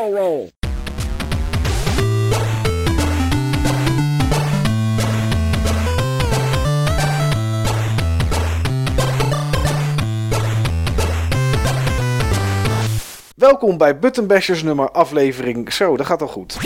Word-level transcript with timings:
barrel. 0.00 0.48
Welkom 13.36 13.78
bij 13.78 13.98
Buttonbashers 13.98 14.62
nummer 14.62 14.90
aflevering... 14.90 15.72
Zo, 15.72 15.96
dat 15.96 16.06
gaat 16.06 16.22
al 16.22 16.28
goed. 16.28 16.58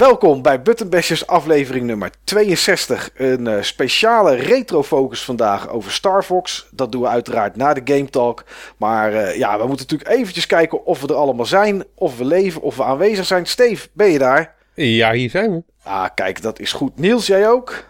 Welkom 0.00 0.42
bij 0.42 0.62
Buttonbashers 0.62 1.26
aflevering 1.26 1.86
nummer 1.86 2.10
62. 2.24 3.10
Een 3.14 3.46
uh, 3.46 3.62
speciale 3.62 4.34
retrofocus 4.34 5.24
vandaag 5.24 5.68
over 5.68 5.92
Star 5.92 6.22
Fox. 6.22 6.66
Dat 6.70 6.92
doen 6.92 7.00
we 7.00 7.08
uiteraard 7.08 7.56
na 7.56 7.74
de 7.74 7.80
Game 7.94 8.10
Talk. 8.10 8.44
Maar 8.76 9.12
uh, 9.12 9.36
ja, 9.36 9.58
we 9.58 9.66
moeten 9.66 9.86
natuurlijk 9.88 10.18
eventjes 10.18 10.46
kijken 10.46 10.84
of 10.84 11.00
we 11.00 11.08
er 11.08 11.14
allemaal 11.14 11.46
zijn. 11.46 11.84
Of 11.94 12.18
we 12.18 12.24
leven, 12.24 12.62
of 12.62 12.76
we 12.76 12.84
aanwezig 12.84 13.26
zijn. 13.26 13.46
Steve, 13.46 13.88
ben 13.92 14.10
je 14.10 14.18
daar? 14.18 14.54
Ja, 14.74 15.12
hier 15.12 15.30
zijn 15.30 15.50
we. 15.50 15.62
Ah, 15.82 16.08
kijk, 16.14 16.42
dat 16.42 16.58
is 16.58 16.72
goed. 16.72 16.98
Niels, 16.98 17.26
jij 17.26 17.48
ook? 17.48 17.84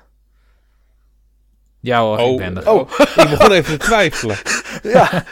Ja 1.81 2.01
hoor, 2.01 2.19
oh, 2.19 2.31
ik 2.31 2.37
ben 2.37 2.57
er. 2.57 2.71
Oh, 2.71 2.91
ik 2.99 3.29
begon 3.31 3.53
even 3.53 3.79
te 3.79 3.85
twijfelen. 3.85 4.37
ja, 4.83 5.25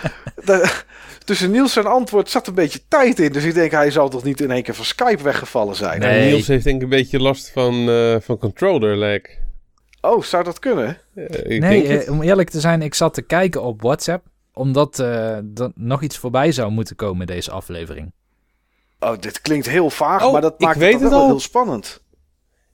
de, 0.45 0.83
tussen 1.29 1.51
Niels 1.51 1.77
en 1.77 1.87
antwoord 1.87 2.31
zat 2.31 2.47
een 2.47 2.55
beetje 2.55 2.81
tijd 2.89 3.19
in. 3.19 3.33
Dus 3.33 3.45
ik 3.45 3.55
denk, 3.55 3.71
hij 3.71 3.91
zal 3.91 4.09
toch 4.09 4.23
niet 4.23 4.41
in 4.41 4.51
één 4.51 4.63
keer 4.63 4.75
van 4.75 4.85
Skype 4.85 5.23
weggevallen 5.23 5.77
zijn? 5.77 6.01
Nee. 6.01 6.31
Niels 6.31 6.47
heeft 6.47 6.65
denk 6.65 6.77
ik 6.77 6.83
een 6.83 6.89
beetje 6.89 7.21
last 7.21 7.51
van, 7.51 7.89
uh, 7.89 8.17
van 8.21 8.39
controller 8.39 8.97
lag. 8.97 9.21
Oh, 10.01 10.23
zou 10.23 10.45
dat 10.45 10.59
kunnen? 10.59 10.99
Uh, 11.15 11.61
nee, 11.61 12.05
uh, 12.05 12.11
om 12.13 12.23
eerlijk 12.23 12.51
te 12.51 12.61
zijn, 12.61 12.83
ik 12.83 12.95
zat 12.95 13.15
te 13.15 13.23
kijken 13.23 13.63
op 13.63 13.83
WhatsApp. 13.83 14.27
Omdat 14.53 14.99
er 14.99 15.45
nog 15.75 16.03
iets 16.03 16.19
voorbij 16.19 16.53
zou 16.53 16.71
moeten 16.71 16.97
komen 16.97 17.27
deze 17.27 17.51
aflevering. 17.51 18.13
Oh, 19.01 19.19
dit 19.21 19.41
klinkt 19.41 19.69
heel 19.69 19.91
vaag, 19.91 20.25
oh, 20.25 20.33
maar 20.33 20.41
dat 20.41 20.61
maakt 20.61 20.81
het, 20.81 21.01
wel 21.01 21.27
heel 21.27 21.41
spannend. 21.41 22.03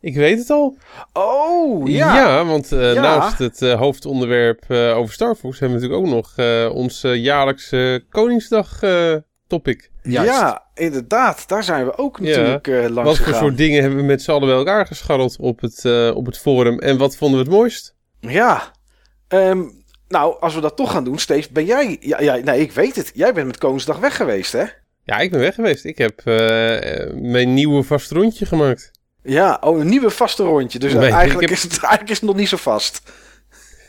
Ik 0.04 0.14
weet 0.14 0.38
het 0.38 0.50
al. 0.50 0.76
Oh, 1.12 1.88
ja. 1.88 2.16
Ja, 2.16 2.44
want 2.44 2.72
uh, 2.72 2.94
ja. 2.94 3.00
naast 3.00 3.38
het 3.38 3.62
uh, 3.62 3.74
hoofdonderwerp 3.74 4.64
uh, 4.68 4.96
over 4.96 5.14
Star 5.14 5.34
Fox 5.34 5.58
hebben 5.58 5.80
we 5.80 5.86
natuurlijk 5.86 6.14
ook 6.14 6.36
nog 6.36 6.72
ons 6.72 7.00
jaarlijkse 7.00 8.04
Koningsdag 8.08 8.80
topic. 9.46 9.90
Juist. 10.02 10.30
Ja, 10.30 10.66
inderdaad. 10.74 11.48
Daar 11.48 11.64
zijn 11.64 11.84
we 11.84 11.98
ook 11.98 12.20
natuurlijk 12.20 12.66
ja. 12.66 12.80
langs 12.80 12.94
Wat 12.94 13.16
voor 13.16 13.26
gegaan. 13.26 13.40
soort 13.40 13.56
dingen 13.56 13.80
hebben 13.80 13.98
we 13.98 14.04
met 14.04 14.22
z'n 14.22 14.30
allen 14.30 14.46
bij 14.48 14.56
elkaar 14.56 14.86
gescharreld 14.86 15.36
op 15.38 15.60
het, 15.60 15.84
op 16.14 16.26
het 16.26 16.38
forum? 16.38 16.78
En 16.78 16.98
wat 16.98 17.16
vonden 17.16 17.38
we 17.38 17.44
het 17.44 17.54
mooist? 17.54 17.94
Ja, 18.20 18.72
um, 19.28 19.84
nou, 20.08 20.40
als 20.40 20.54
we 20.54 20.60
dat 20.60 20.76
toch 20.76 20.90
gaan 20.90 21.04
doen, 21.04 21.18
Steve, 21.18 21.48
ben 21.52 21.64
jij... 21.64 21.96
Ja, 22.00 22.20
ja, 22.20 22.36
nee, 22.36 22.60
ik 22.60 22.72
weet 22.72 22.96
het. 22.96 23.10
Jij 23.14 23.32
bent 23.32 23.46
met 23.46 23.58
Koningsdag 23.58 23.98
weg 23.98 24.16
geweest, 24.16 24.52
hè? 24.52 24.64
Ja, 25.02 25.18
ik 25.18 25.30
ben 25.30 25.40
weg 25.40 25.54
geweest. 25.54 25.84
Ik 25.84 25.98
heb 25.98 26.22
mijn 27.14 27.54
nieuwe 27.54 27.82
vast 27.82 28.10
rondje 28.10 28.46
gemaakt. 28.46 28.92
Ja, 29.24 29.58
oh, 29.60 29.78
een 29.80 29.88
nieuwe 29.88 30.10
vaste 30.10 30.42
rondje. 30.42 30.78
Dus 30.78 30.92
Nee, 30.92 31.10
eigenlijk, 31.10 31.50
is 31.50 31.62
het, 31.62 31.72
eigenlijk 31.80 32.10
is 32.10 32.16
het 32.20 32.26
nog 32.28 32.36
niet 32.36 32.48
zo 32.48 32.56
vast. 32.56 33.02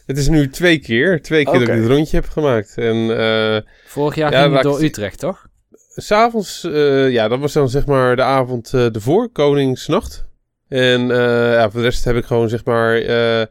Het 0.05 0.17
is 0.17 0.27
nu 0.27 0.50
twee 0.50 0.80
keer. 0.80 1.22
Twee 1.22 1.44
keer 1.45 1.59
dat 1.59 1.67
ik 1.67 1.75
dit 1.75 1.86
rondje 1.88 2.16
heb 2.16 2.30
gemaakt. 2.30 2.73
En 2.77 3.17
eh 3.17 3.61
Vorig 3.86 4.16
jaar 4.16 4.31
Ja, 4.31 4.42
ging 4.44 4.55
ik 4.55 4.61
door 4.61 4.73
het- 4.73 4.81
Utrecht, 4.83 5.19
toch? 5.19 5.47
s'avonds, 5.95 6.64
eh 6.64 7.09
ja, 7.11 7.27
dat 7.27 7.39
was 7.39 7.53
dan 7.53 7.69
zeg 7.69 7.86
maar 7.86 8.16
de 8.16 8.22
avond 8.22 8.73
eh 8.73 8.95
ervoor, 8.95 9.30
Koningsnacht. 9.30 10.25
En 10.67 11.11
eh 11.11 11.17
ja, 11.53 11.72
voor 11.72 11.80
de 11.81 11.86
rest 11.88 12.03
heb 12.03 12.16
ik 12.16 12.25
gewoon 12.25 12.49
zeg 12.49 12.66
maar 12.66 12.95
eh, 12.95 13.42
eh, 13.42 13.47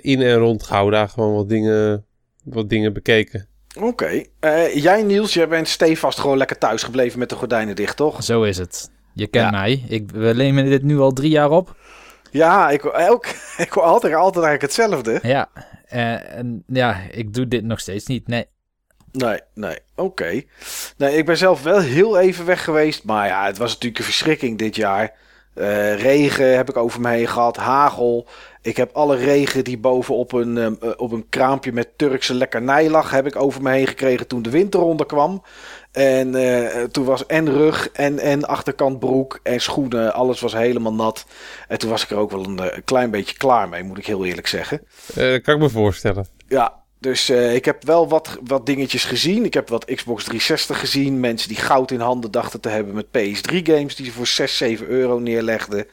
in 0.00 0.22
en 0.22 0.34
rond 0.34 0.62
Gouda 0.62 1.06
gewoon 1.06 1.34
wat 1.34 1.48
dingen, 1.48 2.04
wat 2.44 2.68
dingen 2.68 2.92
bekeken. 2.92 3.46
Oké. 3.80 4.22
Eh, 4.40 4.74
jij, 4.74 5.02
Niels, 5.02 5.34
jij 5.34 5.48
bent 5.48 5.68
stevast 5.68 6.18
gewoon 6.18 6.36
lekker 6.36 6.58
thuis 6.58 6.82
gebleven 6.82 7.18
met 7.18 7.28
de 7.28 7.34
gordijnen 7.36 7.76
dicht, 7.76 7.96
toch? 7.96 8.24
Zo 8.24 8.42
is 8.42 8.58
het. 8.58 8.90
Je 9.12 9.26
kent 9.26 9.44
Ja. 9.44 9.50
mij. 9.50 9.84
Ik, 9.88 10.10
we 10.10 10.32
nemen 10.34 10.64
dit 10.64 10.82
nu 10.82 10.98
al 10.98 11.12
drie 11.12 11.30
jaar 11.30 11.50
op. 11.50 11.76
Ja, 12.30 12.70
ik, 12.70 12.84
elk, 12.84 13.26
ik 13.56 13.70
hoor 13.72 13.82
altijd, 13.82 14.14
altijd 14.14 14.44
eigenlijk 14.44 14.62
hetzelfde. 14.62 15.18
Ja. 15.22 15.48
Eh, 15.86 16.36
en 16.36 16.64
ja, 16.66 16.96
ik 17.10 17.34
doe 17.34 17.48
dit 17.48 17.64
nog 17.64 17.80
steeds 17.80 18.06
niet. 18.06 18.28
Nee. 18.28 18.46
Nee, 19.12 19.40
nee, 19.54 19.78
oké. 19.96 20.42
Nee, 20.96 21.16
ik 21.16 21.26
ben 21.26 21.36
zelf 21.36 21.62
wel 21.62 21.78
heel 21.80 22.18
even 22.18 22.44
weg 22.44 22.64
geweest. 22.64 23.04
Maar 23.04 23.26
ja, 23.26 23.46
het 23.46 23.58
was 23.58 23.72
natuurlijk 23.72 23.98
een 23.98 24.04
verschrikking 24.04 24.58
dit 24.58 24.76
jaar. 24.76 25.12
Eh, 25.54 26.00
regen 26.00 26.56
heb 26.56 26.68
ik 26.68 26.76
over 26.76 27.00
me 27.00 27.08
heen 27.10 27.28
gehad, 27.28 27.56
hagel. 27.56 28.26
Ik 28.62 28.76
heb 28.76 28.92
alle 28.92 29.16
regen 29.16 29.64
die 29.64 29.78
bovenop 29.78 30.32
een, 30.32 30.58
eh, 30.58 30.90
op 30.96 31.12
een 31.12 31.28
kraampje 31.28 31.72
met 31.72 31.88
Turkse 31.96 32.34
lekkernij 32.34 32.90
lag... 32.90 33.10
heb 33.10 33.26
ik 33.26 33.36
over 33.36 33.62
me 33.62 33.70
heen 33.70 33.86
gekregen 33.86 34.26
toen 34.26 34.42
de 34.42 34.50
winter 34.50 34.80
onderkwam. 34.80 35.42
En 35.98 36.34
eh, 36.34 36.82
toen 36.82 37.04
was 37.04 37.26
en 37.26 37.52
rug 37.52 37.90
en, 37.90 38.18
en 38.18 38.44
achterkant 38.44 38.98
broek 38.98 39.40
en 39.42 39.60
schoenen, 39.60 40.14
alles 40.14 40.40
was 40.40 40.52
helemaal 40.52 40.94
nat. 40.94 41.26
En 41.68 41.78
toen 41.78 41.90
was 41.90 42.02
ik 42.02 42.10
er 42.10 42.16
ook 42.16 42.30
wel 42.30 42.44
een, 42.44 42.58
eh, 42.58 42.76
een 42.76 42.84
klein 42.84 43.10
beetje 43.10 43.36
klaar 43.36 43.68
mee, 43.68 43.82
moet 43.82 43.98
ik 43.98 44.06
heel 44.06 44.24
eerlijk 44.24 44.46
zeggen. 44.46 44.82
Eh, 45.14 45.42
kan 45.42 45.54
ik 45.54 45.60
me 45.60 45.68
voorstellen. 45.68 46.26
Ja, 46.48 46.74
dus 47.00 47.30
ik 47.30 47.64
heb 47.64 47.84
wel 47.84 48.08
wat, 48.08 48.38
wat 48.44 48.66
dingetjes 48.66 49.04
gezien. 49.04 49.44
Ik 49.44 49.54
heb 49.54 49.68
wat 49.68 49.84
Xbox 49.84 50.24
360 50.24 50.80
gezien. 50.80 51.20
Mensen 51.20 51.48
die 51.48 51.58
goud 51.58 51.90
in 51.90 52.00
handen 52.00 52.30
dachten 52.30 52.60
te 52.60 52.68
hebben 52.68 52.94
met 52.94 53.06
PS3-games 53.06 53.96
die 53.96 54.06
ze 54.06 54.12
voor 54.12 54.26
6, 54.26 54.56
7 54.56 54.86
euro 54.86 55.18
neerlegden. 55.18 55.86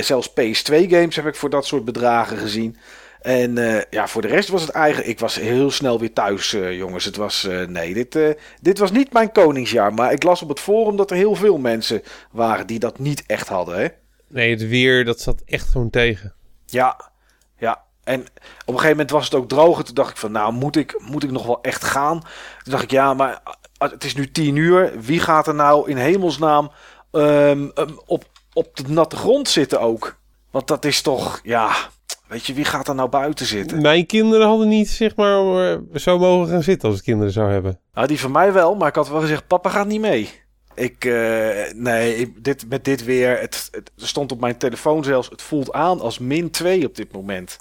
Zelfs 0.00 0.30
PS2-games 0.30 1.16
heb 1.16 1.26
ik 1.26 1.34
voor 1.34 1.50
dat 1.50 1.66
soort 1.66 1.84
bedragen 1.84 2.36
gezien. 2.36 2.76
En 3.20 3.58
eh, 3.58 3.82
ja, 3.90 4.08
voor 4.08 4.22
de 4.22 4.28
rest 4.28 4.48
was 4.48 4.62
het 4.62 4.70
eigenlijk... 4.70 5.08
Ik 5.08 5.18
was 5.18 5.34
heel 5.34 5.70
snel 5.70 5.98
weer 5.98 6.12
thuis, 6.12 6.54
eh, 6.54 6.76
jongens. 6.76 7.04
Het 7.04 7.16
was... 7.16 7.44
eh, 7.44 7.66
nee, 7.66 7.94
dit, 7.94 8.36
dit 8.60 8.78
was 8.78 8.90
niet 8.90 9.12
mijn 9.12 9.32
koningsjaar. 9.32 9.94
Maar 9.94 10.12
ik 10.12 10.22
las 10.22 10.42
op 10.42 10.48
het 10.48 10.60
forum 10.60 10.96
dat 10.96 11.10
er 11.10 11.16
heel 11.16 11.34
veel 11.34 11.58
mensen 11.58 12.02
waren 12.30 12.66
die 12.66 12.78
dat 12.78 12.98
niet 12.98 13.24
echt 13.26 13.48
hadden, 13.48 13.80
hè? 13.80 13.88
Nee, 14.28 14.50
het 14.50 14.68
weer, 14.68 15.04
dat 15.04 15.20
zat 15.20 15.42
echt 15.44 15.68
gewoon 15.68 15.90
tegen. 15.90 16.34
Ja, 16.66 17.10
ja. 17.58 17.82
En 18.04 18.20
op 18.20 18.26
een 18.66 18.74
gegeven 18.74 18.90
moment 18.90 19.10
was 19.10 19.24
het 19.24 19.34
ook 19.34 19.48
droog. 19.48 19.78
En 19.78 19.84
toen 19.84 19.94
dacht 19.94 20.10
ik 20.10 20.16
van, 20.16 20.32
nou, 20.32 20.52
moet 20.52 20.76
ik, 20.76 21.00
moet 21.04 21.24
ik 21.24 21.30
nog 21.30 21.46
wel 21.46 21.62
echt 21.62 21.84
gaan? 21.84 22.20
Toen 22.62 22.72
dacht 22.72 22.82
ik, 22.82 22.90
ja, 22.90 23.14
maar 23.14 23.40
ah, 23.78 23.90
het 23.90 24.04
is 24.04 24.14
nu 24.14 24.30
tien 24.30 24.56
uur. 24.56 25.00
Wie 25.00 25.20
gaat 25.20 25.46
er 25.46 25.54
nou 25.54 25.90
in 25.90 25.96
hemelsnaam 25.96 26.70
ehm, 27.10 27.68
ehm, 27.74 27.92
op, 28.06 28.24
op 28.52 28.76
de 28.76 28.88
natte 28.88 29.16
grond 29.16 29.48
zitten 29.48 29.80
ook? 29.80 30.18
Want 30.50 30.68
dat 30.68 30.84
is 30.84 31.02
toch, 31.02 31.40
ja... 31.42 31.76
Weet 32.30 32.46
je, 32.46 32.54
wie 32.54 32.64
gaat 32.64 32.88
er 32.88 32.94
nou 32.94 33.08
buiten 33.08 33.46
zitten? 33.46 33.80
Mijn 33.82 34.06
kinderen 34.06 34.46
hadden 34.46 34.68
niet 34.68 34.88
zeg 34.88 35.16
maar 35.16 35.70
eh, 35.72 35.78
zo 35.94 36.18
mogen 36.18 36.48
gaan 36.48 36.62
zitten 36.62 36.88
als 36.88 36.98
ik 36.98 37.04
kinderen 37.04 37.32
zou 37.32 37.50
hebben. 37.52 37.78
Nou, 37.94 38.06
die 38.06 38.20
van 38.20 38.32
mij 38.32 38.52
wel, 38.52 38.74
maar 38.74 38.88
ik 38.88 38.94
had 38.94 39.08
wel 39.08 39.20
gezegd, 39.20 39.46
papa 39.46 39.70
gaat 39.70 39.86
niet 39.86 40.00
mee. 40.00 40.30
Ik, 40.74 41.04
eh, 41.04 41.72
nee, 41.74 42.34
dit, 42.36 42.64
met 42.68 42.84
dit 42.84 43.04
weer, 43.04 43.38
het, 43.38 43.68
het 43.70 43.90
stond 43.96 44.32
op 44.32 44.40
mijn 44.40 44.56
telefoon 44.56 45.04
zelfs, 45.04 45.28
het 45.28 45.42
voelt 45.42 45.72
aan 45.72 46.00
als 46.00 46.18
min 46.18 46.50
2 46.50 46.86
op 46.86 46.96
dit 46.96 47.12
moment. 47.12 47.58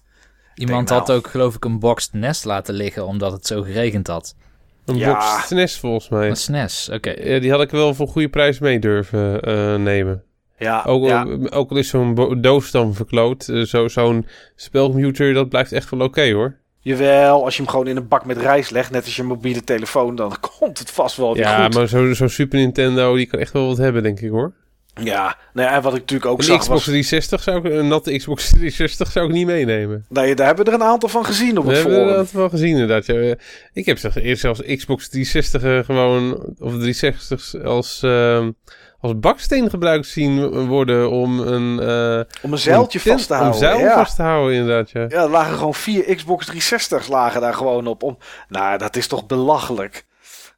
Iemand 0.56 0.88
denk, 0.88 1.00
had 1.00 1.08
nou. 1.08 1.19
ook 1.19 1.28
geloof 1.28 1.56
ik 1.56 1.66
een 1.66 1.79
boxed 1.79 2.13
nest 2.13 2.46
laten 2.46 2.74
liggen 2.74 3.06
omdat 3.06 3.31
het 3.31 3.47
zo 3.47 3.62
geregend 3.62 4.08
had. 4.08 4.35
Een 4.85 4.96
Ja. 4.97 5.13
box 5.13 5.47
SNES 5.47 5.78
volgens 5.79 6.09
mij. 6.09 6.29
Een 6.29 6.35
SNES, 6.35 6.90
oké. 6.94 7.09
Ja, 7.09 7.40
die 7.40 7.52
had 7.52 7.62
ik 7.62 7.69
wel 7.69 7.94
voor 7.94 8.08
goede 8.08 8.29
prijs 8.29 8.59
mee 8.59 8.79
durven 8.79 9.41
eh, 9.41 9.75
nemen. 9.75 10.24
Ja, 10.59 10.84
Ook, 10.86 11.06
ja. 11.06 11.28
ook 11.50 11.70
al 11.72 11.78
is 11.78 11.90
zo'n 11.90 12.38
doos 12.42 12.72
dan 12.72 12.94
verkloot, 12.94 13.47
eh, 13.47 13.62
zo, 13.62 13.88
zo'n 13.88 14.25
spelcomputer, 14.56 15.34
dat 15.34 15.50
blijft 15.50 15.72
echt 15.72 15.90
wel 15.90 16.02
oké 16.02 16.31
hoor. 16.31 16.58
Jawel, 16.81 17.44
als 17.44 17.56
je 17.56 17.62
hem 17.62 17.72
gewoon 17.72 17.88
in 17.88 17.97
een 17.97 18.08
bak 18.08 18.25
met 18.25 18.38
rijst 18.38 18.72
legt, 18.72 18.92
net 18.92 19.06
als 19.06 19.16
je 19.16 19.24
mobiele 19.24 19.64
telefoon, 19.64 20.16
dan 20.16 20.36
komt 20.59 20.80
het 20.80 20.92
vast 20.92 21.18
wel 21.18 21.34
weer 21.34 21.44
Ja, 21.44 21.64
goed. 21.66 21.74
maar 21.74 21.88
zo'n 21.88 22.16
zo'n 22.16 22.30
Super 22.30 22.59
Nintendo, 22.59 23.16
die 23.16 23.25
kan 23.25 23.40
echt 23.40 23.53
wel 23.53 23.68
wat 23.68 23.78
hebben, 23.78 24.03
denk 24.03 24.20
ik 24.20 24.30
hoor. 24.30 24.53
Ja, 25.03 25.38
nou 25.53 25.68
ja, 25.70 25.75
en 25.75 25.81
wat 25.81 25.94
ik 25.94 26.00
natuurlijk 26.00 26.31
ook 26.31 26.38
Een 26.38 26.44
zag 26.44 26.58
Xbox 26.59 26.74
was... 26.76 26.84
360 26.84 27.44
zou 27.44 27.58
ik, 27.68 27.74
een 27.74 27.88
natte 27.88 28.18
Xbox 28.18 28.50
360 28.50 29.12
zou 29.12 29.26
ik 29.28 29.31
niet 29.34 29.46
meenemen. 29.46 30.06
Nee, 30.09 30.36
daar 30.36 30.46
hebben 30.47 30.66
we 30.66 30.72
er 30.72 30.78
een 30.80 30.86
aantal 30.88 31.09
van 31.09 31.26
gezien 31.26 31.58
op 31.58 31.64
We 31.66 31.70
het 31.72 31.80
hebben 31.80 32.00
forum. 32.00 32.16
dat 32.16 32.31
wel 32.31 32.50
gezien 32.50 32.70
inderdaad. 32.72 33.06
Ja. 33.06 33.36
Ik 33.74 33.86
heb 33.86 33.97
zelfs, 33.97 34.16
eerst 34.16 34.41
zelfs 34.41 34.62
Xbox 34.62 35.09
360 35.09 35.64
eh, 35.64 35.80
gewoon, 35.86 36.34
of 36.59 36.72
360 36.72 37.64
als, 37.64 38.03
ehm, 38.03 38.52
als 39.01 39.19
baksteen 39.19 39.69
gebruikt 39.69 40.07
zien 40.07 40.67
worden 40.67 41.09
om 41.09 41.40
een... 41.40 41.79
eh, 41.79 42.34
Om 42.41 42.51
een 42.51 42.57
zeiltje 42.57 42.99
om 43.05 43.11
vast 43.11 43.28
te 43.28 43.34
houden. 43.34 43.53
Om 43.53 43.59
zeil 43.59 43.79
ja. 43.79 43.93
vast 43.93 44.16
te 44.16 44.22
houden 44.22 44.55
inderdaad, 44.57 44.90
ja. 44.91 45.01
Ja, 45.01 45.23
er 45.23 45.29
lagen 45.29 45.57
gewoon 45.57 45.73
vier 45.73 46.16
Xbox 46.16 46.51
360's 46.51 47.07
lagen 47.09 47.41
daar 47.41 47.53
gewoon 47.53 47.87
op. 47.87 48.03
Om... 48.03 48.17
Nou, 48.47 48.78
dat 48.78 48.96
is 48.96 49.07
toch 49.07 49.25
belachelijk. 49.25 50.05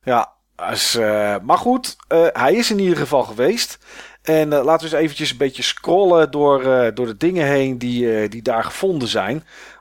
Ja, 0.03 0.31
dus, 0.69 0.95
eh, 0.95 1.35
maar 1.43 1.57
goed, 1.57 1.95
eh, 2.07 2.25
hij 2.31 2.53
is 2.53 2.71
in 2.71 2.79
ieder 2.79 2.97
geval 2.97 3.23
geweest. 3.23 3.77
En 4.21 4.47
laten 4.49 4.89
we 4.89 4.95
eens 4.95 5.03
eventjes 5.03 5.31
een 5.31 5.37
beetje 5.37 5.63
scrollen 5.63 6.31
door, 6.31 6.63
door 6.93 7.05
de 7.05 7.17
dingen 7.17 7.45
heen 7.47 7.77
die, 7.77 8.27
die 8.29 8.41
daar 8.41 8.63
gevonden 8.63 9.07
zijn. 9.07 9.33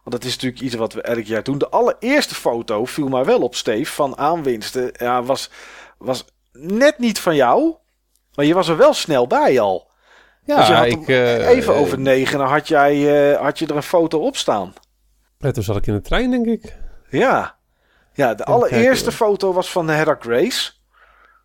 Want 0.04 0.16
dat 0.16 0.24
is 0.24 0.32
natuurlijk 0.34 0.62
iets 0.62 0.74
wat 0.74 0.92
we 0.92 1.02
elk 1.02 1.24
jaar 1.24 1.42
doen. 1.42 1.58
De 1.58 1.68
allereerste 1.68 2.34
foto 2.34 2.84
viel 2.84 3.08
mij 3.08 3.24
wel 3.24 3.40
op, 3.40 3.54
Steve, 3.54 3.92
van 3.92 4.18
aanwinsten. 4.18 4.90
Ja, 4.92 5.22
was, 5.22 5.50
was 5.98 6.24
net 6.52 6.98
niet 6.98 7.18
van 7.20 7.34
jou. 7.36 7.74
Maar 8.40 8.48
je 8.48 8.54
was 8.54 8.68
er 8.68 8.76
wel 8.76 8.94
snel 8.94 9.26
bij 9.26 9.60
al. 9.60 9.90
Ja, 10.44 10.56
dus 10.56 10.66
je 10.66 10.72
had 10.72 10.86
ik... 10.86 11.06
hem 11.06 11.40
eh, 11.40 11.48
even 11.48 11.74
over 11.74 11.98
negen, 11.98 12.38
dan 12.38 12.48
had, 12.48 12.68
jij, 12.68 13.32
eh, 13.32 13.40
had 13.40 13.58
je 13.58 13.66
er 13.66 13.76
een 13.76 13.82
foto 13.82 14.18
op 14.18 14.36
staan. 14.36 14.72
ja, 15.38 15.50
toen 15.50 15.62
zat 15.62 15.76
ik 15.76 15.86
in 15.86 15.94
de 15.94 16.00
trein, 16.00 16.30
denk 16.30 16.46
ik. 16.46 16.76
Ja. 17.10 17.56
Ja, 18.12 18.34
de 18.34 18.44
allereerste 18.44 19.08
kijken. 19.08 19.26
foto 19.26 19.52
was 19.52 19.70
van 19.70 19.88
Heather 19.88 20.16
Grace. 20.20 20.72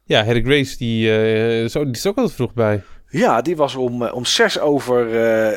Ja, 0.04 0.26
Harry 0.26 0.44
Grace, 0.44 0.78
die, 0.78 1.12
eh, 1.12 1.64
ook, 1.64 1.86
die 1.86 1.94
is 1.94 2.06
ook 2.06 2.18
altijd 2.18 2.36
vroeg 2.36 2.54
bij. 2.54 2.84
Ja, 3.08 3.42
die 3.42 3.56
was 3.56 3.76
om, 3.76 4.04
om 4.04 4.26
zes 4.26 4.60
over, 4.60 5.08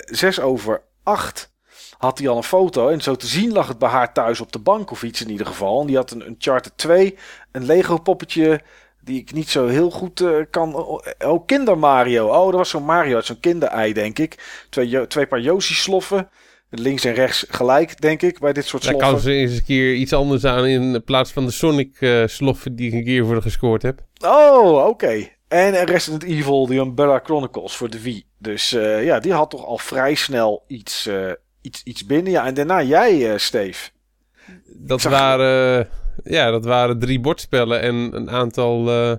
zes 0.05 0.41
over 0.41 0.83
acht. 1.03 1.53
Had 1.99 2.19
hij 2.19 2.29
al 2.29 2.37
een 2.37 2.43
foto. 2.43 2.89
En 2.89 3.01
zo 3.01 3.15
te 3.15 3.27
zien 3.27 3.53
lag 3.53 3.69
het 3.69 3.79
bij 3.79 3.89
haar 3.89 4.13
thuis 4.13 4.41
op 4.41 4.53
de 4.53 4.59
bank 4.59 4.91
of 4.91 5.03
iets 5.03 5.23
in 5.23 5.31
ieder 5.31 5.47
geval. 5.47 5.81
En 5.81 5.87
die 5.87 5.97
had 5.97 6.11
een 6.11 6.27
Uncharted 6.27 6.73
2, 6.77 7.19
een 7.53 7.65
Lego 7.65 7.99
poppetje. 7.99 8.61
Die 9.09 9.21
ik 9.21 9.33
niet 9.33 9.49
zo 9.49 9.67
heel 9.67 9.91
goed 9.91 10.21
eh, 10.21 10.31
kan. 10.51 10.75
Oh, 11.25 11.47
Kinder 11.47 11.79
Mario. 11.79 12.27
Oh, 12.29 12.45
dat 12.47 12.55
was 12.55 12.71
zo'n 12.71 12.85
Mario 12.85 13.15
uit 13.15 13.25
zo'n 13.25 13.41
kinderei, 13.41 13.93
denk 13.93 14.19
ik. 14.19 14.65
Twee, 14.71 15.07
twee 15.07 15.27
paar 15.27 15.41
Yoshi 15.41 15.75
sloffen. 15.75 16.29
Links 16.71 17.05
en 17.05 17.15
rechts 17.15 17.47
gelijk, 17.49 18.01
denk 18.01 18.23
ik, 18.23 18.39
bij 18.39 18.53
dit 18.53 18.65
soort 18.67 18.83
Daar 18.83 18.93
sloffen. 18.93 19.13
kan 19.15 19.23
ze 19.23 19.33
eens 19.33 19.53
een 19.57 19.65
keer 19.65 19.95
iets 19.95 20.13
anders 20.13 20.45
aan 20.45 20.67
in 20.67 21.03
plaats 21.05 21.33
van 21.33 21.45
de 21.45 21.51
Sonic 21.51 21.97
eh 22.01 22.23
sloffen 22.27 22.77
die 22.77 22.87
ik 22.89 22.93
een 22.95 23.05
keer 23.05 23.27
voor 23.27 23.43
gescoord 23.43 23.83
heb. 23.83 24.01
Oh, 24.25 24.87
oké. 24.87 25.29
En 25.49 25.85
Resident 25.85 26.23
Evil, 26.23 26.67
The 26.67 26.75
Umbrella 26.75 27.21
Chronicles 27.25 27.77
voor 27.77 27.91
de 27.91 28.03
Wii. 28.03 28.27
Dus 28.39 28.73
eh, 28.73 29.05
ja, 29.05 29.21
die 29.21 29.33
had 29.33 29.51
toch 29.51 29.65
al 29.67 29.79
vrij 29.79 30.15
snel 30.15 30.65
iets, 30.67 31.09
iets, 31.63 31.83
iets 31.85 32.07
binnen. 32.07 32.33
Ja, 32.33 32.47
en 32.47 32.55
daarna 32.55 32.83
jij, 32.83 33.39
Steve. 33.39 33.91
Dat 34.67 35.01
zag- 35.01 35.13
waren, 35.13 35.89
ja, 36.25 36.51
dat 36.51 36.65
waren 36.65 36.99
drie 36.99 37.21
bordspellen 37.21 37.81
en 37.81 37.95
een 37.95 38.31
aantal, 38.31 38.89
eh, 38.89 39.17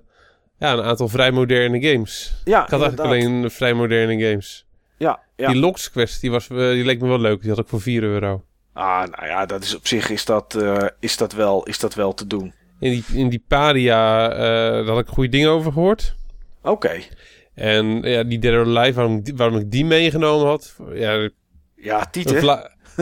ja, 0.60 0.74
een 0.74 0.81
aantal 0.84 1.07
vrij 1.07 1.31
moderne 1.31 1.81
games. 1.81 2.42
Ja, 2.46 2.63
Ik 2.63 2.69
had 2.69 2.81
eigenlijk 2.81 3.10
alleen 3.10 3.51
vrij 3.51 3.74
moderne 3.74 4.24
games. 4.30 4.66
Ja, 4.98 5.19
ja. 5.36 5.51
Die 5.51 5.60
Locks 5.62 5.92
Quest, 5.92 6.22
die, 6.22 6.31
was, 6.31 6.50
eh, 6.50 6.57
die 6.57 6.86
leek 6.86 7.01
me 7.01 7.07
wel 7.07 7.19
leuk. 7.19 7.42
Die 7.42 7.50
had 7.50 7.60
ik 7.60 7.68
voor 7.68 7.81
4 7.81 8.04
euro. 8.04 8.44
Ah, 8.74 9.04
nou 9.12 9.25
ja, 9.25 9.46
dat 9.46 9.63
is 9.63 9.75
op 9.75 9.88
zich 9.88 10.10
is 10.10 10.25
dat, 10.25 10.56
eh, 10.56 10.78
is 11.00 11.18
dat, 11.18 11.34
wel, 11.34 11.63
is 11.63 11.80
dat 11.80 11.94
wel 11.94 12.13
te 12.13 12.28
doen. 12.28 12.54
In 12.80 12.92
die, 12.92 13.04
in 13.13 13.30
die 13.30 13.44
Paria, 13.48 14.28
daar 14.28 14.86
had 14.86 15.00
ik 15.00 15.07
goede 15.07 15.30
dingen 15.30 15.50
over 15.50 15.72
gehoord. 15.72 16.16
Oké. 16.62 16.92
En 17.54 18.02
ja, 18.02 18.24
die 18.24 18.40
Dead 18.40 18.54
or 18.54 18.78
Alive, 18.78 18.94
waarom, 18.94 19.18
ik 19.18 19.25
die- 19.25 19.36
waarom 19.36 19.57
ik 19.57 19.72
die 19.72 19.86
meegenomen 19.86 20.48
had. 20.48 20.75
Ja, 20.94 21.30
Ja, 21.75 22.06
Tieten. 22.06 22.36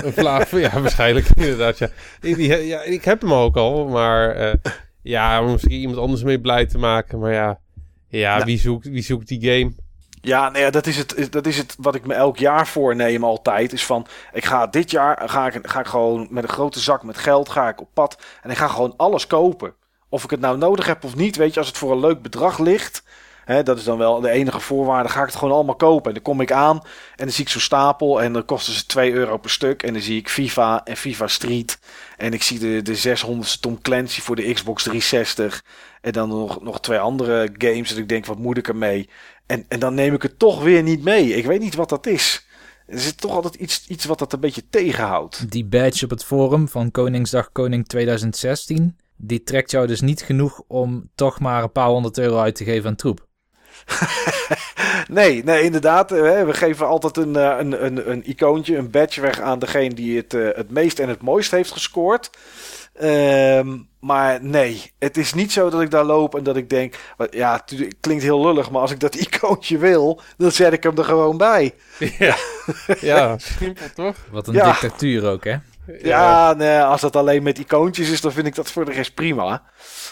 Een 0.06 0.14
vlaag. 0.14 0.52
ja, 0.52 0.82
waarschijnlijk 0.82 1.28
inderdaad. 1.36 1.78
Ja. 1.78 1.90
Ik, 2.22 2.36
die, 2.36 2.66
ja, 2.66 2.82
ik 2.82 3.06
heb 3.06 3.22
hem 3.22 3.34
ook 3.34 3.56
al, 3.56 3.88
maar 3.88 4.36
eh, 4.36 4.54
ja, 5.02 5.42
om 5.42 5.52
misschien 5.52 5.72
iemand 5.72 5.98
anders 5.98 6.24
mee 6.24 6.40
blij 6.42 6.66
te 6.66 6.78
maken. 6.78 7.20
Maar 7.20 7.34
ja, 7.34 7.60
ja 8.08 8.34
Nou. 8.34 8.46
wie, 8.46 8.60
zoekt, 8.60 8.88
wie 8.88 9.04
zoekt 9.04 9.28
die 9.28 9.42
game? 9.42 9.74
Ja, 10.22 10.50
nee, 10.50 10.72
dat, 10.72 10.88
is 10.88 10.98
het, 10.98 11.28
dat 11.32 11.46
is 11.46 11.58
het 11.58 11.76
wat 11.80 11.96
ik 11.96 12.06
me 12.06 12.14
elk 12.14 12.38
jaar 12.38 12.68
voorneem 12.68 13.24
altijd. 13.24 13.74
Is 13.74 13.86
van, 13.86 14.08
ik 14.34 14.46
ga 14.46 14.68
dit 14.68 14.92
jaar 14.92 15.30
ga 15.30 15.48
ik, 15.48 15.60
ga 15.68 15.80
ik 15.80 15.86
gewoon 15.86 16.28
met 16.30 16.44
een 16.44 16.50
grote 16.50 16.80
zak 16.80 17.04
met 17.04 17.18
geld 17.18 17.50
ga 17.50 17.70
ik 17.70 17.82
op 17.82 17.90
pad. 17.94 18.18
En 18.42 18.50
ik 18.50 18.58
ga 18.58 18.68
gewoon 18.68 18.94
alles 18.98 19.28
kopen. 19.28 19.74
Of 20.10 20.24
ik 20.24 20.30
het 20.30 20.40
nou 20.40 20.58
nodig 20.58 20.86
heb 20.86 21.04
of 21.04 21.16
niet, 21.16 21.36
weet 21.36 21.54
je, 21.54 21.60
als 21.60 21.68
het 21.68 21.78
voor 21.78 21.92
een 21.92 22.00
leuk 22.00 22.22
bedrag 22.22 22.60
ligt. 22.60 23.04
Hè, 23.48 23.64
dat 23.64 23.78
is 23.78 23.84
dan 23.84 23.98
wel 23.98 24.22
de 24.22 24.30
enige 24.30 24.60
voorwaarde. 24.60 25.10
Ga 25.10 25.20
ik 25.20 25.26
het 25.26 25.36
gewoon 25.36 25.54
allemaal 25.54 25.76
kopen. 25.76 26.08
En 26.08 26.14
dan 26.14 26.24
kom 26.24 26.42
ik 26.42 26.52
aan 26.52 26.78
en 27.16 27.26
dan 27.26 27.32
zie 27.32 27.44
ik 27.44 27.50
zo'n 27.50 27.62
stapel. 27.62 28.22
En 28.22 28.34
dan 28.34 28.46
kosten 28.46 28.74
ze 28.74 28.86
2 28.86 29.12
euro 29.12 29.38
per 29.38 29.50
stuk. 29.50 29.84
En 29.84 29.94
dan 29.94 30.02
zie 30.02 30.18
ik 30.18 30.30
FIFA 30.30 30.84
en 30.84 30.98
FIFA 30.98 31.28
Street. 31.28 31.80
En 32.18 32.34
ik 32.34 32.44
zie 32.44 32.60
de, 32.60 32.82
de 32.82 33.18
600ste 33.18 33.60
Tom 33.60 33.82
Clancy 33.82 34.22
voor 34.22 34.36
de 34.36 34.54
Xbox 34.54 34.84
360. 34.84 35.64
En 36.02 36.12
dan 36.12 36.30
nog, 36.30 36.62
nog 36.62 36.80
twee 36.80 37.00
andere 37.00 37.50
games. 37.58 37.90
Dat 37.90 37.98
ik 37.98 38.10
denk, 38.10 38.26
wat 38.26 38.38
moet 38.38 38.58
ik 38.58 38.68
ermee? 38.68 39.10
En, 39.46 39.66
en 39.68 39.80
dan 39.80 39.94
neem 39.94 40.14
ik 40.14 40.22
het 40.22 40.40
toch 40.40 40.64
weer 40.64 40.84
niet 40.84 41.04
mee. 41.04 41.36
Ik 41.36 41.46
weet 41.46 41.60
niet 41.60 41.76
wat 41.76 41.90
dat 41.90 42.06
is. 42.06 42.48
Er 42.88 43.00
zit 43.00 43.22
toch 43.22 43.32
altijd 43.32 43.56
iets, 43.56 43.88
iets 43.88 44.06
wat 44.06 44.20
dat 44.20 44.34
een 44.34 44.40
beetje 44.40 44.70
tegenhoudt. 44.70 45.52
Die 45.52 45.66
badge 45.66 46.04
op 46.04 46.10
het 46.10 46.24
forum 46.24 46.68
van 46.68 46.92
Koningsdag 46.92 47.52
Koning 47.52 47.88
2016, 47.88 48.98
die 49.16 49.44
trekt 49.44 49.72
jou 49.72 49.88
dus 49.88 50.02
niet 50.02 50.22
genoeg 50.22 50.62
om 50.68 51.10
toch 51.16 51.40
maar 51.40 51.64
een 51.64 51.72
paar 51.72 51.90
honderd 51.90 52.18
euro 52.18 52.40
uit 52.40 52.56
te 52.56 52.64
geven 52.64 52.90
aan 52.90 52.96
troep. 52.96 53.27
Nee, 55.10 55.44
nee, 55.44 55.64
inderdaad. 55.64 56.12
eh, 56.12 56.44
We 56.44 56.54
geven 56.54 56.88
altijd 56.88 57.18
een, 57.18 57.36
eh, 57.36 57.56
een, 57.60 57.86
een, 57.86 58.12
een 58.12 58.30
icoontje, 58.30 58.78
een 58.78 58.92
badge 58.92 59.22
weg 59.22 59.40
aan 59.40 59.60
degene 59.60 59.94
die 59.94 60.18
het, 60.18 60.34
eh, 60.34 60.48
het 60.56 60.72
meest 60.72 61.00
en 61.00 61.10
het 61.10 61.22
mooist 61.22 61.52
heeft 61.52 61.72
gescoord. 61.72 62.30
Ehm, 62.94 63.78
maar 64.00 64.44
nee, 64.44 64.92
het 65.00 65.18
is 65.18 65.34
niet 65.34 65.52
zo 65.52 65.70
dat 65.70 65.82
ik 65.82 65.92
daar 65.92 66.04
loop 66.04 66.36
en 66.36 66.44
dat 66.44 66.56
ik 66.56 66.70
denk... 66.70 66.96
Ja, 67.30 67.64
het 67.66 67.96
klinkt 68.00 68.24
heel 68.24 68.46
lullig, 68.46 68.72
maar 68.72 68.82
als 68.82 68.92
ik 68.92 69.00
dat 69.00 69.16
icoontje 69.26 69.78
wil, 69.78 70.22
dan 70.38 70.52
zet 70.52 70.74
ik 70.74 70.84
hem 70.84 70.98
er 70.98 71.04
gewoon 71.04 71.38
bij. 71.38 71.74
ja. 72.20 72.36
ja, 73.00 73.38
simpel 73.38 73.86
toch? 73.96 74.16
Wat 74.32 74.48
een 74.48 74.54
Ja. 74.54 74.72
dictatuur 74.72 75.26
ook, 75.26 75.44
hè? 75.44 75.56
Ja, 76.02 76.54
nee, 76.54 76.80
als 76.82 77.02
dat 77.02 77.16
alleen 77.16 77.44
met 77.44 77.58
icoontjes 77.60 78.10
is, 78.10 78.22
dan 78.22 78.32
vind 78.32 78.48
ik 78.48 78.56
dat 78.56 78.72
voor 78.72 78.86
de 78.86 78.92
rest 78.92 79.14
prima. 79.14 79.64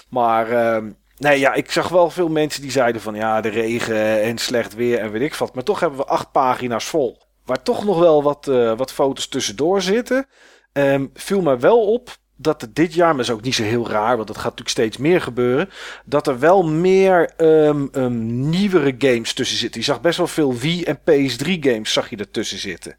Maar 0.10 0.50
ehm, 0.51 0.92
nee, 1.18 1.40
ja, 1.40 1.54
ik 1.54 1.72
zag 1.72 1.90
wel 1.90 2.10
veel 2.10 2.30
mensen 2.30 2.62
die 2.62 2.72
zeiden 2.72 3.02
van 3.02 3.16
ja, 3.16 3.42
de 3.42 3.50
regen 3.50 4.22
en 4.22 4.38
slecht 4.38 4.76
weer 4.76 5.00
en 5.00 5.12
weet 5.12 5.22
ik 5.22 5.34
wat. 5.34 5.56
Maar 5.56 5.64
toch 5.64 5.80
hebben 5.80 6.00
we 6.00 6.06
acht 6.06 6.32
pagina's 6.32 6.86
vol. 6.86 7.24
Waar 7.46 7.64
toch 7.64 7.86
nog 7.86 8.00
wel 8.00 8.24
wat, 8.24 8.48
eh, 8.48 8.78
wat 8.78 8.92
foto's 8.92 9.28
tussendoor 9.28 9.82
zitten. 9.82 10.28
Ehm 10.74 11.06
viel 11.14 11.42
me 11.42 11.58
wel 11.58 11.94
op 11.94 12.18
dat 12.38 12.62
er 12.62 12.74
dit 12.74 12.94
jaar, 12.94 13.08
maar 13.08 13.18
dat 13.18 13.26
is 13.26 13.32
ook 13.32 13.42
niet 13.42 13.56
zo 13.56 13.64
heel 13.64 13.90
raar, 13.90 14.16
want 14.16 14.28
dat 14.28 14.36
gaat 14.36 14.44
natuurlijk 14.44 14.70
steeds 14.70 14.98
meer 14.98 15.22
gebeuren. 15.22 15.70
Dat 16.06 16.28
er 16.28 16.40
wel 16.40 16.64
meer 16.64 17.34
ehm, 17.38 18.50
nieuwere 18.50 18.96
games 18.98 19.34
tussen 19.34 19.58
zitten. 19.58 19.80
Je 19.80 19.86
zag 19.86 20.02
best 20.02 20.18
wel 20.18 20.28
veel 20.28 20.58
Wii 20.58 20.84
en 20.84 20.98
PS3 20.98 21.60
games 21.60 21.94
zag 21.94 22.10
je 22.10 22.18
ertussen 22.18 22.60
zitten. 22.60 22.98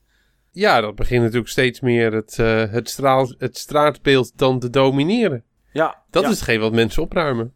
Ja, 0.51 0.81
dat 0.81 0.95
begint 0.95 1.23
natuurlijk 1.23 1.51
steeds 1.51 1.81
meer 1.81 2.13
het, 2.13 2.39
eh, 2.39 2.73
het, 2.73 2.91
straal, 2.91 3.35
het 3.39 3.59
straatbeeld 3.59 4.33
dan 4.39 4.59
te 4.59 4.71
domineren. 4.71 5.45
Ja, 5.73 6.05
Dat 6.11 6.23
ja. 6.23 6.29
is 6.29 6.35
hetgeen 6.35 6.61
wat 6.61 6.73
mensen 6.73 7.03
opruimen. 7.03 7.53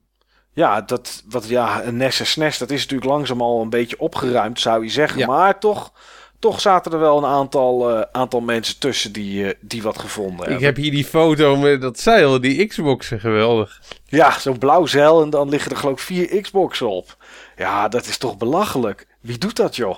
Ja, 0.61 0.81
dat, 0.81 1.23
wat, 1.29 1.49
ja, 1.49 1.85
een 1.85 1.97
NES 1.97 2.21
en 2.21 2.27
SNES, 2.27 2.59
dat 2.59 2.71
is 2.71 2.81
natuurlijk 2.81 3.11
langzaam 3.11 3.41
al 3.41 3.61
een 3.63 3.71
beetje 3.71 3.99
opgeruimd, 4.01 4.61
zou 4.61 4.85
je 4.85 4.91
zeggen. 4.91 5.19
Ja. 5.19 5.27
Maar 5.27 5.59
toch, 5.59 5.93
toch 6.39 6.61
zaten 6.61 6.93
er 6.93 6.99
wel 6.99 7.19
een 7.19 7.31
aantal, 7.31 7.91
eh, 7.91 8.03
aantal 8.13 8.41
mensen 8.41 8.79
tussen 8.79 9.13
die, 9.13 9.47
eh, 9.47 9.55
die 9.61 9.83
wat 9.83 9.99
gevonden 9.99 10.45
Ik 10.45 10.51
hebben. 10.51 10.65
heb 10.67 10.77
hier 10.77 10.91
die 10.91 11.05
foto 11.05 11.57
met 11.57 11.81
dat 11.81 11.99
zeil, 11.99 12.41
die 12.41 12.67
Xboxen, 12.67 13.21
geweldig. 13.21 13.81
Ja, 14.05 14.39
zo'n 14.39 14.59
blauw 14.59 14.87
zeil 14.87 15.23
en 15.23 15.31
dan 15.31 15.49
liggen 15.49 15.71
er 15.71 15.77
geloof 15.77 15.93
ik 15.93 16.05
vier 16.07 16.41
Xboxen 16.41 16.89
op. 16.91 17.17
Ja, 17.57 17.89
dat 17.89 18.07
is 18.07 18.19
toch 18.19 18.37
belachelijk. 18.37 19.07
Wie 19.21 19.39
doet 19.39 19.57
dat, 19.57 19.77
joh? 19.77 19.97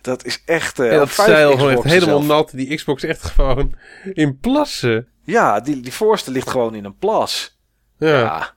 Dat 0.00 0.24
is 0.24 0.42
echt... 0.44 0.78
en 0.78 0.90
dat 0.90 1.02
of 1.02 1.12
vijf 1.12 1.28
zeil 1.28 1.56
Xboxen 1.56 1.90
helemaal 1.90 2.22
zelf. 2.22 2.26
nat. 2.26 2.50
Die 2.54 2.74
Xbox 2.74 3.02
echt 3.02 3.24
gewoon 3.24 3.74
in 4.14 4.38
plassen. 4.38 5.08
Ja, 5.24 5.60
die, 5.60 5.80
die 5.80 5.92
voorste 5.92 6.30
ligt 6.30 6.50
gewoon 6.50 6.74
in 6.74 6.84
een 6.84 6.98
plas. 6.98 7.58
Ja. 7.98 8.18
Ja. 8.18 8.54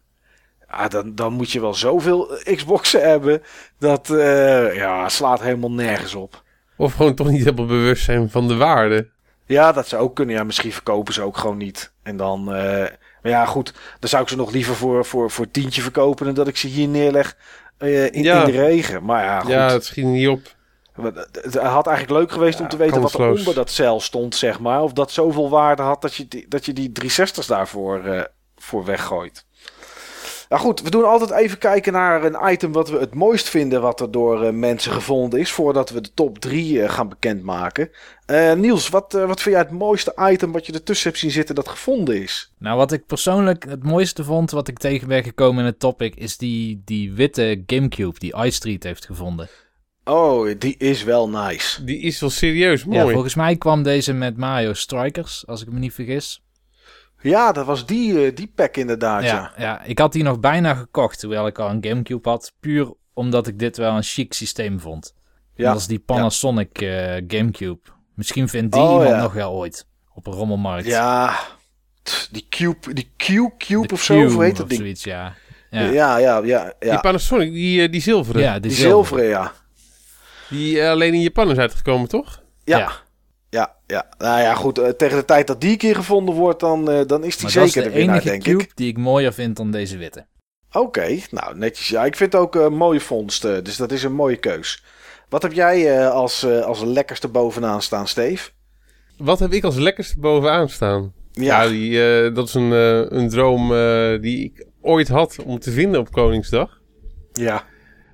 Ja, 0.72 0.88
dan, 0.88 1.16
dan 1.16 1.34
moet 1.34 1.52
je 1.52 1.62
wel 1.62 1.74
zoveel 1.74 2.38
Xboxen 2.56 3.10
hebben. 3.10 3.42
Dat 3.80 4.10
eh, 4.10 4.76
ja, 4.76 5.10
slaat 5.10 5.42
helemaal 5.42 5.72
nergens 5.72 6.16
op. 6.16 6.44
Of 6.78 6.94
gewoon 6.94 7.16
toch 7.16 7.30
niet 7.30 7.44
helemaal 7.44 7.66
bewust 7.66 8.04
zijn 8.04 8.30
van 8.30 8.48
de 8.48 8.56
waarde. 8.56 9.08
Ja, 9.46 9.72
dat 9.72 9.88
zou 9.88 10.02
ook 10.04 10.16
kunnen. 10.16 10.36
Ja, 10.36 10.44
misschien 10.44 10.72
verkopen 10.74 11.14
ze 11.14 11.22
ook 11.22 11.38
gewoon 11.38 11.58
niet. 11.58 11.92
En 12.04 12.18
dan, 12.18 12.40
eh, 12.54 12.64
maar 13.22 13.32
ja, 13.32 13.46
goed. 13.46 13.74
Dan 14.00 14.10
zou 14.10 14.24
ik 14.24 14.30
ze 14.30 14.36
nog 14.36 14.52
liever 14.52 14.76
voor, 14.76 15.06
voor, 15.06 15.32
voor 15.32 15.52
tientje 15.52 15.82
verkopen 15.82 16.26
dan 16.26 16.34
dat 16.34 16.48
ik 16.48 16.58
ze 16.58 16.68
hier 16.68 16.88
neerleg 16.88 17.38
eh, 17.78 18.06
in, 18.06 18.24
Ja. 18.24 18.40
in 18.40 18.52
de 18.52 18.58
regen. 18.62 19.04
Maar 19.06 19.24
ja, 19.24 19.40
goed. 19.40 19.50
Ja, 19.52 19.72
het 19.72 19.86
schiet 19.86 20.06
niet 20.06 20.28
op. 20.28 20.42
Het 21.42 21.56
had 21.56 21.88
eigenlijk 21.88 22.20
leuk 22.20 22.32
geweest 22.32 22.60
om 22.60 22.68
te 22.68 22.78
weten 22.78 23.02
wat 23.02 23.14
er 23.14 23.30
onder 23.30 23.54
dat 23.54 23.70
cel 23.72 24.00
stond, 24.00 24.36
zeg 24.36 24.60
maar. 24.60 24.82
Of 24.82 24.94
dat 24.94 25.12
zoveel 25.12 25.50
waarde 25.50 25.82
had 25.82 26.02
dat 26.02 26.16
je 26.16 26.28
die, 26.28 26.46
dat 26.48 26.66
je 26.66 26.74
die 26.74 26.92
360's 27.02 27.48
daarvoor 27.48 28.30
voor 28.58 28.86
weggooit. 28.86 29.46
Nou 30.50 30.62
goed, 30.62 30.82
we 30.82 30.90
doen 30.90 31.04
altijd 31.06 31.32
even 31.32 31.58
kijken 31.58 31.94
naar 31.94 32.24
een 32.24 32.52
item 32.52 32.72
wat 32.72 32.90
we 32.90 32.98
het 33.00 33.14
mooist 33.14 33.50
vinden 33.50 33.82
wat 33.82 34.00
er 34.00 34.12
door 34.12 34.44
eh, 34.44 34.52
mensen 34.54 34.92
gevonden 34.92 35.40
is. 35.40 35.52
Voordat 35.52 35.90
we 35.90 36.02
de 36.02 36.14
top 36.14 36.40
3 36.40 36.90
gaan 36.90 37.10
bekendmaken. 37.10 37.90
Eh 38.26 38.54
Niels, 38.54 38.90
wat, 38.90 39.14
eh, 39.14 39.26
wat 39.26 39.42
vind 39.42 39.56
jij 39.56 39.64
het 39.64 39.74
mooiste 39.74 40.16
item 40.32 40.52
wat 40.52 40.66
je 40.66 40.74
ertussen 40.74 41.08
hebt 41.08 41.22
zien 41.22 41.32
zitten 41.32 41.56
dat 41.56 41.68
gevonden 41.68 42.22
is? 42.22 42.54
Nou, 42.58 42.78
wat 42.78 42.92
ik 42.92 43.06
persoonlijk 43.06 43.66
het 43.70 43.84
mooiste 43.84 44.24
vond, 44.24 44.52
wat 44.52 44.68
ik 44.68 44.78
tegen 44.78 45.08
ben 45.08 45.24
gekomen 45.24 45.60
in 45.60 45.66
het 45.66 45.80
topic, 45.80 46.16
is 46.16 46.38
die, 46.38 46.82
die 46.86 47.14
witte 47.14 47.64
Gamecube 47.66 48.20
die 48.20 48.36
iStreet 48.44 48.84
heeft 48.84 49.06
gevonden. 49.06 49.48
Oh, 50.04 50.50
die 50.60 50.76
is 50.78 51.04
wel 51.04 51.30
nice. 51.30 51.84
Die 51.84 52.00
is 52.00 52.20
wel 52.20 52.30
serieus 52.30 52.84
Ja, 52.84 52.88
mooi. 53.02 53.14
volgens 53.14 53.36
mij 53.36 53.56
kwam 53.56 53.84
deze 53.84 54.14
met 54.14 54.38
Mario 54.38 54.74
Strikers, 54.74 55.48
als 55.48 55.62
ik 55.62 55.72
me 55.72 55.80
niet 55.80 55.94
vergis. 55.94 56.42
Ja, 57.22 57.52
dat 57.52 57.66
was 57.66 57.86
die, 57.86 58.26
eh, 58.26 58.36
die 58.36 58.52
pack 58.56 58.78
inderdaad, 58.78 59.24
ja. 59.24 59.30
Ja, 59.36 59.52
ja, 59.58 59.84
ik 59.84 60.00
had 60.00 60.14
die 60.14 60.24
nog 60.24 60.40
bijna 60.40 60.74
gekocht, 60.74 61.20
terwijl 61.20 61.48
ik 61.48 61.60
al 61.60 61.70
een 61.70 61.84
Gamecube 61.86 62.30
had. 62.30 62.52
Puur 62.60 62.94
omdat 63.14 63.48
ik 63.48 63.60
dit 63.60 63.78
wel 63.78 63.96
een 63.96 64.04
chic 64.04 64.34
systeem 64.34 64.80
vond. 64.80 65.14
Ja, 65.56 65.72
Dat 65.72 65.80
is 65.80 65.88
die 65.88 66.00
Panasonic 66.00 66.82
eh, 66.82 67.22
Gamecube. 67.28 67.80
Misschien 68.16 68.48
vindt 68.50 68.74
die 68.74 68.82
Oh, 68.82 68.90
iemand 68.92 69.10
ja. 69.10 69.22
nog 69.22 69.34
wel 69.34 69.52
ooit. 69.52 69.88
Op 70.14 70.28
een 70.28 70.34
rommelmarkt. 70.34 70.86
Ja, 70.88 71.40
die 72.32 72.46
Cube, 72.50 72.94
die 72.94 73.12
Q, 73.18 73.26
Cube 73.58 73.88
De 73.88 73.94
of 73.94 74.02
zo, 74.04 74.26
hoe 74.28 74.44
heet 74.44 74.58
dat 74.58 74.70
ding? 74.70 74.82
zoiets, 74.82 75.04
ja. 75.04 75.34
Ja, 75.70 75.82
Ja, 75.82 76.18
ja, 76.18 76.42
ja, 76.44 76.74
ja. 76.80 76.92
Die 76.92 77.00
Panasonic, 77.00 77.52
die, 77.52 77.82
eh, 77.84 77.92
die 77.92 78.02
zilveren. 78.02 78.42
ja 78.42 78.60
Die 78.60 78.72
zilveren, 78.72 79.26
ja. 79.26 79.52
Die 80.50 80.84
alleen 80.84 81.14
in 81.14 81.22
Japan 81.22 81.52
is 81.52 81.58
uitgekomen, 81.58 82.08
toch? 82.08 82.42
Ja. 82.64 82.92
Ja. 83.50 83.76
Ja. 83.88 84.06
Nou 84.18 84.42
ja, 84.42 84.54
goed. 84.56 84.78
eh, 84.78 84.90
tegen 84.90 85.18
de 85.18 85.26
tijd 85.26 85.48
dat 85.48 85.62
die 85.62 85.78
keer 85.78 85.96
gevonden 85.96 86.36
wordt, 86.36 86.60
dan, 86.60 86.90
eh, 86.92 87.06
dan 87.06 87.24
is 87.24 87.38
die 87.38 87.44
Maar 87.46 87.54
dat 87.54 87.66
is 87.66 87.72
zeker 87.72 87.88
de 87.90 87.94
de 87.94 87.96
winnaar, 88.00 88.16
enige 88.16 88.30
denk 88.30 88.44
cube 88.44 88.64
ik. 88.64 88.72
die 88.76 88.88
ik 88.88 88.98
mooier 88.98 89.34
vind 89.34 89.58
dan 89.58 89.72
deze 89.72 89.98
witte. 89.98 90.26
Oké, 90.72 91.18
nou 91.32 91.58
netjes. 91.58 91.88
Ja, 91.90 92.06
ik 92.06 92.16
vind 92.16 92.34
het 92.34 92.42
ook 92.42 92.56
een 92.56 92.74
mooie 92.74 93.00
vondst, 93.00 93.46
eh, 93.46 93.62
dus 93.64 93.78
dat 93.78 93.92
is 93.92 94.04
een 94.04 94.14
mooie 94.14 94.36
keus. 94.38 94.84
Wat 95.30 95.42
heb 95.42 95.54
jij 95.54 95.98
eh, 95.98 96.10
als, 96.12 96.44
eh, 96.44 96.60
als 96.62 96.82
lekkerste 96.84 97.28
bovenaan 97.28 97.82
staan, 97.82 98.08
Steve? 98.08 98.50
Wat 99.18 99.40
heb 99.40 99.52
ik 99.54 99.64
als 99.64 99.76
lekkerste 99.76 100.20
bovenaan 100.20 100.70
staan? 100.70 101.14
Ja, 101.32 101.62
Ja, 101.64 101.70
die, 101.70 102.04
eh, 102.28 102.36
dat 102.36 102.48
is 102.48 102.54
een, 102.54 102.72
eh, 102.74 103.18
een 103.20 103.30
droom 103.30 103.74
eh, 103.74 104.22
die 104.22 104.44
ik 104.44 104.66
ooit 104.82 105.08
had 105.08 105.36
om 105.46 105.60
te 105.60 105.72
vinden 105.72 106.00
op 106.00 106.12
Koningsdag. 106.12 106.80
ja. 107.34 107.64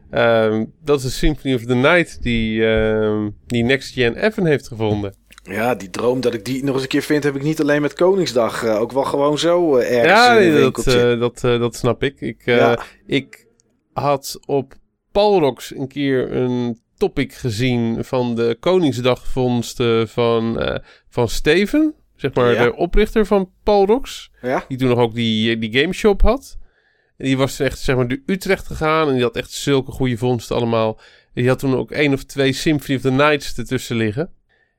Ehm, 0.10 0.65
dat 0.84 0.98
is 0.98 1.04
de 1.04 1.10
Symphony 1.10 1.54
of 1.56 1.63
the 1.65 1.75
Night 1.75 2.22
die, 2.22 2.65
ehm, 2.68 3.30
die 3.46 3.63
Next 3.63 3.94
Gen 3.94 4.15
Evan 4.15 4.46
heeft 4.46 4.68
gevonden. 4.68 5.15
Ja, 5.54 5.75
die 5.75 5.90
droom 5.90 6.22
dat 6.22 6.34
ik 6.34 6.46
die 6.46 6.64
nog 6.64 6.74
eens 6.74 6.84
een 6.84 6.90
keer 6.90 7.02
vind, 7.02 7.24
heb 7.24 7.36
ik 7.36 7.44
niet 7.44 7.62
alleen 7.62 7.82
met 7.82 7.94
Koningsdag. 7.94 8.64
eh, 8.64 8.80
ook 8.82 8.92
wel 8.92 9.04
gewoon 9.04 9.38
zo 9.38 9.75
eh, 9.78 9.92
ergens 9.98 10.12
Ja, 10.25 10.38
in 10.38 10.48
een 10.48 10.54
nee, 10.54 10.72
dat, 10.72 10.88
eh, 10.88 11.20
dat, 11.20 11.44
eh, 11.44 11.60
dat 11.60 11.75
snap 11.75 12.04
ik. 12.04 12.22
Ik, 12.22 12.42
eh, 12.46 12.56
Ja. 12.58 12.80
ik 13.06 13.48
had 13.94 14.40
op 14.46 14.74
Palrox 15.12 15.75
een 15.75 15.88
keer 15.88 16.32
een 16.36 16.80
topic 16.98 17.34
gezien 17.34 18.04
van 18.06 18.36
de 18.36 18.58
Koningsdagvondsten 18.60 20.08
van, 20.08 20.60
eh, 20.60 20.80
van 21.10 21.30
Steven. 21.30 21.94
Zeg 22.16 22.34
maar 22.34 22.54
Ja. 22.54 22.64
de 22.64 22.75
oprichter 22.75 23.25
van 23.25 23.52
Palrox. 23.64 24.32
ja? 24.42 24.66
Die 24.68 24.78
toen 24.78 24.90
nog 24.90 25.00
ook 25.00 25.14
die, 25.14 25.58
die 25.58 25.80
gameshop 25.80 26.22
had. 26.22 26.58
En 27.18 27.25
die 27.25 27.38
was 27.38 27.60
echt 27.60 27.80
zeg 27.80 27.96
maar 27.96 28.08
de 28.08 28.22
Utrecht 28.25 28.68
gegaan. 28.68 29.08
En 29.08 29.14
die 29.14 29.24
had 29.24 29.36
echt 29.36 29.52
zulke 29.52 29.92
goede 29.92 30.18
vondsten 30.18 30.56
allemaal. 30.56 31.00
En 31.34 31.42
die 31.42 31.48
had 31.48 31.60
toen 31.60 31.75
ook 31.75 31.92
één 31.92 32.14
of 32.14 32.24
twee 32.24 32.54
Symphony 32.54 32.96
of 32.96 33.02
the 33.02 33.12
Nights 33.12 33.58
ertussen 33.58 33.96
liggen. 33.96 34.30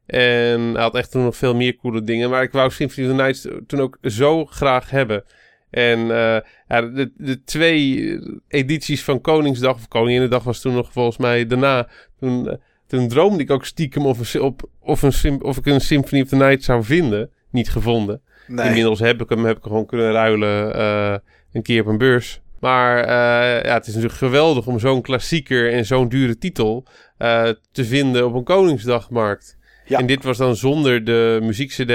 En 0.07 0.61
hij 0.61 0.83
had 0.83 0.95
echt 0.95 1.11
toen 1.11 1.25
nog 1.25 1.37
veel 1.37 1.55
meer 1.55 1.77
coole 1.77 2.03
dingen. 2.03 2.31
Maar 2.31 2.43
ik 2.43 2.53
wou 2.53 2.71
Symphony 2.71 3.07
of 3.07 3.17
the 3.17 3.23
Nights 3.23 3.49
toen 3.67 3.81
ook 3.81 3.99
zo 4.03 4.45
graag 4.45 4.91
hebben. 4.91 5.25
En 5.71 5.99
eh, 6.01 6.41
ja, 6.69 6.81
de, 6.81 7.13
de 7.17 7.45
twee 7.45 8.19
edities 8.49 9.05
van 9.05 9.21
Koningsdag, 9.21 9.75
of 9.75 9.89
Koninginnedag 9.89 10.45
was 10.45 10.61
toen 10.61 10.75
nog 10.75 10.93
volgens 10.93 11.17
mij 11.17 11.47
daarna. 11.47 11.89
Toen, 12.19 12.49
eh, 12.51 12.57
toen 12.87 13.09
droomde 13.09 13.43
ik 13.43 13.51
ook 13.51 13.65
stiekem 13.65 14.07
of, 14.07 14.35
een, 14.35 14.41
op, 14.41 14.69
of, 14.81 15.03
een, 15.03 15.43
of 15.43 15.57
ik 15.57 15.67
een 15.67 15.81
Symphony 15.81 16.23
of 16.23 16.29
the 16.29 16.37
Night 16.37 16.65
zou 16.65 16.85
vinden. 16.85 17.31
Niet 17.51 17.71
gevonden. 17.71 18.21
Nee. 18.47 18.67
Inmiddels 18.67 19.01
heb 19.01 19.23
ik 19.23 19.29
hem 19.29 19.45
heb 19.45 19.57
ik 19.57 19.63
gewoon 19.63 19.87
kunnen 19.87 20.13
ruilen 20.13 20.75
eh, 20.75 21.17
een 21.53 21.63
keer 21.63 21.81
op 21.81 21.87
een 21.87 21.99
beurs. 21.99 22.41
Maar 22.61 23.09
ja, 23.67 23.75
het 23.75 23.87
is 23.87 23.95
natuurlijk 23.95 24.21
geweldig 24.21 24.67
om 24.67 24.79
zo'n 24.79 25.03
klassieker 25.03 25.73
en 25.73 25.85
zo'n 25.85 26.09
dure 26.09 26.39
titel 26.39 26.87
te 27.73 27.85
vinden 27.85 28.27
op 28.27 28.35
een 28.35 28.45
Koningsdagmarkt. 28.45 29.56
Ja. 29.87 29.99
En 29.99 30.07
dit 30.07 30.25
was 30.25 30.37
dan 30.37 30.57
zonder 30.57 31.05
de 31.05 31.39
muziekcd 31.43 31.89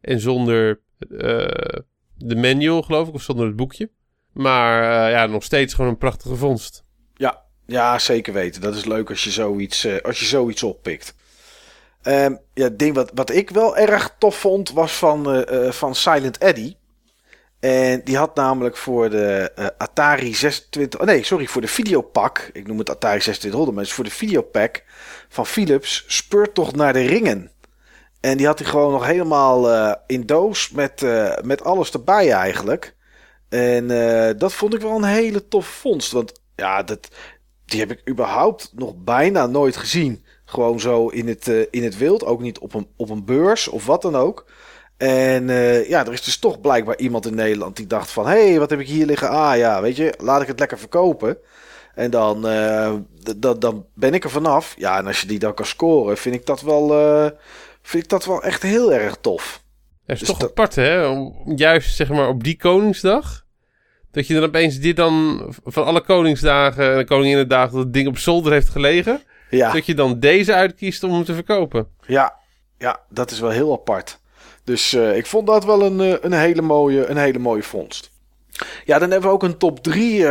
en 0.00 0.20
zonder 0.20 0.80
eh, 0.98 1.80
de 2.16 2.36
manual, 2.36 2.82
geloof 2.82 3.08
ik, 3.08 3.14
of 3.14 3.22
zonder 3.22 3.46
het 3.46 3.56
boekje. 3.56 3.90
Maar 4.32 4.82
eh, 4.82 5.12
ja, 5.12 5.26
nog 5.26 5.44
steeds 5.44 5.74
gewoon 5.74 5.90
een 5.90 5.98
prachtige 5.98 6.36
vondst. 6.36 6.84
Ja, 7.14 7.42
ja, 7.66 7.98
zeker 7.98 8.32
weten. 8.32 8.60
Dat 8.60 8.74
is 8.74 8.84
leuk 8.84 9.10
als 9.10 9.24
je 9.24 9.30
zoiets, 9.30 9.84
eh, 9.84 10.00
als 10.02 10.18
je 10.18 10.24
zoiets 10.24 10.62
oppikt. 10.62 11.14
Ehm, 12.02 12.34
ja, 12.54 12.64
het 12.64 12.78
ding 12.78 12.94
wat, 12.94 13.10
wat 13.14 13.30
ik 13.30 13.50
wel 13.50 13.76
erg 13.76 14.14
tof 14.18 14.36
vond 14.36 14.72
was 14.72 14.92
van, 14.92 15.46
van 15.70 15.94
Silent 15.94 16.38
Eddy. 16.38 16.74
En 17.60 18.00
die 18.04 18.16
had 18.16 18.34
namelijk 18.34 18.76
voor 18.76 19.10
de 19.10 19.52
Atari 19.78 20.34
26... 20.34 21.00
oh 21.00 21.06
nee, 21.06 21.24
sorry, 21.24 21.46
voor 21.46 21.60
de 21.60 21.68
videopak. 21.68 22.50
Ik 22.52 22.66
noem 22.66 22.78
het 22.78 22.90
Atari 22.90 23.18
2600, 23.18 23.70
maar 23.70 23.80
het 23.80 23.88
is 23.88 23.94
voor 23.94 24.04
de 24.04 24.10
videopack 24.10 24.84
van 25.34 25.46
Philips. 25.46 26.04
Speurtocht 26.06 26.76
naar 26.76 26.92
de 26.92 27.06
ringen. 27.06 27.50
En 28.20 28.36
die 28.36 28.46
had 28.46 28.58
hij 28.58 28.68
gewoon 28.68 28.92
nog 28.92 29.06
helemaal 29.06 29.70
eh, 29.70 29.92
in 30.06 30.26
doos 30.26 30.70
met, 30.70 31.02
eh, 31.02 31.32
met 31.42 31.64
alles 31.64 31.90
erbij 31.90 32.32
eigenlijk. 32.32 32.96
En 33.48 33.90
eh, 33.90 34.38
dat 34.38 34.52
vond 34.52 34.74
ik 34.74 34.80
wel 34.80 34.96
een 34.96 35.04
hele 35.04 35.48
tof 35.48 35.66
vondst. 35.66 36.12
Want 36.12 36.32
ja, 36.56 36.82
dat, 36.82 37.08
die 37.64 37.80
heb 37.80 37.90
ik 37.90 38.08
überhaupt 38.08 38.72
nog 38.74 38.94
bijna 38.96 39.46
nooit 39.46 39.76
gezien. 39.76 40.24
Gewoon 40.44 40.80
zo 40.80 41.08
in 41.08 41.28
het, 41.28 41.46
in 41.70 41.84
het 41.84 41.96
wild. 41.96 42.24
Ook 42.24 42.40
niet 42.40 42.58
op 42.58 42.74
een, 42.74 42.88
op 42.96 43.10
een 43.10 43.24
beurs 43.24 43.68
of 43.68 43.86
wat 43.86 44.02
dan 44.02 44.16
ook. 44.16 44.50
En 44.96 45.46
ja, 45.88 46.06
er 46.06 46.12
is 46.12 46.22
dus 46.22 46.38
toch 46.38 46.60
blijkbaar 46.60 46.98
iemand 46.98 47.26
in 47.26 47.34
Nederland 47.34 47.76
die 47.76 47.86
dacht 47.86 48.10
van... 48.10 48.26
hey, 48.26 48.58
wat 48.58 48.70
heb 48.70 48.80
ik 48.80 48.86
hier 48.86 49.06
liggen? 49.06 49.28
Ah 49.28 49.56
ja, 49.56 49.82
weet 49.82 49.96
je, 49.96 50.14
laat 50.18 50.42
ik 50.42 50.48
het 50.48 50.58
lekker 50.58 50.78
verkopen. 50.78 51.38
En 51.94 52.10
dan, 52.10 52.48
eh, 52.48 52.92
d- 53.22 53.42
d- 53.42 53.60
dan 53.60 53.86
ben 53.94 54.14
ik 54.14 54.24
er 54.24 54.30
vanaf. 54.30 54.74
Ja, 54.78 54.98
en 54.98 55.06
als 55.06 55.20
je 55.20 55.26
die 55.26 55.38
dan 55.38 55.54
kan 55.54 55.66
scoren, 55.66 56.16
vind 56.16 56.34
ik 56.34 56.46
dat 56.46 56.60
wel, 56.60 56.94
eh, 56.94 57.30
vind 57.82 58.02
ik 58.04 58.08
dat 58.08 58.24
wel 58.24 58.42
echt 58.42 58.62
heel 58.62 58.92
erg 58.92 59.16
tof. 59.20 59.62
Het 60.06 60.14
is 60.14 60.18
Dus 60.18 60.28
toch 60.28 60.38
dat- 60.38 60.48
apart, 60.50 60.74
hè? 60.74 61.06
Om, 61.06 61.52
juist 61.56 61.96
zeg 61.96 62.08
maar 62.08 62.28
op 62.28 62.44
die 62.44 62.56
Koningsdag. 62.56 63.42
Dat 64.10 64.26
je 64.26 64.34
dan 64.34 64.42
opeens 64.42 64.78
dit 64.78 64.96
dan 64.96 65.44
van 65.64 65.84
alle 65.84 66.00
Koningsdagen 66.00 66.92
en 66.92 66.98
de 66.98 67.04
Koninginnedagen 67.04 67.76
dat 67.76 67.92
ding 67.92 68.08
op 68.08 68.18
zolder 68.18 68.52
heeft 68.52 68.68
gelegen. 68.68 69.22
Ja. 69.50 69.72
Dat 69.72 69.86
je 69.86 69.94
dan 69.94 70.20
deze 70.20 70.54
uitkiest 70.54 71.02
om 71.02 71.12
hem 71.12 71.24
te 71.24 71.34
verkopen. 71.34 71.88
Ja, 72.06 72.34
ja, 72.78 73.00
dat 73.08 73.30
is 73.30 73.40
wel 73.40 73.50
heel 73.50 73.72
apart. 73.72 74.20
Dus 74.64 74.92
eh, 74.92 75.16
ik 75.16 75.26
vond 75.26 75.46
dat 75.46 75.64
wel 75.64 75.82
een, 75.82 76.24
een, 76.24 76.32
hele 76.32 76.62
mooie, 76.62 77.06
een 77.06 77.16
hele 77.16 77.38
mooie 77.38 77.62
vondst. 77.62 78.10
Ja, 78.84 78.98
dan 78.98 79.10
hebben 79.10 79.28
we 79.28 79.34
ook 79.34 79.42
een 79.42 79.58
top 79.58 79.82
3. 79.82 80.22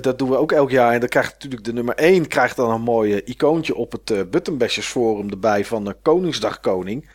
dat 0.00 0.18
doen 0.18 0.30
we 0.30 0.36
ook 0.36 0.52
elk 0.52 0.70
jaar. 0.70 0.92
En 0.92 1.00
dan 1.00 1.08
krijgt 1.08 1.32
natuurlijk 1.32 1.64
de 1.64 1.72
nummer 1.72 1.94
1 1.94 2.26
krijgt 2.28 2.56
dan 2.56 2.70
een 2.70 2.80
mooi 2.80 3.14
eh, 3.14 3.20
icoontje 3.24 3.74
op 3.74 3.92
het 3.92 4.10
eh 4.10 4.18
Buttonbashers 4.30 4.86
Forum 4.86 5.30
erbij 5.30 5.64
van 5.64 5.84
de 5.84 5.96
Koningsdag 6.02 6.60
Koning. 6.60 7.08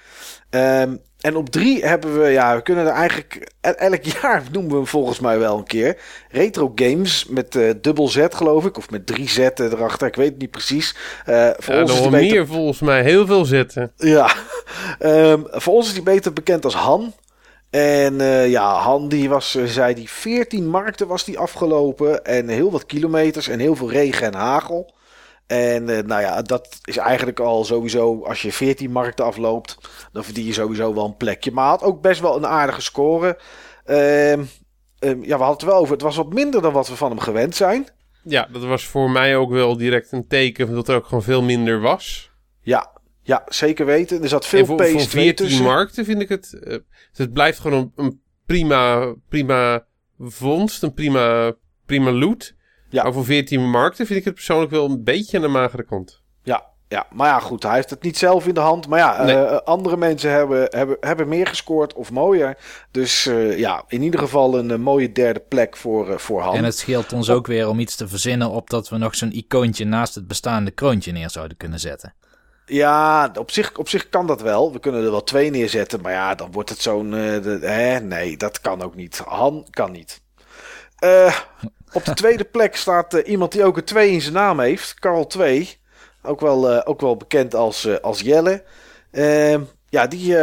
Ehm, 0.50 0.96
en 1.20 1.36
op 1.36 1.50
3 1.50 1.86
hebben 1.86 2.20
we, 2.22 2.30
ja, 2.30 2.56
we 2.56 2.62
kunnen 2.62 2.86
er 2.86 2.92
eigenlijk 2.92 3.52
e- 3.62 3.70
elk 3.70 4.04
jaar 4.22 4.44
noemen 4.52 4.72
we 4.72 4.78
hem 4.78 4.88
volgens 4.88 5.20
mij 5.20 5.40
wel 5.40 5.58
een 5.58 5.64
keer. 5.64 5.98
Retro 6.30 6.72
Games 6.76 7.26
met 7.30 7.56
eh, 7.56 7.70
dubbel 7.82 8.08
Z 8.08 8.26
geloof 8.30 8.66
ik, 8.66 8.78
of 8.78 8.90
met 8.90 9.08
drie 9.08 9.30
Z 9.30 9.38
erachter, 9.56 10.08
ik 10.08 10.16
weet 10.16 10.30
het 10.30 10.38
niet 10.38 10.52
precies. 10.52 10.96
Eh 11.26 11.50
voor 11.58 11.74
Ja, 11.76 11.82
ons 11.82 11.92
is 11.94 12.02
die 12.02 12.10
beter 12.10 12.36
meer 12.36 12.48
volgens 12.48 12.80
mij. 12.80 13.04
Heel 13.04 13.26
veel 13.26 13.46
zetten. 13.46 13.92
ja, 13.98 14.34
Ehm, 15.00 15.42
voor 15.50 15.74
ons 15.74 15.88
is 15.88 15.94
die 15.94 16.04
beter 16.04 16.34
bekend 16.34 16.66
als 16.66 16.76
Han. 16.76 17.14
En 17.76 18.22
eh, 18.22 18.50
ja, 18.50 18.78
Han 18.78 19.08
die 19.08 19.30
was, 19.30 19.56
eh, 19.56 19.66
zei 19.66 19.94
die 19.94 20.10
14 20.10 20.68
markten 20.68 21.08
was 21.08 21.24
die 21.24 21.40
afgelopen. 21.40 22.26
En 22.26 22.48
heel 22.48 22.72
wat 22.72 22.86
kilometers 22.86 23.48
en 23.48 23.60
heel 23.60 23.76
veel 23.76 23.90
regen 23.92 24.28
en 24.28 24.34
hagel. 24.34 24.94
En 25.48 25.90
eh, 25.90 26.04
nou 26.04 26.22
ja, 26.22 26.42
dat 26.42 26.80
is 26.84 26.98
eigenlijk 26.98 27.40
al 27.40 27.64
sowieso, 27.64 28.24
als 28.24 28.42
je 28.42 28.52
14 28.52 28.92
markten 28.92 29.26
afloopt, 29.26 29.78
dan 30.12 30.24
verdien 30.24 30.46
je 30.46 30.54
sowieso 30.54 30.94
wel 30.94 31.06
een 31.06 31.18
plekje. 31.18 31.52
Maar 31.52 31.68
had 31.68 31.84
ook 31.84 32.02
best 32.02 32.22
wel 32.22 32.36
een 32.36 32.48
aardige 32.48 32.82
score. 32.82 33.40
Ehm, 33.86 34.44
ehm, 35.00 35.24
ja, 35.24 35.38
we 35.38 35.44
hadden 35.44 35.48
het 35.48 35.64
wel 35.64 35.78
over. 35.78 35.94
Het 35.94 36.02
was 36.02 36.16
wat 36.16 36.34
minder 36.34 36.62
dan 36.62 36.74
wat 36.74 36.88
we 36.88 36.96
van 36.96 37.10
hem 37.10 37.20
gewend 37.20 37.56
zijn. 37.56 37.88
Ja, 38.24 38.48
dat 38.52 38.64
was 38.64 38.86
voor 38.86 39.10
mij 39.10 39.38
ook 39.38 39.50
wel 39.50 39.78
direct 39.78 40.12
een 40.12 40.28
teken 40.28 40.74
dat 40.74 40.88
er 40.88 40.96
ook 40.96 41.06
gewoon 41.06 41.24
veel 41.24 41.42
minder 41.42 41.80
was. 41.82 42.32
Ja, 42.62 42.95
ja 43.26 43.44
zeker 43.48 43.86
weten. 43.86 44.22
Er 44.22 44.30
zat 44.30 44.46
veel 44.46 44.66
voor, 44.66 44.86
voor 44.86 45.02
PS2 45.02 45.10
14 45.10 45.36
tussen. 45.36 45.64
markten 45.64 46.06
vind 46.06 46.22
ik 46.22 46.30
het... 46.30 46.60
eh, 46.60 46.78
het 47.14 47.34
blijft 47.34 47.60
gewoon 47.60 47.92
een, 47.96 48.06
een 48.06 48.22
prima, 48.46 49.14
prima 49.30 49.86
vondst, 50.20 50.84
een 50.84 50.94
prima, 50.94 51.54
prima 51.86 52.12
loot. 52.12 52.56
Ja. 52.90 53.04
Maar 53.04 53.14
voor 53.14 53.26
14 53.26 53.70
markten 53.70 54.06
vind 54.06 54.20
ik 54.20 54.26
het 54.26 54.34
persoonlijk 54.34 54.72
wel 54.72 54.86
een 54.90 55.04
beetje 55.04 55.38
aan 55.38 55.44
de 55.44 55.50
magere 55.50 55.84
kant. 55.86 56.22
Ja, 56.44 56.64
ja, 56.88 57.08
maar 57.12 57.28
ja, 57.28 57.40
goed. 57.40 57.64
Hij 57.64 57.74
heeft 57.76 57.90
het 57.90 58.02
niet 58.04 58.18
zelf 58.18 58.48
in 58.48 58.54
de 58.54 58.60
hand. 58.60 58.88
Maar 58.88 59.00
ja, 59.00 59.24
Nee. 59.24 59.36
eh, 59.36 59.58
andere 59.58 59.98
mensen 59.98 60.32
hebben, 60.32 60.68
hebben, 60.70 60.98
hebben 61.00 61.28
meer 61.28 61.48
gescoord 61.48 61.94
of 61.94 62.12
mooier. 62.12 62.58
Dus 62.92 63.26
eh, 63.26 63.58
ja, 63.58 63.84
in 63.88 64.02
ieder 64.02 64.20
geval 64.20 64.58
een, 64.58 64.82
mooie 64.82 65.12
derde 65.12 65.40
plek 65.40 65.78
voor, 65.78 66.10
eh, 66.12 66.18
voor 66.18 66.42
Han. 66.42 66.56
En 66.56 66.64
het 66.64 66.78
scheelt 66.78 67.14
ons 67.14 67.30
ook 67.30 67.48
weer 67.48 67.68
om 67.68 67.80
iets 67.80 67.96
te 67.96 68.08
verzinnen 68.08 68.50
op 68.50 68.70
dat 68.70 68.90
we 68.90 68.98
nog 68.98 69.16
zo'n 69.16 69.32
icoontje 69.36 69.86
naast 69.86 70.16
het 70.16 70.28
bestaande 70.28 70.72
kroontje 70.72 71.12
neer 71.12 71.30
zouden 71.30 71.58
kunnen 71.58 71.80
zetten. 71.80 72.14
Ja, 72.66 73.32
op 73.40 73.52
zich, 73.52 73.78
op 73.78 73.90
zich 73.90 74.10
kan 74.10 74.28
dat 74.28 74.42
wel. 74.42 74.72
We 74.74 74.80
kunnen 74.80 75.04
er 75.04 75.12
wel 75.12 75.24
twee 75.24 75.50
neerzetten. 75.50 76.02
Maar 76.02 76.12
ja, 76.12 76.36
dan 76.36 76.52
wordt 76.52 76.70
het 76.70 76.82
zo'n... 76.82 77.14
eh? 77.14 77.98
Nee, 78.00 78.38
dat 78.38 78.62
kan 78.62 78.82
ook 78.82 78.96
niet. 78.96 79.18
Han 79.26 79.68
kan 79.70 79.92
niet. 79.92 80.22
Eh, 80.96 81.36
op 81.94 82.06
de 82.06 82.14
tweede 82.14 82.44
plek 82.44 82.76
staat 82.76 83.14
eh, 83.14 83.30
iemand 83.30 83.52
die 83.52 83.64
ook 83.64 83.78
een 83.78 83.84
2 83.84 84.12
in 84.12 84.22
zijn 84.22 84.34
naam 84.34 84.60
heeft. 84.60 84.94
Carl 84.94 85.28
2. 85.28 85.78
Ook 86.24 86.40
wel, 86.40 86.86
ook 86.86 87.02
wel 87.02 87.18
bekend 87.18 87.56
als, 87.56 88.02
als 88.02 88.22
Jelle. 88.22 88.64
Ehm, 89.12 89.62
ja, 89.90 90.08
die, 90.08 90.36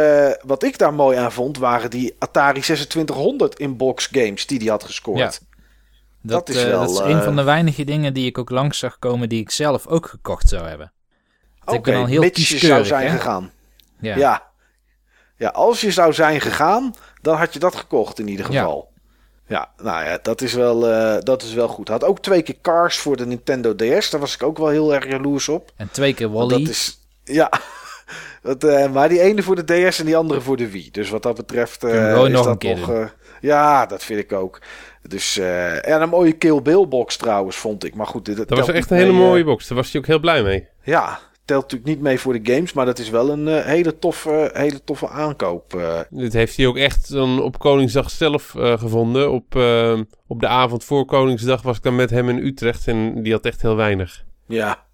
wat 0.45 0.63
ik 0.63 0.77
daar 0.77 0.93
mooi 0.93 1.17
aan 1.17 1.31
vond, 1.31 1.57
waren 1.57 1.89
die 1.89 2.15
Atari 2.19 2.59
2600 2.61 3.59
inbox 3.59 4.07
games 4.11 4.47
die 4.47 4.57
hij 4.59 4.67
had 4.67 4.83
gescoord. 4.83 5.17
Ja. 5.17 5.25
Dat, 5.25 6.47
Dat 6.47 6.55
is 6.55 6.63
wel, 6.63 6.79
dat 6.79 6.89
is 6.89 7.13
een 7.13 7.21
van 7.23 7.35
de 7.35 7.43
weinige 7.43 7.83
dingen 7.83 8.13
die 8.13 8.25
ik 8.25 8.37
ook 8.37 8.49
langs 8.49 8.77
zag 8.77 8.99
komen 8.99 9.29
die 9.29 9.41
ik 9.41 9.51
zelf 9.51 9.87
ook 9.87 10.05
gekocht 10.07 10.49
zou 10.49 10.67
hebben. 10.67 10.91
Ik 11.65 11.83
ben 11.83 11.95
al 11.95 12.05
heel 12.05 12.21
mits 12.21 12.49
je 12.49 12.57
zou 12.57 12.85
zijn 12.85 13.07
hè? 13.09 13.15
gegaan. 13.17 13.51
Ja. 13.99 14.15
Ja. 14.17 14.43
ja. 15.37 15.49
als 15.49 15.81
je 15.81 15.91
zou 15.91 16.13
zijn 16.13 16.41
gegaan, 16.41 16.95
dan 17.21 17.35
had 17.37 17.53
je 17.53 17.59
dat 17.59 17.75
gekocht 17.75 18.19
in 18.19 18.27
ieder 18.27 18.45
geval. 18.45 18.91
Ja, 19.47 19.71
nou 19.81 20.05
ja, 20.05 20.19
dat 20.21 20.41
is 20.41 20.53
wel, 20.53 20.87
eh, 20.89 21.21
dat 21.21 21.41
is 21.41 21.53
wel 21.53 21.67
goed. 21.67 21.87
Had 21.87 22.03
ook 22.03 22.19
twee 22.19 22.41
keer 22.41 22.55
Cars 22.61 22.97
voor 22.97 23.17
de 23.17 23.25
Nintendo 23.25 23.75
DS. 23.75 24.09
Daar 24.09 24.19
was 24.19 24.33
ik 24.33 24.43
ook 24.43 24.57
wel 24.57 24.67
heel 24.67 24.93
erg 24.93 25.07
jaloers 25.07 25.49
op. 25.49 25.71
En 25.77 25.89
twee 25.91 26.13
keer 26.13 26.31
Want 26.31 26.51
Wally. 26.51 26.63
Dat 26.63 26.73
is, 26.73 26.99
ja, 27.23 27.51
dat, 28.41 28.63
eh, 28.63 28.91
maar 28.91 29.09
die 29.09 29.19
ene 29.21 29.43
voor 29.43 29.65
de 29.65 29.89
DS 29.89 29.99
en 29.99 30.05
die 30.05 30.17
andere 30.17 30.41
voor 30.41 30.57
de 30.57 30.69
Wii. 30.69 30.91
Dus 30.91 31.09
wat 31.09 31.23
dat 31.23 31.35
betreft 31.35 31.83
eh, 31.83 31.91
gewoon 31.91 32.27
is 32.27 32.33
nog 32.33 32.43
dat 32.43 32.53
een 32.53 32.57
keer 32.57 32.77
nog... 32.77 32.89
eh, 32.89 33.05
Ja, 33.41 33.85
dat 33.85 34.03
vind 34.03 34.19
ik 34.19 34.31
ook. 34.33 34.61
Dus, 35.07 35.37
eh, 35.37 35.87
en 35.87 36.01
een 36.01 36.09
mooie 36.09 36.31
Kill 36.33 36.61
Bill 36.61 36.87
box 36.87 37.17
trouwens, 37.17 37.55
vond 37.55 37.83
ik. 37.83 37.95
Maar 37.95 38.07
goed, 38.07 38.25
dit, 38.25 38.37
Dat 38.37 38.49
was 38.57 38.69
echt 38.69 38.91
een 38.91 38.97
hele 38.97 39.11
mee, 39.11 39.21
mooie 39.21 39.43
box. 39.43 39.67
Daar 39.67 39.77
was 39.77 39.91
hij 39.91 40.01
ook 40.01 40.07
heel 40.07 40.19
blij 40.19 40.43
mee. 40.43 40.67
Ja, 40.83 41.19
telt 41.45 41.61
natuurlijk 41.61 41.89
niet 41.89 42.01
mee 42.01 42.19
voor 42.19 42.41
de 42.43 42.53
games, 42.53 42.73
maar 42.73 42.85
dat 42.85 42.99
is 42.99 43.09
wel 43.09 43.29
een 43.29 43.47
eh, 43.47 43.65
hele, 43.65 43.99
toffe, 43.99 44.49
hele 44.53 44.83
toffe 44.83 45.09
aankoop. 45.09 45.75
eh. 45.75 45.99
Dit 46.09 46.33
heeft 46.33 46.57
hij 46.57 46.67
ook 46.67 46.77
echt 46.77 47.11
dan 47.11 47.41
op 47.41 47.59
Koningsdag 47.59 48.09
zelf 48.09 48.55
eh, 48.55 48.79
gevonden. 48.79 49.31
Op, 49.31 49.55
op 50.27 50.39
de 50.39 50.47
avond 50.47 50.83
voor 50.83 51.05
Koningsdag 51.05 51.61
was 51.61 51.77
ik 51.77 51.83
dan 51.83 51.95
met 51.95 52.09
hem 52.09 52.29
in 52.29 52.37
Utrecht 52.45 52.87
en 52.87 53.23
die 53.23 53.33
had 53.33 53.45
echt 53.45 53.61
heel 53.61 53.75
weinig. 53.75 54.23
ja. 54.47 54.85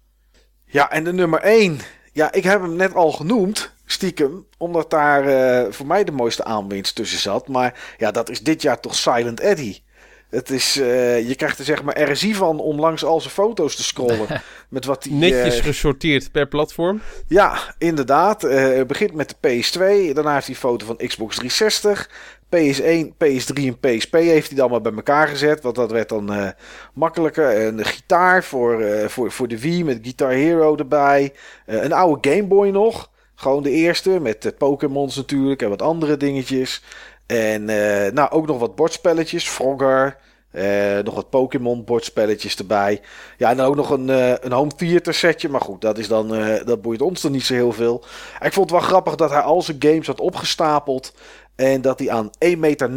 Ja, 0.72 0.90
en 0.90 1.04
de 1.04 1.12
nummer 1.12 1.40
1. 1.40 1.78
Ja, 2.12 2.32
ik 2.32 2.42
heb 2.44 2.60
hem 2.60 2.76
net 2.76 2.94
al 2.94 3.12
genoemd, 3.12 3.74
stiekem, 3.84 4.46
omdat 4.58 4.90
daar 4.90 5.72
voor 5.72 5.86
mij 5.86 6.04
de 6.04 6.12
mooiste 6.12 6.44
aanwinst 6.44 6.94
tussen 6.94 7.18
zat. 7.18 7.48
Maar 7.48 7.94
ja, 7.98 8.10
dat 8.10 8.30
is 8.30 8.40
dit 8.42 8.62
jaar 8.62 8.80
toch 8.80 8.94
Silent 8.94 9.40
Eddie. 9.40 9.82
Het 10.30 10.50
is, 10.50 10.76
eh, 10.76 11.28
je 11.28 11.34
krijgt 11.34 11.58
er 11.58 11.64
zeg 11.64 11.82
maar 11.82 12.10
RSI 12.10 12.34
van 12.34 12.60
om 12.60 12.80
langs 12.80 13.04
al 13.04 13.20
zijn 13.20 13.32
foto's 13.32 13.76
te 13.76 13.82
scrollen. 13.82 14.26
met 14.68 14.84
wat 14.84 15.02
die, 15.02 15.12
Netjes 15.12 15.58
eh, 15.58 15.64
gesorteerd 15.64 16.32
per 16.32 16.48
platform. 16.48 17.00
Ja, 17.26 17.74
inderdaad. 17.78 18.42
Het 18.42 18.86
begint 18.86 19.12
met 19.12 19.36
de 19.40 19.48
PS2. 19.48 20.12
Daarna 20.14 20.32
heeft 20.34 20.46
hij 20.46 20.54
een 20.54 20.60
foto 20.60 20.86
van 20.86 20.96
Xbox 20.96 21.36
360. 21.36 22.10
PS1, 22.56 23.12
PS3 23.24 23.64
en 23.64 23.78
PSP 23.80 24.14
heeft 24.14 24.48
hij 24.48 24.56
dan 24.56 24.70
maar 24.70 24.80
bij 24.80 24.92
elkaar 24.92 25.28
gezet. 25.28 25.62
Want 25.62 25.74
dat 25.74 25.90
werd 25.90 26.08
dan 26.08 26.54
makkelijker. 26.94 27.66
Een 27.66 27.84
gitaar 27.84 28.44
voor, 28.44 28.84
voor, 29.06 29.32
voor 29.32 29.48
de 29.48 29.60
Wii 29.60 29.84
met 29.84 29.98
Guitar 30.02 30.32
Hero 30.32 30.76
erbij. 30.76 31.32
Een 31.66 31.92
oude 31.92 32.30
Game 32.30 32.46
Boy 32.46 32.68
nog. 32.68 33.10
Gewoon 33.40 33.62
de 33.62 33.70
eerste 33.70 34.20
met 34.20 34.42
de 34.42 34.52
Pokémons 34.52 35.16
natuurlijk 35.16 35.62
en 35.62 35.68
wat 35.68 35.82
andere 35.82 36.16
dingetjes. 36.16 36.82
En 37.30 37.68
eh, 37.68 38.12
nou, 38.12 38.30
ook 38.30 38.46
nog 38.46 38.58
wat 38.58 38.74
bordspelletjes. 38.74 39.48
Frogger. 39.48 40.16
eh, 40.50 40.98
nog 41.04 41.14
wat 41.14 41.30
Pokémon 41.30 41.84
bordspelletjes 41.84 42.56
erbij. 42.56 43.00
Ja, 43.36 43.50
en 43.50 43.56
dan 43.56 43.66
ook 43.66 43.76
nog 43.76 43.90
een, 43.90 44.10
eh, 44.10 44.32
een 44.40 44.52
home 44.52 44.70
theater 44.76 45.14
setje. 45.14 45.48
Maar 45.48 45.60
goed, 45.60 45.80
dat, 45.80 45.98
is 45.98 46.08
dan, 46.08 46.28
dat 46.64 46.82
boeit 46.82 47.02
ons 47.02 47.20
dan 47.20 47.32
niet 47.32 47.44
zo 47.44 47.54
heel 47.54 47.72
veel. 47.72 48.04
Ik 48.40 48.52
vond 48.52 48.70
het 48.70 48.80
wel 48.80 48.88
grappig 48.88 49.14
dat 49.14 49.30
hij 49.30 49.40
al 49.40 49.62
zijn 49.62 49.76
games 49.78 50.06
had 50.06 50.20
opgestapeld. 50.20 51.14
En 51.56 51.80
dat 51.80 51.98
hij 51.98 52.10
aan 52.10 52.30
1,19 52.38 52.58
meter 52.58 52.90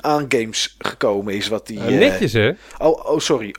aan 0.00 0.24
games 0.28 0.74
gekomen 0.78 1.34
is. 1.34 1.48
Wat 1.48 1.66
die, 1.66 1.80
netjes 1.80 2.32
hè? 2.32 2.50
oh, 2.78 3.10
oh, 3.10 3.18
sorry. 3.18 3.54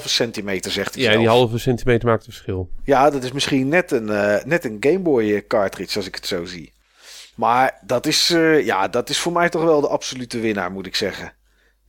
118,5 0.00 0.04
centimeter 0.04 0.70
zegt 0.70 0.94
hij 0.94 1.02
Ja, 1.02 1.08
zelf. 1.10 1.20
die 1.22 1.30
halve 1.30 1.58
centimeter 1.58 2.08
maakt 2.08 2.26
een 2.26 2.32
verschil. 2.32 2.68
Ja, 2.84 3.10
dat 3.10 3.24
is 3.24 3.32
misschien 3.32 3.68
net 3.68 3.90
een, 3.90 4.04
net 4.44 4.64
een 4.64 4.76
Game 4.80 4.98
Boy 4.98 5.46
cartridge 5.46 5.96
als 5.96 6.06
ik 6.06 6.14
het 6.14 6.26
zo 6.26 6.44
zie. 6.44 6.72
Maar 7.34 7.78
dat 7.86 8.06
is, 8.06 8.30
eh, 8.30 8.64
ja, 8.64 8.88
dat 8.88 9.08
is 9.08 9.18
voor 9.18 9.32
mij 9.32 9.48
toch 9.48 9.62
wel 9.62 9.80
de 9.80 9.88
absolute 9.88 10.40
winnaar, 10.40 10.72
moet 10.72 10.86
ik 10.86 10.96
zeggen. 10.96 11.32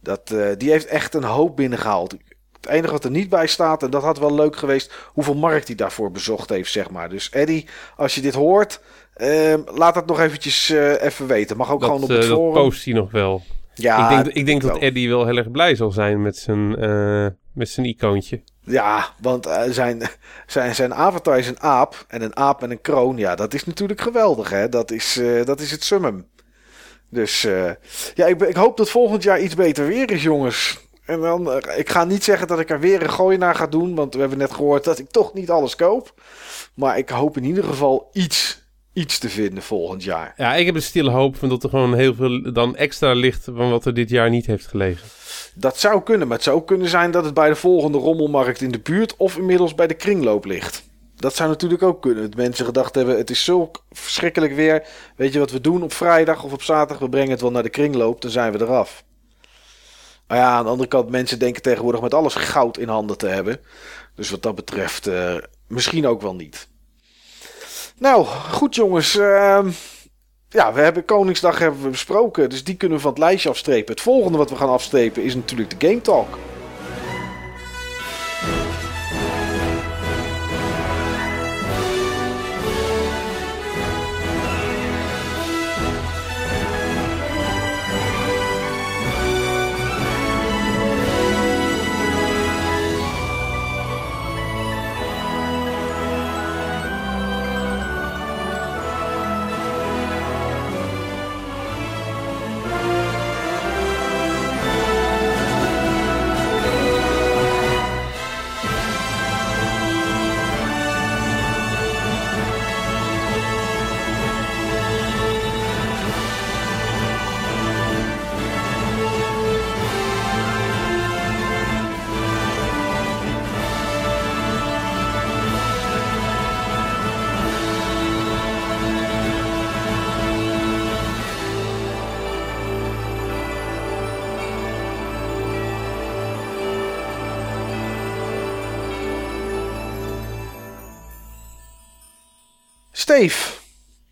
Dat, 0.02 0.32
eh, 0.32 0.48
die 0.58 0.72
heeft 0.72 0.86
echt 0.86 1.14
een 1.14 1.24
hoop 1.24 1.56
binnengehaald. 1.56 2.16
Het 2.62 2.70
enige 2.74 2.92
wat 2.92 3.04
er 3.04 3.12
niet 3.12 3.30
bij 3.30 3.48
staat, 3.48 3.84
en 3.84 3.90
dat 3.90 4.04
had 4.04 4.20
wel 4.20 4.34
leuk 4.36 4.56
geweest, 4.56 4.94
hoeveel 5.14 5.36
markt 5.36 5.68
hij 5.68 5.76
daarvoor 5.76 6.12
bezocht 6.12 6.50
heeft, 6.50 6.72
zeg 6.72 6.90
maar. 6.90 7.10
Dus 7.10 7.30
Eddie, 7.30 7.68
als 7.96 8.16
je 8.16 8.22
dit 8.22 8.34
hoort, 8.34 8.82
ehm, 9.14 9.62
laat 9.66 9.94
dat 9.94 10.06
nog 10.06 10.20
eventjes 10.20 10.70
eh, 10.70 11.02
even 11.04 11.28
weten. 11.28 11.58
Mag 11.58 11.72
ook 11.72 11.80
Dat, 11.80 11.90
gewoon 11.90 12.04
op 12.04 12.10
het 12.10 12.22
dat 12.22 12.30
forum. 12.30 12.54
post 12.54 12.86
hij 12.86 12.94
nog 12.94 13.12
wel. 13.12 13.44
Ja, 13.74 14.10
ik 14.10 14.24
denk, 14.24 14.36
ik 14.38 14.46
denk 14.46 14.62
dat. 14.62 14.78
Eddie 14.78 15.10
wel 15.10 15.26
heel 15.26 15.38
erg 15.38 15.52
blij 15.52 15.76
zal 15.76 15.92
zijn 15.92 16.22
met 16.22 16.38
zijn, 16.38 16.70
met 17.52 17.70
zijn 17.70 17.86
icoontje. 17.86 18.42
Ja, 18.66 19.10
want 19.22 19.46
eh, 19.46 19.64
zijn, 19.70 20.02
zijn, 20.48 20.76
zijn 20.76 20.94
avatar 20.94 21.38
is 21.38 21.48
een 21.48 21.62
aap. 21.62 22.06
En 22.08 22.22
een 22.22 22.36
aap 22.36 22.62
met 22.62 22.70
een 22.70 22.82
kroon, 22.82 23.18
ja, 23.18 23.36
dat 23.36 23.54
is 23.54 23.66
natuurlijk 23.66 24.02
geweldig, 24.02 24.50
hè. 24.50 24.70
Dat 24.70 24.92
is, 24.92 25.18
eh, 25.18 25.46
dat 25.46 25.60
is 25.60 25.72
het 25.72 25.84
summum. 25.84 26.28
Dus 27.10 27.44
eh, 27.44 27.72
ja, 28.14 28.26
ik, 28.26 28.42
ik 28.42 28.56
hoop 28.56 28.78
dat 28.78 28.90
volgend 28.90 29.24
jaar 29.24 29.40
iets 29.40 29.56
beter 29.56 29.88
weer 29.88 30.12
is, 30.12 30.24
jongens. 30.24 30.84
En 31.06 31.22
dan, 31.22 31.62
ik 31.76 31.90
ga 31.90 32.04
niet 32.04 32.24
zeggen 32.24 32.48
dat 32.48 32.60
ik 32.60 32.70
er 32.70 32.80
weer 32.80 33.02
een 33.02 33.10
gooi 33.10 33.38
naar 33.38 33.56
ga 33.56 33.68
doen. 33.68 33.96
Want 33.96 34.14
we 34.14 34.20
hebben 34.20 34.38
net 34.38 34.54
gehoord 34.54 34.84
dat 34.84 35.00
ik 35.00 35.10
toch 35.10 35.34
niet 35.34 35.50
alles 35.50 35.76
koop. 35.76 36.14
Maar 36.74 36.98
ik 36.98 37.10
hoop 37.10 37.38
in 37.38 37.44
ieder 37.44 37.64
geval 37.64 38.10
iets, 38.14 38.62
iets 38.94 39.20
te 39.20 39.30
vinden 39.30 39.64
volgend 39.64 40.04
jaar. 40.04 40.34
Ja, 40.38 40.56
ik 40.56 40.66
heb 40.66 40.76
een 40.76 40.82
stille 40.82 41.12
hoop 41.12 41.36
van 41.36 41.50
dat 41.50 41.64
er 41.64 41.70
gewoon 41.70 41.96
heel 41.96 42.14
veel 42.16 42.54
dan 42.54 42.76
extra 42.76 43.14
ligt 43.14 43.44
van 43.44 43.70
wat 43.70 43.86
er 43.86 43.94
dit 43.94 44.10
jaar 44.10 44.30
niet 44.30 44.46
heeft 44.46 44.68
gelegen. 44.68 45.08
Dat 45.58 45.80
zou 45.80 46.04
kunnen, 46.04 46.28
maar 46.28 46.36
het 46.36 46.46
zou 46.46 46.58
ook 46.58 46.68
kunnen 46.68 46.90
zijn 46.90 47.12
dat 47.12 47.26
het 47.26 47.34
bij 47.34 47.50
de 47.50 47.56
volgende 47.56 47.98
rommelmarkt 47.98 48.62
in 48.62 48.72
de 48.72 48.80
buurt 48.80 49.16
of 49.18 49.38
inmiddels 49.38 49.76
bij 49.76 49.88
de 49.88 49.94
kringloop 49.94 50.46
ligt. 50.46 50.84
Dat 51.16 51.36
zou 51.36 51.50
natuurlijk 51.50 51.84
ook 51.84 52.02
kunnen. 52.02 52.24
Dat 52.24 52.36
mensen 52.36 52.66
gedacht 52.66 52.96
hebben, 52.96 53.18
het 53.18 53.30
is 53.30 53.44
zulk 53.44 53.84
verschrikkelijk 53.92 54.54
weer. 54.56 54.88
Weet 55.16 55.34
je 55.34 55.40
wat 55.40 55.52
we 55.52 55.62
doen 55.62 55.84
op 55.84 55.94
vrijdag 55.94 56.44
of 56.44 56.54
op 56.54 56.62
zaterdag? 56.62 57.00
We 57.00 57.10
brengen 57.10 57.32
het 57.32 57.42
wel 57.42 57.52
naar 57.52 57.64
de 57.64 57.70
kringloop, 57.70 58.22
dan 58.22 58.32
zijn 58.32 58.52
we 58.52 58.62
eraf. 58.62 59.04
Maar 60.28 60.38
ja, 60.38 60.50
aan 60.50 60.64
de 60.64 60.70
andere 60.70 60.90
kant, 60.90 61.10
mensen 61.10 61.40
denken 61.40 61.62
tegenwoordig 61.62 62.02
met 62.02 62.14
alles 62.14 62.36
goud 62.36 62.78
in 62.78 62.88
handen 62.88 63.18
te 63.18 63.28
hebben. 63.28 63.60
Dus 64.16 64.30
wat 64.30 64.42
dat 64.42 64.56
betreft, 64.56 65.08
eh, 65.08 65.36
misschien 65.68 66.08
ook 66.08 66.22
wel 66.22 66.36
niet. 66.36 66.68
Nou, 67.98 68.26
goed 68.26 68.76
jongens. 68.76 69.18
ehm, 69.18 69.70
ja, 70.56 70.74
we 70.74 70.82
hebben 70.82 71.06
Koningsdag 71.06 71.60
hebben 71.60 71.82
we 71.82 71.90
besproken, 71.90 72.50
dus 72.50 72.64
die 72.64 72.76
kunnen 72.76 72.98
we 72.98 73.04
van 73.04 73.12
het 73.12 73.22
lijstje 73.22 73.50
afstrepen. 73.50 73.94
Het 73.94 74.04
volgende 74.04 74.38
wat 74.38 74.50
we 74.50 74.56
gaan 74.56 74.70
afstrepen 74.70 75.24
is 75.24 75.36
natuurlijk 75.36 75.80
de 75.80 75.88
Game 75.88 76.02
Talk. 76.02 76.38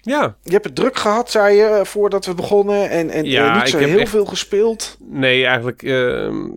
Ja, 0.01 0.35
je 0.43 0.51
hebt 0.51 0.65
het 0.65 0.75
druk 0.75 0.97
gehad, 0.97 1.31
zei 1.31 1.55
je, 1.55 1.63
eh, 1.63 1.83
voordat 1.85 2.25
we 2.25 2.33
begonnen. 2.33 2.89
En, 2.89 3.09
en 3.09 3.25
Ja, 3.25 3.53
eh, 3.55 3.59
niet 3.61 3.69
zo 3.69 3.77
heel 3.77 3.99
echt- 3.99 4.09
veel 4.09 4.25
gespeeld. 4.25 4.97
nee, 4.99 5.45
eigenlijk. 5.45 5.83
ehm, 5.83 6.49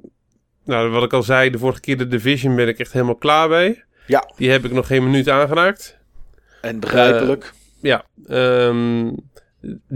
nou, 0.64 0.90
wat 0.90 1.02
ik 1.02 1.12
al 1.12 1.22
zei, 1.22 1.50
de 1.50 1.58
vorige 1.58 1.80
keer 1.80 1.98
de 1.98 2.08
Division 2.08 2.56
ben 2.56 2.68
ik 2.68 2.78
echt 2.78 2.92
helemaal 2.92 3.14
klaar 3.16 3.48
mee. 3.48 3.82
Ja. 4.06 4.30
Die 4.36 4.50
heb 4.50 4.64
ik 4.64 4.72
nog 4.72 4.86
geen 4.86 5.04
minuut 5.04 5.28
aangeraakt. 5.28 5.96
En 6.60 6.80
begrijpelijk. 6.80 7.52
Ja, 7.80 8.04
ehm, 8.26 9.10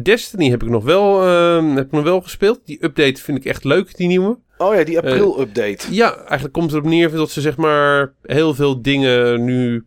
Destiny 0.02 0.50
heb 0.50 0.62
ik, 0.62 0.68
nog 0.68 0.84
wel, 0.84 1.22
ehm, 1.26 1.66
heb 1.76 1.84
ik 1.86 1.92
nog 1.92 2.02
wel 2.04 2.20
gespeeld. 2.20 2.60
Die 2.64 2.84
update 2.84 3.22
vind 3.22 3.38
ik 3.38 3.44
echt 3.44 3.64
leuk, 3.64 3.96
die 3.96 4.06
nieuwe. 4.06 4.38
oh 4.58 4.74
ja, 4.74 4.84
die 4.84 4.98
april-update. 4.98 5.94
Ja, 5.94 6.16
eigenlijk 6.16 6.52
komt 6.52 6.64
het 6.70 6.74
erop 6.80 6.90
neer 6.92 7.10
dat 7.10 7.30
ze 7.30 7.40
zeg 7.40 7.56
maar 7.56 8.12
heel 8.22 8.54
veel 8.54 8.82
dingen 8.82 9.44
nu 9.44 9.84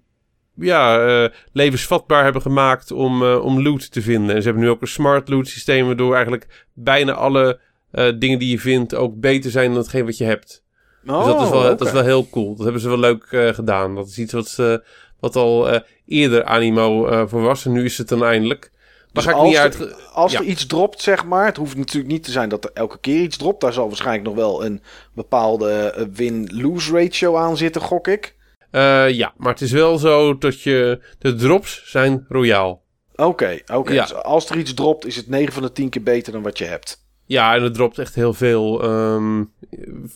ja, 0.55 1.05
eh, 1.23 1.29
levensvatbaar 1.51 2.23
hebben 2.23 2.41
gemaakt 2.41 2.91
om, 2.91 3.23
eh, 3.23 3.43
om 3.45 3.61
loot 3.61 3.91
te 3.91 4.01
vinden. 4.01 4.35
En 4.35 4.41
ze 4.41 4.47
hebben 4.47 4.63
nu 4.65 4.69
ook 4.71 4.81
een 4.81 4.87
smart 4.87 5.29
loot 5.29 5.47
systeem 5.47 5.85
waardoor 5.85 6.13
eigenlijk 6.15 6.65
bijna 6.73 7.13
alle 7.13 7.59
eh, 7.91 8.11
dingen 8.19 8.39
die 8.39 8.49
je 8.49 8.59
vindt 8.59 8.95
ook 8.95 9.19
beter 9.19 9.51
zijn 9.51 9.69
dan 9.69 9.77
hetgeen 9.77 10.05
wat 10.05 10.17
je 10.17 10.23
hebt. 10.23 10.63
oh, 11.07 11.17
dus 11.17 11.33
dat 11.33 11.41
is, 11.41 11.49
wel, 11.49 11.61
dat 11.61 11.81
is 11.81 11.91
wel 11.91 12.03
heel 12.03 12.29
cool. 12.29 12.55
Dat 12.55 12.63
hebben 12.63 12.81
ze 12.81 12.87
wel 12.89 12.99
leuk 12.99 13.23
eh, 13.23 13.47
gedaan. 13.53 13.95
Dat 13.95 14.07
is 14.07 14.17
iets 14.19 14.33
wat, 14.33 14.47
ze- 14.47 14.83
wat 15.19 15.35
al 15.35 15.69
eh, 15.69 15.79
eerder 16.05 16.43
animo 16.43 17.25
voor 17.27 17.41
was 17.41 17.65
en 17.65 17.71
nu 17.71 17.83
is 17.85 17.97
het 17.97 18.07
dan 18.09 18.23
eindelijk. 18.23 18.71
Maar 19.13 19.23
Dus 19.23 19.33
ga 19.33 19.39
ik 19.39 19.45
niet 19.45 19.55
als, 19.57 19.63
uit... 19.63 19.79
er, 19.79 19.95
als 20.13 20.31
ja. 20.31 20.39
er 20.39 20.45
iets 20.45 20.65
dropt, 20.65 21.01
zeg 21.01 21.25
maar. 21.25 21.45
Het 21.45 21.57
hoeft 21.57 21.75
natuurlijk 21.77 22.13
niet 22.13 22.23
te 22.23 22.31
zijn 22.31 22.49
dat 22.49 22.63
er 22.63 22.71
elke 22.73 22.99
keer 22.99 23.21
iets 23.21 23.37
dropt. 23.37 23.61
Daar 23.61 23.73
zal 23.73 23.87
waarschijnlijk 23.87 24.25
nog 24.25 24.35
wel 24.35 24.65
een 24.65 24.81
bepaalde 25.13 26.07
win-lose 26.13 26.91
ratio 26.93 27.35
aan 27.37 27.57
zitten, 27.57 27.81
gok 27.81 28.07
ik. 28.07 28.35
Eh, 28.73 29.09
ja, 29.09 29.33
maar 29.37 29.51
het 29.51 29.61
is 29.61 29.71
wel 29.71 29.97
zo 29.97 30.37
dat 30.37 30.61
je... 30.61 30.99
De 31.19 31.35
drops 31.35 31.81
zijn 31.85 32.25
royaal. 32.29 32.83
Oké, 33.15 33.59
oké. 33.73 33.93
Ja. 33.93 34.01
Dus 34.01 34.13
als 34.13 34.49
er 34.49 34.57
iets 34.57 34.73
dropt, 34.73 35.05
is 35.05 35.15
het 35.15 35.27
9 35.27 35.53
van 35.53 35.61
de 35.61 35.71
10 35.71 35.89
keer 35.89 36.03
beter 36.03 36.33
dan 36.33 36.41
wat 36.41 36.57
je 36.57 36.65
hebt. 36.65 37.05
Ja, 37.25 37.55
en 37.55 37.63
er 37.63 37.71
dropt 37.71 37.99
echt 37.99 38.15
heel 38.15 38.33
veel 38.33 38.83
um, 38.85 39.51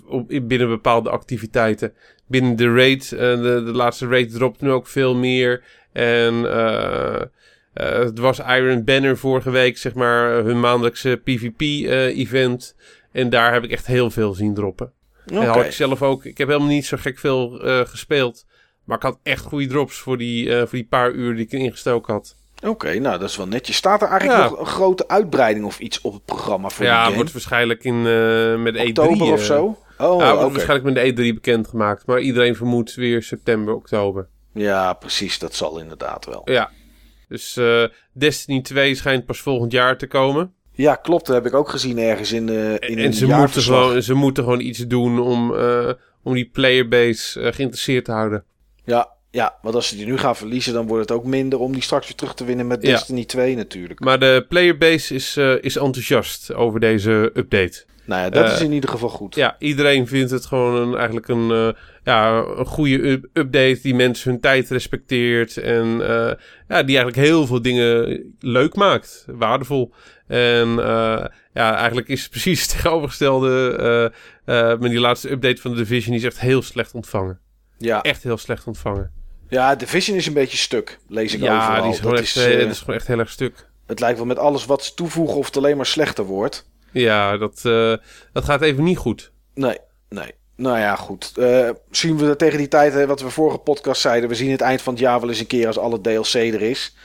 op, 0.06 0.28
binnen 0.28 0.68
bepaalde 0.68 1.10
activiteiten. 1.10 1.94
Binnen 2.28 2.56
de 2.56 2.74
raid, 2.74 3.12
uh, 3.14 3.20
de, 3.20 3.62
de 3.66 3.72
laatste 3.72 4.08
raid 4.08 4.32
dropt 4.32 4.62
nu 4.62 4.72
ook 4.72 4.88
veel 4.88 5.16
meer. 5.16 5.64
En 5.94 6.34
uh, 6.34 7.22
uh, 7.74 8.00
het 8.00 8.20
was 8.20 8.40
Iron 8.40 8.84
Banner 8.84 9.18
vorige 9.18 9.50
week, 9.50 9.78
zeg 9.78 9.94
maar, 9.94 10.32
hun 10.32 10.60
maandelijkse 10.60 11.22
PvP-event. 11.24 12.76
en 13.12 13.30
daar 13.30 13.54
heb 13.54 13.64
ik 13.64 13.72
echt 13.72 13.88
heel 13.88 14.10
veel 14.10 14.34
zien 14.34 14.54
droppen. 14.54 14.92
Okay. 15.32 15.44
En 15.44 15.48
had 15.48 15.66
ik 15.66 15.72
zelf 15.72 16.02
ook, 16.02 16.26
ik 16.26 16.38
heb 16.38 16.48
helemaal 16.48 16.70
niet 16.70 16.86
zo 16.86 16.98
gek 17.00 17.20
veel 17.20 17.50
gespeeld. 17.86 18.46
Maar 18.84 18.98
ik 18.98 19.04
had 19.04 19.20
echt 19.24 19.46
goede 19.46 19.68
drops 19.68 19.98
voor 19.98 20.18
die, 20.18 20.52
voor 20.52 20.68
die 20.72 20.88
paar 20.88 21.12
uur 21.12 21.36
die 21.36 21.46
ik 21.46 21.52
ingestoken 21.52 22.14
had. 22.14 22.36
Oké, 22.64 23.00
nou 23.00 23.20
dat 23.20 23.30
is 23.30 23.38
wel 23.38 23.48
netjes. 23.48 23.76
Staat 23.76 24.02
er 24.02 24.08
eigenlijk 24.08 24.50
nog 24.50 24.60
een 24.60 24.66
grote 24.66 25.08
uitbreiding 25.08 25.66
of 25.66 25.80
iets 25.80 26.02
op 26.02 26.14
het 26.14 26.26
programma 26.26 26.70
voor 26.70 26.86
ja, 26.86 27.08
Ja, 27.08 27.16
wordt 27.16 27.32
waarschijnlijk 27.32 27.84
in, 27.84 27.96
uh, 27.96 28.56
met 28.56 28.78
oktober 28.78 29.28
E3... 29.28 29.32
of 29.32 29.44
zo? 29.44 29.64
Oh, 29.64 29.76
ja, 29.98 30.08
wordt 30.08 30.38
okay. 30.38 30.52
waarschijnlijk 30.52 30.94
met 30.94 31.16
de 31.16 31.32
E3 31.32 31.34
bekendgemaakt. 31.34 32.06
Maar 32.06 32.20
iedereen 32.20 32.56
vermoedt 32.56 32.96
weer 32.96 33.24
september, 33.24 33.74
oktober. 33.74 34.28
Ja, 34.54 34.94
precies. 34.94 35.40
Dat 35.40 35.56
zal 35.56 35.80
inderdaad 35.80 36.26
wel. 36.26 36.42
Ja. 36.46 36.72
Dus 37.28 37.60
Destiny 38.14 38.62
2 38.62 38.96
schijnt 38.96 39.26
pas 39.26 39.42
volgend 39.42 39.72
jaar 39.72 39.98
te 39.98 40.08
komen. 40.08 40.54
Ja, 40.78 40.96
klopt. 40.96 41.26
Dat 41.26 41.36
heb 41.36 41.46
ik 41.46 41.54
ook 41.54 41.70
gezien 41.70 42.00
ergens 42.00 42.32
in, 42.32 42.48
uh, 42.48 42.74
in 42.74 42.98
En 42.98 43.14
ze 43.14 43.26
moeten, 43.26 43.62
gewoon, 43.62 44.02
ze 44.02 44.14
moeten 44.14 44.44
gewoon 44.44 44.60
iets 44.60 44.80
doen 44.80 45.20
om, 45.20 45.52
uh, 45.52 45.92
om 46.24 46.34
die 46.34 46.50
playerbase 46.54 47.54
geïnteresseerd 47.54 48.06
te 48.06 48.12
houden. 48.12 48.44
Ja, 48.84 49.10
ja, 49.32 49.58
want 49.62 49.76
als 49.76 49.88
ze 49.88 49.96
die 49.96 50.06
nu 50.06 50.18
gaan 50.18 50.36
verliezen, 50.36 50.74
dan 50.74 50.88
wordt 50.88 51.10
het 51.10 51.18
ook 51.18 51.26
minder 51.26 51.60
om 51.60 51.74
die 51.74 51.82
straks 51.82 52.08
weer 52.08 52.16
terug 52.16 52.34
te 52.34 52.46
winnen 52.46 52.68
met 52.68 52.82
Destiny 52.82 53.20
ja. 53.20 53.26
2 53.26 53.56
natuurlijk. 53.56 54.00
Maar 54.00 54.20
de 54.20 54.46
playerbase 54.50 55.14
is, 55.14 55.38
uh, 55.38 55.64
is 55.64 55.76
enthousiast 55.76 56.54
over 56.54 56.80
deze 56.80 57.32
update. 57.34 57.86
Nou 58.06 58.22
ja, 58.22 58.30
dat 58.30 58.52
is 58.52 58.62
in 58.62 58.72
ieder 58.72 58.90
geval 58.90 59.10
goed. 59.10 59.36
Ja, 59.36 59.56
iedereen 59.60 60.08
vindt 60.08 60.32
het 60.32 60.46
gewoon 60.46 60.76
een, 60.76 60.96
eigenlijk 60.96 61.28
een, 61.28 61.76
ja, 62.08 62.44
een 62.56 62.66
goede 62.66 63.22
update 63.34 63.80
die 63.82 63.96
mensen 63.96 64.32
hun 64.32 64.40
tijd 64.40 64.70
respecteert. 64.70 65.58
En 65.58 65.88
ja, 66.68 66.84
die 66.84 66.98
eigenlijk 66.98 67.16
heel 67.16 67.48
veel 67.48 67.62
dingen 67.62 68.24
leuk 68.40 68.76
maakt, 68.76 69.26
waardevol. 69.28 69.94
En 70.28 70.70
ja, 71.54 71.76
eigenlijk 71.76 72.08
is 72.08 72.22
het 72.22 72.30
precies 72.30 72.62
het 72.62 72.70
tegenovergestelde 72.70 74.12
met 74.80 74.92
die 74.92 75.00
laatste 75.00 75.32
update 75.32 75.62
van 75.62 75.72
de 75.72 75.78
Division. 75.78 76.16
Die 76.16 76.26
is 76.26 76.34
echt 76.34 76.40
heel 76.40 76.62
slecht 76.62 76.94
ontvangen. 76.94 77.40
Ja. 77.78 78.02
Echt 78.02 78.24
heel 78.24 78.38
slecht 78.38 78.68
ontvangen. 78.68 79.12
Ja, 79.50 79.76
Division 79.76 80.18
is 80.18 80.26
een 80.26 80.34
beetje 80.34 80.58
stuk, 80.58 81.00
lees 81.08 81.34
ik 81.34 81.42
ja, 81.42 81.58
overal. 81.58 81.76
Ja, 81.76 81.82
die 81.82 81.92
is 81.92 82.00
dat 82.00 82.14
echt, 82.14 82.22
is, 82.22 82.38
uh, 82.38 82.70
is 82.70 82.80
gewoon 82.80 82.96
echt 82.96 83.08
heel 83.08 83.20
erg 83.20 83.30
stuk. 83.30 83.70
Het 83.86 84.00
lijkt 84.00 84.18
wel 84.18 84.28
met 84.28 84.38
alles 84.38 84.66
wat 84.66 84.84
ze 84.84 84.94
toevoegen 84.94 85.38
of 85.38 85.46
het 85.46 85.58
alleen 85.58 85.78
maar 85.78 85.86
slechter 85.86 86.24
wordt. 86.24 86.70
Ja, 86.92 87.38
dat, 87.38 87.62
uh, 87.66 87.96
dat 88.34 88.46
gaat 88.46 88.62
even 88.62 88.84
niet 88.84 88.98
goed. 88.98 89.32
Nee, 89.54 89.78
nee. 90.10 90.32
Nou 90.58 90.80
ja, 90.80 90.96
goed. 90.96 91.32
Uh, 91.36 91.70
zien 91.92 92.18
we 92.18 92.36
tegen 92.36 92.58
die 92.58 92.68
tijd, 92.68 93.06
wat 93.06 93.22
we 93.22 93.30
vorige 93.30 93.58
podcast 93.58 94.02
zeiden, 94.02 94.30
we 94.30 94.36
zien 94.36 94.52
het 94.52 94.62
eind 94.62 94.82
van 94.82 94.94
het 94.94 95.02
jaar 95.02 95.20
wel 95.20 95.30
eens 95.30 95.40
een 95.40 95.48
keer 95.48 95.68
als 95.68 95.78
alle 95.78 96.02
DLC 96.02 96.34
er 96.34 96.62
is. 96.62 96.96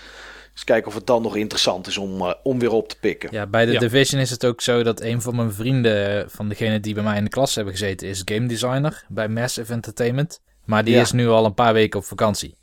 Dus 0.53 0.65
kijken 0.65 0.88
of 0.88 0.95
het 0.95 1.07
dan 1.07 1.23
nog 1.23 1.37
interessant 1.37 1.87
is 1.87 1.99
om, 1.99 2.21
uh, 2.21 2.33
om 2.43 2.59
weer 2.59 2.73
op 2.73 2.88
te 2.88 2.99
pikken. 3.01 3.29
Ja, 3.33 3.47
bij 3.47 3.67
de 3.67 3.73
ja. 3.73 3.79
Division 3.79 4.21
is 4.21 4.31
het 4.31 4.45
ook 4.45 4.61
zo 4.61 4.83
dat 4.83 5.01
een 5.01 5.23
van 5.23 5.37
mijn 5.37 5.53
vrienden, 5.53 6.31
van 6.31 6.49
degene 6.49 6.81
die 6.81 6.95
bij 6.95 7.03
mij 7.03 7.17
in 7.17 7.25
de 7.25 7.31
klas 7.31 7.55
hebben 7.55 7.73
gezeten, 7.73 8.09
is 8.09 8.23
game 8.25 8.47
designer 8.47 9.05
bij 9.09 9.29
Massive 9.29 9.73
Entertainment. 9.73 10.41
Maar 10.65 10.85
die 10.85 10.95
ja. 10.95 11.01
is 11.01 11.12
nu 11.12 11.29
al 11.29 11.45
een 11.45 11.55
paar 11.55 11.73
weken 11.73 11.99
op 11.99 12.05
vakantie. 12.05 12.57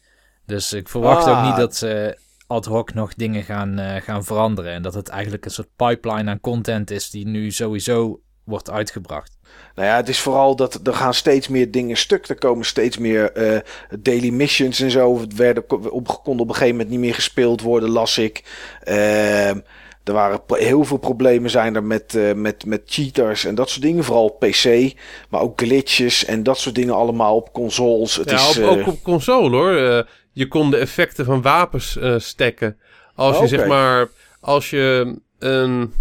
Dus 0.45 0.73
ik 0.73 0.89
verwacht 0.89 1.25
ah. 1.25 1.37
ook 1.37 1.45
niet 1.45 1.55
dat 1.55 1.75
ze 1.75 2.17
ad 2.47 2.65
hoc 2.65 2.93
nog 2.93 3.13
dingen 3.13 3.43
gaan, 3.43 3.79
uh, 3.79 3.95
gaan 3.95 4.23
veranderen. 4.23 4.73
En 4.73 4.81
dat 4.81 4.93
het 4.93 5.07
eigenlijk 5.07 5.45
een 5.45 5.51
soort 5.51 5.75
pipeline 5.75 6.29
aan 6.29 6.39
content 6.39 6.91
is 6.91 7.09
die 7.09 7.27
nu 7.27 7.51
sowieso 7.51 8.21
wordt 8.43 8.69
uitgebracht. 8.69 9.37
Nou 9.79 9.91
ja, 9.91 9.97
het 9.97 10.09
is 10.09 10.19
vooral 10.19 10.55
dat 10.55 10.79
er 10.83 10.93
gaan 10.93 11.13
steeds 11.13 11.47
meer 11.47 11.71
dingen 11.71 11.97
stuk. 11.97 12.27
Er 12.27 12.37
komen 12.37 12.65
steeds 12.65 12.97
meer 12.97 13.51
uh, 13.53 13.59
daily 13.99 14.29
missions 14.29 14.79
en 14.79 14.91
zo. 14.91 15.19
Het 15.19 15.35
werden 15.35 15.63
op, 15.91 16.19
kon 16.23 16.39
op 16.39 16.47
een 16.47 16.53
gegeven 16.53 16.75
moment 16.75 16.89
niet 16.89 16.99
meer 16.99 17.13
gespeeld 17.13 17.61
worden, 17.61 17.89
las 17.89 18.17
ik. 18.17 18.43
Uh, 18.87 19.49
er 19.49 20.13
waren 20.13 20.41
heel 20.47 20.83
veel 20.83 20.97
problemen 20.97 21.49
zijn 21.49 21.75
er 21.75 21.83
met, 21.83 22.13
uh, 22.13 22.33
met, 22.33 22.65
met 22.65 22.81
cheaters 22.85 23.45
en 23.45 23.55
dat 23.55 23.69
soort 23.69 23.81
dingen. 23.81 24.03
Vooral 24.03 24.29
PC, 24.29 24.93
maar 25.29 25.41
ook 25.41 25.61
glitches 25.61 26.25
en 26.25 26.43
dat 26.43 26.57
soort 26.57 26.75
dingen 26.75 26.95
allemaal 26.95 27.35
op 27.35 27.53
consoles. 27.53 28.15
Het 28.15 28.29
ja, 28.29 28.35
is, 28.35 28.57
op, 28.59 28.65
ook 28.65 28.87
op 28.87 29.03
console 29.03 29.57
hoor. 29.57 30.05
Je 30.31 30.47
kon 30.47 30.71
de 30.71 30.77
effecten 30.77 31.25
van 31.25 31.41
wapens 31.41 31.97
stacken. 32.17 32.77
Als 33.15 33.37
je 33.37 33.43
okay. 33.43 33.47
zeg 33.47 33.67
maar, 33.67 34.07
als 34.39 34.69
je 34.69 35.15
een, 35.39 35.93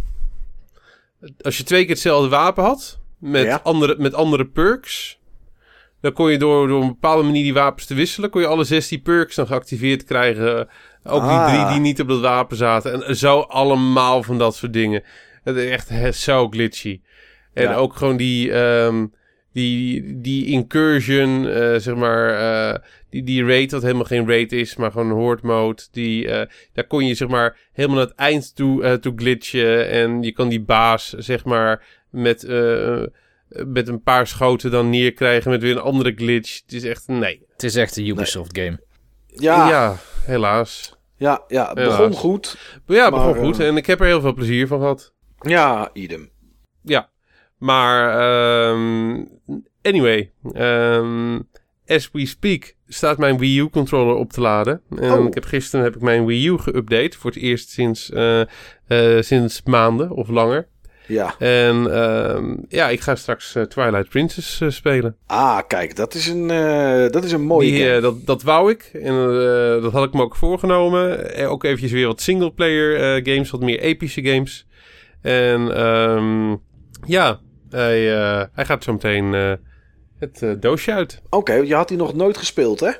als 1.40 1.56
je 1.56 1.62
twee 1.62 1.80
keer 1.80 1.90
hetzelfde 1.90 2.28
wapen 2.28 2.64
had 2.64 2.98
met, 3.18 3.44
ja. 3.44 3.60
andere, 3.62 3.94
met 3.98 4.14
andere 4.14 4.46
perks. 4.46 5.20
Dan 6.00 6.12
kon 6.12 6.30
je 6.30 6.38
door, 6.38 6.68
door 6.68 6.82
een 6.82 6.88
bepaalde 6.88 7.22
manier 7.22 7.42
die 7.42 7.54
wapens 7.54 7.86
te 7.86 7.94
wisselen, 7.94 8.30
kon 8.30 8.40
je 8.40 8.46
alle 8.46 8.64
16 8.64 9.02
perks 9.02 9.34
dan 9.34 9.46
geactiveerd 9.46 10.04
krijgen. 10.04 10.68
Ook 11.04 11.22
ah. 11.22 11.46
die 11.46 11.54
drie 11.54 11.72
die 11.72 11.80
niet 11.80 12.00
op 12.00 12.08
dat 12.08 12.20
wapen 12.20 12.56
zaten. 12.56 13.02
En 13.02 13.16
zo 13.16 13.40
allemaal 13.40 14.22
van 14.22 14.38
dat 14.38 14.56
soort 14.56 14.72
dingen. 14.72 15.02
Het 15.44 15.56
is 15.56 15.70
echt 15.70 16.16
zo 16.16 16.48
glitchy. 16.48 17.00
En 17.54 17.62
ja. 17.62 17.74
ook 17.74 17.96
gewoon 17.96 18.16
die, 18.16 18.52
um, 18.52 19.12
die, 19.52 20.20
die 20.20 20.46
incursion, 20.46 21.44
uh, 21.44 21.74
zeg 21.76 21.94
maar, 21.94 22.30
uh, 22.30 22.78
die, 23.10 23.22
die 23.22 23.44
raid, 23.44 23.70
wat 23.70 23.82
helemaal 23.82 24.04
geen 24.04 24.28
raid 24.28 24.52
is, 24.52 24.76
maar 24.76 24.90
gewoon 24.90 25.10
horde 25.10 25.46
mode. 25.46 25.82
Die, 25.90 26.24
uh, 26.24 26.42
daar 26.72 26.86
kon 26.86 27.06
je 27.06 27.14
zeg 27.14 27.28
maar 27.28 27.56
helemaal 27.72 27.96
naar 27.96 28.06
het 28.06 28.16
eind 28.16 28.56
toe, 28.56 28.98
toe 28.98 29.12
glitchen. 29.16 29.88
En 29.88 30.22
je 30.22 30.32
kan 30.32 30.48
die 30.48 30.62
baas, 30.62 31.08
zeg 31.08 31.44
maar, 31.44 31.84
met, 32.10 32.42
met 33.48 33.88
een 33.88 34.02
paar 34.02 34.26
schoten 34.26 34.70
dan 34.70 34.90
neerkrijgen 34.90 35.50
met 35.50 35.62
weer 35.62 35.76
een 35.76 35.82
andere 35.82 36.12
glitch. 36.16 36.60
Het 36.62 36.72
is 36.72 36.84
echt, 36.84 37.06
nee. 37.06 37.46
Het 37.52 37.62
is 37.62 37.76
echt 37.76 37.96
een 37.96 38.06
Ubisoft 38.06 38.52
nee. 38.52 38.64
game. 38.64 38.80
Ja. 39.26 39.68
ja, 39.68 39.96
helaas. 40.24 40.96
Ja, 41.16 41.44
ja, 41.48 41.66
het 41.66 41.74
begon 41.74 42.12
goed. 42.12 42.58
Ja, 42.86 43.04
het 43.04 43.14
begon 43.14 43.36
goed. 43.36 43.60
En 43.60 43.76
ik 43.76 43.86
heb 43.86 44.00
er 44.00 44.06
heel 44.06 44.20
veel 44.20 44.34
plezier 44.34 44.66
van 44.66 44.78
gehad. 44.78 45.12
Ja, 45.40 45.90
idem. 45.92 46.30
Ja, 46.82 47.10
maar 47.58 48.20
um, 48.70 49.28
anyway. 49.82 50.32
Um, 50.54 51.48
as 51.86 52.10
we 52.12 52.26
speak 52.26 52.74
staat 52.88 53.18
mijn 53.18 53.38
Wii 53.38 53.58
U 53.58 53.68
controller 53.68 54.14
op 54.14 54.32
te 54.32 54.40
laden. 54.40 54.82
En 54.96 55.12
oh. 55.12 55.26
ik 55.26 55.34
heb, 55.34 55.44
gisteren 55.44 55.84
heb 55.84 55.96
ik 55.96 56.02
mijn 56.02 56.26
Wii 56.26 56.48
U 56.48 56.56
geüpdate. 56.58 57.18
Voor 57.18 57.30
het 57.30 57.40
eerst 57.40 57.70
sinds, 57.70 58.10
uh, 58.10 58.40
uh, 58.88 59.22
sinds 59.22 59.62
maanden 59.62 60.10
of 60.10 60.28
langer. 60.28 60.68
Ja. 61.08 61.34
En 61.38 61.76
um, 62.36 62.64
ja, 62.68 62.88
ik 62.88 63.00
ga 63.00 63.14
straks 63.14 63.54
uh, 63.54 63.62
Twilight 63.62 64.08
Princess 64.08 64.60
uh, 64.60 64.70
spelen. 64.70 65.16
Ah, 65.26 65.60
kijk, 65.66 65.96
dat 65.96 66.14
is 66.14 66.26
een, 66.26 66.48
uh, 66.50 67.10
dat 67.10 67.24
is 67.24 67.32
een 67.32 67.42
mooie 67.42 67.70
Die, 67.70 68.00
dat, 68.00 68.26
dat 68.26 68.42
wou 68.42 68.70
ik. 68.70 68.90
En 68.92 69.14
dat 69.82 69.92
had 69.92 70.04
ik 70.04 70.12
me 70.12 70.22
ook 70.22 70.36
voorgenomen. 70.36 71.34
ook 71.46 71.64
eventjes 71.64 71.92
weer 71.92 72.06
wat 72.06 72.20
singleplayer 72.20 73.20
games, 73.26 73.50
wat 73.50 73.60
meer 73.60 73.80
epische 73.80 74.24
games. 74.24 74.66
En 75.22 75.80
um, 75.88 76.60
ja, 77.06 77.40
hij, 77.70 78.00
hij 78.52 78.64
gaat 78.64 78.84
zo 78.84 78.92
meteen 78.92 79.58
het 80.18 80.62
doosje 80.62 80.92
uit. 80.92 81.20
Oké, 81.24 81.36
okay, 81.36 81.66
je 81.66 81.74
had 81.74 81.88
die 81.88 81.96
nog 81.96 82.14
nooit 82.14 82.36
gespeeld, 82.36 82.80
hè? 82.80 82.90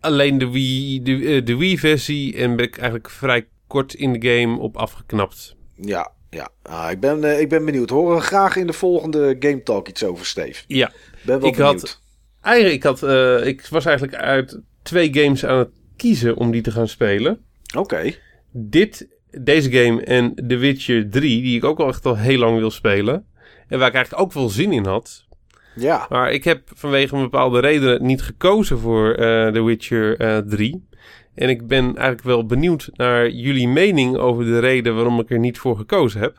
Alleen 0.00 0.38
de 0.38 0.50
Wii, 0.50 1.02
de, 1.02 1.42
de 1.42 1.56
Wii-versie 1.56 2.36
en 2.36 2.56
ben 2.56 2.64
ik 2.64 2.76
eigenlijk 2.76 3.10
vrij 3.10 3.46
kort 3.66 3.94
in 3.94 4.12
de 4.12 4.28
game 4.28 4.58
op 4.58 4.76
afgeknapt. 4.76 5.56
Ja, 5.76 6.12
ja, 6.34 6.48
ah, 6.62 6.90
ik, 6.90 7.00
ben, 7.00 7.24
uh, 7.24 7.40
ik 7.40 7.48
ben 7.48 7.64
benieuwd. 7.64 7.90
Horen 7.90 8.16
we 8.16 8.22
graag 8.22 8.56
in 8.56 8.66
de 8.66 8.72
volgende 8.72 9.36
Game 9.38 9.62
Talk 9.62 9.88
iets 9.88 10.04
over, 10.04 10.26
Steve. 10.26 10.64
Ja. 10.66 10.90
Ben 11.22 11.40
wel 11.40 11.48
ik 11.48 11.56
benieuwd. 11.56 11.80
Had, 11.80 12.00
eigenlijk, 12.40 12.74
ik, 12.74 12.82
had, 12.82 13.02
uh, 13.02 13.46
ik 13.46 13.66
was 13.66 13.84
eigenlijk 13.84 14.16
uit 14.16 14.60
twee 14.82 15.14
games 15.14 15.44
aan 15.44 15.58
het 15.58 15.70
kiezen 15.96 16.36
om 16.36 16.50
die 16.50 16.62
te 16.62 16.70
gaan 16.70 16.88
spelen. 16.88 17.44
Oké. 17.66 17.78
Okay. 17.78 18.18
Dit, 18.50 19.08
deze 19.30 19.70
game 19.70 20.02
en 20.02 20.34
The 20.34 20.56
Witcher 20.56 21.10
3, 21.10 21.42
die 21.42 21.56
ik 21.56 21.64
ook 21.64 21.80
al 21.80 21.88
echt 21.88 22.06
al 22.06 22.16
heel 22.16 22.38
lang 22.38 22.58
wil 22.58 22.70
spelen. 22.70 23.26
En 23.68 23.78
waar 23.78 23.88
ik 23.88 23.94
eigenlijk 23.94 24.24
ook 24.24 24.32
wel 24.32 24.48
zin 24.48 24.72
in 24.72 24.86
had. 24.86 25.24
Ja. 25.74 26.06
Maar 26.08 26.32
ik 26.32 26.44
heb 26.44 26.70
vanwege 26.74 27.14
een 27.14 27.22
bepaalde 27.22 27.60
reden 27.60 28.06
niet 28.06 28.22
gekozen 28.22 28.78
voor 28.78 29.08
uh, 29.08 29.48
The 29.48 29.62
Witcher 29.62 30.44
3. 30.48 30.88
En 31.34 31.48
ik 31.48 31.66
ben 31.66 31.84
eigenlijk 31.84 32.22
wel 32.22 32.46
benieuwd 32.46 32.90
naar 32.92 33.30
jullie 33.30 33.68
mening 33.68 34.16
over 34.16 34.44
de 34.44 34.58
reden 34.58 34.94
waarom 34.94 35.20
ik 35.20 35.30
er 35.30 35.38
niet 35.38 35.58
voor 35.58 35.76
gekozen 35.76 36.20
heb. 36.20 36.38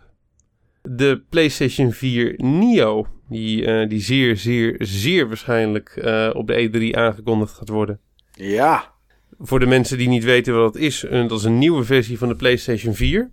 De 0.82 1.22
PlayStation 1.30 1.92
4 1.92 2.34
Neo, 2.38 3.08
die, 3.30 3.62
uh, 3.62 3.90
die 3.90 4.02
zeer, 4.02 4.38
zeer, 4.38 4.76
zeer 4.80 5.28
waarschijnlijk 5.28 5.96
uh, 5.98 6.30
op 6.34 6.48
de 6.48 6.92
E3 6.92 6.98
aangekondigd 6.98 7.54
gaat 7.54 7.70
worden. 7.70 8.00
Ja. 8.32 8.94
Voor 9.40 9.60
de 9.60 9.66
mensen 9.66 9.98
die 9.98 10.08
niet 10.08 10.24
weten 10.24 10.54
wat 10.54 10.74
dat 10.74 10.82
is, 10.82 11.06
dat 11.10 11.32
is 11.32 11.44
een 11.44 11.58
nieuwe 11.58 11.84
versie 11.84 12.18
van 12.18 12.28
de 12.28 12.36
PlayStation 12.36 12.94
4. 12.94 13.30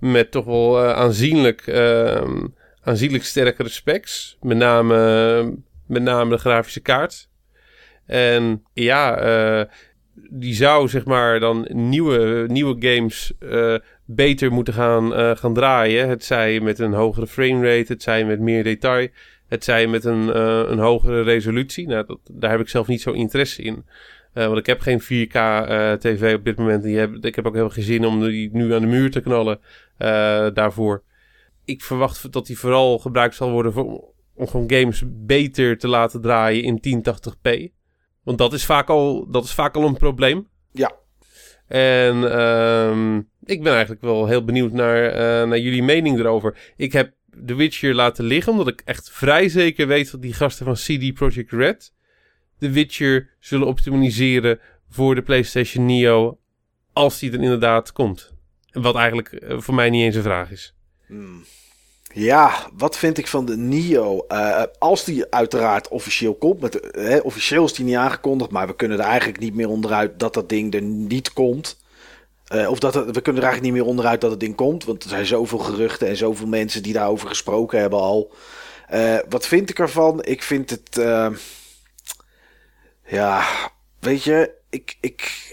Met 0.00 0.30
toch 0.30 0.44
wel 0.44 0.84
uh, 0.84 0.92
aanzienlijk, 0.92 1.70
aanzienlijk 2.80 3.24
sterkere 3.24 3.68
specs. 3.68 4.36
Met 4.40 4.56
name, 4.56 5.56
met 5.86 6.02
name 6.02 6.30
de 6.30 6.38
grafische 6.38 6.80
kaart. 6.80 7.28
En 8.06 8.64
ja, 8.72 9.18
die 10.30 10.54
zou 10.54 10.88
zeg 10.88 11.04
maar 11.04 11.40
dan 11.40 11.68
nieuwe, 11.72 12.44
nieuwe 12.48 12.76
games 12.78 13.32
uh, 13.40 13.76
beter 14.04 14.52
moeten 14.52 14.74
gaan, 14.74 15.36
gaan 15.36 15.54
draaien. 15.54 16.08
Het 16.08 16.24
zij 16.24 16.60
met 16.60 16.78
een 16.78 16.92
hogere 16.92 17.26
framerate, 17.26 17.92
het 17.92 18.02
zij 18.02 18.24
met 18.24 18.40
meer 18.40 18.64
detail, 18.64 19.08
het 19.48 19.64
zij 19.64 19.86
met 19.86 20.04
een, 20.04 20.40
een 20.72 20.78
hogere 20.78 21.22
resolutie. 21.22 21.86
Nou, 21.86 22.06
dat, 22.06 22.18
daar 22.30 22.50
heb 22.50 22.60
ik 22.60 22.68
zelf 22.68 22.86
niet 22.86 23.00
zo 23.00 23.12
interesse 23.12 23.62
in. 23.62 23.84
Want 24.32 24.58
ik 24.58 24.66
heb 24.66 24.80
geen 24.80 25.02
4K 25.02 25.34
uh, 25.34 25.92
tv 25.92 26.34
op 26.34 26.44
dit 26.44 26.56
moment. 26.56 26.82
Die 26.82 26.98
heb, 26.98 27.14
ik 27.20 27.34
heb 27.34 27.46
ook 27.46 27.52
helemaal 27.52 27.74
geen 27.74 27.84
zin 27.84 28.06
om 28.06 28.20
die 28.20 28.50
nu 28.52 28.74
aan 28.74 28.80
de 28.80 28.86
muur 28.86 29.10
te 29.10 29.20
knallen 29.20 29.60
daarvoor. 30.54 31.02
Ik 31.64 31.82
verwacht 31.82 32.32
dat 32.32 32.46
die 32.46 32.58
vooral 32.58 32.98
gebruikt 32.98 33.34
zal 33.34 33.50
worden 33.50 33.72
om 34.36 34.46
gewoon 34.46 34.70
games 34.70 35.02
beter 35.06 35.78
te 35.78 35.88
laten 35.88 36.20
draaien 36.20 36.62
in 36.62 37.02
1080p. 37.04 37.74
Want 38.26 38.38
dat 38.38 38.52
is 38.52 38.64
vaak 38.64 38.88
al, 38.88 39.30
dat 39.30 39.44
is 39.44 39.52
vaak 39.52 39.74
al 39.74 39.86
een 39.86 39.96
probleem. 39.96 40.48
Ja. 40.72 40.92
En 41.66 42.16
um, 42.40 43.28
ik 43.44 43.62
ben 43.62 43.72
eigenlijk 43.72 44.02
wel 44.02 44.26
heel 44.26 44.44
benieuwd 44.44 44.72
naar, 44.72 45.12
naar 45.48 45.58
jullie 45.58 45.82
mening 45.82 46.18
erover. 46.18 46.72
Ik 46.76 46.92
heb 46.92 47.12
The 47.46 47.54
Witcher 47.54 47.94
laten 47.94 48.24
liggen, 48.24 48.52
omdat 48.52 48.68
ik 48.68 48.82
echt 48.84 49.10
vrij 49.10 49.48
zeker 49.48 49.86
weet 49.86 50.10
dat 50.10 50.22
die 50.22 50.32
gasten 50.32 50.64
van 50.64 50.74
CD 50.74 51.14
Projekt 51.14 51.52
Red 51.52 51.94
The 52.58 52.70
Witcher 52.70 53.30
zullen 53.40 53.66
optimaliseren 53.66 54.60
voor 54.88 55.14
de 55.14 55.22
PlayStation 55.22 55.86
Neo 55.86 56.38
als 56.92 57.18
die 57.18 57.32
er 57.32 57.42
inderdaad 57.42 57.92
komt. 57.92 58.34
Wat 58.72 58.94
eigenlijk 58.94 59.32
eh, 59.32 59.58
voor 59.60 59.74
mij 59.74 59.90
niet 59.90 60.02
eens 60.02 60.14
een 60.14 60.22
vraag 60.22 60.50
is. 60.50 60.74
Hmm. 61.06 61.44
Ja, 62.16 62.68
wat 62.76 62.98
vind 62.98 63.18
ik 63.18 63.26
van 63.26 63.44
de 63.44 63.56
Nio? 63.56 64.24
Uh, 64.28 64.62
als 64.78 65.04
die 65.04 65.30
uiteraard 65.30 65.88
officieel 65.88 66.34
komt. 66.34 66.60
Met, 66.60 67.22
officieel 67.22 67.64
is 67.64 67.72
die 67.72 67.84
niet 67.84 67.96
aangekondigd. 67.96 68.50
Maar 68.50 68.66
we 68.66 68.76
kunnen 68.76 68.98
er 68.98 69.04
eigenlijk 69.04 69.40
niet 69.40 69.54
meer 69.54 69.68
onderuit 69.68 70.18
dat 70.18 70.34
dat 70.34 70.48
ding 70.48 70.74
er 70.74 70.82
niet 70.82 71.32
komt. 71.32 71.80
Uh, 72.54 72.70
of 72.70 72.78
dat 72.78 72.94
we 72.94 73.20
kunnen 73.20 73.42
er 73.42 73.48
eigenlijk 73.48 73.62
niet 73.62 73.72
meer 73.72 73.84
onderuit 73.84 74.20
dat 74.20 74.30
het 74.30 74.40
ding 74.40 74.54
komt. 74.54 74.84
Want 74.84 75.02
er 75.02 75.08
zijn 75.08 75.26
zoveel 75.26 75.58
geruchten 75.58 76.08
en 76.08 76.16
zoveel 76.16 76.46
mensen 76.46 76.82
die 76.82 76.92
daarover 76.92 77.28
gesproken 77.28 77.80
hebben 77.80 77.98
al. 77.98 78.32
wat 79.28 79.46
vind 79.46 79.70
ik 79.70 79.78
ervan? 79.78 80.24
Ik 80.24 80.42
vind 80.42 80.70
het. 80.70 81.00
Ja, 83.06 83.44
weet 83.98 84.22
je, 84.22 84.50
ik, 84.70 84.96
ik, 85.00 85.50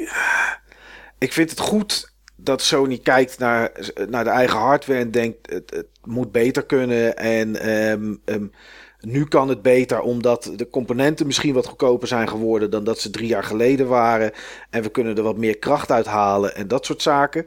ik 1.17 1.33
vind 1.33 1.49
het 1.49 1.59
goed 1.59 2.11
dat 2.35 2.61
Sony 2.61 2.97
kijkt 2.97 3.39
naar, 3.39 3.71
naar 4.09 4.23
de 4.23 4.29
eigen 4.29 4.59
hardware 4.59 4.99
en 4.99 5.11
denkt 5.11 5.49
het 5.49 5.85
moet 6.05 6.31
beter 6.31 6.65
kunnen. 6.65 7.17
En 7.17 7.69
um, 7.91 8.21
um, 8.25 8.51
nu 8.99 9.25
kan 9.25 9.49
het 9.49 9.61
beter 9.61 10.01
omdat 10.01 10.51
de 10.55 10.69
componenten 10.69 11.25
misschien 11.25 11.53
wat 11.53 11.67
goedkoper 11.67 12.07
zijn 12.07 12.29
geworden 12.29 12.69
dan 12.69 12.83
dat 12.83 12.99
ze 12.99 13.09
drie 13.09 13.27
jaar 13.27 13.43
geleden 13.43 13.87
waren. 13.87 14.31
En 14.69 14.83
we 14.83 14.89
kunnen 14.89 15.17
er 15.17 15.23
wat 15.23 15.37
meer 15.37 15.57
kracht 15.57 15.91
uit 15.91 16.05
halen 16.05 16.55
en 16.55 16.67
dat 16.67 16.85
soort 16.85 17.01
zaken. 17.01 17.45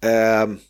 Um, 0.00 0.60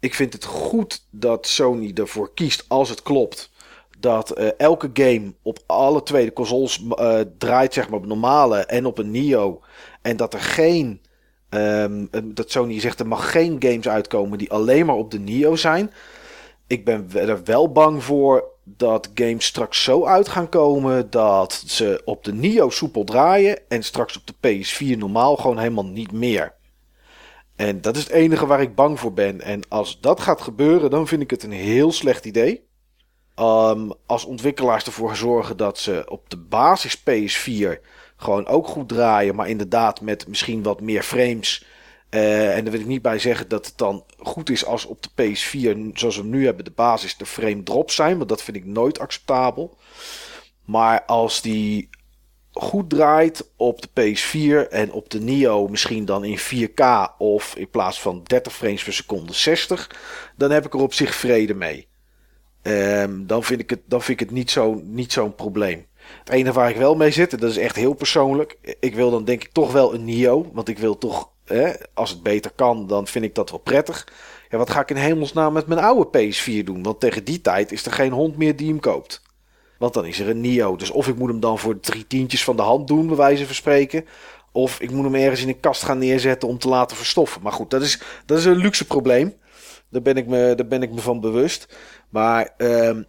ik 0.00 0.14
vind 0.14 0.32
het 0.32 0.44
goed 0.44 1.06
dat 1.10 1.46
Sony 1.46 1.92
ervoor 1.94 2.34
kiest 2.34 2.64
als 2.68 2.88
het 2.88 3.02
klopt 3.02 3.50
dat 3.98 4.38
uh, 4.38 4.48
elke 4.56 4.90
game 4.92 5.34
op 5.42 5.58
alle 5.66 6.02
tweede 6.02 6.32
consoles 6.32 6.82
uh, 6.82 7.20
draait, 7.38 7.74
zeg 7.74 7.88
maar 7.88 7.98
op 7.98 8.06
normale 8.06 8.58
en 8.58 8.86
op 8.86 8.98
een 8.98 9.10
Neo. 9.10 9.60
En 10.02 10.16
dat 10.16 10.34
er 10.34 10.40
geen, 10.40 11.00
um, 11.50 12.08
dat 12.24 12.50
Sony 12.50 12.80
zegt 12.80 13.00
er 13.00 13.06
mag 13.06 13.30
geen 13.30 13.56
games 13.58 13.88
uitkomen 13.88 14.38
die 14.38 14.50
alleen 14.50 14.86
maar 14.86 14.96
op 14.96 15.10
de 15.10 15.18
Neo 15.18 15.56
zijn. 15.56 15.90
Ik 16.66 16.84
ben 16.84 17.10
er 17.14 17.44
wel 17.44 17.72
bang 17.72 18.04
voor 18.04 18.44
dat 18.64 19.10
games 19.14 19.44
straks 19.44 19.82
zo 19.82 20.04
uit 20.04 20.28
gaan 20.28 20.48
komen 20.48 21.10
dat 21.10 21.62
ze 21.66 22.02
op 22.04 22.24
de 22.24 22.32
Neo 22.32 22.70
soepel 22.70 23.04
draaien 23.04 23.58
en 23.68 23.82
straks 23.82 24.16
op 24.16 24.22
de 24.26 24.64
PS4 24.64 24.98
normaal 24.98 25.36
gewoon 25.36 25.58
helemaal 25.58 25.86
niet 25.86 26.12
meer. 26.12 26.54
En 27.56 27.80
dat 27.80 27.96
is 27.96 28.02
het 28.02 28.12
enige 28.12 28.46
waar 28.46 28.60
ik 28.60 28.74
bang 28.74 29.00
voor 29.00 29.12
ben. 29.12 29.40
En 29.40 29.60
als 29.68 30.00
dat 30.00 30.20
gaat 30.20 30.40
gebeuren, 30.40 30.90
dan 30.90 31.06
vind 31.06 31.22
ik 31.22 31.30
het 31.30 31.42
een 31.42 31.52
heel 31.52 31.92
slecht 31.92 32.24
idee. 32.24 32.64
Um, 33.40 33.92
als 34.06 34.24
ontwikkelaars 34.24 34.84
ervoor 34.84 35.16
zorgen 35.16 35.56
dat 35.56 35.78
ze 35.78 36.04
op 36.08 36.30
de 36.30 36.36
basis 36.36 36.98
PS4 36.98 37.80
gewoon 38.16 38.46
ook 38.46 38.66
goed 38.66 38.88
draaien, 38.88 39.34
maar 39.34 39.48
inderdaad 39.48 40.00
met 40.00 40.28
misschien 40.28 40.62
wat 40.62 40.80
meer 40.80 41.02
frames. 41.02 41.64
Uh, 42.10 42.56
en 42.56 42.62
daar 42.62 42.72
wil 42.72 42.80
ik 42.80 42.86
niet 42.86 43.02
bij 43.02 43.18
zeggen 43.18 43.48
dat 43.48 43.66
het 43.66 43.78
dan 43.78 44.04
goed 44.18 44.50
is 44.50 44.64
als 44.64 44.84
op 44.84 45.02
de 45.02 45.10
PS4, 45.10 45.92
zoals 45.94 46.16
we 46.16 46.24
nu 46.24 46.44
hebben, 46.44 46.64
de 46.64 46.70
basis 46.70 47.16
de 47.16 47.26
frame 47.26 47.62
drops 47.62 47.94
zijn, 47.94 48.16
want 48.16 48.28
dat 48.28 48.42
vind 48.42 48.56
ik 48.56 48.64
nooit 48.64 48.98
acceptabel. 48.98 49.76
Maar 50.64 51.04
als 51.04 51.42
die 51.42 51.88
goed 52.52 52.90
draait 52.90 53.50
op 53.56 53.80
de 53.82 53.88
PS4 53.88 54.68
en 54.70 54.92
op 54.92 55.10
de 55.10 55.20
Neo 55.20 55.68
misschien 55.68 56.04
dan 56.04 56.24
in 56.24 56.38
4K 56.38 56.84
of 57.18 57.56
in 57.56 57.70
plaats 57.70 58.00
van 58.00 58.22
30 58.24 58.54
frames 58.54 58.84
per 58.84 58.92
seconde 58.92 59.32
60, 59.32 59.90
dan 60.36 60.50
heb 60.50 60.66
ik 60.66 60.74
er 60.74 60.80
op 60.80 60.92
zich 60.92 61.14
vrede 61.14 61.54
mee. 61.54 61.88
Um, 62.62 63.26
dan, 63.26 63.44
vind 63.44 63.60
ik 63.60 63.70
het, 63.70 63.80
dan 63.84 64.02
vind 64.02 64.20
ik 64.20 64.26
het 64.26 64.36
niet 64.36 64.50
zo'n 64.50 64.94
niet 64.94 65.12
zo'n 65.12 65.34
probleem. 65.34 65.86
Het 66.18 66.28
enige 66.28 66.52
waar 66.52 66.70
ik 66.70 66.76
wel 66.76 66.94
mee 66.94 67.10
zit, 67.10 67.32
en 67.32 67.38
dat 67.38 67.50
is 67.50 67.56
echt 67.56 67.76
heel 67.76 67.94
persoonlijk. 67.94 68.76
Ik 68.80 68.94
wil 68.94 69.10
dan 69.10 69.24
denk 69.24 69.44
ik 69.44 69.52
toch 69.52 69.72
wel 69.72 69.94
een 69.94 70.04
Nio. 70.04 70.50
Want 70.52 70.68
ik 70.68 70.78
wil 70.78 70.98
toch, 70.98 71.30
als 71.94 72.10
het 72.10 72.22
beter 72.22 72.50
kan, 72.54 72.86
dan 72.86 73.06
vind 73.06 73.24
ik 73.24 73.34
dat 73.34 73.50
wel 73.50 73.58
prettig. 73.58 74.08
Ja, 74.50 74.58
wat 74.58 74.70
ga 74.70 74.80
ik 74.80 74.90
in 74.90 74.96
hemelsnaam 74.96 75.52
met 75.52 75.66
mijn 75.66 75.80
oude 75.80 76.32
PS4 76.32 76.64
doen? 76.64 76.82
Want 76.82 77.00
tegen 77.00 77.24
die 77.24 77.40
tijd 77.40 77.72
is 77.72 77.86
er 77.86 77.92
geen 77.92 78.12
hond 78.12 78.36
meer 78.36 78.56
die 78.56 78.68
hem 78.68 78.80
koopt. 78.80 79.22
Want 79.78 79.94
dan 79.94 80.06
is 80.06 80.20
er 80.20 80.28
een 80.28 80.40
Nio. 80.40 80.76
Dus 80.76 80.90
of 80.90 81.08
ik 81.08 81.16
moet 81.16 81.28
hem 81.28 81.40
dan 81.40 81.58
voor 81.58 81.80
drie 81.80 82.06
tientjes 82.06 82.44
van 82.44 82.56
de 82.56 82.62
hand 82.62 82.88
doen, 82.88 83.06
bij 83.06 83.16
wijze 83.16 83.46
van 83.46 83.54
spreken. 83.54 84.04
Of 84.52 84.80
ik 84.80 84.90
moet 84.90 85.04
hem 85.04 85.14
ergens 85.14 85.42
in 85.42 85.48
een 85.48 85.60
kast 85.60 85.82
gaan 85.82 85.98
neerzetten 85.98 86.48
om 86.48 86.58
te 86.58 86.68
laten 86.68 86.96
verstoffen. 86.96 87.42
Maar 87.42 87.52
goed, 87.52 87.70
dat 87.70 87.82
is, 87.82 88.00
dat 88.26 88.38
is 88.38 88.44
een 88.44 88.56
luxe 88.56 88.86
probleem. 88.86 89.34
Daar 89.90 90.02
ben 90.02 90.16
ik 90.16 90.26
me, 90.26 90.54
daar 90.54 90.66
ben 90.66 90.82
ik 90.82 90.92
me 90.92 91.00
van 91.00 91.20
bewust. 91.20 91.76
Maar 92.08 92.54
um, 92.56 93.06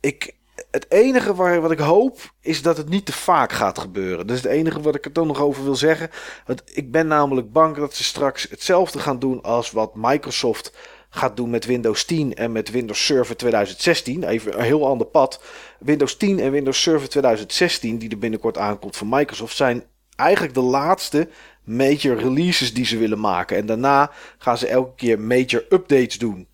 ik, 0.00 0.36
het 0.70 0.86
enige 0.88 1.34
waar, 1.34 1.60
wat 1.60 1.70
ik 1.70 1.78
hoop 1.78 2.32
is 2.40 2.62
dat 2.62 2.76
het 2.76 2.88
niet 2.88 3.06
te 3.06 3.12
vaak 3.12 3.52
gaat 3.52 3.78
gebeuren. 3.78 4.26
Dat 4.26 4.36
is 4.36 4.42
het 4.42 4.52
enige 4.52 4.80
wat 4.80 4.94
ik 4.94 5.04
er 5.04 5.12
dan 5.12 5.26
nog 5.26 5.40
over 5.40 5.64
wil 5.64 5.76
zeggen. 5.76 6.10
Want 6.46 6.62
ik 6.64 6.90
ben 6.90 7.06
namelijk 7.06 7.52
bang 7.52 7.76
dat 7.76 7.94
ze 7.94 8.04
straks 8.04 8.46
hetzelfde 8.50 8.98
gaan 8.98 9.18
doen 9.18 9.42
als 9.42 9.70
wat 9.70 9.94
Microsoft 9.94 10.72
gaat 11.10 11.36
doen 11.36 11.50
met 11.50 11.64
Windows 11.64 12.04
10 12.04 12.34
en 12.34 12.52
met 12.52 12.70
Windows 12.70 13.04
Server 13.04 13.36
2016. 13.36 14.24
Even 14.24 14.58
een 14.58 14.64
heel 14.64 14.86
ander 14.86 15.06
pad. 15.06 15.42
Windows 15.78 16.16
10 16.16 16.40
en 16.40 16.50
Windows 16.50 16.82
Server 16.82 17.08
2016, 17.08 17.98
die 17.98 18.10
er 18.10 18.18
binnenkort 18.18 18.58
aankomt 18.58 18.96
van 18.96 19.08
Microsoft, 19.08 19.56
zijn 19.56 19.84
eigenlijk 20.16 20.54
de 20.54 20.60
laatste 20.60 21.28
major 21.64 22.16
releases 22.16 22.74
die 22.74 22.84
ze 22.84 22.98
willen 22.98 23.20
maken. 23.20 23.56
En 23.56 23.66
daarna 23.66 24.10
gaan 24.38 24.58
ze 24.58 24.66
elke 24.66 24.94
keer 24.94 25.20
major 25.20 25.64
updates 25.68 26.18
doen. 26.18 26.48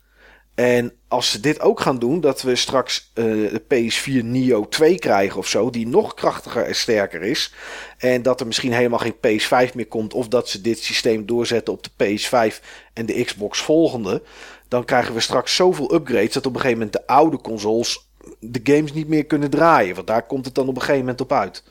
En 0.55 0.93
als 1.09 1.31
ze 1.31 1.41
dit 1.41 1.61
ook 1.61 1.81
gaan 1.81 1.99
doen, 1.99 2.21
dat 2.21 2.43
we 2.43 2.57
straks 2.57 3.11
uh, 3.15 3.25
de 3.51 3.63
PS4 3.63 4.25
Neo 4.25 4.69
2 4.69 4.99
krijgen 4.99 5.39
of 5.39 5.49
zo, 5.49 5.71
die 5.71 5.87
nog 5.87 6.15
krachtiger 6.15 6.63
en 6.63 6.75
sterker 6.75 7.23
is. 7.23 7.55
En 7.99 8.23
dat 8.23 8.41
er 8.41 8.47
misschien 8.47 8.73
helemaal 8.73 8.99
geen 8.99 9.41
PS5 9.41 9.75
meer 9.75 9.87
komt, 9.87 10.15
of 10.15 10.29
dat 10.29 10.49
ze 10.49 10.61
dit 10.61 10.79
systeem 10.79 11.27
doorzetten 11.27 11.75
op 11.75 11.83
de 11.83 11.91
PS5 12.05 12.65
en 12.93 13.07
de 13.07 13.25
Xbox 13.25 13.61
volgende. 13.61 14.23
Dan 14.69 14.85
krijgen 14.85 15.15
we 15.15 15.21
straks 15.21 15.55
zoveel 15.55 15.95
upgrades 15.95 16.33
dat 16.33 16.47
op 16.47 16.55
een 16.55 16.61
gegeven 16.61 16.79
moment 16.79 16.97
de 16.97 17.07
oude 17.07 17.41
consoles 17.41 18.09
de 18.41 18.61
games 18.63 18.93
niet 18.93 19.09
meer 19.09 19.25
kunnen 19.25 19.51
draaien. 19.51 19.95
Want 19.95 20.07
daar 20.07 20.27
komt 20.27 20.45
het 20.45 20.55
dan 20.55 20.69
op 20.69 20.75
een 20.75 20.81
gegeven 20.81 21.01
moment 21.01 21.21
op 21.21 21.33
uit. 21.33 21.63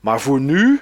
Maar 0.00 0.20
voor 0.20 0.40
nu 0.40 0.80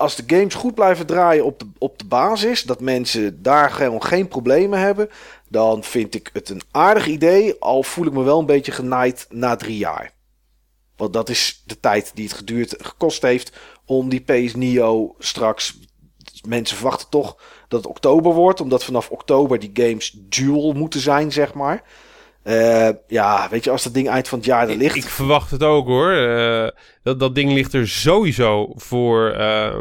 als 0.00 0.16
de 0.16 0.22
games 0.26 0.54
goed 0.54 0.74
blijven 0.74 1.06
draaien 1.06 1.44
op 1.44 1.58
de, 1.58 1.66
op 1.78 1.98
de 1.98 2.04
basis, 2.04 2.62
dat 2.62 2.80
mensen 2.80 3.42
daar 3.42 3.70
gewoon 3.70 4.02
geen 4.02 4.28
problemen 4.28 4.78
hebben, 4.78 5.10
dan 5.50 5.84
vind 5.84 6.14
ik 6.14 6.30
het 6.32 6.48
een 6.48 6.62
aardig 6.70 7.06
idee. 7.06 7.58
Al 7.58 7.82
voel 7.82 8.06
ik 8.06 8.12
me 8.12 8.22
wel 8.22 8.38
een 8.38 8.46
beetje 8.46 8.72
genaaid 8.72 9.26
na 9.30 9.56
drie 9.56 9.76
jaar. 9.76 10.12
Want 10.96 11.12
dat 11.12 11.28
is 11.28 11.62
de 11.66 11.80
tijd 11.80 12.10
die 12.14 12.24
het 12.24 12.36
geduurd, 12.36 12.74
gekost 12.78 13.22
heeft 13.22 13.52
om 13.84 14.08
die 14.08 14.20
PS 14.20 14.54
Neo 14.54 15.14
straks. 15.18 15.78
Mensen 16.48 16.76
verwachten 16.76 17.08
toch 17.08 17.36
dat 17.68 17.80
het 17.80 17.90
oktober 17.90 18.32
wordt, 18.32 18.60
omdat 18.60 18.84
vanaf 18.84 19.10
oktober 19.10 19.58
die 19.58 19.70
games 19.72 20.16
dual 20.18 20.72
moeten 20.72 21.00
zijn, 21.00 21.32
zeg 21.32 21.54
maar. 21.54 21.82
Uh, 22.44 22.88
ja, 23.06 23.48
weet 23.50 23.64
je, 23.64 23.70
als 23.70 23.82
dat 23.82 23.94
ding 23.94 24.08
eind 24.08 24.28
van 24.28 24.38
het 24.38 24.46
jaar 24.46 24.68
er 24.68 24.76
ligt. 24.76 24.96
Ik, 24.96 25.02
verwacht 25.04 25.50
het 25.50 25.62
ook 25.62 25.86
hoor. 25.86 26.12
Uh, 26.12 26.68
dat, 27.02 27.20
dat 27.20 27.34
ding 27.34 27.52
ligt 27.52 27.72
er 27.72 27.88
sowieso 27.88 28.72
voor, 28.74 29.36
uh, 29.36 29.74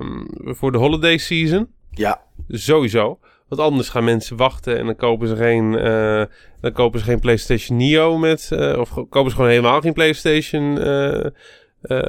voor 0.46 0.72
de 0.72 0.78
holiday 0.78 1.18
season. 1.18 1.68
Ja. 1.92 2.22
Sowieso. 2.48 3.20
Want 3.50 3.62
anders 3.62 3.90
gaan 3.90 4.04
mensen 4.04 4.38
wachten 4.38 4.78
en 4.78 4.86
dan 4.86 4.96
kopen 4.96 5.28
ze 5.28 5.36
geen, 5.36 5.74
uh, 5.74 6.24
dan 6.62 6.72
kopen 6.72 7.00
ze 7.00 7.06
geen 7.06 7.20
PlayStation 7.20 7.78
Neo 7.78 8.18
met. 8.18 8.50
of 8.78 8.90
kopen 8.94 9.30
ze 9.30 9.36
gewoon 9.36 9.50
helemaal 9.50 9.82
geen 9.82 9.94
PlayStation 9.94 10.76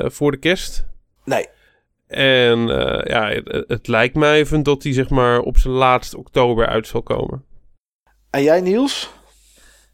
voor 0.04 0.30
de 0.30 0.38
kerst. 0.40 0.86
Nee. 1.24 1.46
En 2.06 2.58
ja, 3.04 3.28
het, 3.28 3.64
het, 3.66 3.88
lijkt 3.88 4.14
mij 4.14 4.38
even 4.38 4.62
dat 4.62 4.82
hij 4.82 4.92
zeg 4.92 5.08
maar 5.08 5.40
op 5.40 5.58
zijn 5.58 5.74
laatste 5.74 6.18
oktober 6.18 6.66
uit 6.66 6.86
zal 6.86 7.02
komen. 7.02 7.44
En 8.30 8.42
jij 8.42 8.60
Niels? 8.60 9.10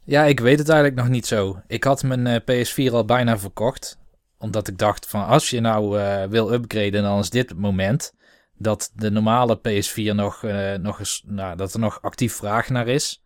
Ja, 0.04 0.24
ik 0.24 0.40
weet 0.40 0.58
het 0.58 0.68
eigenlijk 0.68 1.00
nog 1.00 1.08
niet 1.08 1.26
zo. 1.26 1.62
Ik 1.66 1.84
had 1.84 2.02
mijn 2.02 2.26
uh, 2.26 2.64
PS4 2.64 2.92
al 2.92 3.04
bijna 3.04 3.38
verkocht. 3.38 3.98
Omdat 4.38 4.68
ik 4.68 4.78
dacht 4.78 5.06
van 5.08 5.26
als 5.26 5.50
je 5.50 5.60
nou 5.60 5.98
uh, 5.98 6.24
wil 6.24 6.52
upgraden, 6.52 7.02
dan 7.02 7.18
is 7.18 7.30
dit 7.30 7.48
het 7.48 7.58
moment. 7.58 8.14
Dat 8.58 8.90
de 8.94 9.10
normale 9.10 9.58
PS4 9.58 10.14
nog, 10.14 10.42
uh, 10.42 10.74
nog 10.74 10.98
eens, 10.98 11.22
nou, 11.26 11.56
dat 11.56 11.74
er 11.74 11.80
nog 11.80 12.02
actief 12.02 12.34
vraag 12.34 12.68
naar 12.68 12.88
is. 12.88 13.22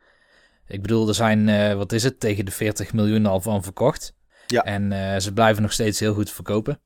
Ik 0.66 0.82
bedoel, 0.82 1.08
er 1.08 1.14
zijn, 1.14 1.48
uh, 1.48 1.74
wat 1.74 1.92
is 1.92 2.02
het, 2.02 2.20
tegen 2.20 2.44
de 2.44 2.50
40 2.50 2.92
miljoen 2.92 3.26
al 3.26 3.40
van 3.40 3.62
verkocht. 3.62 4.14
Ja. 4.46 4.62
En 4.62 4.92
uh, 4.92 5.16
ze 5.16 5.32
blijven 5.32 5.62
nog 5.62 5.72
steeds 5.72 6.00
heel 6.00 6.14
goed 6.14 6.30
verkopen. 6.30 6.80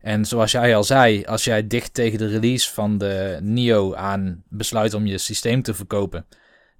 En 0.00 0.24
zoals 0.24 0.52
jij 0.52 0.76
al 0.76 0.84
zei, 0.84 1.24
als 1.24 1.44
jij 1.44 1.66
dicht 1.66 1.94
tegen 1.94 2.18
de 2.18 2.26
release 2.26 2.72
van 2.72 2.98
de 2.98 3.38
Nio 3.42 3.94
aan 3.94 4.42
besluit 4.48 4.94
om 4.94 5.06
je 5.06 5.18
systeem 5.18 5.62
te 5.62 5.74
verkopen, 5.74 6.26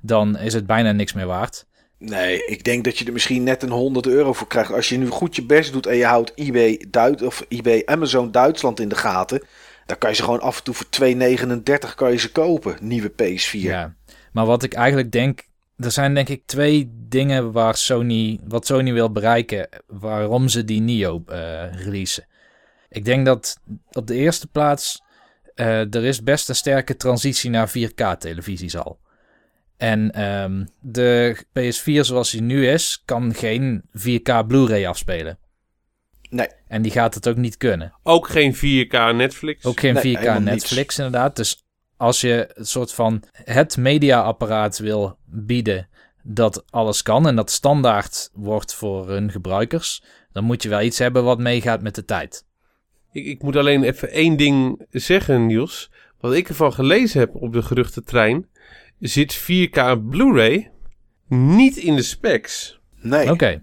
dan 0.00 0.38
is 0.38 0.52
het 0.52 0.66
bijna 0.66 0.92
niks 0.92 1.12
meer 1.12 1.26
waard. 1.26 1.66
Nee, 1.98 2.44
ik 2.46 2.64
denk 2.64 2.84
dat 2.84 2.98
je 2.98 3.04
er 3.04 3.12
misschien 3.12 3.42
net 3.42 3.62
een 3.62 3.70
100 3.70 4.06
euro 4.06 4.32
voor 4.32 4.46
krijgt. 4.46 4.72
Als 4.72 4.88
je 4.88 4.98
nu 4.98 5.08
goed 5.08 5.36
je 5.36 5.46
best 5.46 5.72
doet 5.72 5.86
en 5.86 5.96
je 5.96 6.04
houdt 6.04 6.32
eBay, 6.34 6.84
Duit 6.88 7.22
of 7.22 7.44
eBay 7.48 7.82
Amazon 7.84 8.30
Duitsland 8.30 8.80
in 8.80 8.88
de 8.88 8.94
gaten. 8.94 9.42
Dan 9.86 9.98
kan 9.98 10.10
je 10.10 10.16
ze 10.16 10.22
gewoon 10.22 10.40
af 10.40 10.58
en 10.58 10.64
toe 10.64 10.74
voor 10.74 10.86
2,39 11.88 11.94
kan 11.94 12.10
je 12.12 12.18
ze 12.18 12.32
kopen. 12.32 12.76
Nieuwe 12.80 13.10
PS4. 13.10 13.50
Ja, 13.50 13.94
maar 14.32 14.46
wat 14.46 14.62
ik 14.62 14.72
eigenlijk 14.72 15.12
denk. 15.12 15.48
Er 15.76 15.90
zijn 15.90 16.14
denk 16.14 16.28
ik 16.28 16.42
twee 16.46 16.90
dingen 17.08 17.52
waar 17.52 17.76
Sony, 17.76 18.40
wat 18.44 18.66
Sony 18.66 18.92
wil 18.92 19.12
bereiken. 19.12 19.68
Waarom 19.86 20.48
ze 20.48 20.64
die 20.64 20.80
Nio 20.80 21.24
uh, 21.28 21.34
releasen. 21.72 22.26
Ik 22.88 23.04
denk 23.04 23.26
dat 23.26 23.60
op 23.92 24.06
de 24.06 24.14
eerste 24.14 24.46
plaats. 24.46 25.02
Uh, 25.54 25.94
er 25.94 26.04
is 26.04 26.22
best 26.22 26.48
een 26.48 26.54
sterke 26.54 26.96
transitie 26.96 27.50
naar 27.50 27.68
4K-televisies 27.68 28.76
al. 28.76 28.98
En 29.76 30.22
um, 30.24 30.68
de 30.80 31.36
PS4 31.58 32.00
zoals 32.00 32.30
die 32.30 32.42
nu 32.42 32.68
is, 32.68 33.02
kan 33.04 33.34
geen 33.34 33.82
4K 33.98 34.46
Blu-ray 34.46 34.86
afspelen. 34.86 35.38
Nee. 36.30 36.48
En 36.68 36.82
die 36.82 36.92
gaat 36.92 37.14
het 37.14 37.28
ook 37.28 37.36
niet 37.36 37.56
kunnen. 37.56 37.94
Ook 38.02 38.28
geen 38.28 38.54
4K 38.56 39.14
Netflix. 39.14 39.64
Ook 39.64 39.80
geen 39.80 39.94
Nee, 39.94 40.16
4K 40.16 40.18
helemaal 40.18 40.40
Netflix 40.40 40.76
niets. 40.76 40.96
inderdaad. 40.98 41.36
Dus 41.36 41.64
als 41.96 42.20
je 42.20 42.48
het 42.54 42.68
soort 42.68 42.92
van 42.92 43.22
het 43.32 43.76
mediaapparaat 43.76 44.78
wil 44.78 45.18
bieden 45.24 45.88
dat 46.22 46.64
alles 46.70 47.02
kan 47.02 47.26
en 47.26 47.36
dat 47.36 47.50
standaard 47.50 48.30
wordt 48.32 48.74
voor 48.74 49.08
hun 49.08 49.30
gebruikers, 49.30 50.02
dan 50.32 50.44
moet 50.44 50.62
je 50.62 50.68
wel 50.68 50.80
iets 50.80 50.98
hebben 50.98 51.24
wat 51.24 51.38
meegaat 51.38 51.82
met 51.82 51.94
de 51.94 52.04
tijd. 52.04 52.44
Ik, 53.12 53.26
ik 53.26 53.42
moet 53.42 53.56
alleen 53.56 53.82
even 53.82 54.10
één 54.10 54.36
ding 54.36 54.86
zeggen, 54.90 55.46
Niels. 55.46 55.90
Wat 56.20 56.34
ik 56.34 56.48
ervan 56.48 56.72
gelezen 56.72 57.20
heb 57.20 57.34
op 57.34 57.52
de 57.52 57.62
geruchtentrein, 57.62 58.48
zit 58.98 59.38
4K 59.38 59.98
Blu-ray 60.08 60.70
niet 61.28 61.76
in 61.76 61.96
de 61.96 62.02
specs. 62.02 62.80
Nee. 62.96 63.30
Oké, 63.30 63.62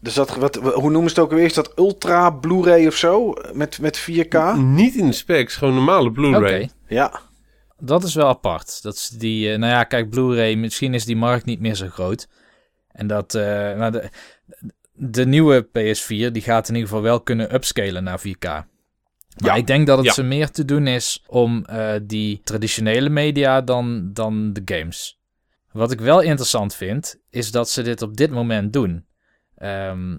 Dus 0.00 0.14
dat, 0.14 0.34
wat, 0.36 0.56
hoe 0.56 0.90
noemen 0.90 1.10
ze 1.10 1.14
het 1.16 1.18
ook 1.18 1.30
alweer? 1.30 1.44
Is 1.44 1.54
dat 1.54 1.72
Ultra 1.78 2.30
Blu-ray 2.30 2.86
of 2.86 2.94
zo? 2.94 3.34
Met, 3.52 3.78
met 3.80 4.00
4K? 4.10 4.56
Niet 4.58 4.94
in 4.94 5.06
de 5.06 5.12
specs, 5.12 5.56
gewoon 5.56 5.74
normale 5.74 6.08
oké. 6.08 6.12
Blu-ray. 6.12 6.70
Ja. 6.88 7.20
Dat 7.78 8.04
is 8.04 8.14
wel 8.14 8.26
apart. 8.28 8.82
Dat 8.82 8.94
is 8.94 9.08
die, 9.08 9.52
eh, 9.52 9.58
nou 9.58 9.72
ja, 9.72 9.84
kijk, 9.84 10.10
Blu-ray, 10.10 10.54
misschien 10.54 10.94
is 10.94 11.04
die 11.04 11.16
markt 11.16 11.44
niet 11.44 11.60
meer 11.60 11.74
zo 11.74 11.88
groot. 11.88 12.28
En 12.92 13.06
dat, 13.06 13.34
eh, 13.34 13.42
nou 13.76 13.90
de, 13.92 14.08
de 14.92 15.26
nieuwe 15.26 15.62
PS4, 15.66 16.32
die 16.32 16.42
gaat 16.42 16.68
in 16.68 16.74
ieder 16.74 16.88
geval 16.88 17.02
wel 17.04 17.20
kunnen 17.20 17.54
upscalen 17.54 18.04
naar 18.04 18.20
4K. 18.20 18.44
Maar 18.44 18.64
Ja. 19.36 19.54
ik 19.54 19.66
denk 19.66 19.86
dat 19.86 19.96
het 19.96 20.06
Ja. 20.06 20.12
ze 20.12 20.22
meer 20.22 20.50
te 20.50 20.64
doen 20.64 20.86
is 20.86 21.24
om 21.26 21.64
eh, 21.64 21.92
die 22.02 22.40
traditionele 22.44 23.08
media 23.08 23.60
dan, 23.60 24.10
dan 24.12 24.52
de 24.52 24.62
games. 24.64 25.18
Wat 25.72 25.92
ik 25.92 26.00
wel 26.00 26.20
interessant 26.20 26.74
vind, 26.74 27.20
is 27.30 27.50
dat 27.50 27.70
ze 27.70 27.82
dit 27.82 28.02
op 28.02 28.16
dit 28.16 28.30
moment 28.30 28.72
doen. 28.72 29.04
Ehm, 29.56 30.16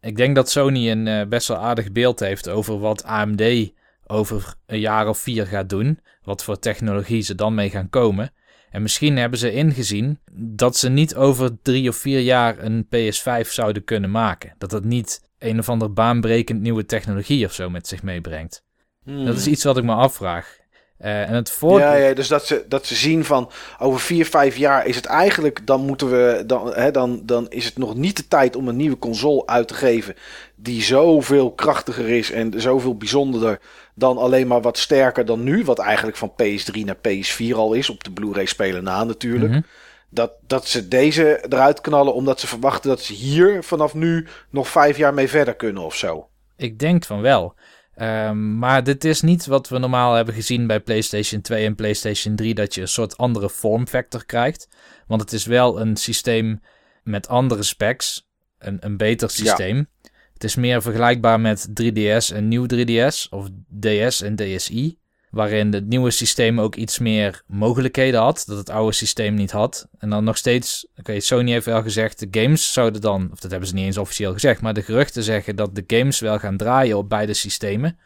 ik 0.00 0.16
denk 0.16 0.34
dat 0.34 0.50
Sony 0.50 0.90
een 0.90 1.06
eh, 1.06 1.26
best 1.26 1.48
wel 1.48 1.56
aardig 1.56 1.92
beeld 1.92 2.20
heeft 2.20 2.48
over 2.48 2.78
wat 2.78 3.04
AMD 3.04 3.72
over 4.06 4.54
een 4.66 4.80
jaar 4.80 5.08
of 5.08 5.18
vier 5.18 5.46
gaat 5.46 5.68
doen. 5.68 6.00
Wat 6.22 6.44
voor 6.44 6.58
technologie 6.58 7.22
ze 7.22 7.34
dan 7.34 7.54
mee 7.54 7.70
gaan 7.70 7.88
komen. 7.88 8.32
En 8.70 8.82
misschien 8.82 9.16
hebben 9.16 9.38
ze 9.38 9.52
ingezien 9.52 10.20
dat 10.32 10.76
ze 10.76 10.88
niet 10.88 11.14
over 11.14 11.62
drie 11.62 11.88
of 11.88 11.96
vier 11.96 12.20
jaar 12.20 12.58
een 12.58 12.86
PS5 12.86 13.48
zouden 13.48 13.84
kunnen 13.84 14.10
maken. 14.10 14.54
Dat 14.58 14.70
dat 14.70 14.84
niet 14.84 15.30
een 15.38 15.58
of 15.58 15.68
ander 15.68 15.92
baanbrekend 15.92 16.60
nieuwe 16.60 16.84
technologie 16.84 17.44
of 17.44 17.52
zo 17.52 17.70
met 17.70 17.86
zich 17.86 18.02
meebrengt. 18.02 18.64
Dat 19.04 19.36
is 19.36 19.46
iets 19.46 19.64
wat 19.64 19.76
ik 19.76 19.84
me 19.84 19.94
afvraag. 19.94 20.58
Eh, 20.98 21.28
en 21.28 21.34
het 21.34 21.50
voor... 21.50 21.78
Ja, 21.78 21.94
ja, 21.94 22.14
dus 22.14 22.28
dat 22.28 22.46
ze, 22.46 22.64
dat 22.68 22.86
ze 22.86 22.94
zien 22.94 23.24
van 23.24 23.50
over 23.78 24.00
vier, 24.00 24.26
vijf 24.26 24.56
jaar 24.56 24.86
is 24.86 24.96
het 24.96 25.06
eigenlijk, 25.06 25.66
dan 25.66 25.80
moeten 25.80 26.10
we, 26.10 26.42
dan, 26.46 26.74
hè, 26.74 26.90
dan, 26.90 27.20
dan 27.24 27.46
is 27.48 27.64
het 27.64 27.78
nog 27.78 27.94
niet 27.94 28.16
de 28.16 28.28
tijd 28.28 28.56
om 28.56 28.68
een 28.68 28.76
nieuwe 28.76 28.98
console 28.98 29.46
uit 29.46 29.68
te 29.68 29.74
geven 29.74 30.14
die 30.54 30.82
zoveel 30.82 31.52
krachtiger 31.52 32.08
is 32.08 32.30
en 32.30 32.60
zoveel 32.60 32.96
bijzonderder 32.96 33.60
dan 33.94 34.18
alleen 34.18 34.46
maar 34.46 34.60
wat 34.60 34.78
sterker 34.78 35.24
dan 35.24 35.42
nu, 35.42 35.64
wat 35.64 35.78
eigenlijk 35.78 36.16
van 36.16 36.32
PS3 36.42 36.80
naar 36.84 36.96
PS4 36.96 37.54
al 37.54 37.72
is, 37.72 37.90
op 37.90 38.04
de 38.04 38.10
Blu-ray 38.10 38.46
spelen 38.46 38.84
na 38.84 39.04
natuurlijk. 39.04 39.50
Mhm. 39.50 39.60
Dat, 40.08 40.32
dat 40.46 40.66
ze 40.66 40.88
deze 40.88 41.44
eruit 41.48 41.80
knallen 41.80 42.14
omdat 42.14 42.40
ze 42.40 42.46
verwachten 42.46 42.90
dat 42.90 43.00
ze 43.00 43.12
hier 43.12 43.62
vanaf 43.62 43.94
nu 43.94 44.26
nog 44.50 44.68
vijf 44.68 44.96
jaar 44.96 45.14
mee 45.14 45.28
verder 45.28 45.54
kunnen 45.54 45.82
of 45.82 45.94
zo. 45.94 46.28
Ik 46.56 46.78
denk 46.78 47.04
van 47.04 47.20
wel. 47.20 47.54
Ehm, 47.96 48.58
maar 48.58 48.84
dit 48.84 49.04
is 49.04 49.22
niet 49.22 49.46
wat 49.46 49.68
we 49.68 49.78
normaal 49.78 50.14
hebben 50.14 50.34
gezien 50.34 50.66
bij 50.66 50.80
PlayStation 50.80 51.40
2 51.40 51.64
en 51.64 51.74
PlayStation 51.74 52.36
3, 52.36 52.54
dat 52.54 52.74
je 52.74 52.80
een 52.80 52.88
soort 52.88 53.16
andere 53.16 53.50
vorm 53.50 53.86
factor 53.86 54.26
krijgt. 54.26 54.68
Want 55.06 55.20
het 55.20 55.32
is 55.32 55.46
wel 55.46 55.80
een 55.80 55.96
systeem 55.96 56.60
met 57.02 57.28
andere 57.28 57.62
specs, 57.62 58.28
een, 58.58 58.76
een 58.80 58.96
beter 58.96 59.30
systeem. 59.30 59.88
Het 60.32 60.44
is 60.44 60.54
meer 60.54 60.82
vergelijkbaar 60.82 61.40
met 61.40 61.68
3DS 61.68 62.34
en 62.34 62.48
nieuw 62.48 62.66
3DS 62.74 63.28
of 63.30 63.48
DS 63.80 64.22
en 64.22 64.36
DSi. 64.36 64.98
Waarin 65.30 65.72
het 65.72 65.86
nieuwe 65.86 66.10
systeem 66.10 66.60
ook 66.60 66.74
iets 66.74 66.98
meer 66.98 67.42
mogelijkheden 67.46 68.20
had, 68.20 68.44
dat 68.46 68.56
het 68.58 68.70
oude 68.70 68.92
systeem 68.92 69.34
niet 69.34 69.50
had. 69.50 69.88
En 69.98 70.10
dan 70.10 70.24
nog 70.24 70.36
steeds, 70.36 70.86
oké, 70.96 71.20
Sony 71.20 71.50
heeft 71.50 71.66
wel 71.66 71.82
gezegd, 71.82 72.18
de 72.18 72.40
games 72.42 72.72
zouden 72.72 73.00
dan, 73.00 73.28
of 73.32 73.40
dat 73.40 73.50
hebben 73.50 73.68
ze 73.68 73.74
niet 73.74 73.84
eens 73.84 73.98
officieel 73.98 74.32
gezegd, 74.32 74.60
maar 74.60 74.74
de 74.74 74.82
geruchten 74.82 75.22
zeggen 75.22 75.56
dat 75.56 75.74
de 75.74 75.84
games 75.86 76.20
wel 76.20 76.38
gaan 76.38 76.56
draaien 76.56 76.96
op 76.96 77.08
beide 77.08 77.34
systemen. 77.34 77.98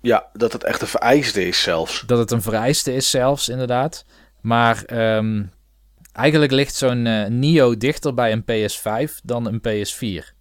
Ja, 0.00 0.28
dat 0.32 0.52
het 0.52 0.64
echt 0.64 0.80
een 0.82 0.86
vereiste 0.88 1.46
is 1.46 1.62
zelfs. 1.62 2.02
Dat 2.06 2.18
het 2.18 2.30
een 2.30 2.42
vereiste 2.42 2.94
is 2.94 3.10
zelfs, 3.10 3.48
inderdaad. 3.48 4.04
Maar 4.40 4.84
ehm, 4.84 5.42
eigenlijk 6.12 6.52
ligt 6.52 6.74
zo'n 6.74 7.06
eh, 7.06 7.26
Nio 7.26 7.76
dichter 7.76 8.14
bij 8.14 8.32
een 8.32 8.42
PS5 8.44 9.12
dan 9.22 9.46
een 9.46 9.60
PS4. 9.60 10.32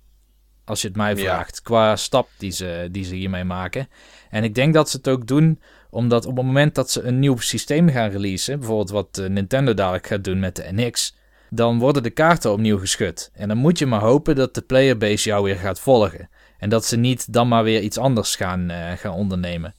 Als 0.66 0.82
je 0.82 0.88
het 0.88 0.98
mij 0.98 1.16
Ja. 1.16 1.22
vraagt, 1.22 1.62
qua 1.62 1.96
stap 1.96 2.30
die 2.38 2.52
ze, 2.52 2.88
die 2.92 3.04
ze 3.04 3.16
hiermee 3.16 3.44
maken. 3.44 3.88
En 4.30 4.44
ik 4.44 4.56
denk 4.56 4.74
dat 4.74 4.90
ze 4.90 4.98
het 4.98 5.08
ook 5.08 5.28
doen 5.28 5.62
omdat 5.94 6.26
op 6.26 6.38
het 6.38 6.46
moment 6.46 6.76
dat 6.76 6.92
ze 6.92 7.02
een 7.02 7.20
nieuw 7.20 7.38
systeem 7.38 7.90
gaan 7.90 8.10
releasen, 8.10 8.60
bijvoorbeeld 8.60 8.90
wat 8.90 9.18
eh, 9.18 9.30
Nintendo 9.30 9.74
dadelijk 9.74 10.08
gaat 10.08 10.24
doen 10.24 10.40
met 10.40 10.56
de 10.56 10.68
NX, 10.72 11.16
dan 11.50 11.80
worden 11.80 12.04
de 12.04 12.10
kaarten 12.10 12.52
opnieuw 12.52 12.80
geschud. 12.80 13.32
En 13.34 13.48
dan 13.48 13.58
moet 13.58 13.80
je 13.80 13.86
maar 13.86 14.02
hopen 14.02 14.36
dat 14.36 14.56
de 14.56 14.62
playerbase 14.62 15.30
jou 15.30 15.44
weer 15.44 15.56
gaat 15.56 15.80
volgen. 15.80 16.30
En 16.58 16.70
dat 16.70 16.86
ze 16.86 16.98
niet 16.98 17.34
dan 17.34 17.48
maar 17.48 17.64
weer 17.64 17.82
iets 17.82 17.98
anders 17.98 18.36
gaan, 18.36 18.70
eh, 18.70 18.92
gaan 18.92 19.14
ondernemen. 19.14 19.74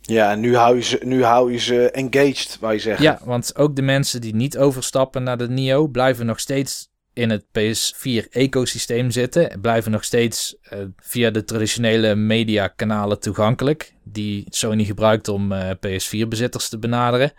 Ja, 0.00 0.30
en 0.30 0.40
nu 0.40 0.56
hou 0.56 0.76
je 0.76 0.82
ze, 0.82 0.98
nu 1.04 1.24
hou 1.24 1.52
je 1.52 1.58
ze 1.58 1.90
engaged, 1.90 2.56
wou 2.60 2.72
je 2.72 2.78
zeggen. 2.78 3.04
Ja, 3.04 3.18
want 3.24 3.56
ook 3.56 3.76
de 3.76 3.82
mensen 3.82 4.20
die 4.20 4.34
niet 4.34 4.58
overstappen 4.58 5.22
naar 5.22 5.38
de 5.38 5.48
Nio 5.48 5.86
blijven 5.86 6.26
nog 6.26 6.40
steeds 6.40 6.88
in 7.12 7.30
het 7.30 7.44
PS4-ecosysteem 7.44 9.06
zitten. 9.06 9.60
Blijven 9.60 9.90
nog 9.90 10.04
steeds 10.04 10.56
eh, 10.62 10.78
via 10.96 11.30
de 11.30 11.44
traditionele 11.44 12.14
mediakanalen 12.14 13.20
toegankelijk. 13.20 13.94
Die 14.04 14.46
Sony 14.48 14.84
gebruikt 14.84 15.28
om 15.28 15.52
eh, 15.52 15.70
PS4-bezitters 15.70 16.68
te 16.68 16.78
benaderen. 16.78 17.32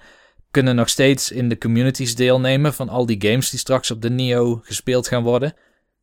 Kunnen 0.51 0.75
nog 0.75 0.89
steeds 0.89 1.31
in 1.31 1.49
de 1.49 1.57
communities 1.57 2.15
deelnemen 2.15 2.73
van 2.73 2.89
al 2.89 3.05
die 3.05 3.21
games 3.29 3.49
die 3.49 3.59
straks 3.59 3.91
op 3.91 4.01
de 4.01 4.09
Nio 4.09 4.61
gespeeld 4.63 5.07
gaan 5.07 5.23
worden. 5.23 5.53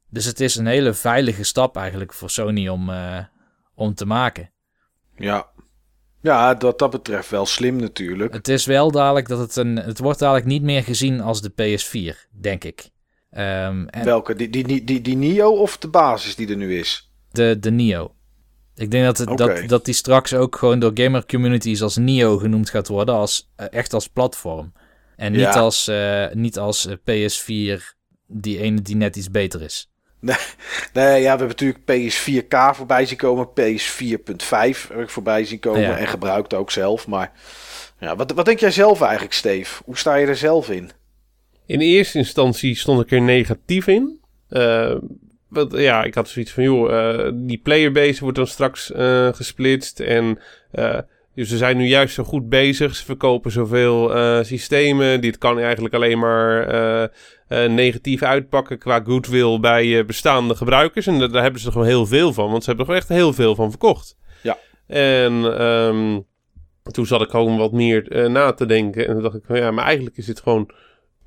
Dus 0.08 0.24
het 0.24 0.40
is 0.40 0.56
een 0.56 0.66
hele 0.66 0.94
veilige 0.94 1.44
stap 1.44 1.76
eigenlijk 1.76 2.12
voor 2.12 2.30
Sony 2.30 2.68
om, 2.68 2.90
eh, 2.90 3.18
om 3.74 3.94
te 3.94 4.06
maken. 4.06 4.50
Ja. 5.16 5.48
Ja, 6.22 6.56
wat 6.56 6.78
dat 6.78 6.90
betreft 6.90 7.30
wel 7.30 7.46
slim 7.46 7.76
natuurlijk. 7.76 8.32
Het 8.32 8.48
is 8.48 8.66
wel 8.66 8.90
dadelijk 8.90 9.28
dat 9.28 9.38
het 9.38 9.56
een. 9.56 9.76
Het 9.76 9.98
wordt 9.98 10.18
dadelijk 10.18 10.46
niet 10.46 10.62
meer 10.62 10.82
gezien 10.82 11.20
als 11.20 11.42
de 11.42 11.50
PS4, 11.50 12.28
denk 12.40 12.64
ik. 12.64 12.90
Ehm, 13.30 13.86
en 13.86 14.04
Welke? 14.04 14.34
Die, 14.34 14.48
die, 14.50 14.66
die, 14.66 14.84
die, 14.84 15.00
die 15.00 15.16
Nio 15.16 15.50
of 15.50 15.78
de 15.78 15.88
basis 15.88 16.36
die 16.36 16.48
er 16.48 16.56
nu 16.56 16.78
is? 16.78 17.10
de, 17.32 17.56
de 17.60 17.70
Nio. 17.70 18.14
Ik 18.74 18.90
denk 18.90 19.04
dat, 19.04 19.18
het, 19.18 19.38
dat, 19.38 19.68
dat 19.68 19.84
die 19.84 19.94
straks 19.94 20.34
ook 20.34 20.56
gewoon 20.56 20.78
door 20.78 20.90
gamer 20.94 21.26
communities 21.26 21.82
als 21.82 21.96
Nio 21.96 22.38
genoemd 22.38 22.70
gaat 22.70 22.88
worden. 22.88 23.14
Als, 23.14 23.50
eh, 23.56 23.66
echt 23.70 23.92
als 23.94 24.08
platform. 24.08 24.72
En 25.16 25.32
niet 25.32 25.40
Ja. 25.40 25.52
als, 25.52 25.88
eh, 25.88 26.26
niet 26.32 26.58
als 26.58 26.86
eh, 26.86 26.94
PS4, 26.94 27.94
die 28.26 28.58
ene 28.58 28.82
die 28.82 28.96
net 28.96 29.16
iets 29.16 29.30
beter 29.30 29.62
is. 29.62 29.90
Nee, 30.20 30.36
ja, 30.92 31.20
we 31.20 31.28
hebben 31.28 31.48
natuurlijk 31.48 31.84
PS4K 31.84 32.74
voorbij 32.74 33.06
zien 33.06 33.16
komen. 33.18 33.48
PS4.5 33.54 34.88
heb 34.88 35.00
ik 35.00 35.10
voorbij 35.10 35.44
zien 35.44 35.58
komen. 35.58 35.80
Ja. 35.80 35.96
En 35.96 36.06
gebruikt 36.06 36.54
ook 36.54 36.70
zelf. 36.70 37.06
Maar 37.06 37.32
ja, 38.00 38.16
wat, 38.16 38.32
wat 38.32 38.44
denk 38.44 38.58
jij 38.58 38.70
zelf 38.70 39.00
eigenlijk, 39.00 39.32
Steve? 39.32 39.82
Hoe 39.84 39.98
sta 39.98 40.14
je 40.14 40.26
er 40.26 40.36
zelf 40.36 40.70
in? 40.70 40.90
In 41.70 41.80
eerste 41.80 42.18
instantie 42.18 42.76
stond 42.76 43.00
ik 43.00 43.10
er 43.10 43.22
negatief 43.22 43.86
in. 43.86 44.20
Eh, 44.48 44.94
want, 45.48 45.72
ja, 45.72 46.04
ik 46.04 46.14
had 46.14 46.28
zoiets 46.28 46.52
van, 46.52 46.62
joh, 46.62 46.92
eh, 46.92 47.32
die 47.34 47.58
playerbase 47.58 48.20
wordt 48.20 48.36
dan 48.36 48.46
straks 48.46 48.92
eh, 48.92 49.28
gesplitst. 49.32 50.00
En 50.00 50.38
Dus 51.34 51.48
ze 51.48 51.56
zijn 51.56 51.76
nu 51.76 51.86
juist 51.86 52.14
zo 52.14 52.24
goed 52.24 52.48
bezig. 52.48 52.96
Ze 52.96 53.04
verkopen 53.04 53.50
zoveel 53.50 54.10
systemen. 54.44 55.20
Dit 55.20 55.38
kan 55.38 55.58
eigenlijk 55.58 55.94
alleen 55.94 56.18
maar 56.18 57.10
negatief 57.68 58.22
uitpakken 58.22 58.78
qua 58.78 59.00
goodwill 59.04 59.60
bij 59.60 60.04
bestaande 60.04 60.54
gebruikers. 60.54 61.06
En 61.06 61.18
daar, 61.18 61.42
hebben 61.42 61.60
ze 61.60 61.72
gewoon 61.72 61.86
heel 61.86 62.06
veel 62.06 62.32
van. 62.32 62.50
Want 62.50 62.64
ze 62.64 62.68
hebben 62.70 62.88
er 62.88 62.94
echt 62.94 63.08
heel 63.08 63.32
veel 63.32 63.54
van 63.54 63.70
verkocht. 63.70 64.16
Ja. 64.42 64.58
En 64.86 65.32
um, 65.62 66.26
toen 66.82 67.06
zat 67.06 67.22
ik 67.22 67.30
gewoon 67.30 67.56
wat 67.56 67.72
meer 67.72 68.30
na 68.30 68.52
te 68.52 68.66
denken. 68.66 69.06
En 69.06 69.12
toen 69.12 69.22
dacht 69.22 69.36
ik 69.36 69.44
van 69.46 69.56
ja, 69.56 69.70
maar 69.70 69.84
eigenlijk 69.84 70.16
is 70.16 70.26
dit 70.26 70.40
gewoon 70.40 70.70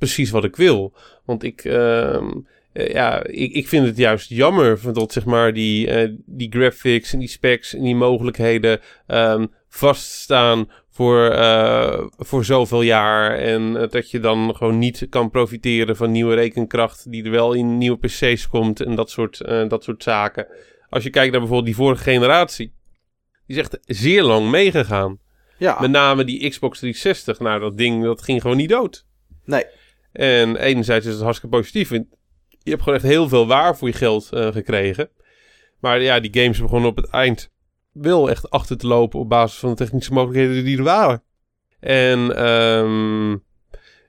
precies 0.04 0.32
wat 0.32 0.44
ik 0.44 0.56
wil. 0.56 0.94
Want 1.26 1.44
ik... 1.44 1.64
Uh, 1.64 2.32
ja, 2.74 3.24
ik, 3.24 3.52
ik 3.52 3.68
vind 3.68 3.86
het 3.86 3.98
juist 3.98 4.30
jammer 4.30 4.94
dat 4.94 5.12
zeg 5.12 5.26
maar 5.26 5.54
die, 5.54 5.88
uh, 5.88 6.18
die 6.26 6.52
graphics 6.52 7.14
en 7.14 7.20
die 7.20 7.28
specs 7.28 7.74
en 7.74 7.84
die 7.84 7.96
mogelijkheden 7.96 8.80
um, 9.08 9.52
vaststaan 9.70 10.72
voor, 10.90 11.32
uh, 11.32 12.04
voor 12.18 12.46
zoveel 12.46 12.82
jaar. 12.82 13.38
En 13.38 13.74
dat 13.92 14.12
je 14.12 14.20
dan 14.20 14.56
gewoon 14.56 14.78
niet 14.78 15.08
kan 15.10 15.30
profiteren 15.30 15.96
van 15.96 16.12
nieuwe 16.12 16.36
rekenkracht 16.36 17.12
die 17.12 17.24
er 17.24 17.32
wel 17.32 17.54
in 17.54 17.78
nieuwe 17.78 17.98
PC's 17.98 18.48
komt 18.48 18.82
en 18.82 18.96
dat 18.96 19.10
soort, 19.10 19.38
dat 19.68 19.84
soort 19.84 20.04
zaken. 20.04 20.48
Als 20.90 21.04
je 21.04 21.10
kijkt 21.10 21.32
naar 21.32 21.40
bijvoorbeeld 21.40 21.76
die 21.76 21.86
vorige 21.86 22.04
generatie, 22.04 22.74
die 23.46 23.58
is 23.58 23.64
echt 23.64 23.80
zeer 23.86 24.24
lang 24.24 24.50
meegegaan. 24.50 25.20
Ja. 25.58 25.78
Met 25.82 25.92
name 25.92 26.24
die 26.24 26.50
Xbox 26.50 26.80
360. 26.80 27.40
Nou, 27.40 27.60
dat 27.60 27.78
ding 27.78 28.04
dat 28.04 28.22
ging 28.22 28.42
gewoon 28.42 28.58
niet 28.58 28.70
dood. 28.70 29.06
Nee. 29.46 29.66
En 30.14 30.56
enerzijds 30.56 31.06
is 31.06 31.14
het 31.14 31.22
hartstikke 31.22 31.56
positief. 31.56 31.90
Je 31.90 32.06
hebt 32.64 32.82
gewoon 32.82 32.98
echt 32.98 33.08
heel 33.08 33.28
veel 33.28 33.48
waar 33.48 33.78
voor 33.78 33.88
je 33.88 33.94
geld 33.94 34.30
uh, 34.34 34.52
gekregen. 34.52 35.10
Maar 35.80 36.02
ja, 36.02 36.20
die 36.20 36.42
games 36.42 36.60
begonnen 36.60 36.90
op 36.90 36.96
het 36.96 37.10
eind 37.10 37.52
wel 37.92 38.30
echt 38.30 38.50
achter 38.50 38.78
te 38.78 38.88
lopen 38.88 39.20
op 39.20 39.30
basis 39.30 39.60
van 39.60 39.70
de 39.70 39.76
technische 39.76 40.14
mogelijkheden 40.14 40.64
die 40.64 40.78
er 40.78 40.84
waren. 40.84 41.24
En 41.80 42.48
um, 42.48 43.44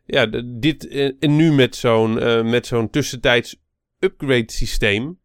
ja, 0.05 0.27
dit 0.45 0.89
en 1.19 1.37
nu 1.37 1.53
met 1.53 1.77
zo'n 1.77 2.17
uh, 2.17 2.43
met 2.43 2.67
zo'n 2.67 2.91
tussentijds 2.91 3.57
upgrade 3.99 4.53
systeem. 4.53 5.19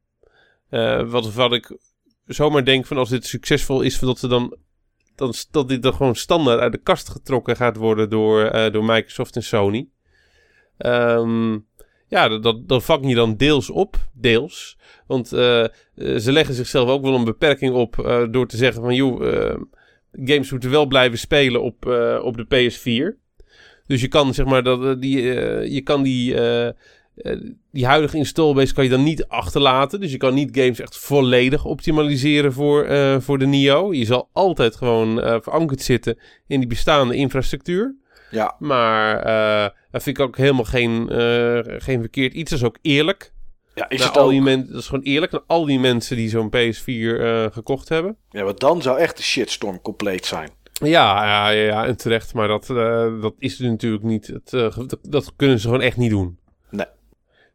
Wat, 1.06 1.34
wat 1.34 1.54
ik 1.54 1.78
zomaar 2.26 2.66
denk 2.66 2.86
van 2.86 2.98
als 2.98 3.10
dit 3.10 3.26
succesvol 3.26 3.82
is, 3.82 4.00
dat 4.00 4.20
ze 4.20 4.28
dan, 4.28 4.58
dan 5.16 5.34
dat 5.52 5.70
dit 5.70 5.84
dan 5.84 5.94
gewoon 5.94 6.16
standaard 6.16 6.60
uit 6.60 6.72
de 6.72 6.82
kast 6.82 7.10
getrokken 7.10 7.56
gaat 7.56 7.76
worden 7.76 8.10
door, 8.10 8.72
door 8.72 8.86
Microsoft 8.86 9.36
en 9.36 9.44
Sony. 9.44 9.88
Um, 10.86 11.68
ja, 12.10 12.40
dat, 12.40 12.68
dat 12.68 12.84
vang 12.84 13.08
je 13.08 13.16
dan 13.16 13.36
deels 13.36 13.70
op, 13.70 13.98
deels. 14.14 14.78
Want 15.08 15.34
uh, 15.34 15.66
ze 15.96 16.32
leggen 16.32 16.56
zichzelf 16.56 16.90
ook 16.90 17.02
wel 17.02 17.16
een 17.16 17.24
beperking 17.24 17.74
op 17.74 17.98
uh, 17.98 18.24
door 18.32 18.48
te 18.48 18.58
zeggen 18.58 18.82
van... 18.82 18.96
joh, 18.96 19.22
uh, 19.22 19.56
games 20.12 20.52
moeten 20.52 20.70
wel 20.70 20.86
blijven 20.86 21.20
spelen 21.20 21.62
op, 21.62 21.86
op 22.22 22.38
de 22.38 22.46
PS4. 22.46 23.28
Dus 23.88 24.02
je 24.02 24.08
kan 24.08 24.34
zeg 24.34 24.46
maar 24.46 24.64
dat 24.64 25.02
die, 25.02 25.22
je 25.72 25.82
kan 25.82 26.04
die, 26.04 26.36
die 27.72 27.86
huidige 27.86 28.18
installbase 28.18 28.74
kan 28.74 28.84
je 28.84 28.90
dan 28.90 29.04
niet 29.04 29.28
achterlaten. 29.28 30.00
Dus 30.00 30.12
je 30.12 30.18
kan 30.18 30.34
niet 30.34 30.58
games 30.58 30.80
echt 30.80 30.98
volledig 30.98 31.66
optimaliseren 31.66 32.54
voor, 32.54 32.88
voor 33.22 33.38
de 33.38 33.46
NIO. 33.46 33.94
Je 33.94 34.06
zal 34.06 34.30
altijd 34.34 34.76
gewoon 34.76 35.42
verankerd 35.42 35.82
zitten 35.82 36.18
in 36.48 36.60
die 36.60 36.70
bestaande 36.70 37.16
infrastructuur. 37.16 37.96
Ja. 38.32 38.56
Maar 38.60 39.74
dat 39.92 40.04
vind 40.04 40.18
ik 40.18 40.24
ook 40.24 40.38
helemaal 40.38 40.64
geen, 40.64 41.08
uh, 41.12 41.60
geen 41.78 42.00
verkeerd 42.00 42.34
iets. 42.34 42.50
Dat 42.50 42.60
is 42.60 42.66
ook 42.66 42.78
eerlijk. 42.82 43.34
Ja, 43.76 43.90
is 43.90 44.04
het 44.04 44.18
al 44.18 44.24
ook? 44.24 44.30
die 44.30 44.42
mensen, 44.42 44.72
dat 44.72 44.82
is 44.82 44.88
gewoon 44.88 45.04
eerlijk 45.04 45.32
naar 45.32 45.42
al 45.48 45.66
die 45.66 45.80
mensen 45.80 46.16
die 46.16 46.30
zo'n 46.30 46.52
PS4 46.56 46.86
uh, 46.86 47.46
gekocht 47.52 47.90
hebben. 47.90 48.18
Ja, 48.30 48.44
want 48.44 48.60
dan 48.60 48.82
zou 48.82 48.98
echt 48.98 49.18
de 49.18 49.24
shitstorm 49.24 49.82
compleet 49.82 50.26
zijn. 50.26 50.50
Ja, 50.74 51.26
ja, 51.26 51.50
ja, 51.50 51.64
ja 51.64 51.86
en 51.86 51.98
terecht. 51.98 52.34
Maar 52.34 52.48
dat, 52.48 52.68
dat 53.22 53.34
is 53.38 53.60
natuurlijk 53.60 54.04
niet. 54.04 54.28
Het, 54.28 54.50
dat, 54.50 54.98
dat 55.02 55.34
kunnen 55.36 55.60
ze 55.60 55.68
gewoon 55.68 55.82
echt 55.82 55.98
niet 55.98 56.10
doen. 56.10 56.40
Nee. 56.70 56.86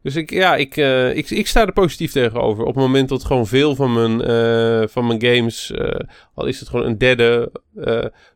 Dus 0.05 0.15
ik, 0.15 0.29
ja, 0.29 0.55
ik, 0.55 0.77
uh, 0.77 1.15
ik, 1.15 1.29
ik 1.29 1.47
sta 1.47 1.65
er 1.65 1.73
positief 1.73 2.11
tegenover. 2.11 2.63
Op 2.63 2.75
het 2.75 2.83
moment 2.83 3.09
dat 3.09 3.23
gewoon 3.23 3.47
veel 3.47 3.75
van 3.75 3.93
mijn, 3.93 4.31
uh, 4.31 4.87
van 4.87 5.07
mijn 5.07 5.25
games, 5.25 5.71
uh, 5.75 5.87
al 6.33 6.45
is 6.45 6.59
het 6.59 6.69
gewoon 6.69 6.85
een 6.85 6.97
derde, 6.97 7.51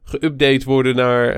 geüpdate 0.03 0.63
worden 0.65 0.95
naar, 0.95 1.35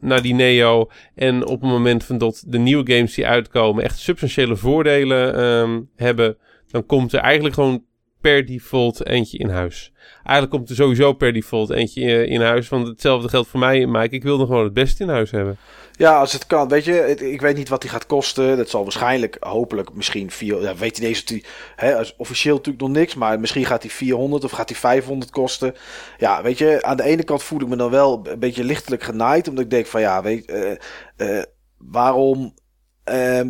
naar 0.00 0.22
die 0.22 0.34
Neo. 0.34 0.90
En 1.14 1.46
op 1.46 1.60
het 1.60 1.70
moment 1.70 2.04
van 2.04 2.18
dat 2.18 2.44
de 2.46 2.58
nieuwe 2.58 2.92
games 2.92 3.14
die 3.14 3.26
uitkomen 3.26 3.84
echt 3.84 3.98
substantiële 3.98 4.56
voordelen 4.56 5.40
um, 5.44 5.90
hebben, 5.96 6.36
dan 6.70 6.86
komt 6.86 7.12
er 7.12 7.20
eigenlijk 7.20 7.54
gewoon 7.54 7.84
per 8.24 8.46
default 8.46 9.06
eentje 9.06 9.38
in 9.38 9.48
huis. 9.48 9.92
Eigenlijk 10.16 10.50
komt 10.50 10.70
er 10.70 10.76
sowieso 10.76 11.12
per 11.12 11.32
default 11.32 11.70
eentje 11.70 12.26
in 12.26 12.40
huis. 12.40 12.68
Want 12.68 12.86
hetzelfde 12.86 13.28
geldt 13.28 13.48
voor 13.48 13.60
mij, 13.60 13.86
Mike. 13.86 14.14
Ik 14.14 14.22
wil 14.22 14.38
nog 14.38 14.46
gewoon 14.46 14.64
het 14.64 14.72
beste 14.72 15.02
in 15.02 15.08
huis 15.08 15.30
hebben. 15.30 15.56
Ja, 15.92 16.18
als 16.18 16.32
het 16.32 16.46
kan. 16.46 16.68
Weet 16.68 16.84
je, 16.84 17.14
ik 17.32 17.40
weet 17.40 17.56
niet 17.56 17.68
wat 17.68 17.80
die 17.80 17.90
gaat 17.90 18.06
kosten. 18.06 18.56
Dat 18.56 18.68
zal 18.70 18.82
waarschijnlijk, 18.82 19.36
hopelijk, 19.40 19.94
misschien 19.94 20.30
4. 20.30 20.60
Ja, 20.60 20.74
weet 20.74 20.96
je 20.96 21.02
deze 21.02 21.24
die, 21.24 21.44
hè, 21.76 22.00
officieel 22.16 22.56
natuurlijk 22.56 22.84
nog 22.84 22.92
niks, 22.92 23.14
maar 23.14 23.40
misschien 23.40 23.64
gaat 23.64 23.82
die 23.82 23.90
400 23.90 24.44
of 24.44 24.50
gaat 24.50 24.68
die 24.68 24.76
500 24.76 25.30
kosten. 25.30 25.74
Ja, 26.18 26.42
weet 26.42 26.58
je, 26.58 26.82
aan 26.82 26.96
de 26.96 27.02
ene 27.02 27.24
kant 27.24 27.42
voel 27.42 27.60
ik 27.60 27.68
me 27.68 27.76
dan 27.76 27.90
wel 27.90 28.26
een 28.26 28.38
beetje 28.38 28.64
lichtelijk 28.64 29.02
genaaid, 29.02 29.48
omdat 29.48 29.64
ik 29.64 29.70
denk 29.70 29.86
van 29.86 30.00
ja, 30.00 30.22
weet, 30.22 30.50
uh, 30.50 30.70
uh, 31.16 31.42
waarom, 31.78 32.54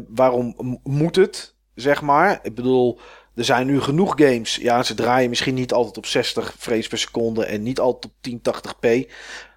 waarom 0.08 0.78
moet 0.82 1.16
het, 1.16 1.54
zeg 1.74 2.02
maar? 2.02 2.38
Ik 2.42 2.54
bedoel, 2.54 2.98
er 3.34 3.44
zijn 3.44 3.66
nu 3.66 3.80
genoeg 3.80 4.12
games. 4.16 4.56
Ja, 4.56 4.82
ze 4.82 4.94
draaien 4.94 5.28
misschien 5.28 5.54
niet 5.54 5.72
altijd 5.72 5.96
op 5.96 6.06
60 6.06 6.54
frames 6.58 6.88
per 6.88 6.98
seconde 6.98 7.44
en 7.44 7.62
niet 7.62 7.80
altijd 7.80 8.12
op 8.12 8.30
1080p, 8.30 9.10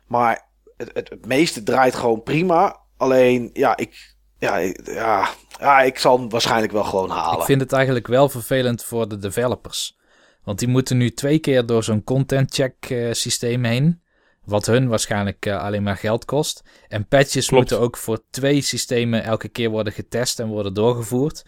maar 0.08 0.46
het, 0.78 0.90
het, 0.94 1.10
het, 1.10 1.26
meeste 1.26 1.64
draait 1.64 1.96
gewoon 1.96 2.24
prima. 2.24 2.80
Alleen, 2.98 3.50
ja 3.54 3.78
ik, 3.78 4.16
ja, 4.40 4.58
ja, 4.84 5.30
ja, 5.60 5.82
ik 5.82 6.00
zal 6.00 6.20
hem 6.20 6.30
waarschijnlijk 6.30 6.72
wel 6.72 6.84
gewoon 6.84 7.10
halen. 7.10 7.40
Ik 7.40 7.46
vind 7.46 7.62
het 7.62 7.74
eigenlijk 7.74 8.08
wel 8.08 8.30
vervelend 8.30 8.84
voor 8.84 9.08
de 9.08 9.18
developers. 9.18 9.98
Want 10.44 10.60
die 10.60 10.68
moeten 10.68 10.98
nu 10.98 11.12
twee 11.12 11.40
keer 11.40 11.66
door 11.66 11.84
zo'n 11.84 12.04
content 12.04 12.54
check 12.54 12.90
uh, 12.90 13.14
systeem 13.14 13.64
heen. 13.64 14.02
Wat 14.46 14.66
hun 14.66 14.88
waarschijnlijk 14.88 15.46
uh, 15.46 15.64
alleen 15.64 15.84
maar 15.84 15.98
geld 15.98 16.26
kost. 16.26 16.64
En 16.88 17.08
patches 17.08 17.48
Klopt. 17.48 17.52
moeten 17.52 17.80
ook 17.80 17.98
voor 17.98 18.24
twee 18.30 18.62
systemen 18.62 19.24
elke 19.24 19.48
keer 19.48 19.70
worden 19.70 19.94
getest 19.94 20.40
en 20.40 20.48
worden 20.48 20.74
doorgevoerd. 20.74 21.44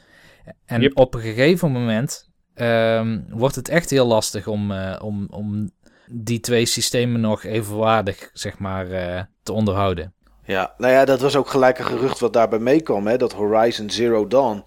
En 0.65 0.81
Yep. 0.81 0.97
op 0.97 1.13
een 1.13 1.21
gegeven 1.21 1.71
moment 1.71 2.29
um, 2.55 3.25
wordt 3.29 3.55
het 3.55 3.69
echt 3.69 3.89
heel 3.89 4.05
lastig 4.05 4.47
om, 4.47 4.71
uh, 4.71 4.95
om, 5.01 5.27
om 5.29 5.71
die 6.11 6.39
twee 6.39 6.65
systemen 6.65 7.21
nog 7.21 7.43
evenwaardig, 7.43 8.29
zeg 8.33 8.59
maar, 8.59 8.87
uh, 8.87 9.21
te 9.43 9.51
onderhouden. 9.53 10.13
Ja, 10.43 10.73
nou 10.77 10.93
ja, 10.93 11.05
dat 11.05 11.21
was 11.21 11.35
ook 11.35 11.49
gelijk 11.49 11.79
een 11.79 11.85
gerucht 11.85 12.19
wat 12.19 12.33
daarbij 12.33 12.59
meekwam, 12.59 13.07
hè, 13.07 13.17
dat 13.17 13.33
Horizon 13.33 13.89
Zero 13.89 14.27
Dawn, 14.27 14.63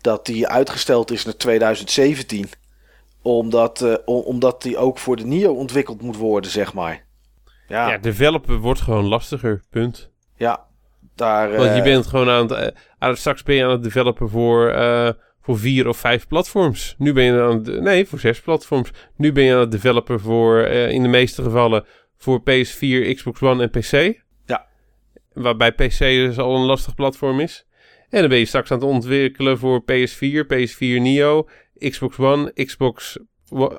dat 0.00 0.26
die 0.26 0.48
uitgesteld 0.48 1.10
is 1.10 1.24
naar 1.24 1.36
2017, 1.36 2.48
omdat, 3.22 3.80
uh, 3.80 3.94
om, 4.04 4.22
omdat 4.22 4.62
die 4.62 4.76
ook 4.78 4.98
voor 4.98 5.16
de 5.16 5.24
Nio 5.24 5.52
ontwikkeld 5.52 6.02
moet 6.02 6.16
worden, 6.16 6.50
zeg 6.50 6.74
maar. 6.74 7.04
Ja, 7.68 7.90
Ja, 7.90 7.98
developen 7.98 8.58
wordt 8.58 8.80
gewoon 8.80 9.04
lastiger, 9.04 9.62
punt. 9.70 10.10
ja 10.34 10.68
daar... 11.20 11.50
Want 11.50 11.70
je 11.70 11.76
eh, 11.76 11.82
bent 11.82 12.06
gewoon 12.06 12.28
aan 12.28 12.42
het, 12.42 12.50
eh, 12.50 12.82
aan 12.98 13.10
het... 13.10 13.18
Straks 13.18 13.42
ben 13.42 13.54
je 13.54 13.64
aan 13.64 13.70
het 13.70 13.82
developen 13.82 14.28
voor, 14.28 14.68
eh, 14.68 15.10
voor 15.40 15.58
vier 15.58 15.88
of 15.88 15.96
vijf 15.96 16.26
platforms. 16.26 16.94
Nu 16.98 17.12
ben 17.12 17.24
je 17.24 17.40
aan 17.40 17.64
het... 17.64 17.80
Nee, 17.80 18.06
voor 18.06 18.18
zes 18.18 18.40
platforms. 18.40 18.90
Nu 19.16 19.32
ben 19.32 19.44
je 19.44 19.54
aan 19.54 19.60
het 19.60 19.70
developen 19.70 20.20
voor, 20.20 20.60
in 20.66 21.02
de 21.02 21.08
meeste 21.08 21.42
gevallen, 21.42 21.84
voor 22.18 22.40
PS4, 22.40 23.14
Xbox 23.14 23.42
One 23.42 23.62
en 23.62 23.70
PC. 23.70 24.22
Ja. 24.46 24.66
Waarbij 25.32 25.72
PC 25.72 25.98
dus 25.98 26.38
al 26.38 26.56
een 26.56 26.64
lastig 26.64 26.94
platform 26.94 27.40
is. 27.40 27.66
En 28.08 28.20
dan 28.20 28.28
ben 28.28 28.38
je 28.38 28.44
straks 28.44 28.70
aan 28.70 28.78
het 28.78 28.86
ontwikkelen 28.86 29.58
voor 29.58 29.82
PS4, 29.82 30.44
PS4 30.44 30.78
Neo, 30.78 31.48
Xbox 31.78 32.18
One, 32.18 32.52
Xbox 32.64 33.18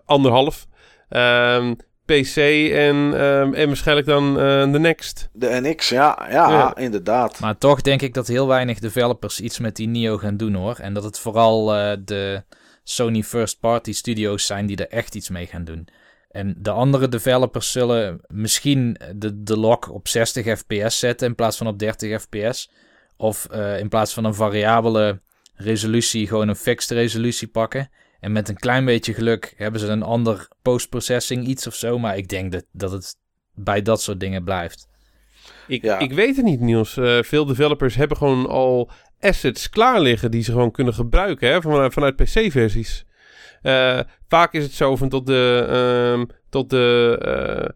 anderhalf, 0.06 0.68
ehm, 1.10 1.74
PC 2.06 2.36
en, 2.72 3.14
ehm, 3.14 3.54
en 3.54 3.68
waarschijnlijk 3.68 4.08
dan 4.08 4.40
eh, 4.40 4.72
de 4.72 4.80
Next. 4.80 5.30
De 5.34 5.60
NX, 5.62 5.90
ja, 5.90 6.28
ja, 6.30 6.50
Ja. 6.50 6.76
inderdaad. 6.76 7.40
Maar 7.40 7.58
toch 7.58 7.82
denk 7.82 8.02
ik 8.02 8.14
dat 8.14 8.28
heel 8.28 8.48
weinig 8.48 8.80
developers 8.80 9.40
iets 9.40 9.60
met 9.60 9.76
die 9.76 9.88
Neo 9.88 10.18
gaan 10.18 10.38
doen 10.38 10.54
hoor. 10.54 10.76
En 10.80 10.94
dat 10.94 11.04
het 11.04 11.20
vooral 11.20 11.76
uh, 11.78 11.92
de 12.06 12.44
Sony 12.84 13.24
First 13.24 13.60
Party 13.60 13.94
Studios 13.94 14.46
zijn 14.46 14.66
die 14.66 14.78
er 14.78 14.90
echt 14.90 15.16
iets 15.16 15.30
mee 15.30 15.46
gaan 15.48 15.64
doen. 15.64 15.88
En 16.30 16.56
de 16.58 16.72
andere 16.72 17.10
developers 17.10 17.72
zullen 17.72 18.22
misschien 18.28 18.98
de, 19.16 19.44
de 19.44 19.58
lock 19.58 19.92
op 19.94 20.08
60 20.08 20.58
fps 20.58 21.00
zetten 21.00 21.28
in 21.28 21.36
plaats 21.36 21.58
van 21.58 21.68
op 21.68 21.80
30 21.80 22.22
fps. 22.22 22.70
Of 23.18 23.48
uh, 23.54 23.80
in 23.80 23.90
plaats 23.90 24.14
van 24.14 24.24
een 24.26 24.34
variabele 24.34 25.20
resolutie 25.56 26.28
gewoon 26.28 26.48
een 26.48 26.56
fixed 26.56 26.92
resolutie 26.98 27.48
pakken. 27.48 27.90
En 28.22 28.32
met 28.32 28.50
een 28.50 28.56
klein 28.60 28.86
beetje 28.86 29.14
geluk 29.14 29.54
hebben 29.58 29.80
ze 29.80 29.88
een 29.88 30.04
ander 30.04 30.48
post-processing 30.62 31.46
iets 31.48 31.68
of 31.68 31.76
zo. 31.76 32.00
Maar 32.00 32.18
ik 32.18 32.28
denk 32.28 32.52
dat, 32.52 32.66
dat 32.72 32.92
het 32.92 33.16
bij 33.54 33.82
dat 33.82 34.02
soort 34.02 34.20
dingen 34.20 34.44
blijft. 34.44 34.88
Ik, 35.68 35.82
Ja. 35.84 36.00
ik 36.00 36.14
weet 36.14 36.36
het 36.36 36.46
niet, 36.46 36.60
Niels. 36.60 36.98
Uh, 36.98 37.22
veel 37.22 37.46
developers 37.46 37.96
hebben 37.96 38.18
gewoon 38.18 38.48
al 38.48 38.92
assets 39.20 39.70
klaar 39.70 40.02
liggen 40.02 40.32
die 40.32 40.44
ze 40.44 40.52
gewoon 40.52 40.72
kunnen 40.72 40.94
gebruiken 40.94 41.52
hè, 41.52 41.62
van, 41.62 41.92
vanuit 41.92 42.16
PC-versies. 42.16 43.06
Uh, 43.64 44.00
vaak 44.28 44.54
is 44.54 44.64
het 44.64 44.74
zo 44.74 44.96
van 44.96 45.10
tot 45.10 45.26
de, 45.26 45.68
uh, 46.20 46.36
tot 46.50 46.70
de 46.70 47.76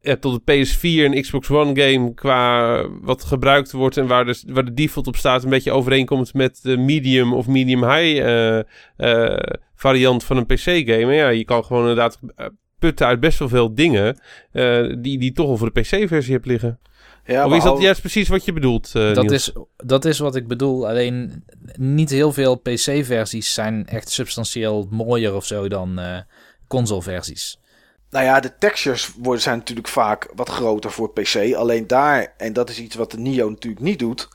ja, 0.00 0.16
tot 0.16 0.40
de 0.46 0.66
PS4 0.66 1.12
en 1.12 1.20
Xbox 1.20 1.50
One 1.50 1.80
game 1.80 2.14
qua 2.14 2.82
wat 3.00 3.24
gebruikt 3.24 3.72
wordt 3.72 3.96
en 3.96 4.06
waar 4.06 4.24
de, 4.24 4.42
waar 4.46 4.64
de 4.64 4.74
default 4.74 5.06
op 5.06 5.16
staat 5.16 5.42
een 5.42 5.50
beetje 5.50 5.72
overeenkomt 5.72 6.34
met 6.34 6.62
de 6.62 6.76
medium 6.76 7.34
of 7.34 7.46
medium 7.46 7.84
high 7.84 8.26
uh, 8.26 8.60
uh, 8.98 9.36
variant 9.74 10.24
van 10.24 10.36
een 10.36 10.46
PC 10.46 10.62
game. 10.62 11.14
Ja, 11.14 11.28
je 11.28 11.44
kan 11.44 11.64
gewoon 11.64 11.82
inderdaad 11.82 12.18
putten 12.78 13.06
uit 13.06 13.20
best 13.20 13.38
wel 13.38 13.48
veel 13.48 13.74
dingen 13.74 14.18
uh, 14.52 14.94
die, 14.98 15.18
die 15.18 15.32
toch 15.32 15.48
al 15.48 15.56
voor 15.56 15.72
de 15.72 15.80
PC-versie 15.80 16.32
hebt 16.32 16.46
liggen. 16.46 16.78
Ja, 17.24 17.46
of 17.46 17.54
is 17.54 17.62
dat 17.62 17.80
juist 17.80 18.00
precies 18.00 18.28
wat 18.28 18.44
je 18.44 18.52
bedoelt? 18.52 18.92
Uh, 18.96 19.14
dat, 19.14 19.30
is, 19.30 19.52
dat 19.76 20.04
is 20.04 20.18
wat 20.18 20.36
ik 20.36 20.46
bedoel. 20.46 20.88
Alleen 20.88 21.44
niet 21.78 22.10
heel 22.10 22.32
veel 22.32 22.56
PC-versies 22.56 23.54
zijn 23.54 23.86
echt 23.86 24.10
substantieel 24.10 24.86
mooier 24.90 25.34
of 25.34 25.46
zo 25.46 25.68
dan 25.68 26.00
uh, 26.00 26.18
console-versies. 26.66 27.60
Nou 28.10 28.24
ja, 28.24 28.40
de 28.40 28.58
textures 28.58 29.12
worden, 29.18 29.42
zijn 29.42 29.58
natuurlijk 29.58 29.88
vaak 29.88 30.28
wat 30.34 30.48
groter 30.48 30.90
voor 30.90 31.12
PC. 31.12 31.54
Alleen 31.54 31.86
daar, 31.86 32.34
en 32.36 32.52
dat 32.52 32.70
is 32.70 32.80
iets 32.80 32.94
wat 32.94 33.10
de 33.10 33.18
Nio 33.18 33.48
natuurlijk 33.48 33.82
niet 33.82 33.98
doet. 33.98 34.28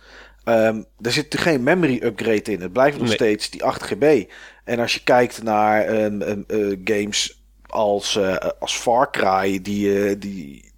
Um, 0.45 0.85
er 1.01 1.11
zit 1.11 1.37
geen 1.37 1.63
memory 1.63 1.99
upgrade 2.03 2.51
in. 2.51 2.61
Het 2.61 2.73
blijft 2.73 2.99
nog 2.99 3.11
steeds 3.11 3.49
die 3.49 3.63
8 3.63 3.83
GB. 3.83 4.23
En 4.63 4.79
als 4.79 4.93
je 4.93 5.03
kijkt 5.03 5.43
naar 5.43 5.89
um, 5.89 6.21
um, 6.21 6.43
uh, 6.47 6.77
games 6.83 7.43
als, 7.67 8.15
uh, 8.15 8.35
als 8.59 8.77
Far 8.77 9.11
Cry, 9.11 9.61
die, 9.61 9.87
uh, 9.87 10.15
die 10.19 10.71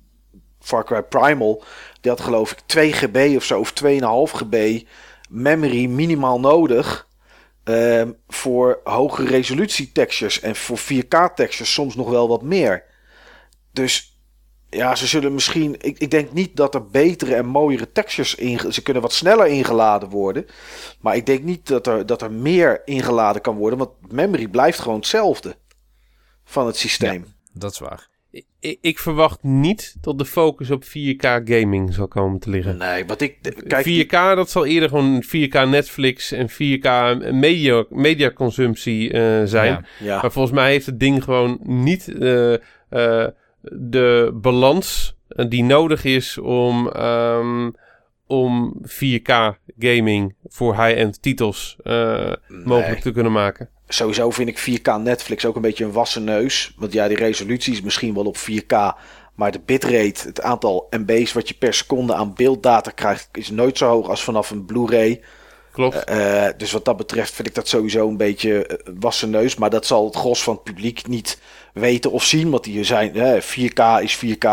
Far 0.60 0.84
Cry 0.84 1.04
Primal, 1.04 1.64
die 2.02 2.12
had 2.12 2.22
geloof 2.22 2.52
ik 2.52 2.60
2 2.66 2.94
GB 2.94 3.36
of 3.36 3.44
zo, 3.44 3.60
of 3.60 3.74
2,5 3.84 3.88
GB 4.32 4.82
memory 5.30 5.86
minimaal 5.86 6.40
nodig. 6.40 7.08
Uh, 7.70 8.10
voor 8.28 8.80
hoge 8.84 9.26
resolutie 9.26 9.92
textures 9.92 10.40
en 10.40 10.56
voor 10.56 10.80
4K 10.80 11.34
textures 11.36 11.74
soms 11.74 11.96
nog 11.96 12.10
wel 12.10 12.28
wat 12.28 12.42
meer. 12.42 12.84
Dus 13.72 14.20
ja, 14.70 14.96
ze 14.96 15.08
zullen 15.08 15.34
misschien. 15.34 15.76
Ik, 15.82 15.98
ik 15.98 16.12
denk 16.12 16.32
niet 16.32 16.56
dat 16.56 16.76
er 16.76 16.88
betere 16.88 17.36
en 17.36 17.46
mooiere 17.46 17.92
textures 17.92 18.36
in. 18.36 18.74
Ze 18.74 18.82
kunnen 18.82 19.02
wat 19.02 19.14
sneller 19.14 19.48
ingeladen 19.48 20.10
worden. 20.10 20.46
Maar 21.00 21.16
ik 21.16 21.26
denk 21.26 21.44
niet 21.44 21.68
dat 21.68 21.88
er, 21.88 22.06
dat 22.06 22.22
er 22.22 22.32
meer 22.32 22.82
ingeladen 22.86 23.42
kan 23.42 23.56
worden. 23.56 23.80
Want 23.80 24.12
memory 24.12 24.48
blijft 24.48 24.80
gewoon 24.80 24.98
hetzelfde 24.98 25.58
van 26.44 26.68
het 26.68 26.78
systeem. 26.78 27.26
Dat 27.54 27.72
is 27.72 27.80
waar. 27.80 28.08
Ik, 28.60 28.78
ik, 28.82 29.00
verwacht 29.00 29.44
niet 29.44 29.96
dat 30.02 30.18
de 30.18 30.26
focus 30.26 30.72
op 30.72 30.84
4K 30.84 31.44
gaming 31.44 31.94
zal 31.94 32.08
komen 32.08 32.40
te 32.40 32.50
liggen. 32.50 32.78
Nee, 32.78 33.06
wat 33.06 33.22
ik... 33.22 33.38
Kijk, 33.68 34.06
4K, 34.06 34.36
dat 34.36 34.50
zal 34.50 34.66
eerder 34.66 34.90
gewoon 34.90 35.24
4K 35.24 35.70
Netflix 35.70 36.32
en 36.32 36.50
4K 36.50 36.88
media, 37.34 37.86
mediaconsumptie 37.90 39.14
uh, 39.14 39.44
zijn. 39.44 39.86
Ja, 40.00 40.22
Maar 40.22 40.32
volgens 40.32 40.54
mij 40.56 40.72
heeft 40.72 40.86
het 40.86 41.00
ding 41.00 41.24
gewoon 41.24 41.60
niet 41.62 42.08
uh, 42.08 42.52
uh, 42.52 42.58
de 43.62 44.38
balans 44.42 45.18
die 45.28 45.64
nodig 45.64 46.04
is 46.04 46.38
om, 46.38 46.88
um, 46.88 47.76
om 48.28 48.82
4K 48.82 49.34
gaming 49.80 50.36
voor 50.44 50.84
high-end 50.84 51.22
titels 51.22 51.78
nee. 51.84 52.36
mogelijk 52.48 53.00
te 53.00 53.12
kunnen 53.12 53.32
maken 53.32 53.70
sowieso 53.88 54.32
vind 54.32 54.50
ik 54.50 54.80
4K 54.80 55.02
Netflix 55.02 55.46
ook 55.46 55.56
een 55.56 55.62
beetje 55.62 55.84
een 55.84 55.92
wassen 55.92 56.24
neus. 56.24 56.74
Want 56.78 56.94
ja, 56.94 57.08
die 57.08 57.18
resolutie 57.18 57.74
is 57.74 57.82
misschien 57.82 58.14
wel 58.14 58.26
op 58.26 58.38
4K. 58.38 59.00
Maar 59.36 59.52
de 59.52 59.62
bitrate, 59.66 60.28
het 60.28 60.42
aantal 60.42 60.88
MB's 60.90 61.34
wat 61.34 61.48
je 61.48 61.54
per 61.54 61.74
seconde 61.74 62.14
aan 62.16 62.34
beelddata 62.34 62.92
krijgt, 62.92 63.30
is 63.32 63.50
nooit 63.50 63.78
zo 63.78 63.88
hoog 63.88 64.10
als 64.10 64.24
vanaf 64.24 64.50
een 64.50 64.66
Blu-ray. 64.66 65.22
Klopt. 65.72 66.10
Uh, 66.10 66.46
dus 66.58 66.72
wat 66.72 66.86
dat 66.86 66.98
betreft 66.98 67.34
vind 67.34 67.48
ik 67.48 67.56
dat 67.56 67.68
sowieso 67.68 68.08
een 68.08 68.18
beetje 68.18 68.70
uh, 68.70 68.96
wassen 69.00 69.30
neus. 69.30 69.56
Maar 69.56 69.70
dat 69.70 69.86
zal 69.86 70.06
het 70.06 70.16
gros 70.16 70.44
van 70.44 70.54
het 70.54 70.64
publiek 70.64 71.08
niet 71.08 71.40
weten 71.74 72.12
of 72.12 72.24
zien. 72.24 72.50
Want 72.50 72.64
die 72.64 72.84
zijn, 72.84 73.14
4K 73.42 74.02
is 74.02 74.26
4K. 74.26 74.48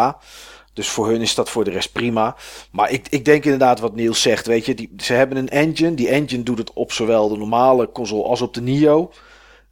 Dus 0.72 0.88
voor 0.88 1.08
hun 1.08 1.20
is 1.20 1.34
dat 1.34 1.50
voor 1.50 1.64
de 1.64 1.70
rest 1.70 1.92
prima. 1.92 2.36
Maar 2.70 2.90
ik, 2.90 3.06
ik 3.08 3.24
denk 3.24 3.44
inderdaad 3.44 3.80
wat 3.80 3.94
Niels 3.94 4.22
zegt. 4.22 4.46
Weet 4.46 4.66
je, 4.66 4.74
die, 4.74 4.92
ze 4.96 5.12
hebben 5.12 5.36
een 5.38 5.48
engine. 5.48 5.94
Die 5.94 6.08
engine 6.08 6.42
doet 6.42 6.58
het 6.58 6.72
op 6.72 6.92
zowel 6.92 7.28
de 7.28 7.36
normale 7.36 7.92
console 7.92 8.24
als 8.24 8.40
op 8.40 8.54
de 8.54 8.60
Nio. 8.60 9.12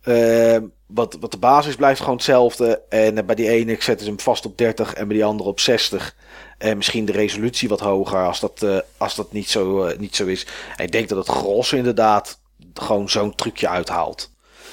Uh, 0.05 0.57
wat, 0.87 1.17
wat 1.21 1.31
de 1.31 1.39
basis 1.39 1.75
blijft 1.75 2.01
gewoon 2.01 2.15
hetzelfde. 2.15 2.83
En 2.89 3.27
bij 3.27 3.35
die 3.35 3.49
ene 3.49 3.77
zetten 3.79 4.05
ze 4.05 4.13
hem 4.13 4.21
vast 4.21 4.47
op 4.47 4.59
30 4.59 4.95
en 4.95 5.07
bij 5.07 5.17
die 5.17 5.25
andere 5.25 5.49
op 5.49 5.61
60. 5.61 6.17
En 6.59 6.77
misschien 6.77 7.05
de 7.05 7.13
resolutie 7.13 7.69
wat 7.69 7.81
hoger 7.81 8.27
als 8.27 8.41
dat, 8.41 8.63
uh, 8.63 8.79
als 8.97 9.15
dat 9.15 9.33
niet, 9.33 9.51
zo, 9.51 9.87
uh, 9.87 9.99
niet 9.99 10.17
zo 10.17 10.27
is. 10.27 10.47
Ik 10.77 10.93
denk 10.93 11.09
dat 11.09 11.27
het 11.27 11.37
gros 11.37 11.73
inderdaad 11.73 12.41
gewoon 12.75 13.09
zo'n 13.09 13.35
trucje 13.35 13.69
uithaalt. 13.69 14.31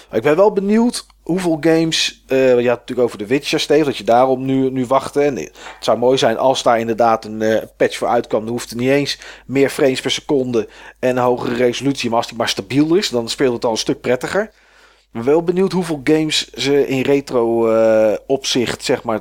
Maar 0.09 0.17
ik 0.17 0.23
ben 0.23 0.35
wel 0.35 0.51
benieuwd 0.51 1.05
hoeveel 1.27 1.57
games. 1.59 2.23
Uh, 2.27 2.59
je 2.59 2.67
had 2.67 2.79
natuurlijk 2.79 3.07
over 3.07 3.17
de 3.17 3.27
Witcher, 3.27 3.59
Steve, 3.59 3.83
dat 3.83 3.97
je 3.97 4.03
daarom 4.03 4.45
nu, 4.45 4.69
nu 4.69 4.85
wachten. 4.85 5.23
En 5.23 5.35
het 5.35 5.53
zou 5.79 5.97
mooi 5.97 6.17
zijn 6.17 6.37
als 6.37 6.63
daar 6.63 6.79
inderdaad 6.79 7.25
een 7.25 7.41
uh, 7.41 7.57
patch 7.77 7.97
voor 7.97 8.07
uitkwam. 8.07 8.43
Dan 8.43 8.51
hoeft 8.51 8.69
het 8.69 8.79
niet 8.79 8.89
eens 8.89 9.19
meer 9.45 9.69
frames 9.69 10.01
per 10.01 10.11
seconde 10.11 10.67
en 10.99 11.09
een 11.09 11.23
hogere 11.23 11.55
resolutie. 11.55 12.09
Maar 12.09 12.17
als 12.17 12.27
die 12.27 12.37
maar 12.37 12.49
stabiel 12.49 12.95
is, 12.95 13.09
dan 13.09 13.29
speelt 13.29 13.53
het 13.53 13.65
al 13.65 13.71
een 13.71 13.77
stuk 13.77 14.01
prettiger. 14.01 14.43
Ik 14.43 15.11
ben 15.11 15.23
wel 15.23 15.43
benieuwd 15.43 15.71
hoeveel 15.71 16.01
games 16.03 16.49
ze 16.49 16.87
in 16.87 17.01
retro 17.01 17.71
uh, 17.71 18.13
opzicht 18.27 18.83
zeg 18.83 19.03
maar, 19.03 19.19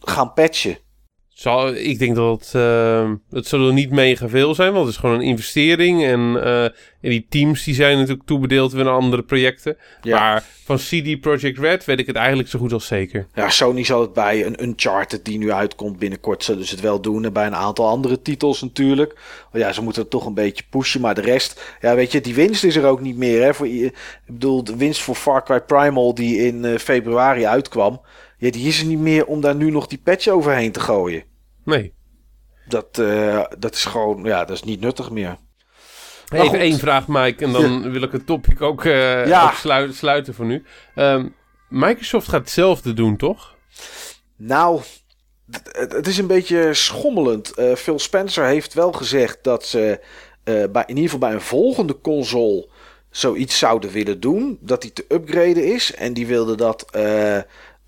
gaan 0.00 0.32
patchen. 0.32 0.78
Zal, 1.38 1.74
ik 1.74 1.98
denk 1.98 2.16
dat 2.16 2.40
het, 2.40 2.52
uh, 2.56 3.10
het 3.30 3.46
zullen 3.46 3.74
niet 3.74 3.90
mega 3.90 4.28
veel 4.28 4.54
zijn, 4.54 4.72
want 4.72 4.84
het 4.84 4.94
is 4.94 5.00
gewoon 5.00 5.14
een 5.14 5.26
investering. 5.26 6.04
En, 6.04 6.20
uh, 6.36 6.64
en 6.64 6.74
die 7.00 7.26
teams 7.28 7.64
die 7.64 7.74
zijn 7.74 7.96
natuurlijk 7.96 8.26
toebedeeld 8.26 8.72
weer 8.72 8.86
aan 8.86 8.94
andere 8.94 9.22
projecten. 9.22 9.76
Ja. 10.02 10.18
Maar 10.18 10.44
van 10.64 10.76
CD 10.76 11.20
Projekt 11.20 11.58
Red 11.58 11.84
weet 11.84 11.98
ik 11.98 12.06
het 12.06 12.16
eigenlijk 12.16 12.48
zo 12.48 12.58
goed 12.58 12.72
als 12.72 12.86
zeker. 12.86 13.26
Ja, 13.34 13.50
Sony 13.50 13.84
zal 13.84 14.00
het 14.00 14.12
bij 14.12 14.46
een 14.46 14.62
Uncharted 14.62 15.24
die 15.24 15.38
nu 15.38 15.52
uitkomt 15.52 15.98
binnenkort 15.98 16.44
zullen 16.44 16.64
ze 16.64 16.74
het 16.74 16.82
wel 16.82 17.00
doen. 17.00 17.24
En 17.24 17.32
bij 17.32 17.46
een 17.46 17.54
aantal 17.54 17.88
andere 17.88 18.22
titels 18.22 18.62
natuurlijk. 18.62 19.20
Ja, 19.52 19.72
ze 19.72 19.82
moeten 19.82 20.02
het 20.02 20.10
toch 20.10 20.26
een 20.26 20.34
beetje 20.34 20.64
pushen. 20.70 21.00
Maar 21.00 21.14
de 21.14 21.20
rest, 21.20 21.76
ja 21.80 21.94
weet 21.94 22.12
je, 22.12 22.20
die 22.20 22.34
winst 22.34 22.64
is 22.64 22.76
er 22.76 22.86
ook 22.86 23.00
niet 23.00 23.16
meer. 23.16 23.42
Hè? 23.42 23.54
Voor, 23.54 23.66
ik 23.66 23.94
bedoel, 24.26 24.64
de 24.64 24.76
winst 24.76 25.00
voor 25.00 25.14
Far 25.14 25.44
Cry 25.44 25.60
Primal 25.60 26.14
die 26.14 26.38
in 26.38 26.64
uh, 26.64 26.78
februari 26.78 27.46
uitkwam. 27.46 28.00
Ja, 28.38 28.50
die 28.50 28.68
is 28.68 28.80
er 28.80 28.86
niet 28.86 28.98
meer 28.98 29.26
om 29.26 29.40
daar 29.40 29.56
nu 29.56 29.70
nog 29.70 29.86
die 29.86 30.00
patch 30.04 30.28
overheen 30.28 30.72
te 30.72 30.80
gooien. 30.80 31.27
Nee. 31.68 31.94
Dat, 32.68 32.98
uh, 32.98 33.44
dat 33.58 33.74
is 33.74 33.84
gewoon, 33.84 34.24
ja, 34.24 34.44
dat 34.44 34.56
is 34.56 34.62
niet 34.62 34.80
nuttig 34.80 35.10
meer. 35.10 35.36
Even 36.28 36.58
één 36.58 36.78
vraag, 36.78 37.08
Mike, 37.08 37.44
en 37.44 37.52
dan 37.52 37.82
ja. 37.82 37.90
wil 37.90 38.02
ik 38.02 38.12
het 38.12 38.26
topic 38.26 38.60
ook, 38.60 38.84
uh, 38.84 39.26
ja. 39.26 39.44
ook 39.44 39.52
sluiten, 39.52 39.96
sluiten 39.96 40.34
voor 40.34 40.44
nu. 40.44 40.64
Um, 40.96 41.34
Microsoft 41.68 42.28
gaat 42.28 42.40
hetzelfde 42.40 42.92
doen, 42.92 43.16
toch? 43.16 43.56
Nou, 44.36 44.80
het 45.90 46.06
is 46.06 46.18
een 46.18 46.26
beetje 46.26 46.74
schommelend. 46.74 47.58
Uh, 47.58 47.74
Phil 47.74 47.98
Spencer 47.98 48.44
heeft 48.44 48.74
wel 48.74 48.92
gezegd 48.92 49.38
dat 49.42 49.64
ze 49.66 50.00
bij, 50.44 50.84
in 50.86 50.96
ieder 50.96 51.02
geval 51.02 51.18
bij 51.18 51.32
een 51.32 51.40
volgende 51.40 52.00
console 52.00 52.68
zoiets 53.10 53.58
zouden 53.58 53.90
willen 53.90 54.20
doen. 54.20 54.58
Dat 54.60 54.82
die 54.82 54.92
te 54.92 55.04
upgraden 55.08 55.64
is. 55.64 55.94
En 55.94 56.12
die 56.12 56.26
wilde 56.26 56.56
dat 56.56 56.90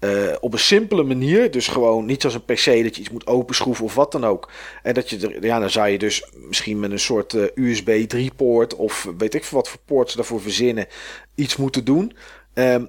uh, 0.01 0.35
op 0.41 0.53
een 0.53 0.59
simpele 0.59 1.03
manier. 1.03 1.51
Dus 1.51 1.69
gewoon 1.69 2.05
niet 2.05 2.25
als 2.25 2.35
een 2.35 2.45
PC 2.45 2.65
dat 2.65 2.97
je 2.97 3.01
iets 3.01 3.11
moet 3.11 3.27
openschroeven 3.27 3.85
of 3.85 3.95
wat 3.95 4.13
dan 4.13 4.25
ook. 4.25 4.51
En 4.83 4.95
dat 4.95 5.11
je 5.11 5.29
er, 5.29 5.45
ja, 5.45 5.59
dan 5.59 5.71
zou 5.71 5.89
je 5.89 5.99
dus 5.99 6.31
misschien 6.35 6.81
met 6.81 6.91
een 6.91 7.01
soort 7.01 7.33
uh, 7.33 7.45
USB 7.55 8.09
3 8.09 8.31
poort 8.37 8.75
of 8.75 9.09
weet 9.19 9.35
ik 9.35 9.45
veel 9.45 9.59
wat 9.59 9.69
voor 9.69 9.81
poorts 9.85 10.15
daarvoor 10.15 10.41
verzinnen 10.41 10.87
iets 11.35 11.57
moeten 11.57 11.85
doen. 11.85 12.13
Um, 12.55 12.89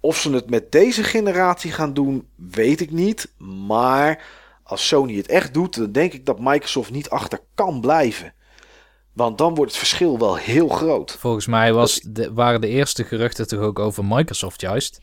of 0.00 0.18
ze 0.18 0.30
het 0.30 0.50
met 0.50 0.72
deze 0.72 1.04
generatie 1.04 1.72
gaan 1.72 1.94
doen, 1.94 2.28
weet 2.34 2.80
ik 2.80 2.90
niet. 2.90 3.32
Maar 3.38 4.24
als 4.62 4.86
Sony 4.86 5.16
het 5.16 5.26
echt 5.26 5.54
doet, 5.54 5.74
dan 5.76 5.92
denk 5.92 6.12
ik 6.12 6.26
dat 6.26 6.40
Microsoft 6.40 6.90
niet 6.90 7.10
achter 7.10 7.40
kan 7.54 7.80
blijven. 7.80 8.34
Want 9.12 9.38
dan 9.38 9.54
wordt 9.54 9.70
het 9.70 9.80
verschil 9.80 10.18
wel 10.18 10.36
heel 10.36 10.68
groot. 10.68 11.16
Volgens 11.18 11.46
mij 11.46 11.72
was 11.72 12.00
de, 12.04 12.32
waren 12.32 12.60
de 12.60 12.68
eerste 12.68 13.04
geruchten 13.04 13.48
toch 13.48 13.60
ook 13.60 13.78
over 13.78 14.04
Microsoft 14.04 14.60
juist. 14.60 15.00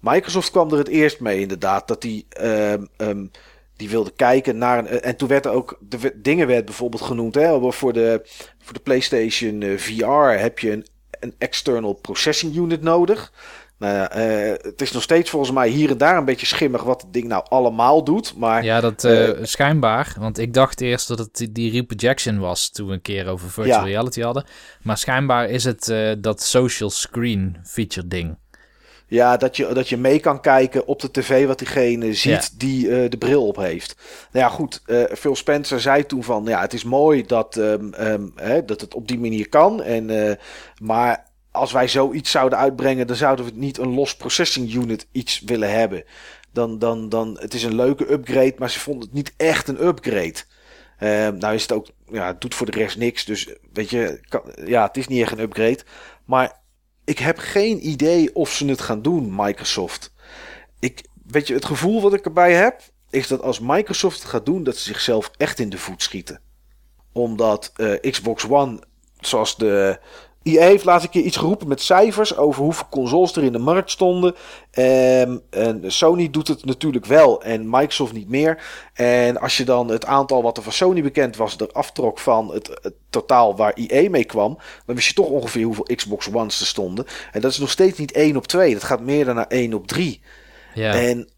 Microsoft 0.00 0.50
kwam 0.50 0.72
er 0.72 0.78
het 0.78 0.88
eerst 0.88 1.20
mee, 1.20 1.40
inderdaad. 1.40 1.88
Dat 1.88 2.02
die, 2.02 2.26
um, 2.40 2.88
um, 2.96 3.30
die 3.76 3.90
wilde 3.90 4.12
kijken 4.16 4.58
naar. 4.58 4.78
Een, 4.78 5.00
en 5.00 5.16
toen 5.16 5.28
werd 5.28 5.44
er 5.44 5.52
ook. 5.52 5.78
De 5.80 6.12
dingen 6.14 6.46
werd 6.46 6.64
bijvoorbeeld 6.64 7.02
genoemd. 7.02 7.34
Hè, 7.34 7.72
voor, 7.72 7.92
de, 7.92 8.20
voor 8.58 8.72
de 8.72 8.80
PlayStation 8.80 9.60
uh, 9.60 9.78
VR 9.78 10.40
heb 10.40 10.58
je 10.58 10.72
een, 10.72 10.86
een 11.20 11.34
external 11.38 11.92
processing 11.92 12.56
unit 12.56 12.82
nodig. 12.82 13.32
Nou 13.78 13.94
ja, 13.94 14.16
uh, 14.16 14.54
het 14.60 14.80
is 14.80 14.92
nog 14.92 15.02
steeds 15.02 15.30
volgens 15.30 15.52
mij 15.52 15.68
hier 15.68 15.90
en 15.90 15.98
daar 15.98 16.16
een 16.16 16.24
beetje 16.24 16.46
schimmig 16.46 16.82
wat 16.82 17.02
het 17.02 17.12
ding 17.12 17.28
nou 17.28 17.44
allemaal 17.48 18.04
doet. 18.04 18.36
Maar, 18.36 18.64
ja, 18.64 18.80
dat 18.80 19.04
uh, 19.04 19.30
schijnbaar. 19.42 20.14
Want 20.18 20.38
ik 20.38 20.54
dacht 20.54 20.80
eerst 20.80 21.08
dat 21.08 21.18
het 21.18 21.48
die 21.50 21.70
reprojection 21.70 22.38
was 22.38 22.70
toen 22.70 22.86
we 22.86 22.92
een 22.92 23.02
keer 23.02 23.26
over 23.26 23.50
virtual 23.50 23.78
ja. 23.78 23.84
reality 23.84 24.20
hadden. 24.20 24.44
Maar 24.82 24.98
schijnbaar 24.98 25.48
is 25.48 25.64
het 25.64 25.94
dat 26.22 26.42
social 26.42 26.90
screen 26.90 27.56
feature 27.64 28.06
ding. 28.06 28.36
Ja, 29.08 29.36
dat 29.36 29.56
je, 29.56 29.72
dat 29.72 29.88
je 29.88 29.96
mee 29.96 30.18
kan 30.20 30.40
kijken 30.40 30.86
op 30.86 31.00
de 31.00 31.10
tv 31.10 31.46
wat 31.46 31.58
diegene 31.58 32.14
ziet 32.14 32.32
ja. 32.32 32.48
die 32.56 32.86
uh, 32.86 33.10
de 33.10 33.18
bril 33.18 33.46
op 33.46 33.56
heeft. 33.56 33.96
Nou 34.32 34.44
ja, 34.44 34.50
goed. 34.50 34.82
Uh, 34.86 35.04
Phil 35.04 35.36
Spencer 35.36 35.80
zei 35.80 36.06
toen 36.06 36.24
van, 36.24 36.44
ja, 36.44 36.60
het 36.60 36.72
is 36.72 36.84
mooi 36.84 37.26
dat, 37.26 37.56
um, 37.56 37.94
um, 38.00 38.32
hè, 38.36 38.64
dat 38.64 38.80
het 38.80 38.94
op 38.94 39.08
die 39.08 39.18
manier 39.18 39.48
kan. 39.48 39.82
En, 39.82 40.08
uh, 40.08 40.32
maar 40.82 41.26
als 41.50 41.72
wij 41.72 41.88
zoiets 41.88 42.30
zouden 42.30 42.58
uitbrengen, 42.58 43.06
dan 43.06 43.16
zouden 43.16 43.44
we 43.44 43.50
niet 43.54 43.78
een 43.78 43.94
los 43.94 44.16
processing 44.16 44.74
unit 44.74 45.06
iets 45.12 45.40
willen 45.40 45.70
hebben. 45.70 46.04
dan, 46.52 46.78
dan, 46.78 47.08
dan 47.08 47.36
het 47.40 47.54
is 47.54 47.62
een 47.62 47.74
leuke 47.74 48.12
upgrade, 48.12 48.54
maar 48.58 48.70
ze 48.70 48.80
vonden 48.80 49.04
het 49.04 49.12
niet 49.12 49.32
echt 49.36 49.68
een 49.68 49.86
upgrade. 49.86 50.36
Uh, 51.00 51.28
nou 51.28 51.54
is 51.54 51.62
het 51.62 51.72
ook, 51.72 51.86
ja, 52.10 52.26
het 52.26 52.40
doet 52.40 52.54
voor 52.54 52.70
de 52.70 52.78
rest 52.78 52.96
niks. 52.96 53.24
Dus 53.24 53.48
weet 53.72 53.90
je, 53.90 54.20
ja, 54.64 54.86
het 54.86 54.96
is 54.96 55.08
niet 55.08 55.22
echt 55.22 55.32
een 55.32 55.40
upgrade. 55.40 55.80
Maar 56.24 56.60
ik 57.08 57.18
heb 57.18 57.38
geen 57.38 57.88
idee 57.88 58.34
of 58.34 58.52
ze 58.52 58.66
het 58.66 58.80
gaan 58.80 59.02
doen, 59.02 59.34
Microsoft. 59.34 60.12
Ik, 60.78 61.04
weet 61.26 61.46
je, 61.46 61.54
het 61.54 61.64
gevoel 61.64 62.02
wat 62.02 62.14
ik 62.14 62.24
erbij 62.24 62.54
heb, 62.54 62.82
is 63.10 63.26
dat 63.26 63.42
als 63.42 63.60
Microsoft 63.60 64.18
het 64.18 64.28
gaat 64.28 64.46
doen, 64.46 64.62
dat 64.62 64.76
ze 64.76 64.82
zichzelf 64.82 65.30
echt 65.36 65.58
in 65.58 65.68
de 65.68 65.78
voet 65.78 66.02
schieten. 66.02 66.40
Omdat 67.12 67.72
uh, 67.76 68.00
Xbox 68.00 68.48
One, 68.48 68.78
zoals 69.20 69.56
de 69.56 70.00
EA 70.48 70.64
heeft 70.64 70.84
laatst 70.84 71.04
een 71.04 71.10
keer 71.10 71.22
iets 71.22 71.36
geroepen 71.36 71.68
met 71.68 71.80
cijfers 71.80 72.36
over 72.36 72.62
hoeveel 72.62 72.86
consoles 72.90 73.36
er 73.36 73.44
in 73.44 73.52
de 73.52 73.58
markt 73.58 73.90
stonden. 73.90 74.34
Um, 74.78 75.40
en 75.50 75.82
Sony 75.86 76.30
doet 76.30 76.48
het 76.48 76.64
natuurlijk 76.64 77.06
wel 77.06 77.42
en 77.42 77.70
Microsoft 77.70 78.12
niet 78.12 78.28
meer. 78.28 78.62
En 78.94 79.40
als 79.40 79.56
je 79.56 79.64
dan 79.64 79.88
het 79.88 80.06
aantal 80.06 80.42
wat 80.42 80.56
er 80.56 80.62
van 80.62 80.72
Sony 80.72 81.02
bekend 81.02 81.36
was, 81.36 81.56
er 81.56 81.72
aftrok 81.72 82.18
van 82.18 82.52
het, 82.52 82.78
het 82.82 82.94
totaal 83.10 83.56
waar 83.56 83.72
EA 83.72 84.10
mee 84.10 84.24
kwam, 84.24 84.58
dan 84.86 84.94
wist 84.94 85.08
je 85.08 85.14
toch 85.14 85.28
ongeveer 85.28 85.64
hoeveel 85.64 85.88
Xbox 85.94 86.32
One's 86.32 86.60
er 86.60 86.66
stonden. 86.66 87.06
En 87.32 87.40
dat 87.40 87.50
is 87.50 87.58
nog 87.58 87.70
steeds 87.70 87.98
niet 87.98 88.12
1 88.12 88.36
op 88.36 88.46
2, 88.46 88.72
dat 88.72 88.84
gaat 88.84 89.00
meer 89.00 89.24
dan 89.24 89.34
naar 89.34 89.46
1 89.46 89.74
op 89.74 89.86
3. 89.86 90.22
Ja. 90.74 90.92
En 90.94 91.28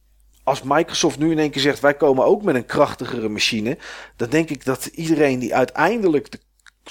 als 0.45 0.63
Microsoft 0.63 1.19
nu 1.19 1.31
in 1.31 1.39
één 1.39 1.51
keer 1.51 1.63
zegt: 1.63 1.81
wij 1.81 1.95
komen 1.95 2.25
ook 2.25 2.43
met 2.43 2.55
een 2.55 2.67
krachtigere 2.67 3.29
machine, 3.29 3.79
dan 4.17 4.31
denk 4.31 4.51
ik 4.51 4.65
dat 4.65 4.87
iedereen 4.87 5.39
die 5.39 5.55
uiteindelijk 5.55 6.31
de 6.31 6.39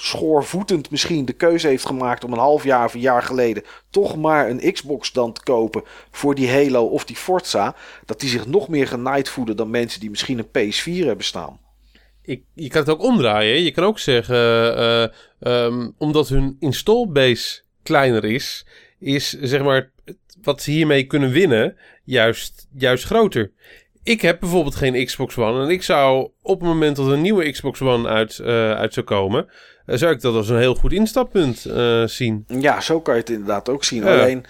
schoorvoetend 0.00 0.90
misschien 0.90 1.24
de 1.24 1.32
keuze 1.32 1.66
heeft 1.66 1.86
gemaakt 1.86 2.24
om 2.24 2.32
een 2.32 2.38
half 2.38 2.64
jaar 2.64 2.84
of 2.84 2.94
een 2.94 3.00
jaar 3.00 3.22
geleden 3.22 3.62
toch 3.90 4.16
maar 4.16 4.50
een 4.50 4.72
Xbox 4.72 5.12
dan 5.12 5.32
te 5.32 5.42
kopen 5.42 5.82
voor 6.10 6.34
die 6.34 6.50
Halo 6.50 6.84
of 6.84 7.04
die 7.04 7.16
Forza, 7.16 7.74
dat 8.06 8.20
die 8.20 8.28
zich 8.28 8.46
nog 8.46 8.68
meer 8.68 8.86
genaaid 8.86 9.28
voelen 9.28 9.56
dan 9.56 9.70
mensen 9.70 10.00
die 10.00 10.10
misschien 10.10 10.38
een 10.38 10.72
PS4 10.72 11.06
hebben 11.06 11.24
staan. 11.24 11.60
Ik, 12.22 12.42
je 12.54 12.68
kan 12.68 12.80
het 12.80 12.90
ook 12.90 13.02
omdraaien. 13.02 13.62
Je 13.62 13.70
kan 13.70 13.84
ook 13.84 13.98
zeggen, 13.98 14.36
uh, 14.78 15.64
um, 15.64 15.94
omdat 15.98 16.28
hun 16.28 16.56
installbase 16.58 17.60
kleiner 17.82 18.24
is, 18.24 18.66
is 18.98 19.28
zeg 19.28 19.62
maar 19.62 19.90
wat 20.42 20.62
ze 20.62 20.70
hiermee 20.70 21.04
kunnen 21.04 21.30
winnen 21.30 21.76
juist, 22.04 22.68
juist 22.76 23.04
groter. 23.04 23.52
Ik 24.02 24.20
heb 24.20 24.40
bijvoorbeeld 24.40 24.74
geen 24.74 25.04
Xbox 25.04 25.36
One 25.36 25.62
en 25.64 25.70
ik 25.70 25.82
zou 25.82 26.30
op 26.42 26.60
het 26.60 26.68
moment 26.68 26.96
dat 26.96 27.06
een 27.06 27.20
nieuwe 27.20 27.50
Xbox 27.50 27.80
One 27.80 28.08
uit, 28.08 28.38
uh, 28.38 28.46
uit 28.72 28.94
zou 28.94 29.06
komen, 29.06 29.48
zou 29.98 30.12
ik 30.12 30.20
dat 30.20 30.34
als 30.34 30.48
een 30.48 30.58
heel 30.58 30.74
goed 30.74 30.92
instappunt 30.92 31.64
uh, 31.66 32.06
zien. 32.06 32.44
Ja, 32.46 32.80
zo 32.80 33.00
kan 33.00 33.14
je 33.14 33.20
het 33.20 33.30
inderdaad 33.30 33.68
ook 33.68 33.84
zien. 33.84 34.04
Alleen, 34.04 34.44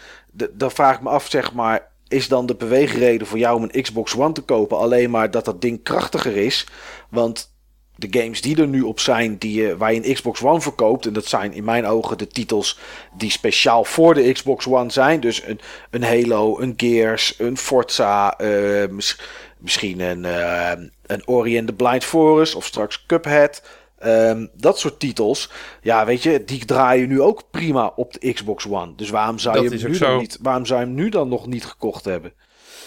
dan 0.53 0.71
vraag 0.71 0.97
ik 0.97 1.03
me 1.03 1.09
af, 1.09 1.29
zeg 1.29 1.53
maar, 1.53 1.89
is 2.09 2.29
dan 2.29 2.47
de 2.47 2.55
beweegreden 2.55 3.27
voor 3.27 3.39
jou 3.39 3.57
om 3.57 3.63
een 3.63 3.83
Xbox 3.83 4.17
One 4.17 4.33
te 4.33 4.41
kopen 4.41 4.79
alleen 4.79 5.11
maar 5.11 5.31
dat 5.31 5.45
dat 5.45 5.61
ding 5.61 5.83
krachtiger 5.83 6.37
is? 6.37 6.67
Want 7.09 7.51
de 7.97 8.21
games 8.21 8.41
die 8.41 8.61
er 8.61 8.69
nu 8.69 8.83
op 8.83 9.01
zijn, 9.01 9.39
die, 9.39 9.75
waar 9.75 9.93
je 9.93 10.07
een 10.07 10.15
Xbox 10.15 10.43
One 10.43 10.61
verkoopt. 10.61 11.07
En 11.07 11.13
dat 11.13 11.27
zijn 11.27 11.53
in 11.53 11.65
mijn 11.65 11.87
ogen 11.87 12.19
de 12.19 12.27
titels 12.27 12.79
die 13.17 13.31
speciaal 13.31 13.85
voor 13.85 14.15
de 14.15 14.33
Xbox 14.33 14.67
One 14.67 14.91
zijn. 14.91 15.21
Dus 15.21 15.43
een, 15.47 15.61
een 15.91 16.03
Halo, 16.03 16.61
een 16.61 16.75
Gears, 16.77 17.35
een 17.39 17.57
Forza, 17.57 18.41
uh, 18.41 18.89
mis, 18.89 19.21
misschien 19.59 20.01
een, 20.01 20.25
uh, 20.25 20.73
een 21.07 21.29
Ori 21.29 21.59
and 21.59 21.67
the 21.67 21.73
Blind 21.73 22.05
Forest 22.05 22.55
of 22.55 22.65
straks 22.65 23.07
Cuphead. 23.07 23.63
Um, 24.05 24.51
dat 24.55 24.79
soort 24.79 25.01
titels, 25.01 25.51
ja, 25.83 26.07
weet 26.07 26.23
je, 26.23 26.45
die 26.45 26.65
draaien 26.65 27.09
nu 27.09 27.21
ook 27.21 27.51
prima 27.51 27.93
op 27.97 28.13
de 28.13 28.33
Xbox 28.33 28.67
One. 28.69 28.95
Dus 28.95 29.11
waarom 29.11 29.39
zou, 29.39 29.63
je 29.63 29.69
hem 29.69 29.91
nu, 29.91 29.99
dan 29.99 30.19
niet, 30.19 30.39
waarom 30.43 30.67
zou 30.67 30.81
je 30.81 30.87
hem 30.87 30.95
nu 30.95 31.09
dan 31.09 31.29
nog 31.29 31.47
niet 31.47 31.65
gekocht 31.65 32.05
hebben? 32.05 32.33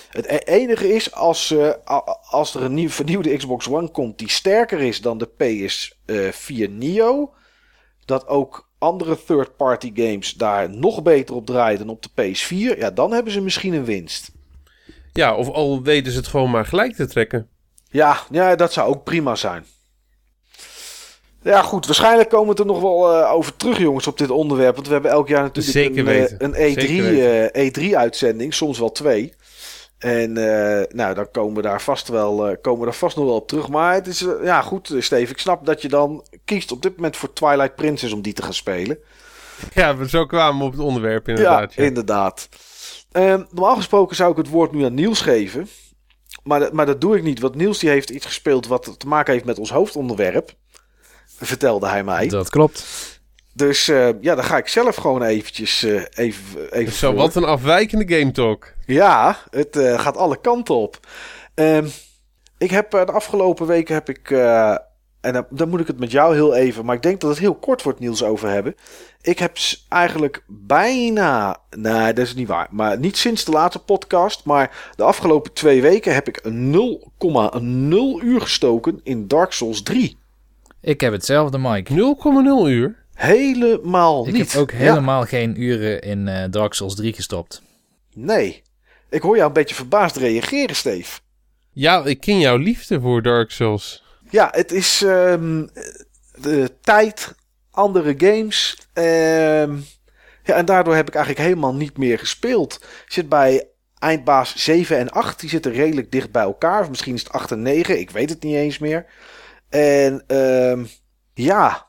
Het 0.09 0.25
e-, 0.25 0.37
enige 0.37 0.93
is 0.93 1.13
als, 1.13 1.51
uh, 1.51 1.71
als 2.29 2.55
er 2.55 2.63
een 2.63 2.73
nieuw, 2.73 2.89
vernieuwde 2.89 3.37
Xbox 3.37 3.69
One 3.69 3.91
komt 3.91 4.17
die 4.17 4.29
sterker 4.29 4.79
is 4.79 5.01
dan 5.01 5.17
de 5.17 5.29
PS4 5.29 6.69
Neo, 6.69 7.33
dat 8.05 8.27
ook 8.27 8.69
andere 8.77 9.23
third-party 9.25 9.91
games 9.93 10.33
daar 10.33 10.69
nog 10.69 11.01
beter 11.01 11.35
op 11.35 11.45
draaien 11.45 11.79
dan 11.79 11.89
op 11.89 12.03
de 12.03 12.09
PS4, 12.09 12.77
ja, 12.77 12.91
dan 12.91 13.11
hebben 13.11 13.33
ze 13.33 13.41
misschien 13.41 13.73
een 13.73 13.85
winst. 13.85 14.31
Ja, 15.11 15.35
of 15.35 15.49
al 15.49 15.83
weten 15.83 16.11
ze 16.11 16.17
het 16.17 16.27
gewoon 16.27 16.51
maar 16.51 16.65
gelijk 16.65 16.95
te 16.95 17.07
trekken. 17.07 17.47
Ja, 17.89 18.17
ja 18.31 18.55
dat 18.55 18.73
zou 18.73 18.89
ook 18.89 19.03
prima 19.03 19.35
zijn. 19.35 19.65
Ja, 21.43 21.61
goed. 21.61 21.85
Waarschijnlijk 21.85 22.29
komen 22.29 22.55
we 22.55 22.61
er 22.61 22.67
nog 22.67 22.81
wel 22.81 23.19
uh, 23.19 23.31
over 23.31 23.55
terug, 23.55 23.77
jongens, 23.77 24.07
op 24.07 24.17
dit 24.17 24.29
onderwerp. 24.29 24.75
Want 24.75 24.87
we 24.87 24.93
hebben 24.93 25.11
elk 25.11 25.27
jaar 25.27 25.41
natuurlijk 25.41 25.73
Zeker 25.73 26.07
een, 26.39 26.53
uh, 26.53 26.55
een 26.55 27.51
E3, 27.51 27.71
E3-uitzending, 27.71 28.51
e 28.51 28.55
soms 28.55 28.79
wel 28.79 28.91
twee. 28.91 29.33
En 30.03 30.37
uh, 30.37 30.81
nou, 30.89 31.13
dan 31.13 31.31
komen 31.31 31.55
we 31.55 31.61
daar 31.61 31.81
vast 31.81 32.07
wel, 32.07 32.49
uh, 32.49 32.55
komen 32.61 32.79
we 32.79 32.85
daar 32.85 32.95
vast 32.95 33.15
nog 33.15 33.25
wel 33.25 33.35
op 33.35 33.47
terug. 33.47 33.69
Maar 33.69 33.93
het 33.93 34.07
is, 34.07 34.21
uh, 34.21 34.31
ja 34.43 34.61
goed, 34.61 34.93
Steve, 34.99 35.31
ik 35.31 35.37
snap 35.37 35.65
dat 35.65 35.81
je 35.81 35.87
dan 35.87 36.25
kiest 36.45 36.71
op 36.71 36.81
dit 36.81 36.95
moment 36.95 37.17
voor 37.17 37.33
Twilight 37.33 37.75
Princess 37.75 38.13
om 38.13 38.21
die 38.21 38.33
te 38.33 38.41
gaan 38.41 38.53
spelen. 38.53 38.97
Ja, 39.73 39.97
we 39.97 40.09
zo 40.09 40.25
kwamen 40.25 40.59
we 40.59 40.65
op 40.65 40.71
het 40.71 40.81
onderwerp 40.81 41.27
inderdaad. 41.27 41.73
Ja, 41.73 41.81
ja. 41.81 41.87
inderdaad. 41.87 42.49
Ehm, 43.11 43.43
normaal 43.49 43.75
gesproken 43.75 44.15
zou 44.15 44.31
ik 44.31 44.37
het 44.37 44.49
woord 44.49 44.71
nu 44.71 44.83
aan 44.83 44.93
Niels 44.93 45.21
geven. 45.21 45.67
Maar, 46.43 46.69
maar 46.75 46.85
dat 46.85 47.01
doe 47.01 47.17
ik 47.17 47.23
niet, 47.23 47.39
want 47.39 47.55
Niels 47.55 47.79
die 47.79 47.89
heeft 47.89 48.09
iets 48.09 48.25
gespeeld 48.25 48.67
wat 48.67 48.95
te 48.99 49.07
maken 49.07 49.33
heeft 49.33 49.45
met 49.45 49.59
ons 49.59 49.71
hoofdonderwerp. 49.71 50.53
Vertelde 51.39 51.87
hij 51.87 52.03
mij. 52.03 52.27
Dat 52.27 52.49
klopt. 52.49 52.85
Dus 53.53 53.87
uh, 53.87 54.09
ja, 54.21 54.35
dan 54.35 54.43
ga 54.43 54.57
ik 54.57 54.67
zelf 54.67 54.95
gewoon 54.95 55.23
eventjes 55.23 55.83
uh, 55.83 56.01
even, 56.13 56.71
even 56.71 56.93
Zo, 56.93 57.13
wat 57.13 57.35
een 57.35 57.43
afwijkende 57.43 58.17
game 58.17 58.31
talk. 58.31 58.73
Ja, 58.85 59.37
het 59.49 59.75
uh, 59.75 59.99
gaat 59.99 60.17
alle 60.17 60.41
kanten 60.41 60.75
op. 60.75 60.99
Um, 61.55 61.91
ik 62.57 62.69
heb 62.69 62.91
de 62.91 63.05
afgelopen 63.05 63.67
weken 63.67 63.93
heb 63.93 64.09
ik... 64.09 64.31
en 64.31 65.33
dan, 65.33 65.45
dan, 65.49 65.69
moet 65.69 65.79
ik 65.79 65.87
het 65.87 65.99
met 65.99 66.11
jou 66.11 66.33
heel 66.33 66.55
even... 66.55 66.85
Maar 66.85 66.95
ik 66.95 67.01
denk 67.01 67.21
dat 67.21 67.29
het 67.29 67.39
heel 67.39 67.55
kort 67.55 67.83
wordt, 67.83 67.99
Niels, 67.99 68.23
over 68.23 68.49
hebben. 68.49 68.75
Ik 69.21 69.39
heb 69.39 69.57
eigenlijk 69.89 70.43
bijna... 70.47 71.57
Nee, 71.69 72.13
dat 72.13 72.25
is 72.25 72.35
niet 72.35 72.47
waar. 72.47 72.67
Maar 72.71 72.99
niet 72.99 73.17
sinds 73.17 73.45
de 73.45 73.51
laatste 73.51 73.79
podcast. 73.79 74.45
Maar 74.45 74.91
de 74.95 75.03
afgelopen 75.03 75.53
twee 75.53 75.81
weken 75.81 76.13
heb 76.13 76.27
ik 76.27 76.39
een 76.43 76.73
0,0 78.21 78.25
uur 78.25 78.41
gestoken 78.41 78.99
in 79.03 79.27
Dark 79.27 79.51
Souls 79.51 79.83
3. 79.83 80.17
Ik 80.83 81.01
heb 81.01 81.11
hetzelfde, 81.11 81.57
Mike. 81.57 82.15
0,0 82.63 82.69
uur? 82.69 82.95
Helemaal 83.13 84.27
ik 84.27 84.33
niet. 84.33 84.41
Ik 84.41 84.51
heb 84.51 84.61
ook 84.61 84.71
helemaal 84.71 85.21
ja. 85.21 85.27
geen 85.27 85.61
uren 85.61 86.01
in 86.01 86.27
uh, 86.27 86.43
Dark 86.49 86.73
Souls 86.73 86.95
3 86.95 87.13
gestopt. 87.13 87.61
Nee. 88.13 88.61
Ik 89.09 89.21
hoor 89.21 89.35
jou 89.35 89.47
een 89.47 89.53
beetje 89.53 89.75
verbaasd 89.75 90.15
reageren, 90.15 90.75
Steve. 90.75 91.19
Ja, 91.71 92.05
ik 92.05 92.19
ken 92.19 92.39
jouw 92.39 92.57
liefde 92.57 93.01
voor 93.01 93.21
Dark 93.21 93.51
Souls. 93.51 94.03
Ja, 94.29 94.49
het 94.51 94.71
is 94.71 95.01
um, 95.01 95.69
de 96.35 96.71
tijd, 96.81 97.35
andere 97.71 98.13
games. 98.17 98.77
Um, 98.93 99.85
ja, 100.43 100.55
en 100.55 100.65
daardoor 100.65 100.95
heb 100.95 101.07
ik 101.07 101.15
eigenlijk 101.15 101.47
helemaal 101.47 101.75
niet 101.75 101.97
meer 101.97 102.19
gespeeld. 102.19 102.79
Ik 103.05 103.11
zit 103.11 103.29
bij 103.29 103.67
eindbaas 103.99 104.55
7 104.55 104.97
en 104.97 105.09
8. 105.09 105.39
Die 105.39 105.49
zitten 105.49 105.71
redelijk 105.71 106.11
dicht 106.11 106.31
bij 106.31 106.43
elkaar. 106.43 106.81
Of 106.81 106.89
misschien 106.89 107.13
is 107.13 107.23
het 107.23 107.31
8 107.31 107.51
en 107.51 107.61
9. 107.61 107.99
Ik 107.99 108.09
weet 108.09 108.29
het 108.29 108.43
niet 108.43 108.55
eens 108.55 108.77
meer. 108.77 109.05
En 109.73 110.23
um, 110.37 110.87
ja, 111.33 111.87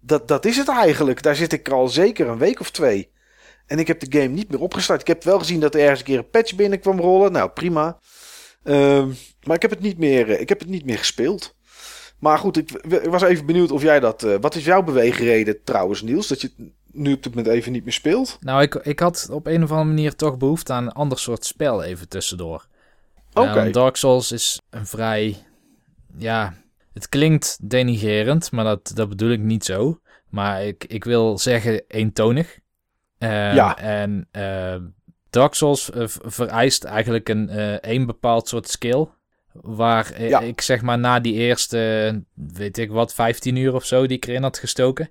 dat, 0.00 0.28
dat 0.28 0.44
is 0.44 0.56
het 0.56 0.68
eigenlijk. 0.68 1.22
Daar 1.22 1.36
zit 1.36 1.52
ik 1.52 1.68
al 1.68 1.88
zeker 1.88 2.28
een 2.28 2.38
week 2.38 2.60
of 2.60 2.70
twee. 2.70 3.10
En 3.66 3.78
ik 3.78 3.86
heb 3.86 4.00
de 4.00 4.18
game 4.18 4.34
niet 4.34 4.50
meer 4.50 4.60
opgestart. 4.60 5.00
Ik 5.00 5.06
heb 5.06 5.22
wel 5.22 5.38
gezien 5.38 5.60
dat 5.60 5.74
er 5.74 5.80
ergens 5.80 5.98
een 5.98 6.06
keer 6.06 6.18
een 6.18 6.30
patch 6.30 6.54
binnen 6.54 6.80
kwam 6.80 7.00
rollen. 7.00 7.32
Nou, 7.32 7.50
prima. 7.50 7.98
Um, 8.64 9.16
maar 9.42 9.56
ik 9.56 9.62
heb 9.62 9.70
het 9.70 9.80
niet 9.80 9.98
meer, 9.98 10.40
ik 10.40 10.48
heb 10.48 10.58
het 10.58 10.68
niet 10.68 10.84
meer 10.84 10.98
gespeeld. 10.98 11.56
Maar 12.18 12.38
goed, 12.38 12.56
ik, 12.56 12.70
ik 12.70 13.10
was 13.10 13.22
even 13.22 13.46
benieuwd 13.46 13.70
of 13.70 13.82
jij 13.82 14.00
dat... 14.00 14.22
Uh, 14.24 14.36
wat 14.40 14.54
is 14.54 14.64
jouw 14.64 14.82
beweegreden 14.82 15.64
trouwens, 15.64 16.02
Niels? 16.02 16.28
Dat 16.28 16.40
je 16.40 16.72
nu 16.90 17.12
op 17.12 17.22
dit 17.22 17.34
moment 17.34 17.54
even 17.54 17.72
niet 17.72 17.84
meer 17.84 17.92
speelt? 17.92 18.38
Nou, 18.40 18.62
ik, 18.62 18.74
ik 18.74 18.98
had 18.98 19.28
op 19.30 19.46
een 19.46 19.62
of 19.62 19.70
andere 19.70 19.88
manier 19.88 20.16
toch 20.16 20.36
behoefte 20.36 20.72
aan 20.72 20.84
een 20.84 20.92
ander 20.92 21.18
soort 21.18 21.44
spel 21.44 21.82
even 21.82 22.08
tussendoor. 22.08 22.66
Oké. 23.32 23.48
Okay. 23.48 23.66
Uh, 23.66 23.72
Dark 23.72 23.96
Souls 23.96 24.32
is 24.32 24.60
een 24.70 24.86
vrij... 24.86 25.36
Ja, 26.16 26.54
het 26.94 27.08
klinkt 27.08 27.58
denigerend, 27.62 28.52
maar 28.52 28.64
dat, 28.64 28.90
dat 28.94 29.08
bedoel 29.08 29.30
ik 29.30 29.40
niet 29.40 29.64
zo. 29.64 30.00
Maar 30.28 30.64
ik, 30.64 30.84
ik 30.84 31.04
wil 31.04 31.38
zeggen 31.38 31.84
eentonig. 31.88 32.58
Uh, 33.18 33.54
ja. 33.54 33.78
En 33.78 34.28
uh, 34.32 34.76
Dark 35.30 35.54
Souls 35.54 35.90
uh, 35.90 36.04
vereist 36.06 36.84
eigenlijk 36.84 37.28
een, 37.28 37.48
een 37.90 38.06
bepaald 38.06 38.48
soort 38.48 38.68
skill. 38.68 39.06
Waar 39.52 40.22
ja. 40.22 40.40
ik 40.40 40.60
zeg 40.60 40.82
maar 40.82 40.98
na 40.98 41.20
die 41.20 41.34
eerste, 41.34 42.22
weet 42.34 42.78
ik 42.78 42.90
wat, 42.90 43.14
15 43.14 43.56
uur 43.56 43.74
of 43.74 43.84
zo 43.84 44.06
die 44.06 44.16
ik 44.16 44.26
erin 44.26 44.42
had 44.42 44.58
gestoken, 44.58 45.10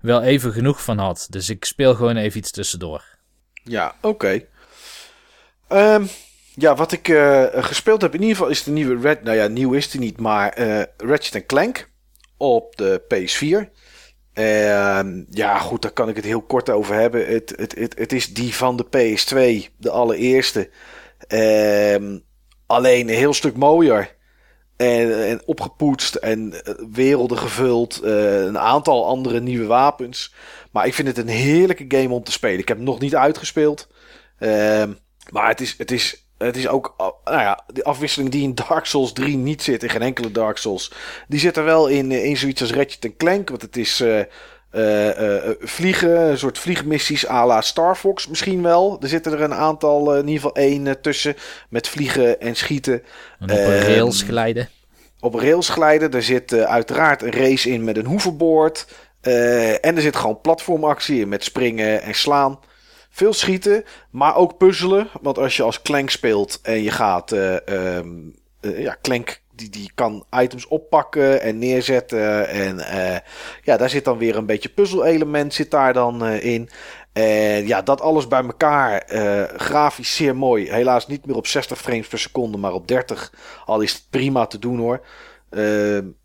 wel 0.00 0.22
even 0.22 0.52
genoeg 0.52 0.82
van 0.82 0.98
had. 0.98 1.26
Dus 1.30 1.50
ik 1.50 1.64
speel 1.64 1.94
gewoon 1.94 2.16
even 2.16 2.38
iets 2.38 2.50
tussendoor. 2.50 3.04
Ja, 3.52 3.94
oké. 4.00 4.06
Okay. 5.68 5.94
Um, 5.94 6.08
ja, 6.54 6.74
wat 6.74 6.92
ik 6.92 7.08
uh, 7.08 7.44
gespeeld 7.52 8.02
heb 8.02 8.14
in 8.14 8.20
ieder 8.20 8.36
geval 8.36 8.50
is 8.50 8.62
de 8.62 8.70
nieuwe 8.70 9.00
Red... 9.00 9.22
Nou 9.22 9.36
ja, 9.36 9.46
nieuw 9.46 9.72
is 9.72 9.90
die 9.90 10.00
niet, 10.00 10.20
maar 10.20 10.58
uh, 10.58 10.82
Ratchet 10.96 11.46
Clank 11.46 11.90
op 12.36 12.76
de 12.76 13.02
PS4. 13.14 13.82
Uh, 14.34 15.00
ja, 15.30 15.58
goed, 15.58 15.82
daar 15.82 15.90
kan 15.90 16.08
ik 16.08 16.16
het 16.16 16.24
heel 16.24 16.42
kort 16.42 16.70
over 16.70 16.94
hebben. 16.94 17.26
Het, 17.26 17.52
het, 17.56 17.74
het, 17.74 17.98
het 17.98 18.12
is 18.12 18.34
die 18.34 18.54
van 18.54 18.76
de 18.76 18.84
PS2, 18.84 19.72
de 19.76 19.90
allereerste. 19.90 20.70
Ehm, 21.26 22.18
Alleen 22.66 23.08
een 23.08 23.14
heel 23.14 23.34
stuk 23.34 23.56
mooier. 23.56 24.16
En, 24.76 25.26
en 25.26 25.42
opgepoetst 25.46 26.14
en 26.14 26.54
werelden 26.92 27.38
gevuld. 27.38 28.02
een 28.02 28.58
aantal 28.58 29.06
andere 29.06 29.40
nieuwe 29.40 29.66
wapens. 29.66 30.34
Maar 30.72 30.86
ik 30.86 30.94
vind 30.94 31.08
het 31.08 31.18
een 31.18 31.28
heerlijke 31.28 31.84
game 31.88 32.14
om 32.14 32.24
te 32.24 32.32
spelen. 32.32 32.58
Ik 32.58 32.68
heb 32.68 32.76
hem 32.76 32.86
nog 32.86 33.00
niet 33.00 33.16
uitgespeeld. 33.16 33.88
Ehm, 34.38 34.92
maar 35.30 35.48
het 35.48 35.60
is, 35.60 35.74
het 35.78 35.90
is 35.90 36.23
het 36.44 36.56
is 36.56 36.68
ook, 36.68 36.94
nou 37.24 37.40
ja, 37.40 37.64
de 37.72 37.84
afwisseling 37.84 38.30
die 38.30 38.42
in 38.42 38.54
Dark 38.54 38.84
Souls 38.84 39.12
3 39.12 39.36
niet 39.36 39.62
zit, 39.62 39.82
in 39.82 39.90
geen 39.90 40.02
enkele 40.02 40.30
Dark 40.30 40.56
Souls, 40.56 40.92
die 41.28 41.40
zit 41.40 41.56
er 41.56 41.64
wel 41.64 41.86
in, 41.86 42.12
in 42.12 42.36
zoiets 42.36 42.60
als 42.60 42.72
Ratchet 42.72 43.16
Clank. 43.16 43.48
Want 43.48 43.62
het 43.62 43.76
is 43.76 44.00
uh, 44.00 44.18
uh, 44.72 45.50
vliegen, 45.60 46.20
een 46.20 46.38
soort 46.38 46.58
vliegmissies 46.58 47.28
à 47.28 47.46
la 47.46 47.60
Star 47.60 47.96
Fox 47.96 48.28
misschien 48.28 48.62
wel. 48.62 48.98
Er 49.00 49.08
zitten 49.08 49.32
er 49.32 49.40
een 49.40 49.54
aantal, 49.54 50.14
in 50.14 50.28
ieder 50.28 50.34
geval 50.34 50.54
één 50.54 51.00
tussen, 51.00 51.36
met 51.68 51.88
vliegen 51.88 52.40
en 52.40 52.56
schieten. 52.56 53.02
En 53.38 53.50
op 53.50 53.58
een 53.58 53.80
rails 53.80 54.22
glijden. 54.22 54.68
Op 55.20 55.34
rails 55.34 55.68
glijden. 55.68 56.12
Er 56.12 56.22
zit 56.22 56.52
uiteraard 56.52 57.22
een 57.22 57.32
race 57.32 57.70
in 57.70 57.84
met 57.84 57.96
een 57.96 58.06
hoevenboord. 58.06 58.86
en 59.20 59.96
er 59.96 60.00
zit 60.00 60.16
gewoon 60.16 60.40
platformactie 60.40 61.20
in 61.20 61.28
met 61.28 61.44
springen 61.44 62.02
en 62.02 62.14
slaan. 62.14 62.58
Veel 63.14 63.32
schieten, 63.32 63.84
maar 64.10 64.36
ook 64.36 64.56
puzzelen. 64.56 65.08
Want 65.20 65.38
als 65.38 65.56
je 65.56 65.62
als 65.62 65.82
Clank 65.82 66.10
speelt 66.10 66.58
en 66.62 66.82
je 66.82 66.90
gaat... 66.90 67.32
Uh, 67.32 67.56
ja, 68.60 68.96
Clank 69.02 69.40
die, 69.54 69.70
die 69.70 69.90
kan 69.94 70.24
items 70.30 70.66
oppakken 70.66 71.40
en 71.40 71.58
neerzetten. 71.58 72.48
En 72.48 72.76
uh, 72.76 73.16
ja, 73.62 73.76
daar 73.76 73.90
zit 73.90 74.04
dan 74.04 74.18
weer 74.18 74.36
een 74.36 74.46
beetje 74.46 74.68
puzzelelement 74.68 75.54
zit 75.54 75.70
daar 75.70 75.92
dan 75.92 76.26
in. 76.26 76.68
En 77.12 77.66
ja, 77.66 77.82
dat 77.82 78.00
alles 78.00 78.28
bij 78.28 78.42
elkaar. 78.42 79.02
grafisch 79.56 80.14
zeer 80.14 80.36
mooi. 80.36 80.70
Helaas 80.70 81.06
niet 81.06 81.26
meer 81.26 81.36
op 81.36 81.46
60 81.46 81.80
frames 81.80 82.08
per 82.08 82.18
seconde, 82.18 82.58
maar 82.58 82.72
op 82.72 82.88
30. 82.88 83.32
Al 83.64 83.80
is 83.80 83.92
het 83.92 84.06
prima 84.10 84.46
te 84.46 84.58
doen 84.58 84.78
hoor. 84.78 85.00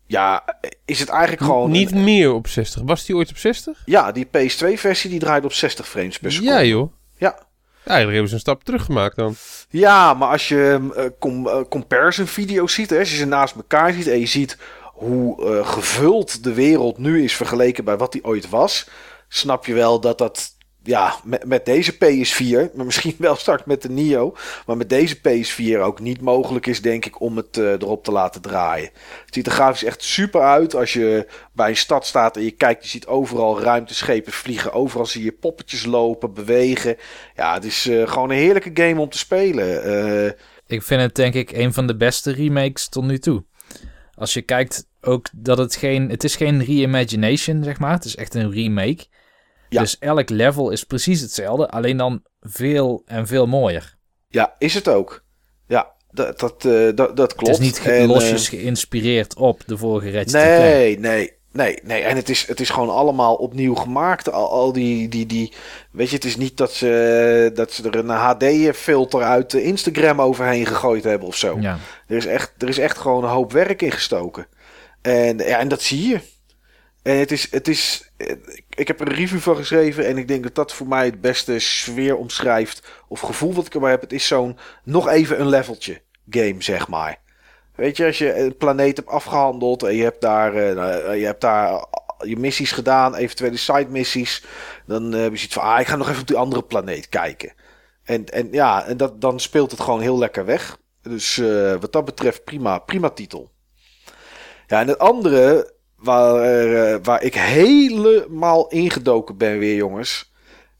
Ja, 0.06 0.44
is 0.84 1.00
het 1.00 1.08
eigenlijk 1.08 1.42
gewoon... 1.42 1.70
Niet 1.70 1.94
meer 1.94 2.32
op 2.32 2.48
60. 2.48 2.82
Was 2.84 3.04
die 3.06 3.16
ooit 3.16 3.30
op 3.30 3.36
60? 3.36 3.82
Ja, 3.84 4.12
die 4.12 4.26
PS2-versie 4.26 5.10
die 5.10 5.18
draait 5.18 5.44
op 5.44 5.52
60 5.52 5.88
frames 5.88 6.18
per 6.18 6.32
seconde. 6.32 6.52
Ja 6.52 6.64
joh. 6.64 6.92
Ja. 7.16 7.38
Eigenlijk 7.84 8.10
hebben 8.10 8.28
ze 8.28 8.34
een 8.34 8.40
stap 8.40 8.64
terug 8.64 8.84
gemaakt 8.84 9.16
dan. 9.16 9.34
Ja, 9.68 10.14
maar 10.14 10.28
als 10.28 10.48
je 10.48 10.90
uh, 10.96 11.04
com 11.18 11.46
uh, 11.46 11.60
comparison 11.68 12.26
video's 12.26 12.74
ziet, 12.74 12.90
hè, 12.90 12.98
als 12.98 13.10
je 13.10 13.16
ze 13.16 13.26
naast 13.26 13.54
elkaar 13.54 13.92
ziet 13.92 14.06
en 14.06 14.18
je 14.18 14.26
ziet 14.26 14.58
hoe 14.82 15.44
uh, 15.44 15.66
gevuld 15.68 16.44
de 16.44 16.54
wereld 16.54 16.98
nu 16.98 17.22
is 17.22 17.36
vergeleken 17.36 17.84
bij 17.84 17.96
wat 17.96 18.12
die 18.12 18.24
ooit 18.24 18.48
was, 18.48 18.88
snap 19.28 19.66
je 19.66 19.74
wel 19.74 20.00
dat 20.00 20.18
dat 20.18 20.56
ja, 20.82 21.14
met, 21.24 21.44
met 21.44 21.64
deze 21.64 21.94
PS4, 21.94 22.74
maar 22.74 22.84
misschien 22.84 23.14
wel 23.18 23.36
straks 23.36 23.64
met 23.64 23.82
de 23.82 23.90
Nio, 23.90 24.36
maar 24.66 24.76
met 24.76 24.88
deze 24.88 25.16
PS4 25.18 25.80
ook 25.80 26.00
niet 26.00 26.20
mogelijk 26.20 26.66
is, 26.66 26.82
denk 26.82 27.04
ik, 27.04 27.20
om 27.20 27.36
het 27.36 27.56
uh, 27.56 27.72
erop 27.72 28.04
te 28.04 28.12
laten 28.12 28.40
draaien. 28.40 28.90
Het 29.24 29.34
ziet 29.34 29.46
er 29.46 29.52
grafisch 29.52 29.84
echt 29.84 30.02
super 30.02 30.40
uit 30.40 30.74
als 30.74 30.92
je 30.92 31.26
bij 31.52 31.68
een 31.68 31.76
stad 31.76 32.06
staat 32.06 32.36
en 32.36 32.42
je 32.42 32.50
kijkt, 32.50 32.82
je 32.82 32.88
ziet 32.88 33.06
overal 33.06 33.60
ruimteschepen 33.60 34.32
vliegen, 34.32 34.72
overal 34.72 35.06
zie 35.06 35.24
je 35.24 35.32
poppetjes 35.32 35.84
lopen, 35.84 36.34
bewegen. 36.34 36.96
Ja, 37.36 37.54
het 37.54 37.64
is 37.64 37.86
uh, 37.86 38.08
gewoon 38.08 38.30
een 38.30 38.36
heerlijke 38.36 38.70
game 38.74 39.00
om 39.00 39.08
te 39.08 39.18
spelen. 39.18 39.86
Uh, 39.86 40.30
ik 40.66 40.82
vind 40.82 41.00
het 41.00 41.14
denk 41.14 41.34
ik 41.34 41.52
een 41.52 41.72
van 41.72 41.86
de 41.86 41.96
beste 41.96 42.32
remakes 42.32 42.88
tot 42.88 43.04
nu 43.04 43.18
toe. 43.18 43.44
Als 44.14 44.34
je 44.34 44.42
kijkt 44.42 44.86
ook 45.00 45.28
dat 45.32 45.58
het 45.58 45.76
geen, 45.76 46.10
het 46.10 46.24
is 46.24 46.36
geen 46.36 46.64
reimagination, 46.64 47.64
zeg 47.64 47.78
maar, 47.78 47.92
het 47.92 48.04
is 48.04 48.16
echt 48.16 48.34
een 48.34 48.52
remake. 48.52 49.06
Dus 49.78 49.98
elk 49.98 50.28
level 50.28 50.70
is 50.70 50.84
precies 50.84 51.20
hetzelfde, 51.20 51.68
alleen 51.68 51.96
dan 51.96 52.22
veel 52.40 53.02
en 53.06 53.26
veel 53.26 53.46
mooier. 53.46 53.96
Ja, 54.28 54.54
is 54.58 54.74
het 54.74 54.88
ook. 54.88 55.24
Ja, 55.66 55.92
dat, 56.10 56.40
dat, 56.40 56.64
uh, 56.64 56.90
dat, 56.94 57.16
dat 57.16 57.34
klopt. 57.34 57.56
Het 57.56 57.60
is 57.60 57.66
niet 57.66 57.86
en, 57.86 58.06
losjes 58.06 58.52
uh, 58.52 58.60
geïnspireerd 58.60 59.36
op 59.36 59.62
de 59.66 59.76
vorige 59.76 60.10
Ratchet 60.10 60.32
Nee, 60.32 60.98
nee, 60.98 61.32
nee, 61.52 61.78
nee. 61.82 62.02
En 62.02 62.16
het 62.16 62.28
is, 62.28 62.46
het 62.46 62.60
is 62.60 62.70
gewoon 62.70 62.90
allemaal 62.90 63.34
opnieuw 63.34 63.74
gemaakt. 63.74 64.32
Al, 64.32 64.50
al 64.50 64.72
die, 64.72 65.08
die, 65.08 65.26
die... 65.26 65.52
Weet 65.92 66.08
je, 66.08 66.14
het 66.14 66.24
is 66.24 66.36
niet 66.36 66.56
dat 66.56 66.72
ze, 66.72 67.50
dat 67.54 67.72
ze 67.72 67.88
er 67.90 67.96
een 67.96 68.08
HD-filter 68.08 69.22
uit 69.22 69.52
Instagram 69.52 70.20
overheen 70.20 70.66
gegooid 70.66 71.04
hebben 71.04 71.28
of 71.28 71.36
zo. 71.36 71.56
Ja. 71.60 71.78
Er, 72.06 72.16
is 72.16 72.26
echt, 72.26 72.52
er 72.58 72.68
is 72.68 72.78
echt 72.78 72.98
gewoon 72.98 73.24
een 73.24 73.30
hoop 73.30 73.52
werk 73.52 73.82
in 73.82 73.92
gestoken. 73.92 74.46
En, 75.02 75.38
ja, 75.38 75.58
en 75.58 75.68
dat 75.68 75.82
zie 75.82 76.08
je. 76.08 76.20
En 77.02 77.16
het 77.16 77.32
is, 77.32 77.50
het 77.50 77.68
is, 77.68 78.12
ik 78.68 78.88
heb 78.88 79.00
er 79.00 79.06
een 79.06 79.14
review 79.14 79.38
van 79.38 79.56
geschreven 79.56 80.06
en 80.06 80.18
ik 80.18 80.28
denk 80.28 80.42
dat 80.42 80.54
dat 80.54 80.72
voor 80.72 80.88
mij 80.88 81.04
het 81.04 81.20
beste 81.20 81.58
sfeer 81.58 82.16
omschrijft. 82.16 82.88
Of 83.08 83.20
gevoel 83.20 83.54
wat 83.54 83.66
ik 83.66 83.74
erbij 83.74 83.90
heb. 83.90 84.00
Het 84.00 84.12
is 84.12 84.26
zo'n 84.26 84.58
nog 84.84 85.08
even 85.08 85.40
een 85.40 85.48
leveltje 85.48 86.00
game, 86.30 86.56
zeg 86.58 86.88
maar. 86.88 87.18
Weet 87.74 87.96
je, 87.96 88.06
als 88.06 88.18
je 88.18 88.34
een 88.34 88.56
planeet 88.56 88.96
hebt 88.96 89.08
afgehandeld 89.08 89.82
en 89.82 89.94
je 89.94 90.02
hebt 90.02 90.20
daar, 90.20 90.54
uh, 90.54 91.18
je, 91.18 91.24
hebt 91.24 91.40
daar 91.40 91.84
je 92.26 92.36
missies 92.36 92.72
gedaan, 92.72 93.14
eventuele 93.14 93.56
side 93.56 93.88
missies. 93.88 94.44
Dan 94.86 95.12
heb 95.12 95.30
je 95.30 95.36
zoiets 95.36 95.54
van, 95.54 95.62
ah, 95.62 95.80
ik 95.80 95.86
ga 95.86 95.96
nog 95.96 96.08
even 96.08 96.20
op 96.20 96.26
die 96.26 96.36
andere 96.36 96.62
planeet 96.62 97.08
kijken. 97.08 97.52
En, 98.04 98.24
en 98.24 98.48
ja, 98.52 98.86
en 98.86 98.96
dat, 98.96 99.20
dan 99.20 99.40
speelt 99.40 99.70
het 99.70 99.80
gewoon 99.80 100.00
heel 100.00 100.18
lekker 100.18 100.44
weg. 100.44 100.78
Dus 101.02 101.36
wat 101.80 101.92
dat 101.92 102.04
betreft 102.04 102.44
prima, 102.44 102.78
prima 102.78 103.10
titel. 103.10 103.50
Ja, 104.66 104.80
en 104.80 104.88
het 104.88 104.98
andere 104.98 105.72
waar, 106.00 106.66
uh, 106.66 106.96
waar 107.02 107.22
ik 107.22 107.34
helemaal 107.34 108.68
ingedoken 108.68 109.36
ben 109.36 109.58
weer, 109.58 109.74
jongens, 109.74 110.32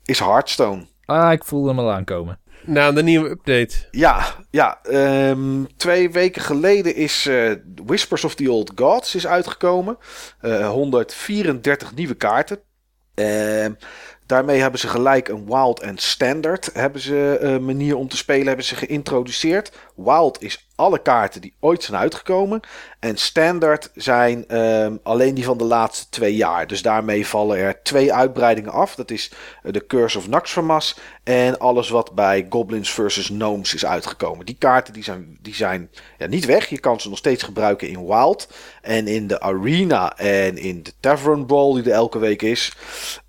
is 0.05 0.19
Hearthstone. 0.19 0.87
Ah, 1.05 1.33
ik 1.33 1.45
voelde 1.45 1.69
hem 1.69 1.79
al 1.79 1.93
aankomen. 1.93 2.39
Na 2.65 2.93
de 2.93 3.03
nieuwe 3.03 3.29
update. 3.29 3.77
Ja, 3.91 4.25
ja. 4.51 4.79
Um, 4.91 5.77
twee 5.77 6.11
weken 6.11 6.43
geleden 6.43 6.95
is 6.95 7.27
uh, 7.27 7.53
Whispers 7.85 8.25
of 8.25 8.35
the 8.35 8.51
Old 8.51 8.73
Gods 8.75 9.15
is 9.15 9.27
uitgekomen. 9.27 9.99
Uh, 10.43 10.69
134 10.69 11.95
nieuwe 11.95 12.15
kaarten. 12.15 12.61
Uh, 13.15 13.67
Daarmee 14.31 14.61
hebben 14.61 14.81
ze 14.81 14.89
gelijk 14.89 15.29
een 15.29 15.47
Wild 15.47 15.81
en 15.81 15.99
Standard 15.99 16.71
hebben 16.73 17.01
ze, 17.01 17.39
uh, 17.43 17.59
manier 17.59 17.97
om 17.97 18.09
te 18.09 18.17
spelen 18.17 18.47
hebben 18.47 18.65
ze 18.65 18.77
geïntroduceerd. 18.77 19.73
Wild 19.95 20.43
is 20.43 20.69
alle 20.75 21.03
kaarten 21.03 21.41
die 21.41 21.55
ooit 21.61 21.83
zijn 21.83 22.01
uitgekomen. 22.01 22.61
En 22.99 23.17
Standard 23.17 23.91
zijn 23.95 24.57
um, 24.59 25.01
alleen 25.03 25.35
die 25.35 25.45
van 25.45 25.59
de 25.59 25.65
laatste 25.65 26.09
twee 26.09 26.37
jaar. 26.37 26.67
Dus 26.67 26.83
daarmee 26.83 27.27
vallen 27.27 27.59
er 27.59 27.83
twee 27.83 28.13
uitbreidingen 28.13 28.73
af. 28.73 28.95
Dat 28.95 29.11
is 29.11 29.33
uh, 29.63 29.73
de 29.73 29.87
Curse 29.87 30.19
of 30.19 30.29
Naxxramas 30.29 30.99
en 31.25 31.59
alles 31.59 31.89
wat 31.89 32.15
bij 32.15 32.47
Goblins 32.49 32.91
vs. 32.91 33.27
Gnomes 33.27 33.75
is 33.75 33.87
uitgekomen. 33.87 34.47
Die 34.47 34.57
kaarten 34.59 34.93
die 34.93 35.05
zijn, 35.05 35.39
die 35.41 35.55
zijn 35.55 35.91
ja, 36.19 36.27
niet 36.27 36.45
weg. 36.45 36.69
Je 36.69 36.81
kan 36.81 37.01
ze 37.01 37.09
nog 37.09 37.19
steeds 37.19 37.43
gebruiken 37.43 37.89
in 37.89 38.07
Wild. 38.07 38.49
En 38.83 39.07
in 39.07 39.27
de 39.27 39.41
Arena 39.41 40.17
en 40.17 40.59
in 40.59 40.83
de 40.83 40.93
Tavern 41.01 41.47
Brawl 41.47 41.75
die 41.75 41.85
er 41.85 41.93
elke 41.93 42.19
week 42.19 42.43
is. 42.43 42.73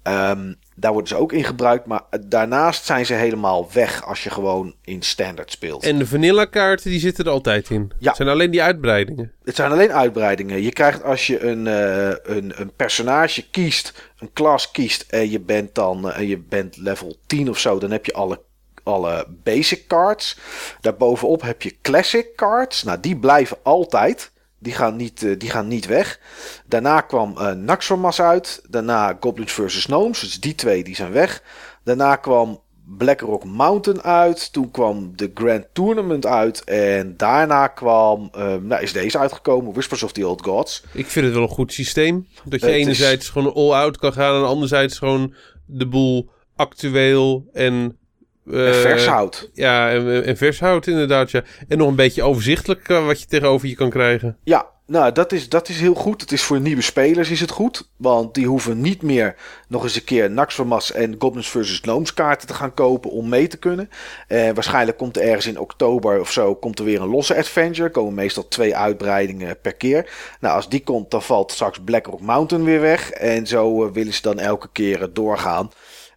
Um, 0.03 0.57
daar 0.81 0.91
worden 0.91 1.09
ze 1.09 1.15
ook 1.15 1.33
in 1.33 1.43
gebruikt. 1.43 1.85
Maar 1.85 2.01
daarnaast 2.27 2.85
zijn 2.85 3.05
ze 3.05 3.13
helemaal 3.13 3.69
weg 3.73 4.05
als 4.05 4.23
je 4.23 4.29
gewoon 4.29 4.75
in 4.83 5.01
standard 5.01 5.51
speelt. 5.51 5.83
En 5.83 5.97
de 5.97 6.07
vanilla 6.07 6.45
kaarten 6.45 6.89
die 6.89 6.99
zitten 6.99 7.25
er 7.25 7.31
altijd 7.31 7.69
in? 7.69 7.91
Ja. 7.99 8.07
Het 8.07 8.15
zijn 8.15 8.29
alleen 8.29 8.51
die 8.51 8.61
uitbreidingen? 8.61 9.31
Het 9.43 9.55
zijn 9.55 9.71
alleen 9.71 9.91
uitbreidingen. 9.91 10.61
Je 10.61 10.71
krijgt 10.71 11.03
als 11.03 11.27
je 11.27 11.43
een, 11.43 11.65
uh, 11.65 12.35
een, 12.37 12.53
een 12.55 12.71
personage 12.75 13.49
kiest, 13.49 14.11
een 14.19 14.33
klas 14.33 14.71
kiest 14.71 15.05
en 15.09 15.29
je 15.29 15.39
bent 15.39 15.75
dan 15.75 16.07
uh, 16.07 16.29
je 16.29 16.37
bent 16.37 16.77
level 16.77 17.15
10 17.25 17.49
of 17.49 17.59
zo, 17.59 17.79
dan 17.79 17.91
heb 17.91 18.05
je 18.05 18.13
alle 18.13 18.41
alle 18.83 19.25
basic 19.43 19.87
cards. 19.87 20.37
Daarbovenop 20.81 21.41
heb 21.41 21.61
je 21.61 21.75
classic 21.81 22.35
cards. 22.35 22.83
Nou, 22.83 22.99
die 22.99 23.15
blijven 23.15 23.57
altijd. 23.63 24.31
Die 24.61 24.73
gaan 24.73 24.95
niet, 24.95 25.21
uh, 25.21 25.39
die 25.39 25.49
gaan 25.49 25.67
niet 25.67 25.85
weg. 25.85 26.19
Daarna 26.65 27.01
kwam 27.01 27.35
uh, 27.37 27.51
Naxxramas 27.51 28.21
uit. 28.21 28.61
Daarna 28.69 29.17
Goblins 29.19 29.51
vs. 29.51 29.83
Gnomes. 29.83 30.19
Dus 30.19 30.39
die 30.39 30.55
twee 30.55 30.83
die 30.83 30.95
zijn 30.95 31.11
weg. 31.11 31.43
Daarna 31.83 32.15
kwam 32.15 32.61
Blackrock 32.97 33.43
Mountain 33.43 34.01
uit. 34.01 34.53
Toen 34.53 34.71
kwam 34.71 35.11
de 35.15 35.31
Grand 35.33 35.65
Tournament 35.73 36.25
uit. 36.25 36.63
En 36.63 37.17
daarna 37.17 37.67
kwam, 37.67 38.31
uh, 38.37 38.55
nou 38.55 38.81
is 38.81 38.93
deze 38.93 39.19
uitgekomen, 39.19 39.73
Whispers 39.73 40.03
of 40.03 40.11
the 40.11 40.27
Old 40.27 40.43
Gods. 40.43 40.83
Ik 40.93 41.05
vind 41.05 41.25
het 41.25 41.33
wel 41.33 41.43
een 41.43 41.49
goed 41.49 41.73
systeem. 41.73 42.27
Dat 42.43 42.61
je 42.61 42.71
enerzijds 42.71 43.23
is... 43.23 43.29
gewoon 43.29 43.53
all-out 43.53 43.97
kan 43.97 44.13
gaan 44.13 44.35
en 44.35 44.47
anderzijds 44.47 44.97
gewoon 44.97 45.33
de 45.65 45.87
boel 45.87 46.29
actueel 46.55 47.49
en 47.53 47.97
uh, 48.45 48.73
vers. 48.73 49.05
Ja, 49.53 49.91
en, 49.91 50.25
en 50.25 50.37
vers 50.37 50.59
houdt 50.59 50.87
inderdaad. 50.87 51.31
Ja. 51.31 51.43
En 51.67 51.77
nog 51.77 51.87
een 51.87 51.95
beetje 51.95 52.23
overzichtelijk 52.23 52.89
uh, 52.89 53.05
wat 53.05 53.19
je 53.19 53.25
tegenover 53.25 53.67
je 53.67 53.75
kan 53.75 53.89
krijgen. 53.89 54.37
Ja, 54.43 54.69
nou 54.85 55.11
dat 55.11 55.31
is, 55.31 55.49
dat 55.49 55.69
is 55.69 55.79
heel 55.79 55.93
goed. 55.93 56.21
Het 56.21 56.31
is 56.31 56.41
voor 56.41 56.59
nieuwe 56.59 56.81
spelers 56.81 57.29
is 57.29 57.39
het 57.39 57.51
goed. 57.51 57.89
Want 57.97 58.33
die 58.33 58.47
hoeven 58.47 58.81
niet 58.81 59.01
meer 59.01 59.35
nog 59.67 59.83
eens 59.83 59.95
een 59.95 60.03
keer 60.03 60.31
Naxxramas 60.31 60.91
en 60.91 61.15
Goblins 61.19 61.49
vs. 61.49 61.79
Gnomes 61.81 62.13
kaarten 62.13 62.47
te 62.47 62.53
gaan 62.53 62.73
kopen 62.73 63.11
om 63.11 63.29
mee 63.29 63.47
te 63.47 63.57
kunnen. 63.57 63.89
Uh, 64.27 64.49
waarschijnlijk 64.53 64.97
komt 64.97 65.17
er 65.17 65.23
ergens 65.23 65.47
in 65.47 65.59
oktober 65.59 66.19
of 66.19 66.31
zo 66.31 66.55
komt 66.55 66.79
er 66.79 66.85
weer 66.85 67.01
een 67.01 67.07
losse 67.07 67.35
adventure. 67.35 67.83
Er 67.83 67.91
komen 67.91 68.13
meestal 68.13 68.47
twee 68.47 68.75
uitbreidingen 68.75 69.59
per 69.61 69.73
keer. 69.73 70.09
Nou, 70.39 70.55
als 70.55 70.69
die 70.69 70.83
komt, 70.83 71.11
dan 71.11 71.21
valt 71.21 71.51
straks 71.51 71.79
Blackrock 71.83 72.21
Mountain 72.21 72.63
weer 72.63 72.81
weg. 72.81 73.11
En 73.11 73.47
zo 73.47 73.91
willen 73.91 74.13
ze 74.13 74.21
dan 74.21 74.39
elke 74.39 74.69
keer 74.71 75.09
doorgaan. 75.13 75.71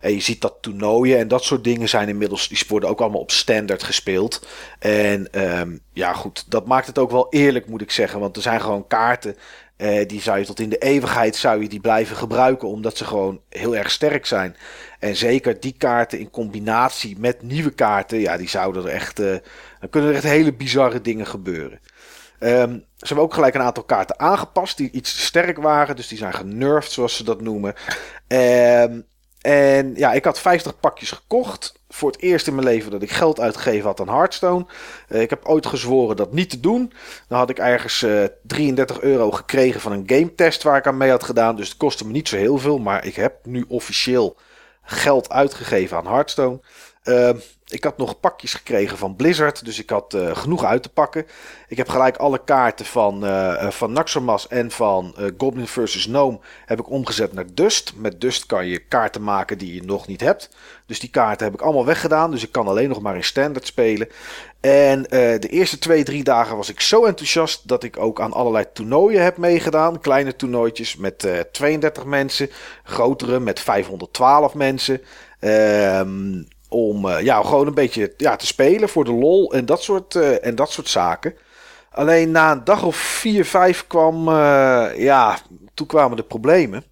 En 0.05 0.12
je 0.12 0.20
ziet 0.20 0.40
dat 0.40 0.57
toernooien 0.61 1.18
en 1.18 1.28
dat 1.28 1.44
soort 1.44 1.64
dingen 1.64 1.88
zijn 1.88 2.09
inmiddels, 2.09 2.48
die 2.48 2.64
worden 2.68 2.88
ook 2.88 3.00
allemaal 3.00 3.20
op 3.20 3.30
standaard 3.30 3.82
gespeeld. 3.82 4.46
En 4.78 5.32
ehm, 5.32 5.76
ja, 5.92 6.12
goed, 6.12 6.44
dat 6.48 6.66
maakt 6.66 6.86
het 6.86 6.98
ook 6.98 7.11
wel 7.11 7.26
eerlijk, 7.30 7.66
moet 7.66 7.80
ik 7.80 7.90
zeggen. 7.90 8.20
Want 8.20 8.36
er 8.36 8.42
zijn 8.42 8.61
gewoon 8.61 8.86
kaarten, 8.86 9.36
uh, 9.76 10.07
die 10.07 10.20
zou 10.20 10.38
je 10.38 10.44
tot 10.44 10.61
in 10.61 10.68
de 10.68 10.78
eeuwigheid 10.78 11.36
zou 11.36 11.62
je 11.62 11.68
die 11.68 11.80
blijven 11.80 12.16
gebruiken, 12.16 12.68
omdat 12.68 12.96
ze 12.96 13.05
gewoon 13.05 13.40
heel 13.48 13.76
erg 13.76 13.90
sterk 13.90 14.26
zijn. 14.26 14.57
En 14.98 15.16
zeker 15.16 15.61
die 15.61 15.74
kaarten 15.78 16.18
in 16.18 16.30
combinatie 16.30 17.18
met 17.18 17.42
nieuwe 17.42 17.70
kaarten, 17.70 18.18
ja, 18.18 18.36
die 18.36 18.48
zouden 18.48 18.84
er 18.84 18.90
echt, 18.90 19.20
uh, 19.20 19.36
dan 19.80 19.90
kunnen 19.90 20.11
er 20.11 20.16
echt 20.16 20.24
hele 20.24 20.55
bizarre 20.55 21.00
dingen 21.00 21.26
gebeuren. 21.26 21.80
Um, 22.40 22.84
ze 22.96 23.07
hebben 23.07 23.24
ook 23.24 23.34
gelijk 23.34 23.55
een 23.55 23.61
aantal 23.61 23.84
kaarten 23.84 24.18
aangepast 24.18 24.76
die 24.76 24.90
iets 24.90 25.14
te 25.14 25.20
sterk 25.20 25.57
waren. 25.57 25.96
Dus 25.96 26.09
die 26.09 26.18
zijn 26.18 26.34
genervd, 26.34 26.92
zoals 26.92 27.16
ze 27.16 27.24
dat 27.24 27.40
noemen. 27.40 27.74
Um, 28.28 29.07
en 29.45 29.95
ja, 29.95 30.12
ik 30.12 30.24
had 30.24 30.40
50 30.40 30.80
pakjes 30.80 31.11
gekocht. 31.11 31.74
Voor 31.88 32.11
het 32.11 32.20
eerst 32.20 32.47
in 32.47 32.55
mijn 32.55 32.66
leven 32.66 32.90
dat 32.90 33.03
ik 33.03 33.11
geld 33.11 33.40
uitgegeven 33.40 33.86
had 33.86 34.01
aan 34.01 34.09
Hearthstone. 34.09 34.66
Uh, 35.09 35.20
ik 35.20 35.30
heb 35.30 35.45
ooit 35.45 35.66
gezworen 35.66 36.16
dat 36.16 36.32
niet 36.32 36.51
te 36.51 36.61
doen. 36.61 36.92
Dan 37.28 37.38
had 37.38 37.51
ik 37.51 37.59
ergens 37.59 38.03
uh, 38.03 38.24
33 38.42 39.01
euro 39.01 39.30
gekregen 39.30 39.80
van 39.80 39.92
een 39.92 40.03
game 40.07 40.34
test 40.34 40.62
waar 40.62 40.76
ik 40.76 40.86
aan 40.86 40.97
mee 40.97 41.11
had 41.11 41.24
gedaan. 41.24 41.57
Dus 41.57 41.68
het 41.68 41.76
kostte 41.76 42.07
me 42.07 42.12
niet 42.12 42.28
zo 42.28 42.36
heel 42.36 42.59
veel. 42.59 42.78
Maar 42.78 43.07
ik 43.07 43.14
heb 43.14 43.34
nu 43.42 43.64
officieel 43.68 44.36
geld 44.82 45.30
uitgegeven 45.30 45.97
aan 45.97 46.07
Hearthstone. 46.07 46.61
Uh, 47.05 47.30
ik 47.75 47.85
had 47.85 47.97
nog 47.97 48.20
pakjes 48.20 48.55
gekregen 48.55 48.99
van 48.99 49.16
Blizzard, 49.16 49.64
dus 49.64 49.79
ik 49.79 49.91
had 49.91 50.14
uh, 50.14 50.37
genoeg 50.37 50.64
uit 50.64 50.83
te 50.83 50.89
pakken. 50.89 51.27
Ik 51.68 51.77
heb 51.77 51.89
gelijk 51.89 52.16
alle 52.16 52.45
kaarten 52.45 52.87
van, 52.87 53.25
uh, 53.25 53.70
van 53.70 53.93
Naxxramas 53.93 54.49
en 54.49 54.70
van 54.70 55.14
Goblin 55.39 55.66
vs. 55.66 56.05
Gnome 56.05 56.39
heb 56.64 56.81
ik 56.81 56.91
omgezet 56.91 57.33
naar 57.33 57.45
Dust. 57.55 57.93
Met 57.97 58.20
Dust 58.20 58.47
kan 58.47 58.66
je 58.66 58.79
kaarten 58.79 59.22
maken 59.22 59.59
die 59.59 59.75
je 59.75 59.83
nog 59.83 60.07
niet 60.07 60.20
hebt. 60.20 60.51
Dus 60.87 61.01
die 61.01 61.11
kaarten 61.11 61.47
heb 61.47 61.55
ik 61.55 61.61
allemaal 61.61 61.85
weggedaan, 61.85 62.31
dus 62.31 62.43
ik 62.43 62.53
kan 62.53 62.66
alleen 62.66 62.89
nog 62.89 63.01
maar 63.01 63.16
in 63.16 63.25
Standard 63.25 63.66
spelen. 63.66 64.09
En 64.61 65.03
de 65.03 65.49
eerste 65.49 65.79
twee, 65.79 66.05
drie 66.05 66.25
dagen 66.25 66.57
was 66.57 66.68
ik 66.68 66.81
zo 66.81 67.05
enthousiast 67.05 67.68
dat 67.68 67.83
ik 67.83 67.99
ook 67.99 68.20
aan 68.20 68.33
allerlei 68.33 68.64
toernooien 68.72 69.22
heb 69.22 69.37
meegedaan. 69.37 70.01
Kleine 70.01 70.37
toernooitjes 70.37 70.97
met 70.97 71.29
32 71.53 72.05
mensen, 72.05 72.51
grotere 72.83 73.41
met 73.41 73.61
512 73.61 74.55
mensen. 74.55 75.01
Ehm 75.41 76.43
om 76.69 77.07
uh, 77.07 77.21
ja, 77.21 77.43
gewoon 77.43 77.67
een 77.67 77.75
beetje 77.75 78.15
ja, 78.17 78.37
te 78.37 78.47
spelen 78.47 78.89
voor 78.89 79.05
de 79.05 79.12
lol 79.12 79.53
en 79.53 79.67
dat 79.67 79.83
soort, 79.83 80.15
uh, 80.15 80.47
en 80.47 80.55
dat 80.55 80.71
soort 80.71 80.89
zaken. 80.89 81.35
Alleen 81.91 82.31
na 82.31 82.53
een 82.53 82.65
dag 82.65 82.83
of 82.83 82.97
vier, 82.97 83.45
vijf 83.45 83.87
kwam, 83.87 84.29
uh, 84.29 84.89
ja, 84.97 85.39
toen 85.75 85.87
kwamen 85.87 86.17
de 86.17 86.23
problemen. 86.23 86.85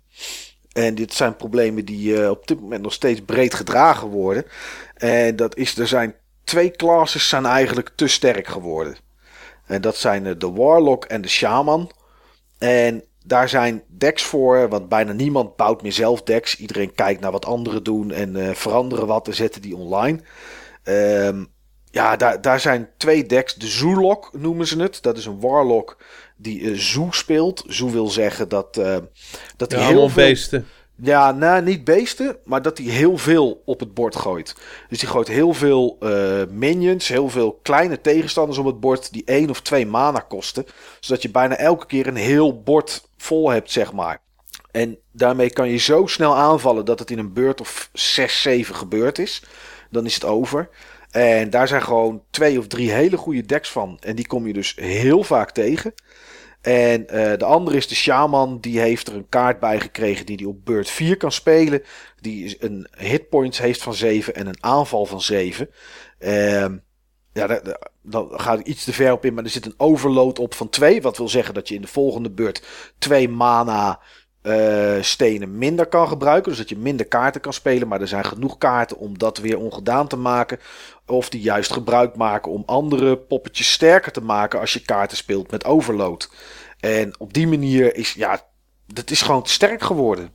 En 0.73 0.95
dit 0.95 1.15
zijn 1.15 1.37
problemen 1.37 1.85
die 1.85 2.31
op 2.31 2.47
dit 2.47 2.61
moment 2.61 2.83
nog 2.83 2.93
steeds 2.93 3.21
breed 3.25 3.55
gedragen 3.55 4.09
worden. 4.09 4.45
En 4.95 5.37
dat 5.37 5.57
is, 5.57 5.79
er 5.79 5.89
zijn 5.89 6.15
twee 6.45 6.71
classes 6.71 7.29
zijn 7.29 7.47
eigenlijk 7.47 7.91
te 7.95 8.09
sterk 8.09 8.47
geworden. 8.47 8.97
En 9.67 9.81
dat 9.81 9.97
zijn 9.97 10.39
de 10.39 10.51
Warlock 10.51 11.05
en 11.05 11.21
de 11.21 11.29
Shaman. 11.29 11.91
En 12.59 13.05
daar 13.25 13.49
zijn 13.49 13.83
decks 13.89 14.23
voor, 14.23 14.69
want 14.69 14.89
bijna 14.89 15.13
niemand 15.13 15.57
bouwt 15.57 15.83
meer 15.83 15.93
zelf 15.93 16.23
decks. 16.23 16.57
Iedereen 16.57 16.95
kijkt 16.95 17.21
naar 17.21 17.33
wat 17.33 17.47
anderen 17.47 17.83
doen 17.83 18.11
en 18.11 18.37
uh, 18.37 18.51
veranderen 18.51 19.07
wat 19.07 19.27
en 19.27 19.35
zetten 19.35 19.63
die 19.63 19.77
online. 19.77 20.21
Um, 20.85 21.51
ja, 21.91 22.17
daar, 22.17 22.41
daar 22.41 22.61
zijn 22.61 22.89
twee 22.97 23.27
decks. 23.27 23.55
De 23.55 23.67
Zoolok 23.67 24.31
noemen 24.33 24.67
ze 24.67 24.81
het. 24.81 25.03
Dat 25.03 25.17
is 25.17 25.27
een 25.27 25.41
Warlock 25.41 25.97
die 26.37 26.61
uh, 26.61 26.79
Zoo 26.79 27.09
speelt. 27.11 27.65
Zoo 27.67 27.91
wil 27.91 28.09
zeggen 28.09 28.49
dat, 28.49 28.77
uh, 28.77 28.97
dat 29.57 29.71
ja, 29.73 29.79
hij 29.79 29.87
heel 29.87 30.09
veel... 30.09 30.25
beesten. 30.25 30.67
Ja, 31.05 31.33
nou, 31.33 31.63
niet 31.63 31.85
beesten, 31.85 32.37
maar 32.45 32.63
dat 32.63 32.79
hij 32.79 32.87
heel 32.87 33.19
veel 33.19 33.63
op 33.65 33.81
het 33.81 33.95
bord 33.95 34.17
gooit. 34.17 34.55
Dus 34.89 34.99
die 34.99 35.09
gooit 35.09 35.29
heel 35.29 35.53
veel 35.53 35.97
uh, 36.01 36.43
minions, 36.51 37.09
heel 37.09 37.29
veel 37.29 37.59
kleine 37.63 38.01
tegenstanders 38.01 38.59
op 38.59 38.65
het 38.65 38.81
bord 38.81 39.13
die 39.13 39.23
één 39.25 39.51
of 39.51 39.61
twee 39.61 39.87
mana 39.87 40.19
kosten. 40.19 40.67
Zodat 41.01 41.23
je 41.23 41.31
bijna 41.31 41.57
elke 41.57 41.87
keer 41.87 42.07
een 42.07 42.17
heel 42.17 42.63
bord 42.63 43.09
vol 43.17 43.51
hebt, 43.51 43.71
zeg 43.71 43.93
maar. 43.93 44.21
En 44.71 44.99
daarmee 45.13 45.51
kan 45.51 45.69
je 45.69 45.77
zo 45.77 46.07
snel 46.07 46.37
aanvallen 46.37 46.85
dat 46.85 46.99
het 46.99 47.11
in 47.11 47.19
een 47.19 47.33
beurt 47.33 47.61
of 47.61 47.91
6, 47.93 48.43
7 48.43 48.75
gebeurd 48.75 49.19
is. 49.19 49.43
Dan 49.91 50.07
is 50.07 50.15
het 50.15 50.25
over. 50.25 50.69
En 51.11 51.51
daar 51.51 51.69
zijn 51.69 51.83
gewoon 51.83 52.23
twee 52.31 52.59
of 52.59 52.67
drie 52.67 52.93
hele 52.93 53.17
goede 53.17 53.47
decks 53.47 53.71
van. 53.71 53.97
En 54.01 54.17
die 54.17 54.27
kom 54.27 54.47
je 54.47 54.53
dus 54.53 54.75
heel 54.77 55.23
vaak 55.23 55.51
tegen. 55.51 55.95
En 56.63 57.01
uh, 57.01 57.33
de 57.37 57.45
andere 57.45 57.77
is 57.77 57.89
de 57.89 57.95
Shaman. 57.95 58.61
Die 58.61 58.81
heeft 58.81 59.09
er 59.09 59.15
een 59.15 59.29
kaart 59.29 59.61
bij 59.61 59.81
gekregen 59.81 60.27
die 60.27 60.37
hij 60.37 60.45
op 60.45 60.65
beurt 60.65 60.91
4 60.91 61.17
kan 61.17 61.33
spelen. 61.33 61.83
Die 62.21 62.57
een 62.61 62.89
hitpoints 62.97 63.59
heeft 63.59 63.83
van 63.83 63.95
7 63.95 64.35
en 64.35 64.47
een 64.47 64.65
aanval 64.65 65.07
van 65.07 65.21
7. 65.21 65.71
Uh, 66.19 66.31
ja, 67.33 67.47
daar, 67.47 67.91
daar 68.03 68.25
gaat 68.31 68.59
ik 68.59 68.67
iets 68.67 68.85
te 68.85 68.93
ver 68.93 69.13
op 69.13 69.25
in. 69.25 69.35
Maar 69.35 69.45
er 69.45 69.51
zit 69.51 69.67
een 69.67 69.75
overload 69.77 70.39
op 70.39 70.55
van 70.55 70.69
2. 70.69 71.03
Wat 71.03 71.17
wil 71.17 71.29
zeggen 71.29 71.55
dat 71.55 71.69
je 71.69 71.75
in 71.75 71.81
de 71.81 71.87
volgende 71.87 72.31
beurt 72.31 72.67
2 72.99 73.29
mana 73.29 74.01
uh, 74.43 75.03
stenen 75.03 75.59
minder 75.59 75.87
kan 75.87 76.09
gebruiken. 76.09 76.51
Dus 76.51 76.61
dat 76.61 76.69
je 76.69 76.77
minder 76.77 77.07
kaarten 77.07 77.41
kan 77.41 77.53
spelen. 77.53 77.89
Maar 77.89 78.01
er 78.01 78.09
zijn 78.09 78.25
genoeg 78.25 78.59
kaarten 78.59 78.99
om 78.99 79.19
dat 79.19 79.39
weer 79.39 79.59
ongedaan 79.59 80.09
te 80.09 80.17
maken. 80.17 80.59
Of 81.07 81.29
die 81.29 81.41
juist 81.41 81.73
gebruik 81.73 82.17
maken 82.17 82.53
om 82.53 82.63
andere 82.67 83.17
poppetjes 83.17 83.73
sterker 83.73 84.13
te 84.13 84.23
maken 84.23 84.61
als 84.61 84.73
je 84.73 84.81
kaarten 84.81 85.17
speelt 85.17 85.51
met 85.51 85.65
overload. 85.65 86.31
En 86.81 87.15
op 87.19 87.33
die 87.33 87.47
manier 87.47 87.97
is, 87.97 88.13
ja, 88.13 88.41
dat 88.87 89.11
is 89.11 89.23
gewoon 89.23 89.47
sterk 89.47 89.83
geworden. 89.83 90.31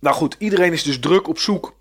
Nou 0.00 0.16
goed, 0.16 0.36
iedereen 0.38 0.72
is 0.72 0.82
dus 0.82 1.00
druk 1.00 1.28
op 1.28 1.38
zoek 1.38 1.76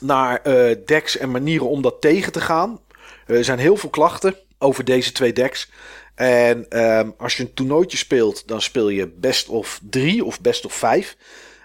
naar 0.00 0.40
uh, 0.44 0.76
decks 0.86 1.16
en 1.16 1.30
manieren 1.30 1.68
om 1.68 1.82
dat 1.82 2.00
tegen 2.00 2.32
te 2.32 2.40
gaan. 2.40 2.80
Er 3.26 3.44
zijn 3.44 3.58
heel 3.58 3.76
veel 3.76 3.90
klachten 3.90 4.36
over 4.58 4.84
deze 4.84 5.12
twee 5.12 5.32
decks. 5.32 5.70
En 6.16 6.80
um, 6.82 7.14
als 7.18 7.36
je 7.36 7.42
een 7.42 7.54
toernooitje 7.54 7.96
speelt, 7.96 8.48
dan 8.48 8.60
speel 8.60 8.88
je 8.88 9.08
best 9.08 9.48
of 9.48 9.80
3 9.90 10.24
of 10.24 10.40
best 10.40 10.64
of 10.64 10.72
5. 10.72 11.16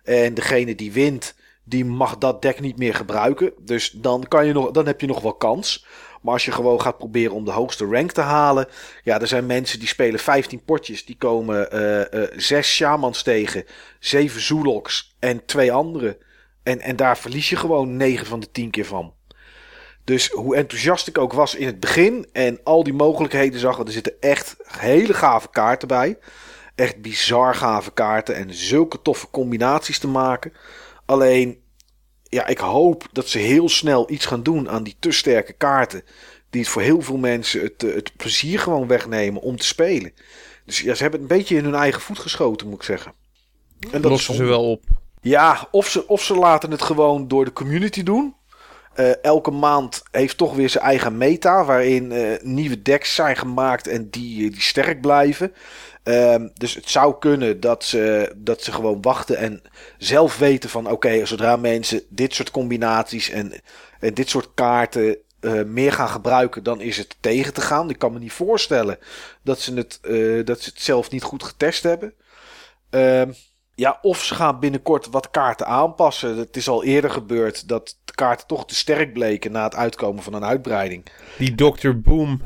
En 0.03 0.33
degene 0.33 0.75
die 0.75 0.91
wint, 0.91 1.35
die 1.63 1.85
mag 1.85 2.17
dat 2.17 2.41
deck 2.41 2.59
niet 2.59 2.77
meer 2.77 2.95
gebruiken. 2.95 3.53
Dus 3.61 3.91
dan, 3.91 4.25
kan 4.27 4.45
je 4.45 4.53
nog, 4.53 4.71
dan 4.71 4.85
heb 4.85 5.01
je 5.01 5.07
nog 5.07 5.21
wel 5.21 5.33
kans. 5.33 5.85
Maar 6.21 6.33
als 6.33 6.45
je 6.45 6.51
gewoon 6.51 6.81
gaat 6.81 6.97
proberen 6.97 7.35
om 7.35 7.45
de 7.45 7.51
hoogste 7.51 7.85
rank 7.85 8.11
te 8.11 8.21
halen. 8.21 8.67
Ja, 9.03 9.21
er 9.21 9.27
zijn 9.27 9.45
mensen 9.45 9.79
die 9.79 9.87
spelen 9.87 10.19
15 10.19 10.63
potjes. 10.63 11.05
Die 11.05 11.17
komen 11.17 11.75
uh, 11.75 12.21
uh, 12.21 12.27
6 12.35 12.75
shamans 12.75 13.23
tegen. 13.23 13.65
7 13.99 14.41
zooloks 14.41 15.15
en 15.19 15.45
twee 15.45 15.71
andere. 15.71 16.17
En, 16.63 16.79
en 16.79 16.95
daar 16.95 17.17
verlies 17.17 17.49
je 17.49 17.55
gewoon 17.55 17.97
9 17.97 18.25
van 18.25 18.39
de 18.39 18.51
10 18.51 18.69
keer 18.69 18.85
van. 18.85 19.13
Dus 20.03 20.29
hoe 20.29 20.55
enthousiast 20.55 21.07
ik 21.07 21.17
ook 21.17 21.33
was 21.33 21.55
in 21.55 21.65
het 21.65 21.79
begin 21.79 22.27
en 22.31 22.59
al 22.63 22.83
die 22.83 22.93
mogelijkheden 22.93 23.59
zag, 23.59 23.79
er 23.79 23.91
zitten 23.91 24.13
echt 24.19 24.55
hele 24.63 25.13
gave 25.13 25.47
kaarten 25.51 25.87
bij. 25.87 26.17
Echt 26.75 27.01
bizar 27.01 27.55
gave 27.55 27.91
kaarten 27.91 28.35
en 28.35 28.53
zulke 28.53 29.01
toffe 29.01 29.29
combinaties 29.31 29.99
te 29.99 30.07
maken. 30.07 30.53
Alleen, 31.05 31.59
ja, 32.23 32.47
ik 32.47 32.57
hoop 32.57 33.07
dat 33.11 33.27
ze 33.27 33.37
heel 33.37 33.69
snel 33.69 34.11
iets 34.11 34.25
gaan 34.25 34.43
doen 34.43 34.69
aan 34.69 34.83
die 34.83 34.95
te 34.99 35.11
sterke 35.11 35.53
kaarten. 35.53 36.03
Die 36.49 36.61
het 36.61 36.69
voor 36.69 36.81
heel 36.81 37.01
veel 37.01 37.17
mensen 37.17 37.61
het, 37.61 37.81
het 37.81 38.15
plezier 38.15 38.59
gewoon 38.59 38.87
wegnemen 38.87 39.41
om 39.41 39.57
te 39.57 39.65
spelen. 39.65 40.13
Dus 40.65 40.79
ja, 40.79 40.93
ze 40.93 41.01
hebben 41.01 41.21
het 41.21 41.31
een 41.31 41.37
beetje 41.37 41.55
in 41.55 41.63
hun 41.63 41.75
eigen 41.75 42.01
voet 42.01 42.19
geschoten, 42.19 42.67
moet 42.67 42.75
ik 42.75 42.83
zeggen. 42.83 43.13
En 43.91 44.01
dat 44.01 44.11
lossen 44.11 44.35
ze 44.35 44.43
wel 44.43 44.71
op. 44.71 44.83
Ja, 45.21 45.67
of 45.71 45.89
ze, 45.89 46.07
of 46.07 46.23
ze 46.23 46.35
laten 46.35 46.71
het 46.71 46.81
gewoon 46.81 47.27
door 47.27 47.45
de 47.45 47.53
community 47.53 48.03
doen. 48.03 48.35
Uh, 48.95 49.23
elke 49.23 49.51
maand 49.51 50.03
heeft 50.11 50.37
toch 50.37 50.55
weer 50.55 50.69
zijn 50.69 50.83
eigen 50.83 51.17
meta. 51.17 51.65
Waarin 51.65 52.11
uh, 52.11 52.37
nieuwe 52.41 52.81
decks 52.81 53.15
zijn 53.15 53.35
gemaakt 53.35 53.87
en 53.87 54.09
die, 54.09 54.49
die 54.49 54.61
sterk 54.61 55.01
blijven. 55.01 55.53
Uh, 56.03 56.35
dus 56.53 56.75
het 56.75 56.89
zou 56.89 57.19
kunnen 57.19 57.59
dat 57.59 57.83
ze, 57.83 58.33
dat 58.37 58.63
ze 58.63 58.71
gewoon 58.71 59.01
wachten 59.01 59.37
en 59.37 59.61
zelf 59.97 60.37
weten 60.37 60.69
van 60.69 60.89
oké, 60.89 61.25
zodra 61.25 61.55
mensen 61.55 62.01
dit 62.09 62.33
soort 62.33 62.51
combinaties 62.51 63.29
en, 63.29 63.53
en 63.99 64.13
dit 64.13 64.29
soort 64.29 64.49
kaarten 64.53 65.17
meer 65.65 65.91
gaan 65.91 66.09
gebruiken, 66.09 66.63
dan 66.63 66.81
is 66.81 66.97
het 66.97 67.15
tegen 67.19 67.53
te 67.53 67.61
gaan. 67.61 67.89
Ik 67.89 67.99
kan 67.99 68.13
me 68.13 68.19
niet 68.19 68.31
voorstellen 68.31 68.97
dat 69.41 69.59
ze 69.59 69.73
het, 69.73 69.99
dat 70.45 70.61
ze 70.61 70.69
het 70.69 70.81
zelf 70.81 71.11
niet 71.11 71.23
goed 71.23 71.43
getest 71.43 71.83
hebben. 71.83 72.13
Ehm, 72.89 73.31
ja, 73.81 73.99
of 74.01 74.23
ze 74.23 74.35
gaan 74.35 74.59
binnenkort 74.59 75.09
wat 75.09 75.29
kaarten 75.29 75.67
aanpassen. 75.67 76.37
Het 76.37 76.57
is 76.57 76.67
al 76.67 76.83
eerder 76.83 77.09
gebeurd 77.09 77.67
dat 77.67 77.97
de 78.05 78.13
kaarten 78.13 78.47
toch 78.47 78.65
te 78.65 78.75
sterk 78.75 79.13
bleken 79.13 79.51
na 79.51 79.63
het 79.63 79.75
uitkomen 79.75 80.23
van 80.23 80.33
een 80.33 80.45
uitbreiding. 80.45 81.05
Die 81.37 81.55
Dr. 81.55 81.91
Boom. 81.95 82.41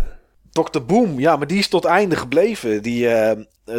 Dr. 0.51 0.81
Boom, 0.81 1.19
ja, 1.19 1.35
maar 1.35 1.47
die 1.47 1.57
is 1.57 1.67
tot 1.67 1.85
einde 1.85 2.15
gebleven. 2.15 2.81
Die 2.81 3.05
uh, 3.05 3.31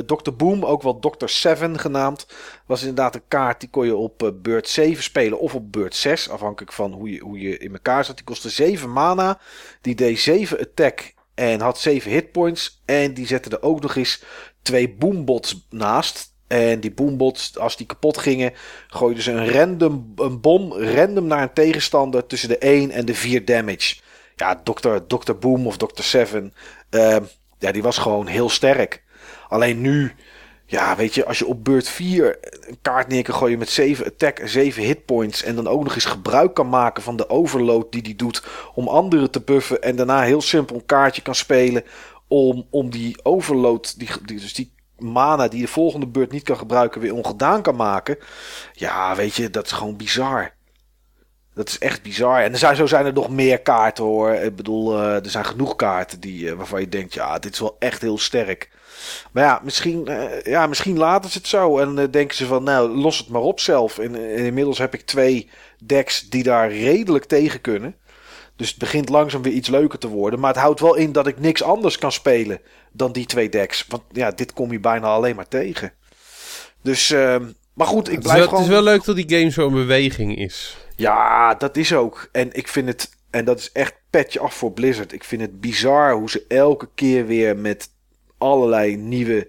Dr. 0.06 0.32
Boom, 0.36 0.64
ook 0.64 0.82
wel 0.82 0.98
Dr. 0.98 1.26
Seven 1.26 1.78
genaamd, 1.78 2.26
was 2.66 2.80
inderdaad 2.80 3.14
een 3.14 3.28
kaart 3.28 3.60
die 3.60 3.70
kon 3.70 3.86
je 3.86 3.96
op 3.96 4.22
uh, 4.22 4.28
beurt 4.34 4.68
7 4.68 5.02
spelen 5.02 5.40
of 5.40 5.54
op 5.54 5.72
beurt 5.72 5.94
6. 5.94 6.30
Afhankelijk 6.30 6.72
van 6.72 6.92
hoe 6.92 7.10
je, 7.10 7.20
hoe 7.20 7.40
je 7.40 7.58
in 7.58 7.72
elkaar 7.72 8.04
zat. 8.04 8.16
Die 8.16 8.24
kostte 8.24 8.50
7 8.50 8.92
mana. 8.92 9.38
Die 9.80 9.94
deed 9.94 10.18
7 10.18 10.60
attack 10.60 11.14
en 11.34 11.60
had 11.60 11.78
7 11.78 12.10
hitpoints. 12.10 12.82
En 12.84 13.14
die 13.14 13.26
zette 13.26 13.50
er 13.50 13.62
ook 13.62 13.80
nog 13.80 13.96
eens 13.96 14.24
twee 14.62 14.94
boombots 14.94 15.66
naast 15.70 16.34
En 16.46 16.80
die 16.80 16.90
boombots, 16.90 17.58
als 17.58 17.76
die 17.76 17.86
kapot 17.86 18.18
gingen, 18.18 18.52
gooiden 18.88 19.22
ze 19.22 19.32
een 19.32 19.50
random 19.50 20.12
een 20.16 20.40
bom 20.40 20.72
random 20.72 21.26
naar 21.26 21.42
een 21.42 21.52
tegenstander 21.52 22.26
tussen 22.26 22.48
de 22.48 22.58
1 22.58 22.90
en 22.90 23.04
de 23.04 23.14
4 23.14 23.44
damage. 23.44 23.96
Ja, 24.36 24.62
Dr. 24.64 24.96
Dr. 25.06 25.32
Boom 25.32 25.66
of 25.66 25.76
Dr. 25.76 26.02
Seven, 26.02 26.54
uh, 26.90 27.16
ja, 27.58 27.72
die 27.72 27.82
was 27.82 27.98
gewoon 27.98 28.26
heel 28.26 28.48
sterk. 28.48 29.02
Alleen 29.48 29.80
nu, 29.80 30.12
ja, 30.66 30.96
weet 30.96 31.14
je, 31.14 31.24
als 31.26 31.38
je 31.38 31.46
op 31.46 31.64
beurt 31.64 31.88
4 31.88 32.38
een 32.60 32.78
kaart 32.82 33.08
neer 33.08 33.22
kan 33.22 33.34
gooien 33.34 33.58
met 33.58 33.68
7 33.68 34.06
attack 34.06 34.38
en 34.38 34.48
7 34.48 34.82
hitpoints. 34.82 35.42
En 35.42 35.54
dan 35.54 35.68
ook 35.68 35.84
nog 35.84 35.94
eens 35.94 36.04
gebruik 36.04 36.54
kan 36.54 36.68
maken 36.68 37.02
van 37.02 37.16
de 37.16 37.28
overload 37.28 37.92
die 37.92 38.02
die 38.02 38.16
doet 38.16 38.44
om 38.74 38.88
anderen 38.88 39.30
te 39.30 39.40
buffen. 39.40 39.82
En 39.82 39.96
daarna 39.96 40.22
heel 40.22 40.40
simpel 40.40 40.76
een 40.76 40.86
kaartje 40.86 41.22
kan 41.22 41.34
spelen 41.34 41.84
om, 42.28 42.66
om 42.70 42.90
die 42.90 43.16
overload, 43.22 43.98
die, 43.98 44.08
die, 44.24 44.40
dus 44.40 44.54
die 44.54 44.72
mana 44.98 45.48
die 45.48 45.60
de 45.60 45.68
volgende 45.68 46.06
beurt 46.06 46.32
niet 46.32 46.42
kan 46.42 46.56
gebruiken, 46.56 47.00
weer 47.00 47.14
ongedaan 47.14 47.62
kan 47.62 47.76
maken. 47.76 48.18
Ja, 48.72 49.16
weet 49.16 49.34
je, 49.34 49.50
dat 49.50 49.66
is 49.66 49.72
gewoon 49.72 49.96
bizar. 49.96 50.54
Dat 51.54 51.68
is 51.68 51.78
echt 51.78 52.02
bizar. 52.02 52.42
En 52.42 52.52
er 52.52 52.58
zijn, 52.58 52.76
zo 52.76 52.86
zijn 52.86 53.06
er 53.06 53.12
nog 53.12 53.30
meer 53.30 53.60
kaarten 53.60 54.04
hoor. 54.04 54.32
Ik 54.32 54.56
bedoel, 54.56 54.98
uh, 54.98 55.14
er 55.14 55.30
zijn 55.30 55.44
genoeg 55.44 55.76
kaarten 55.76 56.20
die, 56.20 56.44
uh, 56.44 56.52
waarvan 56.52 56.80
je 56.80 56.88
denkt, 56.88 57.14
ja, 57.14 57.38
dit 57.38 57.52
is 57.52 57.60
wel 57.60 57.76
echt 57.78 58.00
heel 58.00 58.18
sterk. 58.18 58.70
Maar 59.32 59.44
ja, 59.44 59.60
misschien, 59.62 60.04
uh, 60.08 60.42
ja, 60.42 60.66
misschien 60.66 60.98
laten 60.98 61.30
ze 61.30 61.38
het 61.38 61.46
zo. 61.46 61.78
En 61.78 62.10
denken 62.10 62.36
ze 62.36 62.46
van, 62.46 62.62
nou, 62.62 62.88
los 62.88 63.18
het 63.18 63.28
maar 63.28 63.40
op 63.42 63.60
zelf. 63.60 63.98
En, 63.98 64.14
inmiddels 64.14 64.78
heb 64.78 64.94
ik 64.94 65.00
twee 65.00 65.50
decks 65.84 66.28
die 66.28 66.42
daar 66.42 66.72
redelijk 66.72 67.24
tegen 67.24 67.60
kunnen. 67.60 67.96
Dus 68.56 68.68
het 68.68 68.78
begint 68.78 69.08
langzaam 69.08 69.42
weer 69.42 69.52
iets 69.52 69.68
leuker 69.68 69.98
te 69.98 70.08
worden. 70.08 70.40
Maar 70.40 70.52
het 70.52 70.62
houdt 70.62 70.80
wel 70.80 70.94
in 70.94 71.12
dat 71.12 71.26
ik 71.26 71.38
niks 71.38 71.62
anders 71.62 71.98
kan 71.98 72.12
spelen 72.12 72.60
dan 72.92 73.12
die 73.12 73.26
twee 73.26 73.48
decks. 73.48 73.84
Want 73.88 74.02
ja, 74.12 74.30
dit 74.30 74.52
kom 74.52 74.72
je 74.72 74.80
bijna 74.80 75.06
alleen 75.06 75.36
maar 75.36 75.48
tegen. 75.48 75.92
Dus, 76.82 77.10
uh, 77.10 77.36
maar 77.72 77.86
goed, 77.86 78.12
ik 78.12 78.20
blijf 78.20 78.38
het 78.38 78.48
gewoon... 78.48 78.62
Het 78.62 78.72
is 78.72 78.76
wel 78.76 78.84
leuk 78.92 79.04
dat 79.04 79.16
die 79.16 79.38
game 79.38 79.50
zo 79.50 79.66
in 79.66 79.72
beweging 79.72 80.36
is. 80.36 80.76
Ja, 80.96 81.54
dat 81.54 81.76
is 81.76 81.94
ook. 81.94 82.28
En 82.32 82.48
ik 82.52 82.68
vind 82.68 82.88
het, 82.88 83.10
en 83.30 83.44
dat 83.44 83.58
is 83.58 83.72
echt 83.72 83.94
petje 84.10 84.40
af 84.40 84.54
voor 84.54 84.72
Blizzard. 84.72 85.12
Ik 85.12 85.24
vind 85.24 85.40
het 85.40 85.60
bizar 85.60 86.14
hoe 86.14 86.30
ze 86.30 86.44
elke 86.48 86.88
keer 86.94 87.26
weer 87.26 87.56
met 87.56 87.90
allerlei 88.38 88.96
nieuwe, 88.96 89.48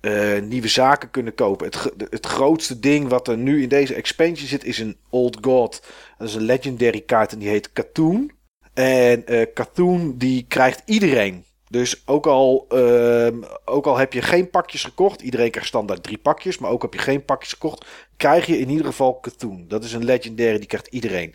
uh, 0.00 0.40
nieuwe 0.40 0.68
zaken 0.68 1.10
kunnen 1.10 1.34
kopen. 1.34 1.66
Het, 1.66 1.92
het 2.10 2.26
grootste 2.26 2.80
ding 2.80 3.08
wat 3.08 3.28
er 3.28 3.36
nu 3.36 3.62
in 3.62 3.68
deze 3.68 3.94
expansion 3.94 4.48
zit 4.48 4.64
is 4.64 4.78
een 4.78 4.96
Old 5.10 5.38
God. 5.40 5.82
Dat 6.18 6.28
is 6.28 6.34
een 6.34 6.42
legendary 6.42 7.00
kaart 7.00 7.32
en 7.32 7.38
die 7.38 7.48
heet 7.48 7.72
Katoon. 7.72 8.34
En 8.76 9.24
uh, 9.28 10.08
die 10.14 10.44
krijgt 10.48 10.82
iedereen. 10.84 11.44
Dus 11.68 12.02
ook 12.06 12.26
al, 12.26 12.66
uh, 12.72 13.28
ook 13.64 13.86
al 13.86 13.96
heb 13.96 14.12
je 14.12 14.22
geen 14.22 14.50
pakjes 14.50 14.84
gekocht, 14.84 15.20
iedereen 15.20 15.50
krijgt 15.50 15.68
standaard 15.68 16.02
drie 16.02 16.18
pakjes, 16.18 16.58
maar 16.58 16.70
ook 16.70 16.82
heb 16.82 16.92
je 16.92 16.98
geen 16.98 17.24
pakjes 17.24 17.52
gekocht, 17.52 17.84
krijg 18.16 18.46
je 18.46 18.58
in 18.58 18.68
ieder 18.68 18.86
geval 18.86 19.14
Katoon. 19.14 19.64
Dat 19.68 19.84
is 19.84 19.92
een 19.92 20.04
legendary, 20.04 20.58
die 20.58 20.66
krijgt 20.66 20.86
iedereen. 20.86 21.34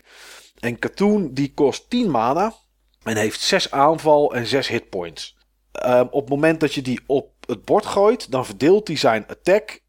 En 0.58 0.78
Katoon 0.78 1.34
die 1.34 1.54
kost 1.54 1.90
10 1.90 2.10
mana 2.10 2.54
en 3.02 3.16
heeft 3.16 3.40
6 3.40 3.70
aanval 3.70 4.34
en 4.34 4.46
6 4.46 4.68
hitpoints. 4.68 5.36
Um, 5.86 6.08
op 6.10 6.20
het 6.20 6.30
moment 6.30 6.60
dat 6.60 6.74
je 6.74 6.82
die 6.82 7.00
op 7.06 7.30
het 7.46 7.64
bord 7.64 7.86
gooit, 7.86 8.30
dan 8.30 8.46
verdeelt 8.46 8.88
hij 8.88 8.96
zijn 8.96 9.26
attack 9.26 9.80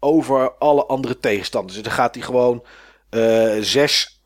over 0.00 0.52
alle 0.52 0.86
andere 0.86 1.18
tegenstanders. 1.18 1.74
Dus 1.74 1.82
dan 1.82 1.92
gaat 1.92 2.14
hij 2.14 2.24
gewoon 2.24 2.64
uh, 3.10 3.56
6 3.60 4.19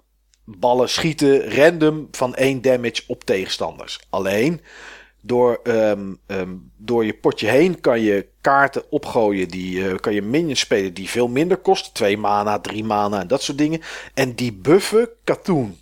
ballen 0.45 0.89
schieten 0.89 1.55
random 1.55 2.09
van 2.11 2.35
1 2.35 2.63
damage 2.63 3.03
op 3.07 3.25
tegenstanders. 3.25 4.01
Alleen 4.11 4.61
door, 5.21 5.61
um, 5.63 6.19
um, 6.27 6.71
door 6.77 7.05
je 7.05 7.15
potje 7.15 7.49
heen 7.49 7.81
kan 7.81 8.01
je 8.01 8.27
kaarten 8.41 8.91
opgooien. 8.91 9.49
Die 9.49 9.79
uh, 9.79 9.95
kan 9.95 10.15
je 10.15 10.23
minions 10.23 10.61
spelen 10.61 10.95
die 10.95 11.09
veel 11.09 11.29
minder 11.29 11.57
kosten. 11.57 11.93
2 11.93 12.19
mana, 12.19 12.59
3 12.59 12.85
mana 12.85 13.21
en 13.21 13.29
dat 13.29 13.43
soort 13.43 13.59
dingen. 13.59 13.81
En 14.15 14.35
die 14.35 14.53
buffen 14.53 15.09
katoen. 15.25 15.79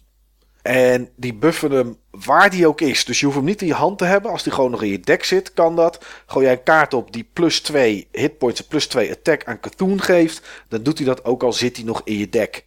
En 0.62 1.08
die 1.16 1.34
buffen 1.34 1.70
hem 1.70 1.96
waar 2.10 2.50
die 2.50 2.66
ook 2.66 2.80
is. 2.80 3.04
Dus 3.04 3.18
je 3.18 3.24
hoeft 3.24 3.38
hem 3.38 3.46
niet 3.46 3.60
in 3.60 3.66
je 3.66 3.74
hand 3.74 3.98
te 3.98 4.04
hebben. 4.04 4.30
Als 4.30 4.42
die 4.42 4.52
gewoon 4.52 4.70
nog 4.70 4.82
in 4.82 4.90
je 4.90 5.00
deck 5.00 5.24
zit, 5.24 5.52
kan 5.52 5.76
dat. 5.76 6.04
Gooi 6.26 6.44
jij 6.44 6.54
een 6.54 6.62
kaart 6.62 6.94
op 6.94 7.12
die 7.12 7.28
plus 7.32 7.60
2 7.60 8.08
hitpoints 8.12 8.60
en 8.60 8.66
plus 8.68 8.86
2 8.86 9.10
attack 9.10 9.44
aan 9.44 9.60
katoen 9.60 10.00
geeft. 10.00 10.42
Dan 10.68 10.82
doet 10.82 10.98
hij 10.98 11.06
dat 11.06 11.24
ook 11.24 11.42
al 11.42 11.52
zit 11.52 11.76
hij 11.76 11.84
nog 11.84 12.00
in 12.04 12.18
je 12.18 12.28
deck. 12.28 12.66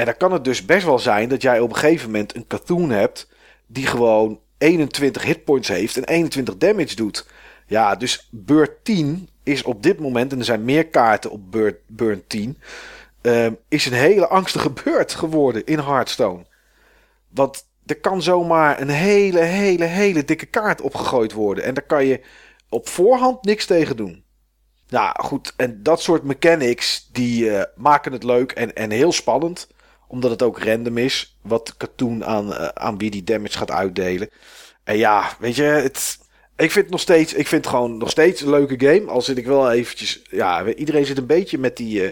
En 0.00 0.06
dan 0.06 0.16
kan 0.16 0.32
het 0.32 0.44
dus 0.44 0.64
best 0.64 0.84
wel 0.84 0.98
zijn 0.98 1.28
dat 1.28 1.42
jij 1.42 1.60
op 1.60 1.70
een 1.70 1.76
gegeven 1.76 2.10
moment 2.10 2.34
een 2.34 2.46
katoen 2.46 2.90
hebt. 2.90 3.28
Die 3.66 3.86
gewoon 3.86 4.40
21 4.58 5.22
hitpoints 5.22 5.68
heeft 5.68 5.96
en 5.96 6.04
21 6.04 6.56
damage 6.56 6.96
doet. 6.96 7.26
Ja, 7.66 7.94
dus 7.94 8.28
beurt 8.30 8.84
10 8.84 9.28
is 9.42 9.62
op 9.62 9.82
dit 9.82 9.98
moment, 9.98 10.32
en 10.32 10.38
er 10.38 10.44
zijn 10.44 10.64
meer 10.64 10.86
kaarten 10.86 11.30
op 11.30 11.50
beurt, 11.50 11.76
beurt 11.86 12.28
10, 12.28 12.58
uh, 13.22 13.46
is 13.68 13.86
een 13.86 13.92
hele 13.92 14.26
angstige 14.26 14.70
beurt 14.84 15.14
geworden 15.14 15.66
in 15.66 15.78
Hearthstone. 15.78 16.46
Want 17.28 17.66
er 17.86 18.00
kan 18.00 18.22
zomaar 18.22 18.80
een 18.80 18.88
hele, 18.88 19.40
hele, 19.40 19.84
hele 19.84 20.24
dikke 20.24 20.46
kaart 20.46 20.80
opgegooid 20.80 21.32
worden. 21.32 21.64
En 21.64 21.74
daar 21.74 21.86
kan 21.86 22.06
je 22.06 22.20
op 22.68 22.88
voorhand 22.88 23.44
niks 23.44 23.66
tegen 23.66 23.96
doen. 23.96 24.24
Nou 24.88 25.22
goed, 25.22 25.52
en 25.56 25.82
dat 25.82 26.02
soort 26.02 26.22
mechanics 26.22 27.08
die 27.12 27.44
uh, 27.44 27.62
maken 27.76 28.12
het 28.12 28.24
leuk 28.24 28.52
en, 28.52 28.74
en 28.74 28.90
heel 28.90 29.12
spannend 29.12 29.68
omdat 30.10 30.30
het 30.30 30.42
ook 30.42 30.58
random 30.58 30.98
is. 30.98 31.36
Wat 31.42 31.74
katoen 31.76 32.24
aan, 32.24 32.48
uh, 32.48 32.66
aan 32.66 32.98
wie 32.98 33.10
die 33.10 33.24
damage 33.24 33.58
gaat 33.58 33.70
uitdelen. 33.70 34.28
En 34.84 34.96
ja, 34.96 35.36
weet 35.38 35.56
je, 35.56 35.62
het, 35.62 36.18
ik 36.56 36.70
vind 36.70 36.84
het 36.84 36.90
nog 36.90 37.00
steeds, 37.00 37.34
ik 37.34 37.46
vind 37.46 37.64
het 37.64 37.74
gewoon 37.74 37.98
nog 37.98 38.10
steeds 38.10 38.40
een 38.40 38.50
leuke 38.50 38.86
game. 38.86 39.10
Al 39.10 39.22
zit 39.22 39.38
ik 39.38 39.46
wel 39.46 39.70
eventjes, 39.70 40.22
ja, 40.30 40.66
iedereen 40.66 41.06
zit 41.06 41.18
een 41.18 41.26
beetje 41.26 41.58
met 41.58 41.76
die, 41.76 42.02
uh, 42.02 42.10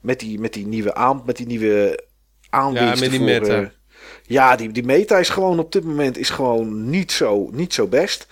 met 0.00 0.20
die, 0.20 0.40
met 0.40 0.52
die 0.52 0.66
nieuwe 0.66 0.94
aan, 0.94 1.22
met 1.26 1.36
die 1.36 1.46
nieuwe 1.46 2.04
aanwinsten. 2.50 2.94
Ja, 2.94 3.00
met 3.00 3.10
die 3.10 3.20
meta. 3.20 3.44
Voor, 3.44 3.62
uh, 3.62 3.68
ja, 4.22 4.56
die, 4.56 4.72
die 4.72 4.84
meta 4.84 5.18
is 5.18 5.28
gewoon 5.28 5.58
op 5.58 5.72
dit 5.72 5.84
moment 5.84 6.18
is 6.18 6.30
gewoon 6.30 6.90
niet 6.90 7.12
zo, 7.12 7.48
niet 7.52 7.74
zo 7.74 7.86
best. 7.86 8.26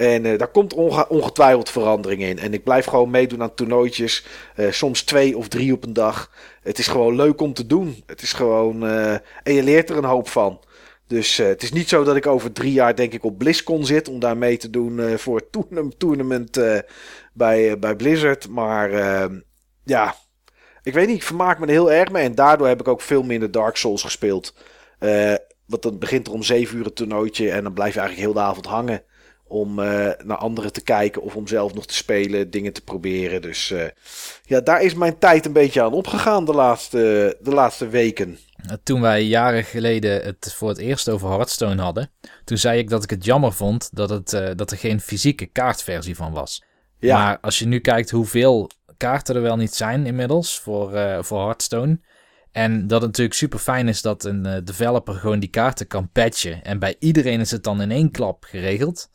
En 0.00 0.24
uh, 0.24 0.38
daar 0.38 0.48
komt 0.48 0.74
onge 0.74 1.08
ongetwijfeld 1.08 1.70
verandering 1.70 2.22
in. 2.22 2.38
En 2.38 2.54
ik 2.54 2.64
blijf 2.64 2.84
gewoon 2.84 3.10
meedoen 3.10 3.42
aan 3.42 3.54
toernooitjes. 3.54 4.26
Uh, 4.56 4.70
soms 4.70 5.02
twee 5.02 5.36
of 5.36 5.48
drie 5.48 5.72
op 5.72 5.84
een 5.84 5.92
dag. 5.92 6.30
Het 6.62 6.78
is 6.78 6.86
gewoon 6.86 7.16
leuk 7.16 7.40
om 7.40 7.52
te 7.52 7.66
doen. 7.66 8.02
Het 8.06 8.22
is 8.22 8.32
gewoon. 8.32 8.84
Uh, 8.84 9.12
en 9.12 9.52
je 9.52 9.62
leert 9.62 9.90
er 9.90 9.96
een 9.96 10.04
hoop 10.04 10.28
van. 10.28 10.60
Dus 11.06 11.36
het 11.36 11.62
is 11.62 11.72
niet 11.72 11.88
zo 11.88 12.04
dat 12.04 12.16
ik 12.16 12.26
over 12.26 12.52
drie 12.52 12.72
jaar, 12.72 12.96
denk 12.96 13.12
ik, 13.12 13.24
op 13.24 13.38
BlizzCon 13.38 13.86
zit. 13.86 14.08
om 14.08 14.18
daar 14.18 14.36
mee 14.36 14.56
te 14.56 14.70
doen 14.70 15.18
voor 15.18 15.36
het 15.36 15.98
tournament 15.98 16.60
bij, 17.32 17.78
bij 17.78 17.96
Blizzard. 17.96 18.48
Maar 18.48 18.92
ehm, 18.92 19.40
ja, 19.84 20.14
ik 20.82 20.92
weet 20.92 21.06
niet. 21.06 21.16
Ik 21.16 21.22
vermaak 21.22 21.58
me 21.58 21.66
er 21.66 21.72
heel 21.72 21.92
erg 21.92 22.10
mee. 22.10 22.24
En 22.24 22.34
daardoor 22.34 22.68
heb 22.68 22.80
ik 22.80 22.88
ook 22.88 23.00
veel 23.00 23.22
minder 23.22 23.50
Dark 23.50 23.76
Souls 23.76 24.02
gespeeld. 24.02 24.54
want 25.66 25.82
dan 25.82 25.98
begint 25.98 26.26
er 26.26 26.32
om 26.32 26.42
zeven 26.42 26.78
uur 26.78 26.86
een 26.86 26.92
toernooitje. 26.92 27.50
En 27.50 27.62
dan 27.62 27.74
blijf 27.74 27.94
je 27.94 28.00
eigenlijk 28.00 28.28
heel 28.28 28.42
de 28.42 28.48
avond 28.48 28.66
hangen 28.66 29.04
om 29.50 29.78
uh, 29.78 29.84
naar 30.24 30.36
anderen 30.36 30.72
te 30.72 30.82
kijken 30.82 31.22
of 31.22 31.36
om 31.36 31.46
zelf 31.46 31.74
nog 31.74 31.86
te 31.86 31.94
spelen, 31.94 32.50
dingen 32.50 32.72
te 32.72 32.80
proberen. 32.80 33.42
Dus 33.42 33.70
uh, 33.70 33.84
ja, 34.44 34.60
daar 34.60 34.82
is 34.82 34.94
mijn 34.94 35.18
tijd 35.18 35.46
een 35.46 35.52
beetje 35.52 35.82
aan 35.82 35.92
opgegaan 35.92 36.44
de 36.44 36.52
laatste, 36.52 37.36
de 37.40 37.50
laatste 37.50 37.88
weken. 37.88 38.38
Toen 38.82 39.00
wij 39.00 39.22
jaren 39.22 39.64
geleden 39.64 40.22
het 40.22 40.54
voor 40.56 40.68
het 40.68 40.78
eerst 40.78 41.08
over 41.08 41.28
Hearthstone 41.28 41.82
hadden, 41.82 42.10
toen 42.44 42.58
zei 42.58 42.78
ik 42.78 42.90
dat 42.90 43.02
ik 43.04 43.10
het 43.10 43.24
jammer 43.24 43.52
vond 43.52 43.88
dat, 43.92 44.10
het, 44.10 44.32
uh, 44.32 44.48
dat 44.56 44.70
er 44.70 44.76
geen 44.76 45.00
fysieke 45.00 45.46
kaartversie 45.46 46.16
van 46.16 46.32
was. 46.32 46.62
Ja. 46.98 47.18
Maar 47.18 47.38
als 47.40 47.58
je 47.58 47.66
nu 47.66 47.78
kijkt 47.78 48.10
hoeveel 48.10 48.70
kaarten 48.96 49.36
er 49.36 49.42
wel 49.42 49.56
niet 49.56 49.74
zijn 49.74 50.06
inmiddels 50.06 50.60
voor, 50.60 50.90
voor 51.24 51.40
Hearthstone. 51.40 52.00
En 52.52 52.86
dat 52.86 53.00
het 53.00 53.10
natuurlijk 53.10 53.36
super 53.36 53.58
fijn 53.58 53.88
is 53.88 54.02
dat 54.02 54.24
een 54.24 54.64
developer 54.64 55.14
gewoon 55.14 55.40
die 55.40 55.48
kaarten 55.48 55.86
kan 55.86 56.10
patchen. 56.12 56.64
En 56.64 56.78
bij 56.78 56.96
iedereen 56.98 57.40
is 57.40 57.50
het 57.50 57.64
dan 57.64 57.80
in 57.80 57.90
één 57.90 58.10
klap 58.10 58.44
geregeld. 58.44 59.08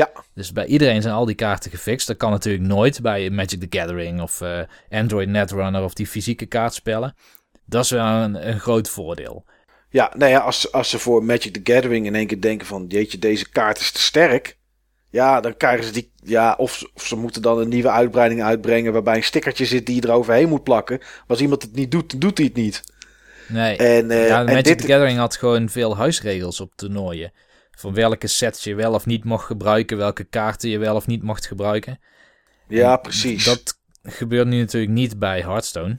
Ja. 0.00 0.10
Dus 0.34 0.52
bij 0.52 0.66
iedereen 0.66 1.02
zijn 1.02 1.14
al 1.14 1.24
die 1.24 1.34
kaarten 1.34 1.70
gefixt. 1.70 2.06
Dat 2.06 2.16
kan 2.16 2.30
natuurlijk 2.30 2.64
nooit 2.64 3.00
bij 3.00 3.30
Magic 3.30 3.60
the 3.60 3.78
Gathering 3.78 4.20
of 4.20 4.40
uh, 4.40 4.60
Android 4.90 5.28
Netrunner 5.28 5.82
of 5.82 5.94
die 5.94 6.06
fysieke 6.06 6.46
kaartspellen. 6.46 7.14
Dat 7.66 7.84
is 7.84 7.90
wel 7.90 8.04
een, 8.06 8.48
een 8.48 8.60
groot 8.60 8.88
voordeel. 8.88 9.44
Ja, 9.90 10.12
nou 10.16 10.30
ja, 10.30 10.38
als, 10.38 10.72
als 10.72 10.90
ze 10.90 10.98
voor 10.98 11.24
Magic 11.24 11.52
the 11.52 11.72
Gathering 11.72 12.06
in 12.06 12.14
één 12.14 12.26
keer 12.26 12.40
denken 12.40 12.66
van... 12.66 12.84
jeetje, 12.88 13.18
deze 13.18 13.48
kaart 13.48 13.80
is 13.80 13.90
te 13.90 14.00
sterk. 14.00 14.56
Ja, 15.10 15.40
dan 15.40 15.56
krijgen 15.56 15.84
ze 15.84 15.92
die... 15.92 16.12
Ja, 16.24 16.54
of, 16.58 16.82
of 16.94 17.06
ze 17.06 17.16
moeten 17.16 17.42
dan 17.42 17.58
een 17.58 17.68
nieuwe 17.68 17.90
uitbreiding 17.90 18.42
uitbrengen... 18.42 18.92
waarbij 18.92 19.16
een 19.16 19.22
stickertje 19.22 19.66
zit 19.66 19.86
die 19.86 19.94
je 19.94 20.04
eroverheen 20.04 20.48
moet 20.48 20.64
plakken. 20.64 20.98
Maar 20.98 21.24
als 21.26 21.40
iemand 21.40 21.62
het 21.62 21.74
niet 21.74 21.90
doet, 21.90 22.10
dan 22.10 22.20
doet 22.20 22.38
hij 22.38 22.46
het 22.46 22.56
niet. 22.56 22.82
Nee, 23.48 23.76
en, 23.76 24.10
uh, 24.10 24.28
ja, 24.28 24.42
Magic 24.42 24.56
en 24.56 24.62
dit... 24.62 24.78
the 24.78 24.86
Gathering 24.86 25.18
had 25.18 25.36
gewoon 25.36 25.68
veel 25.68 25.96
huisregels 25.96 26.60
op 26.60 26.72
toernooien 26.74 27.32
van 27.80 27.94
welke 27.94 28.26
sets 28.26 28.64
je 28.64 28.74
wel 28.74 28.92
of 28.94 29.06
niet 29.06 29.24
mocht 29.24 29.44
gebruiken, 29.44 29.96
welke 29.96 30.24
kaarten 30.24 30.70
je 30.70 30.78
wel 30.78 30.94
of 30.94 31.06
niet 31.06 31.22
mocht 31.22 31.46
gebruiken. 31.46 32.00
Ja, 32.68 32.96
precies. 32.96 33.44
Dat 33.44 33.78
gebeurt 34.02 34.46
nu 34.46 34.58
natuurlijk 34.58 34.92
niet 34.92 35.18
bij 35.18 35.40
Hearthstone. 35.40 35.98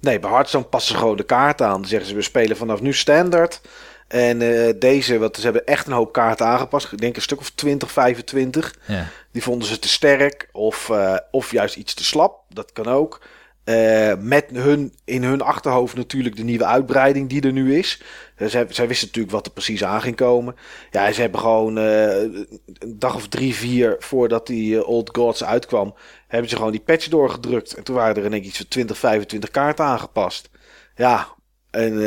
Nee, 0.00 0.18
bij 0.18 0.30
Hearthstone 0.30 0.64
passen 0.64 0.92
ze 0.92 0.98
gewoon 1.00 1.16
de 1.16 1.22
kaart 1.22 1.62
aan. 1.62 1.80
Dan 1.80 1.88
zeggen 1.88 2.08
ze, 2.08 2.14
we 2.14 2.22
spelen 2.22 2.56
vanaf 2.56 2.80
nu 2.80 2.92
standaard. 2.92 3.60
En 4.08 4.38
deze, 4.78 5.18
want 5.18 5.36
ze 5.36 5.42
hebben 5.42 5.66
echt 5.66 5.86
een 5.86 5.92
hoop 5.92 6.12
kaarten 6.12 6.46
aangepast. 6.46 6.92
Ik 6.92 7.00
denk 7.00 7.16
een 7.16 7.22
stuk 7.22 7.40
of 7.40 7.50
20, 7.50 7.90
25. 7.90 8.74
Ja. 8.86 9.08
Die 9.30 9.42
vonden 9.42 9.68
ze 9.68 9.78
te 9.78 9.88
sterk 9.88 10.48
of, 10.52 10.90
of 11.30 11.50
juist 11.50 11.76
iets 11.76 11.94
te 11.94 12.04
slap. 12.04 12.44
Dat 12.48 12.72
kan 12.72 12.86
ook. 12.86 13.20
Uh, 13.64 14.12
met 14.18 14.46
hun, 14.52 14.94
in 15.04 15.22
hun 15.22 15.40
achterhoofd 15.40 15.96
natuurlijk 15.96 16.36
de 16.36 16.42
nieuwe 16.42 16.64
uitbreiding 16.64 17.28
die 17.28 17.42
er 17.42 17.52
nu 17.52 17.78
is. 17.78 18.02
Uh, 18.38 18.48
zij, 18.48 18.66
zij, 18.68 18.88
wisten 18.88 19.06
natuurlijk 19.06 19.34
wat 19.34 19.46
er 19.46 19.52
precies 19.52 19.84
aan 19.84 20.00
ging 20.00 20.16
komen. 20.16 20.56
Ja, 20.90 21.12
ze 21.12 21.20
hebben 21.20 21.40
gewoon 21.40 21.78
uh, 21.78 22.20
een 22.20 22.48
dag 22.82 23.14
of 23.14 23.28
drie, 23.28 23.54
vier 23.54 23.96
voordat 23.98 24.46
die 24.46 24.86
Old 24.86 25.10
Gods 25.16 25.44
uitkwam, 25.44 25.94
hebben 26.28 26.50
ze 26.50 26.56
gewoon 26.56 26.70
die 26.70 26.80
patch 26.80 27.08
doorgedrukt. 27.08 27.74
En 27.74 27.84
toen 27.84 27.94
waren 27.94 28.16
er 28.16 28.24
in 28.24 28.32
één 28.32 28.46
iets 28.46 28.56
van 28.56 28.68
20, 28.68 28.98
25 28.98 29.50
kaarten 29.50 29.84
aangepast. 29.84 30.50
Ja, 30.94 31.28
en, 31.70 32.02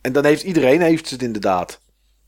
en 0.00 0.12
dan 0.12 0.24
heeft 0.24 0.42
iedereen 0.42 0.80
heeft 0.80 1.10
het 1.10 1.22
inderdaad. 1.22 1.80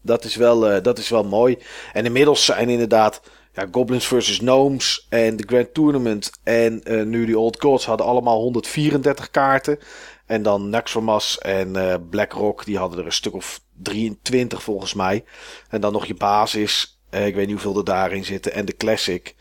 Dat 0.02 0.24
is, 0.24 0.36
wel, 0.36 0.82
dat 0.82 0.98
is 0.98 1.08
wel 1.08 1.24
mooi. 1.24 1.58
En 1.92 2.04
inmiddels 2.04 2.44
zijn 2.44 2.68
inderdaad 2.68 3.20
ja, 3.56 3.66
Goblins 3.70 4.06
versus 4.06 4.38
Gnomes 4.38 5.06
en 5.08 5.36
de 5.36 5.44
Grand 5.46 5.74
Tournament 5.74 6.30
en 6.42 6.80
uh, 6.84 7.04
nu 7.04 7.26
die 7.26 7.38
Old 7.38 7.60
Gods 7.60 7.86
hadden 7.86 8.06
allemaal 8.06 8.40
134 8.40 9.30
kaarten. 9.30 9.78
En 10.26 10.42
dan 10.42 10.70
Naxxramas 10.70 11.38
en 11.38 11.76
uh, 11.76 11.94
BlackRock, 12.10 12.64
die 12.64 12.78
hadden 12.78 12.98
er 12.98 13.04
een 13.04 13.12
stuk 13.12 13.34
of 13.34 13.60
23 13.82 14.62
volgens 14.62 14.94
mij. 14.94 15.24
En 15.68 15.80
dan 15.80 15.92
nog 15.92 16.06
je 16.06 16.14
basis, 16.14 17.00
uh, 17.10 17.26
ik 17.26 17.34
weet 17.34 17.46
niet 17.46 17.62
hoeveel 17.62 17.78
er 17.78 17.84
daarin 17.84 18.24
zitten, 18.24 18.52
en 18.52 18.64
de 18.64 18.76
Classic. 18.76 19.34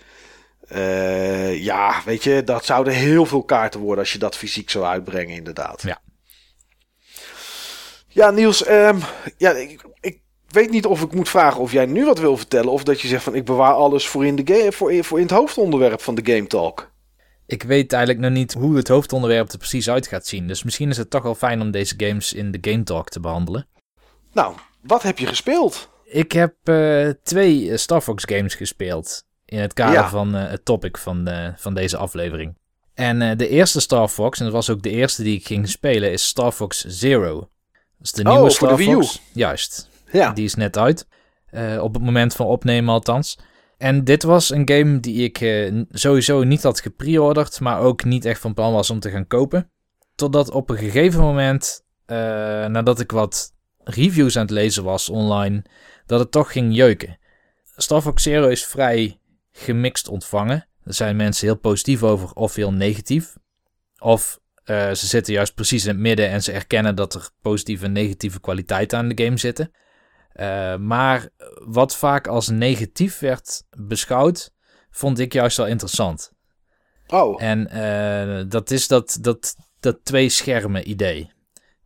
ja, 1.60 2.02
weet 2.06 2.24
je, 2.24 2.44
dat 2.44 2.66
zouden 2.66 2.94
heel 2.94 3.26
veel 3.26 3.44
kaarten 3.44 3.80
worden 3.80 4.00
als 4.00 4.14
je 4.14 4.20
dat 4.20 4.38
fysiek 4.38 4.70
zou 4.70 4.86
uitbrengen 4.86 5.36
inderdaad. 5.36 5.82
Ja. 5.82 6.02
Ja, 8.08 8.32
Niels, 8.32 8.70
um, 8.70 9.00
ja, 9.38 9.52
ik, 9.52 9.72
ik 9.72 9.82
weet 10.48 10.70
niet 10.70 10.86
of 10.86 11.02
ik 11.02 11.14
moet 11.14 11.30
vragen 11.30 11.62
of 11.62 11.72
jij 11.72 11.86
nu 11.86 12.06
wat 12.06 12.20
wil 12.20 12.38
vertellen. 12.38 12.72
Of 12.72 12.84
dat 12.84 13.02
je 13.02 13.08
zegt 13.08 13.24
van 13.24 13.36
ik 13.36 13.46
bewaar 13.46 13.74
alles 13.74 14.08
voor 14.08 14.26
in, 14.26 14.36
de 14.36 14.54
game, 14.54 14.72
voor, 14.72 15.04
voor 15.04 15.18
in 15.18 15.24
het 15.24 15.34
hoofdonderwerp 15.34 16.02
van 16.02 16.16
de 16.16 16.34
Game 16.34 16.48
Talk. 16.48 16.94
Ik 17.48 17.64
weet 17.64 17.94
eigenlijk 17.94 18.24
nog 18.24 18.34
niet 18.34 18.54
hoe 18.54 18.76
het 18.76 18.88
hoofdonderwerp 18.88 19.52
er 19.52 19.58
precies 19.58 19.90
uit 19.90 20.08
gaat 20.08 20.28
zien. 20.28 20.48
Dus 20.48 20.64
misschien 20.64 20.90
is 20.90 20.98
het 20.98 21.10
toch 21.10 21.24
wel 21.24 21.36
fijn 21.36 21.62
om 21.62 21.72
deze 21.72 21.94
games 21.98 22.34
in 22.34 22.52
de 22.52 22.72
Game 22.72 22.84
Talk 22.84 23.10
te 23.10 23.20
behandelen. 23.20 23.68
Nou, 24.34 24.56
wat 24.82 25.04
heb 25.04 25.20
je 25.20 25.26
gespeeld? 25.26 25.90
Ik 26.06 26.32
heb 26.32 26.56
uh, 26.64 27.10
twee 27.24 27.78
Star 27.78 28.02
Fox 28.02 28.24
games 28.28 28.56
gespeeld. 28.56 29.24
In 29.46 29.60
het 29.60 29.74
kader 29.74 30.10
van 30.10 30.36
uh, 30.36 30.50
het 30.50 30.66
topic 30.66 30.98
van, 30.98 31.30
uh, 31.30 31.48
van 31.56 31.74
deze 31.74 31.98
aflevering. 31.98 32.58
En 32.94 33.38
de 33.38 33.48
eerste 33.48 33.82
Star 33.82 34.08
Fox, 34.08 34.40
en 34.40 34.46
dat 34.46 34.54
was 34.54 34.70
ook 34.70 34.84
de 34.84 34.90
eerste 34.90 35.24
die 35.24 35.38
ik 35.38 35.46
ging 35.46 35.70
spelen, 35.70 36.12
is 36.12 36.26
Star 36.26 36.52
Fox 36.52 36.84
Zero. 36.86 37.40
Dat 37.40 37.48
is 38.02 38.12
de 38.12 38.24
nieuwe 38.24 38.40
oh, 38.40 38.50
Star 38.50 38.70
voor 38.70 38.78
de 38.78 38.84
Fox. 38.84 39.22
Juist. 39.34 39.90
Ja. 40.16 40.32
Die 40.32 40.46
is 40.46 40.56
net 40.56 40.78
uit. 40.78 41.08
Uh, 41.52 41.84
op 41.84 41.94
het 41.94 42.04
moment 42.04 42.36
van 42.36 42.46
opnemen 42.46 42.94
althans. 42.94 43.40
En 43.78 44.04
dit 44.04 44.24
was 44.24 44.50
een 44.50 44.70
game 44.70 45.00
die 45.00 45.24
ik 45.24 45.42
uh, 45.42 45.82
sowieso 45.90 46.44
niet 46.44 46.64
had 46.64 46.80
gepreorderd, 46.80 47.60
maar 47.60 47.80
ook 47.80 48.04
niet 48.04 48.26
echt 48.26 48.42
van 48.42 48.54
plan 48.54 48.74
was 48.74 48.90
om 48.90 49.00
te 49.00 49.10
gaan 49.10 49.28
kopen. 49.28 49.72
Totdat 50.16 50.52
op 50.52 50.70
een 50.70 50.78
gegeven 50.78 51.22
moment, 51.22 51.86
uh, 52.08 52.18
nadat 52.66 53.00
ik 53.00 53.12
wat 53.12 53.54
reviews 53.84 54.36
aan 54.36 54.42
het 54.42 54.52
lezen 54.52 54.84
was 54.84 55.10
online, 55.10 55.64
dat 56.06 56.20
het 56.20 56.32
toch 56.32 56.52
ging 56.52 56.76
jeuken. 56.76 57.18
Star 57.76 58.02
Fox 58.02 58.24
Zero 58.24 58.48
is 58.48 58.66
vrij 58.66 59.20
gemixt 59.52 60.08
ontvangen. 60.08 60.68
Er 60.84 60.94
zijn 60.94 61.16
mensen 61.16 61.48
heel 61.48 61.58
positief 61.58 62.04
over 62.04 62.34
of 62.34 62.56
heel 62.56 62.74
negatief. 62.74 63.36
Of 63.98 64.40
ze 64.66 64.92
zitten 64.94 65.34
juist 65.34 65.54
precies 65.54 65.84
in 65.84 65.90
het 65.90 66.00
midden 66.00 66.30
en 66.30 66.44
ze 66.44 66.52
erkennen 66.52 66.96
dat 66.96 67.14
er 67.14 67.30
positieve 67.42 67.86
en 67.86 67.92
negatieve 67.92 68.40
kwaliteiten 68.40 68.98
aan 68.98 69.08
de 69.08 69.24
game 69.24 69.38
zitten. 69.38 69.72
Uh, 70.40 70.76
maar 70.76 71.30
wat 71.66 71.96
vaak 71.96 72.28
als 72.28 72.48
negatief 72.48 73.20
werd 73.20 73.64
beschouwd, 73.78 74.52
vond 74.90 75.20
ik 75.20 75.34
juist 75.34 75.58
wel 75.58 75.68
interessant. 75.68 76.32
Oh. 77.08 77.44
En 77.44 77.70
uh, 77.74 78.50
dat 78.50 78.72
is 78.72 78.88
dat, 78.88 79.18
dat, 79.22 79.56
dat 79.80 79.98
twee 80.04 80.30
schermen 80.30 80.90
idee. 80.90 81.34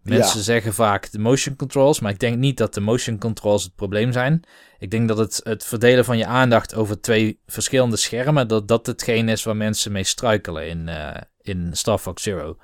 Mensen 0.02 0.38
ja. 0.38 0.44
zeggen 0.44 0.74
vaak 0.74 1.12
de 1.12 1.20
motion 1.20 1.56
controls, 1.56 2.00
maar 2.00 2.12
ik 2.12 2.20
denk 2.20 2.38
niet 2.38 2.58
dat 2.58 2.74
de 2.74 2.80
motion 2.80 3.18
controls 3.18 3.64
het 3.64 3.76
probleem 3.76 4.12
zijn. 4.12 4.44
Ik 4.78 4.92
denk 4.92 5.08
dat 5.08 5.18
het, 5.18 5.42
het 5.44 5.66
verdelen 5.66 6.06
van 6.06 6.18
je 6.18 6.26
aandacht 6.26 6.76
over 6.76 7.02
twee 7.02 7.40
verschillende 7.46 7.98
schermen, 7.98 8.48
dat 8.48 8.68
dat 8.68 8.86
hetgeen 8.86 9.30
is 9.30 9.44
waar 9.44 9.56
mensen 9.56 9.92
mee 9.92 10.04
struikelen 10.04 10.68
in, 10.68 10.88
uh, 10.88 11.16
in 11.42 11.70
Star 11.72 11.98
Fox 11.98 12.24
Zero. 12.24 12.58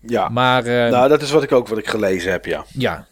Ja, 0.00 0.28
maar, 0.28 0.64
nou 0.64 1.08
dat 1.08 1.22
is 1.22 1.30
wat 1.30 1.42
ik 1.42 1.52
ook 1.52 1.68
wat 1.68 1.78
ik 1.78 1.88
gelezen 1.88 2.30
heb, 2.30 2.44
ja. 2.44 2.64
Ja, 2.68 3.06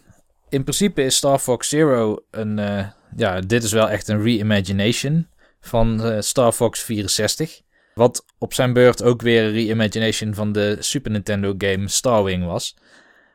in 0.49 0.63
principe 0.63 1.03
is 1.03 1.17
Star 1.17 1.39
Fox 1.39 1.69
Zero 1.69 2.25
een. 2.31 2.59
Uh, 2.59 2.87
ja, 3.17 3.41
dit 3.41 3.63
is 3.63 3.73
wel 3.73 3.91
echt 3.91 4.09
een 4.09 4.23
reimagination 4.23 5.29
van 5.61 6.07
uh, 6.07 6.21
Star 6.21 6.53
Fox 6.53 6.83
64. 6.83 7.61
Wat 7.95 8.25
op 8.39 8.55
zijn 8.55 8.73
beurt 8.73 9.03
ook 9.03 9.23
weer 9.23 9.45
een 9.45 9.53
reimagination 9.53 10.35
van 10.35 10.53
de 10.53 10.77
Super 10.81 11.11
Nintendo 11.11 11.55
game 11.59 11.89
Starwing 11.89 12.45
was. 12.45 12.77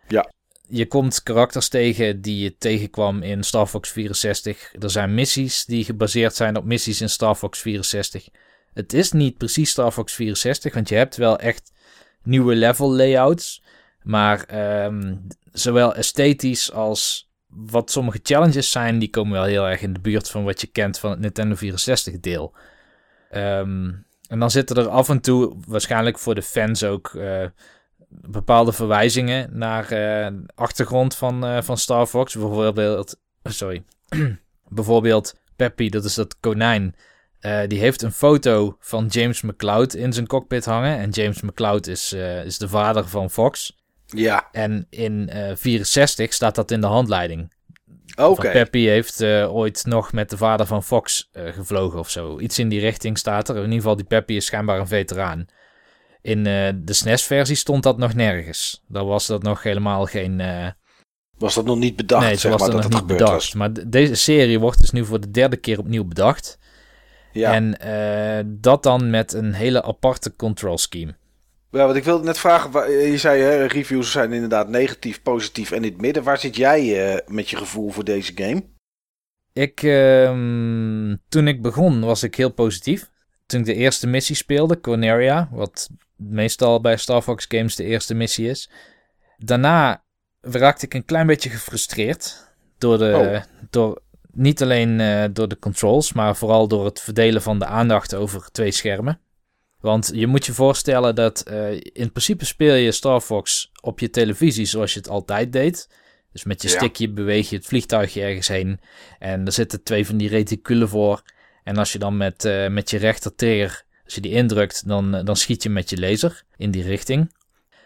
Ja. 0.07 0.31
Je 0.67 0.87
komt 0.87 1.23
karakters 1.23 1.67
tegen 1.69 2.21
die 2.21 2.43
je 2.43 2.57
tegenkwam 2.57 3.21
in 3.23 3.43
Star 3.43 3.67
Fox 3.67 3.89
64. 3.89 4.73
Er 4.79 4.89
zijn 4.89 5.13
missies 5.13 5.65
die 5.65 5.83
gebaseerd 5.83 6.35
zijn 6.35 6.57
op 6.57 6.65
missies 6.65 7.01
in 7.01 7.09
Star 7.09 7.35
Fox 7.35 7.59
64. 7.59 8.27
Het 8.73 8.93
is 8.93 9.11
niet 9.11 9.37
precies 9.37 9.69
Star 9.69 9.91
Fox 9.91 10.13
64, 10.13 10.73
want 10.73 10.89
je 10.89 10.95
hebt 10.95 11.15
wel 11.15 11.39
echt 11.39 11.71
nieuwe 12.23 12.55
level 12.55 12.91
layouts. 12.91 13.63
Maar 14.01 14.45
um, 14.85 15.27
zowel 15.51 15.95
esthetisch 15.95 16.71
als 16.71 17.29
wat 17.47 17.91
sommige 17.91 18.19
challenges 18.23 18.71
zijn, 18.71 18.99
die 18.99 19.09
komen 19.09 19.31
wel 19.31 19.43
heel 19.43 19.67
erg 19.67 19.81
in 19.81 19.93
de 19.93 19.99
buurt 19.99 20.29
van 20.29 20.43
wat 20.43 20.61
je 20.61 20.67
kent 20.67 20.99
van 20.99 21.09
het 21.09 21.19
Nintendo 21.19 21.55
64 21.55 22.19
deel. 22.19 22.53
Um, 23.31 24.05
en 24.27 24.39
dan 24.39 24.51
zitten 24.51 24.75
er 24.75 24.87
af 24.87 25.09
en 25.09 25.21
toe, 25.21 25.53
waarschijnlijk 25.67 26.19
voor 26.19 26.35
de 26.35 26.41
fans 26.41 26.83
ook, 26.83 27.13
uh, 27.13 27.45
bepaalde 28.09 28.71
verwijzingen 28.71 29.57
naar 29.57 29.93
uh, 29.93 30.39
achtergrond 30.55 31.15
van, 31.15 31.45
uh, 31.45 31.61
van 31.61 31.77
Star 31.77 32.05
Fox. 32.05 32.35
Bijvoorbeeld, 32.35 33.19
sorry, 33.43 33.83
bijvoorbeeld 34.67 35.35
Peppy, 35.55 35.89
dat 35.89 36.03
is 36.03 36.13
dat 36.13 36.39
konijn. 36.39 36.95
die 37.67 37.79
heeft 37.79 38.01
een 38.01 38.11
foto 38.11 38.75
van 38.79 39.05
James 39.05 39.41
McCloud 39.41 39.93
in 39.93 40.13
zijn 40.13 40.27
cockpit 40.27 40.65
hangen. 40.65 40.97
En 40.97 41.09
James 41.09 41.41
McCloud 41.41 41.87
is, 41.87 42.13
is 42.45 42.57
de 42.57 42.69
vader 42.69 43.07
van 43.07 43.29
Fox. 43.29 43.80
Ja. 44.15 44.47
En 44.51 44.87
in 44.89 45.29
uh, 45.33 45.51
64 45.55 46.33
staat 46.33 46.55
dat 46.55 46.71
in 46.71 46.81
de 46.81 46.87
handleiding. 46.87 47.53
Oké. 48.15 48.29
Okay. 48.29 48.51
Peppy 48.51 48.85
heeft 48.85 49.21
uh, 49.21 49.55
ooit 49.55 49.85
nog 49.85 50.13
met 50.13 50.29
de 50.29 50.37
vader 50.37 50.65
van 50.65 50.83
Fox 50.83 51.29
uh, 51.33 51.53
gevlogen 51.53 51.99
of 51.99 52.09
zo. 52.09 52.39
Iets 52.39 52.59
in 52.59 52.69
die 52.69 52.79
richting 52.79 53.17
staat 53.17 53.49
er. 53.49 53.55
In 53.55 53.61
ieder 53.61 53.75
geval, 53.75 53.95
die 53.95 54.05
Peppy 54.05 54.33
is 54.33 54.45
schijnbaar 54.45 54.79
een 54.79 54.87
veteraan. 54.87 55.45
In 56.21 56.43
de 56.43 56.93
SNES-versie 56.93 57.55
stond 57.55 57.83
dat 57.83 57.97
nog 57.97 58.13
nergens. 58.13 58.83
Daar 58.87 59.05
was 59.05 59.27
dat 59.27 59.43
nog 59.43 59.63
helemaal 59.63 60.05
geen... 60.05 60.41
Was 61.37 61.55
dat 61.55 61.65
nog 61.65 61.77
niet 61.77 61.95
bedacht? 61.95 62.25
Nee, 62.25 62.35
zeg 62.35 62.51
was 62.51 62.61
maar, 62.61 62.71
dat, 62.71 62.81
nog 62.81 62.91
niet 62.91 63.07
bedacht. 63.07 63.31
Was. 63.31 63.53
Maar 63.53 63.89
deze 63.89 64.15
serie 64.15 64.59
wordt 64.59 64.81
dus 64.81 64.91
nu 64.91 65.05
voor 65.05 65.19
de 65.19 65.31
derde 65.31 65.57
keer 65.57 65.79
opnieuw 65.79 66.03
bedacht. 66.03 66.59
Ja. 67.31 67.53
En 67.53 67.77
dat 68.61 68.83
dan 68.83 69.09
met 69.09 69.33
een 69.33 69.53
hele 69.53 69.83
aparte 69.83 70.35
control 70.35 70.77
scheme. 70.77 71.15
Ja, 71.71 71.85
want 71.85 71.95
ik 71.95 72.03
wilde 72.03 72.23
net 72.23 72.39
vragen, 72.39 72.91
je 72.91 73.17
zei 73.17 73.41
hè, 73.41 73.65
reviews 73.65 74.11
zijn 74.11 74.33
inderdaad 74.33 74.67
negatief, 74.67 75.21
positief 75.21 75.71
en 75.71 75.83
in 75.83 75.91
het 75.91 76.01
midden. 76.01 76.23
Waar 76.23 76.39
zit 76.39 76.55
jij 76.55 77.13
uh, 77.13 77.19
met 77.27 77.49
je 77.49 77.55
gevoel 77.57 77.89
voor 77.89 78.03
deze 78.03 78.31
game? 78.35 78.63
Ik, 79.53 79.81
uh, 79.81 80.29
toen 81.29 81.47
ik 81.47 81.61
begon 81.61 82.01
was 82.01 82.23
ik 82.23 82.35
heel 82.35 82.53
positief. 82.53 83.09
Toen 83.45 83.59
ik 83.59 83.65
de 83.65 83.73
eerste 83.73 84.07
missie 84.07 84.35
speelde, 84.35 84.81
Corneria, 84.81 85.49
wat 85.51 85.89
meestal 86.15 86.81
bij 86.81 86.97
Star 86.97 87.21
Fox 87.21 87.45
games 87.47 87.75
de 87.75 87.83
eerste 87.83 88.13
missie 88.13 88.49
is. 88.49 88.69
Daarna 89.37 90.03
raakte 90.41 90.85
ik 90.85 90.93
een 90.93 91.05
klein 91.05 91.27
beetje 91.27 91.49
gefrustreerd 91.49 92.53
door 92.77 92.97
de, 92.97 93.31
oh. 93.33 93.67
door, 93.69 94.01
niet 94.31 94.61
alleen 94.61 94.99
uh, 94.99 95.23
door 95.31 95.47
de 95.47 95.59
controls, 95.59 96.13
maar 96.13 96.35
vooral 96.35 96.67
door 96.67 96.85
het 96.85 97.01
verdelen 97.01 97.41
van 97.41 97.59
de 97.59 97.65
aandacht 97.65 98.15
over 98.15 98.51
twee 98.51 98.71
schermen. 98.71 99.19
Want 99.81 100.11
je 100.13 100.27
moet 100.27 100.45
je 100.45 100.53
voorstellen 100.53 101.15
dat 101.15 101.43
uh, 101.51 101.71
in 101.73 102.11
principe 102.11 102.45
speel 102.45 102.73
je 102.75 102.91
Star 102.91 103.21
Fox 103.21 103.71
op 103.81 103.99
je 103.99 104.09
televisie 104.09 104.65
zoals 104.65 104.93
je 104.93 104.99
het 104.99 105.09
altijd 105.09 105.51
deed. 105.53 105.89
Dus 106.31 106.43
met 106.43 106.61
je 106.61 106.67
Ja. 106.69 106.75
stickje 106.75 107.09
beweeg 107.09 107.49
je 107.49 107.55
het 107.55 107.65
vliegtuigje 107.65 108.21
ergens 108.21 108.47
heen. 108.47 108.79
En 109.19 109.45
er 109.45 109.51
zitten 109.51 109.83
twee 109.83 110.05
van 110.05 110.17
die 110.17 110.29
reticulen 110.29 110.89
voor. 110.89 111.21
En 111.63 111.77
als 111.77 111.91
je 111.91 111.99
dan 111.99 112.17
met, 112.17 112.45
eh, 112.45 112.67
met 112.67 112.89
je 112.89 112.97
rechter 112.97 113.35
trigger, 113.35 113.83
als 114.03 114.15
je 114.15 114.21
die 114.21 114.31
indrukt, 114.31 114.87
dan, 114.87 115.15
eh, 115.15 115.25
dan 115.25 115.35
schiet 115.35 115.63
je 115.63 115.69
met 115.69 115.89
je 115.89 115.99
laser 115.99 116.43
in 116.57 116.71
die 116.71 116.83
richting. 116.83 117.31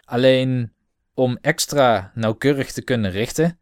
Alleen 0.04 0.72
om 1.14 1.38
extra 1.40 2.12
nauwkeurig 2.14 2.72
te 2.72 2.82
kunnen 2.82 3.10
richten, 3.10 3.58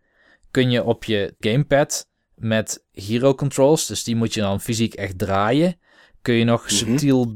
kun 0.51 0.70
je 0.70 0.85
op 0.85 1.05
je 1.05 1.35
gamepad 1.39 2.09
met 2.35 2.85
hero 2.93 3.35
controls, 3.35 3.86
dus 3.86 4.05
die 4.05 4.16
moet 4.16 4.35
je 4.35 4.40
dan 4.40 4.61
fysiek 4.61 4.94
echt 4.94 5.19
draaien, 5.19 5.78
kun 6.23 6.35
je 6.35 6.44
nog 6.44 6.62
Mhm. 6.65 6.73
subtiel 6.74 7.35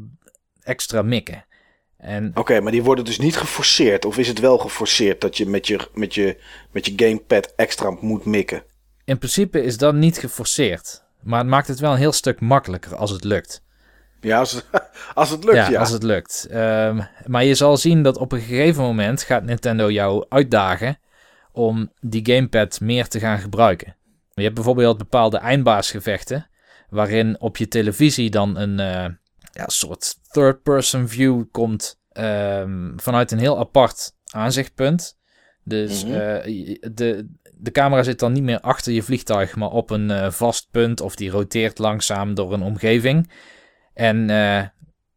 extra 0.68 1.02
mikken. 1.02 1.44
En 1.96 2.30
Oké, 2.34 2.60
maar 2.60 2.72
die 2.72 2.82
worden 2.82 3.04
dus 3.04 3.18
niet 3.18 3.36
geforceerd. 3.36 4.04
Of 4.04 4.18
is 4.18 4.28
het 4.28 4.38
wel 4.38 4.58
geforceerd 4.58 5.20
dat 5.20 5.36
je 5.36 5.46
met 5.46 5.66
je, 5.66 5.88
met 5.94 6.14
je, 6.14 6.36
met 6.70 6.86
je 6.86 6.92
gamepad 6.96 7.52
extra 7.56 7.96
moet 8.00 8.24
mikken? 8.24 8.62
in 9.08 9.18
principe 9.18 9.62
is 9.62 9.78
dat 9.78 9.94
niet 9.94 10.18
geforceerd. 10.18 11.02
Maar 11.22 11.38
het 11.38 11.48
maakt 11.48 11.68
het 11.68 11.80
wel 11.80 11.92
een 11.92 11.98
heel 11.98 12.12
stuk 12.12 12.40
makkelijker 12.40 12.96
als 12.96 13.10
het 13.10 13.24
lukt. 13.24 13.62
Ja, 14.20 14.38
als, 14.38 14.62
als 15.14 15.30
het 15.30 15.44
lukt, 15.44 15.56
ja. 15.56 15.70
ja. 15.70 15.80
als 15.80 15.90
het 15.90 16.02
lukt. 16.02 16.46
Ehm, 16.50 17.00
maar 17.26 17.44
je 17.44 17.54
zal 17.54 17.76
zien 17.76 18.02
dat 18.02 18.16
op 18.16 18.32
een 18.32 18.40
gegeven 18.40 18.82
moment 18.82 19.22
gaat 19.22 19.44
Nintendo 19.44 19.90
jou 19.90 20.26
uitdagen 20.28 20.98
om 21.52 21.92
die 22.00 22.26
gamepad 22.26 22.80
meer 22.80 23.08
te 23.08 23.18
gaan 23.18 23.38
gebruiken. 23.38 23.96
Je 24.34 24.42
hebt 24.42 24.54
bijvoorbeeld 24.54 24.98
bepaalde 24.98 25.38
eindbaasgevechten, 25.38 26.48
waarin 26.88 27.40
op 27.40 27.56
je 27.56 27.68
televisie 27.68 28.30
dan 28.30 28.56
een 28.56 28.80
uh, 28.80 29.14
ja, 29.58 29.64
soort 29.66 30.14
third-person 30.30 31.08
view 31.08 31.44
komt 31.50 32.00
um, 32.12 32.92
vanuit 32.96 33.30
een 33.30 33.38
heel 33.38 33.58
apart 33.58 34.12
aanzichtpunt. 34.30 35.18
Dus 35.64 36.04
mm 36.04 36.10
-hmm. 36.10 36.20
uh, 36.20 36.76
de, 36.94 37.28
de 37.54 37.70
camera 37.70 38.02
zit 38.02 38.18
dan 38.18 38.32
niet 38.32 38.42
meer 38.42 38.60
achter 38.60 38.92
je 38.92 39.02
vliegtuig, 39.02 39.56
maar 39.56 39.70
op 39.70 39.90
een 39.90 40.10
uh, 40.10 40.30
vast 40.30 40.68
punt 40.70 41.00
of 41.00 41.16
die 41.16 41.30
roteert 41.30 41.78
langzaam 41.78 42.34
door 42.34 42.52
een 42.52 42.62
omgeving. 42.62 43.30
En 43.94 44.28
uh, 44.28 44.62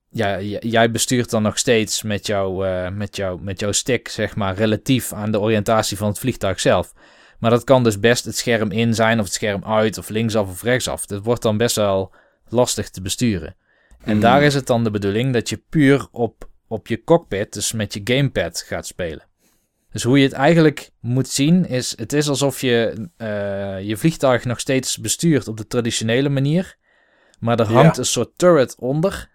ja, 0.09 0.39
jij 0.59 0.91
bestuurt 0.91 1.29
dan 1.29 1.41
nog 1.41 1.57
steeds 1.57 2.01
met, 2.01 2.25
jou, 2.25 2.67
uh, 2.67 2.89
met, 2.89 3.15
jou, 3.15 3.41
met 3.41 3.59
jouw 3.59 3.71
stick, 3.71 4.07
zeg 4.07 4.35
maar, 4.35 4.55
relatief 4.55 5.13
aan 5.13 5.31
de 5.31 5.39
oriëntatie 5.39 5.97
van 5.97 6.07
het 6.07 6.19
vliegtuig 6.19 6.59
zelf. 6.59 6.93
Maar 7.39 7.51
dat 7.51 7.63
kan 7.63 7.83
dus 7.83 7.99
best 7.99 8.25
het 8.25 8.37
scherm 8.37 8.71
in 8.71 8.93
zijn 8.93 9.19
of 9.19 9.25
het 9.25 9.33
scherm 9.33 9.63
uit 9.65 9.97
of 9.97 10.09
linksaf 10.09 10.49
of 10.49 10.63
rechtsaf. 10.63 11.05
Dat 11.05 11.23
wordt 11.23 11.41
dan 11.41 11.57
best 11.57 11.75
wel 11.75 12.13
lastig 12.47 12.89
te 12.89 13.01
besturen. 13.01 13.55
En 14.03 14.11
Mhm. 14.11 14.19
daar 14.21 14.43
is 14.43 14.53
het 14.53 14.67
dan 14.67 14.83
de 14.83 14.91
bedoeling 14.91 15.33
dat 15.33 15.49
je 15.49 15.63
puur 15.69 16.07
op, 16.11 16.49
op 16.67 16.87
je 16.87 17.03
cockpit, 17.03 17.53
dus 17.53 17.71
met 17.71 17.93
je 17.93 18.01
gamepad, 18.03 18.61
gaat 18.67 18.85
spelen. 18.87 19.29
Dus 19.91 20.03
hoe 20.03 20.17
je 20.17 20.23
het 20.23 20.33
eigenlijk 20.33 20.91
moet 20.99 21.27
zien 21.27 21.65
is, 21.67 21.93
het 21.97 22.13
is 22.13 22.29
alsof 22.29 22.61
je 22.61 23.07
uh, 23.17 23.81
je 23.87 23.97
vliegtuig 23.97 24.45
nog 24.45 24.59
steeds 24.59 24.97
bestuurt 24.97 25.47
op 25.47 25.57
de 25.57 25.67
traditionele 25.67 26.29
manier. 26.29 26.75
Maar 27.39 27.59
er 27.59 27.65
hangt 27.71 27.95
Ja. 27.95 28.01
een 28.01 28.07
soort 28.07 28.37
turret 28.37 28.75
onder, 28.79 29.29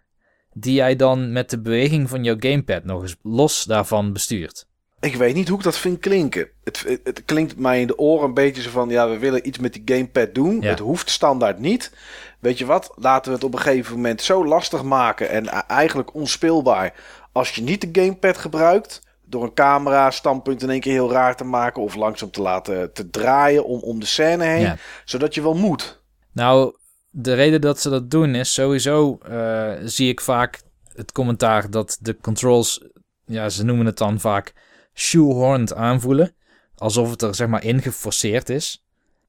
die 0.52 0.74
jij 0.74 0.96
dan 0.96 1.32
met 1.32 1.50
de 1.50 1.60
beweging 1.60 2.08
van 2.08 2.24
jouw 2.24 2.36
gamepad 2.38 2.84
nog 2.84 3.02
eens 3.02 3.16
los 3.22 3.64
daarvan 3.64 4.12
bestuurt. 4.12 4.68
Ik 5.06 5.16
weet 5.16 5.34
niet 5.34 5.48
hoe 5.48 5.58
ik 5.58 5.64
dat 5.64 5.78
vind 5.78 6.00
klinken. 6.00 6.48
Het, 6.64 6.84
het, 6.86 7.00
het 7.04 7.24
klinkt 7.24 7.58
mij 7.58 7.80
in 7.80 7.86
de 7.86 7.98
oren 7.98 8.28
een 8.28 8.34
beetje 8.34 8.62
zo 8.62 8.70
van... 8.70 8.88
ja, 8.88 9.08
we 9.08 9.18
willen 9.18 9.46
iets 9.46 9.58
met 9.58 9.72
die 9.72 9.82
gamepad 9.84 10.34
doen. 10.34 10.60
Ja. 10.60 10.68
Het 10.68 10.78
hoeft 10.78 11.10
standaard 11.10 11.58
niet. 11.58 11.92
Weet 12.40 12.58
je 12.58 12.66
wat? 12.66 12.92
Laten 12.96 13.30
we 13.30 13.36
het 13.36 13.44
op 13.44 13.54
een 13.54 13.60
gegeven 13.60 13.94
moment 13.94 14.22
zo 14.22 14.46
lastig 14.46 14.82
maken... 14.82 15.30
en 15.30 15.48
a- 15.48 15.66
eigenlijk 15.66 16.14
onspeelbaar... 16.14 16.94
als 17.32 17.50
je 17.50 17.62
niet 17.62 17.80
de 17.80 18.02
gamepad 18.02 18.38
gebruikt... 18.38 19.02
door 19.24 19.42
een 19.42 19.54
camera 19.54 20.10
standpunt 20.10 20.62
in 20.62 20.70
één 20.70 20.80
keer 20.80 20.92
heel 20.92 21.12
raar 21.12 21.36
te 21.36 21.44
maken... 21.44 21.82
of 21.82 21.94
langzaam 21.94 22.30
te 22.30 22.42
laten 22.42 22.92
te 22.92 23.10
draaien 23.10 23.64
om, 23.64 23.80
om 23.80 24.00
de 24.00 24.06
scène 24.06 24.44
heen... 24.44 24.60
Ja. 24.60 24.76
zodat 25.04 25.34
je 25.34 25.42
wel 25.42 25.54
moet. 25.54 26.02
Nou, 26.32 26.76
de 27.10 27.34
reden 27.34 27.60
dat 27.60 27.80
ze 27.80 27.90
dat 27.90 28.10
doen 28.10 28.34
is 28.34 28.52
sowieso 28.54 29.18
eh, 29.28 29.72
zie 29.84 30.08
ik 30.08 30.20
vaak 30.20 30.60
het 30.94 31.12
commentaar 31.12 31.70
dat 31.70 31.98
de 32.00 32.16
controls, 32.20 32.84
ja, 33.24 33.48
ze 33.48 33.64
noemen 33.64 33.86
het 33.86 33.98
dan 33.98 34.20
vaak 34.20 34.52
shoehorned 34.98 35.74
aanvoelen. 35.74 36.34
Alsof 36.76 37.10
het 37.10 37.22
er 37.22 37.34
zeg 37.34 37.48
maar 37.48 37.64
in 37.64 37.82
geforceerd 37.82 38.48
is. 38.48 38.84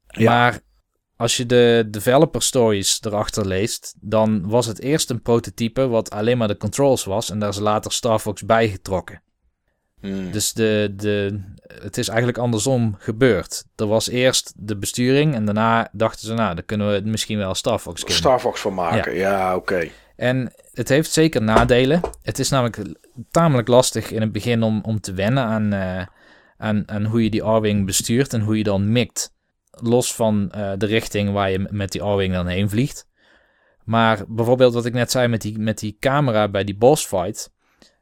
Ja. 0.08 0.32
Maar 0.32 0.60
als 1.16 1.38
je 1.38 1.46
de 1.46 1.88
developer 1.88 2.42
stories 2.42 3.00
erachter 3.02 3.48
leest, 3.48 3.96
dan 4.00 4.50
was 4.50 4.66
het 4.66 4.82
eerst 4.82 5.10
een 5.10 5.22
prototype 5.22 5.88
wat 5.88 6.10
alleen 6.10 6.38
maar 6.38 6.48
de 6.48 6.58
controls 6.58 7.04
was. 7.04 7.30
En 7.30 7.40
daar 7.40 7.50
is 7.50 7.60
later 7.60 7.92
Star 7.92 8.20
Fox 8.20 8.44
bijgetrokken. 8.44 9.22
Hmm. 10.00 10.32
Dus 10.32 10.54
de, 10.54 10.94
de, 10.96 11.42
het 11.82 11.98
is 11.98 12.08
eigenlijk 12.08 12.38
andersom 12.38 12.96
gebeurd. 13.00 13.66
Er 13.76 13.88
was 13.88 14.10
eerst 14.10 14.54
de 14.56 14.78
besturing 14.78 15.36
en 15.36 15.46
daarna 15.46 15.90
dachten 15.92 16.28
ze, 16.28 16.34
nou, 16.34 16.56
dan 16.56 16.66
kunnen 16.66 16.88
we 16.88 16.94
het 16.94 17.06
misschien 17.06 17.38
wel 17.38 17.56
Star 17.56 17.80
Fox 17.80 18.00
kunnen. 18.00 18.18
Star 18.18 18.40
Fox 18.40 18.62
van 18.62 18.74
maken, 18.74 19.16
ja, 19.16 19.56
oké. 19.56 19.90
En 20.18 20.54
het 20.74 20.90
heeft 20.90 21.12
zeker 21.12 21.42
nadelen. 21.42 22.02
Het 22.22 22.40
is 22.40 22.50
namelijk 22.50 22.82
tamelijk 23.32 23.68
lastig 23.68 24.12
in 24.12 24.22
het 24.22 24.32
begin 24.32 24.64
om, 24.64 24.82
om 24.82 25.00
te 25.00 25.14
wennen 25.14 25.44
aan, 25.44 25.74
eh, 25.74 26.06
aan, 26.58 26.84
aan 26.86 27.06
hoe 27.06 27.24
je 27.24 27.30
die 27.30 27.42
R-Wing 27.42 27.86
bestuurt 27.86 28.34
en 28.34 28.42
hoe 28.42 28.58
je 28.58 28.64
dan 28.64 28.92
mikt. 28.92 29.36
Los 29.72 30.16
van 30.16 30.52
eh, 30.52 30.72
de 30.78 30.86
richting 30.86 31.32
waar 31.32 31.52
je 31.52 31.68
met 31.70 31.92
die 31.92 32.02
R-Wing 32.02 32.34
dan 32.34 32.48
heen 32.48 32.70
vliegt. 32.70 33.08
Maar 33.84 34.24
bijvoorbeeld 34.28 34.74
wat 34.74 34.86
ik 34.86 34.94
net 34.94 35.12
zei 35.12 35.28
met 35.28 35.42
die, 35.42 35.60
met 35.60 35.80
die 35.80 35.98
camera 36.00 36.48
bij 36.48 36.64
die 36.64 36.78
boss 36.78 37.06
fight. 37.06 37.52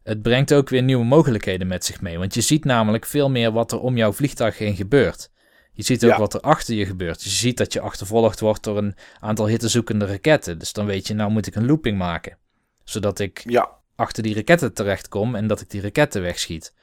Het 0.03 0.21
brengt 0.21 0.53
ook 0.53 0.69
weer 0.69 0.83
nieuwe 0.83 1.05
mogelijkheden 1.05 1.67
met 1.67 1.85
zich 1.85 2.01
mee. 2.01 2.17
Want 2.17 2.33
je 2.33 2.41
ziet 2.41 2.65
namelijk 2.65 3.05
veel 3.05 3.29
meer 3.29 3.51
wat 3.51 3.71
er 3.71 3.79
om 3.79 3.97
jouw 3.97 4.11
vliegtuig 4.11 4.57
heen 4.57 4.75
gebeurt. 4.75 5.31
Je 5.75 5.83
ziet 5.83 6.03
ook 6.03 6.11
Ja. 6.11 6.17
wat 6.17 6.33
er 6.33 6.39
achter 6.39 6.75
je 6.75 6.85
gebeurt. 6.85 7.23
Je 7.23 7.29
ziet 7.29 7.57
dat 7.57 7.73
je 7.73 7.79
achtervolgd 7.79 8.39
wordt 8.39 8.63
door 8.63 8.77
een 8.77 8.95
aantal 9.19 9.47
hittezoekende 9.47 10.05
raketten. 10.05 10.57
Dus 10.57 10.73
dan 10.73 10.85
weet 10.85 11.07
je, 11.07 11.13
nou 11.13 11.31
moet 11.31 11.47
ik 11.47 11.55
een 11.55 11.65
looping 11.65 11.97
maken. 11.97 12.37
Zodat 12.83 13.19
ik 13.19 13.43
Ja, 13.45 13.69
achter 13.95 14.23
die 14.23 14.35
raketten 14.35 14.73
terechtkom 14.73 15.35
en 15.35 15.47
dat 15.47 15.61
ik 15.61 15.69
die 15.69 15.81
raketten 15.81 16.21
wegschiet. 16.21 16.73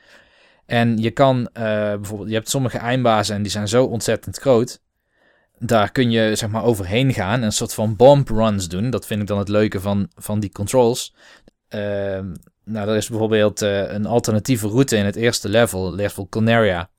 En 0.66 0.98
je 0.98 1.10
kan 1.10 1.48
eh, 1.52 1.62
bijvoorbeeld, 1.94 2.28
je 2.28 2.35
hebt 2.35 2.48
sommige 2.51 2.78
eindbazen 2.78 3.36
en 3.36 3.43
die 3.43 3.51
zijn 3.51 3.69
zo 3.69 3.85
ontzettend 3.85 4.39
groot. 4.39 4.81
Daar 5.59 5.93
kun 5.93 6.10
je 6.10 6.35
zeg 6.36 6.48
maar 6.48 6.64
overheen 6.64 7.12
gaan 7.14 7.39
en 7.39 7.43
een 7.43 7.52
soort 7.52 7.74
van 7.74 7.97
bomb 7.97 8.28
runs 8.28 8.69
doen. 8.69 8.90
Dat 8.90 9.06
vind 9.06 9.20
ik 9.20 9.27
dan 9.27 9.39
het 9.39 9.48
leuke 9.48 9.81
van, 9.81 10.09
van 10.14 10.40
die 10.40 10.52
controls. 10.52 11.14
Ehm, 11.69 12.35
nou, 12.64 12.89
er 12.89 12.97
is 12.97 13.09
bijvoorbeeld 13.09 13.62
eh, 13.62 13.93
een 13.93 14.06
alternatieve 14.06 14.69
route 14.69 14.97
in 14.97 15.05
het 15.05 15.16
eerste 15.16 15.48
level, 15.48 15.94
level 15.94 16.28
Canaria. 16.28 16.90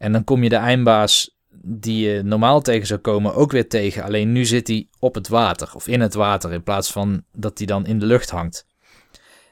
En 0.00 0.12
dan 0.12 0.24
kom 0.24 0.42
je 0.42 0.48
de 0.48 0.56
eindbaas 0.56 1.36
die 1.62 2.08
je 2.08 2.22
normaal 2.22 2.60
tegen 2.60 2.86
zou 2.86 3.00
komen 3.00 3.34
ook 3.34 3.52
weer 3.52 3.68
tegen. 3.68 4.02
Alleen 4.02 4.32
nu 4.32 4.44
zit 4.44 4.68
hij 4.68 4.88
op 4.98 5.14
het 5.14 5.28
water 5.28 5.70
of 5.74 5.86
in 5.86 6.00
het 6.00 6.14
water 6.14 6.52
in 6.52 6.62
plaats 6.62 6.92
van 6.92 7.24
dat 7.32 7.58
hij 7.58 7.66
dan 7.66 7.86
in 7.86 7.98
de 7.98 8.06
lucht 8.06 8.30
hangt. 8.30 8.66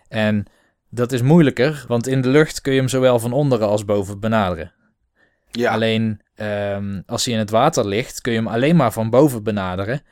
En 0.08 0.46
dat 0.90 1.12
is 1.12 1.22
moeilijker, 1.22 1.84
want 1.88 2.06
in 2.06 2.20
de 2.20 2.28
lucht 2.28 2.60
kun 2.60 2.72
je 2.72 2.78
hem 2.78 2.88
zowel 2.88 3.18
van 3.18 3.32
onderen 3.32 3.68
als 3.68 3.84
boven 3.84 4.20
benaderen. 4.20 4.72
ja. 5.50 5.72
Alleen 5.72 6.20
ehm, 6.34 7.00
als 7.06 7.24
hij 7.24 7.34
in 7.34 7.40
het 7.40 7.50
water 7.50 7.86
ligt, 7.86 8.20
kun 8.20 8.32
je 8.32 8.38
hem 8.38 8.48
alleen 8.48 8.76
maar 8.76 8.92
van 8.92 9.10
boven 9.10 9.42
benaderen. 9.42 10.02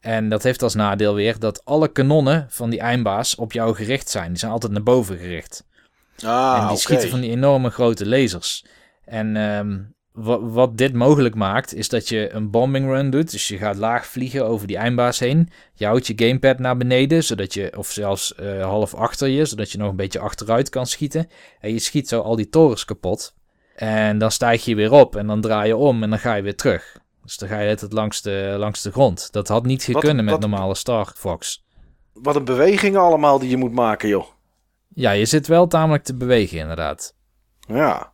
En 0.00 0.28
dat 0.28 0.42
heeft 0.42 0.62
als 0.62 0.74
nadeel 0.74 1.14
weer 1.14 1.38
dat 1.38 1.64
alle 1.64 1.88
kanonnen 1.88 2.46
van 2.48 2.70
die 2.70 2.80
eindbaas 2.80 3.34
op 3.34 3.52
jou 3.52 3.74
gericht 3.74 4.08
zijn. 4.08 4.28
Die 4.28 4.38
zijn 4.38 4.52
altijd 4.52 4.72
naar 4.72 4.82
boven 4.82 5.18
gericht. 5.18 5.64
Ah, 6.24 6.58
en 6.62 6.68
die 6.68 6.76
schieten 6.76 7.08
van 7.08 7.20
die 7.20 7.30
enorme 7.30 7.70
grote 7.70 8.06
lasers. 8.06 8.64
En 9.10 9.36
ehm, 9.36 9.78
wa- 10.12 10.40
wat 10.40 10.76
dit 10.76 10.92
mogelijk 10.94 11.34
maakt, 11.34 11.74
is 11.74 11.88
dat 11.88 12.08
je 12.08 12.32
een 12.32 12.50
bombing 12.50 12.86
run 12.86 13.10
doet. 13.10 13.30
Dus 13.30 13.48
je 13.48 13.56
gaat 13.56 13.76
laag 13.76 14.06
vliegen 14.06 14.46
over 14.46 14.66
die 14.66 14.76
eindbaas 14.76 15.18
heen. 15.18 15.48
Je 15.74 15.86
houdt 15.86 16.06
je 16.06 16.12
gamepad 16.16 16.58
naar 16.58 16.76
beneden, 16.76 17.24
zodat 17.24 17.54
je, 17.54 17.72
of 17.76 17.90
zelfs 17.90 18.34
eh, 18.34 18.62
half 18.62 18.94
achter 18.94 19.28
je, 19.28 19.44
zodat 19.44 19.72
je 19.72 19.78
nog 19.78 19.90
een 19.90 19.96
beetje 19.96 20.18
achteruit 20.18 20.68
kan 20.68 20.86
schieten. 20.86 21.28
En 21.60 21.72
je 21.72 21.78
schiet 21.78 22.08
zo 22.08 22.20
al 22.20 22.36
die 22.36 22.48
torens 22.48 22.84
kapot. 22.84 23.34
En 23.74 24.18
dan 24.18 24.30
stijg 24.30 24.64
je 24.64 24.74
weer 24.74 24.92
op 24.92 25.16
en 25.16 25.26
dan 25.26 25.40
draai 25.40 25.66
je 25.66 25.76
om 25.76 26.02
en 26.02 26.10
dan 26.10 26.18
ga 26.18 26.34
je 26.34 26.42
weer 26.42 26.56
terug. 26.56 26.98
Dus 27.22 27.36
dan 27.36 27.48
ga 27.48 27.60
je 27.60 27.68
het 27.68 27.92
langs 27.92 28.22
de, 28.22 28.54
langs 28.58 28.82
de 28.82 28.90
grond. 28.92 29.32
Dat 29.32 29.48
had 29.48 29.64
niet 29.64 29.82
gekunnen 29.82 30.24
met 30.24 30.32
wat- 30.34 30.42
normale 30.42 30.74
Star 30.74 31.12
Fox. 31.16 31.64
Wat 32.12 32.36
een 32.36 32.44
bewegingen 32.44 33.00
allemaal 33.00 33.38
die 33.38 33.50
je 33.50 33.56
moet 33.56 33.72
maken, 33.72 34.08
joh. 34.08 34.24
Ja, 34.88 35.10
je 35.10 35.24
zit 35.24 35.46
wel 35.46 35.66
tamelijk 35.66 36.04
te 36.04 36.14
bewegen 36.16 36.58
inderdaad. 36.58 37.14
Ja. 37.68 38.12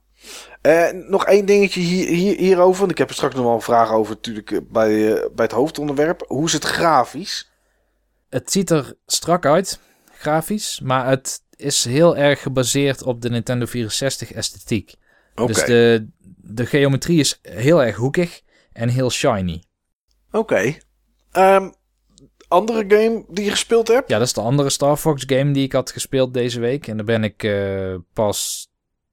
Eh, 0.67 0.93
nog 1.09 1.27
één 1.27 1.47
dingetje 1.47 1.81
hier, 1.81 2.09
hier, 2.09 2.37
hierover. 2.37 2.79
Want 2.79 2.91
ik 2.91 2.99
heb 2.99 3.09
er 3.09 3.15
straks 3.15 3.35
nog 3.35 3.45
wel 3.45 3.55
een 3.55 3.61
vraag 3.61 3.93
over 3.93 4.15
natuurlijk 4.15 4.51
eh, 4.51 4.59
bij, 4.69 5.15
eh, 5.15 5.29
bij 5.35 5.45
het 5.45 5.53
hoofdonderwerp. 5.53 6.25
Hoe 6.27 6.47
is 6.47 6.53
het 6.53 6.65
grafisch? 6.65 7.51
Het 8.29 8.53
ziet 8.53 8.71
er 8.71 8.95
strak 9.07 9.47
uit, 9.47 9.81
grafisch, 10.13 10.81
maar 10.81 11.09
het 11.09 11.43
is 11.57 11.85
heel 11.85 12.17
erg 12.17 12.43
gebaseerd 12.43 13.03
op 13.03 13.21
de 13.21 13.31
Nintendo 13.31 13.67
64 13.67 14.33
esthetiek. 14.33 14.95
Dus 15.35 15.65
de, 15.65 16.07
de 16.37 16.67
geometrie 16.67 17.19
is 17.19 17.39
heel 17.43 17.83
erg 17.83 17.97
hoekig 17.97 18.41
en 18.73 18.89
heel 18.89 19.11
shiny. 19.11 19.63
Oké. 20.31 20.75
Ehm, 21.33 21.71
andere 22.49 22.85
game 22.89 23.25
die 23.29 23.45
je 23.45 23.51
gespeeld 23.51 23.89
hebt? 23.89 24.09
Ja, 24.09 24.19
dat 24.19 24.27
is 24.27 24.33
de 24.33 24.41
andere 24.41 24.71
Star 24.71 24.97
Fox 24.97 25.25
game 25.27 25.53
die 25.53 25.65
ik 25.65 25.73
had 25.73 25.91
gespeeld 25.91 26.35
deze 26.35 26.61
week. 26.61 26.87
En 26.87 26.97
daar 26.97 27.07
ben 27.07 27.25
ik 27.25 27.51
pas 28.13 28.69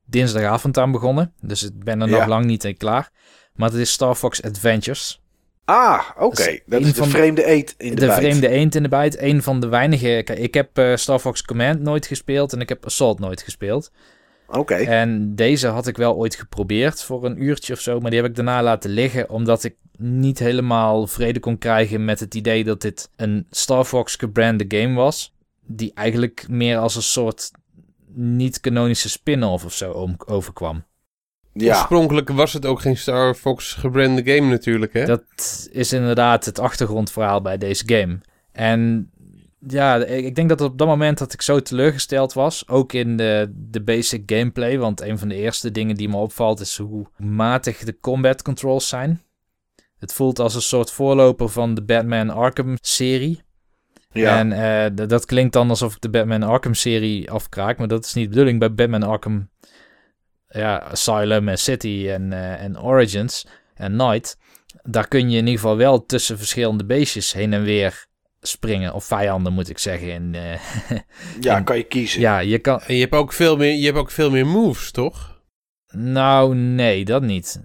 dinsdagavond 0.06 0.78
aan 0.78 0.92
begonnen. 0.92 1.34
Dus 1.42 1.64
ik 1.64 1.84
ben 1.84 2.02
er 2.02 2.10
Ja. 2.10 2.18
nog 2.18 2.28
lang 2.28 2.46
niet 2.46 2.64
in 2.64 2.78
klaar. 2.78 3.10
Maar 3.56 3.70
het 3.70 3.80
is 3.80 3.92
Star 3.92 4.16
Fox 4.16 4.42
Adventures. 4.44 5.22
Ah, 5.66 6.10
oké. 6.18 6.26
Dat 6.36 6.48
is 6.48 6.62
Dat 6.66 6.82
een 6.82 6.88
is 6.88 6.94
de 6.94 7.02
de- 7.02 7.10
vreemde 7.10 7.48
eet 7.50 7.76
in 7.78 7.90
de, 7.90 7.96
de 8.02 8.06
bijt. 8.06 8.20
vreemde 8.20 8.48
eend 8.48 8.76
in 8.76 8.84
de 8.84 8.90
bijt. 8.90 9.22
Een 9.22 9.44
van 9.44 9.60
de 9.60 9.68
weinige... 9.68 10.24
Ik 10.24 10.54
heb 10.54 10.78
eh, 10.78 10.96
Star 10.96 11.20
Fox 11.20 11.42
Command 11.44 11.80
nooit 11.80 12.06
gespeeld 12.06 12.54
en 12.54 12.60
ik 12.62 12.70
heb 12.70 12.86
Assault 12.86 13.20
nooit 13.20 13.42
gespeeld. 13.42 13.92
Oké. 14.48 14.74
En 14.76 15.36
deze 15.36 15.68
had 15.68 15.88
ik 15.88 15.98
wel 15.98 16.16
ooit 16.16 16.36
geprobeerd 16.36 17.04
voor 17.04 17.26
een 17.26 17.44
uurtje 17.44 17.74
of 17.74 17.80
zo, 17.80 18.00
maar 18.00 18.12
die 18.12 18.20
heb 18.22 18.30
ik 18.30 18.36
daarna 18.36 18.64
laten 18.64 18.90
liggen 18.90 19.30
omdat 19.30 19.64
ik 19.64 19.76
niet 19.98 20.40
helemaal 20.40 21.08
vrede 21.08 21.40
kon 21.40 21.58
krijgen 21.58 22.06
met 22.06 22.20
het 22.20 22.36
idee 22.36 22.64
dat 22.64 22.82
dit 22.82 23.10
een 23.16 23.48
Star 23.50 23.86
Fox 23.86 24.16
gebrande 24.16 24.66
game 24.68 24.94
was, 24.94 25.34
die 25.66 25.92
eigenlijk 25.94 26.46
meer 26.50 26.78
als 26.78 26.96
een 26.96 27.02
soort 27.02 27.52
niet-canonische 28.16 29.10
spin-off 29.10 29.66
of 29.66 29.74
zo 29.74 29.92
om- 29.92 30.16
overkwam. 30.26 30.84
Ja, 31.54 31.70
Oorspronkelijk 31.70 32.30
was 32.30 32.54
het 32.54 32.66
ook 32.66 32.82
geen 32.82 32.98
Star 32.98 33.36
Fox 33.36 33.74
gebrande 33.74 34.24
game 34.34 34.50
natuurlijk, 34.50 34.94
hè? 34.94 35.06
Dat 35.06 35.24
is 35.72 35.94
inderdaad 35.94 36.46
het 36.46 36.60
achtergrondverhaal 36.60 37.42
bij 37.42 37.58
deze 37.58 37.84
game. 37.86 38.20
En 38.52 39.12
ja, 39.68 39.96
ik 39.96 40.26
ik 40.26 40.36
denk 40.36 40.50
dat 40.50 40.62
op 40.62 40.78
dat 40.78 40.88
moment 40.88 41.18
dat 41.18 41.34
ik 41.34 41.42
zo 41.42 41.60
teleurgesteld 41.60 42.34
was, 42.34 42.68
ook 42.68 42.94
in 42.94 43.18
de, 43.18 43.52
de 43.56 43.82
basic 43.82 44.24
gameplay, 44.26 44.78
want 44.78 45.02
een 45.02 45.18
van 45.20 45.28
de 45.28 45.36
eerste 45.36 45.72
dingen 45.72 45.96
die 45.96 46.10
me 46.10 46.16
opvalt 46.18 46.60
is 46.60 46.78
hoe 46.78 47.06
matig 47.18 47.78
de 47.78 47.98
combat 48.00 48.42
controls 48.42 48.88
zijn. 48.88 49.22
Het 49.98 50.14
voelt 50.14 50.40
als 50.40 50.56
een 50.56 50.62
soort 50.62 50.92
voorloper 50.92 51.50
van 51.50 51.74
de 51.74 51.84
Batman 51.84 52.30
Arkham 52.30 52.76
serie. 52.82 53.42
Ja. 54.14 54.38
En 54.38 54.52
eh, 54.52 55.08
dat 55.08 55.26
klinkt 55.26 55.54
dan 55.54 55.70
alsof 55.70 55.96
ik 55.96 56.02
de 56.02 56.10
Batman 56.10 56.44
Arkham 56.44 56.74
serie 56.74 57.32
afkraak, 57.32 57.78
maar 57.78 57.88
dat 57.88 58.06
is 58.06 58.14
niet 58.14 58.24
de 58.24 58.30
bedoeling. 58.30 58.60
Bij 58.60 58.74
Batman 58.74 59.04
Arkham 59.04 59.50
ja, 60.48 60.78
Asylum 60.78 61.48
en 61.48 61.58
City 61.58 62.08
en, 62.10 62.34
eh, 62.34 62.64
en 62.64 62.80
Origins 62.80 63.48
en 63.74 63.96
Night, 63.96 64.38
daar 64.82 65.08
kun 65.08 65.30
je 65.30 65.38
in 65.38 65.46
ieder 65.46 65.60
geval 65.60 65.78
wel 65.78 66.06
tussen 66.06 66.38
verschillende 66.38 66.86
beestjes 66.86 67.34
heen 67.34 67.54
en 67.54 67.64
weer 67.64 68.06
springen. 68.42 68.94
Of 68.94 69.06
vijanden 69.06 69.54
moet 69.54 69.70
ik 69.70 69.78
zeggen. 69.78 70.12
En, 70.12 70.36
eh, 70.36 71.00
ja, 71.42 71.62
kan 71.62 71.78
je 71.78 71.84
kiezen. 71.84 72.22
ja, 72.22 72.40
je 72.40 72.60
kan... 72.60 72.82
En 72.82 72.96
je 72.96 73.02
hebt 73.02 73.14
ook 73.14 73.34
veel 73.34 73.58
meer, 73.58 73.74
je 73.74 73.86
hebt 73.86 73.98
ook 73.98 74.12
veel 74.12 74.32
meer 74.32 74.48
moves, 74.48 74.92
toch? 74.92 75.42
Nou, 75.88 76.56
nee, 76.56 77.06
dat 77.06 77.22
niet. 77.22 77.62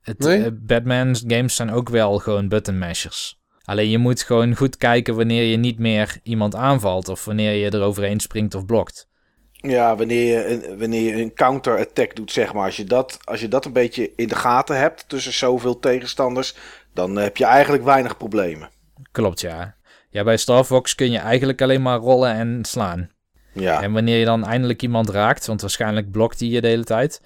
Het, 0.00 0.18
Nee? 0.18 0.52
Batman's 0.52 1.24
games 1.26 1.54
zijn 1.54 1.70
ook 1.70 1.88
wel 1.88 2.18
gewoon 2.18 2.48
button 2.48 2.78
mashers. 2.78 3.37
Alleen 3.68 3.90
je 3.90 3.98
moet 3.98 4.22
gewoon 4.22 4.54
goed 4.54 4.76
kijken 4.76 5.16
wanneer 5.16 5.42
je 5.42 5.56
niet 5.56 5.78
meer 5.78 6.16
iemand 6.22 6.54
aanvalt 6.54 7.08
of 7.08 7.24
wanneer 7.24 7.52
je 7.52 7.70
er 7.70 7.82
overheen 7.82 8.20
springt 8.20 8.54
of 8.54 8.66
blokt. 8.66 9.08
Ja, 9.52 9.96
wanneer 9.96 10.26
je, 10.26 10.46
een, 10.48 10.78
wanneer 10.78 11.16
je 11.16 11.22
een 11.22 11.34
counter-attack 11.34 12.16
doet, 12.16 12.32
zeg 12.32 12.52
maar. 12.52 12.64
Als 12.64 12.76
je, 12.76 12.84
dat, 12.84 13.18
als 13.24 13.40
je 13.40 13.48
dat 13.48 13.64
een 13.64 13.72
beetje 13.72 14.12
in 14.16 14.28
de 14.28 14.34
gaten 14.34 14.78
hebt 14.78 15.08
tussen 15.08 15.32
zoveel 15.32 15.78
tegenstanders, 15.78 16.54
dan 16.94 17.16
heb 17.16 17.36
je 17.36 17.44
eigenlijk 17.44 17.84
weinig 17.84 18.16
problemen. 18.16 18.70
Klopt, 19.12 19.40
ja. 19.40 19.76
Ja, 20.10 20.24
bij 20.24 20.36
Star 20.36 20.64
Fox 20.64 20.94
kun 20.94 21.10
je 21.10 21.18
eigenlijk 21.18 21.62
alleen 21.62 21.82
maar 21.82 21.98
rollen 21.98 22.32
en 22.32 22.64
slaan. 22.64 23.10
Ja, 23.52 23.82
En 23.82 23.92
wanneer 23.92 24.18
je 24.18 24.24
dan 24.24 24.46
eindelijk 24.46 24.82
iemand 24.82 25.08
raakt, 25.08 25.46
want 25.46 25.60
waarschijnlijk 25.60 26.10
blokt 26.10 26.40
hij 26.40 26.48
je 26.48 26.60
de 26.60 26.68
hele 26.68 26.84
tijd, 26.84 27.22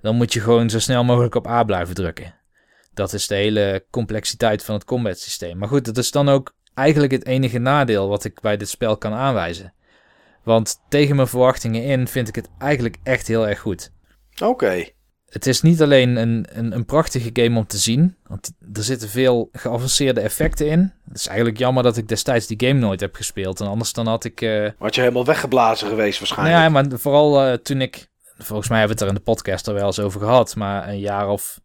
dan 0.00 0.16
moet 0.16 0.32
je 0.32 0.40
gewoon 0.40 0.70
zo 0.70 0.78
snel 0.78 1.04
mogelijk 1.04 1.34
op 1.34 1.46
A 1.46 1.64
blijven 1.64 1.94
drukken. 1.94 2.34
Dat 2.94 3.12
is 3.12 3.26
de 3.26 3.34
hele 3.34 3.84
complexiteit 3.90 4.64
van 4.64 4.74
het 4.74 4.84
combat 4.84 5.18
systeem. 5.18 5.58
Maar 5.58 5.68
goed, 5.68 5.84
dat 5.84 5.96
is 5.96 6.10
dan 6.10 6.28
ook 6.28 6.54
eigenlijk 6.74 7.12
het 7.12 7.26
enige 7.26 7.58
nadeel 7.58 8.08
wat 8.08 8.24
ik 8.24 8.40
bij 8.40 8.56
dit 8.56 8.68
spel 8.68 8.96
kan 8.96 9.12
aanwijzen. 9.12 9.74
Want 10.42 10.80
tegen 10.88 11.16
mijn 11.16 11.28
verwachtingen 11.28 11.82
in 11.82 12.08
vind 12.08 12.28
ik 12.28 12.34
het 12.34 12.48
eigenlijk 12.58 12.96
echt 13.02 13.26
heel 13.26 13.48
erg 13.48 13.60
goed. 13.60 13.90
oké. 14.42 14.84
Het 15.28 15.46
is 15.46 15.62
niet 15.62 15.82
alleen 15.82 16.16
een, 16.16 16.46
een, 16.52 16.74
een 16.74 16.84
prachtige 16.84 17.30
game 17.32 17.58
om 17.58 17.66
te 17.66 17.78
zien, 17.78 18.16
want 18.26 18.52
er 18.72 18.82
zitten 18.82 19.08
veel 19.08 19.48
geavanceerde 19.52 20.20
effecten 20.20 20.66
in. 20.68 20.92
Het 21.08 21.16
is 21.18 21.26
eigenlijk 21.26 21.58
jammer 21.58 21.82
dat 21.82 21.96
ik 21.96 22.08
destijds 22.08 22.46
die 22.46 22.68
game 22.68 22.80
nooit 22.80 23.00
heb 23.00 23.14
gespeeld. 23.14 23.60
En 23.60 23.66
anders 23.66 23.92
dan 23.92 24.06
had 24.06 24.24
ik 24.24 24.40
Had 24.78 24.94
je 24.94 25.00
helemaal 25.00 25.24
weggeblazen 25.24 25.88
geweest 25.88 26.18
waarschijnlijk. 26.18 26.58
nou 26.58 26.74
ja, 26.74 26.82
maar 26.82 26.98
vooral 26.98 27.42
eh, 27.42 27.52
toen 27.52 27.80
ik... 27.80 28.06
Volgens 28.38 28.68
mij 28.68 28.78
hebben 28.78 28.96
we 28.96 29.02
het 29.04 29.12
er 29.12 29.18
in 29.18 29.24
de 29.24 29.30
podcast 29.30 29.66
er 29.66 29.74
wel 29.74 29.86
eens 29.86 30.00
over 30.00 30.20
gehad. 30.20 30.56
Maar 30.56 30.88
een 30.88 30.98
jaar 30.98 31.28
of 31.28 31.60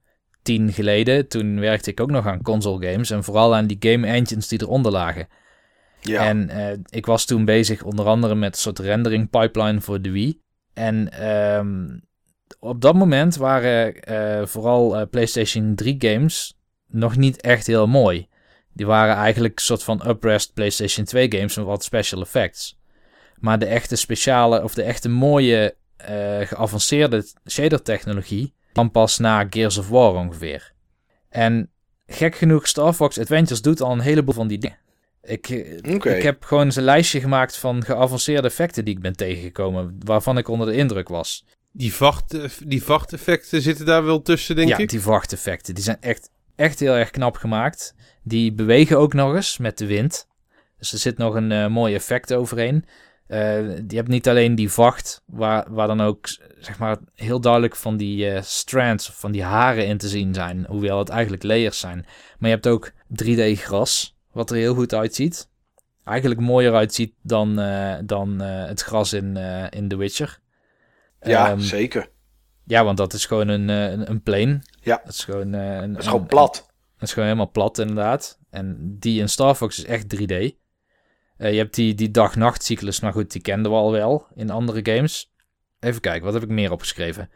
tien 0.50 0.74
geleden, 0.74 1.28
toen 1.28 1.60
werkte 1.60 1.92
ik 1.92 2.00
ook 2.00 2.12
nog 2.12 2.28
aan 2.28 2.42
console 2.42 2.92
games. 2.92 3.10
En 3.10 3.24
vooral 3.24 3.56
aan 3.56 3.68
die 3.68 3.78
game 3.80 4.08
engines 4.08 4.48
die 4.48 4.62
eronder 4.62 4.92
lagen. 4.92 5.28
ja. 6.02 6.26
En 6.26 6.50
eh, 6.50 6.78
ik 6.90 7.06
was 7.06 7.26
toen 7.26 7.46
bezig 7.46 7.84
onder 7.84 8.06
andere 8.06 8.36
met 8.36 8.54
een 8.54 8.60
soort 8.60 8.80
rendering 8.80 9.30
pipeline 9.30 9.82
voor 9.82 10.02
de 10.02 10.12
Wii. 10.12 10.42
En 10.74 11.12
ehm, 11.12 12.00
op 12.60 12.82
dat 12.82 12.96
moment 12.96 13.36
waren 13.36 14.02
eh, 14.02 14.46
vooral 14.46 14.98
eh, 14.98 15.08
PlayStation 15.10 15.76
3 15.76 15.96
games 16.00 16.58
nog 16.88 17.16
niet 17.16 17.42
echt 17.42 17.68
heel 17.68 17.88
mooi. 17.88 18.28
Die 18.74 18.86
waren 18.86 19.16
eigenlijk 19.16 19.54
een 19.56 19.66
soort 19.66 19.84
van 19.84 20.04
uprest 20.08 20.54
PlayStation 20.54 21.06
2 21.06 21.32
games 21.32 21.56
met 21.56 21.66
wat 21.66 21.84
special 21.84 22.22
effects. 22.22 22.80
Maar 23.36 23.60
de 23.60 23.66
echte 23.66 23.96
speciale 23.96 24.64
of 24.64 24.74
de 24.74 24.84
echte 24.84 25.10
mooie 25.10 25.78
geavanceerde 26.44 27.26
shader 27.48 27.82
technologie 27.82 28.54
kwam 28.72 28.91
pas 28.91 29.18
na 29.18 29.48
Gears 29.50 29.78
of 29.78 29.90
War 29.90 30.14
ongeveer. 30.14 30.74
En 31.30 31.70
gek 32.08 32.36
genoeg, 32.36 32.68
Star 32.68 32.94
Fox 32.94 33.20
Adventures 33.20 33.62
doet 33.62 33.82
al 33.82 33.91
een 33.91 34.00
heleboel 34.00 34.34
van 34.34 34.48
die 34.48 34.58
dingen. 34.58 34.78
Ik, 35.22 35.50
eh, 35.50 36.18
ik 36.18 36.24
heb 36.24 36.44
gewoon 36.44 36.66
eens 36.66 36.76
een 36.76 36.84
lijstje 36.84 37.20
gemaakt 37.20 37.58
van 37.58 37.84
geavanceerde 37.86 38.48
effecten 38.48 38.86
die 38.86 38.96
ik 38.96 39.02
ben 39.02 39.16
tegengekomen, 39.16 39.96
waarvan 40.06 40.38
ik 40.38 40.48
onder 40.48 40.68
de 40.68 40.76
indruk 40.76 41.08
was. 41.08 41.46
Die, 41.72 41.94
vacht, 41.94 42.36
die 42.70 42.84
vachteffecten 42.84 43.62
zitten 43.62 43.86
daar 43.86 44.04
wel 44.04 44.22
tussen, 44.22 44.56
denk 44.56 44.70
ja, 44.70 44.78
ik. 44.78 44.90
die 44.90 45.02
vachteffecten, 45.02 45.76
die 45.76 45.84
zijn 45.84 45.98
echt, 46.00 46.30
echt 46.56 46.80
heel 46.80 46.94
erg 46.94 47.10
knap 47.10 47.36
gemaakt. 47.36 47.96
Die 48.24 48.54
bewegen 48.54 48.98
ook 48.98 49.14
nog 49.14 49.36
eens 49.36 49.58
met 49.58 49.78
de 49.78 49.86
wind. 49.86 50.28
Dus 50.78 50.91
er 50.91 50.98
zit 51.00 51.18
nog 51.18 51.36
een 51.36 51.52
eh, 51.52 51.68
mooi 51.68 51.96
effect 51.96 52.34
overheen. 52.34 52.86
Eh 53.30 53.77
je 53.77 53.95
hebt 53.95 54.07
niet 54.07 54.27
alleen 54.30 54.56
die 54.56 54.72
vacht, 54.72 55.22
waar, 55.26 55.65
waar 55.73 55.88
dan 55.88 56.01
ook 56.01 56.27
zeg 56.60 56.80
maar, 56.80 56.97
heel 57.15 57.39
duidelijk 57.41 57.76
van 57.76 57.97
die 57.97 58.30
eh, 58.31 58.41
strands, 58.41 59.10
of 59.10 59.19
van 59.19 59.31
die 59.31 59.43
haren 59.43 59.85
in 59.88 59.97
te 59.97 60.07
zien 60.07 60.34
zijn. 60.34 60.65
Hoewel 60.69 60.99
het 60.99 61.10
eigenlijk 61.10 61.43
layers 61.43 61.80
zijn. 61.80 62.06
Maar 62.39 62.49
je 62.49 62.56
hebt 62.56 62.68
ook 62.68 62.91
3D 63.23 63.51
gras, 63.60 64.15
wat 64.31 64.49
er 64.51 64.57
heel 64.57 64.73
goed 64.76 64.93
uitziet. 64.93 65.49
Eigenlijk 66.03 66.39
mooier 66.41 66.73
uitziet 66.73 67.14
dan, 67.22 67.60
eh, 67.60 67.95
dan 68.06 68.39
het 68.39 68.81
gras 68.81 69.14
in, 69.14 69.38
in 69.69 69.88
The 69.88 69.97
Witcher. 69.97 70.39
ja, 71.22 71.49
Ehm, 71.49 71.60
zeker. 71.60 72.10
ja, 72.65 72.84
want 72.84 72.97
dat 72.97 73.14
is 73.14 73.26
gewoon 73.26 73.47
een, 73.47 73.68
een, 73.69 74.10
een 74.10 74.22
plane. 74.23 74.61
Ja. 74.81 75.01
Dat 75.06 75.14
is 75.14 75.23
gewoon, 75.23 75.53
een, 75.53 75.91
Dat 75.93 76.01
is 76.01 76.06
gewoon 76.07 76.22
een- 76.22 76.27
plat. 76.27 76.53
dat 76.97 77.07
is 77.07 77.14
gewoon 77.14 77.27
helemaal 77.27 77.51
plat, 77.51 77.77
inderdaad. 77.77 78.39
En 78.49 78.95
die 78.99 79.19
in 79.19 79.30
Star 79.30 79.56
Fox 79.56 79.77
is 79.77 79.85
echt 79.85 80.10
3D. 80.10 80.56
Eh, 81.40 81.52
je 81.52 81.57
hebt 81.57 81.76
die, 81.76 81.95
die 81.95 82.11
dag-nacht-cyclus, 82.11 82.99
maar 82.99 83.14
goed, 83.14 83.32
die 83.32 83.41
kenden 83.41 83.72
we 83.72 83.78
al 83.78 83.91
wel 83.91 84.28
in 84.36 84.49
andere 84.49 84.80
games. 84.94 85.32
Even 85.80 86.02
kijken, 86.02 86.24
wat 86.24 86.34
heb 86.34 86.44
ik 86.44 86.49
meer 86.49 86.72
opgeschreven? 86.72 87.30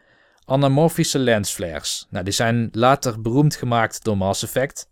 Anamorphische 0.45 1.19
lensflares. 1.19 2.07
Nou, 2.09 2.23
die 2.23 2.33
zijn 2.33 2.69
later 2.71 3.21
beroemd 3.21 3.55
gemaakt 3.55 4.03
door 4.03 4.17
Mass 4.17 4.43
Effect. 4.43 4.89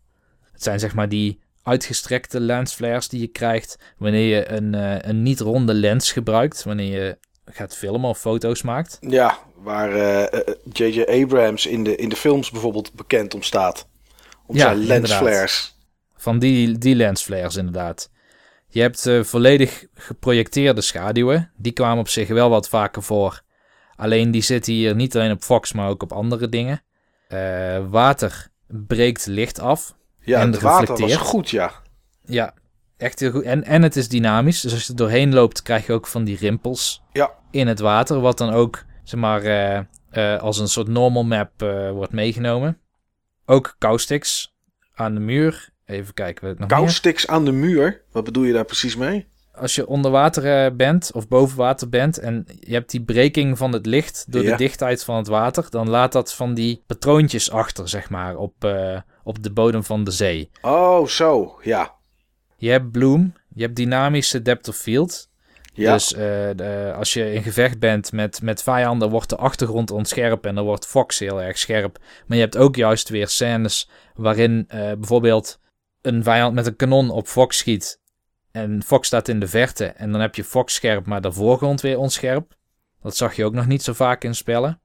Het 0.51 0.63
zijn 0.63 0.79
zeg 0.79 0.93
maar 0.93 1.09
die 1.09 1.39
uitgestrekte 1.63 2.39
lensflares 2.39 3.07
die 3.07 3.21
je 3.21 3.27
krijgt 3.27 3.77
wanneer 3.97 4.35
je 4.35 4.51
een, 4.51 4.75
eh, 4.75 5.09
een 5.09 5.23
niet-ronde 5.23 5.73
lens 5.73 6.11
gebruikt. 6.11 6.63
Wanneer 6.63 7.03
je 7.03 7.17
gaat 7.45 7.77
filmen 7.77 8.09
of 8.09 8.19
foto's 8.19 8.61
maakt. 8.61 8.97
Ja, 8.99 9.37
waar 9.55 9.91
eh, 9.93 10.33
eh, 10.33 10.55
J.J. 10.71 11.01
Abrams 11.01 11.65
in 11.65 11.83
de, 11.83 11.95
in 11.95 12.09
de 12.09 12.15
films 12.15 12.51
bijvoorbeeld 12.51 12.93
bekend 12.93 13.33
om 13.33 13.41
staat. 13.41 13.87
Om 14.45 14.55
Ja, 14.55 14.61
zijn 14.61 14.77
lensflares. 14.77 15.75
Van 16.15 16.39
die, 16.39 16.77
die 16.77 16.95
lensflares 16.95 17.55
inderdaad. 17.55 18.09
Je 18.73 18.81
hebt 18.81 19.05
eh, 19.05 19.23
volledig 19.23 19.85
geprojecteerde 19.93 20.81
schaduwen. 20.81 21.51
Die 21.57 21.71
kwamen 21.71 21.99
op 21.99 22.07
zich 22.07 22.27
wel 22.27 22.49
wat 22.49 22.69
vaker 22.69 23.03
voor. 23.03 23.41
Alleen 23.95 24.31
die 24.31 24.41
zitten 24.41 24.73
hier 24.73 24.95
niet 24.95 25.15
alleen 25.15 25.31
op 25.31 25.43
Fox, 25.43 25.73
maar 25.73 25.89
ook 25.89 26.03
op 26.03 26.11
andere 26.11 26.49
dingen. 26.49 26.81
Eh, 27.27 27.85
water 27.89 28.47
breekt 28.67 29.25
licht 29.25 29.59
af. 29.59 29.95
Ja, 30.19 30.39
En 30.39 30.51
het 30.51 30.61
water 30.61 30.87
was 30.87 30.97
reflecteert. 30.99 31.27
goed, 31.29 31.49
ja. 31.49 31.71
Ja, 32.25 32.53
echt 32.97 33.19
heel 33.19 33.31
goed. 33.31 33.43
En, 33.43 33.63
en 33.63 33.81
het 33.81 33.95
is 33.95 34.09
dynamisch. 34.09 34.61
Dus 34.61 34.73
als 34.73 34.83
je 34.83 34.89
er 34.91 34.95
doorheen 34.97 35.33
loopt, 35.33 35.61
krijg 35.61 35.85
je 35.87 35.93
ook 35.93 36.07
van 36.07 36.23
die 36.23 36.37
rimpels 36.37 37.03
Ja. 37.13 37.31
in 37.51 37.67
het 37.67 37.79
water. 37.79 38.19
Wat 38.19 38.37
dan 38.37 38.53
ook, 38.53 38.83
zeg 39.03 39.19
maar, 39.19 39.43
eh, 40.09 40.39
als 40.39 40.59
een 40.59 40.67
soort 40.67 40.87
normal 40.87 41.23
map 41.23 41.51
wordt 41.93 42.11
meegenomen. 42.13 42.77
Ook 43.45 43.75
caustics 43.79 44.55
aan 44.93 45.13
de 45.13 45.19
muur. 45.19 45.69
Even 45.91 46.13
kijken 46.13 46.47
nog 46.47 46.57
meer... 46.57 46.67
Kousticks 46.67 47.27
aan 47.27 47.45
de 47.45 47.51
muur. 47.51 48.01
Wat 48.11 48.23
bedoel 48.23 48.43
je 48.43 48.53
daar 48.53 48.65
precies 48.65 48.95
mee? 48.95 49.29
als 49.53 49.75
je 49.75 49.87
onder 49.87 50.11
water 50.11 50.65
eh, 50.65 50.71
bent 50.75 51.11
of 51.13 51.27
boven 51.27 51.57
water 51.57 51.89
bent 51.89 52.17
en 52.17 52.45
je 52.59 52.73
hebt 52.73 52.91
die 52.91 53.03
breking 53.03 53.57
van 53.57 53.73
het 53.73 53.85
licht 53.85 54.25
door 54.29 54.43
Ja. 54.43 54.51
de 54.51 54.57
dichtheid 54.57 55.03
van 55.03 55.15
het 55.15 55.27
water, 55.27 55.65
dan 55.69 55.89
laat 55.89 56.11
dat 56.11 56.33
van 56.33 56.53
die 56.53 56.83
patroontjes 56.87 57.51
achter, 57.51 57.89
zeg 57.89 58.09
maar, 58.09 58.35
op, 58.35 58.63
eh, 58.65 58.99
op 59.23 59.43
de 59.43 59.51
bodem 59.51 59.83
van 59.83 60.03
de 60.03 60.11
zee. 60.11 60.49
Oh, 60.61 61.07
zo. 61.07 61.59
Ja. 61.63 61.93
Je 62.57 62.69
hebt 62.69 62.91
bloom, 62.91 63.33
je 63.53 63.61
hebt 63.63 63.75
dynamische 63.75 64.41
depth 64.41 64.67
of 64.67 64.75
field. 64.75 65.29
Ja. 65.73 65.93
Dus 65.93 66.13
eh, 66.13 66.19
de- 66.55 66.93
als 66.95 67.13
je 67.13 67.33
in 67.33 67.43
gevecht 67.43 67.79
bent 67.79 68.11
met, 68.11 68.41
met 68.41 68.63
vijanden, 68.63 69.09
wordt 69.09 69.29
de 69.29 69.37
achtergrond 69.37 69.91
onscherp 69.91 70.45
en 70.45 70.55
dan 70.55 70.65
wordt 70.65 70.87
Fox 70.87 71.19
heel 71.19 71.41
erg 71.41 71.57
scherp. 71.57 71.97
Maar 72.25 72.37
je 72.37 72.43
hebt 72.43 72.57
ook 72.57 72.75
juist 72.75 73.09
weer 73.09 73.27
scènes 73.27 73.89
waarin 74.15 74.65
bijvoorbeeld 74.67 75.59
een 76.01 76.23
vijand 76.23 76.53
met 76.53 76.65
een 76.67 76.75
kanon 76.75 77.09
op 77.09 77.27
Fox 77.27 77.57
schiet. 77.57 77.99
En 78.51 78.83
Fox 78.83 79.07
staat 79.07 79.27
in 79.27 79.39
de 79.39 79.47
verte 79.47 79.85
en 79.85 80.11
dan 80.11 80.21
heb 80.21 80.35
je 80.35 80.43
Fox 80.43 80.73
scherp, 80.73 81.05
maar 81.05 81.21
de 81.21 81.31
voorgrond 81.31 81.81
weer 81.81 81.97
onscherp. 81.97 82.55
Dat 83.01 83.15
zag 83.15 83.35
je 83.35 83.45
ook 83.45 83.53
nog 83.53 83.67
niet 83.67 83.83
zo 83.83 83.93
vaak 83.93 84.23
in 84.23 84.35
spellen. 84.35 84.81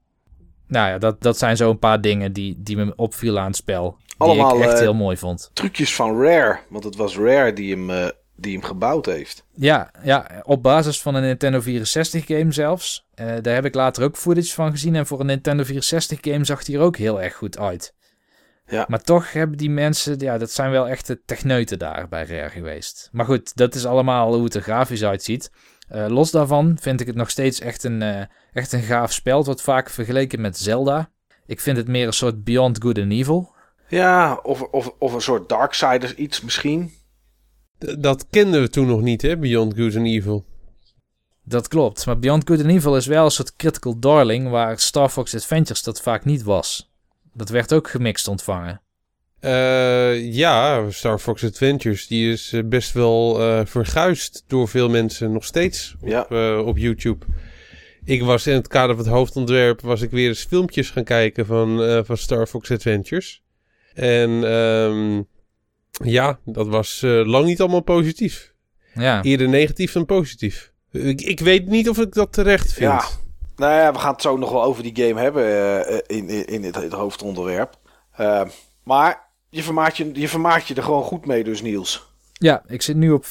Nou 0.67 0.89
ja, 0.89 0.97
dat, 0.97 1.21
dat 1.21 1.37
zijn 1.37 1.57
zo 1.57 1.69
een 1.69 1.79
paar 1.79 2.01
dingen 2.01 2.33
die, 2.33 2.55
die 2.57 2.77
me 2.77 2.95
opvielen 2.95 3.41
aan 3.41 3.47
het 3.47 3.55
spel. 3.55 3.97
Die 4.05 4.15
Allemaal, 4.17 4.57
ik 4.57 4.63
echt 4.63 4.73
eh, 4.73 4.79
heel 4.79 4.93
mooi 4.93 5.17
vond. 5.17 5.49
Trucjes 5.53 5.95
van 5.95 6.21
Rare. 6.21 6.59
Want 6.69 6.83
het 6.83 6.95
was 6.95 7.17
Rare 7.17 7.53
die 7.53 7.71
hem, 7.71 7.89
eh, 7.89 8.07
die 8.35 8.53
hem 8.53 8.63
gebouwd 8.63 9.05
heeft. 9.05 9.45
Ja, 9.55 9.91
ja, 10.03 10.41
op 10.43 10.63
basis 10.63 11.01
van 11.01 11.15
een 11.15 11.21
Nintendo 11.21 11.59
64 11.59 12.25
game 12.25 12.51
zelfs. 12.51 13.07
Uh, 13.15 13.35
daar 13.41 13.53
heb 13.53 13.65
ik 13.65 13.75
later 13.75 14.03
ook 14.03 14.17
footage 14.17 14.53
van 14.53 14.71
gezien. 14.71 14.95
En 14.95 15.07
voor 15.07 15.19
een 15.19 15.25
Nintendo 15.25 15.63
64 15.63 16.17
game 16.21 16.45
zag 16.45 16.65
hij 16.65 16.75
er 16.75 16.81
ook 16.81 16.97
heel 16.97 17.21
erg 17.21 17.35
goed 17.35 17.57
uit. 17.57 17.93
Ja. 18.69 18.85
Maar 18.87 19.01
toch 19.01 19.31
hebben 19.31 19.57
die 19.57 19.69
mensen, 19.69 20.19
ja, 20.19 20.37
dat 20.37 20.51
zijn 20.51 20.71
wel 20.71 20.87
echte 20.87 21.21
techneuten 21.25 21.79
daar 21.79 22.07
bij 22.07 22.25
Rare 22.25 22.49
geweest. 22.49 23.09
Maar 23.11 23.25
goed, 23.25 23.55
dat 23.55 23.75
is 23.75 23.85
allemaal 23.85 24.33
hoe 24.33 24.43
het 24.43 24.53
er 24.53 24.61
grafisch 24.61 25.03
uitziet. 25.03 25.51
Uh, 25.91 26.05
los 26.07 26.31
daarvan 26.31 26.77
vind 26.81 27.01
ik 27.01 27.07
het 27.07 27.15
nog 27.15 27.29
steeds 27.29 27.59
echt 27.59 27.83
een, 27.83 28.01
uh, 28.01 28.21
echt 28.53 28.73
een 28.73 28.81
gaaf 28.81 29.13
spel. 29.13 29.37
Het 29.37 29.45
wordt 29.45 29.61
vaak 29.61 29.89
vergeleken 29.89 30.41
met 30.41 30.57
Zelda. 30.57 31.09
Ik 31.45 31.59
vind 31.59 31.77
het 31.77 31.87
meer 31.87 32.07
een 32.07 32.13
soort 32.13 32.43
Beyond 32.43 32.81
Good 32.81 32.97
and 32.97 33.11
Evil. 33.11 33.55
Ja, 33.87 34.39
of, 34.43 34.61
of, 34.61 34.93
of 34.99 35.13
een 35.13 35.21
soort 35.21 35.49
Darksiders 35.49 36.13
iets 36.15 36.41
misschien. 36.41 36.91
dat 37.99 38.27
kenden 38.29 38.61
we 38.61 38.69
toen 38.69 38.87
nog 38.87 39.01
niet, 39.01 39.21
hè, 39.21 39.37
Beyond 39.37 39.73
Good 39.75 39.95
and 39.95 40.05
Evil. 40.05 40.45
Dat 41.43 41.67
klopt, 41.67 42.05
maar 42.05 42.19
Beyond 42.19 42.47
Good 42.47 42.59
and 42.59 42.69
Evil 42.69 42.95
is 42.95 43.05
wel 43.05 43.25
een 43.25 43.31
soort 43.31 43.55
critical 43.55 43.99
darling... 43.99 44.49
waar 44.49 44.79
Star 44.79 45.09
Fox 45.09 45.35
Adventures 45.35 45.83
dat 45.83 46.01
vaak 46.01 46.25
niet 46.25 46.43
was. 46.43 46.91
Dat 47.37 47.49
werd 47.49 47.73
ook 47.73 47.89
gemixt 47.89 48.27
ontvangen. 48.27 48.81
Uh, 49.41 50.33
ja, 50.33 50.85
Star 50.89 51.19
Fox 51.19 51.43
Adventures, 51.43 52.07
die 52.07 52.31
is 52.31 52.53
eh, 52.53 52.63
best 52.65 52.93
wel 52.93 53.41
uh, 53.41 53.61
verguisd 53.65 54.43
door 54.47 54.67
veel 54.67 54.89
mensen 54.89 55.31
nog 55.31 55.45
steeds 55.45 55.95
op, 56.01 56.07
ja. 56.07 56.59
op 56.59 56.77
YouTube. 56.77 57.25
Ik 58.03 58.23
was 58.23 58.47
in 58.47 58.53
het 58.53 58.67
kader 58.67 58.95
van 58.95 59.05
het 59.05 59.13
hoofdontwerp, 59.13 59.81
was 59.81 60.01
ik 60.01 60.11
weer 60.11 60.27
eens 60.27 60.45
filmpjes 60.45 60.89
gaan 60.89 61.03
kijken 61.03 61.45
van, 61.45 62.03
van 62.05 62.17
Star 62.17 62.47
Fox 62.47 62.71
Adventures. 62.71 63.43
En 63.93 64.29
um, 64.29 65.27
ja, 66.03 66.39
dat 66.45 66.67
was 66.67 67.01
lang 67.03 67.45
niet 67.45 67.61
allemaal 67.61 67.81
positief. 67.81 68.53
Ja. 68.93 69.23
Eerder 69.23 69.49
negatief 69.49 69.91
dan 69.91 70.05
positief. 70.05 70.71
Ik, 70.91 71.21
ik 71.21 71.39
weet 71.39 71.67
niet 71.67 71.89
of 71.89 71.97
ik 71.97 72.13
dat 72.13 72.33
terecht 72.33 72.73
vind. 72.73 72.91
Ja. 72.91 73.07
Nou 73.57 73.73
ja, 73.73 73.91
we 73.91 73.99
gaan 73.99 74.11
het 74.13 74.21
zo 74.21 74.37
nog 74.37 74.51
wel 74.51 74.63
over 74.63 74.83
die 74.83 75.05
game 75.05 75.21
hebben 75.21 76.07
in, 76.07 76.29
in, 76.29 76.45
in 76.45 76.63
het, 76.63 76.75
het 76.75 76.91
hoofdonderwerp. 76.91 77.77
maar 78.83 79.27
je 79.49 79.63
vermaakt 79.63 79.97
je, 79.97 80.09
je 80.13 80.27
vermaakt 80.27 80.67
je 80.67 80.73
er 80.73 80.83
gewoon 80.83 81.03
goed 81.03 81.25
mee 81.25 81.43
dus, 81.43 81.61
Niels. 81.61 82.07
Ja, 82.33 82.63
ik 82.67 82.81
zit 82.81 82.95
nu 82.95 83.11
op 83.11 83.25
40%. 83.25 83.29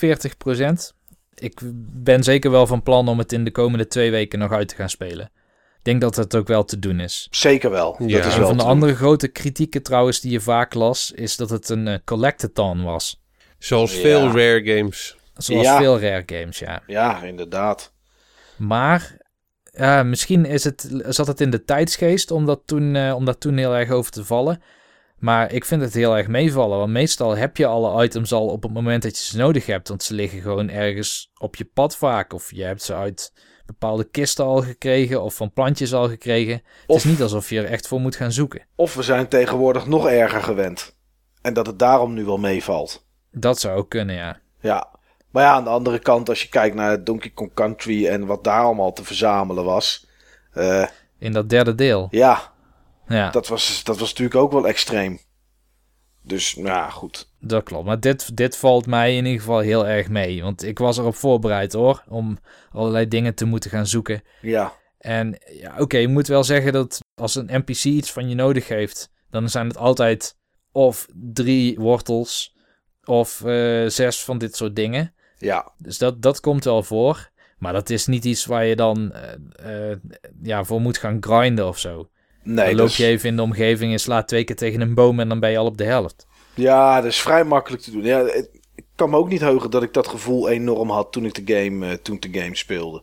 Ik 1.34 1.60
ben 1.92 2.22
zeker 2.22 2.50
wel 2.50 2.66
van 2.66 2.82
plan 2.82 3.08
om 3.08 3.18
het 3.18 3.32
in 3.32 3.44
de 3.44 3.50
komende 3.50 3.86
twee 3.86 4.10
weken 4.10 4.38
nog 4.38 4.52
uit 4.52 4.68
te 4.68 4.74
gaan 4.74 4.90
spelen. 4.90 5.30
Ik 5.78 5.92
denk 5.92 6.00
dat 6.00 6.16
het 6.16 6.36
ook 6.36 6.46
wel 6.46 6.64
te 6.64 6.78
doen 6.78 7.00
is. 7.00 7.28
Zeker 7.30 7.70
wel. 7.70 7.96
Ja. 7.98 8.16
Dat 8.16 8.26
is 8.26 8.36
wel 8.36 8.48
van 8.48 8.56
de 8.56 8.62
andere 8.62 8.94
grote 8.94 9.28
kritieken 9.28 9.82
trouwens 9.82 10.20
die 10.20 10.32
je 10.32 10.40
vaak 10.40 10.74
las, 10.74 11.12
is 11.12 11.36
dat 11.36 11.50
het 11.50 11.68
een 11.68 11.86
uh, 11.86 11.94
collectathon 12.04 12.84
was. 12.84 13.22
Zoals 13.58 13.92
veel 13.92 14.26
rare 14.26 14.76
games. 14.76 15.16
Zoals 15.36 15.68
veel 15.68 16.00
rare 16.00 16.22
games, 16.26 16.58
ja. 16.58 16.82
Ja, 16.86 17.22
inderdaad. 17.22 17.92
Maar 18.56 19.15
uh, 19.76 20.02
misschien 20.02 20.44
is 20.44 20.64
het, 20.64 20.88
zat 21.08 21.26
het 21.26 21.40
in 21.40 21.50
de 21.50 21.64
tijdsgeest 21.64 22.30
om 22.30 22.46
dat, 22.46 22.60
toen, 22.64 22.94
uh, 22.94 23.14
om 23.14 23.24
dat 23.24 23.40
toen 23.40 23.56
heel 23.56 23.76
erg 23.76 23.90
over 23.90 24.10
te 24.10 24.24
vallen. 24.24 24.62
Maar 25.18 25.52
ik 25.52 25.64
vind 25.64 25.82
het 25.82 25.94
heel 25.94 26.16
erg 26.16 26.28
meevallen. 26.28 26.78
Want 26.78 26.90
meestal 26.90 27.36
heb 27.36 27.56
je 27.56 27.66
alle 27.66 28.04
items 28.04 28.32
al 28.32 28.46
op 28.46 28.62
het 28.62 28.72
moment 28.72 29.02
dat 29.02 29.18
je 29.18 29.24
ze 29.24 29.36
nodig 29.36 29.66
hebt. 29.66 29.88
Want 29.88 30.02
ze 30.02 30.14
liggen 30.14 30.40
gewoon 30.40 30.70
ergens 30.70 31.30
op 31.38 31.56
je 31.56 31.64
pad 31.64 31.96
vaak. 31.96 32.32
Of 32.32 32.50
je 32.54 32.62
hebt 32.62 32.82
ze 32.82 32.94
uit 32.94 33.32
bepaalde 33.66 34.04
kisten 34.04 34.44
al 34.44 34.62
gekregen. 34.62 35.22
Of 35.22 35.34
van 35.34 35.52
plantjes 35.52 35.94
al 35.94 36.08
gekregen. 36.08 36.62
het 36.86 36.96
is 36.96 37.04
niet 37.04 37.22
alsof 37.22 37.50
je 37.50 37.58
er 37.58 37.70
echt 37.70 37.88
voor 37.88 38.00
moet 38.00 38.16
gaan 38.16 38.32
zoeken. 38.32 38.66
Of 38.74 38.94
we 38.94 39.02
zijn 39.02 39.28
tegenwoordig 39.28 39.86
nog 39.86 40.08
erger 40.08 40.42
gewend. 40.42 40.96
En 41.42 41.54
dat 41.54 41.66
het 41.66 41.78
daarom 41.78 42.14
nu 42.14 42.24
wel 42.24 42.38
meevalt. 42.38 43.06
Dat 43.30 43.60
zou 43.60 43.78
ook 43.78 43.88
kunnen, 43.88 44.14
ja. 44.14 44.40
Ja. 44.60 44.95
Maar 45.36 45.44
ja, 45.44 45.52
aan 45.52 45.64
de 45.64 45.70
andere 45.70 45.98
kant, 45.98 46.28
als 46.28 46.42
je 46.42 46.48
kijkt 46.48 46.74
naar 46.74 47.04
Donkey 47.04 47.30
Kong 47.30 47.54
Country 47.54 48.06
en 48.06 48.26
wat 48.26 48.44
daar 48.44 48.62
allemaal 48.62 48.92
te 48.92 49.04
verzamelen 49.04 49.64
was. 49.64 50.06
Uh, 50.54 50.86
In 51.18 51.32
dat 51.32 51.48
derde 51.48 51.74
deel. 51.74 52.08
Ja, 52.10 52.52
ja. 53.08 53.30
Dat, 53.30 53.48
was, 53.48 53.84
dat 53.84 53.98
was 53.98 54.08
natuurlijk 54.08 54.36
ook 54.36 54.52
wel 54.52 54.66
extreem. 54.66 55.18
Dus, 56.22 56.54
nou 56.54 56.68
ja, 56.68 56.90
goed. 56.90 57.32
Dat 57.40 57.62
klopt. 57.62 57.86
Maar 57.86 58.00
dit, 58.00 58.36
dit 58.36 58.56
valt 58.56 58.86
mij 58.86 59.16
in 59.16 59.24
ieder 59.24 59.40
geval 59.40 59.58
heel 59.58 59.86
erg 59.86 60.08
mee. 60.08 60.42
Want 60.42 60.64
ik 60.64 60.78
was 60.78 60.98
erop 60.98 61.14
voorbereid 61.14 61.72
hoor. 61.72 62.02
Om 62.08 62.38
allerlei 62.72 63.08
dingen 63.08 63.34
te 63.34 63.44
moeten 63.44 63.70
gaan 63.70 63.86
zoeken. 63.86 64.22
Ja. 64.40 64.72
En 64.98 65.38
ja, 65.60 65.74
oké, 65.78 65.96
je 65.96 66.08
moet 66.08 66.26
wel 66.26 66.44
zeggen 66.44 66.72
dat 66.72 67.00
als 67.14 67.34
een 67.34 67.48
NPC 67.52 67.84
iets 67.84 68.12
van 68.12 68.28
je 68.28 68.34
nodig 68.34 68.68
heeft. 68.68 69.10
Dan 69.30 69.48
zijn 69.48 69.68
het 69.68 69.76
altijd 69.76 70.36
of 70.72 71.06
drie 71.32 71.78
wortels. 71.78 72.56
Of 73.04 73.40
uh, 73.44 73.88
zes 73.88 74.24
van 74.24 74.38
dit 74.38 74.56
soort 74.56 74.76
dingen. 74.76 75.14
Ja. 75.38 75.72
Dus 75.78 75.98
dat, 75.98 76.22
dat 76.22 76.40
komt 76.40 76.64
wel 76.64 76.82
voor. 76.82 77.30
Maar 77.58 77.72
dat 77.72 77.90
is 77.90 78.06
niet 78.06 78.24
iets 78.24 78.44
waar 78.44 78.64
je 78.64 78.76
dan 78.76 79.12
uh, 79.64 79.90
uh, 79.90 79.96
ja, 80.42 80.64
voor 80.64 80.80
moet 80.80 80.98
gaan 80.98 81.16
grinden 81.20 81.68
of 81.68 81.78
zo. 81.78 82.08
Nee, 82.42 82.66
dan 82.66 82.74
loop 82.74 82.88
je 82.88 83.06
even 83.06 83.28
in 83.28 83.36
de 83.36 83.42
omgeving 83.42 83.92
en 83.92 84.00
slaat 84.00 84.28
twee 84.28 84.44
keer 84.44 84.56
tegen 84.56 84.80
een 84.80 84.94
boom 84.94 85.20
en 85.20 85.28
dan 85.28 85.40
ben 85.40 85.50
je 85.50 85.58
al 85.58 85.66
op 85.66 85.78
de 85.78 85.84
helft. 85.84 86.26
Ja, 86.54 87.00
dat 87.00 87.10
is 87.10 87.20
vrij 87.20 87.44
makkelijk 87.44 87.82
te 87.82 87.90
doen. 87.90 88.02
Ja, 88.02 88.20
ik 88.74 88.84
kan 88.94 89.10
me 89.10 89.16
ook 89.16 89.28
niet 89.28 89.40
heugen 89.40 89.70
dat 89.70 89.82
ik 89.82 89.92
dat 89.92 90.08
gevoel 90.08 90.48
enorm 90.48 90.90
had 90.90 91.12
toen 91.12 91.24
ik 91.24 91.46
de 91.46 91.54
game, 91.54 91.86
uh, 91.86 91.92
toen 91.92 92.16
de 92.20 92.40
game 92.40 92.56
speelde. 92.56 93.02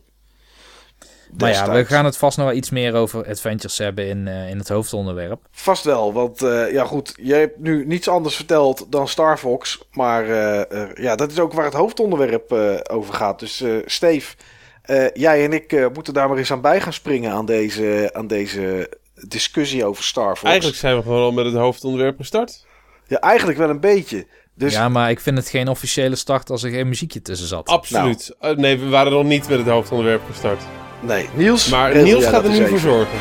Maar 1.38 1.50
ja, 1.50 1.72
we 1.72 1.84
gaan 1.84 2.04
het 2.04 2.16
vast 2.16 2.36
nog 2.36 2.46
wel 2.46 2.56
iets 2.56 2.70
meer 2.70 2.94
over 2.94 3.26
adventures 3.28 3.78
hebben 3.78 4.08
in, 4.08 4.26
uh, 4.26 4.50
in 4.50 4.58
het 4.58 4.68
hoofdonderwerp. 4.68 5.40
Vast 5.50 5.84
wel, 5.84 6.12
want 6.12 6.42
uh, 6.42 6.72
ja 6.72 6.84
goed, 6.84 7.12
jij 7.16 7.40
hebt 7.40 7.58
nu 7.58 7.86
niets 7.86 8.08
anders 8.08 8.36
verteld 8.36 8.86
dan 8.88 9.08
Star 9.08 9.38
Fox. 9.38 9.78
Maar 9.92 10.26
uh, 10.26 10.94
ja, 10.94 11.16
dat 11.16 11.30
is 11.30 11.38
ook 11.38 11.52
waar 11.52 11.64
het 11.64 11.74
hoofdonderwerp 11.74 12.52
over 12.90 13.14
gaat. 13.14 13.38
Dus 13.38 13.64
Steve, 13.84 14.34
jij 15.14 15.44
en 15.44 15.52
ik 15.52 15.90
moeten 15.92 16.14
daar 16.14 16.28
maar 16.28 16.38
eens 16.38 16.52
aan 16.52 16.60
bij 16.60 16.80
gaan 16.80 16.92
springen 16.92 17.32
aan 17.32 17.46
deze, 17.46 18.10
aan 18.12 18.26
deze 18.26 18.90
discussie 19.28 19.84
over 19.84 20.04
Star 20.04 20.36
Fox. 20.36 20.42
Eigenlijk 20.42 20.78
zijn 20.78 20.96
we 20.96 21.02
gewoon 21.02 21.22
al 21.22 21.32
met 21.32 21.44
het 21.44 21.54
hoofdonderwerp 21.54 22.16
gestart. 22.16 22.66
Ja, 23.06 23.18
eigenlijk 23.18 23.58
wel 23.58 23.70
een 23.70 23.80
beetje. 23.80 24.26
Dus... 24.54 24.72
Ja, 24.72 24.88
maar 24.88 25.10
ik 25.10 25.20
vind 25.20 25.36
het 25.36 25.48
geen 25.48 25.68
officiële 25.68 26.16
start 26.16 26.50
als 26.50 26.62
er 26.62 26.70
geen 26.70 26.88
muziekje 26.88 27.22
tussen 27.22 27.48
zat. 27.48 27.68
Absoluut. 27.68 28.34
Nou. 28.40 28.56
nee, 28.56 28.78
we 28.78 28.88
waren 28.88 29.12
nog 29.12 29.24
niet 29.24 29.48
met 29.48 29.58
het 29.58 29.68
hoofdonderwerp 29.68 30.22
gestart. 30.26 30.62
Nee, 31.06 31.28
Niels. 31.34 31.68
Maar 31.68 31.96
Niels 32.02 32.24
gaat 32.26 32.44
er 32.44 32.50
nu 32.50 32.66
voor 32.68 32.78
zorgen. 32.78 33.18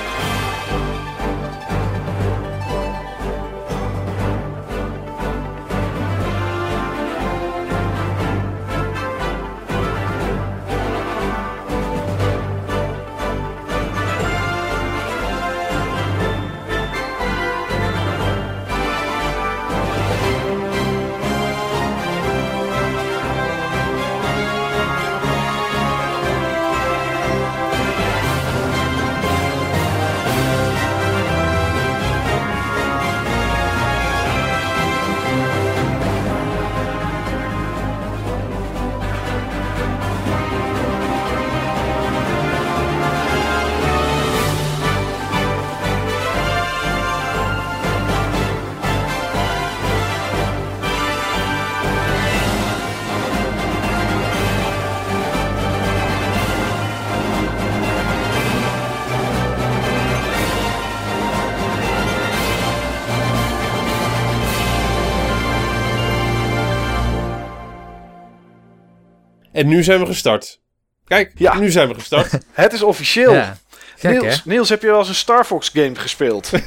En 69.64 69.70
nu 69.70 69.84
zijn 69.84 70.00
we 70.00 70.06
gestart. 70.06 70.62
Kijk, 71.06 71.32
ja. 71.36 71.58
nu 71.58 71.72
zijn 71.72 71.88
we 71.88 71.94
gestart. 71.94 72.32
Het 72.52 72.74
is 72.74 72.82
officieel. 72.82 73.34
Ja. 73.34 73.58
Niels, 74.02 74.46
Niels, 74.46 74.70
heb 74.70 74.82
je 74.82 74.88
wel 74.88 75.00
eens 75.00 75.08
een 75.08 75.16
Star 75.16 75.46
Fox 75.46 75.70
game 75.70 75.96
gespeeld? 75.96 76.52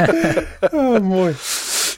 oh, 0.70 0.98
mooi. 0.98 1.34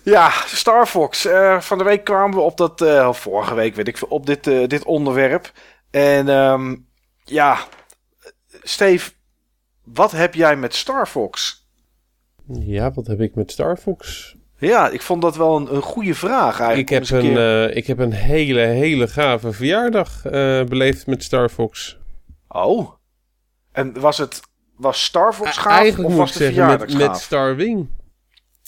Ja, 0.02 0.30
Star 0.46 0.86
Fox. 0.86 1.26
Uh, 1.26 1.60
van 1.60 1.78
de 1.78 1.84
week 1.84 2.04
kwamen 2.04 2.36
we 2.36 2.42
op 2.42 2.56
dat, 2.56 2.80
uh, 2.80 3.12
vorige 3.12 3.54
week 3.54 3.74
weet 3.74 3.88
ik 3.88 3.96
veel, 3.96 4.08
op 4.08 4.26
dit, 4.26 4.46
uh, 4.46 4.68
dit 4.68 4.84
onderwerp. 4.84 5.52
En 5.90 6.28
um, 6.28 6.86
ja, 7.24 7.58
Steve, 8.62 9.10
wat 9.84 10.12
heb 10.12 10.34
jij 10.34 10.56
met 10.56 10.74
Star 10.74 11.06
Fox? 11.06 11.66
Ja, 12.46 12.92
wat 12.92 13.06
heb 13.06 13.20
ik 13.20 13.34
met 13.34 13.52
Star 13.52 13.76
Fox? 13.76 14.34
Ja, 14.64 14.88
ik 14.88 15.02
vond 15.02 15.22
dat 15.22 15.36
wel 15.36 15.56
een, 15.56 15.74
een 15.74 15.82
goede 15.82 16.14
vraag 16.14 16.60
eigenlijk. 16.60 16.90
Ik 16.90 17.08
heb, 17.08 17.22
een, 17.22 17.36
eh, 17.36 17.76
ik 17.76 17.86
heb 17.86 17.98
een 17.98 18.12
hele, 18.12 18.60
hele 18.60 19.08
gave 19.08 19.52
verjaardag 19.52 20.24
eh, 20.24 20.30
beleefd 20.64 21.06
met 21.06 21.22
Star 21.22 21.48
Fox. 21.48 21.98
Oh. 22.48 22.90
En 23.72 24.00
was 24.00 24.18
het... 24.18 24.40
Was 24.76 25.04
Star 25.04 25.32
Fox 25.32 25.56
gaaf 25.56 25.72
Eigenlijk 25.72 26.08
of 26.08 26.14
moet 26.14 26.20
was 26.20 26.32
ik 26.32 26.38
de 26.38 26.44
zeggen 26.44 26.78
met, 26.78 26.94
met 26.94 27.16
Star 27.16 27.56
Wing. 27.56 27.88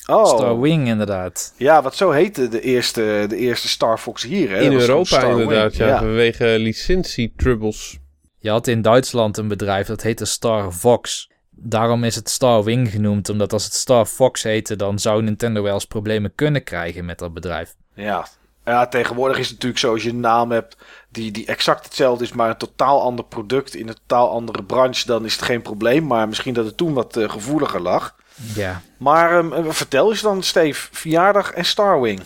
oh. 0.07 0.27
Star 0.27 0.61
Wing 0.61 0.87
inderdaad. 0.87 1.55
Ja, 1.57 1.83
wat 1.83 1.97
zo 1.97 2.11
heette 2.11 2.49
de 2.49 2.61
eerste, 2.61 3.25
de 3.29 3.37
eerste 3.37 3.69
Star 3.69 3.99
Fox 3.99 4.23
hier. 4.23 4.51
Hè? 4.51 4.61
In 4.61 4.73
Europa 4.73 5.23
inderdaad, 5.23 5.77
ja, 5.77 5.99
vanwege 5.99 6.45
licentie-troubles. 6.45 7.99
Je 8.39 8.51
had 8.51 8.67
in 8.67 8.83
Duitsland 8.83 9.37
een 9.37 9.49
bedrijf 9.49 9.87
dat 9.87 10.03
heette 10.03 10.25
Star 10.25 10.73
Fox. 10.73 11.31
Daarom 11.59 12.05
is 12.05 12.15
het 12.15 12.31
Star 12.31 12.65
Wing 12.65 12.91
genoemd, 12.91 13.29
omdat 13.29 13.53
als 13.53 13.65
het 13.65 13.75
Star 13.75 14.07
Fox 14.07 14.43
heette, 14.43 14.77
dan 14.77 14.99
zou 14.99 15.23
Nintendo 15.23 15.63
wel 15.63 15.75
eens 15.75 15.85
problemen 15.85 16.35
kunnen 16.35 16.65
krijgen 16.65 17.05
met 17.05 17.19
dat 17.19 17.35
bedrijf. 17.35 17.75
Ja. 17.95 18.27
ja, 18.65 18.87
tegenwoordig 18.87 19.39
is 19.39 19.45
het 19.45 19.53
natuurlijk 19.53 19.81
zo 19.81 19.93
als 19.93 20.03
je 20.03 20.11
een 20.11 20.21
naam 20.21 20.51
hebt 20.51 20.77
die, 21.09 21.31
die 21.31 21.47
exact 21.47 21.85
hetzelfde 21.85 22.25
is, 22.25 22.33
maar 22.33 22.49
een 22.49 22.57
totaal 22.57 23.03
ander 23.03 23.25
product 23.25 23.75
in 23.75 23.89
een 23.89 23.95
totaal 23.95 24.31
andere 24.31 24.65
branche, 24.65 25.07
dan 25.07 25.25
is 25.25 25.33
het 25.33 25.43
geen 25.43 25.63
probleem. 25.63 26.07
Maar 26.07 26.29
misschien 26.29 26.55
dat 26.55 26.65
het 26.65 26.77
toen 26.77 26.93
wat 26.93 27.17
eh, 27.17 27.31
gevoeliger 27.31 27.81
lag. 27.81 28.17
Ja, 28.55 28.83
Maar 28.97 29.39
ehm, 29.39 29.53
eh, 29.53 29.71
vertel 29.71 30.11
eens 30.11 30.21
dan, 30.21 30.43
Steve, 30.43 30.89
verjaardag 30.93 31.51
en 31.51 31.65
Starwing. 31.65 32.21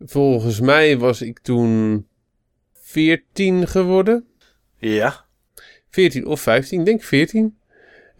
Volgens 0.00 0.60
mij 0.60 0.98
was 0.98 1.22
ik 1.22 1.38
toen 1.38 2.06
14 2.82 3.68
geworden. 3.68 4.26
Ja. 4.76 5.24
14 5.90 6.26
of 6.26 6.40
15, 6.40 6.78
ik 6.78 6.84
denk 6.84 7.02
14. 7.02 7.56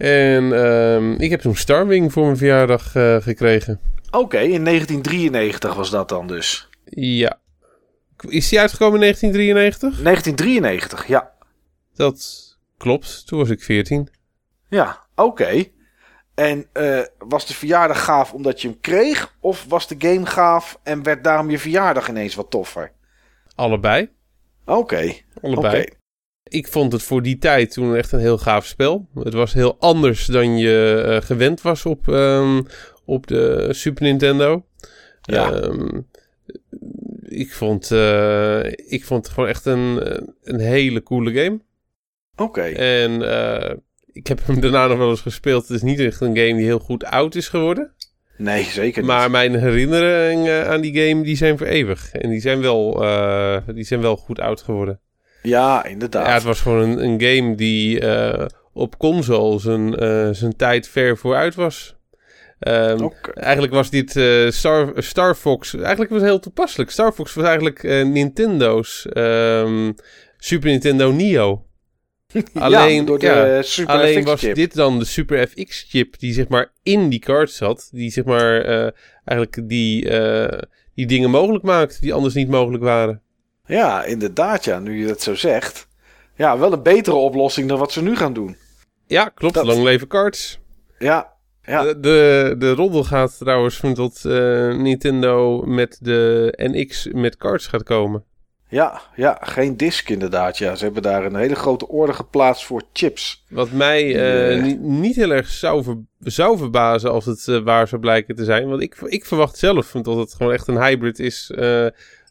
En 0.02 0.52
ehm, 0.52 1.12
ik 1.12 1.30
heb 1.30 1.40
toen 1.40 1.56
Star 1.56 1.86
Wing 1.86 2.12
voor 2.12 2.24
mijn 2.24 2.36
verjaardag 2.36 2.94
eh, 2.94 3.16
gekregen. 3.16 3.80
Oké, 4.10 4.38
in 4.38 4.64
1993 4.64 5.74
was 5.74 5.90
dat 5.90 6.08
dan 6.08 6.26
dus. 6.26 6.68
Ja. 6.84 7.38
Is 8.28 8.48
die 8.48 8.60
uitgekomen 8.60 8.94
in 8.94 9.00
1993? 9.00 10.02
1993, 10.02 11.06
ja. 11.06 11.32
Dat 11.94 12.48
klopt, 12.76 13.26
toen 13.26 13.38
was 13.38 13.48
ik 13.48 13.62
14. 13.62 14.08
Ja, 14.68 15.00
oké. 15.14 15.64
En 16.34 16.66
eh, 16.72 17.00
was 17.18 17.46
de 17.46 17.54
verjaardag 17.54 18.04
gaaf 18.04 18.32
omdat 18.32 18.62
je 18.62 18.68
hem 18.68 18.80
kreeg? 18.80 19.36
Of 19.40 19.64
was 19.68 19.88
de 19.88 19.96
game 19.98 20.26
gaaf 20.26 20.78
en 20.82 21.02
werd 21.02 21.24
daarom 21.24 21.50
je 21.50 21.58
verjaardag 21.58 22.08
ineens 22.08 22.34
wat 22.34 22.50
toffer? 22.50 22.92
Allebei. 23.54 24.10
Oké, 24.64 25.12
Allebei. 25.42 25.88
Ik 26.48 26.68
vond 26.68 26.92
het 26.92 27.02
voor 27.02 27.22
die 27.22 27.38
tijd 27.38 27.72
toen 27.72 27.96
echt 27.96 28.12
een 28.12 28.20
heel 28.20 28.38
gaaf 28.38 28.66
spel. 28.66 29.08
Het 29.14 29.32
was 29.32 29.52
heel 29.52 29.76
anders 29.78 30.26
dan 30.26 30.58
je 30.58 31.02
eh, 31.06 31.26
gewend 31.26 31.60
was 31.60 31.86
op, 31.86 32.08
ehm, 32.08 32.62
op 33.04 33.26
de 33.26 33.68
Super 33.70 34.02
Nintendo. 34.02 34.64
Ja. 35.22 35.52
Ehm, 35.52 36.00
ik, 37.22 37.52
vond, 37.52 37.90
eh, 37.90 38.64
ik 38.66 39.04
vond 39.04 39.24
het 39.24 39.34
gewoon 39.34 39.48
echt 39.48 39.66
een, 39.66 40.00
een 40.42 40.60
hele 40.60 41.02
coole 41.02 41.32
game. 41.32 41.60
Oké. 42.36 42.62
En 42.62 43.22
eh, 43.30 43.76
ik 44.12 44.26
heb 44.26 44.46
hem 44.46 44.60
daarna 44.60 44.86
nog 44.86 44.98
wel 44.98 45.10
eens 45.10 45.20
gespeeld. 45.20 45.62
Het 45.68 45.76
is 45.76 45.82
niet 45.82 46.00
echt 46.00 46.20
een 46.20 46.36
game 46.36 46.56
die 46.56 46.64
heel 46.64 46.78
goed 46.78 47.04
oud 47.04 47.34
is 47.34 47.48
geworden. 47.48 47.94
Nee, 48.36 48.64
zeker 48.64 49.02
niet. 49.02 49.10
Maar 49.10 49.30
mijn 49.30 49.58
herinneringen 49.58 50.66
aan 50.66 50.80
die 50.80 51.08
game 51.08 51.22
die 51.22 51.36
zijn 51.36 51.58
voor 51.58 51.66
eeuwig. 51.66 52.12
En 52.12 52.30
die 52.30 52.40
zijn 52.40 52.60
wel, 52.60 52.92
die 53.74 53.84
zijn 53.84 54.00
wel 54.00 54.16
goed 54.16 54.40
oud 54.40 54.62
geworden. 54.62 55.00
Ja, 55.42 55.84
inderdaad. 55.84 56.26
Ja, 56.26 56.32
het 56.32 56.42
was 56.42 56.60
gewoon 56.60 56.88
een, 56.88 57.04
een 57.04 57.20
game 57.20 57.54
die 57.54 58.00
eh, 58.00 58.46
op 58.72 58.98
console 58.98 59.58
zijn, 59.58 59.96
eh, 59.96 60.28
zijn 60.30 60.56
tijd 60.56 60.88
ver 60.88 61.18
vooruit 61.18 61.54
was. 61.54 61.96
Ehm. 62.58 63.08
Eigenlijk 63.34 63.72
was 63.72 63.90
dit 63.90 64.16
eh, 64.16 64.50
Star, 64.50 64.92
Star 64.96 65.34
Fox... 65.34 65.74
Eigenlijk 65.74 66.10
was 66.10 66.20
het 66.20 66.30
heel 66.30 66.40
toepasselijk. 66.40 66.90
Star 66.90 67.12
Fox 67.12 67.34
was 67.34 67.44
eigenlijk 67.44 67.82
Nintendo's 67.82 69.06
ehm, 69.06 69.92
Super 70.36 70.70
Nintendo 70.70 71.12
Neo. 71.12 71.66
Alleen, 72.54 73.06
ja, 73.06 73.16
de 73.16 73.26
ja, 73.26 73.62
Super 73.62 73.94
Alleen 73.94 74.24
was 74.24 74.40
dit 74.40 74.74
dan 74.74 74.98
de 74.98 75.04
Super 75.04 75.48
FX 75.48 75.86
chip 75.88 76.18
die 76.18 76.32
zeg 76.32 76.48
maar 76.48 76.72
in 76.82 77.08
die 77.08 77.18
card 77.18 77.50
zat. 77.50 77.88
Die 77.92 78.10
zeg 78.10 78.24
maar 78.24 78.64
eigenlijk 79.24 79.68
die, 79.68 80.10
die 80.94 81.06
dingen 81.06 81.30
mogelijk 81.30 81.64
maakt 81.64 82.00
die 82.00 82.14
anders 82.14 82.34
niet 82.34 82.48
mogelijk 82.48 82.82
waren. 82.82 83.21
Ja, 83.66 84.04
inderdaad, 84.04 84.64
ja, 84.64 84.78
nu 84.78 85.00
je 85.00 85.06
dat 85.06 85.22
zo 85.22 85.34
zegt. 85.34 85.86
Ja, 86.36 86.58
wel 86.58 86.72
een 86.72 86.82
betere 86.82 87.16
oplossing 87.16 87.68
dan 87.68 87.78
wat 87.78 87.92
ze 87.92 88.02
nu 88.02 88.16
gaan 88.16 88.32
doen. 88.32 88.56
Ja, 89.06 89.28
klopt. 89.34 89.54
Dat- 89.54 89.64
Lang 89.66 89.82
leven 89.82 90.06
cards. 90.08 90.58
Ja, 90.98 91.32
ja. 91.64 91.82
De, 91.82 92.00
de, 92.00 92.54
de 92.58 92.72
roddel 92.74 93.04
gaat 93.04 93.38
trouwens 93.38 93.76
van 93.76 93.94
tot 93.94 94.24
eh, 94.24 94.32
Nintendo 94.76 95.62
met 95.66 95.98
de 96.00 96.52
NX 96.56 97.08
met 97.12 97.36
cards 97.36 97.66
gaat 97.66 97.82
komen. 97.82 98.24
Ja, 98.68 99.00
ja, 99.16 99.38
geen 99.40 99.76
disk 99.76 100.08
inderdaad. 100.08 100.58
Ja, 100.58 100.74
ze 100.74 100.84
hebben 100.84 101.02
daar 101.02 101.24
een 101.24 101.36
hele 101.36 101.54
grote 101.54 101.88
orde 101.88 102.12
geplaatst 102.12 102.64
voor 102.64 102.82
chips. 102.92 103.44
Wat 103.48 103.70
mij 103.70 104.14
eh, 104.54 104.62
ni- 104.62 104.76
niet 104.78 105.16
heel 105.16 105.30
erg 105.30 105.48
zou, 105.48 105.82
ver- 105.82 106.02
zou 106.18 106.58
verbazen 106.58 107.10
als 107.10 107.24
het 107.24 107.48
eh, 107.48 107.58
waar 107.58 107.88
zou 107.88 108.00
blijken 108.00 108.34
te 108.34 108.44
zijn. 108.44 108.68
Want 108.68 108.82
ik, 108.82 108.96
ik 109.04 109.24
verwacht 109.24 109.58
zelf 109.58 109.90
dat 109.90 110.16
het 110.16 110.34
gewoon 110.34 110.52
echt 110.52 110.68
een 110.68 110.82
hybrid 110.82 111.18
is 111.18 111.50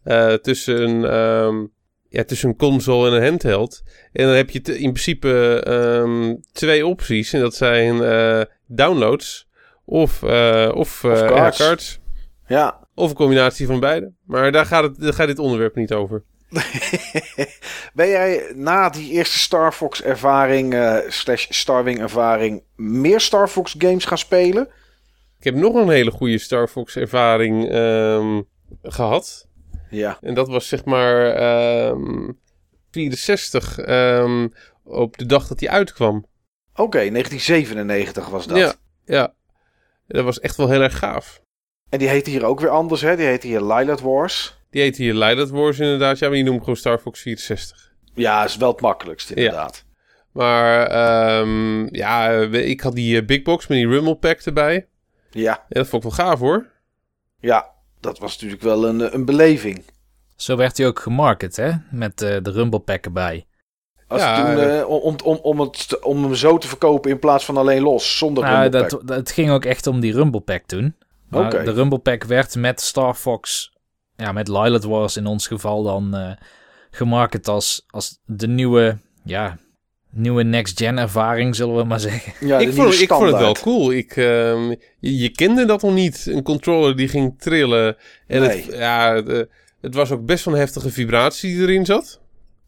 eh, 0.04 0.34
tussen, 0.34 0.82
een, 0.82 1.06
ehm, 1.06 1.66
ja, 2.10 2.24
tussen 2.24 2.50
een 2.50 2.56
console 2.56 3.10
en 3.10 3.16
een 3.16 3.24
handheld. 3.24 3.82
En 4.12 4.26
dan 4.26 4.36
heb 4.36 4.50
je 4.50 4.62
in 4.62 4.92
principe 4.92 5.62
ehm, 5.66 6.36
twee 6.52 6.86
opties. 6.86 7.34
En 7.34 7.40
dat 7.40 7.56
zijn 7.56 8.04
eh, 8.04 8.42
downloads 8.68 9.48
of, 9.86 10.24
eh, 10.24 10.72
of, 10.74 11.02
ja, 11.02 11.52
cards. 11.56 12.00
Ja. 12.48 12.88
Of 12.96 13.10
een 13.10 13.16
combinatie 13.16 13.68
van 13.68 13.80
beide. 13.80 14.12
Maar 14.26 14.52
daar 14.52 14.66
gaat, 14.66 14.84
het, 14.84 15.00
daar 15.00 15.14
gaat 15.14 15.28
dit 15.28 15.40
onderwerp 15.40 15.76
niet 15.76 15.94
over. 15.94 16.24
ben 17.94 18.10
jij 18.10 18.52
na 18.56 18.90
die 18.90 19.12
eerste 19.12 19.40
Star 19.40 19.72
Fox 19.72 20.04
ervaring, 20.04 20.74
eh, 20.74 20.98
slash 21.08 21.46
Starwing 21.50 22.00
ervaring, 22.00 22.64
meer 22.76 23.20
Star 23.20 23.48
Fox 23.48 23.76
games 23.78 24.06
gaan 24.06 24.18
spelen? 24.18 24.68
Ik 25.38 25.44
heb 25.44 25.56
nog 25.56 25.76
een 25.76 25.90
hele 25.90 26.12
goede 26.12 26.38
Star 26.38 26.68
Fox 26.68 26.96
ervaring 26.96 27.70
ehm, 27.70 28.42
gehad. 28.82 29.48
Ja. 29.92 30.18
En 30.22 30.34
dat 30.34 30.48
was 30.48 30.68
zeg 30.68 30.86
maar 30.86 31.26
ehm 31.26 32.30
64 32.92 33.80
ehm, 33.80 34.48
op 34.84 35.18
de 35.18 35.26
dag 35.26 35.48
dat 35.48 35.60
hij 35.60 35.70
uitkwam. 35.70 36.26
Oké, 36.76 37.10
1997 37.10 38.30
was 38.30 38.48
dat. 38.48 38.58
Ja, 38.58 38.74
ja. 39.06 39.34
Dat 40.08 40.24
was 40.24 40.40
echt 40.40 40.56
wel 40.58 40.70
heel 40.70 40.82
erg 40.82 40.98
gaaf. 40.98 41.42
En 41.90 42.00
die 42.00 42.08
heette 42.08 42.30
hier 42.30 42.46
ook 42.46 42.60
weer 42.60 42.70
anders, 42.70 43.02
hè? 43.02 43.16
Die 43.16 43.26
heette 43.26 43.48
hier 43.48 43.62
Lilat 43.62 44.02
Wars. 44.02 44.60
Die 44.70 44.82
heette 44.82 45.02
hier 45.02 45.14
Light 45.14 45.50
Wars 45.50 45.80
inderdaad. 45.80 46.20
Ja, 46.20 46.28
maar 46.28 46.38
je 46.38 46.44
noemt 46.44 46.60
gewoon 46.60 46.76
Star 46.76 47.00
Fox 47.00 47.22
64. 47.22 47.94
Ja, 48.14 48.44
is 48.44 48.58
wel 48.58 48.72
het 48.72 48.82
makkelijkst 48.82 49.30
inderdaad. 49.30 49.86
Maar 50.32 50.88
ehm, 50.88 51.96
ja, 51.96 52.30
ik 52.52 52.82
had 52.82 52.96
die 52.96 53.20
eh, 53.20 53.26
Big 53.26 53.42
Box 53.42 53.68
met 53.68 53.78
die 53.78 53.88
Rumble 53.88 54.16
Pack 54.16 54.40
erbij. 54.40 54.88
Ja. 55.30 55.42
Ja, 55.42 55.66
dat 55.68 55.88
vond 55.88 56.04
ik 56.04 56.10
wel 56.10 56.26
gaaf 56.26 56.40
hoor. 56.40 56.70
ja, 57.40 57.72
dat 58.02 58.20
was 58.20 58.32
natuurlijk 58.34 58.62
wel 58.62 58.88
een, 58.88 59.14
een 59.14 59.26
beleving. 59.26 59.84
zo 60.36 60.56
werd 60.56 60.78
hij 60.78 60.88
ook 60.88 61.00
gemarket, 61.00 61.56
hè? 61.56 61.72
Met 61.92 62.22
eh, 62.22 62.38
de 62.42 62.52
Rumble 62.52 62.80
Pack 62.80 63.06
erbij. 63.06 63.46
Als 64.08 64.22
Ja, 64.22 64.36
toen, 64.36 64.64
eh, 64.64 64.80
eh, 64.80 64.90
om, 64.90 65.16
om, 65.24 65.40
om, 65.42 65.60
het, 65.60 66.00
om 66.02 66.24
hem 66.24 66.36
zo 66.36 66.58
te 66.58 66.68
verkopen 66.68 67.12
in 67.12 67.20
plaats 67.20 67.46
van 67.46 67.58
alleen 67.58 67.82
los, 67.82 68.18
zonder 68.18 68.44
Nou, 68.44 68.70
Rumble 68.70 69.02
dat, 69.06 69.18
het 69.18 69.32
ging 69.32 69.52
ook 69.52 69.66
echt 69.66 69.88
om 69.88 70.00
die 70.00 70.14
Rumble 70.14 70.42
Pack 70.42 70.64
toen. 70.66 70.96
Maar 71.30 71.46
Oké. 71.46 71.64
De 71.64 71.72
Rumble 71.72 72.00
Pack 72.00 72.24
werd 72.24 72.56
met 72.56 72.82
Star 72.82 73.14
Fox, 73.14 73.72
ja, 74.16 74.32
met 74.32 74.48
Lilith 74.48 74.84
Wars 74.84 75.18
in 75.18 75.26
ons 75.26 75.48
geval 75.48 75.84
dan 75.84 76.16
eh 76.16 76.32
gemarket 76.92 77.48
als, 77.48 77.86
als 77.90 78.20
de 78.26 78.48
nieuwe, 78.48 78.98
ja, 79.24 79.58
nieuwe 80.14 80.44
next-gen 80.44 80.98
ervaring, 80.98 81.56
zullen 81.56 81.76
we 81.76 81.84
maar 81.84 82.00
zeggen. 82.00 82.48
Ja, 82.48 82.58
ik, 82.60 82.74
vond, 82.74 83.02
ik 83.02 83.08
vond 83.10 83.32
het 83.32 83.40
wel 83.40 83.54
cool. 83.54 83.92
Ik, 83.92 84.16
ehm, 84.16 84.70
je, 85.00 85.18
je 85.18 85.30
kende 85.30 85.66
dat 85.66 85.82
nog 85.82 85.94
niet. 85.94 86.26
Een 86.30 86.44
controller 86.44 86.96
die 86.96 87.08
ging 87.08 87.34
trillen. 87.40 87.96
En 88.28 88.42
Nee. 88.42 88.50
het, 88.62 88.76
ja, 88.78 89.22
de- 89.22 89.50
het 89.82 89.96
was 89.96 90.12
ook 90.12 90.26
best 90.26 90.46
wel 90.46 90.54
een 90.54 90.60
heftige 90.60 90.90
vibratie 90.90 91.54
die 91.54 91.62
erin 91.62 91.86
zat. 91.86 92.20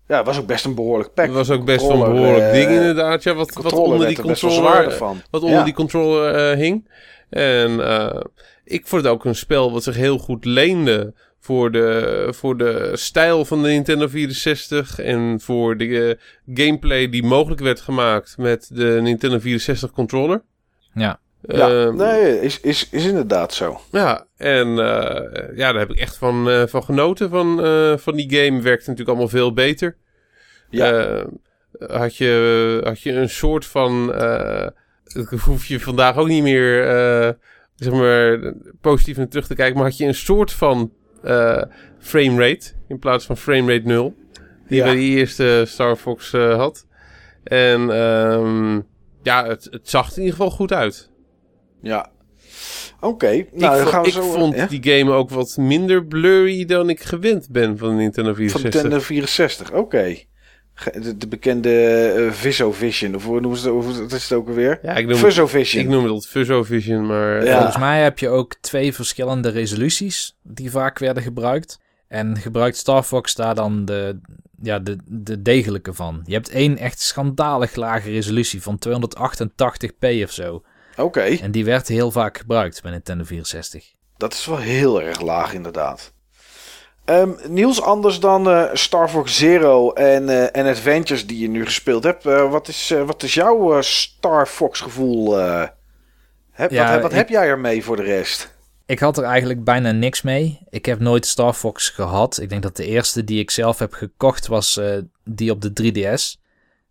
Ja, 0.07 0.17
het 0.17 0.25
was 0.25 0.37
ook 0.39 0.47
best 0.47 0.65
een 0.65 0.75
behoorlijk 0.75 1.13
pack. 1.13 1.25
Het 1.25 1.35
was 1.35 1.49
ook 1.49 1.65
best 1.65 1.87
wel 1.87 2.05
een 2.05 2.13
behoorlijk 2.13 2.45
eh, 2.45 2.51
ding 2.51 2.69
inderdaad. 2.69 3.23
Ja, 3.23 3.33
wat, 3.33 3.53
wat 3.53 3.73
onder 3.73 4.07
die 4.07 4.17
er 4.17 4.23
controller, 4.23 4.97
wat 5.29 5.41
onder 5.41 5.57
Ja. 5.57 5.63
die 5.63 5.73
controller 5.73 6.35
eh, 6.51 6.57
hing. 6.57 6.89
En 7.29 7.87
eh, 7.87 8.21
ik 8.63 8.87
vond 8.87 9.03
het 9.03 9.11
ook 9.11 9.25
een 9.25 9.35
spel 9.35 9.71
wat 9.71 9.83
zich 9.83 9.95
heel 9.95 10.17
goed 10.17 10.45
leende 10.45 11.13
voor 11.43 11.71
de, 11.71 12.27
voor 12.35 12.57
de 12.57 12.89
stijl 12.93 13.45
van 13.45 13.61
de 13.61 13.67
Nintendo 13.67 14.07
64 14.07 14.99
en 14.99 15.39
voor 15.41 15.77
de 15.77 16.17
eh, 16.45 16.55
gameplay 16.65 17.09
die 17.09 17.23
mogelijk 17.23 17.61
werd 17.61 17.81
gemaakt 17.81 18.37
met 18.37 18.69
de 18.73 18.99
Nintendo 19.01 19.39
64 19.39 19.91
controller. 19.91 20.41
Ja, 20.93 21.19
Ja, 21.41 21.69
Ehm, 21.69 21.95
nee, 21.95 22.41
is, 22.41 22.59
is, 22.59 22.89
is 22.89 23.05
inderdaad 23.05 23.53
zo. 23.53 23.79
ja, 23.91 24.25
en 24.37 24.67
eh, 24.67 25.57
ja, 25.57 25.71
daar 25.71 25.79
heb 25.79 25.91
ik 25.91 25.97
echt 25.99 26.17
van, 26.17 26.49
eh, 26.49 26.63
van 26.67 26.83
genoten 26.83 27.29
van, 27.29 27.63
eh, 27.63 27.97
van 27.97 28.15
die 28.15 28.29
game. 28.35 28.61
Werkte 28.61 28.89
natuurlijk 28.89 29.09
allemaal 29.09 29.27
veel 29.27 29.53
beter. 29.53 29.97
Ja. 30.69 31.25
Had, 31.87 32.15
je, 32.17 32.81
had 32.83 33.01
je 33.01 33.11
een 33.11 33.29
soort 33.29 33.65
van... 33.65 34.13
eh, 34.13 34.67
dat 35.03 35.29
hoef 35.39 35.65
je 35.65 35.79
vandaag 35.79 36.15
ook 36.17 36.27
niet 36.27 36.43
meer... 36.43 36.87
eh, 36.87 37.31
zeg 37.75 37.93
maar, 37.93 38.53
positief 38.81 39.17
naar 39.17 39.27
terug 39.27 39.47
te 39.47 39.55
kijken. 39.55 39.75
Maar 39.75 39.85
had 39.89 39.97
je 39.97 40.05
een 40.05 40.15
soort 40.15 40.51
van 40.51 40.91
uh, 41.23 41.61
frame 41.99 42.47
rate 42.47 42.71
in 42.87 42.99
plaats 42.99 43.25
van 43.25 43.37
frame 43.37 43.73
rate 43.73 43.87
0. 43.87 44.15
Die 44.67 44.77
ja. 44.77 44.83
bij 44.83 44.95
die 44.95 45.17
eerste 45.17 45.63
Star 45.67 45.95
Fox 45.95 46.31
had. 46.31 46.85
En 47.43 47.81
um, 47.81 48.85
ja, 49.23 49.47
het, 49.47 49.67
het 49.71 49.89
zag 49.89 50.11
er 50.11 50.17
in 50.17 50.23
ieder 50.23 50.35
geval 50.35 50.51
goed 50.51 50.73
uit. 50.73 51.09
Ja, 51.81 52.11
Oké, 53.03 53.45
nou, 53.51 53.81
ik, 53.81 53.87
gaan 53.87 54.01
we 54.01 54.07
ik 54.07 54.13
vond 54.13 54.69
die 54.69 54.83
game 54.93 55.11
ook 55.11 55.29
wat 55.29 55.57
minder 55.57 56.05
blurry 56.05 56.65
dan 56.65 56.89
ik 56.89 57.01
gewend 57.01 57.49
ben 57.49 57.77
van 57.77 57.95
Nintendo 57.95 58.33
64. 58.33 58.71
Van 58.71 58.81
Nintendo 58.81 59.05
64, 59.05 59.71
oké. 59.71 60.15
De, 61.17 61.27
bekende 61.27 62.13
uh, 62.17 62.71
Vision, 62.71 63.15
of 63.15 63.25
hoe 63.25 63.39
noemen 63.39 63.59
ze 63.59 63.73
het, 63.73 63.99
wat 63.99 64.11
is 64.11 64.29
het 64.29 64.37
ook 64.37 64.47
alweer? 64.47 64.79
Ja, 64.81 64.95
ik 64.95 65.07
noem 65.07 65.47
Vision. 65.47 65.83
Ik 65.83 65.89
noem 65.89 66.13
het 66.13 66.27
Vision, 66.65 67.05
maar... 67.05 67.45
Ja. 67.45 67.55
Volgens 67.55 67.77
mij 67.77 68.01
heb 68.03 68.19
je 68.19 68.29
ook 68.29 68.55
twee 68.61 68.93
verschillende 68.93 69.49
resoluties 69.49 70.37
die 70.41 70.71
vaak 70.71 70.99
werden 70.99 71.23
gebruikt. 71.23 71.79
En 72.07 72.37
gebruikt 72.37 72.77
Star 72.77 73.03
Fox 73.03 73.35
daar 73.35 73.55
dan 73.55 73.85
de, 73.85 74.19
ja, 74.61 74.79
de, 74.79 74.97
de 75.05 75.41
degelijke 75.41 75.93
van. 75.93 76.21
Je 76.25 76.33
hebt 76.33 76.49
één 76.49 76.77
echt 76.77 77.01
schandalig 77.01 77.75
lage 77.75 78.11
resolutie 78.11 78.61
van 78.61 78.79
288p 78.87 80.23
of 80.23 80.31
zo. 80.31 80.63
Oké. 80.97 81.21
En 81.21 81.51
die 81.51 81.65
werd 81.65 81.87
heel 81.87 82.11
vaak 82.11 82.37
gebruikt 82.37 82.81
bij 82.81 82.91
Nintendo 82.91 83.23
64. 83.23 83.91
Dat 84.17 84.33
is 84.33 84.45
wel 84.45 84.57
heel 84.57 85.01
erg 85.01 85.21
laag 85.21 85.53
inderdaad. 85.53 86.13
Um, 87.05 87.37
Niels, 87.47 87.81
anders 87.81 88.19
dan 88.19 88.49
uh, 88.49 88.69
Star 88.73 89.09
Fox 89.09 89.37
Zero 89.37 89.91
en, 89.91 90.23
uh, 90.23 90.55
en 90.55 90.65
Adventures 90.65 91.27
die 91.27 91.39
je 91.39 91.49
nu 91.49 91.65
gespeeld 91.65 92.03
hebt. 92.03 92.25
Uh, 92.25 92.51
wat, 92.51 92.67
is, 92.67 92.93
wat 93.05 93.23
is 93.23 93.33
jouw 93.33 93.81
Star 93.81 94.47
Fox 94.47 94.79
gevoel? 94.79 95.37
Heb, 96.51 96.71
ja, 96.71 96.93
wat, 96.93 97.01
wat 97.01 97.11
heb 97.11 97.29
jij 97.29 97.47
ermee 97.47 97.83
voor 97.83 97.95
de 97.95 98.03
rest? 98.03 98.53
Ik 98.85 98.99
had 98.99 99.17
er 99.17 99.23
eigenlijk 99.23 99.63
bijna 99.63 99.91
niks 99.91 100.21
mee. 100.21 100.59
Ik 100.69 100.85
heb 100.85 100.99
nooit 100.99 101.25
Star 101.25 101.53
Fox 101.53 101.89
gehad. 101.89 102.39
Ik 102.39 102.49
denk 102.49 102.63
dat 102.63 102.75
de 102.75 102.85
eerste 102.85 103.23
die 103.23 103.39
ik 103.39 103.51
zelf 103.51 103.79
heb 103.79 103.93
gekocht 103.93 104.47
was 104.47 104.79
die 105.23 105.51
op 105.51 105.61
de 105.61 105.71
3DS. 105.71 106.41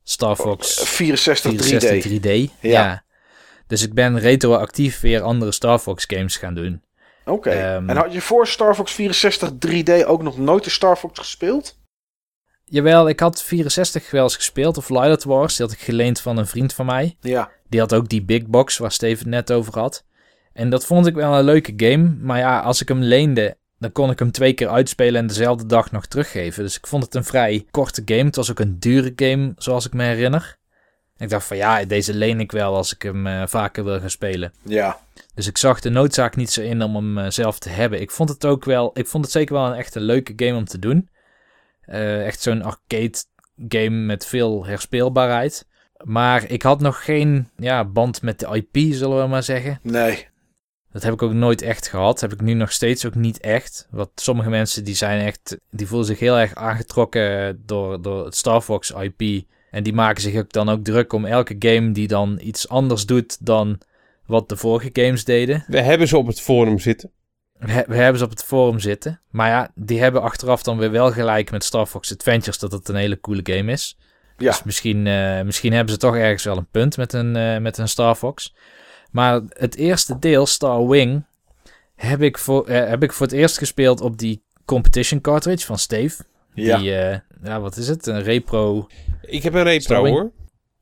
Star 0.02 0.36
Fox 0.36 0.74
64, 0.82 1.52
64 1.52 2.12
3D. 2.12 2.50
3D. 2.50 2.60
ja. 2.60 3.04
Dus 3.66 3.82
ik 3.82 3.94
ben 3.94 4.18
retroactief 4.18 5.00
weer 5.00 5.20
andere 5.20 5.52
Star 5.52 5.78
Fox 5.78 6.04
games 6.06 6.36
gaan 6.36 6.54
doen. 6.54 6.82
Oké. 7.24 7.50
Ehm, 7.50 7.90
en 7.90 7.96
had 7.96 8.12
je 8.12 8.20
voor 8.20 8.46
Star 8.46 8.74
Fox 8.74 8.92
64 8.92 9.50
3D 9.58 10.04
ook 10.04 10.22
nog 10.22 10.38
nooit 10.38 10.64
de 10.64 10.70
Star 10.70 10.96
Fox 10.96 11.18
gespeeld? 11.18 11.80
Jawel, 12.64 13.08
ik 13.08 13.20
had 13.20 13.42
64 13.42 14.10
wel 14.10 14.22
eens 14.22 14.36
gespeeld, 14.36 14.76
of 14.76 14.88
Light 14.88 15.24
Wars. 15.24 15.56
Die 15.56 15.66
had 15.66 15.74
ik 15.74 15.80
geleend 15.80 16.20
van 16.20 16.36
een 16.36 16.46
vriend 16.46 16.74
van 16.74 16.86
mij. 16.86 17.16
Ja. 17.20 17.50
Die 17.68 17.80
had 17.80 17.94
ook 17.94 18.08
die 18.08 18.22
big 18.22 18.46
box 18.46 18.78
waar 18.78 18.92
Steven 18.92 19.18
het 19.18 19.34
net 19.34 19.52
over 19.52 19.78
had. 19.78 20.04
En 20.52 20.70
dat 20.70 20.86
vond 20.86 21.06
ik 21.06 21.14
wel 21.14 21.38
een 21.38 21.44
leuke 21.44 21.72
game. 21.76 22.16
Maar 22.20 22.38
ja, 22.38 22.60
als 22.60 22.80
ik 22.80 22.88
hem 22.88 23.02
leende, 23.02 23.56
dan 23.78 23.92
kon 23.92 24.10
ik 24.10 24.18
hem 24.18 24.30
twee 24.30 24.52
keer 24.52 24.68
uitspelen 24.68 25.20
en 25.20 25.26
dezelfde 25.26 25.66
dag 25.66 25.90
nog 25.90 26.06
teruggeven. 26.06 26.62
Dus 26.62 26.76
ik 26.76 26.86
vond 26.86 27.04
het 27.04 27.14
een 27.14 27.24
vrij 27.24 27.66
korte 27.70 28.02
game. 28.04 28.24
Het 28.24 28.36
was 28.36 28.50
ook 28.50 28.58
een 28.58 28.78
dure 28.78 29.12
game, 29.16 29.52
zoals 29.56 29.86
ik 29.86 29.92
me 29.92 30.04
herinner. 30.04 30.56
Ik 31.22 31.28
dacht 31.28 31.46
van 31.46 31.56
ja, 31.56 31.84
deze 31.84 32.14
leen 32.14 32.40
ik 32.40 32.52
wel 32.52 32.76
als 32.76 32.94
ik 32.94 33.02
hem 33.02 33.26
uh, 33.26 33.42
vaker 33.46 33.84
wil 33.84 34.00
gaan 34.00 34.10
spelen. 34.10 34.52
Ja. 34.62 35.00
Dus 35.34 35.46
ik 35.46 35.58
zag 35.58 35.80
de 35.80 35.90
noodzaak 35.90 36.36
niet 36.36 36.50
zo 36.50 36.60
in 36.60 36.82
om 36.82 36.94
hem 36.94 37.18
uh, 37.18 37.30
zelf 37.30 37.58
te 37.58 37.68
hebben. 37.68 38.00
Ik 38.00 38.10
vond 38.10 38.28
het 38.28 38.44
ook 38.46 38.64
wel, 38.64 38.90
ik 38.94 39.06
vond 39.06 39.24
het 39.24 39.32
zeker 39.32 39.54
wel 39.54 39.66
een 39.66 39.74
echt 39.74 39.94
een 39.94 40.02
leuke 40.02 40.32
game 40.36 40.56
om 40.56 40.64
te 40.64 40.78
doen. 40.78 41.08
Uh, 41.86 42.26
echt 42.26 42.40
zo'n 42.40 42.62
arcade 42.62 43.24
game 43.68 43.96
met 43.96 44.26
veel 44.26 44.66
herspeelbaarheid. 44.66 45.66
Maar 46.04 46.50
ik 46.50 46.62
had 46.62 46.80
nog 46.80 47.04
geen 47.04 47.48
ja, 47.56 47.84
band 47.84 48.22
met 48.22 48.38
de 48.38 48.46
IP, 48.52 48.94
zullen 48.94 49.22
we 49.22 49.26
maar 49.26 49.42
zeggen. 49.42 49.78
Nee. 49.82 50.28
Dat 50.90 51.02
heb 51.02 51.12
ik 51.12 51.22
ook 51.22 51.32
nooit 51.32 51.62
echt 51.62 51.88
gehad. 51.88 52.20
Heb 52.20 52.32
ik 52.32 52.40
nu 52.40 52.54
nog 52.54 52.72
steeds 52.72 53.06
ook 53.06 53.14
niet 53.14 53.40
echt. 53.40 53.86
Want 53.90 54.10
sommige 54.14 54.50
mensen 54.50 54.84
die 54.84 54.94
zijn 54.94 55.26
echt, 55.26 55.58
die 55.70 55.86
voelen 55.86 56.06
zich 56.06 56.18
heel 56.18 56.38
erg 56.38 56.54
aangetrokken 56.54 57.62
door, 57.66 58.02
door 58.02 58.24
het 58.24 58.36
Star 58.36 58.60
Fox 58.60 58.90
IP. 58.90 59.44
En 59.72 59.82
die 59.82 59.92
maken 59.92 60.22
zich 60.22 60.36
ook 60.36 60.52
dan 60.52 60.68
ook 60.68 60.84
druk 60.84 61.12
om 61.12 61.24
elke 61.24 61.56
game 61.58 61.92
die 61.92 62.08
dan 62.08 62.38
iets 62.42 62.68
anders 62.68 63.06
doet 63.06 63.46
dan 63.46 63.80
wat 64.26 64.48
de 64.48 64.56
vorige 64.56 64.90
games 64.92 65.24
deden. 65.24 65.64
We 65.66 65.80
hebben 65.80 66.08
ze 66.08 66.16
op 66.16 66.26
het 66.26 66.40
forum 66.40 66.78
zitten. 66.78 67.10
We, 67.58 67.84
we, 67.86 67.96
hebben 67.96 68.18
ze 68.18 68.24
op 68.24 68.30
het 68.30 68.44
forum 68.44 68.78
zitten. 68.78 69.20
Maar 69.30 69.48
ja, 69.48 69.70
die 69.74 70.00
hebben 70.00 70.22
achteraf 70.22 70.62
dan 70.62 70.78
weer 70.78 70.90
wel 70.90 71.12
gelijk 71.12 71.50
met 71.50 71.64
Star 71.64 71.86
Fox 71.86 72.12
Adventures 72.12 72.58
dat 72.58 72.72
het 72.72 72.88
een 72.88 72.94
hele 72.94 73.20
coole 73.20 73.40
game 73.42 73.72
is. 73.72 73.98
Ja. 74.36 74.50
Dus 74.50 74.62
misschien, 74.62 75.06
uh, 75.06 75.42
misschien 75.42 75.72
hebben 75.72 75.92
ze 75.92 75.98
toch 76.00 76.16
ergens 76.16 76.44
wel 76.44 76.56
een 76.56 76.70
punt 76.70 76.96
met 76.96 77.12
een, 77.12 77.36
uh, 77.36 77.58
met 77.58 77.78
een 77.78 77.88
Star 77.88 78.14
Fox. 78.14 78.54
Maar 79.10 79.40
het 79.48 79.76
eerste 79.76 80.18
deel, 80.18 80.46
Star 80.46 80.88
Wing, 80.88 81.24
heb 81.94 82.22
ik, 82.22 82.38
voor, 82.38 82.68
uh, 82.68 82.88
heb 82.88 83.02
ik 83.02 83.12
voor 83.12 83.26
het 83.26 83.34
eerst 83.34 83.58
gespeeld 83.58 84.00
op 84.00 84.18
die 84.18 84.42
competition 84.64 85.20
cartridge 85.20 85.66
van 85.66 85.78
Steve. 85.78 86.24
Ja. 86.54 86.78
Die, 86.78 87.20
ja, 87.42 87.60
wat 87.60 87.76
is 87.76 87.88
het? 87.88 88.06
Een 88.06 88.22
repro. 88.22 88.86
Ik 89.22 89.42
heb 89.42 89.54
een 89.54 89.62
repro 89.62 90.06
hoor. 90.06 90.30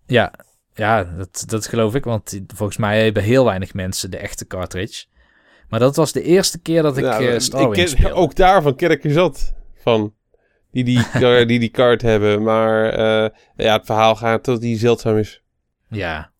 Ja, 0.06 0.32
ja 0.74 1.04
dat, 1.04 1.44
dat 1.46 1.66
geloof 1.66 1.94
ik. 1.94 2.04
Want 2.04 2.40
volgens 2.46 2.78
mij 2.78 3.04
hebben 3.04 3.22
heel 3.22 3.44
weinig 3.44 3.74
mensen 3.74 4.10
de 4.10 4.16
echte 4.16 4.46
cartridge. 4.46 5.04
Maar 5.68 5.80
dat 5.80 5.96
was 5.96 6.12
de 6.12 6.22
eerste 6.22 6.60
keer 6.60 6.82
dat 6.82 6.96
ik 6.96 7.20
uh, 7.20 7.38
Star 7.38 7.76
ik 7.76 7.96
ken, 7.96 8.12
Ook 8.22 8.36
daarvan 8.36 8.76
ken 8.76 8.90
ik 8.90 9.04
er 9.04 9.12
zat 9.12 9.54
van. 9.74 10.14
Die 10.72 10.84
die, 10.84 11.06
die, 11.46 11.58
die 11.58 11.68
kaart 11.68 12.02
hebben. 12.02 12.42
Maar 12.42 12.98
uh, 12.98 13.28
ja, 13.56 13.76
het 13.76 13.86
verhaal 13.86 14.16
gaat 14.16 14.42
tot 14.42 14.60
die 14.60 14.78
zeldzaam 14.78 15.16
is. 15.16 15.42
Ja. 15.88 16.30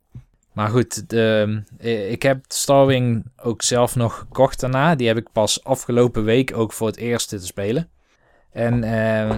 Maar 0.52 0.68
goed, 0.68 1.08
de, 1.08 1.62
eh, 1.78 2.10
ik 2.10 2.22
heb 2.22 2.44
Starwing 2.48 3.24
ook 3.36 3.62
zelf 3.62 3.96
nog 3.96 4.18
gekocht 4.18 4.60
daarna. 4.60 4.94
Die 4.94 5.06
heb 5.06 5.16
ik 5.16 5.32
pas 5.32 5.64
afgelopen 5.64 6.24
week 6.24 6.56
ook 6.56 6.72
voor 6.72 6.86
het 6.86 6.96
eerst 6.96 7.28
te 7.28 7.46
spelen. 7.46 7.90
En 8.52 8.84
uh, 8.84 9.36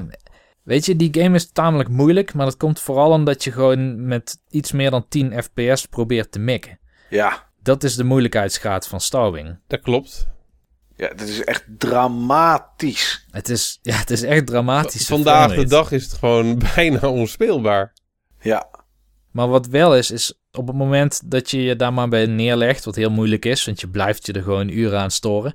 Weet 0.62 0.86
je, 0.86 0.96
die 0.96 1.22
game 1.22 1.34
is 1.34 1.50
tamelijk 1.50 1.88
moeilijk, 1.88 2.34
maar 2.34 2.46
dat 2.46 2.56
komt 2.56 2.80
vooral 2.80 3.10
omdat 3.10 3.44
je 3.44 3.52
gewoon 3.52 4.06
met 4.06 4.40
iets 4.50 4.72
meer 4.72 4.90
dan 4.90 5.08
10 5.08 5.42
fps 5.42 5.86
probeert 5.86 6.32
te 6.32 6.38
mikken. 6.38 6.78
Ja. 7.10 7.50
Dat 7.62 7.84
is 7.84 7.96
de 7.96 8.04
moeilijkheidsgraad 8.04 8.88
van 8.88 9.00
Starwing. 9.00 9.58
Dat 9.66 9.80
klopt. 9.80 10.28
Ja, 10.96 11.08
dat 11.08 11.28
is 11.28 11.44
echt 11.44 11.64
dramatisch. 11.78 13.26
Het 13.30 13.48
is, 13.48 13.78
ja, 13.82 13.96
het 13.96 14.10
is 14.10 14.22
echt 14.22 14.46
dramatisch. 14.46 15.06
vandaag 15.06 15.54
de 15.54 15.66
dag 15.66 15.92
is 15.92 16.02
het 16.02 16.12
gewoon 16.12 16.58
bijna 16.74 17.08
onspeelbaar. 17.08 17.92
Ja. 18.40 18.70
Maar 19.30 19.48
wat 19.48 19.66
wel 19.66 19.96
is, 19.96 20.10
is 20.10 20.34
op 20.52 20.66
het 20.66 20.76
moment 20.76 21.30
dat 21.30 21.50
je 21.50 21.62
je 21.62 21.76
daar 21.76 21.92
maar 21.92 22.08
bij 22.08 22.26
neerlegt, 22.26 22.84
wat 22.84 22.94
heel 22.94 23.10
moeilijk 23.10 23.44
is, 23.44 23.64
want 23.64 23.80
je 23.80 23.88
blijft 23.88 24.26
je 24.26 24.32
er 24.32 24.42
gewoon 24.42 24.68
uren 24.68 25.00
aan 25.00 25.10
storen. 25.10 25.54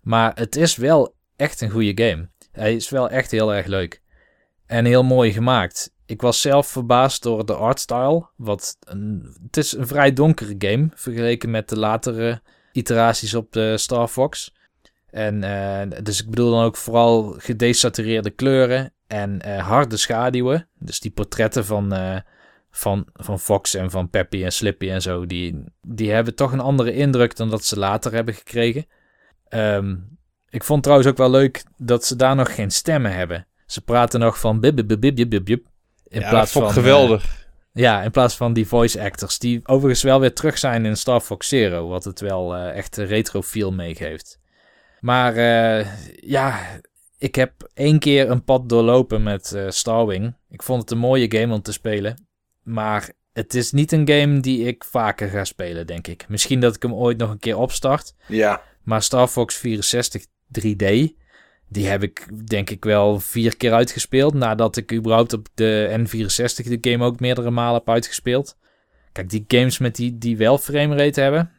Maar 0.00 0.32
het 0.34 0.56
is 0.56 0.76
wel 0.76 1.14
echt 1.36 1.60
een 1.60 1.70
goede 1.70 2.04
game. 2.04 2.28
Hij 2.52 2.74
is 2.74 2.88
wel 2.88 3.10
echt 3.10 3.30
heel 3.30 3.54
erg 3.54 3.66
leuk. 3.66 4.02
En 4.68 4.84
heel 4.84 5.04
mooi 5.04 5.32
gemaakt. 5.32 5.92
Ik 6.06 6.20
was 6.20 6.40
zelf 6.40 6.66
verbaasd 6.66 7.22
door 7.22 7.46
de 7.46 7.54
artstyle. 7.54 8.28
Wat 8.36 8.76
een, 8.80 9.36
het 9.42 9.56
is 9.56 9.72
een 9.72 9.86
vrij 9.86 10.12
donkere 10.12 10.54
game 10.58 10.88
vergeleken 10.94 11.50
met 11.50 11.68
de 11.68 11.78
latere 11.78 12.42
iteraties 12.72 13.34
op 13.34 13.52
de 13.52 13.78
Star 13.78 14.08
Fox. 14.08 14.54
En 15.10 15.42
uh, 15.42 15.82
dus 16.02 16.22
ik 16.22 16.30
bedoel 16.30 16.50
dan 16.50 16.64
ook 16.64 16.76
vooral 16.76 17.34
gedesatureerde 17.38 18.30
kleuren 18.30 18.92
en 19.06 19.40
uh, 19.46 19.68
harde 19.68 19.96
schaduwen. 19.96 20.68
Dus 20.78 21.00
die 21.00 21.10
portretten 21.10 21.64
van, 21.64 21.94
uh, 21.94 22.16
van, 22.70 23.06
van 23.12 23.38
Fox 23.38 23.74
en 23.74 23.90
van 23.90 24.10
Peppy 24.10 24.44
en 24.44 24.52
Slippy 24.52 24.90
en 24.90 25.02
zo, 25.02 25.26
die, 25.26 25.64
die 25.86 26.10
hebben 26.10 26.34
toch 26.34 26.52
een 26.52 26.60
andere 26.60 26.92
indruk 26.92 27.36
dan 27.36 27.50
dat 27.50 27.64
ze 27.64 27.78
later 27.78 28.12
hebben 28.12 28.34
gekregen. 28.34 28.86
Um, 29.48 30.18
ik 30.48 30.64
vond 30.64 30.82
trouwens 30.82 31.08
ook 31.08 31.16
wel 31.16 31.30
leuk 31.30 31.64
dat 31.76 32.04
ze 32.04 32.16
daar 32.16 32.36
nog 32.36 32.54
geen 32.54 32.70
stemmen 32.70 33.14
hebben. 33.14 33.47
Ze 33.68 33.80
praten 33.80 34.20
nog 34.20 34.40
van 34.40 34.60
bib 34.60 34.76
bib 34.76 34.86
bib 34.88 35.00
bib 35.00 35.30
bib 35.30 35.44
bib. 35.44 35.66
In 36.06 36.20
ja, 36.20 36.28
plaats 36.28 36.52
van 36.52 36.70
geweldig. 36.70 37.24
Uh, 37.24 37.30
ja, 37.72 38.02
in 38.02 38.10
plaats 38.10 38.36
van 38.36 38.52
die 38.52 38.66
voice 38.66 39.02
actors 39.02 39.38
die 39.38 39.60
overigens 39.64 40.02
wel 40.02 40.20
weer 40.20 40.34
terug 40.34 40.58
zijn 40.58 40.84
in 40.84 40.96
Star 40.96 41.20
Fox 41.20 41.48
Zero, 41.48 41.88
wat 41.88 42.04
het 42.04 42.20
wel 42.20 42.56
uh, 42.56 42.76
echt 42.76 42.96
een 42.96 43.06
retro 43.06 43.42
feel 43.42 43.72
meegeeft. 43.72 44.40
Maar 45.00 45.36
uh, 45.36 45.86
ja, 46.20 46.80
ik 47.18 47.34
heb 47.34 47.70
één 47.74 47.98
keer 47.98 48.30
een 48.30 48.44
pad 48.44 48.68
doorlopen 48.68 49.22
met 49.22 49.52
uh, 49.54 49.70
Starwing. 49.70 50.34
Ik 50.50 50.62
vond 50.62 50.80
het 50.80 50.90
een 50.90 50.98
mooie 50.98 51.36
game 51.36 51.54
om 51.54 51.62
te 51.62 51.72
spelen, 51.72 52.26
maar 52.62 53.12
het 53.32 53.54
is 53.54 53.72
niet 53.72 53.92
een 53.92 54.08
game 54.08 54.40
die 54.40 54.66
ik 54.66 54.84
vaker 54.84 55.28
ga 55.28 55.44
spelen, 55.44 55.86
denk 55.86 56.06
ik. 56.06 56.28
Misschien 56.28 56.60
dat 56.60 56.74
ik 56.74 56.82
hem 56.82 56.94
ooit 56.94 57.18
nog 57.18 57.30
een 57.30 57.38
keer 57.38 57.56
opstart. 57.56 58.14
Ja. 58.26 58.62
Maar 58.82 59.02
Star 59.02 59.28
Fox 59.28 59.56
64 59.56 60.24
3D, 60.60 61.12
die 61.68 61.86
heb 61.86 62.02
ik 62.02 62.48
denk 62.48 62.70
ik 62.70 62.84
wel 62.84 63.20
vier 63.20 63.56
keer 63.56 63.72
uitgespeeld. 63.72 64.34
Nadat 64.34 64.76
ik 64.76 64.92
überhaupt 64.92 65.32
op 65.32 65.48
de 65.54 65.96
N64 65.98 66.68
de 66.68 66.90
game 66.90 67.04
ook 67.04 67.20
meerdere 67.20 67.50
malen 67.50 67.78
heb 67.78 67.88
uitgespeeld. 67.88 68.56
Kijk, 69.12 69.30
die 69.30 69.44
games 69.48 69.78
met 69.78 69.96
die, 69.96 70.18
die 70.18 70.36
wel 70.36 70.58
framerate 70.58 71.20
hebben, 71.20 71.52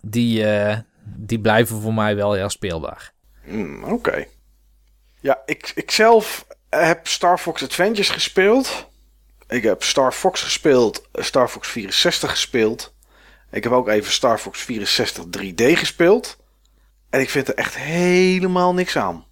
die, 0.00 0.42
uh, 0.42 0.78
die 1.04 1.40
blijven 1.40 1.80
voor 1.80 1.94
mij 1.94 2.16
wel 2.16 2.32
heel 2.32 2.50
speelbaar. 2.50 3.12
Mm, 3.44 3.84
Oké. 3.84 4.26
Ja, 5.20 5.42
ik, 5.46 5.72
ik 5.74 5.90
zelf 5.90 6.46
heb 6.68 7.06
Star 7.06 7.38
Fox 7.38 7.62
Adventures 7.62 8.10
gespeeld. 8.10 8.90
Ik 9.48 9.62
heb 9.62 9.82
Star 9.82 10.12
Fox 10.12 10.42
gespeeld, 10.42 11.08
Star 11.12 11.48
Fox 11.48 11.68
64 11.68 12.30
gespeeld. 12.30 12.94
Ik 13.50 13.62
heb 13.62 13.72
ook 13.72 13.88
even 13.88 14.12
Star 14.12 14.38
Fox 14.38 14.60
64 14.60 15.24
3D 15.24 15.72
gespeeld. 15.72 16.36
En 17.10 17.20
ik 17.20 17.30
vind 17.30 17.48
er 17.48 17.54
echt 17.54 17.76
helemaal 17.76 18.74
niks 18.74 18.96
aan. 18.96 19.25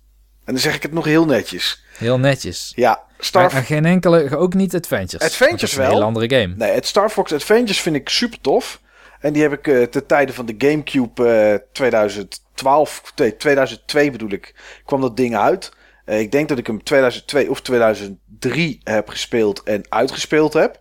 En 0.44 0.52
dan 0.52 0.62
zeg 0.62 0.74
ik 0.74 0.82
het 0.82 0.92
nog 0.92 1.04
heel 1.04 1.24
netjes. 1.24 1.84
Heel 1.98 2.18
netjes. 2.18 2.72
Ja, 2.76 3.02
Star 3.18 3.52
Maar 3.52 3.62
geen 3.62 3.84
enkele, 3.84 4.36
ook 4.36 4.54
niet 4.54 4.74
Adventures. 4.74 5.24
Adventures 5.24 5.74
wel. 5.74 5.86
Een 5.86 5.92
hele 5.92 6.04
andere 6.04 6.40
game. 6.40 6.54
Nee, 6.56 6.70
het 6.70 6.86
Star 6.86 7.10
Fox 7.10 7.32
Adventures 7.32 7.80
vind 7.80 7.96
ik 7.96 8.08
super 8.08 8.40
tof. 8.40 8.80
En 9.20 9.32
die 9.32 9.42
heb 9.42 9.52
ik 9.52 9.66
eh 9.66 9.82
ten 9.82 10.06
tijde 10.06 10.32
van 10.32 10.46
de 10.46 10.54
GameCube 10.58 11.28
eh 11.28 11.58
2012, 11.72 13.12
nee, 13.16 13.36
2002 13.36 14.10
bedoel 14.10 14.30
ik, 14.30 14.54
kwam 14.84 15.00
dat 15.00 15.16
ding 15.16 15.36
uit. 15.36 15.72
Eh, 16.04 16.20
ik 16.20 16.32
denk 16.32 16.48
dat 16.48 16.58
ik 16.58 16.66
hem 16.66 16.82
2002 16.82 17.50
of 17.50 17.60
2003 17.60 18.80
heb 18.84 19.08
gespeeld 19.08 19.62
en 19.62 19.84
uitgespeeld 19.88 20.52
heb. 20.52 20.80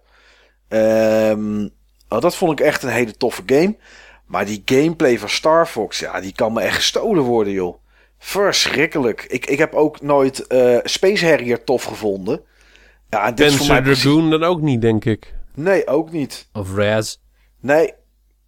Ehm, 0.68 1.68
oh, 2.10 2.19
dat 2.22 2.35
vond 2.35 2.60
ik 2.60 2.65
echt 2.65 2.84
een 2.84 2.90
hele 2.90 3.18
toffe 3.18 3.44
game. 3.45 3.77
Maar 4.26 4.45
die 4.45 4.61
gameplay 4.65 5.19
van 5.19 5.30
Star 5.30 5.68
Fox, 5.68 5.99
ja, 5.99 6.22
die 6.22 6.34
kan 6.34 6.53
me 6.53 6.61
echt 6.61 6.76
gestolen 6.76 7.23
worden, 7.23 7.53
joh. 7.53 7.83
Verschrikkelijk. 8.26 9.26
Ik, 9.28 9.45
ik 9.45 9.58
heb 9.58 9.74
ook 9.74 10.02
nooit 10.02 10.48
eh, 10.48 10.78
Space 10.84 11.26
Harrier 11.26 11.64
tof 11.64 11.84
gevonden. 11.84 12.41
Ja, 13.10 13.26
en 13.26 13.36
dit 13.36 13.50
is 13.50 13.56
voor 13.56 13.68
mij 13.68 13.82
precies... 13.82 14.04
Dragoon 14.04 14.30
dan 14.30 14.44
ook 14.44 14.62
niet, 14.62 14.82
denk 14.82 15.06
ik. 15.06 15.34
Nee, 15.56 15.88
ook 15.88 16.12
niet. 16.12 16.48
Of 16.54 16.76
Raz. 16.76 17.16
Nee. 17.60 17.94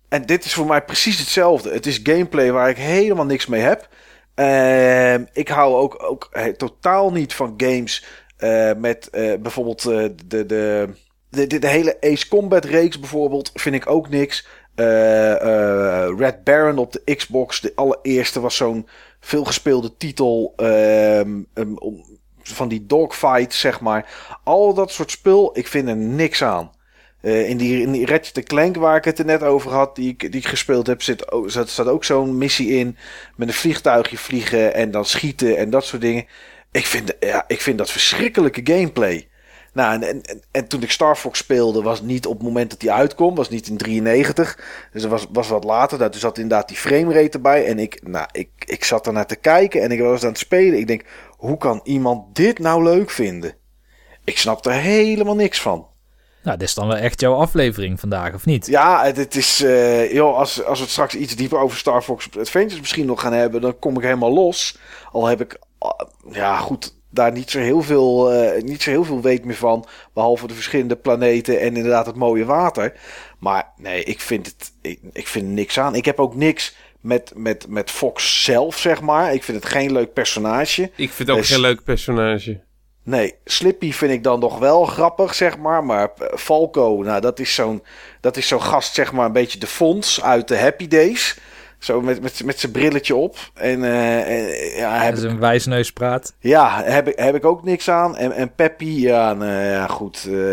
En 0.09 0.25
dit 0.25 0.45
is 0.45 0.53
voor 0.53 0.65
mij 0.65 0.83
precies 0.83 1.19
hetzelfde. 1.19 1.71
Het 1.71 1.85
is 1.85 1.99
gameplay 2.03 2.51
waar 2.51 2.69
ik 2.69 2.77
helemaal 2.77 3.25
niks 3.25 3.45
mee 3.45 3.61
heb. 3.61 3.89
Ehm, 4.35 5.23
ik 5.33 5.47
hou 5.47 5.75
ook, 5.75 6.03
ook 6.03 6.29
eh, 6.31 6.45
totaal 6.45 7.11
niet 7.11 7.33
van 7.33 7.53
games 7.57 8.05
eh, 8.37 8.71
met 8.77 9.09
eh, 9.09 9.33
bijvoorbeeld 9.39 9.85
eh, 9.85 10.05
de, 10.25 10.45
de, 10.45 10.89
de, 11.29 11.47
de, 11.47 11.59
de 11.59 11.67
hele 11.67 11.97
Ace 12.01 12.27
Combat 12.27 12.65
reeks 12.65 12.99
bijvoorbeeld. 12.99 13.51
Vind 13.53 13.75
ik 13.75 13.89
ook 13.89 14.09
niks. 14.09 14.47
Eh, 14.75 15.41
eh, 15.41 16.17
Red 16.17 16.43
Baron 16.43 16.77
op 16.77 16.91
de 16.91 17.15
Xbox, 17.15 17.61
de 17.61 17.71
allereerste, 17.75 18.39
was 18.39 18.55
zo'n 18.55 18.87
veelgespeelde 19.25 19.97
titel 19.97 20.53
ehm, 20.55 21.39
om- 21.79 22.05
van 22.43 22.67
die 22.67 22.85
dogfight, 22.85 23.53
zeg 23.53 23.79
maar. 23.79 24.37
Al 24.43 24.73
dat 24.73 24.91
soort 24.91 25.11
spul, 25.11 25.57
ik 25.57 25.67
vind 25.67 25.87
er 25.87 25.95
niks 25.95 26.43
aan. 26.43 26.71
Eh, 27.21 27.49
in, 27.49 27.57
die, 27.57 27.81
in 27.81 27.91
die 27.91 28.05
Ratchet 28.05 28.43
Clank 28.47 28.75
waar 28.75 28.95
ik 28.95 29.03
het 29.05 29.19
er 29.19 29.25
net 29.25 29.43
over 29.43 29.71
had, 29.71 29.95
die, 29.95 30.09
ik- 30.09 30.31
die 30.31 30.41
ik 30.41 30.47
gespeeld 30.47 30.87
heb, 30.87 31.01
zit, 31.01 31.25
zat, 31.45 31.69
staat 31.69 31.87
ook 31.87 32.03
zo'n 32.03 32.37
missie 32.37 32.69
in. 32.69 32.97
Met 33.35 33.47
een 33.47 33.53
vliegtuigje 33.53 34.17
vliegen 34.17 34.73
en 34.73 34.91
dan 34.91 35.05
schieten 35.05 35.57
en 35.57 35.69
dat 35.69 35.85
soort 35.85 36.01
dingen. 36.01 36.25
Ik 36.71 36.85
vind, 36.85 37.13
ja, 37.19 37.43
ik 37.47 37.61
vind 37.61 37.77
dat 37.77 37.91
verschrikkelijke 37.91 38.61
gameplay. 38.63 39.27
Nou, 39.75 39.93
en, 39.93 40.03
en, 40.03 40.21
en, 40.21 40.41
en 40.51 40.67
toen 40.67 40.81
ik 40.81 40.91
Star 40.91 41.15
Fox 41.15 41.39
speelde, 41.39 41.81
was 41.81 42.01
niet 42.01 42.25
op 42.25 42.33
het 42.33 42.43
moment 42.47 42.69
dat 42.69 42.79
die 42.79 42.91
uitkwam, 42.91 43.35
was 43.35 43.49
niet 43.49 43.67
in 43.67 43.77
93. 43.77 44.59
Dus 44.91 45.01
dat 45.01 45.11
was, 45.11 45.25
was 45.31 45.47
wat 45.47 45.63
later. 45.63 45.97
Daar 45.97 46.13
zat 46.13 46.37
inderdaad 46.37 46.67
die 46.67 46.77
framerate 46.77 47.29
erbij. 47.29 47.65
En 47.65 47.79
ik, 47.79 47.99
nou, 48.03 48.27
ik, 48.31 48.49
ik 48.65 48.83
zat 48.83 49.07
ernaar 49.07 49.25
te 49.27 49.35
kijken 49.35 49.81
en 49.81 49.91
ik 49.91 49.99
was 49.99 50.23
aan 50.23 50.29
het 50.29 50.37
spelen. 50.37 50.79
Ik 50.79 50.87
denk, 50.87 51.05
hoe 51.29 51.57
kan 51.57 51.79
iemand 51.83 52.35
dit 52.35 52.59
nou 52.59 52.83
leuk 52.83 53.09
vinden? 53.09 53.55
Ik 54.23 54.37
snap 54.37 54.65
er 54.65 54.71
helemaal 54.71 55.35
niks 55.35 55.61
van. 55.61 55.87
Nou, 56.43 56.57
dit 56.57 56.67
is 56.67 56.73
dan 56.73 56.87
wel 56.87 56.97
echt 56.97 57.19
jouw 57.19 57.33
aflevering 57.35 57.99
vandaag, 57.99 58.33
of 58.33 58.45
niet? 58.45 58.67
Ja, 58.67 59.03
het, 59.05 59.35
is. 59.35 59.61
eh, 59.63 60.13
joh, 60.13 60.37
als, 60.37 60.63
als 60.63 60.77
we 60.77 60.83
het 60.83 60.93
straks 60.93 61.15
iets 61.15 61.35
dieper 61.35 61.59
over 61.59 61.77
Star 61.77 62.01
Fox 62.01 62.29
Adventures 62.39 62.79
misschien 62.79 63.05
nog 63.05 63.21
gaan 63.21 63.33
hebben, 63.33 63.61
dan 63.61 63.79
kom 63.79 63.95
ik 63.95 64.03
helemaal 64.03 64.33
los. 64.33 64.77
Al 65.11 65.25
heb 65.25 65.41
ik. 65.41 65.59
ah, 65.77 65.99
ja, 66.31 66.57
goed. 66.57 66.94
Daar 67.15 67.31
niet 67.31 67.49
zo, 67.51 67.59
heel 67.59 67.81
veel, 67.81 68.31
eh, 68.33 68.61
niet 68.63 68.81
zo 68.81 68.89
heel 68.89 69.03
veel 69.03 69.21
weet 69.21 69.45
meer 69.45 69.55
van. 69.55 69.85
Behalve 70.13 70.47
de 70.47 70.53
verschillende 70.53 70.95
planeten 70.95 71.59
en 71.59 71.75
inderdaad 71.75 72.05
het 72.05 72.15
mooie 72.15 72.45
water. 72.45 72.93
Maar 73.39 73.71
nee, 73.77 74.03
ik 74.03 74.19
vind 74.21 74.45
het. 74.45 74.71
Ik, 74.81 74.99
ik 75.11 75.27
vind 75.27 75.47
niks 75.47 75.79
aan. 75.79 75.95
Ik 75.95 76.05
heb 76.05 76.19
ook 76.19 76.35
niks 76.35 76.75
met, 77.01 77.31
met, 77.35 77.65
met 77.69 77.91
Fox 77.91 78.43
zelf, 78.43 78.77
zeg 78.77 79.01
maar. 79.01 79.33
Ik 79.33 79.43
vind 79.43 79.63
het 79.63 79.71
geen 79.71 79.91
leuk 79.91 80.13
personage. 80.13 80.91
Ik 80.95 81.11
vind 81.11 81.29
ook 81.29 81.37
Dus- 81.37 81.49
geen 81.49 81.59
leuk 81.59 81.83
personage. 81.83 82.63
Nee, 83.03 83.33
Slippy 83.43 83.91
vind 83.91 84.11
ik 84.11 84.23
dan 84.23 84.39
nog 84.39 84.59
wel 84.59 84.85
grappig, 84.85 85.33
zeg 85.35 85.57
maar. 85.57 85.83
Maar 85.83 86.09
eh, 86.17 86.37
Falco, 86.37 87.01
nou, 87.03 87.21
dat 87.21 87.39
is 87.39 87.53
zo'n 87.55 87.83
dat 88.21 88.37
is 88.37 88.47
zo'n 88.47 88.61
gast, 88.61 88.93
zeg 88.93 89.11
maar, 89.11 89.25
een 89.25 89.31
beetje 89.31 89.59
de 89.59 89.67
fonds 89.67 90.21
uit 90.23 90.47
de 90.47 90.57
Happy 90.57 90.87
Days. 90.87 91.37
Zo 91.79 92.01
met, 92.01 92.21
met, 92.21 92.43
met 92.45 92.59
zijn 92.59 92.71
brilletje 92.71 93.15
op. 93.15 93.37
En, 93.53 93.83
eh, 93.83 94.37
en, 94.37 94.75
ja, 94.77 95.01
heb 95.03 95.17
een 95.17 95.39
wijsneus 95.39 95.91
praat. 95.93 96.33
ja 96.39 96.83
heb, 96.83 97.07
ik, 97.07 97.19
heb 97.19 97.35
ik 97.35 97.45
ook 97.45 97.63
niks 97.63 97.89
aan. 97.89 98.17
En, 98.17 98.31
en 98.31 98.55
Peppy, 98.55 98.85
ja, 98.85 99.33
nou, 99.33 99.51
ja 99.51 99.87
goed. 99.87 100.25
eh, 100.29 100.51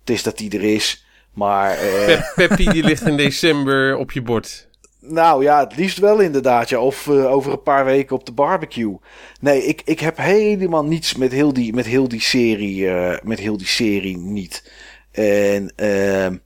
het 0.00 0.10
is 0.10 0.22
dat 0.22 0.38
hij 0.38 0.48
er 0.48 0.62
is. 0.74 1.06
Maar, 1.32 1.70
eh, 1.78 2.04
Pep, 2.06 2.32
Peppy 2.34 2.68
die 2.70 2.84
ligt 2.84 3.06
in 3.06 3.16
december 3.16 3.96
op 3.96 4.12
je 4.12 4.22
bord. 4.22 4.68
nou 5.00 5.42
ja, 5.42 5.60
het 5.60 5.76
liefst 5.76 5.98
wel 5.98 6.18
inderdaad. 6.20 6.68
Ja. 6.68 6.78
Of 6.80 7.08
over 7.08 7.52
een 7.52 7.62
paar 7.62 7.84
weken 7.84 8.16
op 8.16 8.26
de 8.26 8.32
barbecue. 8.32 8.96
Nee, 9.40 9.64
ik, 9.64 9.82
ik 9.84 10.00
heb 10.00 10.16
helemaal 10.16 10.84
niets 10.84 11.14
met 11.14 11.32
heel 11.32 11.52
die, 11.52 11.74
met 11.74 11.86
heel 11.86 12.08
die 12.08 12.20
serie. 12.20 12.88
eh, 12.90 13.18
met 13.22 13.38
heel 13.38 13.56
die 13.56 13.66
serie 13.66 14.16
niet. 14.18 14.72
En 15.12 15.72
ehm, 15.76 16.36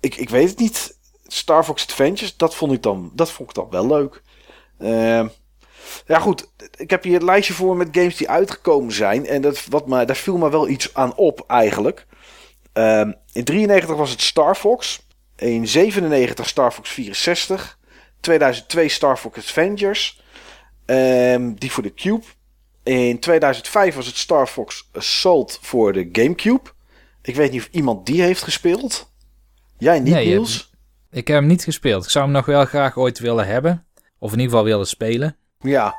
ik, 0.00 0.14
ik 0.16 0.28
weet 0.30 0.48
het 0.50 0.58
niet. 0.58 0.93
Star 1.34 1.64
Fox 1.64 1.82
Adventures, 1.82 2.36
dat 2.36 2.54
vond 2.54 2.72
ik 2.72 2.82
dan, 2.82 3.10
dat 3.14 3.30
vond 3.30 3.48
ik 3.48 3.54
dan 3.54 3.70
wel 3.70 3.86
leuk. 3.86 4.22
Ehm, 4.78 5.28
ja, 6.06 6.18
goed. 6.18 6.50
Ik 6.76 6.90
heb 6.90 7.02
hier 7.02 7.16
een 7.16 7.24
lijstje 7.24 7.54
voor 7.54 7.76
met 7.76 7.88
games 7.92 8.16
die 8.16 8.28
uitgekomen 8.28 8.92
zijn. 8.92 9.26
En 9.26 9.42
dat, 9.42 9.64
wat 9.64 9.86
me, 9.86 10.04
daar 10.04 10.16
viel 10.16 10.36
me 10.36 10.50
wel 10.50 10.68
iets 10.68 10.94
aan 10.94 11.14
op 11.14 11.44
eigenlijk. 11.46 12.06
Ehm, 12.72 13.12
in 13.32 13.44
93 13.44 13.96
was 13.96 14.10
het 14.10 14.20
Star 14.20 14.54
Fox. 14.54 15.06
In 15.36 15.68
97 15.68 16.48
Star 16.48 16.72
Fox 16.72 16.90
64. 16.90 17.78
2002 18.20 18.88
Star 18.88 19.16
Fox 19.16 19.38
Avengers. 19.38 20.22
Ehm, 20.84 21.54
die 21.54 21.72
voor 21.72 21.82
de 21.82 21.94
Cube. 21.94 22.24
In 22.82 23.18
2005 23.18 23.94
was 23.94 24.06
het 24.06 24.16
Star 24.16 24.46
Fox 24.46 24.88
Assault 24.92 25.58
voor 25.62 25.92
de 25.92 26.08
Gamecube. 26.12 26.70
Ik 27.22 27.34
weet 27.34 27.50
niet 27.50 27.60
of 27.60 27.68
iemand 27.70 28.06
die 28.06 28.22
heeft 28.22 28.42
gespeeld. 28.42 29.12
Jij 29.78 30.00
niet, 30.00 30.12
Nee, 30.12 30.26
Niels? 30.26 30.72
Ik 31.14 31.26
heb 31.28 31.36
hem 31.38 31.46
niet 31.46 31.64
gespeeld. 31.64 32.04
Ik 32.04 32.10
zou 32.10 32.24
hem 32.24 32.32
nog 32.34 32.46
wel 32.46 32.64
graag 32.64 32.96
ooit 32.96 33.18
willen 33.18 33.46
hebben. 33.46 33.86
Of 34.18 34.32
in 34.32 34.38
ieder 34.38 34.50
geval 34.50 34.64
willen 34.70 34.86
spelen. 34.86 35.36
Ja. 35.60 35.94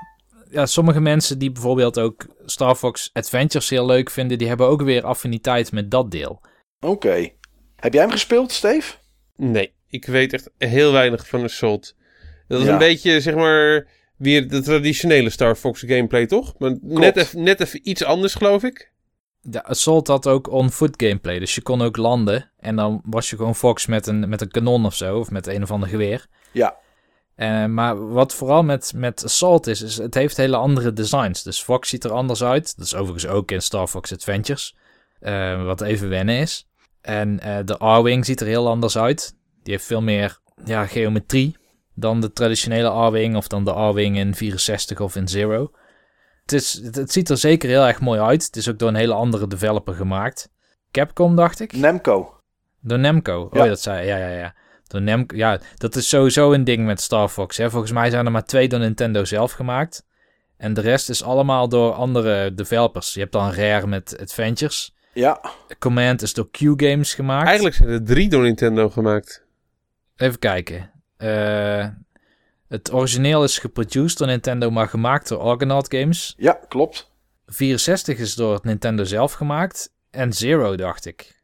Ja, 0.49 0.65
sommige 0.65 0.99
mensen 0.99 1.39
die 1.39 1.51
bijvoorbeeld 1.51 1.99
ook 1.99 2.25
Star 2.45 2.75
Fox 2.75 3.09
Adventures 3.13 3.69
heel 3.69 3.85
leuk 3.85 4.09
vinden, 4.09 4.37
die 4.37 4.47
hebben 4.47 4.67
ook 4.67 4.81
weer 4.81 5.03
affiniteit 5.03 5.71
met 5.71 5.91
dat 5.91 6.11
deel. 6.11 6.41
Oké. 6.79 7.29
Heb 7.75 7.93
jij 7.93 8.01
hem 8.01 8.11
gespeeld, 8.11 8.51
Steve? 8.51 8.93
Nee, 9.35 9.73
ik 9.87 10.05
weet 10.05 10.33
echt 10.33 10.49
heel 10.57 10.91
weinig 10.91 11.27
van 11.27 11.43
Assault. 11.43 11.95
Dat 12.47 12.59
is 12.59 12.65
Ja. 12.65 12.71
een 12.73 12.77
beetje, 12.77 13.21
zeg 13.21 13.35
maar, 13.35 13.87
weer 14.17 14.47
de 14.49 14.61
traditionele 14.61 15.29
Star 15.29 15.55
Fox 15.55 15.83
gameplay, 15.87 16.25
toch? 16.25 16.53
Maar 16.57 16.77
net 16.81 17.17
even, 17.17 17.43
net 17.43 17.59
even 17.61 17.89
iets 17.89 18.03
anders, 18.03 18.33
geloof 18.33 18.63
ik. 18.63 18.91
Ja, 19.51 19.59
Assault 19.59 20.07
had 20.07 20.27
ook 20.27 20.51
on-foot 20.51 21.03
gameplay, 21.03 21.39
dus 21.39 21.55
je 21.55 21.61
kon 21.61 21.81
ook 21.81 21.97
landen. 21.97 22.51
En 22.59 22.75
dan 22.75 23.01
was 23.05 23.29
je 23.29 23.35
gewoon 23.35 23.55
Fox 23.55 23.85
met 23.85 24.07
een, 24.07 24.29
met 24.29 24.41
een 24.41 24.51
kanon 24.51 24.85
of 24.85 24.95
zo, 24.95 25.19
of 25.19 25.31
met 25.31 25.47
een 25.47 25.63
of 25.63 25.71
ander 25.71 25.89
geweer. 25.89 26.25
Ja. 26.51 26.75
Eh, 27.35 27.65
maar 27.65 28.11
wat 28.11 28.33
vooral 28.33 28.63
met, 28.63 28.93
met 28.95 29.23
Assault 29.23 29.67
is, 29.67 29.81
is 29.81 29.97
het 29.97 30.13
heeft 30.13 30.37
hele 30.37 30.55
andere 30.55 30.93
designs. 30.93 31.43
Dus 31.43 31.61
Fox 31.61 31.89
ziet 31.89 32.03
er 32.03 32.11
anders 32.11 32.43
uit. 32.43 32.77
Dat 32.77 32.85
is 32.85 32.95
overigens 32.95 33.31
ook 33.31 33.51
in 33.51 33.61
Star 33.61 33.87
Fox 33.87 34.13
Adventures. 34.13 34.75
eh, 35.19 35.63
wat 35.63 35.81
even 35.81 36.09
wennen 36.09 36.35
is. 36.35 36.67
En 37.01 37.39
eh, 37.39 37.57
de 37.65 37.73
R-Wing 37.85 38.25
ziet 38.25 38.41
er 38.41 38.47
heel 38.47 38.67
anders 38.67 38.97
uit. 38.97 39.35
Die 39.63 39.73
heeft 39.73 39.85
veel 39.85 40.01
meer 40.01 40.39
ja, 40.65 40.85
geometrie 40.85 41.57
dan 41.95 42.21
de 42.21 42.31
traditionele 42.33 43.07
R-Wing 43.07 43.35
of 43.35 43.47
dan 43.47 43.63
de 43.63 43.71
R-Wing 43.71 44.17
in 44.17 44.35
64 44.35 44.99
of 44.99 45.15
in 45.15 45.27
Zero. 45.27 45.71
Het, 46.45 46.53
is, 46.53 46.73
het, 46.83 46.95
het 46.95 47.11
ziet 47.11 47.29
er 47.29 47.37
zeker 47.37 47.69
heel 47.69 47.85
erg 47.85 47.99
mooi 47.99 48.19
uit. 48.19 48.45
Het 48.45 48.55
is 48.55 48.69
ook 48.69 48.79
door 48.79 48.89
een 48.89 48.95
hele 48.95 49.13
andere 49.13 49.47
developer 49.47 49.93
gemaakt. 49.93 50.49
Capcom, 50.91 51.35
dacht 51.35 51.59
ik. 51.59 51.73
Nemco. 51.73 52.39
Door 52.81 52.99
Namco. 52.99 53.49
Ja. 53.51 53.61
Oh, 53.61 53.67
dat 53.67 53.81
zei 53.81 54.07
ja, 54.07 54.17
ja, 54.17 54.27
ja. 54.27 54.55
Door 54.87 55.01
Namco. 55.01 55.35
Ja, 55.35 55.59
dat 55.75 55.95
is 55.95 56.09
sowieso 56.09 56.53
een 56.53 56.63
ding 56.63 56.85
met 56.85 57.01
Star 57.01 57.29
Fox. 57.29 57.57
Hè. 57.57 57.69
Volgens 57.69 57.91
mij 57.91 58.09
zijn 58.09 58.25
er 58.25 58.31
maar 58.31 58.45
twee 58.45 58.67
door 58.67 58.79
Nintendo 58.79 59.23
zelf 59.23 59.51
gemaakt. 59.51 60.05
En 60.57 60.73
de 60.73 60.81
rest 60.81 61.09
is 61.09 61.23
allemaal 61.23 61.69
door 61.69 61.93
andere 61.93 62.53
developers. 62.53 63.13
Je 63.13 63.19
hebt 63.19 63.31
dan 63.31 63.51
Rare 63.51 63.87
met 63.87 64.17
Adventures. 64.19 64.95
Ja. 65.13 65.41
Command 65.79 66.21
is 66.21 66.33
door 66.33 66.49
Q-Games 66.51 67.13
gemaakt. 67.13 67.45
Eigenlijk 67.45 67.75
zijn 67.75 67.89
er 67.89 68.03
drie 68.03 68.29
door 68.29 68.43
Nintendo 68.43 68.89
gemaakt. 68.89 69.45
Even 70.15 70.39
kijken. 70.39 70.91
Eh, 71.17 71.87
het 72.75 72.93
origineel 72.93 73.43
is 73.43 73.59
geproduced 73.59 74.17
door 74.17 74.27
Nintendo, 74.27 74.69
maar 74.69 74.87
gemaakt 74.87 75.27
door 75.27 75.39
Argonaut 75.39 75.93
Games. 75.93 76.33
Ja, 76.37 76.59
klopt. 76.67 77.11
64 77.47 78.17
is 78.17 78.35
door 78.35 78.59
Nintendo 78.63 79.03
zelf 79.03 79.33
gemaakt. 79.33 79.93
En 80.11 80.33
Zero, 80.33 80.75
dacht 80.75 81.05
ik. 81.05 81.43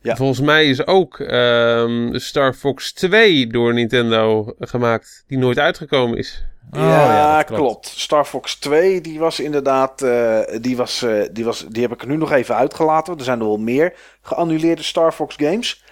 Ja. 0.00 0.16
Volgens 0.16 0.40
mij 0.40 0.66
is 0.66 0.86
ook 0.86 1.20
ehm, 1.20 2.18
Star 2.18 2.54
Fox 2.54 2.92
2 2.92 3.46
door 3.46 3.74
Nintendo 3.74 4.54
gemaakt, 4.58 5.24
die 5.26 5.38
nooit 5.38 5.58
uitgekomen 5.58 6.18
is. 6.18 6.44
Oh, 6.70 6.80
ja, 6.80 7.42
klopt. 7.42 7.86
Star 7.86 8.24
Fox 8.24 8.54
2, 8.54 9.00
die 9.00 9.18
was 9.18 9.40
inderdaad, 9.40 10.02
eh, 10.02 10.40
die, 10.60 10.76
was, 10.76 11.02
eh, 11.02 11.22
die, 11.32 11.44
was, 11.44 11.66
die 11.68 11.82
heb 11.82 11.92
ik 11.92 12.02
er 12.02 12.08
nu 12.08 12.16
nog 12.16 12.32
even 12.32 12.56
uitgelaten. 12.56 13.18
Er 13.18 13.24
zijn 13.24 13.40
er 13.40 13.46
wel 13.46 13.56
meer 13.56 13.94
geannuleerde 14.22 14.82
Star 14.82 15.12
Fox 15.12 15.34
games. 15.38 15.84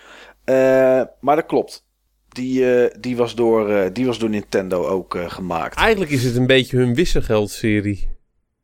Eh, 0.45 1.03
maar 1.21 1.37
dat 1.37 1.47
klopt. 1.47 1.85
Die, 2.33 2.89
die, 3.01 3.17
was, 3.17 3.35
door, 3.35 3.93
die 3.93 4.07
was 4.07 4.19
door 4.19 4.31
Nintendo 4.31 4.87
ook 4.87 5.19
gemaakt. 5.27 5.77
Eigenlijk 5.77 6.11
is 6.11 6.25
het 6.25 6.37
een 6.37 6.47
beetje 6.47 6.77
hun 6.77 6.95
wisselgeldserie. 6.95 8.09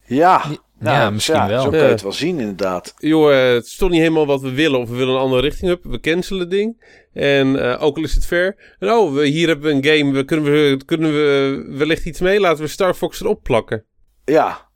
Ja, 0.06 0.42
nou, 0.78 0.96
ja, 0.96 1.10
misschien 1.10 1.46
wel. 1.46 1.62
Zo 1.62 1.70
kun 1.70 1.78
je 1.78 1.84
het 1.84 2.02
wel 2.02 2.12
zien, 2.12 2.38
inderdaad. 2.38 2.94
Joh, 2.98 3.54
het 3.54 3.64
is 3.64 3.76
toch 3.76 3.90
niet 3.90 4.00
helemaal 4.00 4.26
wat 4.26 4.40
we 4.40 4.52
willen. 4.52 4.80
Of 4.80 4.88
we 4.88 4.96
willen 4.96 5.14
een 5.14 5.20
andere 5.20 5.42
richting 5.42 5.72
op. 5.72 5.84
We 5.84 6.00
cancelen 6.00 6.40
het 6.40 6.50
ding. 6.50 6.96
En 7.12 7.58
ook 7.78 7.96
al 7.96 8.02
is 8.02 8.14
het 8.14 8.26
ver. 8.26 8.76
En 8.78 8.90
oh, 8.90 9.14
we, 9.14 9.26
hier 9.26 9.48
hebben 9.48 9.66
we 9.66 9.88
een 9.88 9.98
game. 9.98 10.12
We, 10.12 10.24
kunnen, 10.24 10.52
we, 10.52 10.80
kunnen 10.84 11.12
we 11.12 11.64
wellicht 11.68 12.04
iets 12.04 12.20
mee? 12.20 12.40
Laten 12.40 12.64
we 12.64 12.70
Star 12.70 12.94
Fox 12.94 13.20
erop 13.20 13.42
plakken. 13.42 13.84
Ja. 14.24 14.70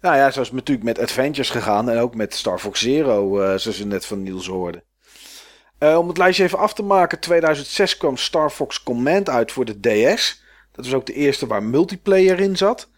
Nou 0.00 0.16
ja, 0.16 0.30
zoals 0.30 0.52
natuurlijk 0.52 0.86
met 0.86 0.98
Adventures 0.98 1.50
gegaan. 1.50 1.90
En 1.90 1.98
ook 1.98 2.14
met 2.14 2.34
Star 2.34 2.58
Fox 2.58 2.80
Zero, 2.80 3.36
zoals 3.58 3.78
we 3.78 3.84
net 3.84 4.06
van 4.06 4.22
Niels 4.22 4.46
hoorden. 4.46 4.82
Om 5.78 6.08
het 6.08 6.18
lijstje 6.18 6.44
even 6.44 6.58
af 6.58 6.74
te 6.74 6.82
maken. 6.82 7.20
2006 7.20 7.96
kwam 7.96 8.16
Star 8.16 8.50
Fox 8.50 8.82
Command 8.82 9.28
uit 9.28 9.52
voor 9.52 9.64
de 9.64 9.80
DS. 9.80 10.42
Dat 10.72 10.84
was 10.84 10.94
ook 10.94 11.06
de 11.06 11.12
eerste 11.12 11.46
waar 11.46 11.62
multiplayer 11.62 12.40
in 12.40 12.56
zat. 12.56 12.88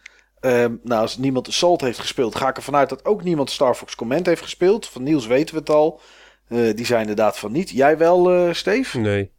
Um, 0.41 0.81
nou, 0.83 1.01
als 1.01 1.17
niemand 1.17 1.49
Assault 1.49 1.81
heeft 1.81 1.99
gespeeld, 1.99 2.35
ga 2.35 2.49
ik 2.49 2.57
ervan 2.57 2.77
uit 2.77 2.89
dat 2.89 3.05
ook 3.05 3.23
niemand 3.23 3.51
Star 3.51 3.75
Fox 3.75 3.95
Command 3.95 4.27
heeft 4.27 4.43
gespeeld. 4.43 4.87
Van 4.87 5.03
Niels 5.03 5.27
weten 5.27 5.55
we 5.55 5.61
het 5.61 5.71
al. 5.71 6.01
Uh, 6.49 6.75
die 6.75 6.87
zijn 6.87 7.01
inderdaad 7.01 7.39
van 7.39 7.53
niet. 7.53 7.71
Jij 7.71 7.99
wel, 7.99 8.35
uh, 8.35 8.53
Steve? 8.53 8.99
Nee. 8.99 9.31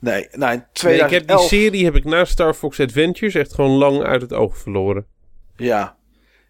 Nee, 0.00 0.28
nou 0.32 0.52
in 0.52 0.64
2011... 0.72 0.82
Nee, 0.82 1.00
ik 1.02 1.10
heb 1.10 1.38
die 1.38 1.48
serie 1.48 1.84
heb 1.84 1.94
ik 1.94 2.04
na 2.04 2.24
Star 2.24 2.54
Fox 2.54 2.80
Adventures 2.80 3.34
echt 3.34 3.54
gewoon 3.54 3.70
lang 3.70 4.02
uit 4.02 4.22
het 4.22 4.32
oog 4.32 4.58
verloren. 4.58 5.06
Ja. 5.56 5.96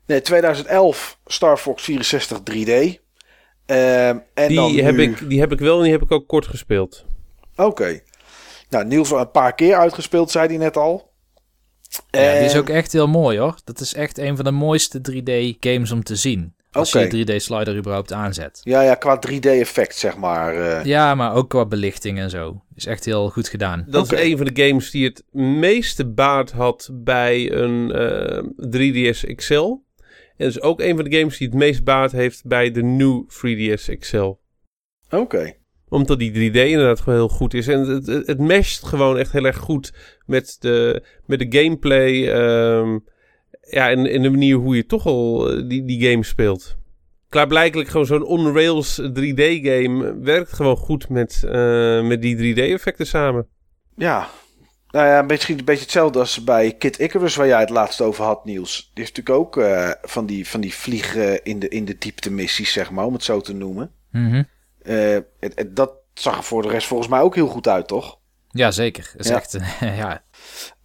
Nee, 0.07 0.21
2011 0.21 1.19
Star 1.27 1.57
Fox 1.57 1.83
64 1.83 2.39
3D. 2.39 3.02
Um, 3.67 4.23
en 4.35 4.49
die, 4.49 4.57
dan 4.57 4.75
heb 4.75 4.99
ik, 4.99 5.29
die 5.29 5.41
heb 5.41 5.53
ik 5.53 5.59
wel 5.59 5.77
en 5.77 5.83
die 5.83 5.93
heb 5.93 6.03
ik 6.03 6.13
ook 6.13 6.29
kort 6.29 6.47
gespeeld. 6.47 7.05
Oké. 7.57 7.63
Okay. 7.63 8.03
Nou, 8.69 8.85
Niels 8.85 9.13
al 9.13 9.21
een 9.21 9.31
paar 9.31 9.55
keer 9.55 9.77
uitgespeeld, 9.77 10.31
zei 10.31 10.47
hij 10.47 10.57
net 10.57 10.77
al. 10.77 11.11
Ja, 12.11 12.33
die 12.33 12.45
is 12.45 12.57
ook 12.57 12.69
echt 12.69 12.93
heel 12.93 13.09
mooi 13.09 13.39
hoor. 13.39 13.55
Dat 13.65 13.81
is 13.81 13.95
echt 13.95 14.19
een 14.19 14.37
van 14.37 14.45
de 14.45 14.51
mooiste 14.51 15.01
3D 15.11 15.59
games 15.61 15.91
om 15.91 16.03
te 16.03 16.17
zien. 16.17 16.55
Als 16.73 16.93
je 16.93 17.17
je 17.17 17.27
3D 17.27 17.37
slider 17.37 17.77
überhaupt 17.77 18.13
aanzet. 18.13 18.61
Ja, 18.63 18.83
ja, 18.83 18.95
qua 18.95 19.21
3D 19.29 19.41
effect 19.41 19.97
zeg 19.97 20.17
maar. 20.17 20.55
Uh... 20.55 20.85
Ja, 20.85 21.15
maar 21.15 21.35
ook 21.35 21.49
qua 21.49 21.67
belichting 21.67 22.19
en 22.19 22.31
zo. 22.31 22.63
Is 22.75 22.87
echt 22.87 23.05
heel 23.05 23.31
goed 23.31 23.49
gedaan. 23.49 23.85
Dat 23.89 24.13
is 24.13 24.19
een 24.19 24.37
van 24.37 24.47
de 24.47 24.67
games 24.67 24.91
die 24.91 25.05
het 25.05 25.25
meeste 25.33 26.07
baat 26.07 26.51
had 26.51 26.91
bij 26.93 27.53
een 27.53 27.93
uh, 27.95 29.13
3DS 29.13 29.35
XL. 29.35 29.75
En 30.43 30.49
is 30.49 30.61
ook 30.61 30.81
een 30.81 30.97
van 30.97 31.05
de 31.05 31.17
games 31.17 31.39
die 31.39 31.49
het 31.49 31.57
meest 31.57 31.85
baat 31.85 32.13
heeft 32.13 32.47
bij 32.47 32.71
de 32.71 32.83
nieuw 32.83 33.27
3DS 33.27 33.99
XL. 33.99 34.33
Oké 35.11 35.61
omdat 35.93 36.19
die 36.19 36.31
3D 36.31 36.55
inderdaad 36.55 37.01
gewoon 37.01 37.19
heel 37.19 37.29
goed 37.29 37.55
is. 37.55 37.69
En 37.69 37.81
het, 37.81 38.07
het, 38.07 38.27
het 38.27 38.39
mesht 38.39 38.87
gewoon 38.87 39.19
echt 39.19 39.33
heel 39.33 39.45
erg 39.45 39.57
goed 39.57 39.93
met 40.27 40.57
de, 40.61 41.03
met 41.27 41.39
de 41.39 41.59
gameplay. 41.59 42.29
Um, 42.79 43.05
ja, 43.61 43.91
en, 43.91 44.07
en 44.07 44.23
de 44.23 44.31
manier 44.31 44.57
hoe 44.57 44.77
je 44.77 44.87
toch 44.87 45.07
al 45.07 45.51
eh, 45.51 45.69
die, 45.69 45.85
die 45.85 46.11
game 46.11 46.25
speelt. 46.25 46.77
Klaarblijkelijk 47.29 47.89
gewoon 47.89 48.07
zo'n 48.07 48.25
on-rails 48.25 49.01
3D-game 49.03 50.21
werkt 50.21 50.53
gewoon 50.53 50.77
goed 50.77 51.09
met, 51.09 51.43
uh, 51.45 52.07
met 52.07 52.23
die 52.23 52.55
3D-effecten 52.55 53.07
samen. 53.07 53.49
Ja, 53.97 54.29
nou 54.93 55.07
ja, 55.07 55.23
misschien 55.23 55.59
een 55.59 55.65
beetje 55.65 55.83
hetzelfde 55.83 56.19
als 56.19 56.45
bij 56.45 56.73
Kid 56.73 56.99
Icarus, 56.99 57.35
waar 57.35 57.47
jij 57.47 57.61
het 57.61 57.71
laatst 57.71 58.01
over 58.01 58.25
had, 58.25 58.45
Niels. 58.45 58.91
Die 58.95 59.05
heeft 59.05 59.17
natuurlijk 59.17 59.47
ook 59.47 59.57
uh, 59.57 59.91
van, 60.03 60.27
die, 60.27 60.49
van 60.49 60.61
die 60.61 60.75
vliegen 60.75 61.45
in 61.45 61.59
de, 61.59 61.69
in 61.69 61.85
de 61.85 61.99
diepte 61.99 62.31
missies, 62.31 62.73
zeg 62.73 62.91
maar, 62.91 63.05
om 63.05 63.13
het 63.13 63.25
zo 63.25 63.41
te 63.41 63.55
noemen. 63.55 63.91
Mm 64.11 64.51
uh, 64.83 65.19
dat 65.67 65.93
zag 66.15 66.37
er 66.37 66.43
voor 66.43 66.63
de 66.63 66.69
rest 66.69 66.87
volgens 66.87 67.09
mij 67.09 67.21
ook 67.21 67.35
heel 67.35 67.47
goed 67.47 67.69
uit, 67.69 67.89
toch? 67.89 68.19
Ja, 68.51 68.71
zeker. 68.71 69.13
Is 69.17 69.29
ja. 69.29 69.35
echt, 69.35 69.59
ja. 69.81 70.23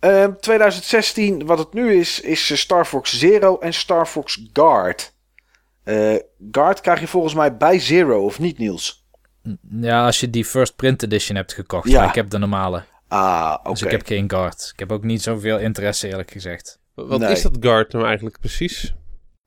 Uh, 0.02 0.26
2016, 0.26 1.46
wat 1.46 1.58
het 1.58 1.74
nu 1.74 1.94
is, 1.94 2.22
is 2.22 2.60
Star 2.60 2.86
Fox 2.86 3.20
Zero 3.20 3.58
en 3.60 3.74
Star 3.74 4.06
Fox 4.06 4.48
Guard. 4.54 5.14
Guard 6.52 6.82
krijg 6.82 7.00
je 7.00 7.08
volgens 7.08 7.34
mij 7.34 7.58
bij 7.58 7.80
Zero, 7.80 8.26
of 8.26 8.40
niet, 8.40 8.58
Niels? 8.58 9.06
Ja, 9.70 10.06
als 10.06 10.20
je 10.20 10.30
die 10.30 10.46
First 10.46 10.76
Print 10.76 11.04
Edition 11.04 11.36
hebt 11.36 11.54
gekocht. 11.54 11.90
Ja. 11.90 12.08
ik 12.08 12.16
heb 12.16 12.30
de 12.30 12.38
normale. 12.38 12.84
Ah, 13.08 13.56
oké. 13.60 13.70
Dus 13.70 13.82
ik 13.82 13.92
heb 13.92 14.06
geen 14.06 14.30
Guard. 14.30 14.70
Ik 14.74 14.80
heb 14.80 14.92
ook 14.92 15.04
niet 15.04 15.22
zoveel 15.22 15.58
interesse, 15.58 16.08
eerlijk 16.08 16.32
gezegd. 16.32 16.80
Wat 16.94 17.22
is 17.22 17.42
dat 17.42 17.58
Guard 17.60 17.94
nou 17.94 18.06
eigenlijk 18.06 18.40
precies? 18.40 18.96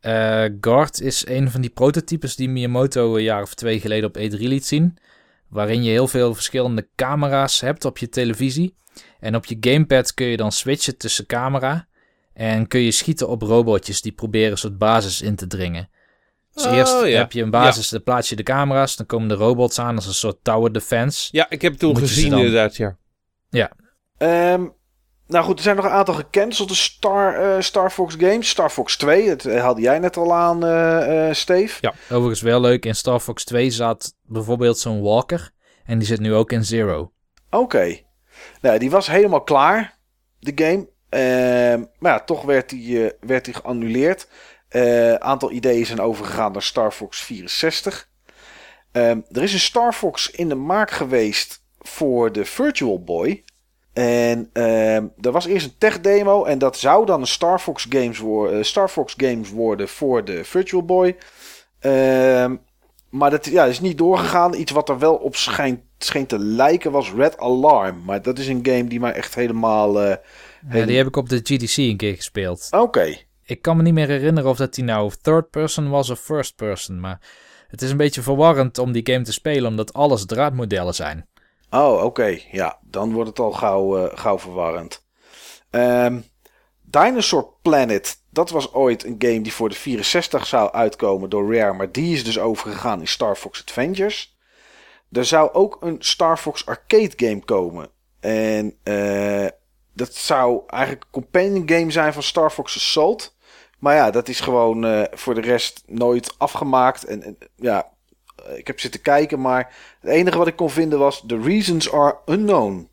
Uh, 0.02 0.44
Guard 0.60 1.00
is 1.00 1.26
een 1.26 1.50
van 1.50 1.60
die 1.60 1.70
prototypes 1.70 2.36
die 2.36 2.48
Miyamoto 2.48 3.16
een 3.16 3.22
jaar 3.22 3.42
of 3.42 3.54
twee 3.54 3.80
geleden 3.80 4.08
op 4.08 4.18
E3 4.18 4.38
liet 4.38 4.66
zien. 4.66 4.98
Waarin 5.48 5.82
je 5.82 5.90
heel 5.90 6.08
veel 6.08 6.34
verschillende 6.34 6.88
camera's 6.96 7.60
hebt 7.60 7.84
op 7.84 7.98
je 7.98 8.08
televisie. 8.08 8.74
En 9.20 9.36
op 9.36 9.44
je 9.44 9.56
gamepad 9.60 10.14
kun 10.14 10.26
je 10.26 10.36
dan 10.36 10.52
switchen 10.52 10.96
tussen 10.96 11.26
camera. 11.26 11.88
En 12.32 12.66
kun 12.66 12.80
je 12.80 12.90
schieten 12.90 13.28
op 13.28 13.42
robotjes 13.42 14.02
die 14.02 14.12
proberen 14.12 14.50
een 14.50 14.58
soort 14.58 14.78
basis 14.78 15.22
in 15.22 15.36
te 15.36 15.46
dringen. 15.46 15.90
Dus 16.52 16.66
oh, 16.66 16.72
eerst 16.72 17.00
heb 17.00 17.32
je 17.32 17.42
een 17.42 17.50
basis, 17.50 17.88
dan 17.88 18.02
plaats 18.02 18.28
je 18.28 18.36
de 18.36 18.42
camera's. 18.42 18.96
Dan 18.96 19.06
komen 19.06 19.28
de 19.28 19.34
robots 19.34 19.78
aan 19.78 19.96
als 19.96 20.06
een 20.06 20.14
soort 20.14 20.38
tower 20.42 20.72
defense. 20.72 21.28
Ja, 21.30 21.50
ik 21.50 21.62
heb 21.62 21.72
het 21.72 21.80
toen 21.80 21.96
gezien 21.96 22.32
inderdaad, 22.32 22.76
ja. 22.76 22.96
Ja. 23.50 23.70
Um, 24.18 24.74
nou 25.26 25.44
goed, 25.44 25.56
er 25.56 25.62
zijn 25.62 25.76
nog 25.76 25.84
een 25.84 25.90
aantal 25.90 26.14
gecancelde 26.14 26.74
Star, 26.74 27.42
uh, 27.44 27.60
Star 27.60 27.90
Fox 27.90 28.14
games. 28.18 28.48
Star 28.48 28.70
Fox 28.70 28.96
2, 28.96 29.28
dat 29.28 29.44
uh, 29.44 29.60
haalde 29.60 29.80
jij 29.80 29.98
net 29.98 30.16
al 30.16 30.34
aan, 30.34 30.64
uh, 30.64 31.32
Steve. 31.32 31.78
Ja, 31.80 31.94
overigens 32.10 32.40
wel 32.40 32.60
leuk. 32.60 32.84
In 32.84 32.94
Star 32.94 33.20
Fox 33.20 33.44
2 33.44 33.70
zat 33.70 34.14
bijvoorbeeld 34.22 34.78
zo'n 34.78 35.02
Walker. 35.02 35.50
En 35.84 35.98
die 35.98 36.06
zit 36.06 36.20
nu 36.20 36.34
ook 36.34 36.52
in 36.52 36.64
Zero. 36.64 37.12
Oké. 37.50 37.98
Nou, 38.60 38.78
die 38.78 38.90
was 38.90 39.06
helemaal 39.06 39.42
klaar, 39.42 39.98
de 40.38 40.52
game. 40.54 40.88
Ehm, 41.08 41.84
maar 41.98 42.12
ja, 42.12 42.20
toch 42.20 42.42
werd 42.42 42.68
die, 42.68 43.12
werd 43.20 43.44
die 43.44 43.54
geannuleerd. 43.54 44.28
Een 44.68 45.22
aantal 45.22 45.50
ideeën 45.50 45.86
zijn 45.86 46.00
overgegaan 46.00 46.52
naar 46.52 46.62
Star 46.62 46.92
Fox 46.92 47.20
64. 47.20 48.08
Ehm, 48.92 49.20
er 49.30 49.42
is 49.42 49.52
een 49.52 49.60
Star 49.60 49.92
Fox 49.92 50.30
in 50.30 50.48
de 50.48 50.54
maak 50.54 50.90
geweest 50.90 51.59
voor 51.80 52.32
de 52.32 52.44
Virtual 52.44 53.02
Boy. 53.02 53.44
En 53.92 54.50
uh, 54.52 54.96
er 54.96 55.32
was 55.32 55.46
eerst 55.46 55.66
een 55.66 55.78
tech 55.78 56.00
demo 56.00 56.44
en 56.44 56.58
dat 56.58 56.78
zou 56.78 57.06
dan 57.06 57.20
een 57.20 57.26
Star 57.26 57.58
Fox 57.58 57.86
Games, 57.88 58.18
worden, 58.18 58.58
uh, 58.58 58.64
Star 58.64 58.88
Fox 58.88 59.14
Games 59.16 59.50
worden 59.50 59.88
voor 59.88 60.24
de 60.24 60.44
Virtual 60.44 60.84
Boy. 60.84 61.16
Uh, 61.80 62.50
maar 63.10 63.30
dat 63.30 63.46
ja, 63.46 63.64
is 63.64 63.80
niet 63.80 63.98
doorgegaan. 63.98 64.54
Iets 64.54 64.72
wat 64.72 64.88
er 64.88 64.98
wel 64.98 65.14
op 65.14 65.36
schijnt, 65.36 65.80
scheen 65.98 66.26
te 66.26 66.38
lijken 66.38 66.92
was 66.92 67.12
Red 67.12 67.38
Alarm. 67.38 68.02
Maar 68.04 68.22
dat 68.22 68.38
is 68.38 68.48
een 68.48 68.60
game 68.62 68.84
die 68.84 69.00
mij 69.00 69.12
echt 69.12 69.34
helemaal... 69.34 70.02
Uh, 70.02 70.14
ja, 70.72 70.86
die 70.86 70.96
heb 70.96 71.06
ik 71.06 71.16
op 71.16 71.28
de 71.28 71.40
GDC 71.42 71.76
een 71.76 71.96
keer 71.96 72.14
gespeeld. 72.14 72.68
Oké. 72.70 73.16
Ik 73.44 73.62
kan 73.62 73.76
me 73.76 73.82
niet 73.82 73.94
meer 73.94 74.08
herinneren 74.08 74.50
of 74.50 74.56
dat 74.56 74.74
die 74.74 74.84
nou 74.84 75.12
third 75.22 75.50
person 75.50 75.90
was 75.90 76.10
of 76.10 76.20
first 76.20 76.56
person. 76.56 77.00
Maar 77.00 77.20
het 77.68 77.82
is 77.82 77.90
een 77.90 77.96
beetje 77.96 78.22
verwarrend 78.22 78.78
om 78.78 78.92
die 78.92 79.12
game 79.12 79.24
te 79.24 79.32
spelen 79.32 79.70
omdat 79.70 79.92
alles 79.92 80.26
draadmodellen 80.26 80.94
zijn. 80.94 81.28
Oh, 81.70 82.04
oké. 82.04 82.38
Ja, 82.50 82.78
dan 82.82 83.12
wordt 83.12 83.28
het 83.28 83.38
al 83.38 83.52
gauw, 83.52 83.98
uh, 83.98 84.10
gauw 84.14 84.38
verwarrend. 84.38 85.04
Um, 85.70 86.24
Dinosaur 86.82 87.48
Planet. 87.62 88.22
Dat 88.30 88.50
was 88.50 88.72
ooit 88.72 89.04
een 89.04 89.16
game 89.18 89.40
die 89.40 89.52
voor 89.52 89.68
de 89.68 89.74
64 89.74 90.46
zou 90.46 90.72
uitkomen 90.72 91.30
door 91.30 91.54
Rare. 91.54 91.72
Maar 91.72 91.92
die 91.92 92.14
is 92.14 92.24
dus 92.24 92.38
overgegaan 92.38 93.00
in 93.00 93.08
Star 93.08 93.36
Fox 93.36 93.60
Adventures. 93.60 94.38
Er 95.12 95.24
zou 95.24 95.52
ook 95.52 95.76
een 95.80 95.96
Star 95.98 96.36
Fox 96.36 96.66
arcade 96.66 97.12
game 97.16 97.44
komen. 97.44 97.90
En 98.20 98.76
uh, 98.84 99.46
dat 99.92 100.14
zou 100.14 100.62
eigenlijk 100.66 101.04
een 101.04 101.22
companion 101.22 101.68
game 101.68 101.90
zijn 101.90 102.12
van 102.12 102.22
Star 102.22 102.50
Fox 102.50 102.76
Assault. 102.76 103.36
Maar 103.78 103.94
ja, 103.94 104.10
dat 104.10 104.28
is 104.28 104.40
gewoon 104.40 104.84
uh, 104.84 105.02
voor 105.10 105.34
de 105.34 105.40
rest 105.40 105.82
nooit 105.86 106.34
afgemaakt. 106.38 107.04
En, 107.04 107.38
ja, 107.56 107.78
eh, 107.82 107.90
ik 108.56 108.66
heb 108.66 108.80
zitten 108.80 109.00
kijken, 109.00 109.40
maar 109.40 109.74
het 110.00 110.10
enige 110.10 110.38
wat 110.38 110.46
ik 110.46 110.56
kon 110.56 110.70
vinden 110.70 110.98
was: 110.98 111.24
The 111.26 111.40
reasons 111.40 111.92
are 111.92 112.18
unknown. 112.26 112.88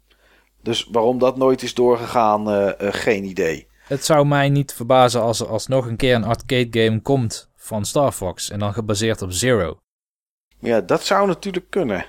Dus 0.61 0.87
waarom 0.91 1.19
dat 1.19 1.37
nooit 1.37 1.61
is 1.61 1.73
doorgegaan, 1.73 2.49
uh, 2.49 2.71
uh, 2.81 2.87
geen 2.93 3.23
idee. 3.23 3.67
Het 3.87 4.05
zou 4.05 4.25
mij 4.25 4.49
niet 4.49 4.73
verbazen 4.73 5.21
als 5.21 5.39
er 5.39 5.47
alsnog 5.47 5.85
een 5.85 5.95
keer 5.95 6.15
een 6.15 6.23
arcade 6.23 6.67
game 6.83 7.01
komt 7.01 7.49
van 7.55 7.85
Star 7.85 8.11
Fox 8.11 8.49
en 8.49 8.59
dan 8.59 8.73
gebaseerd 8.73 9.21
op 9.21 9.31
Zero. 9.31 9.77
Ja, 10.59 10.81
dat 10.81 11.03
zou 11.03 11.27
natuurlijk 11.27 11.69
kunnen. 11.69 12.05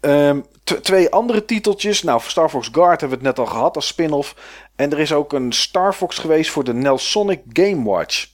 Um, 0.00 0.44
twee 0.82 1.10
andere 1.10 1.44
titeltjes. 1.44 2.02
Nou, 2.02 2.20
Star 2.20 2.48
Fox 2.48 2.68
Guard 2.72 3.00
hebben 3.00 3.18
we 3.18 3.26
het 3.26 3.36
net 3.36 3.46
al 3.46 3.52
gehad 3.52 3.76
als 3.76 3.86
spin-off. 3.86 4.36
En 4.76 4.92
er 4.92 4.98
is 4.98 5.12
ook 5.12 5.32
een 5.32 5.52
Star 5.52 5.92
Fox 5.92 6.18
geweest 6.18 6.50
voor 6.50 6.64
de 6.64 6.74
Nelsonic 6.74 7.42
Game 7.52 7.84
Watch. 7.84 8.26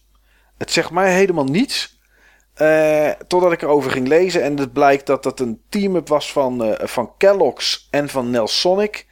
Het 0.58 0.72
zegt 0.72 0.90
mij 0.90 1.14
helemaal 1.14 1.44
niets. 1.44 1.97
Uh, 2.62 3.10
totdat 3.26 3.52
ik 3.52 3.62
erover 3.62 3.90
ging 3.90 4.08
lezen 4.08 4.42
en 4.42 4.56
het 4.56 4.72
blijkt 4.72 5.06
dat 5.06 5.22
dat 5.22 5.40
een 5.40 5.60
team-up 5.68 6.08
was 6.08 6.32
van, 6.32 6.64
uh, 6.64 6.72
van 6.78 7.12
Kellogg's 7.16 7.88
en 7.90 8.08
van 8.08 8.30
Nelsonic. 8.30 9.06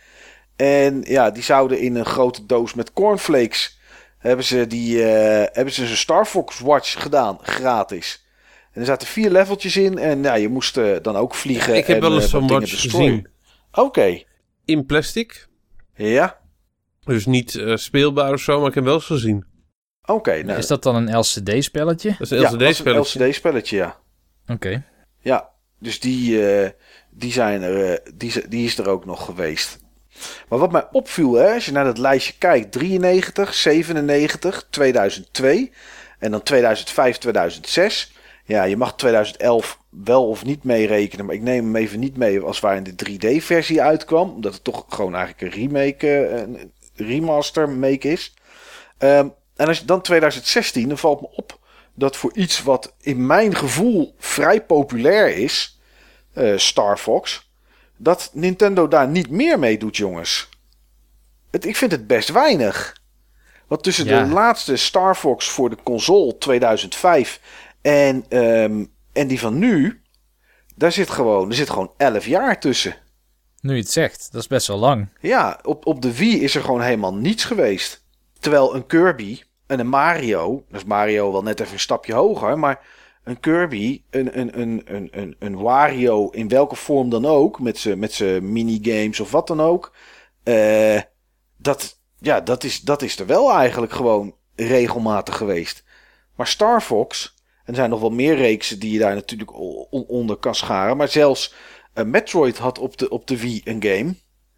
En 0.56 1.02
ja, 1.04 1.30
die 1.30 1.42
zouden 1.42 1.80
in 1.80 1.96
een 1.96 2.04
grote 2.04 2.46
doos 2.46 2.74
met 2.74 2.92
cornflakes 2.92 3.78
hebben 4.18 4.44
ze, 4.44 4.66
die, 4.66 4.96
uh, 4.96 5.06
hebben 5.52 5.72
ze 5.72 5.82
een 5.82 5.96
Star 5.96 6.26
Fox 6.26 6.60
Watch 6.60 7.02
gedaan, 7.02 7.38
gratis. 7.42 8.26
En 8.72 8.80
er 8.80 8.86
zaten 8.86 9.08
vier 9.08 9.30
leveltjes 9.30 9.76
in 9.76 9.98
en 9.98 10.22
ja, 10.22 10.34
je 10.34 10.48
moest 10.48 10.74
dan 11.02 11.16
ook 11.16 11.34
vliegen. 11.34 11.76
ik 11.76 11.86
heb 11.86 11.96
en, 11.96 12.02
wel 12.02 12.20
eens 12.20 12.30
zo'n 12.30 12.46
watch 12.46 12.80
gezien. 12.80 13.28
Oké. 13.72 14.22
in 14.64 14.86
plastic. 14.86 15.48
Ja? 15.94 16.38
Dus 17.04 17.26
niet 17.26 17.62
speelbaar 17.74 18.32
of 18.32 18.40
zo, 18.40 18.58
maar 18.58 18.68
ik 18.68 18.74
heb 18.74 18.84
wel 18.84 18.94
eens 18.94 19.04
gezien. 19.04 19.44
Oké. 20.06 20.42
nou, 20.42 20.58
Is 20.58 20.66
dat 20.66 20.82
dan 20.82 20.96
een 20.96 21.18
LCD-spelletje? 21.18 22.08
Dat 22.18 22.20
is 22.20 22.30
een 22.30 22.38
ja, 22.40 22.50
LCD-spelletje. 22.52 23.20
een 23.20 23.26
LCD-spelletje, 23.26 23.76
ja. 23.76 23.96
Oké. 24.48 24.82
Ja, 25.20 25.48
dus 25.78 26.00
die, 26.00 26.50
eh, 26.50 26.70
die, 27.10 27.32
zijn 27.32 27.62
er, 27.62 27.92
eh, 27.92 28.12
die, 28.14 28.28
is- 28.28 28.42
die 28.48 28.64
is 28.66 28.78
er 28.78 28.88
ook 28.88 29.04
nog 29.04 29.24
geweest. 29.24 29.78
Maar 30.48 30.58
wat 30.58 30.72
mij 30.72 30.86
opviel, 30.92 31.32
hè, 31.34 31.52
als 31.54 31.64
je 31.66 31.72
naar 31.72 31.84
dat 31.84 31.98
lijstje 31.98 32.32
kijkt: 32.38 32.72
93, 32.72 33.54
97, 33.54 34.66
2002 34.70 35.72
en 36.18 36.30
dan 36.30 36.42
2005, 36.42 37.18
2006. 37.18 38.12
Ja, 38.44 38.62
je 38.64 38.76
mag 38.76 38.94
2011 38.96 39.78
wel 39.90 40.28
of 40.28 40.44
niet 40.44 40.64
meerekenen, 40.64 41.26
maar 41.26 41.34
ik 41.34 41.42
neem 41.42 41.64
hem 41.64 41.76
even 41.76 42.00
niet 42.00 42.16
mee 42.16 42.40
als 42.40 42.60
waar 42.60 42.76
in 42.76 42.82
de 42.82 42.94
3D-versie 42.94 43.82
uitkwam, 43.82 44.30
omdat 44.30 44.54
het 44.54 44.64
toch 44.64 44.84
gewoon 44.88 45.14
eigenlijk 45.14 45.54
een 45.54 45.60
remake, 45.62 46.08
eh, 46.26 46.40
een 46.40 46.72
remaster 46.94 47.68
make 47.68 48.08
is. 48.08 48.34
Ehm, 48.98 49.28
en 49.56 49.66
als 49.66 49.78
je 49.78 49.84
dan 49.84 50.00
2016, 50.00 50.88
dan 50.88 50.98
valt 50.98 51.20
me 51.20 51.28
op 51.36 51.58
dat 51.94 52.16
voor 52.16 52.32
iets 52.34 52.62
wat 52.62 52.94
in 53.00 53.26
mijn 53.26 53.54
gevoel 53.56 54.14
vrij 54.18 54.62
populair 54.64 55.36
is, 55.36 55.80
eh, 56.32 56.56
Star 56.56 56.98
Fox, 56.98 57.50
dat 57.96 58.30
Nintendo 58.32 58.88
daar 58.88 59.08
niet 59.08 59.30
meer 59.30 59.58
mee 59.58 59.78
doet, 59.78 59.96
jongens. 59.96 60.48
Het, 61.50 61.64
ik 61.66 61.76
vind 61.76 61.90
het 61.92 62.06
best 62.06 62.28
weinig. 62.28 62.96
Want 63.66 63.82
tussen 63.82 64.06
Ja. 64.06 64.24
de 64.24 64.30
laatste 64.30 64.76
Star 64.76 65.14
Fox 65.14 65.48
voor 65.48 65.70
de 65.70 65.76
console 65.82 66.38
2005 66.38 67.40
en, 67.82 68.24
ehm, 68.28 68.84
en 69.12 69.26
die 69.26 69.40
van 69.40 69.58
nu, 69.58 70.00
daar 70.74 70.92
zit 70.92 71.10
gewoon, 71.10 71.48
er 71.48 71.54
zit 71.54 71.70
gewoon 71.70 71.92
11 71.96 72.26
jaar 72.26 72.60
tussen. 72.60 72.96
Nu 73.60 73.74
je 73.74 73.80
het 73.80 73.90
zegt, 73.90 74.28
dat 74.32 74.40
is 74.40 74.46
best 74.46 74.66
wel 74.66 74.78
lang. 74.78 75.08
Ja, 75.20 75.60
op, 75.62 75.86
op 75.86 76.02
de 76.02 76.16
Wii 76.16 76.42
is 76.42 76.54
er 76.54 76.62
gewoon 76.62 76.80
helemaal 76.82 77.14
niets 77.14 77.44
geweest. 77.44 78.04
Terwijl 78.40 78.74
een 78.74 78.86
Kirby 78.86 79.40
en 79.66 79.80
een 79.80 79.88
Mario, 79.88 80.64
is 80.72 80.84
Mario 80.84 81.32
wel 81.32 81.42
net 81.42 81.60
even 81.60 81.72
een 81.72 81.80
stapje 81.80 82.14
hoger, 82.14 82.58
maar 82.58 82.86
een 83.24 83.40
Kirby, 83.40 84.02
een, 84.10 84.38
een, 84.38 84.60
een, 84.60 84.82
een, 84.84 85.08
een, 85.12 85.36
een 85.38 85.56
Wario 85.56 86.28
in 86.28 86.48
welke 86.48 86.76
vorm 86.76 87.10
dan 87.10 87.26
ook, 87.26 87.60
met 87.60 87.78
zijn 87.78 87.98
met 87.98 88.20
minigames 88.42 89.20
of 89.20 89.30
wat 89.30 89.46
dan 89.46 89.60
ook, 89.60 89.92
eh, 90.42 91.00
dat, 91.56 92.00
ja, 92.18 92.40
dat, 92.40 92.64
is, 92.64 92.80
dat 92.80 93.02
is 93.02 93.18
er 93.18 93.26
wel 93.26 93.52
eigenlijk 93.52 93.92
gewoon 93.92 94.34
regelmatig 94.54 95.36
geweest. 95.36 95.84
Maar 96.34 96.46
Star 96.46 96.80
Fox, 96.80 97.34
en 97.44 97.72
er 97.72 97.74
zijn 97.74 97.90
nog 97.90 98.00
wel 98.00 98.10
meer 98.10 98.36
reeksen 98.36 98.78
die 98.78 98.92
je 98.92 98.98
daar 98.98 99.14
natuurlijk 99.14 99.52
onder 100.08 100.36
kan 100.36 100.54
scharen, 100.54 100.96
maar 100.96 101.08
zelfs 101.08 101.54
eh, 101.92 102.04
Metroid 102.04 102.58
had 102.58 102.78
op 102.78 102.96
de, 102.96 103.08
op 103.08 103.26
de 103.26 103.40
Wii 103.40 103.60
een 103.64 103.82
game. 103.82 104.14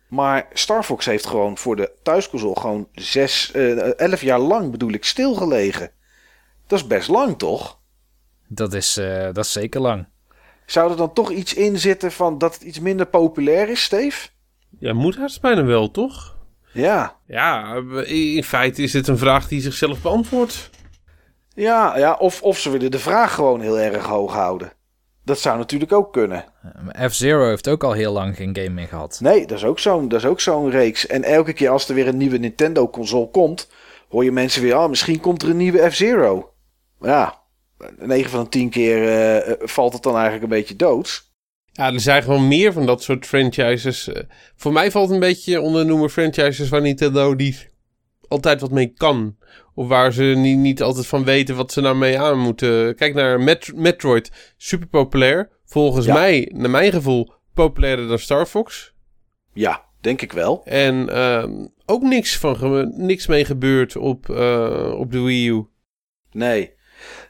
Maar 0.08 0.46
Star 0.52 0.82
Fox 0.84 1.06
heeft 1.06 1.26
gewoon 1.26 1.58
voor 1.58 1.76
de 1.76 1.92
thuisconsole 2.02 2.60
gewoon 2.60 2.88
zes, 2.92 3.52
eh, 3.52 3.98
elf 3.98 4.20
jaar 4.20 4.38
lang 4.38 4.70
bedoel 4.70 4.92
ik 4.92 5.04
stilgelegen. 5.04 5.90
Dat 6.66 6.78
is 6.78 6.86
best 6.86 7.08
lang 7.08 7.38
toch? 7.38 7.78
Dat 8.46 8.72
is, 8.72 8.96
eh, 8.96 9.24
dat 9.24 9.44
is 9.44 9.52
zeker 9.52 9.80
lang. 9.80 10.06
Zou 10.66 10.90
er 10.90 10.96
dan 10.96 11.12
toch 11.12 11.30
iets 11.30 11.54
in 11.54 11.78
zitten 11.78 12.12
van 12.12 12.38
dat 12.38 12.54
het 12.54 12.62
iets 12.62 12.80
minder 12.80 13.06
populair 13.06 13.68
is, 13.68 13.82
Steve? 13.82 14.28
Ja, 14.78 14.92
moet 14.92 15.16
haast 15.16 15.40
bijna 15.40 15.64
wel, 15.64 15.90
toch? 15.90 16.36
Ja, 16.72 17.16
Ja, 17.26 17.74
in 18.04 18.44
feite 18.44 18.82
is 18.82 18.92
dit 18.92 19.08
een 19.08 19.18
vraag 19.18 19.48
die 19.48 19.60
zichzelf 19.60 20.02
beantwoordt. 20.02 20.70
ja, 21.54 21.98
ja. 21.98 22.12
Of, 22.12 22.42
of 22.42 22.58
ze 22.58 22.70
willen 22.70 22.90
de 22.90 22.98
vraag 22.98 23.34
gewoon 23.34 23.60
heel 23.60 23.78
erg 23.78 24.04
hoog 24.04 24.32
houden. 24.32 24.72
Dat 25.28 25.38
zou 25.38 25.58
natuurlijk 25.58 25.92
ook 25.92 26.12
kunnen. 26.12 26.44
Eh, 26.92 27.08
F-Zero 27.08 27.48
heeft 27.48 27.68
ook 27.68 27.84
al 27.84 27.92
heel 27.92 28.12
lang 28.12 28.36
geen 28.36 28.56
game 28.56 28.68
meer 28.68 28.88
gehad. 28.88 29.18
Nee, 29.22 29.46
dat 29.46 29.56
is 29.56 29.64
ook 29.64 29.78
zo'n 29.78 30.08
dat 30.08 30.18
is 30.20 30.26
ook 30.26 30.40
zo'n 30.40 30.70
reeks. 30.70 31.06
En 31.06 31.22
elke 31.24 31.52
keer 31.52 31.68
als 31.68 31.88
er 31.88 31.94
weer 31.94 32.08
een 32.08 32.16
nieuwe 32.16 32.38
Nintendo-console 32.38 33.30
komt, 33.30 33.68
hoor 34.08 34.24
je 34.24 34.32
mensen 34.32 34.62
weer, 34.62 34.74
ah, 34.74 34.88
misschien 34.88 35.20
komt 35.20 35.42
er 35.42 35.48
een 35.48 35.56
nieuwe 35.56 35.90
F-Zero. 35.90 36.52
Ja, 37.00 37.38
9 37.98 38.30
van 38.30 38.42
de 38.42 38.48
10 38.48 38.70
keer 38.70 39.02
eh, 39.02 39.50
eh, 39.50 39.56
valt 39.60 39.92
het 39.92 40.02
dan 40.02 40.12
eigenlijk 40.12 40.42
een 40.42 40.58
beetje 40.58 40.76
dood. 40.76 41.26
Ja, 41.72 41.92
er 41.92 42.00
zijn 42.00 42.22
gewoon 42.22 42.48
meer 42.48 42.72
van 42.72 42.86
dat 42.86 43.02
soort 43.02 43.26
franchises. 43.26 44.08
Eh, 44.08 44.22
Voor 44.56 44.72
mij 44.72 44.90
valt 44.90 45.10
een 45.10 45.20
beetje 45.20 45.60
onder 45.60 45.82
de 45.82 45.88
noemer 45.88 46.08
franchises 46.08 46.68
waar 46.68 46.80
Nintendo 46.80 47.34
niet 47.34 47.70
altijd 48.28 48.60
wat 48.60 48.70
mee 48.70 48.92
kan. 48.96 49.36
Of 49.78 49.88
waar 49.88 50.12
ze 50.12 50.22
niet, 50.22 50.58
niet 50.58 50.82
altijd 50.82 51.06
van 51.06 51.24
weten 51.24 51.56
wat 51.56 51.72
ze 51.72 51.80
nou 51.80 51.96
mee 51.96 52.20
aan 52.20 52.38
moeten. 52.38 52.94
Kijk 52.94 53.14
naar 53.14 53.40
Met- 53.40 53.72
Metroid, 53.74 54.52
super 54.56 54.86
populair. 54.88 55.50
Volgens 55.64 56.06
Ja. 56.06 56.14
mij, 56.14 56.52
naar 56.54 56.70
mijn 56.70 56.92
gevoel, 56.92 57.32
populairder 57.54 58.08
dan 58.08 58.18
Star 58.18 58.46
Fox. 58.46 58.92
Ja, 59.52 59.84
denk 60.00 60.22
ik 60.22 60.32
wel. 60.32 60.62
En 60.64 61.08
ehm, 61.08 61.66
ook 61.86 62.02
niks, 62.02 62.36
van 62.38 62.56
ge- 62.56 62.92
niks 62.96 63.26
mee 63.26 63.44
gebeurd 63.44 63.96
op, 63.96 64.30
eh, 64.30 64.94
op 64.98 65.12
de 65.12 65.20
Wii 65.20 65.48
U. 65.48 65.66
Nee. 66.32 66.72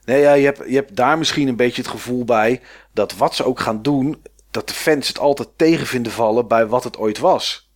Nee, 0.04 0.20
ja, 0.20 0.32
je, 0.32 0.44
hebt, 0.44 0.62
je 0.68 0.74
hebt 0.74 0.96
daar 0.96 1.18
misschien 1.18 1.48
een 1.48 1.56
beetje 1.56 1.82
het 1.82 1.90
gevoel 1.90 2.24
bij 2.24 2.60
dat 2.92 3.16
wat 3.16 3.34
ze 3.34 3.44
ook 3.44 3.60
gaan 3.60 3.82
doen, 3.82 4.22
dat 4.50 4.68
de 4.68 4.74
fans 4.74 5.08
het 5.08 5.18
altijd 5.18 5.48
tegen 5.56 5.86
vinden 5.86 6.12
vallen 6.12 6.48
bij 6.48 6.66
wat 6.66 6.84
het 6.84 6.96
ooit 6.98 7.18
was. 7.18 7.70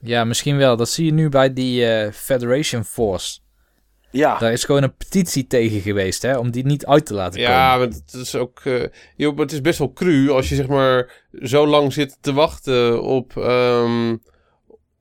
Ja, 0.00 0.24
misschien 0.24 0.56
wel. 0.56 0.76
Dat 0.76 0.88
zie 0.88 1.04
je 1.04 1.12
nu 1.12 1.28
bij 1.28 1.52
die 1.52 1.86
eh, 1.86 2.12
Federation 2.12 2.84
Force. 2.84 3.38
Ja, 4.10 4.38
Daar 4.38 4.52
is 4.52 4.64
gewoon 4.64 4.82
een 4.82 4.96
petitie 4.96 5.46
tegen 5.46 5.80
geweest, 5.80 6.22
hè, 6.22 6.38
om 6.38 6.50
die 6.50 6.64
niet 6.64 6.86
uit 6.86 7.06
te 7.06 7.14
laten 7.14 7.40
Ja, 7.40 7.46
komen. 7.72 7.88
maar 7.88 7.96
het 7.98 8.14
is 8.14 8.34
ook. 8.34 8.60
eh, 8.64 8.84
joh, 9.16 9.32
maar 9.34 9.44
het 9.44 9.52
is 9.52 9.60
best 9.60 9.78
wel 9.78 9.92
cru 9.92 10.30
als 10.30 10.48
je 10.48 10.54
zeg 10.54 10.66
maar 10.66 11.10
zo 11.42 11.66
lang 11.66 11.92
zit 11.92 12.16
te 12.20 12.32
wachten 12.32 13.02
op. 13.02 13.36
ehm, 13.36 14.16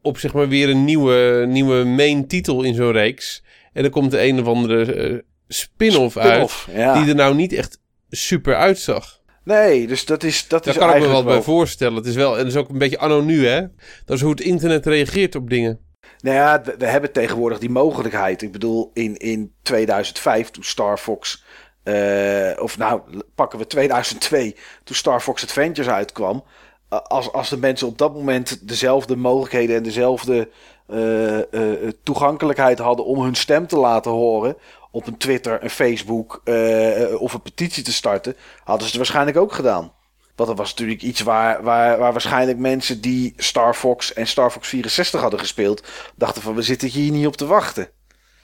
op 0.01 0.17
zeg 0.17 0.33
maar 0.33 0.47
weer 0.47 0.69
een 0.69 0.85
nieuwe, 0.85 1.45
nieuwe 1.47 1.83
main 1.83 2.27
titel 2.27 2.63
in 2.63 2.73
zo'n 2.75 2.91
reeks. 2.91 3.43
En 3.73 3.81
dan 3.81 3.91
komt 3.91 4.11
de 4.11 4.21
een 4.23 4.39
of 4.39 4.45
andere 4.47 4.93
eh, 4.93 5.17
spin-off 5.47 6.17
uit. 6.17 6.65
Ja. 6.73 6.99
Die 6.99 7.09
er 7.09 7.15
nou 7.15 7.35
niet 7.35 7.53
echt 7.53 7.79
super 8.09 8.55
uitzag. 8.55 9.17
Nee, 9.43 9.87
dus 9.87 10.05
dat 10.05 10.23
is, 10.23 10.47
dat 10.47 10.63
Daar 10.63 10.73
is 10.73 10.79
kan 10.79 10.95
ik 10.95 11.01
me 11.01 11.07
wel 11.07 11.23
bij 11.23 11.41
voorstellen. 11.41 11.95
Het 11.95 12.05
is 12.05 12.15
wel, 12.15 12.31
en 12.33 12.37
het 12.37 12.47
is 12.47 12.55
ook 12.55 12.69
een 12.69 12.77
beetje 12.77 12.97
anno 12.99 13.21
nu, 13.21 13.47
hè? 13.47 13.61
Dat 14.05 14.15
is 14.17 14.21
hoe 14.21 14.31
het 14.31 14.41
internet 14.41 14.85
reageert 14.85 15.35
op 15.35 15.49
dingen. 15.49 15.79
Nou 16.21 16.35
ja, 16.35 16.61
we, 16.77 16.85
hebben 16.85 17.11
tegenwoordig 17.11 17.59
die 17.59 17.69
mogelijkheid. 17.69 18.41
Ik 18.41 18.51
bedoel, 18.51 18.91
in, 18.93 19.17
in 19.17 19.53
2005, 19.61 20.49
toen 20.49 20.63
Star 20.63 20.97
Fox... 20.97 21.43
eh, 21.83 22.51
of 22.59 22.77
nou, 22.77 23.01
pakken 23.35 23.59
we 23.59 23.67
2002, 23.67 24.55
toen 24.83 24.95
Star 24.95 25.21
Fox 25.21 25.43
Adventures 25.43 25.89
uitkwam... 25.89 26.43
als, 26.89 27.31
als 27.31 27.49
de 27.49 27.57
mensen 27.57 27.87
op 27.87 27.97
dat 27.97 28.13
moment 28.13 28.67
dezelfde 28.67 29.15
mogelijkheden 29.15 29.75
en 29.75 29.83
dezelfde 29.83 30.49
eh, 30.87 31.53
eh, 31.53 31.91
toegankelijkheid 32.03 32.79
hadden 32.79 33.05
om 33.05 33.21
hun 33.21 33.35
stem 33.35 33.67
te 33.67 33.77
laten 33.77 34.11
horen 34.11 34.55
op 34.91 35.07
een 35.07 35.17
Twitter, 35.17 35.63
een 35.63 35.69
Facebook 35.69 36.41
of 37.19 37.33
een 37.33 37.41
petitie 37.41 37.83
te 37.83 37.93
starten, 37.93 38.35
hadden 38.63 38.83
ze 38.83 38.87
het 38.87 38.97
waarschijnlijk 38.97 39.37
ook 39.37 39.53
gedaan. 39.53 39.91
Want 40.39 40.49
dat 40.49 40.59
was 40.59 40.69
natuurlijk 40.69 41.01
iets 41.01 41.21
waar, 41.21 41.63
waar, 41.63 41.97
waar 41.97 42.11
waarschijnlijk 42.11 42.57
mensen 42.57 43.01
die 43.01 43.33
Star 43.37 43.73
Fox 43.73 44.13
en 44.13 44.27
Star 44.27 44.51
Fox 44.51 44.67
64 44.67 45.21
hadden 45.21 45.39
gespeeld, 45.39 45.87
dachten 46.15 46.41
van 46.41 46.55
we 46.55 46.61
zitten 46.61 46.89
hier 46.89 47.11
niet 47.11 47.27
op 47.27 47.35
te 47.37 47.45
wachten. 47.45 47.89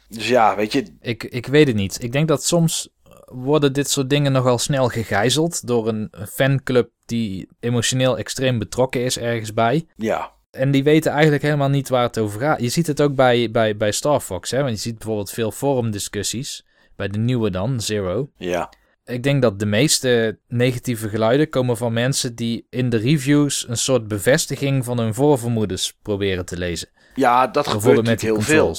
Dus 0.07 0.27
ja, 0.27 0.55
weet 0.55 0.72
je, 0.72 0.95
Ik, 1.01 1.23
ik 1.23 1.45
weet 1.45 1.67
het 1.67 1.76
niet. 1.76 2.03
Ik 2.03 2.11
denk 2.11 2.27
dat 2.27 2.43
soms 2.43 2.89
worden 3.26 3.73
dit 3.73 3.89
soort 3.89 4.09
dingen 4.09 4.31
nogal 4.31 4.57
snel 4.57 4.88
gegijzeld 4.88 5.67
door 5.67 5.88
een 5.88 6.13
fanclub 6.34 6.89
die 7.05 7.49
emotioneel 7.59 8.17
extreem 8.17 8.59
betrokken 8.59 9.03
is 9.03 9.17
ergens 9.17 9.53
bij. 9.53 9.88
ja, 9.95 10.31
En 10.51 10.72
die 10.72 10.84
weten 10.84 11.11
eigenlijk 11.11 11.43
helemaal 11.43 11.69
niet 11.69 11.89
waar 11.89 12.03
het 12.03 12.19
over 12.19 12.39
gaat. 12.39 12.61
Je 12.61 12.69
ziet 12.69 12.88
het 12.88 13.01
ook 13.01 13.15
bij, 13.15 13.51
bij, 13.51 13.77
bij 13.77 13.91
Star 13.91 14.19
Fox, 14.19 14.51
hè? 14.51 14.57
want 14.61 14.69
je 14.76 14.81
ziet 14.81 14.97
bijvoorbeeld 14.97 15.31
veel 15.31 15.51
forumdiscussies. 15.51 16.65
Bij 16.95 17.07
de 17.07 17.17
nieuwe 17.17 17.49
dan, 17.49 17.81
Zero. 17.81 18.30
ja, 18.38 18.69
Ik 19.06 19.23
denk 19.23 19.41
dat 19.41 19.60
de 19.60 19.65
meeste 19.65 20.40
negatieve 20.48 21.10
geluiden 21.10 21.49
komen 21.49 21.77
van 21.77 21.94
mensen 21.94 22.36
die 22.36 22.68
in 22.69 22.90
de 22.90 22.98
reviews 22.98 23.65
een 23.68 23.77
soort 23.77 24.07
bevestiging 24.07 24.86
van 24.86 24.99
hun 24.99 25.14
voorvermoedens 25.14 25.98
proberen 26.02 26.45
te 26.45 26.57
lezen. 26.57 26.90
ja, 27.15 27.48
dat 27.48 27.68
gebeurt 27.68 28.06
met 28.06 28.22
heel 28.22 28.41
veel. 28.41 28.76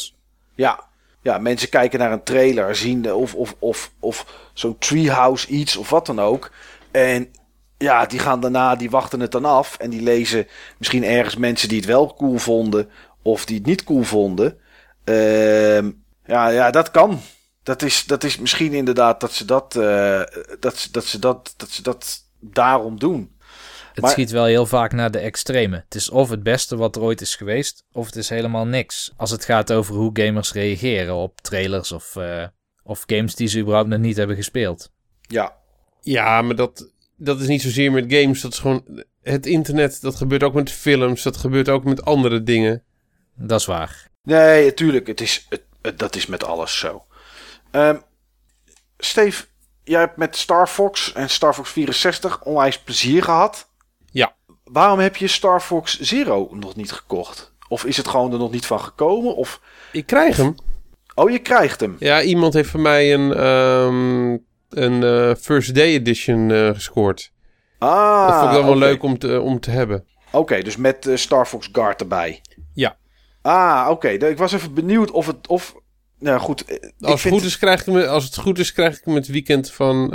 Ja. 0.55 0.85
ja, 1.23 1.39
mensen 1.39 1.69
kijken 1.69 1.98
naar 1.98 2.12
een 2.12 2.23
trailer, 2.23 2.77
zien 2.77 3.12
of, 3.12 3.35
of, 3.35 3.57
of, 3.59 3.93
of 4.01 4.51
zo'n 4.55 4.78
treehouse 4.78 5.48
iets 5.48 5.77
of 5.77 5.90
wat 5.90 6.07
dan 6.07 6.20
ook. 6.20 6.51
En 6.90 7.28
ja, 7.78 8.07
die 8.07 8.19
gaan 8.19 8.40
daarna, 8.40 8.77
die 8.77 8.90
wachten 8.90 9.20
het 9.20 9.32
dan 9.32 9.44
af. 9.44 9.77
En 9.78 9.90
die 9.90 10.03
lezen 10.03 10.47
misschien 10.78 11.05
ergens 11.05 11.36
mensen 11.36 11.69
die 11.69 11.78
het 11.78 11.86
wel 11.86 12.15
cool 12.15 12.39
vonden 12.39 12.89
of 13.23 13.44
die 13.44 13.57
het 13.57 13.66
niet 13.66 13.85
cool 13.85 14.03
vonden. 14.03 14.59
Ehm, 15.05 15.90
ja, 16.24 16.48
ja, 16.48 16.70
dat 16.70 16.90
kan. 16.90 17.20
Dat 17.66 17.82
is, 17.82 18.05
dat 18.05 18.24
is 18.24 18.38
misschien 18.38 18.72
inderdaad 18.72 19.20
dat 19.20 19.32
ze 19.32 19.44
dat, 19.44 19.76
eh, 19.76 20.22
dat, 20.60 20.76
ze, 20.76 20.90
dat, 20.90 21.05
ze 21.05 21.18
dat, 21.18 21.55
dat 21.56 21.70
ze 21.70 21.82
dat 21.82 22.18
daarom 22.40 22.98
doen. 22.98 23.34
Het 23.93 24.01
Maar- 24.01 24.10
schiet 24.10 24.30
wel 24.30 24.44
heel 24.44 24.66
vaak 24.66 24.93
naar 24.93 25.10
de 25.10 25.18
extreme. 25.18 25.76
Het 25.84 25.94
is 25.94 26.10
of 26.10 26.28
het 26.30 26.43
beste 26.43 26.76
wat 26.76 26.97
er 26.97 27.02
ooit 27.02 27.20
is 27.20 27.34
geweest, 27.34 27.84
of 27.93 28.06
het 28.06 28.16
is 28.16 28.28
helemaal 28.28 28.66
niks. 28.66 29.12
Als 29.16 29.30
het 29.30 29.44
gaat 29.44 29.72
over 29.72 29.94
hoe 29.94 30.10
gamers 30.12 30.52
reageren 30.52 31.14
op 31.14 31.40
trailers 31.40 31.93
of, 31.93 32.16
eh, 32.16 32.47
of 32.82 33.02
games 33.06 33.34
die 33.34 33.48
ze 33.48 33.59
überhaupt 33.60 33.88
nog 33.88 33.98
niet 33.98 34.16
hebben 34.16 34.36
gespeeld. 34.36 34.90
Ja, 35.20 35.55
Ja, 36.01 36.43
maar 36.43 36.56
dat, 36.56 36.90
dat 37.16 37.40
is 37.40 37.47
niet 37.47 37.62
zozeer 37.62 37.93
met 37.93 38.05
games. 38.12 38.40
Dat 38.40 38.52
is 38.52 38.59
gewoon. 38.59 39.05
het 39.22 39.47
internet, 39.47 40.01
dat 40.01 40.14
gebeurt 40.14 40.43
ook 40.43 40.55
met 40.55 40.70
films, 40.70 41.22
dat 41.22 41.36
gebeurt 41.36 41.68
ook 41.68 41.84
met 41.84 42.05
andere 42.05 42.43
dingen. 42.43 42.82
Dat 43.36 43.60
is 43.60 43.66
waar. 43.66 44.09
Nee, 44.22 44.64
natuurlijk. 44.64 45.06
Het 45.06 45.20
is, 45.20 45.47
het, 45.48 45.98
dat 45.98 46.16
is 46.16 46.26
met 46.26 46.44
alles 46.44 46.78
zo. 46.78 47.06
Um, 47.77 48.03
Steve, 48.98 49.44
jij 49.85 50.01
hebt 50.01 50.16
met 50.16 50.36
Star 50.36 50.66
Fox 50.66 51.12
en 51.12 51.31
Star 51.31 51.55
Fox 51.55 51.70
64 51.70 52.43
onwijs 52.43 52.78
plezier 52.78 53.23
gehad. 53.23 53.69
Ja. 54.11 54.35
Waarom 54.65 54.98
heb 54.98 55.16
je 55.16 55.27
Star 55.27 55.61
Fox 55.61 56.01
Zero 56.01 56.48
nog 56.53 56.77
niet 56.77 56.93
gekocht? 56.93 57.55
Of 57.69 57.85
is 57.85 57.97
het 57.97 58.09
gewoon 58.09 58.32
er 58.32 58.39
nog 58.39 58.51
niet 58.51 58.66
van 58.66 58.81
gekomen? 58.81 59.36
Of... 59.36 59.61
Ik 59.93 60.07
krijg 60.07 60.36
hem. 60.36 60.55
Oh, 61.15 61.31
je 61.31 61.39
krijgt 61.39 61.81
hem? 61.81 61.97
Ja, 61.98 62.23
iemand 62.23 62.55
heeft 62.55 62.70
voor 62.70 62.81
mij 62.81 63.15
een, 63.15 63.47
um, 63.47 64.44
een 64.70 65.03
uh, 65.03 65.35
First 65.35 65.74
Day 65.74 65.94
Edition 65.94 66.48
uh, 66.48 66.69
gescoord. 66.69 67.32
Ah, 67.78 68.27
Dat 68.27 68.36
vond 68.39 68.51
ik 68.51 68.57
dan 68.57 68.66
wel 68.66 68.77
leuk 68.77 69.03
om 69.03 69.19
te, 69.19 69.40
om 69.40 69.61
te 69.61 69.70
hebben. 69.70 70.05
Oké, 70.32 70.62
dus 70.62 70.77
met 70.77 71.07
uh, 71.07 71.16
Star 71.16 71.47
Fox 71.47 71.69
Guard 71.73 72.01
erbij. 72.01 72.40
Ja. 72.74 72.97
Ah, 73.43 73.86
oké. 73.90 74.07
Okay. 74.12 74.31
Ik 74.31 74.39
was 74.39 74.53
even 74.53 74.74
benieuwd 74.74 75.11
of 75.11 75.27
het... 75.27 75.48
Of... 75.48 75.74
Nou 76.18 76.40
goed. 76.40 76.80
Als, 77.01 77.22
het 77.22 77.32
goed 77.32 77.43
is, 77.43 77.59
krijg 77.59 77.80
ik 77.80 77.86
hem, 77.86 77.97
als 77.97 78.24
het 78.24 78.36
goed 78.36 78.59
is, 78.59 78.72
krijg 78.72 78.98
ik 78.98 79.05
hem 79.05 79.14
het 79.14 79.26
weekend 79.26 79.70
van, 79.72 80.10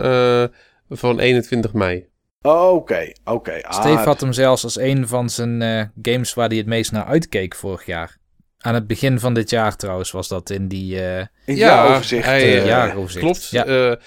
van 0.89 1.19
21 1.19 1.73
mei. 1.73 2.09
Oké, 2.41 3.11
oké. 3.23 3.31
Okay. 3.31 3.59
Ah, 3.59 3.79
Steve 3.79 4.03
had 4.03 4.21
hem 4.21 4.33
zelfs 4.33 4.63
als 4.63 4.79
een 4.79 5.07
van 5.07 5.29
zijn 5.29 5.61
uh, 5.61 5.83
games 6.01 6.33
waar 6.33 6.47
hij 6.47 6.57
het 6.57 6.65
meest 6.65 6.91
naar 6.91 7.05
uitkeek 7.05 7.55
vorig 7.55 7.85
jaar. 7.85 8.17
Aan 8.57 8.73
het 8.73 8.87
begin 8.87 9.19
van 9.19 9.33
dit 9.33 9.49
jaar 9.49 9.75
trouwens 9.75 10.11
was 10.11 10.27
dat 10.27 10.49
in 10.49 10.67
die... 10.67 10.95
Uh, 10.95 11.19
in 11.45 11.55
ja, 11.55 11.87
overzicht. 11.87 12.25
Hij, 12.25 12.57
uh, 12.57 12.65
jaaroverzicht. 12.65 13.23
Klopt. 13.25 13.49
Ja. 13.49 13.65
er 13.65 13.99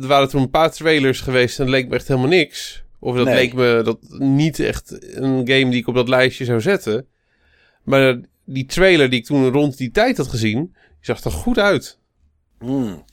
waren 0.00 0.28
toen 0.28 0.42
een 0.42 0.50
paar 0.50 0.72
trailers 0.72 1.20
geweest 1.20 1.58
en 1.58 1.64
dat 1.64 1.74
leek 1.74 1.88
me 1.88 1.94
echt 1.94 2.08
helemaal 2.08 2.28
niks. 2.28 2.84
Of 2.98 3.16
dat 3.16 3.24
nee. 3.24 3.34
leek 3.34 3.54
me 3.54 3.80
dat 3.84 3.98
niet 4.18 4.60
echt 4.60 5.14
een 5.14 5.48
game 5.48 5.70
die 5.70 5.80
ik 5.80 5.86
op 5.86 5.94
dat 5.94 6.08
lijstje 6.08 6.44
zou 6.44 6.60
zetten. 6.60 7.06
Maar 7.82 8.20
die 8.44 8.66
trailer 8.66 9.10
die 9.10 9.18
ik 9.18 9.26
toen 9.26 9.48
rond 9.48 9.76
die 9.76 9.90
tijd 9.90 10.16
had 10.16 10.28
gezien, 10.28 10.74
zag 11.02 11.24
er 11.24 11.30
goed 11.30 11.58
uit. 11.58 11.98
Hmm. 12.58 13.04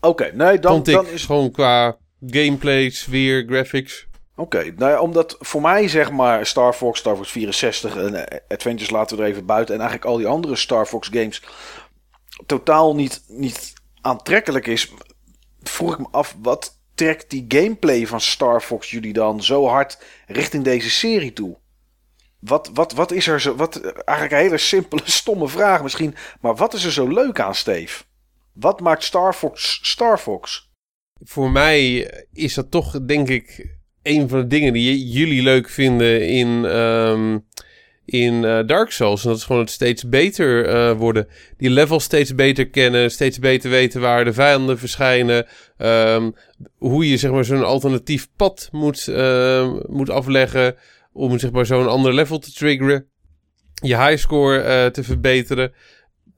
Oké, 0.00 0.08
okay, 0.08 0.30
nee, 0.30 0.58
dan, 0.58 0.82
dan 0.82 1.06
is... 1.06 1.24
gewoon 1.24 1.50
qua 1.50 1.96
gameplay, 2.26 2.90
sfeer, 2.90 3.44
graphics. 3.46 4.06
Oké, 4.36 4.56
okay, 4.56 4.74
nou 4.76 4.90
ja, 4.90 5.00
omdat 5.00 5.36
voor 5.38 5.60
mij 5.60 5.88
zeg 5.88 6.10
maar 6.10 6.46
Star 6.46 6.72
Fox, 6.72 6.98
Star 6.98 7.16
Fox 7.16 7.30
64 7.30 7.96
en 7.96 8.28
Adventures 8.48 8.90
laten 8.90 9.16
we 9.16 9.22
er 9.22 9.28
even 9.28 9.46
buiten. 9.46 9.74
En 9.74 9.80
eigenlijk 9.80 10.10
al 10.10 10.16
die 10.16 10.26
andere 10.26 10.56
Star 10.56 10.86
Fox 10.86 11.08
games 11.12 11.42
totaal 12.46 12.94
niet, 12.94 13.24
niet 13.26 13.72
aantrekkelijk 14.00 14.66
is. 14.66 14.92
Vroeg 15.62 15.92
ik 15.92 15.98
me 15.98 16.08
af, 16.10 16.36
wat 16.42 16.80
trekt 16.94 17.30
die 17.30 17.44
gameplay 17.48 18.06
van 18.06 18.20
Star 18.20 18.60
Fox 18.60 18.90
jullie 18.90 19.12
dan 19.12 19.42
zo 19.42 19.66
hard 19.66 19.98
richting 20.26 20.64
deze 20.64 20.90
serie 20.90 21.32
toe? 21.32 21.56
Wat, 22.44 22.70
wat, 22.74 22.92
wat 22.92 23.10
is 23.10 23.26
er 23.26 23.40
zo. 23.40 23.54
Wat, 23.54 23.80
eigenlijk 23.80 24.32
een 24.32 24.46
hele 24.46 24.58
simpele, 24.58 25.02
stomme 25.20 25.48
vraag 25.48 25.82
misschien. 25.82 26.14
Maar 26.40 26.54
wat 26.54 26.74
is 26.74 26.84
er 26.84 26.92
zo 26.92 27.08
leuk 27.08 27.40
aan, 27.40 27.54
Steve? 27.54 28.02
Wat 28.52 28.80
maakt 28.80 29.04
Star 29.04 29.34
Fox 29.34 29.80
Star 29.82 30.18
Fox? 30.18 30.70
Voor 31.24 31.50
mij 31.50 32.10
is 32.32 32.54
dat 32.54 32.70
toch, 32.70 33.04
denk 33.04 33.28
ik, 33.28 33.76
een 34.02 34.28
van 34.28 34.40
de 34.40 34.46
dingen 34.46 34.72
die 34.72 35.08
jullie 35.08 35.42
leuk 35.42 35.68
vinden 35.68 36.28
in, 36.28 36.48
um, 36.48 37.46
in 38.04 38.34
uh, 38.34 38.66
Dark 38.66 38.90
Souls. 38.90 39.22
En 39.22 39.28
dat 39.28 39.38
is 39.38 39.44
gewoon 39.44 39.60
het 39.60 39.70
steeds 39.70 40.08
beter 40.08 40.68
uh, 40.68 40.98
worden. 40.98 41.28
Die 41.56 41.70
levels 41.70 42.04
steeds 42.04 42.34
beter 42.34 42.68
kennen, 42.68 43.10
steeds 43.10 43.38
beter 43.38 43.70
weten 43.70 44.00
waar 44.00 44.24
de 44.24 44.32
vijanden 44.32 44.78
verschijnen. 44.78 45.46
Um, 45.78 46.34
hoe 46.78 47.08
je 47.08 47.16
zeg 47.16 47.30
maar 47.30 47.44
zo'n 47.44 47.64
alternatief 47.64 48.28
pad 48.36 48.68
moet, 48.72 49.06
uh, 49.06 49.72
moet 49.86 50.10
afleggen 50.10 50.76
om 51.12 51.38
zeg 51.38 51.50
maar 51.50 51.66
zo'n 51.66 51.88
ander 51.88 52.14
level 52.14 52.38
te 52.38 52.52
triggeren. 52.52 53.06
Je 53.74 53.96
highscore 53.96 54.90
te 54.90 55.04
verbeteren. 55.04 55.72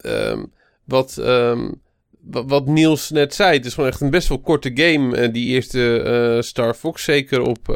Um, 0.07 0.53
wat 0.85 1.15
wat 2.27 2.67
Niels 2.67 3.11
net 3.11 3.35
zei, 3.35 3.57
het 3.57 3.67
is 3.67 3.75
gewoon 3.75 3.91
echt 3.91 4.01
een 4.01 4.11
best 4.11 4.29
wel 4.29 4.41
korte 4.41 4.71
game. 4.75 5.23
Uh, 5.23 5.33
die 5.33 5.47
eerste 5.47 6.05
uh, 6.37 6.43
Star 6.43 6.75
Fox, 6.75 7.05
zeker 7.05 7.41
op, 7.41 7.69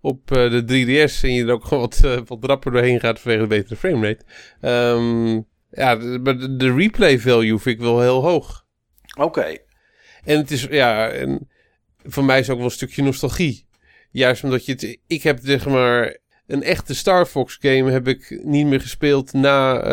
op 0.00 0.26
de 0.26 0.62
3DS. 0.62 1.20
En 1.22 1.32
je 1.32 1.44
er 1.44 1.52
ook 1.52 1.64
gewoon 1.64 1.82
wat, 1.82 2.26
wat 2.26 2.44
rapper 2.44 2.72
doorheen 2.72 3.00
gaat 3.00 3.20
vanwege 3.20 3.42
de 3.42 3.48
betere 3.48 3.76
framerate. 3.76 4.24
Um, 4.60 5.46
ja, 5.70 5.96
de, 5.96 6.56
de, 6.56 6.74
replay 6.74 7.18
value 7.18 7.58
vind 7.58 7.76
ik 7.76 7.82
wel 7.82 8.00
heel 8.00 8.22
hoog. 8.22 8.64
Oké. 9.16 9.26
Okay. 9.26 9.64
En 10.24 10.36
het 10.36 10.50
is, 10.50 10.62
ja, 10.70 11.08
en 11.08 11.48
voor 12.02 12.24
mij 12.24 12.38
is 12.38 12.50
ook 12.50 12.56
wel 12.56 12.66
een 12.66 12.70
stukje 12.70 13.02
nostalgie. 13.02 13.66
Juist 14.10 14.44
omdat 14.44 14.66
je 14.66 14.72
het, 14.72 14.98
ik 15.06 15.22
heb 15.22 15.38
zeg 15.42 15.66
maar, 15.66 16.16
een 16.46 16.62
echte 16.62 16.94
Star 16.94 17.26
Fox 17.26 17.58
game 17.60 17.90
heb 17.90 18.08
ik 18.08 18.40
niet 18.42 18.66
meer 18.66 18.80
gespeeld 18.80 19.32
na 19.32 19.84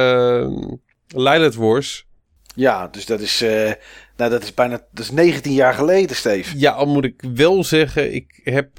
uh, 0.43 0.73
Lilith 1.07 1.55
Wars. 1.55 2.07
Ja, 2.55 2.87
dus 2.87 3.05
dat 3.05 3.19
is, 3.19 3.41
uh, 3.41 3.71
nou, 4.17 4.31
dat 4.31 4.43
is 4.43 4.53
bijna 4.53 4.87
dat 4.91 5.05
is 5.05 5.11
19 5.11 5.53
jaar 5.53 5.73
geleden, 5.73 6.15
Steve. 6.15 6.57
Ja, 6.57 6.71
al 6.71 6.85
moet 6.85 7.03
ik 7.03 7.23
wel 7.33 7.63
zeggen, 7.63 8.13
ik 8.13 8.39
heb, 8.43 8.69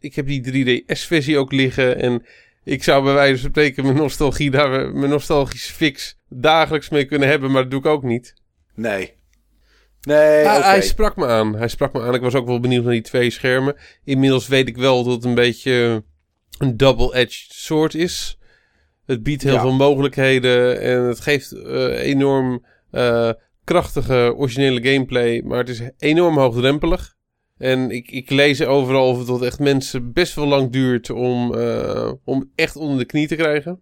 ik 0.00 0.14
heb 0.14 0.26
die 0.26 0.82
3DS-versie 0.84 1.38
ook 1.38 1.52
liggen. 1.52 1.98
En 2.00 2.26
ik 2.64 2.84
zou 2.84 3.04
bij 3.04 3.12
wijze 3.12 3.40
van 3.40 3.50
spreken 3.50 3.84
mijn 3.84 3.96
nostalgie 3.96 4.50
daar, 4.50 4.92
mijn 4.92 5.10
nostalgische 5.10 5.72
fix 5.72 6.16
dagelijks 6.28 6.88
mee 6.88 7.04
kunnen 7.04 7.28
hebben, 7.28 7.50
maar 7.50 7.62
dat 7.62 7.70
doe 7.70 7.80
ik 7.80 7.86
ook 7.86 8.02
niet. 8.02 8.34
Nee. 8.74 9.18
Nee, 10.00 10.48
ah, 10.48 10.64
Hij 10.64 10.82
sprak 10.82 11.16
me 11.16 11.26
aan. 11.26 11.54
Hij 11.54 11.68
sprak 11.68 11.92
me 11.92 12.00
aan. 12.00 12.14
Ik 12.14 12.20
was 12.20 12.34
ook 12.34 12.46
wel 12.46 12.60
benieuwd 12.60 12.84
naar 12.84 12.92
die 12.92 13.02
twee 13.02 13.30
schermen. 13.30 13.76
Inmiddels 14.04 14.48
weet 14.48 14.68
ik 14.68 14.76
wel 14.76 15.04
dat 15.04 15.14
het 15.14 15.24
een 15.24 15.34
beetje 15.34 16.04
een 16.58 16.76
double-edged 16.76 17.46
sword 17.48 17.94
is. 17.94 18.38
Het 19.06 19.22
biedt 19.22 19.42
heel 19.42 19.60
veel 19.60 19.72
mogelijkheden 19.72 20.80
en 20.80 21.02
het 21.02 21.20
geeft 21.20 21.52
uh, 21.52 22.02
enorm 22.02 22.66
uh, 22.92 23.30
krachtige, 23.64 24.34
originele 24.36 24.92
gameplay. 24.92 25.42
Maar 25.44 25.58
het 25.58 25.68
is 25.68 25.82
enorm 25.98 26.38
hoogdrempelig. 26.38 27.14
En 27.58 27.90
ik, 27.90 28.10
ik 28.10 28.30
lees 28.30 28.64
overal 28.64 29.08
of 29.08 29.18
het 29.18 29.26
tot 29.26 29.42
echt 29.42 29.58
mensen 29.58 30.12
best 30.12 30.34
wel 30.34 30.46
lang 30.46 30.72
duurt 30.72 31.10
om, 31.10 31.54
uh, 31.54 32.12
om 32.24 32.50
echt 32.54 32.76
onder 32.76 32.98
de 32.98 33.04
knie 33.04 33.26
te 33.26 33.36
krijgen. 33.36 33.80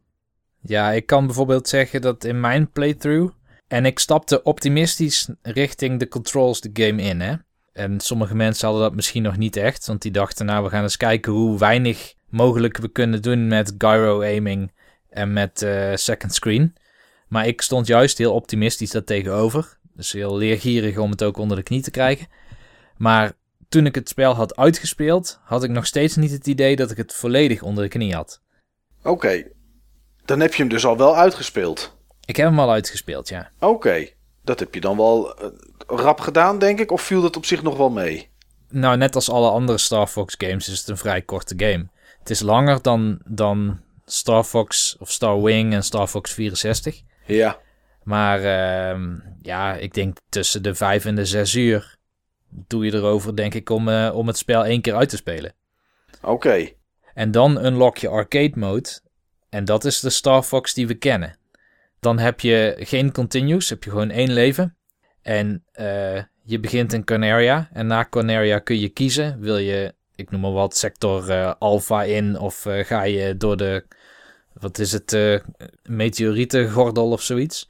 Ja, 0.61 0.93
ik 0.93 1.07
kan 1.07 1.27
bijvoorbeeld 1.27 1.69
zeggen 1.69 2.01
dat 2.01 2.25
in 2.25 2.41
mijn 2.41 2.71
playthrough. 2.71 3.33
En 3.69 3.87
ik 3.87 3.99
stapte 3.99 4.43
optimistisch 4.43 5.29
richting 5.43 5.99
de 5.99 6.09
controls 6.09 6.61
de 6.61 6.71
game 6.73 7.03
in. 7.03 7.21
Hè? 7.21 7.35
En 7.73 8.01
sommige 8.01 8.35
mensen 8.35 8.67
hadden 8.67 8.87
dat 8.87 8.95
misschien 8.95 9.23
nog 9.23 9.37
niet 9.37 9.57
echt. 9.57 9.87
Want 9.87 10.03
die 10.03 10.11
dachten, 10.11 10.47
nou, 10.47 10.65
we 10.65 10.71
gaan 10.71 10.83
eens 10.83 10.97
kijken 10.97 11.33
hoe 11.33 11.59
weinig 11.59 12.15
mogelijk 12.29 12.77
we 12.77 12.89
kunnen 12.89 13.23
doen 13.23 13.47
met 13.47 13.75
gyro 13.79 14.23
aiming 14.23 14.73
en 15.11 15.33
met 15.33 15.63
uh, 15.63 15.95
second 15.95 16.35
screen. 16.35 16.77
Maar 17.29 17.47
ik 17.47 17.61
stond 17.61 17.87
juist 17.87 18.19
heel 18.19 18.35
optimistisch 18.35 18.91
daar 18.91 19.05
tegenover. 19.05 19.79
Dus 19.93 20.13
heel 20.13 20.37
leergierig 20.37 20.99
om 20.99 21.11
het 21.11 21.23
ook 21.23 21.37
onder 21.37 21.57
de 21.57 21.63
knie 21.63 21.83
te 21.83 21.91
krijgen. 21.91 22.27
Maar 22.97 23.33
toen 23.69 23.87
ik 23.87 23.95
het 23.95 24.09
spel 24.09 24.35
had 24.35 24.57
uitgespeeld, 24.57 25.41
had 25.45 25.65
ik 25.65 25.71
nog 25.71 25.87
steeds 25.87 26.17
niet 26.17 26.31
het 26.31 26.47
idee 26.47 26.77
dat 26.77 26.91
ik 26.91 26.97
het 26.97 27.15
volledig 27.15 27.63
onder 27.63 27.85
de 27.85 27.91
knie 27.91 28.15
had. 28.15 28.41
Oké, 29.03 29.45
dan 30.25 30.41
heb 30.41 30.55
je 30.55 30.63
hem 30.63 30.71
dus 30.71 30.85
al 30.85 30.97
wel 30.97 31.17
uitgespeeld. 31.17 31.98
Ik 32.29 32.37
heb 32.37 32.49
hem 32.49 32.61
al 32.61 32.71
uitgespeeld, 32.71 33.29
ja. 33.29 33.51
Oké, 33.61 34.09
dat 34.45 34.59
heb 34.59 34.75
je 34.75 34.81
dan 34.81 34.97
wel 34.97 35.43
uh, 35.43 35.49
rap 35.87 36.21
gedaan, 36.21 36.59
denk 36.59 36.81
ik, 36.81 36.91
of 36.91 37.03
viel 37.03 37.23
dat 37.23 37.37
op 37.37 37.45
zich 37.45 37.63
nog 37.63 37.77
wel 37.77 37.91
mee? 37.91 38.29
Nou, 38.71 38.97
net 38.97 39.15
als 39.15 39.31
alle 39.31 39.51
andere 39.51 39.79
Star 39.79 40.07
Fox 40.07 40.35
games 40.39 40.69
is 40.69 40.79
het 40.79 40.89
een 40.89 40.97
vrij 40.97 41.23
korte 41.23 41.55
game. 41.57 41.89
Het 42.19 42.31
is 42.31 42.41
langer 42.41 42.83
dan, 42.83 43.21
dan 43.25 43.81
Star 44.05 44.45
Fox 44.45 44.97
of 44.99 45.11
Star 45.11 45.43
Wing 45.43 45.73
en 45.73 45.83
Star 45.83 46.07
Fox 46.07 46.33
64. 46.33 47.03
Ja. 47.27 47.59
Maar 48.03 48.39
uh, 48.39 49.05
ja, 49.43 49.75
ik 49.75 49.95
denk 49.95 50.19
tussen 50.29 50.63
de 50.63 50.75
vijf 50.75 51.05
en 51.05 51.15
de 51.15 51.25
zes 51.25 51.55
uur 51.55 51.97
doe 52.49 52.85
je 52.85 52.95
erover, 52.95 53.37
denk 53.37 53.55
ik, 53.55 53.71
om, 53.71 53.89
uh, 53.89 54.11
om 54.15 54.27
het 54.27 54.39
spel 54.39 54.65
één 54.65 54.81
keer 54.81 54.95
uit 54.95 55.09
te 55.09 55.17
spelen. 55.17 55.53
Oké. 56.23 56.69
En 57.15 57.31
dan 57.31 57.65
unlock 57.65 57.99
je 57.99 58.09
arcade 58.09 58.53
mode. 58.55 58.89
En 59.49 59.65
dat 59.65 59.85
is 59.85 60.01
de 60.01 60.11
Star 60.11 60.43
Fox 60.43 60.75
die 60.75 60.87
we 60.87 60.95
kennen. 60.95 61.38
Dan 62.01 62.19
heb 62.19 62.41
je 62.41 62.77
geen 62.79 63.13
continues, 63.13 63.69
heb 63.69 63.85
je 63.85 63.91
gewoon 63.91 64.11
één 64.11 64.33
leven. 64.33 64.77
En 65.23 65.65
uh, 65.81 66.23
je 66.43 66.61
begint 66.61 66.93
in 66.93 67.05
Corneria. 67.05 67.69
En 67.73 67.87
na 67.87 68.07
Corneria 68.11 68.59
kun 68.59 68.79
je 68.79 68.89
kiezen. 68.89 69.41
Wil 69.41 69.59
je, 69.59 69.95
ik 70.15 70.31
noem 70.31 70.41
maar 70.41 70.53
wat, 70.53 70.77
sector 70.77 71.31
uh, 71.31 71.53
Alpha 71.59 72.03
in? 72.03 72.39
Of 72.39 72.67
ga 72.69 73.03
je 73.03 73.37
door 73.37 73.57
de 73.57 73.87
wat 74.53 74.79
is 74.79 74.93
het, 74.93 75.43
meteorietengordel 75.83 77.11
of 77.11 77.23
zoiets. 77.23 77.69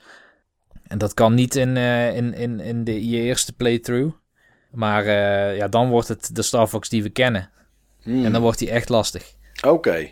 En 0.86 0.98
dat 0.98 1.14
kan 1.14 1.34
niet 1.34 1.56
in, 1.56 1.76
in, 1.76 2.34
in, 2.34 2.60
in 2.60 2.84
de, 2.84 3.08
je 3.08 3.20
eerste 3.20 3.52
playthrough. 3.52 4.16
Maar 4.70 5.04
ja, 5.54 5.68
dan 5.68 5.88
wordt 5.88 6.08
het 6.08 6.34
de 6.34 6.42
Star 6.42 6.66
Fox 6.66 6.88
die 6.88 7.02
we 7.02 7.10
kennen. 7.10 7.50
Hmm. 8.02 8.24
En 8.24 8.32
dan 8.32 8.42
wordt 8.42 8.60
hij 8.60 8.68
echt 8.68 8.88
lastig. 8.88 9.34
Oké. 9.66 10.10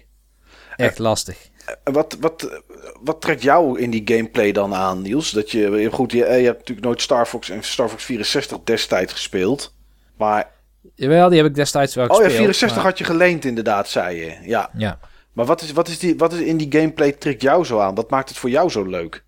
Echt 0.76 0.98
lastig. 0.98 1.50
Wat, 1.84 2.16
wat, 2.20 2.62
wat 3.02 3.20
trekt 3.20 3.42
jou 3.42 3.80
in 3.80 3.90
die 3.90 4.02
gameplay 4.04 4.52
dan 4.52 4.74
aan, 4.74 5.02
Niels? 5.02 5.30
Dat 5.30 5.50
je, 5.50 5.88
goed, 5.92 6.12
je, 6.12 6.18
je 6.18 6.24
hebt 6.24 6.58
natuurlijk 6.58 6.86
nooit 6.86 7.02
Star 7.02 7.26
Fox 7.26 7.50
en 7.50 7.62
Star 7.64 7.88
Fox 7.88 8.04
64 8.04 8.58
destijds 8.64 9.12
gespeeld. 9.12 9.74
Maar 10.16 10.50
Jawel, 10.94 11.28
die 11.28 11.38
heb 11.38 11.46
ik 11.46 11.54
destijds 11.54 11.94
wel 11.94 12.04
Oh 12.04 12.10
gespeeld. 12.10 12.30
ja, 12.32 12.38
64 12.38 12.76
maar- 12.76 12.86
had 12.86 12.98
je 12.98 13.04
geleend 13.04 13.44
inderdaad, 13.44 13.88
zei 13.88 14.16
je. 14.16 14.36
Ja. 14.42 14.70
Ja. 14.76 14.98
Maar 15.32 15.46
wat 15.46 15.62
is, 15.62 15.72
wat, 15.72 15.88
is 15.88 15.98
die, 15.98 16.16
wat 16.16 16.32
is 16.32 16.40
in 16.40 16.56
die 16.56 16.72
gameplay 16.72 17.12
trick 17.12 17.40
jou 17.42 17.64
zo 17.64 17.78
aan? 17.80 17.94
Wat 17.94 18.10
maakt 18.10 18.28
het 18.28 18.38
voor 18.38 18.50
jou 18.50 18.70
zo 18.70 18.82
leuk? 18.84 19.24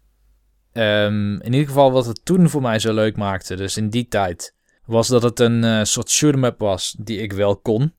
Ehm, 0.72 1.32
in 1.34 1.52
ieder 1.52 1.66
geval 1.66 1.92
wat 1.92 2.06
het 2.06 2.24
toen 2.24 2.48
voor 2.48 2.62
mij 2.62 2.78
zo 2.78 2.92
leuk 2.92 3.16
maakte, 3.16 3.56
dus 3.56 3.76
in 3.76 3.88
die 3.90 4.08
tijd, 4.08 4.54
was 4.84 5.08
dat 5.08 5.22
het 5.22 5.40
een 5.40 5.64
eh, 5.64 5.80
soort 5.82 6.10
shoot'em 6.10 6.44
up 6.44 6.58
was 6.58 6.96
die 6.98 7.18
ik 7.20 7.32
wel 7.32 7.56
kon. 7.56 7.92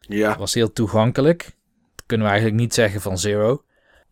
Ja. 0.00 0.28
Het 0.28 0.38
was 0.38 0.54
heel 0.54 0.72
toegankelijk. 0.72 1.42
Dat 1.94 2.06
kunnen 2.06 2.26
we 2.26 2.32
eigenlijk 2.32 2.62
niet 2.62 2.74
zeggen 2.74 3.00
van 3.00 3.18
Zero. 3.18 3.62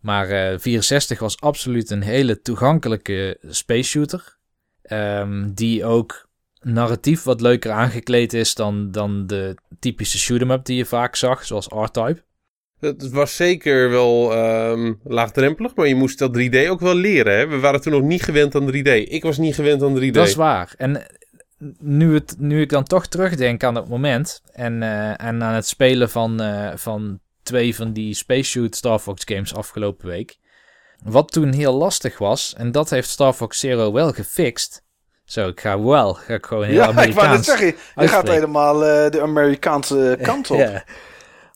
Maar 0.05 0.28
eh 0.28 0.59
64 0.59 1.18
was 1.18 1.40
absoluut 1.40 1.90
een 1.90 2.02
hele 2.02 2.40
toegankelijke 2.40 3.39
space 3.48 3.89
shooter. 3.89 4.36
Ehm, 4.82 5.51
die 5.55 5.85
ook 5.85 6.28
narratief 6.60 7.22
wat 7.22 7.40
leuker 7.40 7.70
aangekleed 7.70 8.32
is 8.32 8.55
dan, 8.55 8.90
dan 8.90 9.26
de 9.26 9.56
typische 9.78 10.18
shoot'em 10.18 10.51
up 10.51 10.64
die 10.64 10.76
je 10.76 10.85
vaak 10.85 11.16
zag, 11.16 11.44
zoals 11.44 11.66
R-Type. 11.66 12.22
Het 12.81 13.10
was 13.10 13.36
zeker 13.36 13.90
wel 13.90 14.32
ehm, 14.32 14.93
laagdrempelig, 15.05 15.74
maar 15.74 15.86
je 15.86 15.94
moest 15.94 16.18
dat 16.18 16.39
3D 16.39 16.68
ook 16.68 16.81
wel 16.81 16.94
leren. 16.94 17.36
Hè? 17.36 17.47
We 17.47 17.59
waren 17.59 17.81
toen 17.81 17.93
nog 17.93 18.02
niet 18.02 18.22
gewend 18.22 18.55
aan 18.55 18.72
3D. 18.72 18.89
Ik 18.89 19.22
was 19.22 19.39
niet 19.39 19.55
gewend 19.55 19.82
aan 19.82 20.01
3D. 20.01 20.10
Dat 20.10 20.26
is 20.26 20.35
waar. 20.35 20.74
En 20.76 21.01
eh, 21.01 21.06
nu, 21.78 22.14
het, 22.14 22.36
nu 22.39 22.60
ik 22.60 22.68
dan 22.68 22.85
toch 22.85 23.06
terugdenk 23.06 23.64
aan 23.64 23.74
het 23.74 23.89
moment 23.89 24.43
en, 24.52 24.82
eh, 24.82 25.09
en 25.09 25.43
aan 25.43 25.55
het 25.55 25.66
spelen 25.66 26.10
van, 26.10 26.40
eh, 26.40 26.76
van 26.76 27.20
twee 27.45 27.77
van 27.77 27.93
die 27.93 28.15
Space 28.15 28.51
Shoot 28.51 28.77
Star 28.77 28.99
Fox 28.99 29.23
games 29.25 29.55
afgelopen 29.55 30.07
week. 30.07 30.39
Wat 31.05 31.33
toen 31.33 31.53
heel 31.53 31.73
lastig 31.75 32.19
was, 32.19 32.55
en 32.57 32.73
dat 32.73 32.91
heeft 32.91 33.09
Star 33.09 33.33
Fox 33.33 33.59
Zero 33.59 33.93
wel 33.93 34.12
gefixt. 34.12 34.83
Zo, 35.25 35.49
ik 35.49 35.61
ga 35.61 35.81
wel, 35.81 36.15
ga 36.15 36.35
ik 36.35 36.47
gewoon 36.47 36.65
heel 36.65 36.75
Ja, 36.75 36.89
ik 36.89 36.95
wou 36.95 37.05
net 37.05 37.16
Amerikaans. 37.16 37.47
zeggen, 37.47 37.75
je 37.95 38.09
gaat 38.09 38.29
helemaal 38.29 38.85
eh, 38.85 39.11
de 39.11 39.23
Amerikaanse 39.23 40.19
kant 40.23 40.51
op. 40.51 40.59
Ja. 40.59 40.85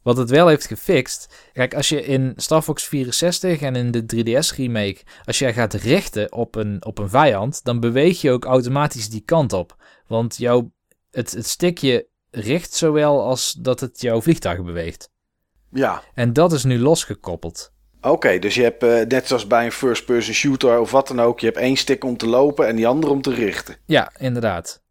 Wat 0.03 0.17
het 0.17 0.31
wel 0.31 0.49
heeft 0.49 0.67
gefixt. 0.67 1.35
Kijk, 1.53 1.75
als 1.75 1.89
je 1.89 2.05
in 2.05 2.33
Star 2.37 2.63
Fox 2.63 2.85
64 2.85 3.61
en 3.61 3.77
in 3.77 3.91
de 3.91 4.03
3DS 4.03 4.57
remake, 4.57 5.01
als 5.25 5.39
jij 5.39 5.53
gaat 5.53 5.75
richten 5.75 6.33
op 6.33 6.55
een, 6.55 6.85
op 6.85 6.99
een 6.99 7.09
vijand, 7.09 7.65
dan 7.65 7.81
beweeg 7.81 8.21
je 8.21 8.31
ook 8.31 8.45
automatisch 8.45 9.09
die 9.09 9.23
kant 9.25 9.53
op. 9.53 9.77
Want 10.07 10.37
jouw, 10.37 10.73
het, 11.11 11.33
het 11.33 11.47
stickje 11.47 12.07
richt 12.31 12.75
zowel 12.75 13.23
als 13.23 13.53
dat 13.53 13.81
het 13.81 14.01
jouw 14.01 14.21
vliegtuig 14.21 14.63
beweegt. 14.63 15.11
Ja. 15.71 16.03
En 16.15 16.33
dat 16.33 16.53
is 16.53 16.65
nu 16.65 16.79
losgekoppeld. 16.79 17.73
Oké, 18.01 18.39
dus 18.39 18.55
je 18.55 18.63
hebt 18.63 18.83
eh, 18.83 19.07
net 19.07 19.27
zoals 19.27 19.47
bij 19.47 19.65
een 19.65 19.73
first-person 19.73 20.35
shooter 20.35 20.81
of 20.81 20.91
wat 20.91 21.09
dan 21.09 21.21
ook, 21.21 21.41
je 21.41 21.47
hebt 21.47 21.59
één 21.59 21.77
stick 21.77 22.05
om 22.05 22.17
te 22.17 22.27
lopen 22.27 22.67
en 22.67 22.77
die 22.77 22.87
andere 22.87 23.13
om 23.13 23.23
te 23.23 23.35
richten. 23.35 23.77
Ja, 23.87 24.13
inderdaad. 24.19 24.83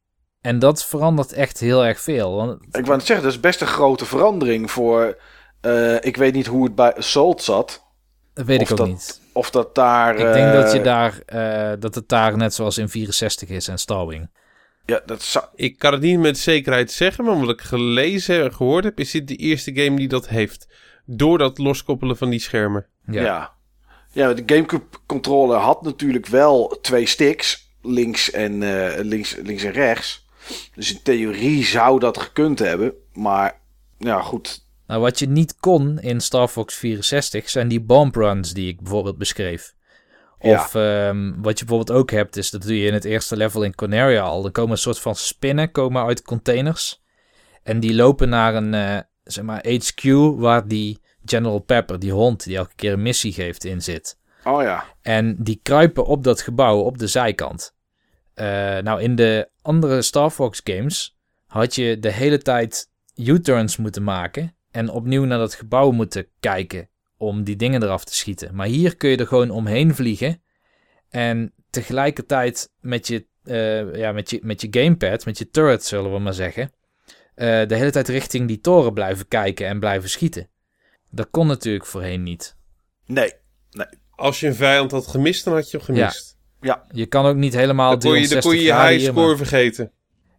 En 0.42 0.60
dat 0.60 0.86
verandert 0.86 1.32
echt 1.34 1.60
heel 1.60 1.86
erg 1.86 2.00
veel. 2.00 2.36
Want 2.36 2.62
Ik 2.72 2.86
wou 2.86 2.98
net 2.98 3.06
zeggen, 3.06 3.26
dat 3.26 3.34
is 3.36 3.40
best 3.40 3.62
een 3.62 3.68
grote 3.68 4.06
verandering 4.06 4.72
voor. 4.72 5.18
eh, 5.62 5.96
ik 5.96 6.18
weet 6.18 6.34
niet 6.34 6.48
hoe 6.48 6.64
het 6.64 6.76
bij 6.76 6.96
Assault 6.96 7.42
zat. 7.44 7.86
dat 8.34 8.46
weet 8.46 8.60
Of 8.62 8.66
ik 8.66 8.72
ook 8.72 8.78
dat- 8.78 8.88
niet. 8.88 9.22
Of 9.34 9.50
dat 9.50 9.76
daar. 9.76 10.16
Ik 10.16 10.34
denk 10.34 10.54
dat, 10.54 10.72
je 10.72 10.78
eh, 10.78 10.84
daar, 10.84 11.20
dat 11.80 11.96
het 11.96 12.10
daar 12.10 12.38
net 12.38 12.54
zoals 12.54 12.78
in 12.78 12.90
64 12.90 13.50
is 13.50 13.68
en 13.68 13.78
Starwing. 13.78 14.30
Ja, 14.88 15.02
dat 15.06 15.22
zou. 15.22 15.46
Ik 15.56 15.78
kan 15.78 15.92
het 15.92 16.02
niet 16.02 16.20
met 16.20 16.38
zekerheid 16.38 16.92
zeggen, 16.92 17.24
maar 17.24 17.40
wat 17.40 17.50
ik 17.50 17.62
gelezen 17.62 18.44
en 18.44 18.54
gehoord 18.54 18.84
heb, 18.84 19.00
is 19.00 19.12
dit 19.12 19.28
de 19.28 19.36
eerste 19.36 19.76
game 19.76 19.96
die 19.96 20.08
dat 20.08 20.28
heeft. 20.28 20.68
Door 21.06 21.38
dat 21.38 21.58
loskoppelen 21.58 22.18
van 22.18 22.30
die 22.30 22.40
schermen. 22.40 22.86
Ja. 23.06 23.22
Ja. 23.22 23.54
ja. 24.12 24.34
de 24.34 24.44
GameCube 24.46 24.86
controller 25.06 25.58
had 25.58 25.82
natuurlijk 25.82 26.26
wel 26.26 26.78
twee 26.82 27.06
sticks. 27.06 27.72
Links 27.82 28.32
en, 28.32 28.64
eh, 28.64 29.04
links, 29.04 29.36
links 29.36 29.64
en 29.64 29.72
rechts. 29.72 30.28
Dus 30.76 30.94
in 30.94 31.02
theorie 31.04 31.66
zou 31.66 32.00
dat 32.00 32.18
gekund 32.18 32.60
hebben. 32.60 32.94
Maar 33.14 33.62
ja, 33.98 34.22
goed. 34.22 34.66
Nou, 34.88 35.02
wat 35.02 35.20
je 35.20 35.28
niet 35.28 35.56
kon 35.60 36.00
in 36.00 36.22
Star 36.22 36.48
Fox 36.48 36.76
64 36.76 37.50
zijn 37.50 37.68
die 37.68 37.82
bomb 37.82 38.16
runs 38.16 38.54
die 38.54 38.68
ik 38.68 38.82
bijvoorbeeld 38.82 39.18
beschreef. 39.18 39.76
Ja. 40.40 40.62
Of 40.62 40.76
ehm, 40.76 41.34
wat 41.42 41.60
je 41.60 41.66
bijvoorbeeld 41.66 42.00
ook 42.00 42.12
hebt, 42.12 42.38
is 42.38 42.50
dat 42.50 42.62
doe 42.62 42.80
je 42.80 42.88
in 42.88 42.94
het 42.94 43.06
eerste 43.06 43.38
level 43.38 43.64
in 43.64 43.76
Corneria 43.76 44.22
al. 44.22 44.46
Er 44.46 44.52
komen 44.52 44.72
een 44.72 44.78
soort 44.78 45.00
van 45.00 45.16
spinnen 45.16 45.72
komen 45.72 46.06
uit 46.06 46.22
containers. 46.22 47.04
En 47.64 47.80
die 47.80 47.96
lopen 47.96 48.30
naar 48.30 48.56
een 48.56 48.74
eh, 48.74 49.00
zeg 49.24 49.44
maar 49.44 49.66
HQ 49.68 50.04
waar 50.38 50.68
die 50.68 51.02
General 51.26 51.60
Pepper, 51.60 52.00
die 52.00 52.12
hond 52.12 52.44
die 52.44 52.58
elke 52.58 52.76
keer 52.76 52.94
een 52.94 53.02
missie 53.02 53.34
geeft, 53.34 53.64
in 53.64 53.82
zit. 53.82 54.18
Oh 54.44 54.62
ja. 54.62 54.86
En 55.02 55.36
die 55.40 55.60
kruipen 55.64 56.06
op 56.06 56.24
dat 56.24 56.42
gebouw 56.42 56.80
op 56.80 56.98
de 56.98 57.08
zijkant. 57.08 57.76
Eh, 58.34 58.46
nou, 58.78 59.02
in 59.02 59.16
de 59.16 59.50
andere 59.62 60.02
Star 60.02 60.30
Fox 60.30 60.62
games 60.64 61.18
had 61.48 61.76
je 61.76 62.00
de 62.00 62.12
hele 62.12 62.38
tijd 62.38 62.90
U-turns 63.16 63.78
moeten 63.78 64.04
maken. 64.04 64.56
En 64.72 64.90
opnieuw 64.90 65.24
naar 65.24 65.38
dat 65.38 65.54
gebouw 65.54 65.92
moeten 65.92 66.28
kijken 66.40 66.90
om 67.18 67.44
die 67.44 67.56
dingen 67.56 67.84
eraf 67.84 68.04
te 68.06 68.16
schieten. 68.16 68.56
Maar 68.56 68.68
hier 68.68 68.96
kun 68.98 69.10
je 69.10 69.18
er 69.18 69.28
gewoon 69.28 69.50
omheen 69.50 69.96
vliegen. 69.96 70.42
En 71.10 71.54
tegelijkertijd 71.70 72.70
met 72.80 73.08
je, 73.08 73.26
eh, 73.44 73.96
ja, 73.96 74.12
met 74.12 74.30
je, 74.30 74.40
met 74.44 74.62
je 74.62 74.68
gamepad, 74.72 75.26
met 75.26 75.38
je 75.38 75.50
turret 75.50 75.84
zullen 75.84 76.12
we 76.14 76.20
maar 76.20 76.34
zeggen. 76.34 76.72
eh, 77.36 77.68
de 77.68 77.76
hele 77.76 77.92
tijd 77.92 78.08
richting 78.08 78.48
die 78.48 78.60
toren 78.60 78.94
blijven 78.94 79.28
kijken 79.28 79.68
en 79.68 79.80
blijven 79.80 80.10
schieten. 80.10 80.50
Dat 81.12 81.28
kon 81.32 81.48
natuurlijk 81.48 81.86
voorheen 81.86 82.24
niet. 82.24 82.56
Nee. 83.06 83.34
Als 84.16 84.40
je 84.40 84.48
een 84.48 84.56
vijand 84.56 84.92
had 84.92 85.08
gemist, 85.08 85.44
dan 85.44 85.54
had 85.54 85.72
je 85.72 85.78
hem 85.78 85.86
gemist. 85.86 86.38
Je 86.92 87.06
kan 87.06 87.26
ook 87.26 87.36
niet 87.36 87.54
helemaal 87.54 87.90
Dan 87.90 88.00
kon 88.12 88.20
je, 88.22 88.28
dan 88.28 88.42
kon 88.42 88.52
je 88.56 88.58
je 88.58 88.64
360 88.64 88.68
graden 88.68 88.90
high 88.92 89.02
hier, 89.04 89.12
score 89.12 89.28
maar- 89.28 89.38
vergeten. 89.38 89.92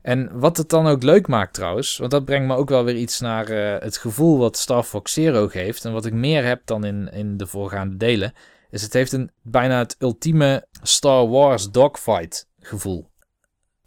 En 0.09 0.39
wat 0.39 0.57
het 0.57 0.69
dan 0.69 0.87
ook 0.87 1.03
leuk 1.03 1.27
maakt 1.27 1.55
trouwens, 1.55 1.97
want 1.97 2.11
dat 2.11 2.25
brengt 2.25 2.47
me 2.47 2.55
ook 2.57 2.69
wel 2.69 2.85
weer 2.85 2.97
iets 2.97 3.21
naar 3.21 3.49
eh, 3.49 3.83
het 3.83 3.97
gevoel 3.97 4.39
wat 4.39 4.57
Star 4.57 4.83
Fox 4.83 5.13
Zero 5.13 5.49
geeft. 5.49 5.85
En 5.85 5.93
wat 5.93 6.05
ik 6.07 6.13
meer 6.13 6.45
heb 6.45 6.61
dan 6.65 6.85
in, 6.85 7.09
in 7.13 7.37
de 7.37 7.47
voorgaande 7.47 7.97
delen, 7.97 8.33
is 8.71 8.83
het 8.83 8.93
heeft 8.93 9.13
een 9.13 9.31
bijna 9.43 9.79
het 9.79 9.97
ultieme 9.99 10.67
Star 10.83 11.29
Wars 11.29 11.71
dogfight 11.71 12.49
gevoel. 12.61 13.11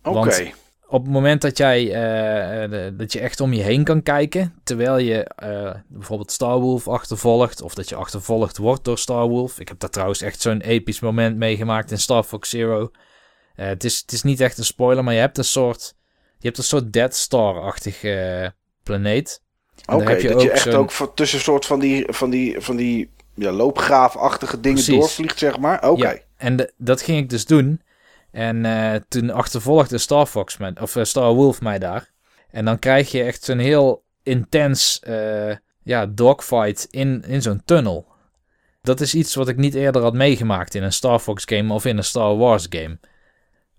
Oké. 0.03 0.52
Op 0.88 1.03
het 1.03 1.11
moment 1.11 1.41
dat 1.41 1.57
jij 1.57 1.85
eh, 1.85 2.69
de- 2.69 2.93
dat 2.98 3.14
je 3.14 3.19
echt 3.19 3.39
om 3.39 3.53
je 3.53 3.61
heen 3.61 3.84
kan 3.84 4.03
kijken, 4.03 4.53
terwijl 4.64 4.98
je 4.98 5.23
eh, 5.23 5.76
bijvoorbeeld 5.88 6.31
Star 6.31 6.60
Wolf 6.60 6.88
achtervolgt, 6.88 7.61
of 7.61 7.73
dat 7.73 7.89
je 7.89 7.95
achtervolgd 7.95 8.57
wordt 8.57 8.84
door 8.84 8.98
Star 8.98 9.27
Wolf. 9.27 9.60
Ik 9.60 9.68
heb 9.68 9.80
daar 9.80 9.89
trouwens 9.89 10.22
echt 10.22 10.41
zo'n 10.41 10.61
episch 10.61 10.99
moment 10.99 11.38
meegemaakt 11.38 11.91
in 11.91 11.99
Star 11.99 12.23
Fox 12.23 12.49
Zero. 12.49 12.91
Eh, 13.56 13.65
het, 13.68 13.84
is, 13.84 13.99
het 14.02 14.11
is 14.11 14.23
niet 14.23 14.39
echt 14.39 14.57
een 14.57 14.65
spoiler, 14.65 15.03
maar 15.03 15.14
je 15.14 15.19
hebt 15.19 15.38
een 15.38 15.43
soort, 15.43 15.93
je 16.41 16.47
hebt 16.47 16.57
een 16.57 16.63
soort 16.63 16.93
Dead 16.93 17.15
Star-achtig 17.15 18.03
eh, 18.03 18.47
planeet. 18.84 19.41
Oké, 19.85 20.03
heb 20.09 20.22
je 20.22 20.27
dat 20.27 20.41
je 20.41 20.47
ook 20.47 20.53
echt 20.53 20.63
zo'n- 20.63 20.73
ook 20.73 21.11
tussen 21.15 21.39
soort 21.39 21.65
van 21.65 21.80
die, 21.80 22.05
van 22.13 22.30
die, 22.30 22.59
van 22.61 22.76
die 22.76 23.09
ja, 23.35 23.51
loopgraafachtige 23.51 24.59
dingen 24.59 24.84
Precies. 24.84 24.99
doorvliegt, 24.99 25.38
zeg 25.39 25.57
maar. 25.59 25.89
Oké. 25.89 26.07
Ja, 26.09 26.18
en 26.38 26.55
de- 26.55 26.73
dat 26.77 27.01
ging 27.01 27.18
ik 27.18 27.30
dus 27.30 27.45
doen. 27.45 27.81
En 28.31 28.65
eh, 28.65 28.95
toen 29.07 29.30
achtervolgde 29.31 29.97
Star 29.97 30.26
Fox 30.26 30.57
of 30.81 30.95
eh, 30.95 31.03
Star 31.03 31.34
Wolf 31.34 31.61
mij 31.61 31.80
daar. 31.80 32.09
En 32.49 32.65
dan 32.65 32.80
krijg 32.80 33.11
je 33.11 33.23
echt 33.23 33.43
zo'n 33.43 33.57
heel 33.59 34.03
intens 34.23 34.99
ja, 35.84 36.05
dogfight 36.05 36.88
in, 36.89 37.23
in 37.27 37.41
zo'n 37.41 37.61
tunnel. 37.65 38.07
Dat 38.81 38.99
is 38.99 39.15
iets 39.15 39.35
wat 39.35 39.47
ik 39.47 39.57
niet 39.57 39.73
eerder 39.76 40.01
had 40.01 40.13
meegemaakt 40.13 40.76
in 40.76 40.84
een 40.84 40.93
Star 40.93 41.19
Fox 41.19 41.43
game 41.45 41.73
of 41.73 41.85
in 41.85 41.97
een 41.97 42.03
Star 42.03 42.38
Wars 42.38 42.65
game. 42.69 42.99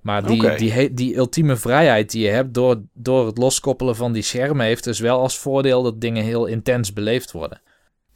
Maar 0.02 0.26
die, 0.26 0.54
die, 0.54 0.94
die 0.94 1.16
ultieme 1.16 1.56
vrijheid 1.56 2.10
die 2.10 2.22
je 2.24 2.30
hebt 2.30 2.54
door, 2.54 2.80
door 2.94 3.26
het 3.26 3.38
loskoppelen 3.38 3.96
van 3.96 4.12
die 4.12 4.22
schermen 4.22 4.66
heeft 4.66 4.84
dus 4.84 5.00
wel 5.00 5.20
als 5.20 5.38
voordeel 5.38 5.82
dat 5.82 6.00
dingen 6.00 6.24
heel 6.24 6.46
intens 6.46 6.92
beleefd 6.92 7.32
worden. 7.32 7.60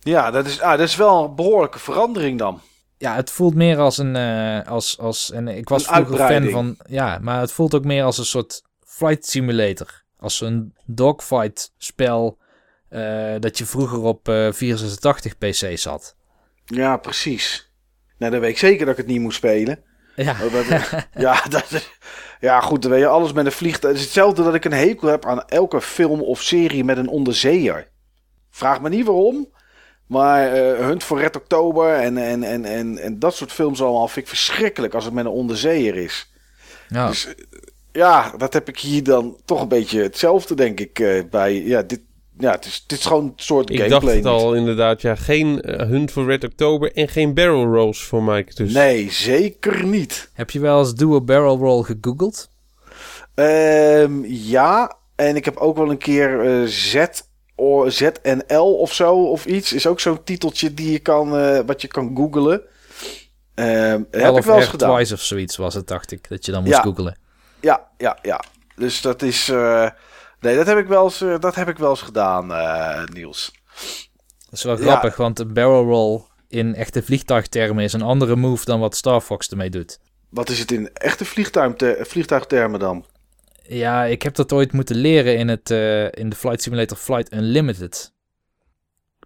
Ja, 0.01 0.31
dat 0.31 0.47
is, 0.47 0.61
ah, 0.61 0.71
dat 0.71 0.89
is 0.89 0.97
wel 0.97 1.25
een 1.25 1.35
behoorlijke 1.35 1.79
verandering 1.79 2.39
dan. 2.39 2.61
Ja, 2.99 3.15
het 3.15 3.31
voelt 3.31 3.55
meer 3.55 3.79
als 3.79 3.99
een. 3.99 4.17
eh, 4.17 4.67
als, 4.67 4.99
als, 4.99 5.31
en 5.31 5.49
ik 5.49 5.69
was 5.69 5.89
Een 5.89 5.95
vroeger 6.07 6.27
fan 6.27 6.51
van. 6.51 6.77
Ja, 6.89 7.19
maar 7.23 7.41
het 7.41 7.53
voelt 7.53 7.75
ook 7.75 7.85
meer 7.85 8.05
als 8.05 8.19
een 8.19 8.25
soort 8.25 8.63
flight 8.85 9.27
simulator. 9.27 10.03
Als 10.19 10.37
zo'n 10.37 10.75
dogfight 10.85 11.73
spel. 11.79 12.39
eh, 12.89 13.35
dat 13.41 13.59
je 13.59 13.67
vroeger 13.67 13.99
op 13.99 14.29
eh 14.29 14.53
486 14.53 15.39
PC 15.39 15.79
zat. 15.79 16.17
Ja, 16.65 16.97
precies. 16.97 17.71
Nou, 18.19 18.33
dan 18.33 18.41
weet 18.41 18.51
ik 18.51 18.59
zeker 18.59 18.87
dat 18.87 18.99
ik 18.99 19.05
het 19.05 19.13
niet 19.13 19.21
moet 19.21 19.35
spelen. 19.35 19.79
Ja, 20.17 20.37
Oh, 20.45 20.53
dat- 20.53 21.07
ja, 21.25 21.43
dat, 21.49 21.89
ja, 22.41 22.61
goed, 22.61 22.83
dan 22.83 22.91
weet 22.91 23.01
je 23.01 23.07
alles 23.07 23.33
met 23.33 23.47
een 23.47 23.53
vliegtuig. 23.53 23.93
Het 23.93 24.01
is 24.03 24.07
hetzelfde 24.07 24.43
dat 24.43 24.55
ik 24.55 24.65
een 24.65 24.73
hekel 24.73 25.09
heb 25.09 25.27
aan 25.27 25.45
elke 25.49 25.81
film 25.81 26.21
of 26.23 26.43
serie 26.43 26.85
met 26.85 26.97
een 26.99 27.09
onderzeeër. 27.09 27.89
Vraag 28.51 28.81
me 28.81 28.89
niet 28.89 29.07
waarom. 29.07 29.49
Maar 30.07 30.53
eh, 30.53 30.87
Hunt 30.87 31.05
voor 31.05 31.19
Red 31.21 31.37
Oktober 31.37 31.95
en, 31.95 32.17
en, 32.19 32.43
en, 32.43 32.65
en, 32.65 32.99
en 32.99 33.19
dat 33.19 33.35
soort 33.35 33.53
films 33.53 33.83
allemaal 33.83 34.09
vind 34.09 34.25
ik 34.27 34.29
verschrikkelijk 34.37 34.95
als 34.95 35.05
het 35.05 35.15
met 35.15 35.25
een 35.25 35.31
onderzeeër 35.31 35.97
is. 35.97 36.33
ja. 36.89 37.09
Dus 37.09 37.27
eh, 37.27 37.33
ja, 37.93 38.33
dat 38.37 38.53
heb 38.53 38.69
ik 38.69 38.79
hier 38.79 39.03
dan 39.03 39.41
toch 39.45 39.61
een 39.61 39.69
beetje 39.69 40.03
hetzelfde, 40.03 40.55
denk 40.55 40.81
ik, 40.81 40.99
eh, 40.99 41.23
bij. 41.31 41.55
Ja, 41.63 41.83
dit, 41.83 42.01
ja 42.39 42.51
het, 42.51 42.65
is, 42.65 42.85
dit 42.87 42.99
is 42.99 43.07
gewoon 43.07 43.25
een 43.25 43.33
soort 43.37 43.71
Ik 43.71 43.77
gameplay. 43.79 44.01
dacht 44.01 44.15
het 44.17 44.27
al 44.27 44.55
inderdaad, 44.55 45.01
ja, 45.03 45.15
geen 45.15 45.61
eh, 45.63 45.87
Hunt 45.89 46.11
for 46.11 46.27
Red 46.27 46.45
Oktober 46.45 46.93
en 46.93 47.09
geen 47.09 47.35
barrel 47.35 47.65
rolls 47.65 48.03
voor 48.05 48.23
Mike. 48.23 48.55
Dus 48.55 48.73
Nee, 48.73 49.11
zeker 49.11 49.85
niet. 49.85 50.31
Heb 50.33 50.51
je 50.51 50.61
wel 50.61 50.79
eens 50.79 50.95
Duo 50.95 51.21
Barrel 51.21 51.57
Roll 51.59 51.83
gegoogeld? 51.83 52.49
Ehm, 53.35 54.25
ja, 54.25 54.97
En 55.15 55.37
ik 55.37 55.45
heb 55.45 55.57
ook 55.57 55.77
wel 55.77 55.91
een 55.91 55.99
keer 55.99 56.45
uh, 56.45 56.67
Z, 56.67 57.05
or, 57.55 57.91
ZNL 57.93 58.75
of 58.79 58.93
zo 58.95 59.31
of 59.31 59.47
iets. 59.47 59.73
Is 59.73 59.87
ook 59.87 60.01
zo'n 60.01 60.25
titeltje 60.25 60.75
die 60.75 60.93
je 60.93 60.99
kan, 60.99 61.41
uh, 61.41 61.61
wat 61.67 61.83
je 61.83 61.89
kan 61.89 62.17
googlen. 62.17 62.63
Uh, 63.55 63.95
heb 64.11 64.37
ik 64.37 64.43
wel 64.43 64.57
eens 64.57 64.67
gedaan. 64.67 64.95
Twice 64.95 65.15
of 65.15 65.21
zoiets 65.21 65.57
was 65.57 65.75
het, 65.75 65.87
dacht 65.87 66.13
ik, 66.13 66.29
dat 66.29 66.45
je 66.47 66.53
dan 66.53 66.63
moest 66.63 66.75
ja. 66.75 66.83
googlen. 66.83 67.19
Ja, 67.61 67.87
ja, 67.99 68.19
ja. 68.23 68.43
Dus 68.77 69.01
dat 69.01 69.23
is... 69.23 69.49
Uh, 69.49 69.89
nee, 70.41 70.57
dat 70.57 70.67
heb 70.67 70.79
ik 70.79 70.87
wel 70.87 71.05
eens, 71.05 71.19
dat 71.19 71.55
heb 71.55 71.69
ik 71.69 71.79
wel 71.79 71.91
eens 71.91 72.03
gedaan, 72.03 72.47
Niels. 73.13 73.53
Dat 74.45 74.53
is 74.53 74.63
wel 74.63 74.77
grappig, 74.77 75.17
want 75.17 75.37
de 75.37 75.47
barrel 75.47 75.85
roll 75.85 76.23
in 76.49 76.75
echte 76.75 77.03
vliegtuigtermen 77.03 77.85
is 77.85 77.93
een 77.93 78.03
andere 78.03 78.37
move 78.37 78.65
dan 78.65 78.81
wat 78.81 78.97
Star 78.97 79.21
Fox 79.21 79.49
ermee 79.49 79.71
doet. 79.71 79.99
Wat 80.29 80.51
is 80.51 80.59
het 80.59 80.71
in 80.71 80.93
echte 80.93 81.25
vliegtuigtermen 82.05 82.81
dan? 82.81 83.05
Ja, 83.63 84.05
ik 84.05 84.23
heb 84.23 84.35
dat 84.35 84.53
ooit 84.53 84.73
moeten 84.73 84.97
leren 84.97 85.37
in, 85.37 85.49
het, 85.49 85.71
uh, 85.71 86.05
in 86.05 86.29
de 86.29 86.37
Flight 86.37 86.63
Simulator 86.63 86.97
Flight 86.97 87.33
Unlimited. 87.33 88.13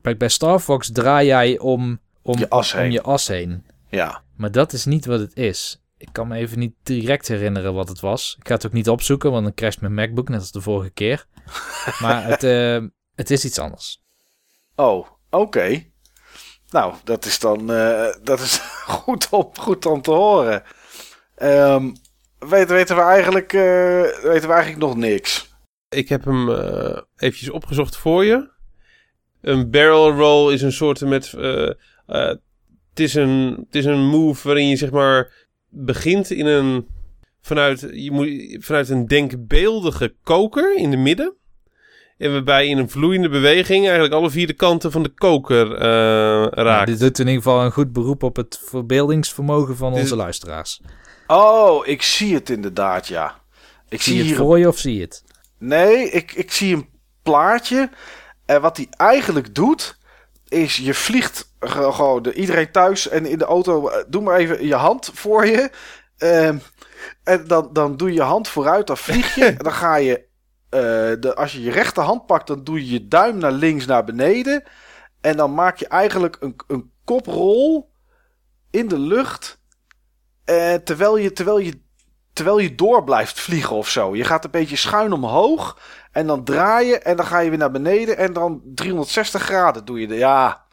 Bij, 0.03 0.17
bij 0.17 0.29
Star 0.29 0.61
Fox 0.61 0.93
draai 0.93 1.27
jij 1.27 1.59
om, 1.59 2.01
om, 2.23 2.39
je 2.39 2.49
as 2.49 2.73
heen. 2.73 2.85
om 2.85 2.91
je 2.91 3.03
as 3.03 3.29
heen. 3.29 3.67
Ja. 3.89 4.23
Maar 4.37 4.53
dat 4.53 4.73
is 4.73 4.85
niet 4.85 5.07
wat 5.07 5.21
het 5.21 5.37
is. 5.37 5.80
Ik 6.01 6.09
kan 6.13 6.29
me 6.29 6.37
even 6.37 6.59
niet 6.59 6.75
direct 6.83 7.29
herinneren 7.29 7.75
wat 7.75 7.89
het 7.89 8.01
was. 8.01 8.37
Ik 8.39 8.49
ga 8.49 8.55
het 8.55 8.67
ook 8.67 8.73
niet 8.73 8.89
opzoeken, 8.89 9.31
want 9.31 9.45
dan 9.45 9.55
crasht 9.55 9.81
mijn 9.81 9.95
MacBook, 9.95 10.29
net 10.29 10.41
als 10.41 10.53
de 10.53 10.61
vorige 10.61 10.91
keer. 10.91 11.27
maar 12.03 12.25
het, 12.25 12.45
uh, 12.45 12.85
het 13.15 13.31
is 13.31 13.45
iets 13.45 13.59
anders. 13.59 14.03
Oh, 14.75 14.99
oké. 14.99 15.09
Okay. 15.31 15.93
Nou, 16.71 16.95
dat 17.05 17.25
is 17.25 17.39
dan 17.39 17.71
uh, 17.71 18.15
dat 18.23 18.41
is 18.41 18.59
goed, 19.05 19.29
om, 19.31 19.51
goed 19.59 19.87
om 19.87 20.03
te 20.03 20.11
horen. 20.11 20.63
Um, 21.43 21.93
weten, 22.39 22.75
weten, 22.75 22.97
we 22.97 23.03
eigenlijk, 23.03 23.53
uh, 23.53 24.03
weten 24.03 24.49
we 24.49 24.55
eigenlijk 24.55 24.79
nog 24.79 24.97
niks. 24.97 25.55
Ik 25.89 26.09
heb 26.09 26.25
hem 26.25 26.49
uh, 26.49 26.99
eventjes 27.17 27.51
opgezocht 27.51 27.97
voor 27.97 28.25
je. 28.25 28.51
Een 29.41 29.71
barrel 29.71 30.13
roll 30.13 30.53
is 30.53 30.63
een 30.63 30.73
soort 30.73 31.01
met... 31.01 31.31
het, 32.07 32.41
is 32.95 33.15
een, 33.15 33.65
het 33.67 33.75
is 33.75 33.85
een 33.85 34.07
move 34.07 34.47
waarin 34.47 34.69
je 34.69 34.77
zeg 34.77 34.91
maar 34.91 35.49
begint 35.71 36.31
in 36.31 36.47
een... 36.47 36.87
Vanuit, 37.43 37.89
je 37.93 38.11
moet, 38.11 38.65
vanuit 38.65 38.89
een 38.89 39.07
denkbeeldige 39.07 40.15
koker 40.23 40.77
in 40.77 40.91
de 40.91 40.97
midden. 40.97 41.35
En 42.19 42.33
waarbij 42.33 42.67
in 42.67 42.79
een 42.79 42.91
vloeiende 42.91 43.29
beweging 43.29 43.85
eigenlijk 43.85 44.15
alle 44.15 44.31
vier 44.31 44.47
de 44.47 44.53
kanten 44.53 44.93
van 44.93 45.03
de 45.03 45.09
koker 45.09 45.67
uh, 45.67 45.79
raakt. 46.51 46.57
Ja, 46.57 46.85
dit 46.85 46.99
doet 46.99 47.19
in 47.19 47.27
ieder 47.27 47.43
geval 47.43 47.65
een 47.65 47.73
goed 47.73 47.93
beroep 47.93 48.23
op 48.23 48.37
het 48.37 48.61
verbeeldingsvermogen 48.65 49.77
van 49.77 49.93
onze 49.93 50.17
luisteraars. 50.17 50.81
Oh, 51.27 51.87
ik 51.87 52.03
zie 52.03 52.35
het 52.35 52.51
inderdaad, 52.51 53.09
ja. 53.09 53.41
Ik 53.89 54.03
zie, 54.03 54.13
zie 54.13 54.23
het 54.23 54.27
hier... 54.27 54.37
voor 54.37 54.59
je 54.59 54.69
of 54.69 54.79
zie 54.79 54.95
je 54.95 55.01
het? 55.01 55.25
Nee, 55.59 56.11
ik, 56.11 56.33
ik 56.33 56.51
zie 56.53 56.75
een 56.75 56.89
plaatje. 57.23 57.91
En 58.47 58.61
wat 58.61 58.77
hij 58.77 58.87
eigenlijk 58.91 59.55
doet, 59.55 59.99
is 60.51 60.77
je 60.77 60.95
vliegt 60.95 61.55
gewoon 61.59 62.23
de, 62.23 62.33
iedereen 62.33 62.71
thuis 62.71 63.09
en 63.09 63.27
in 63.27 63.39
de 63.39 63.45
auto. 63.45 63.91
Doe 64.09 64.23
maar 64.23 64.37
even 64.37 64.67
je 64.67 64.75
hand 64.75 65.11
voor 65.15 65.47
je. 65.47 65.71
Uh, 66.19 66.49
en 67.25 67.47
dan, 67.47 67.69
dan 67.73 67.97
doe 67.97 68.09
je 68.09 68.15
je 68.15 68.23
hand 68.23 68.49
vooruit, 68.49 68.87
dan 68.87 68.97
vlieg 68.97 69.35
je. 69.35 69.45
en 69.59 69.65
dan 69.65 69.73
ga 69.73 69.97
je 69.97 70.19
uh, 70.71 70.81
de, 71.21 71.35
als 71.35 71.53
je 71.53 71.63
je 71.63 71.71
rechterhand 71.71 72.27
pakt, 72.27 72.47
dan 72.47 72.65
doe 72.65 72.85
je 72.85 72.93
je 72.93 73.09
duim 73.09 73.39
naar 73.39 73.53
links 73.53 73.87
naar 73.87 74.05
beneden. 74.05 74.63
En 75.21 75.37
dan 75.37 75.55
maak 75.55 75.77
je 75.77 75.89
eigenlijk 75.89 76.37
een, 76.41 76.57
een 76.67 76.91
koprol 77.05 77.93
in 78.71 78.89
de 78.89 78.99
lucht. 78.99 79.59
Uh, 80.47 80.75
terwijl, 80.75 81.17
je, 81.17 81.33
terwijl, 81.33 81.59
je, 81.59 81.83
terwijl 82.41 82.59
je 82.59 82.75
door 82.75 83.05
blijft 83.05 83.41
vliegen 83.41 83.77
of 83.77 83.89
zo. 83.89 84.17
Je 84.17 84.25
gaat 84.25 84.45
een 84.45 84.51
beetje 84.51 84.77
schuin 84.77 85.13
omhoog. 85.13 85.79
En 86.13 86.27
dan 86.27 86.45
draai 86.45 86.87
je 86.87 86.99
en 86.99 87.17
dan 87.17 87.27
ga 87.27 87.39
je 87.39 87.49
weer 87.49 87.59
naar 87.59 87.71
beneden. 87.71 88.17
En 88.17 88.33
dan 88.33 88.61
360 88.75 89.43
graden 89.43 89.85
doe 89.85 90.01
je 90.01 90.07
de. 90.07 90.15
Ja. 90.15 90.65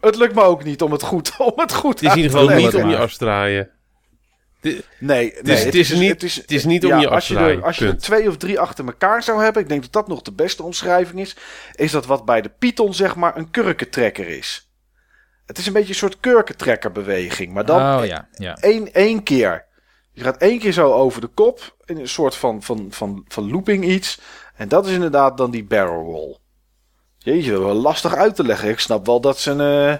Het 0.00 0.16
lukt 0.16 0.34
me 0.34 0.42
ook 0.42 0.64
niet 0.64 0.82
om 0.82 0.92
het 0.92 1.02
goed, 1.02 1.32
om 1.52 1.52
het 1.56 1.74
goed 1.74 2.00
Het 2.00 2.02
is 2.02 2.10
in 2.10 2.22
ieder 2.22 2.38
geval 2.38 2.56
niet 2.56 2.74
om 2.74 2.88
je 2.88 2.96
as 2.96 3.12
te 3.12 3.18
draaien. 3.18 3.70
Nee, 4.60 4.82
nee, 4.98 5.34
dus 5.42 5.64
het, 5.64 5.74
is, 5.74 5.92
niet, 5.92 6.10
het, 6.10 6.22
is, 6.22 6.36
het 6.36 6.50
is 6.50 6.64
niet 6.64 6.84
om 6.84 6.90
ja, 6.90 7.00
je 7.00 7.08
als 7.08 7.28
je, 7.28 7.36
er, 7.36 7.64
als 7.64 7.76
je 7.76 7.86
er 7.86 7.98
twee 7.98 8.28
of 8.28 8.36
drie 8.36 8.60
achter 8.60 8.84
elkaar 8.84 9.22
zou 9.22 9.42
hebben, 9.42 9.62
ik 9.62 9.68
denk 9.68 9.82
dat 9.82 9.92
dat 9.92 10.08
nog 10.08 10.22
de 10.22 10.32
beste 10.32 10.62
omschrijving 10.62 11.20
is, 11.20 11.36
is 11.74 11.90
dat 11.90 12.06
wat 12.06 12.24
bij 12.24 12.40
de 12.40 12.50
Python 12.58 12.94
zeg 12.94 13.16
maar 13.16 13.36
een 13.36 13.50
kurkentrekker 13.50 14.28
is. 14.28 14.70
Het 15.46 15.58
is 15.58 15.66
een 15.66 15.72
beetje 15.72 15.88
een 15.88 15.94
soort 15.94 16.20
kurkentrekkerbeweging, 16.20 17.52
maar 17.52 17.64
dan 17.64 17.98
oh, 17.98 18.06
ja, 18.06 18.28
ja. 18.32 18.54
Één, 18.54 18.92
één 18.92 19.22
keer. 19.22 19.72
Je 20.14 20.22
gaat 20.22 20.36
één 20.36 20.58
keer 20.58 20.72
zo 20.72 20.92
over 20.92 21.20
de 21.20 21.26
kop, 21.26 21.76
in 21.84 21.98
een 21.98 22.08
soort 22.08 22.34
van, 22.34 22.62
van, 22.62 22.86
van, 22.90 23.24
van 23.28 23.50
looping 23.50 23.84
iets. 23.84 24.20
En 24.56 24.68
dat 24.68 24.86
is 24.86 24.92
inderdaad 24.92 25.36
dan 25.36 25.50
die 25.50 25.64
barrel 25.64 26.02
roll. 26.02 26.36
Jeetje, 27.18 27.50
dat 27.50 27.60
is 27.60 27.66
wel 27.66 27.74
lastig 27.74 28.14
uit 28.14 28.34
te 28.34 28.44
leggen. 28.44 28.68
Ik 28.68 28.80
snap 28.80 29.06
wel 29.06 29.20
dat 29.20 29.38
ze 29.38 29.50
een... 29.50 29.90
Uh, 29.90 29.96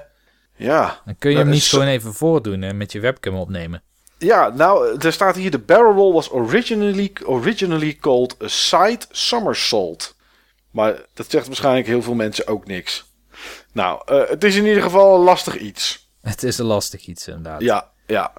ja. 0.57 1.01
Dan 1.05 1.17
kun 1.19 1.31
je 1.31 1.37
hem 1.37 1.49
niet 1.49 1.63
gewoon 1.63 1.87
even 1.87 2.15
voordoen 2.15 2.63
en 2.63 2.77
met 2.77 2.93
je 2.93 3.01
webcam 3.01 3.35
opnemen. 3.35 3.83
Ja, 4.19 4.49
nou, 4.49 4.99
er 4.99 5.13
staat 5.13 5.37
hier: 5.37 5.51
de 5.51 5.59
barrel 5.59 5.93
roll 5.93 6.13
was 6.13 6.31
originally, 6.31 7.13
originally 7.25 7.95
called 7.95 8.43
a 8.43 8.49
side 8.49 9.01
somersault. 9.11 10.17
Maar 10.71 11.01
dat 11.15 11.31
zegt 11.31 11.47
waarschijnlijk 11.47 11.87
heel 11.87 12.03
veel 12.03 12.15
mensen 12.15 12.47
ook 12.47 12.67
niks. 12.67 13.13
Nou, 13.73 14.13
uh, 14.13 14.29
het 14.29 14.45
is 14.45 14.57
in 14.57 14.67
ieder 14.67 14.83
geval 14.83 15.15
een 15.15 15.25
lastig 15.25 15.59
iets. 15.59 16.03
Het 16.21 16.43
is 16.43 16.59
een 16.59 16.67
lastig 16.67 17.07
iets, 17.07 17.29
inderdaad. 17.29 17.61
Ja, 17.61 17.91
ja. 18.07 18.33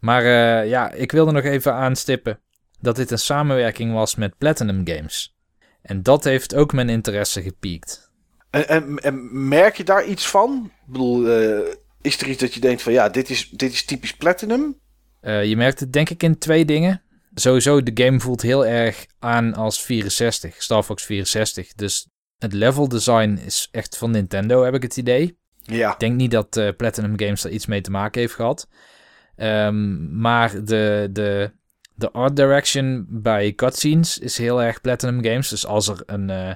Maar 0.00 0.24
uh, 0.24 0.68
ja, 0.68 0.92
ik 0.92 1.12
wilde 1.12 1.32
nog 1.32 1.44
even 1.44 1.74
aanstippen 1.74 2.40
dat 2.80 2.96
dit 2.96 3.10
een 3.10 3.18
samenwerking 3.18 3.92
was 3.92 4.14
met 4.14 4.38
Platinum 4.38 4.86
Games. 4.86 5.36
En 5.82 6.02
dat 6.02 6.24
heeft 6.24 6.54
ook 6.54 6.72
mijn 6.72 6.88
interesse 6.88 7.42
gepiekt. 7.42 8.10
En, 8.50 8.68
en, 8.68 8.98
en 8.98 9.48
merk 9.48 9.76
je 9.76 9.84
daar 9.84 10.04
iets 10.04 10.28
van? 10.28 10.70
Ik 10.86 10.92
bedoel, 10.92 11.40
uh, 11.40 11.74
is 12.00 12.20
er 12.20 12.28
iets 12.28 12.40
dat 12.40 12.54
je 12.54 12.60
denkt 12.60 12.82
van 12.82 12.92
ja, 12.92 13.08
dit 13.08 13.30
is, 13.30 13.50
dit 13.50 13.72
is 13.72 13.84
typisch 13.84 14.16
Platinum? 14.16 14.78
Uh, 15.22 15.44
je 15.44 15.56
merkt 15.56 15.80
het 15.80 15.92
denk 15.92 16.10
ik 16.10 16.22
in 16.22 16.38
twee 16.38 16.64
dingen. 16.64 17.02
Sowieso, 17.34 17.82
de 17.82 18.04
game 18.04 18.20
voelt 18.20 18.42
heel 18.42 18.66
erg 18.66 19.06
aan 19.18 19.54
als 19.54 19.82
64, 19.82 20.62
Star 20.62 20.82
Fox 20.82 21.04
64. 21.04 21.72
Dus 21.72 22.08
het 22.38 22.52
level 22.52 22.88
design 22.88 23.38
is 23.44 23.68
echt 23.70 23.96
van 23.96 24.10
Nintendo, 24.10 24.64
heb 24.64 24.74
ik 24.74 24.82
het 24.82 24.96
idee. 24.96 25.38
Ja. 25.62 25.92
Ik 25.92 25.98
denk 25.98 26.16
niet 26.16 26.30
dat 26.30 26.56
uh, 26.56 26.68
Platinum 26.76 27.18
Games 27.18 27.42
daar 27.42 27.52
iets 27.52 27.66
mee 27.66 27.80
te 27.80 27.90
maken 27.90 28.20
heeft 28.20 28.34
gehad. 28.34 28.68
Um, 29.42 30.18
maar 30.20 30.64
de, 30.64 31.08
de, 31.12 31.52
de 31.94 32.10
art 32.10 32.36
direction 32.36 33.06
bij 33.08 33.52
cutscenes 33.52 34.18
is 34.18 34.38
heel 34.38 34.62
erg 34.62 34.80
Platinum 34.80 35.24
Games. 35.24 35.48
Dus 35.48 35.66
als 35.66 35.88
er 35.88 36.02
een, 36.06 36.28
uh, 36.28 36.52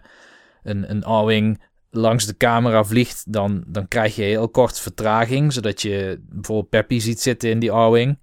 een, 0.62 0.90
een 0.90 1.05
A-Wing 1.06 1.62
langs 1.90 2.27
de 2.27 2.36
camera 2.36 2.85
vliegt, 2.85 3.32
dan, 3.32 3.65
dan 3.66 3.89
krijg 3.89 4.16
je 4.16 4.23
heel 4.23 4.48
kort 4.48 4.81
vertraging. 4.81 5.52
Zodat 5.52 5.82
je 5.82 6.20
bijvoorbeeld 6.28 6.69
Peppy 6.69 6.98
ziet 6.98 7.20
zitten 7.20 7.51
in 7.51 7.59
die 7.59 7.73
A-Wing. 7.73 8.19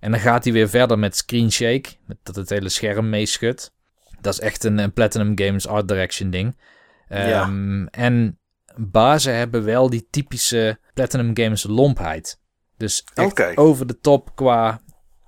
En 0.00 0.10
dan 0.10 0.20
gaat 0.20 0.44
hij 0.44 0.52
weer 0.52 0.68
verder 0.68 0.98
met 0.98 1.16
screen 1.16 1.52
shake. 1.52 1.90
Met 2.06 2.16
dat 2.22 2.36
het 2.36 2.48
hele 2.50 2.68
scherm 2.68 3.08
meeschudt. 3.08 3.74
Dat 4.20 4.32
is 4.32 4.40
echt 4.40 4.64
een, 4.64 4.78
een, 4.78 4.92
Platinum 4.92 5.32
Games 5.34 5.66
art 5.66 5.88
direction 5.88 6.30
ding. 6.30 6.56
Ja. 7.08 7.46
Um, 7.46 7.86
en 7.86 8.38
bazen 8.76 9.34
hebben 9.34 9.64
wel 9.64 9.90
die 9.90 10.06
typische 10.10 10.78
Platinum 10.94 11.30
Games 11.36 11.62
lompheid. 11.62 12.42
Dus 12.76 13.04
echt 13.14 13.30
okay. 13.30 13.54
over 13.54 13.86
de 13.86 14.00
top 14.00 14.30
qua 14.34 14.80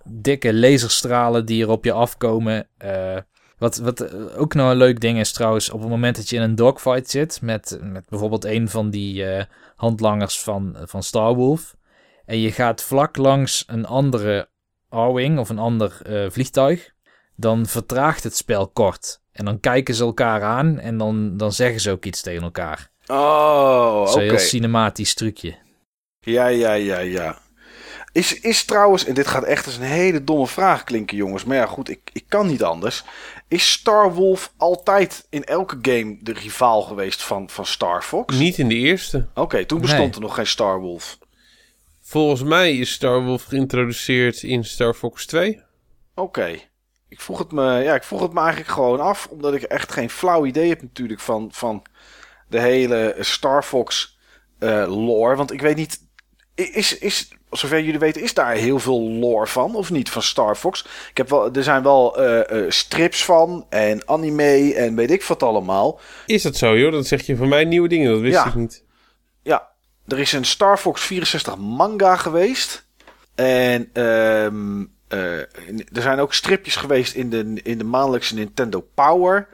dikke 0.04 0.54
laserstralen 0.54 1.46
die 1.46 1.62
er 1.62 1.70
op 1.70 1.84
je 1.84 1.92
afkomen. 1.92 2.68
Uh, 2.84 3.16
wat, 3.58 3.76
wat 3.76 4.14
ook 4.34 4.54
nog 4.54 4.70
een 4.70 4.76
leuk 4.76 5.00
ding 5.00 5.18
is 5.18 5.32
trouwens, 5.32 5.70
op 5.70 5.80
het 5.80 5.88
moment 5.88 6.16
dat 6.16 6.28
je 6.28 6.36
in 6.36 6.42
een 6.42 6.54
dogfight 6.54 7.10
zit 7.10 7.40
met, 7.42 7.78
met 7.82 8.08
bijvoorbeeld 8.08 8.44
een 8.44 8.68
van 8.68 8.90
die 8.90 9.24
uh, 9.24 9.42
handlangers 9.76 10.40
van, 10.40 10.76
van 10.80 11.02
Star 11.02 11.34
Wolf. 11.34 11.76
En 12.24 12.40
je 12.40 12.52
gaat 12.52 12.82
vlak 12.82 13.16
langs 13.16 13.64
een 13.66 13.86
andere 13.86 14.48
R-Wing 14.90 15.38
of 15.38 15.48
een 15.48 15.58
ander 15.58 16.00
uh, 16.06 16.30
vliegtuig. 16.30 16.94
Dan 17.36 17.66
vertraagt 17.66 18.22
het 18.22 18.36
spel 18.36 18.68
kort. 18.68 19.20
En 19.32 19.44
dan 19.44 19.60
kijken 19.60 19.94
ze 19.94 20.04
elkaar 20.04 20.42
aan 20.42 20.78
en 20.78 20.98
dan, 20.98 21.36
dan 21.36 21.52
zeggen 21.52 21.80
ze 21.80 21.90
ook 21.90 22.04
iets 22.04 22.22
tegen 22.22 22.42
elkaar. 22.42 22.90
Oh, 23.06 24.00
oké. 24.00 24.10
Zo'n 24.10 24.20
heel 24.20 24.38
cinematisch 24.38 25.14
trucje. 25.14 25.64
Ja, 26.26 26.46
ja, 26.46 26.72
ja, 26.72 26.98
ja. 26.98 27.38
Is, 28.12 28.40
is 28.40 28.64
trouwens, 28.64 29.04
en 29.04 29.14
dit 29.14 29.26
gaat 29.26 29.44
echt 29.44 29.66
als 29.66 29.76
een 29.76 29.82
hele 29.82 30.24
domme 30.24 30.46
vraag 30.46 30.84
klinken, 30.84 31.16
jongens. 31.16 31.44
Maar 31.44 31.56
ja, 31.56 31.66
goed, 31.66 31.88
ik, 31.90 32.10
ik 32.12 32.24
kan 32.28 32.46
niet 32.46 32.62
anders. 32.62 33.04
Is 33.48 33.72
Star 33.72 34.14
Wolf 34.14 34.52
altijd 34.56 35.26
in 35.30 35.44
elke 35.44 35.78
game 35.82 36.18
de 36.20 36.32
rivaal 36.32 36.82
geweest 36.82 37.22
van, 37.22 37.50
van 37.50 37.66
Star 37.66 38.02
Fox? 38.02 38.38
Niet 38.38 38.58
in 38.58 38.68
de 38.68 38.74
eerste. 38.74 39.26
Oké, 39.30 39.40
okay, 39.40 39.64
toen 39.64 39.80
bestond 39.80 40.02
nee. 40.02 40.14
er 40.14 40.20
nog 40.20 40.34
geen 40.34 40.46
Star 40.46 40.80
Wolf. 40.80 41.18
Volgens 42.00 42.42
mij 42.42 42.76
is 42.76 42.92
Star 42.92 43.22
Wolf 43.22 43.44
geïntroduceerd 43.44 44.42
in 44.42 44.64
Star 44.64 44.94
Fox 44.94 45.26
2. 45.26 45.50
Oké. 45.50 46.20
Okay. 46.20 46.68
Ik, 47.08 47.20
vroeg 47.20 47.38
het 47.38 47.52
me, 47.52 47.82
ja, 47.82 47.94
ik 47.94 48.04
vroeg 48.04 48.20
het 48.20 48.32
me 48.32 48.40
eigenlijk 48.40 48.70
gewoon 48.70 49.00
af, 49.00 49.26
omdat 49.26 49.54
ik 49.54 49.62
echt 49.62 49.92
geen 49.92 50.10
flauw 50.10 50.46
idee 50.46 50.68
heb 50.68 50.82
natuurlijk 50.82 51.20
van, 51.20 51.48
van 51.52 51.84
de 52.48 52.60
hele 52.60 53.16
Star 53.20 53.62
Fox 53.62 54.18
uh, 54.58 54.84
lore. 54.88 55.36
Want 55.36 55.52
ik 55.52 55.60
weet 55.60 55.76
niet, 55.76 56.05
is, 56.56 56.98
is 56.98 57.28
zover 57.50 57.80
jullie 57.80 57.98
weten, 57.98 58.22
is 58.22 58.34
daar 58.34 58.54
heel 58.54 58.78
veel 58.78 59.00
lore 59.00 59.46
van, 59.46 59.74
of 59.74 59.90
niet, 59.90 60.10
van 60.10 60.22
Star 60.22 60.56
Fox. 60.56 60.84
Ik 61.10 61.16
heb 61.16 61.28
wel, 61.28 61.52
er 61.52 61.62
zijn 61.62 61.82
wel 61.82 62.18
eh, 62.18 62.64
eh, 62.64 62.70
strips 62.70 63.24
van 63.24 63.66
en 63.68 64.08
anime 64.08 64.74
en 64.74 64.94
weet 64.94 65.10
ik 65.10 65.22
wat 65.22 65.42
allemaal. 65.42 66.00
Is 66.26 66.42
dat 66.42 66.56
zo, 66.56 66.78
joh? 66.78 66.92
Dan 66.92 67.04
zeg 67.04 67.26
je 67.26 67.36
van 67.36 67.48
mij 67.48 67.64
nieuwe 67.64 67.88
dingen, 67.88 68.10
dat 68.10 68.20
wist 68.20 68.34
Ja. 68.34 68.46
ik 68.46 68.54
niet. 68.54 68.84
Ja, 69.42 69.68
er 70.06 70.18
is 70.18 70.32
een 70.32 70.44
Star 70.44 70.78
Fox 70.78 71.02
64 71.02 71.56
manga 71.56 72.16
geweest. 72.16 72.86
En 73.34 73.90
ehm, 73.92 74.84
eh, 75.08 75.38
er 75.92 76.02
zijn 76.02 76.18
ook 76.18 76.34
stripjes 76.34 76.76
geweest 76.76 77.14
in 77.14 77.30
de, 77.30 77.60
in 77.62 77.78
de 77.78 77.84
maandelijkse 77.84 78.34
Nintendo 78.34 78.88
Power. 78.94 79.48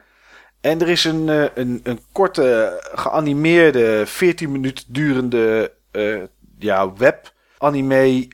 En 0.61 0.81
er 0.81 0.89
is 0.89 1.03
een, 1.03 1.27
een, 1.59 1.79
een 1.83 1.99
korte 2.11 2.79
geanimeerde 2.93 4.03
14 4.05 4.51
minuten 4.51 4.85
durende 4.87 5.71
eh, 5.91 6.15
ja, 6.63 6.93
web 6.93 7.33
anime 7.57 8.27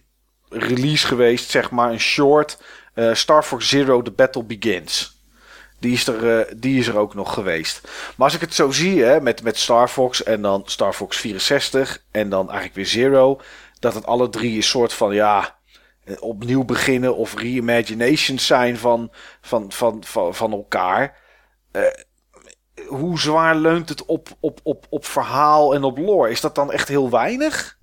release 0.50 1.08
geweest, 1.08 1.50
zeg 1.50 1.72
maar, 1.72 1.92
een 1.92 2.00
short. 2.00 2.62
eh, 2.94 3.14
Star 3.14 3.44
Fox 3.44 3.70
Zero 3.70 4.02
The 4.02 4.12
Battle 4.12 4.44
Begins. 4.44 5.18
Die 5.80 5.94
is, 5.94 6.08
er, 6.08 6.40
eh, 6.40 6.54
die 6.58 6.80
is 6.80 6.88
er 6.88 6.98
ook 6.98 7.14
nog 7.14 7.34
geweest. 7.34 7.82
Maar 8.16 8.26
als 8.26 8.34
ik 8.36 8.42
het 8.42 8.54
zo 8.54 8.72
zie, 8.72 9.04
hè, 9.04 9.22
met, 9.22 9.44
met 9.44 9.58
Star 9.58 9.88
Fox 9.88 10.24
en 10.24 10.42
dan 10.42 10.64
Star 10.66 10.94
Fox 10.94 11.18
64 11.18 12.04
en 12.12 12.30
dan 12.30 12.46
eigenlijk 12.46 12.76
weer 12.76 12.86
Zero, 12.86 13.42
dat 13.80 13.94
het 13.94 14.06
alle 14.06 14.30
drie 14.30 14.56
een 14.56 14.64
soort 14.64 14.94
van, 14.94 15.14
ja, 15.14 15.58
eh, 16.04 16.16
opnieuw 16.20 16.64
beginnen 16.64 17.16
of 17.16 17.36
reimaginations 17.36 18.46
zijn 18.46 18.78
van, 18.78 19.12
van, 19.42 19.72
van, 19.72 20.04
van, 20.04 20.36
van 20.36 20.52
elkaar. 20.52 21.18
Hoe 22.88 23.20
zwaar 23.20 23.56
leunt 23.56 23.90
het 23.90 24.06
op, 24.06 24.30
op, 24.40 24.60
op, 24.64 24.86
op 24.90 25.06
verhaal 25.06 25.76
en 25.76 25.84
op 25.84 25.98
lore? 25.98 26.30
Is 26.30 26.42
dat 26.42 26.56
dan 26.56 26.72
echt 26.72 26.88
heel 26.88 27.10
weinig? 27.10 27.79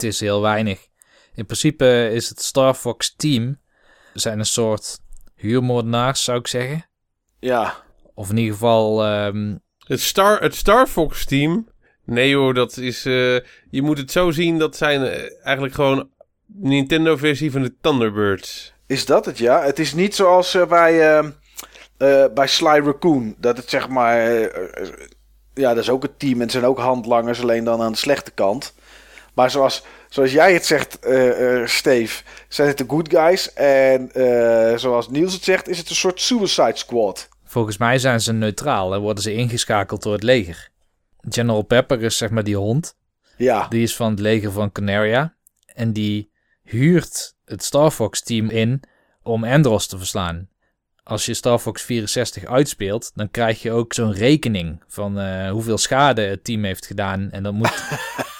Het 0.00 0.08
is 0.12 0.20
heel 0.20 0.40
weinig. 0.40 0.86
In 1.34 1.44
principe 1.46 2.10
is 2.12 2.28
het 2.28 2.42
Star 2.42 2.74
Fox 2.74 3.14
team 3.16 3.60
zijn 4.14 4.38
een 4.38 4.46
soort 4.46 4.98
huurmoordenaars, 5.34 6.24
zou 6.24 6.38
ik 6.38 6.46
zeggen. 6.46 6.86
Ja, 7.40 7.74
Of 8.14 8.30
in 8.30 8.36
ieder 8.36 8.52
geval, 8.52 9.04
ehm, 9.04 9.56
Het 9.78 10.00
Star, 10.00 10.40
het 10.42 10.54
Star 10.54 10.86
Fox 10.86 11.24
team. 11.24 11.68
Nee 12.04 12.36
hoor, 12.36 12.54
dat 12.54 12.76
is. 12.76 13.04
eh, 13.06 13.12
je 13.70 13.82
moet 13.82 13.98
het 13.98 14.10
zo 14.12 14.30
zien, 14.30 14.58
dat 14.58 14.76
zijn 14.76 15.02
eh, 15.04 15.30
eigenlijk 15.42 15.74
gewoon 15.74 16.08
Nintendo-versie 16.46 17.50
van 17.52 17.62
de 17.62 17.74
Thunderbirds. 17.80 18.74
Is 18.86 19.06
dat 19.06 19.24
het, 19.24 19.38
ja? 19.38 19.62
Het 19.62 19.78
is 19.78 19.94
niet 19.94 20.14
zoals 20.14 20.54
eh, 20.54 20.66
bij, 20.66 21.16
ehm, 21.16 21.30
eh, 21.96 22.24
bij 22.34 22.46
Sly 22.46 22.80
Raccoon. 22.84 23.34
Dat 23.38 23.56
het 23.56 23.70
zeg 23.70 23.88
maar... 23.88 24.18
ja, 25.54 25.74
dat 25.74 25.78
is 25.82 25.90
ook 25.90 26.02
het 26.02 26.18
team. 26.18 26.34
En 26.34 26.40
het 26.40 26.50
zijn 26.50 26.64
ook 26.64 26.78
handlangers, 26.78 27.40
alleen 27.42 27.64
dan 27.64 27.80
aan 27.82 27.92
de 27.92 27.98
slechte 27.98 28.30
kant. 28.30 28.74
Maar 29.40 29.50
zoals, 29.50 29.82
zoals 30.08 30.32
jij 30.32 30.52
het 30.52 30.66
zegt, 30.66 30.98
eh, 30.98 31.66
Steve, 31.66 32.22
zijn 32.48 32.68
het 32.68 32.78
de 32.78 32.84
good 32.88 33.08
guys. 33.10 33.52
En 33.52 34.12
eh, 34.12 34.76
zoals 34.78 35.08
Niels 35.08 35.32
het 35.32 35.44
zegt, 35.44 35.68
is 35.68 35.78
het 35.78 35.88
een 35.88 35.96
soort 35.96 36.20
Suicide 36.20 36.76
Squad. 36.76 37.28
volgens 37.44 37.76
mij 37.76 37.98
zijn 37.98 38.20
ze 38.20 38.32
neutraal 38.32 38.94
en 38.94 39.00
worden 39.00 39.22
ze 39.22 39.34
ingeschakeld 39.34 40.02
door 40.02 40.12
het 40.12 40.22
leger. 40.22 40.68
General 41.28 41.62
Pepper 41.62 42.02
is 42.02 42.16
zeg 42.16 42.30
maar 42.30 42.44
die 42.44 42.56
hond. 42.56 42.96
Ja, 43.36 43.66
Die 43.68 43.82
is 43.82 43.96
van 43.96 44.10
het 44.10 44.20
leger 44.20 44.52
van 44.52 44.72
Canaria. 44.72 45.34
En 45.74 45.92
die 45.92 46.30
huurt 46.62 47.34
het 47.44 47.64
Star 47.64 47.90
Fox 47.90 48.22
team 48.22 48.50
in 48.50 48.82
om 49.22 49.44
Andros 49.44 49.86
te 49.86 49.98
verslaan. 49.98 50.48
Als 51.02 51.26
je 51.26 51.34
Star 51.34 51.58
Fox 51.58 51.82
64 51.82 52.44
uitspeelt, 52.44 53.10
dan 53.14 53.30
krijg 53.30 53.62
je 53.62 53.72
ook 53.72 53.92
zo'n 53.92 54.12
rekening 54.12 54.82
van 54.88 55.20
hoeveel 55.48 55.78
schade 55.78 56.22
het 56.22 56.44
team 56.44 56.64
heeft 56.64 56.86
gedaan. 56.86 57.30
En 57.30 57.42
dat 57.42 57.52
moet, 57.52 57.72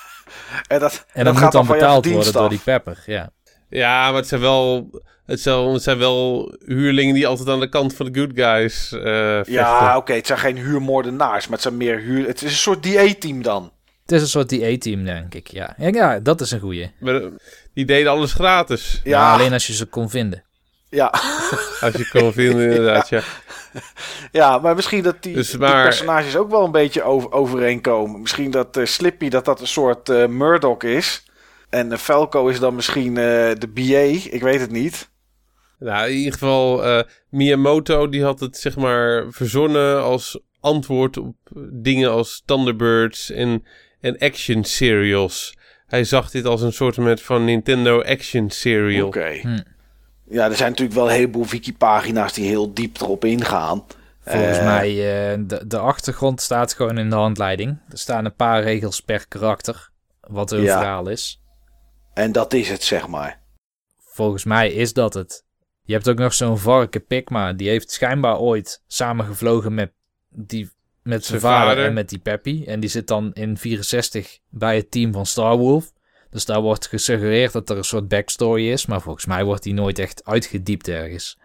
en 0.68 0.78
dat, 0.78 1.04
en 1.12 1.24
dat 1.24 1.24
dat 1.24 1.32
moet 1.32 1.42
gaat 1.42 1.52
dan 1.52 1.66
betaald 1.66 2.06
worden 2.06 2.32
door 2.32 2.48
die 2.48 2.60
Pepper. 2.64 3.02
Ja. 3.06 3.30
Ja, 3.68 4.06
maar 4.06 4.20
het 4.20 4.28
zijn 4.28 4.40
wel. 4.40 4.90
Het 5.26 5.40
zijn, 5.40 5.68
het 5.68 5.82
zijn 5.82 5.98
wel 5.98 6.54
huurlingen 6.64 7.14
die 7.14 7.26
altijd 7.26 7.48
aan 7.48 7.60
de 7.60 7.68
kant 7.68 7.94
van 7.94 8.12
de 8.12 8.20
good 8.20 8.30
guys 8.34 8.92
eh 8.92 9.02
vechten. 9.02 9.52
Ja, 9.52 9.96
oké, 9.96 10.12
het 10.12 10.26
zijn 10.26 10.38
geen 10.38 10.56
huurmoordenaars, 10.56 11.44
maar 11.44 11.52
het 11.52 11.62
zijn 11.62 11.76
meer 11.76 11.98
huur... 11.98 12.26
Het 12.26 12.42
is 12.42 12.50
een 12.50 12.56
soort 12.56 12.82
DA-team 12.82 13.42
dan. 13.42 13.72
Het 14.02 14.12
is 14.12 14.20
een 14.22 14.28
soort 14.28 14.48
DA-team, 14.48 15.04
denk 15.04 15.34
ik. 15.34 15.50
Ja. 15.50 15.74
ja, 15.78 15.88
ja, 15.88 16.20
dat 16.20 16.40
is 16.40 16.50
een 16.50 16.60
goeie. 16.60 16.92
Maar, 17.00 17.14
eh, 17.14 17.26
die 17.74 17.84
deden 17.84 18.10
alles 18.12 18.32
gratis. 18.32 19.00
Ja. 19.04 19.10
Ja, 19.10 19.32
alleen 19.32 19.52
als 19.52 19.66
je 19.66 19.72
ze 19.72 19.86
kon 19.86 20.10
vinden. 20.10 20.44
Ja. 20.90 21.06
Als 21.80 21.94
je 21.94 22.08
kon 22.12 22.32
vinden, 22.32 22.70
inderdaad. 22.70 23.08
Ja. 23.08 23.22
Ja, 24.32 24.58
maar 24.58 24.74
misschien 24.74 25.02
dat 25.02 25.22
die, 25.22 25.34
Dus 25.34 25.50
die 25.50 25.58
personages 25.58 26.36
ook 26.36 26.50
wel 26.50 26.64
een 26.64 26.72
beetje 26.72 27.02
over, 27.02 27.32
overeenkomen. 27.32 28.20
Misschien 28.20 28.50
dat 28.50 28.76
eh, 28.76 28.84
Slippy 28.84 29.28
dat 29.28 29.44
dat 29.44 29.60
een 29.60 29.66
soort 29.66 30.08
eh, 30.08 30.26
Murdoch 30.26 30.82
is. 30.82 31.24
En 31.70 31.92
eh, 31.92 31.98
Falco 31.98 32.48
is 32.48 32.60
dan 32.60 32.74
misschien 32.74 33.16
eh, 33.16 33.50
de 33.58 33.68
BA. 33.74 34.30
Ik 34.34 34.42
weet 34.42 34.60
het 34.60 34.70
niet. 34.70 35.10
Nou, 35.78 36.10
in 36.10 36.16
ieder 36.16 36.32
geval, 36.32 36.84
eh, 36.84 37.02
Miyamoto 37.28 38.08
die 38.08 38.22
had 38.22 38.40
het 38.40 38.56
zeg 38.56 38.76
maar 38.76 39.26
verzonnen 39.30 40.02
als 40.02 40.40
antwoord 40.60 41.16
op 41.16 41.36
dingen 41.72 42.10
als 42.10 42.42
Thunderbirds 42.44 43.30
en, 43.30 43.64
en 44.00 44.18
action 44.18 44.64
serials. 44.64 45.56
Hij 45.86 46.04
zag 46.04 46.30
dit 46.30 46.44
als 46.44 46.62
een 46.62 46.72
soort 46.72 47.22
van 47.22 47.44
Nintendo 47.44 48.02
action 48.02 48.50
serial. 48.50 49.06
Oké. 49.06 49.38
Hm. 49.40 49.58
Ja, 50.30 50.48
er 50.48 50.56
zijn 50.56 50.70
natuurlijk 50.70 50.98
wel 50.98 51.06
een 51.08 51.14
heleboel 51.14 51.46
wikipagina's 51.46 52.32
die 52.32 52.48
heel 52.48 52.74
diep 52.74 53.00
erop 53.00 53.24
ingaan. 53.24 53.84
Volgens 54.24 54.58
Eh, 54.58 54.64
mij, 54.64 54.88
eh, 54.88 55.38
de, 55.46 55.66
de 55.66 55.78
achtergrond 55.78 56.40
staat 56.40 56.72
gewoon 56.74 56.98
in 56.98 57.10
de 57.10 57.16
handleiding. 57.16 57.78
Er 57.88 57.98
staan 57.98 58.24
een 58.24 58.34
paar 58.34 58.62
regels 58.62 59.00
per 59.00 59.28
karakter, 59.28 59.90
wat 60.20 60.50
hun 60.50 60.62
Ja. 60.62 60.78
verhaal 60.78 61.08
is. 61.08 61.40
En 62.14 62.32
dat 62.32 62.52
is 62.52 62.68
het, 62.68 62.82
zeg 62.82 63.08
maar. 63.08 63.40
Volgens 63.98 64.44
mij 64.44 64.72
is 64.72 64.92
dat 64.92 65.14
het. 65.14 65.44
Je 65.82 65.92
hebt 65.92 66.08
ook 66.08 66.18
nog 66.18 66.34
zo'n 66.34 66.58
varken 66.58 67.06
Pikma, 67.06 67.52
die 67.52 67.68
heeft 67.68 67.90
schijnbaar 67.90 68.38
ooit 68.38 68.82
samengevlogen 68.86 69.74
met, 69.74 69.92
die, 70.28 70.70
met 71.02 71.24
zijn 71.24 71.40
Zijn 71.40 71.52
vader, 71.52 71.68
vader. 71.68 71.84
en 71.86 71.92
met 71.94 72.08
die 72.08 72.18
Peppy. 72.18 72.64
En 72.66 72.80
die 72.80 72.90
zit 72.90 73.06
dan 73.06 73.32
in 73.32 73.56
64 73.56 74.38
bij 74.48 74.76
het 74.76 74.90
team 74.90 75.12
van 75.12 75.26
Star 75.26 75.56
Wolf. 75.56 75.92
Dus 76.30 76.44
daar 76.44 76.60
wordt 76.60 76.86
gesuggereerd 76.86 77.52
dat 77.52 77.70
er 77.70 77.76
een 77.76 77.84
soort 77.84 78.08
backstory 78.08 78.70
is, 78.70 78.86
maar 78.86 79.00
volgens 79.00 79.26
mij 79.26 79.44
wordt 79.44 79.62
die 79.62 79.74
nooit 79.74 79.98
echt 79.98 80.24
uitgediept 80.24 80.88
ergens. 80.88 81.38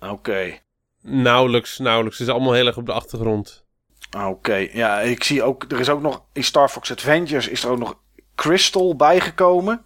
Oké. 0.00 0.58
Nauwelijks, 1.02 1.78
nauwelijks. 1.78 2.18
Het 2.18 2.28
is 2.28 2.34
allemaal 2.34 2.52
heel 2.52 2.66
erg 2.66 2.76
op 2.76 2.86
de 2.86 2.92
achtergrond. 2.92 3.64
Oké. 4.26 4.54
Ja, 4.72 5.00
ik 5.00 5.24
zie 5.24 5.42
ook... 5.42 5.64
Er 5.68 5.80
is 5.80 5.88
ook 5.88 6.02
nog... 6.02 6.24
In 6.32 6.44
Star 6.44 6.68
Fox 6.68 6.90
Adventures 6.92 7.48
is 7.48 7.64
er 7.64 7.70
ook 7.70 7.78
nog 7.78 8.00
Crystal 8.34 8.96
bijgekomen. 8.96 9.84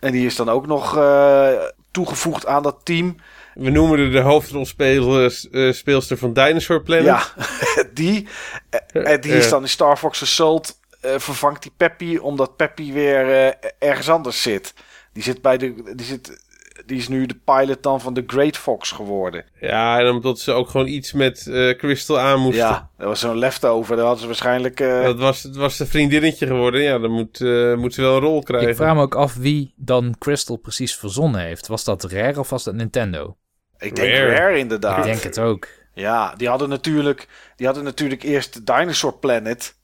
En 0.00 0.12
die 0.12 0.26
is 0.26 0.36
dan 0.36 0.48
ook 0.48 0.66
nog 0.66 0.96
eh, 0.96 1.52
toegevoegd 1.90 2.46
aan 2.46 2.62
dat 2.62 2.80
team. 2.84 3.16
We 3.54 3.70
noemen 3.70 4.10
de 4.12 4.20
hoofdrolspeelster 4.20 5.74
speelster 5.74 6.18
van 6.18 6.32
Dinosaur 6.32 6.82
Planet. 6.82 7.04
Ja, 7.04 7.24
die. 7.94 8.28
eh, 8.70 9.12
En 9.12 9.20
die 9.20 9.32
is 9.32 9.44
Eh. 9.44 9.50
dan 9.50 9.62
in 9.62 9.68
Star 9.68 9.96
Fox 9.96 10.22
Assault. 10.22 10.80
Eh, 11.04 11.18
vervangt 11.18 11.62
die 11.62 11.72
Peppy 11.76 12.16
omdat 12.16 12.56
Peppy 12.56 12.92
weer 12.92 13.30
eh, 13.32 13.70
ergens 13.78 14.08
anders 14.10 14.42
zit. 14.42 14.74
Die 15.12 15.22
zit 15.22 15.42
bij 15.42 15.56
de. 15.58 15.92
Die, 15.96 16.06
zit, 16.06 16.42
die 16.86 16.96
is 16.98 17.08
nu 17.08 17.26
de 17.26 17.38
pilot 17.44 17.82
dan 17.82 18.00
van 18.00 18.14
de 18.14 18.24
Great 18.26 18.56
Fox 18.56 18.90
geworden. 18.90 19.44
Ja, 19.60 19.98
en 19.98 20.10
omdat 20.10 20.38
ze 20.40 20.52
ook 20.52 20.68
gewoon 20.68 20.86
iets 20.86 21.12
met 21.12 21.46
eh, 21.46 21.76
Crystal 21.76 22.18
aan 22.20 22.40
moesten. 22.40 22.64
Ja, 22.64 22.90
dat 22.98 23.06
was 23.06 23.20
zo'n 23.20 23.38
leftover. 23.38 23.94
Daar 23.96 24.04
hadden 24.04 24.20
ze 24.22 24.26
waarschijnlijk. 24.26 24.80
eh, 24.80 25.02
Dat 25.02 25.18
was, 25.18 25.42
het 25.42 25.56
was 25.56 25.78
een 25.78 25.86
vriendinnetje 25.86 26.46
geworden. 26.46 26.82
Ja, 26.82 26.98
dan 26.98 27.10
moet, 27.10 27.40
eh, 27.40 27.74
moet 27.74 27.94
ze 27.94 28.00
wel 28.00 28.14
een 28.16 28.20
rol 28.22 28.42
krijgen. 28.42 28.68
Ik 28.68 28.76
vraag 28.76 28.94
me 28.94 29.00
ook 29.02 29.14
af 29.14 29.34
wie 29.34 29.72
dan 29.76 30.14
Crystal 30.18 30.56
precies 30.56 30.96
verzonnen 30.96 31.40
heeft. 31.40 31.66
Was 31.66 31.84
dat 31.84 32.04
Rare 32.04 32.38
of 32.40 32.50
was 32.50 32.64
dat 32.64 32.74
Nintendo? 32.74 33.36
ik 33.78 33.96
denk 33.96 34.12
Rare. 34.12 34.34
Rare, 34.34 34.58
inderdaad. 34.58 34.98
Ik 34.98 35.04
denk 35.04 35.22
het 35.22 35.38
ook. 35.38 35.68
Ja, 35.94 36.34
die 36.36 36.48
hadden 36.48 36.68
natuurlijk, 36.68 37.28
die 37.56 37.66
hadden 37.66 37.84
natuurlijk 37.84 38.22
eerst 38.22 38.66
Dinosaur 38.66 39.14
Planet. 39.18 39.74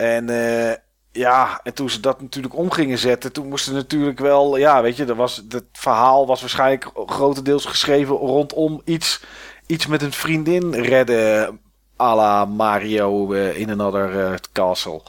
En 0.00 0.28
eh, 0.30 0.74
ja, 1.12 1.60
en 1.62 1.74
toen 1.74 1.90
ze 1.90 2.00
dat 2.00 2.20
natuurlijk 2.20 2.56
om 2.56 2.70
gingen 2.70 2.98
zetten, 2.98 3.32
toen 3.32 3.48
moesten 3.48 3.74
natuurlijk 3.74 4.18
wel, 4.18 4.56
ja, 4.56 4.82
weet 4.82 4.96
je, 4.96 5.04
er 5.04 5.14
was, 5.14 5.42
het 5.48 5.64
verhaal 5.72 6.26
was 6.26 6.40
waarschijnlijk 6.40 6.90
grotendeels 7.06 7.64
geschreven 7.64 8.14
rondom 8.16 8.80
iets, 8.84 9.22
iets 9.66 9.86
met 9.86 10.02
een 10.02 10.12
vriendin 10.12 10.74
redden. 10.74 11.60
à 12.00 12.14
la 12.14 12.44
Mario 12.44 13.32
eh, 13.32 13.58
in 13.58 13.70
Another 13.70 14.20
eh, 14.26 14.34
Castle. 14.52 15.00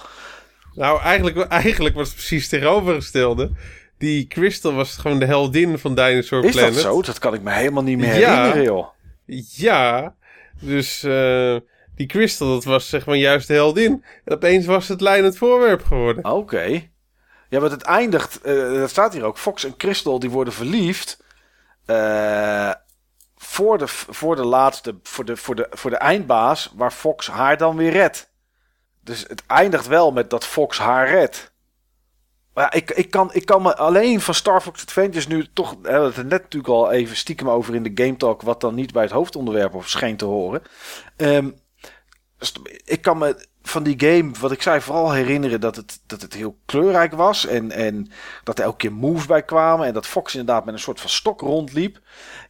Nou, 0.76 1.01
eigenlijk, 1.01 1.38
eigenlijk 1.47 1.95
was 1.95 2.07
het 2.07 2.15
precies 2.15 2.49
tegenovergestelde. 2.49 3.51
Die 3.97 4.27
Crystal 4.27 4.73
was 4.73 4.97
gewoon 4.97 5.19
de 5.19 5.26
heldin 5.26 5.77
van 5.80 5.95
Dinosaur 5.95 6.43
Is 6.43 6.51
Planet. 6.51 6.73
dat 6.73 6.84
zo? 6.84 7.01
Dat 7.01 7.19
kan 7.19 7.34
ik 7.34 7.41
me 7.41 7.51
helemaal 7.51 7.84
niet 7.84 7.97
meer 7.97 8.19
Ja. 8.19 8.34
herinneren, 8.35 8.63
joh. 8.63 8.88
Ja, 9.55 10.15
dus 10.59 11.03
eh, 11.03 11.55
die 11.95 12.07
Crystal, 12.07 12.47
dat 12.47 12.63
was 12.63 12.89
zeg 12.89 13.05
maar 13.05 13.15
juist 13.15 13.47
de 13.47 13.53
heldin. 13.53 14.03
En 14.26 14.34
opeens 14.34 14.65
was 14.65 14.88
het 14.88 15.01
leidend 15.01 15.38
voorwerp 15.38 15.84
geworden. 15.84 16.26
Oké. 16.26 16.89
Ja, 17.49 17.59
want 17.59 17.72
het 17.72 17.81
eindigt, 17.81 18.41
eh, 18.41 18.73
dat 18.73 18.89
staat 18.89 19.13
hier 19.13 19.23
ook. 19.23 19.38
Fox 19.38 19.65
en 19.65 19.77
Crystal 19.77 20.19
die 20.19 20.30
worden 20.30 20.53
verliefd. 20.53 21.23
eh, 21.85 22.72
voor, 23.35 23.77
de, 23.77 23.88
voor 23.88 24.35
de 24.35 24.45
laatste, 24.45 24.99
voor 25.03 25.26
de, 25.26 25.38
voor, 25.38 25.55
de, 25.55 25.68
voor 25.69 25.89
de 25.89 25.97
eindbaas, 25.97 26.72
waar 26.76 26.91
Fox 26.91 27.27
haar 27.27 27.57
dan 27.57 27.76
weer 27.76 27.91
redt. 27.91 28.31
Dus 29.03 29.26
het 29.27 29.43
eindigt 29.47 29.88
wel 29.88 30.11
met 30.11 30.30
dat 30.30 30.45
Fox 30.45 30.77
haar 30.77 31.09
redt. 31.09 31.53
Maar 32.53 32.63
ja, 32.63 32.72
ik, 32.72 32.91
ik, 32.91 33.11
kan, 33.11 33.30
ik 33.34 33.45
kan 33.45 33.61
me 33.61 33.76
alleen 33.76 34.22
van 34.22 34.34
Star 34.34 34.61
Fox 34.61 34.81
Adventures 34.81 35.27
nu 35.27 35.47
toch... 35.53 35.76
We 35.81 35.89
hebben 35.89 36.07
het 36.07 36.18
er 36.18 36.26
net 36.26 36.41
natuurlijk 36.41 36.73
al 36.73 36.91
even 36.91 37.15
stiekem 37.15 37.49
over 37.49 37.76
in 37.76 37.84
de 37.84 38.03
Game 38.03 38.18
Talk... 38.18 38.41
wat 38.41 38.61
dan 38.61 38.76
niet 38.76 38.93
bij 38.93 39.03
het 39.03 39.11
hoofdonderwerp 39.11 39.73
of 39.73 39.89
scheen 39.89 40.18
te 40.18 40.26
horen. 40.26 40.61
Ehm, 41.15 41.49
ik 42.85 43.01
kan 43.01 43.18
me 43.18 43.45
van 43.61 43.84
die 43.84 43.99
game, 43.99 44.31
wat 44.39 44.51
ik 44.51 44.61
zei, 44.61 44.81
vooral 44.81 45.11
herinneren 45.11 45.61
dat 45.61 45.76
het, 45.76 45.99
dat 46.07 46.22
het 46.22 46.34
heel 46.34 46.57
kleurrijk 46.65 47.13
was. 47.13 47.45
En, 47.45 47.72
en 47.72 48.11
dat 48.43 48.57
er 48.57 48.63
elke 48.63 48.77
keer 48.77 48.93
moves 48.93 49.26
bij 49.26 49.43
kwamen. 49.43 49.88
En 49.88 49.93
dat 49.93 50.07
Fox 50.07 50.35
inderdaad 50.35 50.65
met 50.65 50.73
een 50.73 50.80
soort 50.80 50.99
van 50.99 51.09
stok 51.09 51.41
rondliep. 51.41 51.99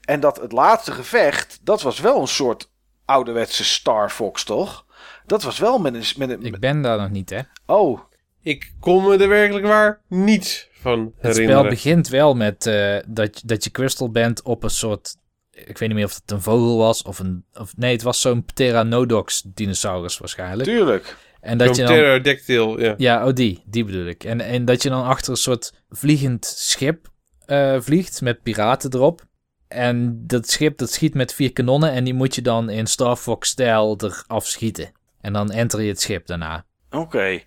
En 0.02 0.20
dat 0.20 0.42
het 0.42 0.52
laatste 0.52 0.92
gevecht, 0.92 1.60
dat 1.62 1.82
was 1.82 2.00
wel 2.00 2.22
een 2.22 2.28
soort 2.28 2.70
ouderwetse 3.06 3.64
Star 3.64 4.10
Fox, 4.10 4.44
toch? 4.44 4.86
Dat 5.26 5.44
was 5.44 5.60
wel 5.60 5.80
met 5.80 5.94
een... 5.94 6.04
Met 6.18 6.30
een 6.30 6.46
Ik 6.46 6.60
ben 6.60 6.82
daar 6.82 6.98
nog 7.00 7.10
niet, 7.10 7.30
hè? 7.30 7.40
Oh, 7.66 8.00
Ik 8.42 8.74
kon 8.80 9.04
me 9.04 9.18
er 9.18 9.30
werkelijk 9.30 9.66
waar 9.66 10.02
niets 10.08 10.70
van 10.74 11.00
Het 11.00 11.32
herinneren. 11.36 11.60
spel 11.60 11.70
begint 11.70 12.08
wel 12.08 12.34
met 12.36 12.66
eh, 12.66 12.98
dat, 13.08 13.42
dat 13.46 13.64
je 13.64 13.72
Crystal 13.72 14.12
bent 14.12 14.42
op 14.42 14.64
een 14.64 14.70
soort... 14.70 15.16
Ik 15.52 15.78
weet 15.78 15.90
niet 15.90 15.98
meer 15.98 16.06
of 16.06 16.16
het 16.16 16.32
een 16.32 16.42
vogel 16.42 16.78
was 16.78 17.02
of 17.02 17.20
een... 17.20 17.46
Of, 17.54 17.78
nee, 17.78 17.92
het 17.92 18.02
was 18.02 18.22
zo'n 18.22 18.46
Pteranodons 18.46 19.44
dinosaurus 19.46 20.18
waarschijnlijk. 20.18 20.70
tuurlijk. 20.70 21.16
En 21.42 21.58
dat 21.58 21.76
je 21.76 21.84
dan... 21.84 21.92
pterodactyl, 21.92 22.80
ja. 22.80 22.94
Ja, 22.98 23.28
oh 23.28 23.34
die. 23.34 23.64
Die 23.66 23.86
bedoel 23.86 24.06
ik. 24.06 24.24
En, 24.24 24.42
en 24.42 24.66
dat 24.66 24.84
je 24.84 24.90
dan 24.90 25.04
achter 25.04 25.32
een 25.32 25.38
soort 25.38 25.74
vliegend 25.90 26.46
schip 26.46 27.12
eh, 27.46 27.76
vliegt 27.80 28.22
met 28.22 28.44
piraten 28.44 28.94
erop. 28.94 29.22
En 29.68 30.24
dat 30.28 30.50
schip 30.50 30.78
dat 30.78 30.92
schiet 30.92 31.14
met 31.14 31.34
vier 31.34 31.54
kanonnen 31.54 31.92
en 31.92 32.04
die 32.04 32.14
moet 32.14 32.36
je 32.36 32.42
dan 32.42 32.70
in 32.70 32.88
Star 32.88 33.16
Fox-stijl 33.16 33.98
eraf 33.98 34.48
schieten. 34.48 34.92
En 35.22 35.34
dan 35.34 35.52
enter 35.52 35.82
je 35.82 35.88
het 35.90 36.02
schip 36.02 36.28
daarna. 36.28 36.66
Oké. 36.90 37.42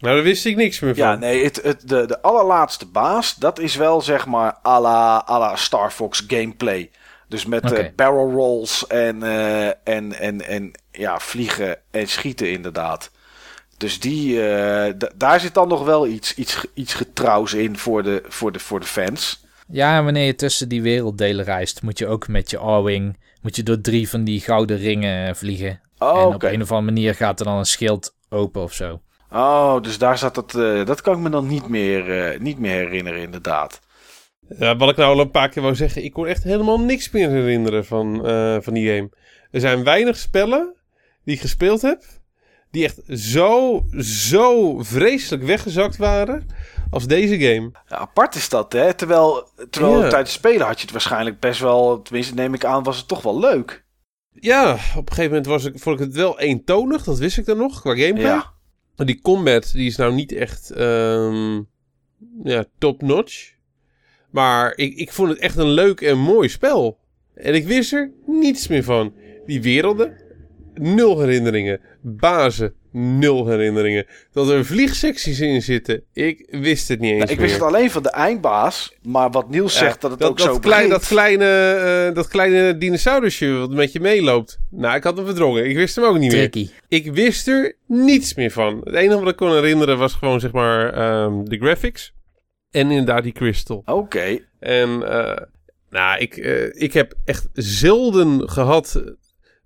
Nou, 0.00 0.14
daar 0.14 0.24
wist 0.24 0.44
ik 0.46 0.56
niks 0.56 0.80
meer 0.80 0.94
van. 0.94 1.04
Ja, 1.04 1.14
nee, 1.14 1.44
het, 1.44 1.62
het, 1.62 1.88
de, 1.88 2.06
de 2.06 2.22
allerlaatste 2.22 2.86
baas, 2.86 3.34
dat 3.34 3.58
is 3.58 3.76
wel 3.76 4.00
zeg 4.00 4.26
maar 4.26 4.58
à 4.66 4.80
la, 4.80 5.24
à 5.28 5.38
la 5.38 5.56
Star 5.56 5.90
Fox 5.90 6.24
gameplay. 6.26 6.90
Dus 7.28 7.46
met 7.46 7.72
eh, 7.72 7.86
barrel 7.96 8.30
rolls 8.30 8.86
en, 8.86 9.22
eh, 9.22 9.66
en, 9.66 10.12
en, 10.18 10.46
en 10.46 10.72
ja, 10.90 11.18
vliegen 11.18 11.76
en 11.90 12.08
schieten 12.08 12.50
inderdaad. 12.50 13.10
Dus 13.76 14.00
die, 14.00 14.48
eh, 14.48 14.88
d- 14.92 15.10
daar 15.14 15.40
zit 15.40 15.54
dan 15.54 15.68
nog 15.68 15.84
wel 15.84 16.06
iets, 16.06 16.34
iets, 16.34 16.64
iets 16.74 16.94
getrouws 16.94 17.54
in 17.54 17.78
voor 17.78 18.02
de, 18.02 18.22
voor 18.28 18.52
de, 18.52 18.58
voor 18.58 18.80
de 18.80 18.86
fans. 18.86 19.44
Ja, 19.68 19.96
en 19.98 20.04
wanneer 20.04 20.26
je 20.26 20.34
tussen 20.34 20.68
die 20.68 20.82
werelddelen 20.82 21.44
reist, 21.44 21.82
moet 21.82 21.98
je 21.98 22.06
ook 22.06 22.28
met 22.28 22.50
je 22.50 22.56
R-Wing... 22.56 23.18
moet 23.42 23.56
je 23.56 23.62
door 23.62 23.80
drie 23.80 24.08
van 24.08 24.24
die 24.24 24.40
gouden 24.40 24.76
ringen 24.76 25.36
vliegen. 25.36 25.80
Oh, 25.98 26.20
en 26.20 26.34
op 26.34 26.42
een 26.42 26.62
of 26.62 26.72
andere 26.72 26.92
manier 26.92 27.14
gaat 27.14 27.40
er 27.40 27.46
dan 27.46 27.56
een 27.56 27.64
schild 27.64 28.14
open 28.28 28.62
of 28.62 28.72
zo. 28.72 29.00
Oh, 29.32 29.80
dus 29.82 29.98
daar 29.98 30.18
zat 30.18 30.36
het. 30.36 30.54
eh, 30.54 30.84
dat 30.84 31.00
kan 31.00 31.14
ik 31.14 31.20
me 31.20 31.30
dan 31.30 31.46
niet 31.46 31.68
meer, 31.68 32.18
eh, 32.32 32.40
niet 32.40 32.58
meer 32.58 32.74
herinneren, 32.76 33.20
inderdaad. 33.20 33.80
Ja, 34.58 34.76
wat 34.76 34.90
ik 34.90 34.96
nou 34.96 35.14
al 35.14 35.20
een 35.20 35.30
paar 35.30 35.48
keer 35.48 35.62
wou 35.62 35.74
zeggen, 35.74 36.04
ik 36.04 36.12
kon 36.12 36.26
echt 36.26 36.42
helemaal 36.42 36.80
niks 36.80 37.10
meer 37.10 37.28
herinneren 37.30 37.84
van, 37.86 38.26
eh, 38.26 38.56
van 38.60 38.74
die 38.74 38.88
game. 38.94 39.10
Er 39.50 39.60
zijn 39.60 39.84
weinig 39.84 40.16
spellen 40.16 40.74
die 41.24 41.34
ik 41.34 41.40
gespeeld 41.40 41.82
heb, 41.82 42.02
die 42.70 42.84
echt 42.84 43.00
zo, 43.08 43.82
zo 43.98 44.78
vreselijk 44.82 45.42
weggezakt 45.42 45.96
waren 45.96 46.46
als 46.90 47.06
deze 47.06 47.38
game. 47.38 47.70
Ja, 47.88 47.96
apart 47.96 48.34
is 48.34 48.48
dat, 48.48 48.72
hè? 48.72 48.94
Terwijl, 48.94 49.48
terwijl 49.70 50.02
Ja. 50.02 50.08
tijdens 50.08 50.32
spelen 50.32 50.66
had 50.66 50.76
je 50.76 50.82
het 50.82 50.90
waarschijnlijk 50.92 51.40
best 51.40 51.60
wel. 51.60 52.02
Tenminste, 52.02 52.34
neem 52.34 52.54
ik 52.54 52.64
aan, 52.64 52.82
was 52.82 52.96
het 52.98 53.08
toch 53.08 53.22
wel 53.22 53.38
leuk. 53.38 53.84
Ja, 54.32 54.72
op 54.72 54.78
een 55.08 55.14
gegeven 55.14 55.28
moment 55.28 55.46
was 55.46 55.64
ik, 55.64 55.78
vond 55.78 56.00
ik 56.00 56.06
het 56.06 56.14
wel 56.14 56.38
eentonig, 56.40 57.04
dat 57.04 57.18
wist 57.18 57.38
ik 57.38 57.44
dan 57.46 57.56
nog, 57.56 57.80
qua 57.80 57.94
gameplay. 57.96 58.30
Ja. 58.30 58.52
Maar 59.00 59.08
Die 59.08 59.20
combat, 59.20 59.72
die 59.72 59.86
is 59.86 59.96
nou 59.96 60.14
niet 60.14 60.32
echt 60.32 60.70
ehm, 60.70 61.60
ja, 62.44 62.64
top-notch. 62.78 63.54
Maar 64.30 64.76
ik, 64.76 64.94
ik 64.96 65.12
vond 65.12 65.28
het 65.28 65.38
echt 65.38 65.56
een 65.56 65.70
leuk 65.70 66.00
en 66.00 66.18
mooi 66.18 66.48
spel. 66.48 66.98
En 67.34 67.54
ik 67.54 67.66
wist 67.66 67.92
er 67.92 68.12
niets 68.26 68.68
meer 68.68 68.84
van. 68.84 69.14
Die 69.46 69.62
werelden, 69.62 70.16
nul 70.74 71.20
herinneringen. 71.20 71.80
Bazen, 72.02 72.74
nul 72.92 73.48
herinneringen. 73.48 74.06
Dat 74.32 74.48
er 74.48 74.64
vliegsecties 74.64 75.40
in 75.40 75.62
zitten, 75.62 76.02
ik 76.12 76.46
wist 76.50 76.88
het 76.88 77.00
niet 77.00 77.10
eens 77.10 77.20
Nou, 77.20 77.32
ik 77.32 77.38
wist 77.38 77.52
meer. 77.58 77.64
het 77.66 77.74
alleen 77.74 77.90
van 77.90 78.02
de 78.02 78.10
eindbaas. 78.10 78.94
Maar 79.02 79.30
wat 79.30 79.48
Niels 79.50 79.72
Ja, 79.72 79.78
zegt, 79.78 80.00
dat 80.00 80.10
het 80.10 80.22
ook 80.22 80.40
zo 80.40 80.58
klein- 80.58 80.62
begint. 80.88 80.90
dat, 81.00 81.06
kleine, 81.10 81.72
eh, 82.08 82.14
dat 82.14 82.28
kleine 82.28 82.78
dinosaurusje 82.78 83.52
wat 83.52 83.70
met 83.70 83.92
je 83.92 84.00
meeloopt. 84.00 84.58
Nou, 84.70 84.96
ik 84.96 85.02
had 85.04 85.16
hem 85.16 85.26
verdrongen. 85.26 85.68
Ik 85.68 85.76
wist 85.76 85.96
hem 85.96 86.04
ook 86.04 86.18
niet 86.18 86.32
meer. 86.32 86.70
Ik 86.88 87.12
wist 87.12 87.48
er 87.48 87.76
niets 87.86 88.34
meer 88.34 88.50
van. 88.50 88.80
Het 88.84 88.94
enige 88.94 89.20
wat 89.20 89.28
ik 89.30 89.36
kon 89.36 89.52
herinneren 89.52 89.98
was 89.98 90.12
gewoon 90.14 90.40
zeg 90.40 90.52
maar 90.52 90.92
ehm, 90.92 91.44
de 91.44 91.56
graphics. 91.58 92.12
En 92.70 92.90
inderdaad 92.90 93.22
die 93.22 93.32
crystal. 93.32 93.82
Oké. 93.84 94.38
En 94.58 95.02
eh, 95.10 95.42
nou, 95.90 96.18
ik, 96.20 96.36
eh, 96.36 96.82
ik 96.82 96.92
heb 96.92 97.14
echt 97.24 97.48
zelden 97.52 98.48
gehad 98.50 99.02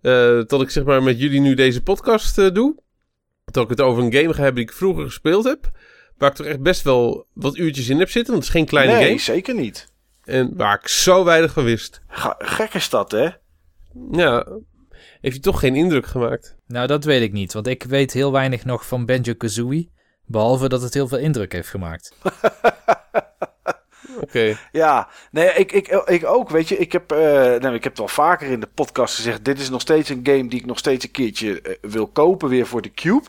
eh, 0.05 0.41
dat 0.47 0.63
ik 0.63 0.71
zeg 0.71 0.85
maar 0.85 1.03
met 1.03 1.21
jullie 1.21 1.41
nu 1.41 1.55
deze 1.55 1.83
podcast 1.83 2.39
eh, 2.39 2.51
doe. 2.53 2.77
Dat 3.45 3.65
ik 3.65 3.71
het 3.71 3.81
over 3.81 4.03
een 4.03 4.13
game 4.13 4.35
ga 4.35 4.43
hebben 4.43 4.55
die 4.55 4.71
ik 4.71 4.77
vroeger 4.77 5.05
gespeeld 5.05 5.45
heb. 5.45 5.71
Waar 6.19 6.31
ik 6.31 6.37
toch 6.37 6.47
echt 6.47 6.61
best 6.61 6.83
wel 6.83 7.27
wat 7.33 7.57
uurtjes 7.57 7.89
in 7.89 7.99
heb 7.99 8.11
zitten. 8.11 8.33
Want 8.33 8.45
het 8.45 8.55
is 8.55 8.61
geen 8.61 8.69
kleine 8.69 8.93
nee, 8.93 9.05
game. 9.07 9.19
zeker 9.19 9.55
niet. 9.55 9.93
En 10.25 10.57
waar 10.57 10.79
ik 10.83 10.89
zo 10.89 11.25
weinig 11.25 11.53
van 11.53 11.65
wist. 11.65 12.01
Ga- 12.09 12.37
gek 12.39 12.75
is 12.75 12.89
dat, 12.89 13.11
hè? 13.11 13.29
Ja, 14.11 14.47
heeft 15.21 15.37
je 15.37 15.43
toch 15.43 15.61
geen 15.61 15.75
indruk 15.75 16.07
gemaakt. 16.07 16.57
Nou, 16.67 16.87
dat 16.87 17.05
weet 17.05 17.23
ik 17.23 17.33
niet, 17.33 17.53
want 17.53 17.67
ik 17.67 17.83
weet 17.83 18.13
heel 18.13 18.33
weinig 18.33 18.65
nog 18.65 18.87
van 18.87 19.07
Banjo-Kazooie. 19.07 19.91
Behalve 20.27 20.69
dat 20.69 20.83
het 20.83 20.95
heel 20.95 21.09
veel 21.09 21.19
indruk 21.19 21.53
heeft 21.53 21.69
gemaakt. 21.69 22.13
Oké. 24.21 24.57
Ja, 24.73 25.09
nee, 25.31 25.49
ik, 25.49 25.73
ik, 25.73 25.89
ik 25.89 26.27
ook. 26.27 26.51
Weet 26.51 26.69
je, 26.69 26.77
ik 26.77 26.93
heb, 26.93 27.13
eh, 27.13 27.19
nou, 27.61 27.75
ik 27.75 27.85
heb 27.85 27.93
het 27.93 28.01
al 28.01 28.09
vaker 28.09 28.51
in 28.51 28.61
de 28.61 28.69
podcast 28.75 29.15
gezegd. 29.15 29.45
Dit 29.45 29.61
is 29.61 29.71
nog 29.71 29.81
steeds 29.81 30.09
een 30.09 30.21
game 30.23 30.49
die 30.49 30.61
ik 30.61 30.67
nog 30.67 30.79
steeds 30.79 31.05
een 31.05 31.11
keertje 31.11 31.61
eh, 31.61 31.75
wil 31.81 32.07
kopen 32.07 32.49
weer 32.49 32.67
voor 32.67 32.83
de 32.83 32.93
Cube. 32.95 33.25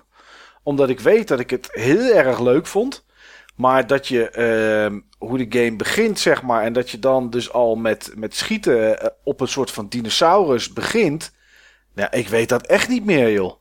Omdat 0.63 0.89
ik 0.89 0.99
weet 0.99 1.27
dat 1.27 1.39
ik 1.39 1.49
het 1.49 1.67
heel 1.71 2.13
erg 2.13 2.39
leuk 2.39 2.67
vond. 2.67 3.05
Maar 3.55 3.87
dat 3.87 4.07
je, 4.07 4.29
ehm, 4.29 4.99
hoe 5.17 5.47
de 5.47 5.59
game 5.59 5.75
begint, 5.75 6.19
zeg 6.19 6.41
maar. 6.41 6.63
En 6.63 6.73
dat 6.73 6.89
je 6.89 6.99
dan 6.99 7.29
dus 7.29 7.53
al 7.53 7.75
met, 7.75 8.11
met 8.15 8.35
schieten 8.35 8.99
eh, 8.99 9.07
op 9.23 9.41
een 9.41 9.47
soort 9.47 9.71
van 9.71 9.87
dinosaurus 9.87 10.73
begint. 10.73 11.33
Nou, 11.93 12.09
ik 12.11 12.27
weet 12.27 12.49
dat 12.49 12.65
echt 12.65 12.89
niet 12.89 13.05
meer, 13.05 13.31
joh. 13.31 13.53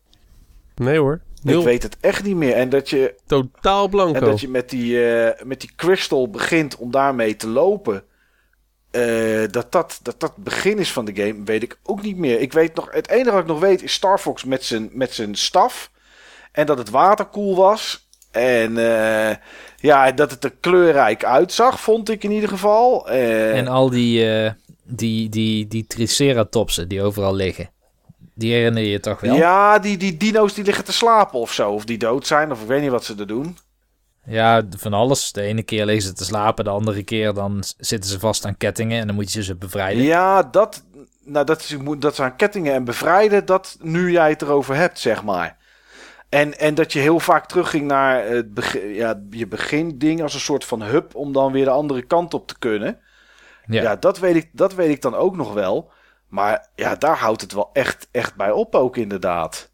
Nee 0.74 0.98
hoor. 0.98 1.20
Nul. 1.44 1.58
Ik 1.58 1.64
weet 1.64 1.82
het 1.82 1.96
echt 2.00 2.24
niet 2.24 2.36
meer. 2.36 2.54
En 2.54 2.68
dat 2.68 2.90
je, 2.90 3.14
Totaal 3.26 3.88
blanco. 3.88 4.14
en 4.14 4.24
dat 4.24 4.40
je 4.40 4.48
met 4.48 4.70
die, 4.70 5.12
eh, 5.12 5.44
met 5.44 5.60
die 5.60 5.70
crystal 5.76 6.30
begint 6.30 6.76
om 6.76 6.90
daarmee 6.90 7.36
te 7.36 7.48
lopen. 7.48 8.04
Eh, 8.90 9.42
dat, 9.50 9.72
dat, 9.72 9.98
dat 10.02 10.20
dat 10.20 10.32
het 10.34 10.44
begin 10.44 10.78
is 10.78 10.92
van 10.92 11.04
de 11.04 11.14
game, 11.14 11.44
weet 11.44 11.62
ik 11.62 11.78
ook 11.82 12.02
niet 12.02 12.16
meer. 12.16 12.40
Ik 12.40 12.52
weet 12.52 12.74
nog, 12.74 12.88
het 12.90 13.08
enige 13.08 13.30
wat 13.30 13.40
ik 13.40 13.46
nog 13.46 13.60
weet 13.60 13.82
is 13.82 13.92
Star 13.92 14.18
Fox 14.18 14.44
met 14.44 14.64
zijn, 14.64 14.90
met 14.92 15.14
zijn 15.14 15.34
staf. 15.34 15.90
En 16.52 16.66
dat 16.66 16.78
het 16.78 16.90
water 16.90 17.24
koel 17.24 17.56
was. 17.56 18.08
En 18.30 18.78
eh, 18.78 19.36
ja, 19.76 20.12
dat 20.12 20.30
het 20.30 20.44
er 20.44 20.52
kleurrijk 20.60 21.24
uitzag, 21.24 21.80
vond 21.80 22.10
ik 22.10 22.24
in 22.24 22.30
ieder 22.30 22.48
geval. 22.48 23.08
En 23.08 23.68
al 23.68 23.90
die, 23.90 24.32
eh, 24.32 24.50
die, 24.84 25.28
die, 25.28 25.66
die 25.66 25.86
triceratopsen 25.86 26.88
die 26.88 27.02
overal 27.02 27.34
liggen. 27.34 27.70
Die 28.34 28.52
herinner 28.52 28.82
je 28.82 28.90
je 28.90 29.00
toch 29.00 29.20
wel? 29.20 29.34
ja, 29.34 29.78
die, 29.78 29.96
die 29.96 30.16
dino's 30.16 30.54
die 30.54 30.64
liggen 30.64 30.84
te 30.84 30.92
slapen 30.92 31.38
of 31.40 31.52
zo. 31.52 31.70
Of 31.70 31.84
die 31.84 31.98
dood 31.98 32.26
zijn, 32.26 32.50
of 32.50 32.60
ik 32.62 32.66
weet 32.66 32.82
niet 32.82 32.90
wat 32.90 33.04
ze 33.04 33.14
er 33.18 33.26
doen. 33.26 33.58
Ja, 34.26 34.62
van 34.76 34.92
alles. 34.92 35.32
De 35.32 35.42
ene 35.42 35.62
keer 35.62 35.84
liggen 35.84 36.04
ze 36.04 36.12
te 36.12 36.24
slapen, 36.24 36.64
de 36.64 36.70
andere 36.70 37.02
keer 37.02 37.32
dan 37.34 37.62
zitten 37.78 38.10
ze 38.10 38.18
vast 38.18 38.44
aan 38.44 38.56
kettingen 38.56 39.00
en 39.00 39.06
dan 39.06 39.16
moet 39.16 39.32
je 39.32 39.42
ze 39.42 39.54
bevrijden. 39.56 40.02
Ja, 40.02 40.42
dat, 40.42 40.84
nou, 41.24 41.46
dat, 41.46 41.60
is, 41.60 41.76
dat 41.98 42.14
zijn 42.14 42.36
kettingen 42.36 42.74
en 42.74 42.84
bevrijden, 42.84 43.46
dat 43.46 43.76
nu 43.80 44.10
jij 44.10 44.28
het 44.30 44.42
erover 44.42 44.74
hebt, 44.76 44.98
zeg 44.98 45.22
maar. 45.24 45.56
En, 46.28 46.58
en 46.58 46.74
dat 46.74 46.92
je 46.92 46.98
heel 46.98 47.20
vaak 47.20 47.46
terugging 47.46 47.86
naar 47.86 48.26
het 48.26 48.54
begin, 48.54 48.94
ja, 48.94 49.22
je 49.30 49.46
beginding 49.46 50.22
als 50.22 50.34
een 50.34 50.40
soort 50.40 50.64
van 50.64 50.82
hub 50.82 51.14
om 51.14 51.32
dan 51.32 51.52
weer 51.52 51.64
de 51.64 51.70
andere 51.70 52.02
kant 52.02 52.34
op 52.34 52.46
te 52.48 52.58
kunnen. 52.58 52.98
Ja, 53.66 53.82
Ja. 53.82 53.96
dat, 53.96 54.18
weet 54.18 54.36
ik, 54.36 54.48
dat 54.52 54.74
weet 54.74 54.90
ik 54.90 55.02
dan 55.02 55.14
ook 55.14 55.36
nog 55.36 55.52
wel. 55.52 55.90
Maar 56.34 56.68
ja, 56.74 56.94
daar 56.94 57.16
houdt 57.16 57.40
het 57.40 57.52
wel 57.52 57.70
echt, 57.72 58.08
echt 58.10 58.34
bij 58.34 58.50
op 58.50 58.74
ook 58.74 58.96
inderdaad. 58.96 59.70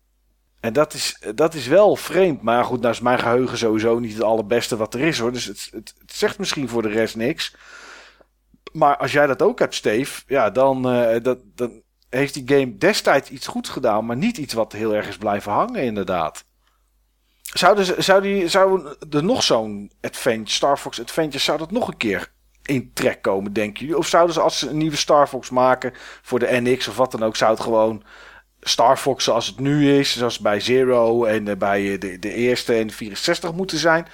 En 0.60 0.72
dat 0.72 0.94
is, 0.94 1.22
dat 1.34 1.54
is 1.54 1.66
wel 1.66 1.96
vreemd. 1.96 2.42
Maar 2.42 2.64
goed, 2.64 2.80
nou 2.80 2.92
is 2.92 3.00
mijn 3.00 3.18
geheugen 3.18 3.58
sowieso 3.58 3.98
niet 3.98 4.12
het 4.12 4.22
allerbeste 4.22 4.76
wat 4.76 4.94
er 4.94 5.00
is 5.00 5.18
hoor. 5.18 5.32
Dus 5.32 5.44
het, 5.44 5.68
het, 5.72 5.94
zegt 6.06 6.38
misschien 6.38 6.68
voor 6.68 6.82
de 6.82 6.88
rest 6.88 7.16
niks. 7.16 7.56
Maar 8.72 8.96
als 8.96 9.12
jij 9.12 9.26
dat 9.26 9.42
ook 9.42 9.58
hebt, 9.58 9.74
Steve, 9.74 10.22
ja, 10.26 10.50
dan, 10.50 10.90
eh, 10.90 11.22
dat, 11.22 11.38
dan 11.54 11.82
heeft 12.10 12.34
die 12.34 12.48
game 12.58 12.76
destijds 12.76 13.30
iets 13.30 13.46
goeds 13.46 13.68
gedaan, 13.68 14.06
maar 14.06 14.16
niet 14.16 14.38
iets 14.38 14.54
wat 14.54 14.72
heel 14.72 14.94
erg 14.94 15.08
is 15.08 15.18
blijven 15.18 15.52
hangen, 15.52 15.82
inderdaad. 15.82 16.44
Ze, 17.42 17.94
zou, 17.98 18.22
die, 18.22 18.48
zou 18.48 18.96
er 19.10 19.24
nog 19.24 19.42
zo'n 19.42 19.92
Star 20.44 20.76
Fox 20.76 21.00
Adventure, 21.00 21.38
zou 21.38 21.58
dat 21.58 21.70
nog 21.70 21.88
een 21.88 21.96
keer 21.96 22.32
in 22.62 22.90
trek 22.94 23.22
komen, 23.22 23.52
denken 23.52 23.80
jullie? 23.80 23.98
Of 23.98 24.06
zouden 24.06 24.34
ze 24.34 24.40
als 24.40 24.58
ze 24.58 24.68
een 24.68 24.76
nieuwe 24.76 24.96
Star 24.96 25.26
Fox 25.26 25.50
maken 25.50 25.92
voor 26.22 26.38
de 26.38 26.60
NX 26.60 26.88
of 26.88 26.96
wat 26.96 27.10
dan 27.10 27.22
ook, 27.22 27.36
zou 27.36 27.50
het 27.50 27.60
gewoon 27.60 28.02
Star 28.60 28.96
Fox 28.96 29.24
zoals 29.24 29.46
het 29.46 29.58
nu 29.58 29.98
is, 29.98 30.16
zoals 30.18 30.38
bij 30.38 30.60
Zero 30.60 31.24
en 31.24 31.48
eh, 31.48 31.56
bij 31.56 31.92
eh, 31.92 32.00
de, 32.00 32.18
de 32.18 32.34
eerste 32.34 32.74
en 32.74 32.86
de 32.86 32.92
64 32.92 33.52
moeten 33.52 33.78
zijn? 33.78 34.06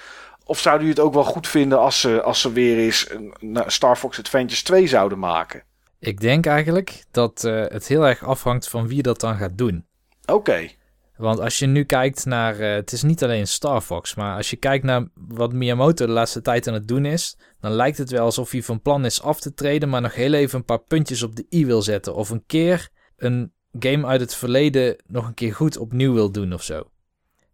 Of 0.43 0.59
zouden 0.59 0.87
jullie 0.87 1.01
het 1.01 1.09
ook 1.09 1.23
wel 1.23 1.31
goed 1.33 1.47
vinden 1.47 1.79
als 1.79 1.99
ze, 1.99 2.21
als 2.21 2.41
ze 2.41 2.51
weer 2.51 2.77
eens 2.77 3.09
een, 3.09 3.63
Star 3.67 3.95
Fox 3.95 4.19
Adventures 4.19 4.63
2 4.63 4.87
zouden 4.87 5.19
maken? 5.19 5.63
Ik 5.99 6.21
denk 6.21 6.45
eigenlijk 6.45 7.03
dat 7.11 7.43
uh, 7.43 7.65
het 7.67 7.87
heel 7.87 8.07
erg 8.07 8.23
afhangt 8.23 8.69
van 8.69 8.87
wie 8.87 9.01
dat 9.01 9.19
dan 9.19 9.35
gaat 9.35 9.57
doen. 9.57 9.85
Oké. 10.25 10.69
Want 11.17 11.39
als 11.39 11.59
je 11.59 11.65
nu 11.65 11.83
kijkt 11.83 12.25
naar, 12.25 12.59
uh, 12.59 12.73
het 12.73 12.91
is 12.91 13.03
niet 13.03 13.23
alleen 13.23 13.47
Star 13.47 13.81
Fox, 13.81 14.15
maar 14.15 14.35
als 14.35 14.49
je 14.49 14.55
kijkt 14.55 14.83
naar 14.83 15.07
wat 15.13 15.53
Miyamoto 15.53 16.05
de 16.05 16.11
laatste 16.11 16.41
tijd 16.41 16.67
aan 16.67 16.73
het 16.73 16.87
doen 16.87 17.05
is, 17.05 17.37
dan 17.59 17.71
lijkt 17.71 17.97
het 17.97 18.11
wel 18.11 18.25
alsof 18.25 18.51
hij 18.51 18.63
van 18.63 18.81
plan 18.81 19.05
is 19.05 19.21
af 19.21 19.39
te 19.39 19.53
treden, 19.53 19.89
maar 19.89 20.01
nog 20.01 20.15
heel 20.15 20.33
even 20.33 20.59
een 20.59 20.65
paar 20.65 20.83
puntjes 20.83 21.23
op 21.23 21.35
de 21.35 21.45
i 21.49 21.65
wil 21.65 21.81
zetten. 21.81 22.15
Of 22.15 22.29
een 22.29 22.43
keer 22.45 22.89
een 23.17 23.53
game 23.79 24.07
uit 24.07 24.21
het 24.21 24.35
verleden 24.35 24.95
nog 25.07 25.27
een 25.27 25.33
keer 25.33 25.53
goed 25.53 25.77
opnieuw 25.77 26.13
wil 26.13 26.31
doen 26.31 26.53
of 26.53 26.63
zo. 26.63 26.89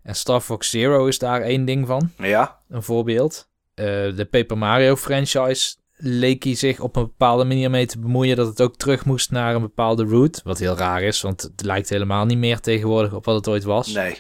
En 0.02 0.16
Star 0.16 0.42
Fox 0.42 0.70
Zero 0.70 1.06
is 1.06 1.20
daar 1.20 1.42
één 1.42 1.66
ding 1.66 1.88
van. 1.88 2.12
Ja. 2.18 2.60
Een 2.70 2.84
voorbeeld. 2.84 3.50
Uh, 3.76 3.86
de 4.16 4.28
Paper 4.30 4.58
Mario 4.58 4.96
franchise 4.96 5.76
leek 6.06 6.44
hij 6.44 6.56
zich 6.56 6.80
op 6.80 6.96
een 6.96 7.04
bepaalde 7.04 7.44
manier 7.44 7.70
mee 7.70 7.86
te 7.86 8.00
bemoeien 8.00 8.36
dat 8.36 8.48
het 8.48 8.62
ook 8.62 8.76
terug 8.76 9.06
moest 9.06 9.32
naar 9.32 9.56
een 9.56 9.62
bepaalde 9.62 10.06
route. 10.06 10.42
Wat 10.44 10.60
heel 10.60 10.78
raar 10.78 11.02
is, 11.02 11.22
want 11.22 11.42
het 11.42 11.64
lijkt 11.64 11.90
helemaal 11.90 12.26
niet 12.26 12.38
meer 12.38 12.60
tegenwoordig 12.60 13.14
op 13.14 13.26
wat 13.26 13.36
het 13.36 13.48
ooit 13.48 13.64
was. 13.64 13.88
Nee. 13.94 14.18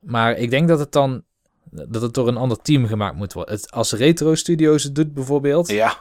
Maar 0.00 0.36
ik 0.38 0.50
denk 0.50 0.68
dat 0.68 0.78
het 0.78 0.92
dan 0.92 1.22
dat 1.70 2.02
het 2.02 2.14
door 2.14 2.28
een 2.28 2.36
ander 2.36 2.62
team 2.62 2.86
gemaakt 2.86 3.16
moet 3.16 3.32
worden. 3.32 3.54
Het, 3.54 3.70
als 3.70 3.92
Retro 3.92 4.34
Studios 4.34 4.82
het 4.82 4.94
doet 4.94 5.14
bijvoorbeeld, 5.14 5.68
Ja. 5.68 5.96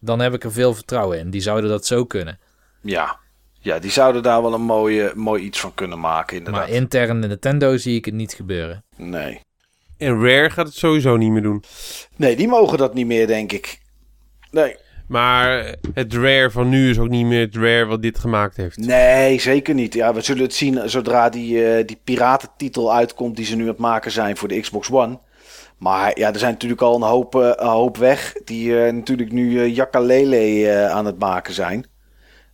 dan 0.00 0.20
heb 0.20 0.34
ik 0.34 0.44
er 0.44 0.52
veel 0.52 0.74
vertrouwen 0.74 1.18
in. 1.18 1.30
Die 1.30 1.40
zouden 1.40 1.70
dat 1.70 1.86
zo 1.86 2.04
kunnen. 2.04 2.38
Ja. 2.82 3.20
Ja, 3.60 3.78
die 3.78 3.90
zouden 3.90 4.22
daar 4.22 4.42
wel 4.42 4.54
een 4.54 4.62
mooie, 4.62 5.12
mooi 5.14 5.42
iets 5.42 5.60
van 5.60 5.74
kunnen 5.74 6.00
maken, 6.00 6.36
inderdaad. 6.36 6.62
Maar 6.68 6.70
intern 6.76 7.22
in 7.22 7.28
Nintendo 7.28 7.76
zie 7.76 7.96
ik 7.96 8.04
het 8.04 8.14
niet 8.14 8.32
gebeuren. 8.32 8.84
Nee. 8.96 9.40
En 9.96 10.20
Rare 10.24 10.50
gaat 10.50 10.66
het 10.66 10.74
sowieso 10.76 11.16
niet 11.16 11.30
meer 11.30 11.42
doen. 11.42 11.64
Nee, 12.16 12.36
die 12.36 12.48
mogen 12.48 12.78
dat 12.78 12.94
niet 12.94 13.06
meer, 13.06 13.26
denk 13.26 13.52
ik. 13.52 13.80
Nee. 14.52 14.76
Maar 15.08 15.74
het 15.94 16.14
Rare 16.14 16.50
van 16.50 16.68
nu 16.68 16.90
is 16.90 16.98
ook 16.98 17.08
niet 17.08 17.26
meer 17.26 17.40
het 17.40 17.56
Rare 17.56 17.84
wat 17.84 18.02
dit 18.02 18.18
gemaakt 18.18 18.56
heeft. 18.56 18.76
Nee, 18.76 19.40
zeker 19.40 19.74
niet. 19.74 19.94
Ja, 19.94 20.14
we 20.14 20.20
zullen 20.20 20.42
het 20.42 20.54
zien 20.54 20.90
zodra 20.90 21.28
die, 21.28 21.78
uh, 21.78 21.86
die 21.86 22.00
piratentitel 22.04 22.94
uitkomt 22.94 23.36
die 23.36 23.44
ze 23.44 23.56
nu 23.56 23.62
aan 23.62 23.68
het 23.68 23.78
maken 23.78 24.10
zijn 24.10 24.36
voor 24.36 24.48
de 24.48 24.60
Xbox 24.60 24.90
One. 24.90 25.18
Maar 25.78 26.18
ja, 26.18 26.32
er 26.32 26.38
zijn 26.38 26.52
natuurlijk 26.52 26.80
al 26.80 26.94
een 26.94 27.02
hoop, 27.02 27.34
uh, 27.34 27.50
een 27.56 27.66
hoop 27.66 27.96
weg 27.96 28.34
die 28.44 28.68
uh, 28.68 28.92
natuurlijk 28.92 29.32
nu 29.32 29.66
Yakalele 29.66 30.88
aan 30.90 31.06
het 31.06 31.18
maken 31.18 31.54
zijn. 31.54 31.86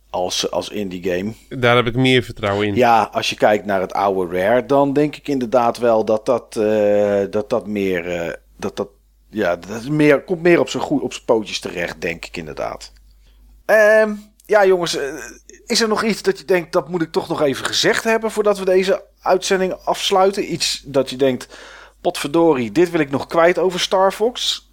Als, 0.09 0.51
als 0.51 0.69
indie 0.69 1.03
game. 1.03 1.33
Daar 1.49 1.75
heb 1.75 1.87
ik 1.87 1.95
meer 1.95 2.23
vertrouwen 2.23 2.67
in. 2.67 2.75
Ja, 2.75 3.09
als 3.11 3.29
je 3.29 3.35
kijkt 3.35 3.65
naar 3.65 3.81
het 3.81 3.93
oude 3.93 4.37
Rare, 4.37 4.65
dan 4.65 4.93
denk 4.93 5.15
ik 5.15 5.27
inderdaad 5.27 5.77
wel 5.77 6.05
dat 6.05 6.25
dat, 6.25 6.53
dat, 7.31 7.49
dat 7.49 7.67
meer... 7.67 8.37
dat 8.57 8.77
dat 8.77 8.89
ja, 9.29 9.55
dat 9.55 9.81
is 9.81 9.89
meer, 9.89 10.23
komt 10.23 10.41
meer 10.41 10.59
op 10.59 10.69
zijn, 10.69 10.83
goed, 10.83 11.01
op 11.01 11.13
zijn 11.13 11.25
pootjes 11.25 11.59
terecht, 11.59 12.01
denk 12.01 12.25
ik 12.25 12.37
inderdaad. 12.37 12.91
Um, 13.65 14.23
ja, 14.45 14.65
jongens, 14.65 14.97
is 15.65 15.81
er 15.81 15.87
nog 15.87 16.03
iets 16.03 16.21
dat 16.21 16.39
je 16.39 16.45
denkt 16.45 16.71
dat 16.71 16.89
moet 16.89 17.01
ik 17.01 17.11
toch 17.11 17.27
nog 17.27 17.41
even 17.41 17.65
gezegd 17.65 18.03
hebben 18.03 18.31
voordat 18.31 18.59
we 18.59 18.65
deze 18.65 19.03
uitzending 19.21 19.73
afsluiten? 19.73 20.53
Iets 20.53 20.83
dat 20.85 21.09
je 21.09 21.15
denkt, 21.15 21.57
potverdorie, 22.01 22.71
dit 22.71 22.91
wil 22.91 22.99
ik 22.99 23.09
nog 23.09 23.27
kwijt 23.27 23.57
over 23.57 23.79
Star 23.79 24.11
Fox? 24.11 24.67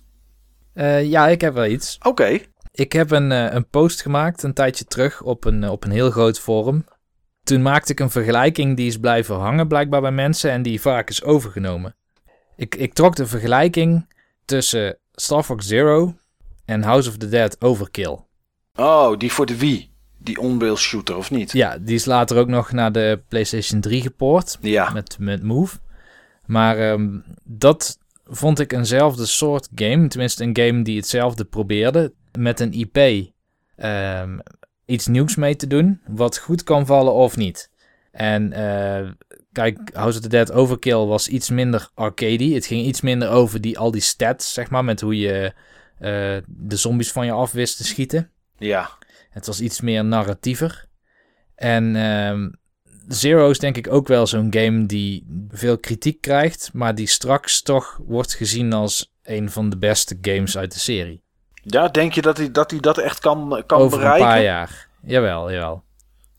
Uh, 0.74 1.04
ja, 1.04 1.28
ik 1.28 1.40
heb 1.40 1.54
wel 1.54 1.66
iets. 1.66 1.96
Oké. 1.98 2.08
Okay. 2.08 2.46
Ik 2.72 2.92
heb 2.92 3.10
een, 3.10 3.30
uh, 3.30 3.52
een 3.52 3.68
post 3.68 4.02
gemaakt 4.02 4.42
een 4.42 4.54
tijdje 4.54 4.84
terug 4.84 5.22
op 5.22 5.44
een, 5.44 5.68
op 5.68 5.84
een 5.84 5.90
heel 5.90 6.10
groot 6.10 6.40
forum. 6.40 6.84
Toen 7.42 7.62
maakte 7.62 7.92
ik 7.92 8.00
een 8.00 8.10
vergelijking 8.10 8.76
die 8.76 8.86
is 8.86 8.98
blijven 8.98 9.36
hangen 9.36 9.68
blijkbaar 9.68 10.00
bij 10.00 10.10
mensen 10.10 10.50
en 10.50 10.62
die 10.62 10.80
vaak 10.80 11.08
is 11.08 11.22
overgenomen. 11.22 11.96
Ik, 12.56 12.74
ik 12.74 12.94
trok 12.94 13.16
de 13.16 13.26
vergelijking 13.26 14.14
tussen 14.46 14.98
Star 15.12 15.44
Fox 15.44 15.66
Zero 15.66 16.14
en 16.64 16.82
House 16.82 17.08
of 17.08 17.16
the 17.16 17.28
Dead 17.28 17.56
Overkill. 17.60 18.18
Oh, 18.74 19.18
die 19.18 19.32
voor 19.32 19.46
de 19.46 19.56
Wii. 19.56 19.90
Die 20.18 20.40
on-rail 20.40 20.76
shooter, 20.76 21.16
of 21.16 21.30
niet? 21.30 21.52
Ja, 21.52 21.78
die 21.78 21.94
is 21.94 22.04
later 22.04 22.36
ook 22.36 22.48
nog 22.48 22.72
naar 22.72 22.92
de 22.92 23.22
PlayStation 23.28 23.80
3 23.80 24.02
gepoord. 24.02 24.58
Ja. 24.60 24.90
Met, 24.90 25.16
met 25.18 25.42
Move. 25.42 25.78
Maar 26.46 26.90
um, 26.90 27.24
dat 27.44 27.98
vond 28.24 28.60
ik 28.60 28.72
eenzelfde 28.72 29.26
soort 29.26 29.68
game. 29.74 30.08
Tenminste, 30.08 30.44
een 30.44 30.56
game 30.56 30.82
die 30.82 30.96
hetzelfde 30.96 31.44
probeerde. 31.44 32.12
Met 32.38 32.60
een 32.60 32.72
IP 32.72 32.96
um, 33.76 34.40
iets 34.86 35.06
nieuws 35.06 35.36
mee 35.36 35.56
te 35.56 35.66
doen. 35.66 36.00
Wat 36.06 36.38
goed 36.38 36.62
kan 36.62 36.86
vallen 36.86 37.12
of 37.12 37.36
niet. 37.36 37.70
En 38.10 38.52
uh, 38.52 39.10
kijk, 39.56 39.90
House 39.92 40.16
of 40.16 40.22
the 40.22 40.28
Dead 40.28 40.52
Overkill 40.52 41.04
was 41.06 41.28
iets 41.28 41.50
minder 41.50 41.90
arcade. 41.94 42.44
Het 42.44 42.66
ging 42.66 42.86
iets 42.86 43.00
minder 43.00 43.30
over 43.30 43.60
die, 43.60 43.78
al 43.78 43.90
die 43.90 44.00
stats, 44.00 44.52
zeg 44.52 44.70
maar. 44.70 44.84
Met 44.84 45.00
hoe 45.00 45.18
je 45.18 45.52
uh, 46.00 46.36
de 46.46 46.76
zombies 46.76 47.12
van 47.12 47.26
je 47.26 47.32
af 47.32 47.52
wist 47.52 47.76
te 47.76 47.84
schieten. 47.84 48.30
Ja. 48.58 48.90
Het 49.30 49.46
was 49.46 49.60
iets 49.60 49.80
meer 49.80 50.04
narratiever. 50.04 50.86
En 51.54 51.94
uh, 51.94 52.48
Zero 53.08 53.50
is 53.50 53.58
denk 53.58 53.76
ik 53.76 53.92
ook 53.92 54.08
wel 54.08 54.26
zo'n 54.26 54.54
game 54.54 54.86
die 54.86 55.26
veel 55.50 55.78
kritiek 55.78 56.20
krijgt, 56.20 56.70
maar 56.72 56.94
die 56.94 57.06
straks 57.06 57.62
toch 57.62 58.00
wordt 58.06 58.34
gezien 58.34 58.72
als 58.72 59.12
een 59.22 59.50
van 59.50 59.70
de 59.70 59.78
beste 59.78 60.18
games 60.20 60.58
uit 60.58 60.72
de 60.72 60.78
serie. 60.78 61.22
Ja, 61.62 61.88
denk 61.88 62.12
je 62.12 62.22
dat 62.22 62.36
hij 62.36 62.50
dat, 62.50 62.70
hij 62.70 62.80
dat 62.80 62.98
echt 62.98 63.18
kan, 63.18 63.62
kan 63.66 63.80
Over 63.80 63.98
bereiken? 63.98 64.26
een 64.26 64.32
paar 64.32 64.42
jaar. 64.42 64.88
Jawel, 65.02 65.52
jawel. 65.52 65.84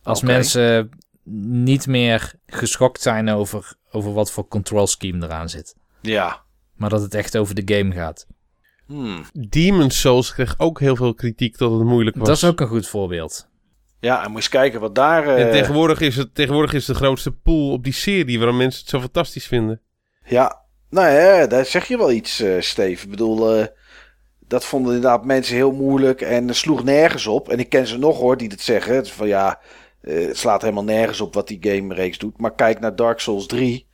Als 0.03 0.21
okay. 0.21 0.35
mensen 0.35 0.89
niet 1.29 1.87
meer 1.87 2.33
geschokt 2.45 3.01
zijn 3.01 3.29
over, 3.29 3.73
over 3.91 4.13
wat 4.13 4.31
voor 4.31 4.47
control 4.47 4.87
scheme 4.87 5.25
eraan 5.25 5.49
zit. 5.49 5.75
Ja. 6.01 6.41
Maar 6.75 6.89
dat 6.89 7.01
het 7.01 7.13
echt 7.13 7.37
over 7.37 7.55
de 7.55 7.75
game 7.75 7.93
gaat. 7.93 8.27
Hmm. 8.85 9.23
Demon's 9.33 9.99
Souls 9.99 10.33
kreeg 10.33 10.55
ook 10.57 10.79
heel 10.79 10.95
veel 10.95 11.13
kritiek 11.13 11.57
dat 11.57 11.71
het 11.71 11.83
moeilijk 11.83 12.17
was. 12.17 12.27
Dat 12.27 12.37
is 12.37 12.43
ook 12.45 12.59
een 12.59 12.67
goed 12.67 12.87
voorbeeld. 12.87 13.49
Ja, 13.99 14.23
en 14.23 14.27
moet 14.27 14.37
eens 14.37 14.49
kijken 14.49 14.79
wat 14.79 14.95
daar... 14.95 15.25
Uh... 15.25 15.45
En 15.45 15.51
tegenwoordig 15.51 15.99
is, 15.99 16.15
het, 16.15 16.35
tegenwoordig 16.35 16.73
is 16.73 16.85
de 16.85 16.93
grootste 16.93 17.31
pool 17.31 17.71
op 17.71 17.83
die 17.83 17.93
serie 17.93 18.37
waarom 18.37 18.57
mensen 18.57 18.81
het 18.81 18.89
zo 18.89 18.99
fantastisch 18.99 19.47
vinden. 19.47 19.81
Ja, 20.25 20.61
nou 20.89 21.09
ja, 21.09 21.47
daar 21.47 21.65
zeg 21.65 21.87
je 21.87 21.97
wel 21.97 22.11
iets, 22.11 22.41
uh, 22.41 22.61
Steve. 22.61 23.03
Ik 23.03 23.09
bedoel, 23.09 23.59
uh, 23.59 23.65
dat 24.47 24.65
vonden 24.65 24.95
inderdaad 24.95 25.25
mensen 25.25 25.55
heel 25.55 25.71
moeilijk 25.71 26.21
en 26.21 26.55
sloeg 26.55 26.83
nergens 26.83 27.27
op. 27.27 27.49
En 27.49 27.59
ik 27.59 27.69
ken 27.69 27.87
ze 27.87 27.97
nog 27.97 28.17
hoor, 28.17 28.37
die 28.37 28.49
dat 28.49 28.59
zeggen. 28.59 28.95
Het 28.95 29.09
van 29.09 29.27
ja, 29.27 29.59
het 30.07 30.37
slaat 30.37 30.61
helemaal 30.61 30.83
nergens 30.83 31.21
op 31.21 31.33
wat 31.33 31.47
die 31.47 31.57
game-reeks 31.61 32.17
doet. 32.17 32.39
Maar 32.39 32.55
kijk 32.55 32.79
naar 32.79 32.95
Dark 32.95 33.19
Souls 33.19 33.45
3 33.45 33.87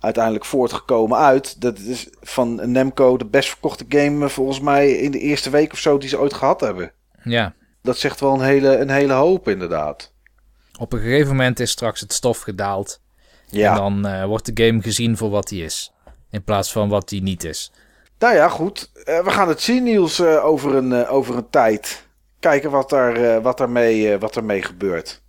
uiteindelijk 0.00 0.44
voortgekomen 0.44 1.18
uit. 1.18 1.60
Dat 1.60 1.78
is 1.78 2.08
van 2.20 2.72
Nemco 2.72 3.16
de 3.16 3.26
best 3.26 3.48
verkochte 3.48 3.84
game 3.88 4.28
volgens 4.28 4.60
mij 4.60 4.90
in 4.90 5.10
de 5.10 5.18
eerste 5.18 5.50
week 5.50 5.72
of 5.72 5.78
zo 5.78 5.98
die 5.98 6.08
ze 6.08 6.18
ooit 6.18 6.34
gehad 6.34 6.60
hebben. 6.60 6.92
Ja. 7.24 7.54
Dat 7.82 7.98
zegt 7.98 8.20
wel 8.20 8.34
een 8.34 8.40
hele, 8.40 8.76
een 8.76 8.90
hele 8.90 9.12
hoop 9.12 9.48
inderdaad. 9.48 10.12
Op 10.78 10.92
een 10.92 11.00
gegeven 11.00 11.28
moment 11.28 11.60
is 11.60 11.70
straks 11.70 12.00
het 12.00 12.12
stof 12.12 12.40
gedaald. 12.40 13.00
Ja. 13.46 13.70
En 13.70 13.76
dan 13.76 14.06
uh, 14.06 14.24
wordt 14.24 14.56
de 14.56 14.64
game 14.64 14.82
gezien 14.82 15.16
voor 15.16 15.30
wat 15.30 15.50
hij 15.50 15.58
is. 15.58 15.92
In 16.30 16.44
plaats 16.44 16.72
van 16.72 16.88
wat 16.88 17.10
hij 17.10 17.20
niet 17.20 17.44
is. 17.44 17.72
Nou 18.18 18.34
ja, 18.34 18.48
goed. 18.48 18.90
Uh, 18.94 19.24
we 19.24 19.30
gaan 19.30 19.48
het 19.48 19.60
zien 19.60 19.82
Niels 19.82 20.20
over, 20.22 20.74
een, 20.74 21.06
over 21.06 21.36
een 21.36 21.50
tijd. 21.50 22.08
Kijken 22.40 22.70
wat, 22.70 22.90
daar, 22.90 23.42
wat, 23.42 23.58
daarmee, 23.58 24.18
wat 24.18 24.34
daarmee 24.34 24.62
gebeurt. 24.62 25.22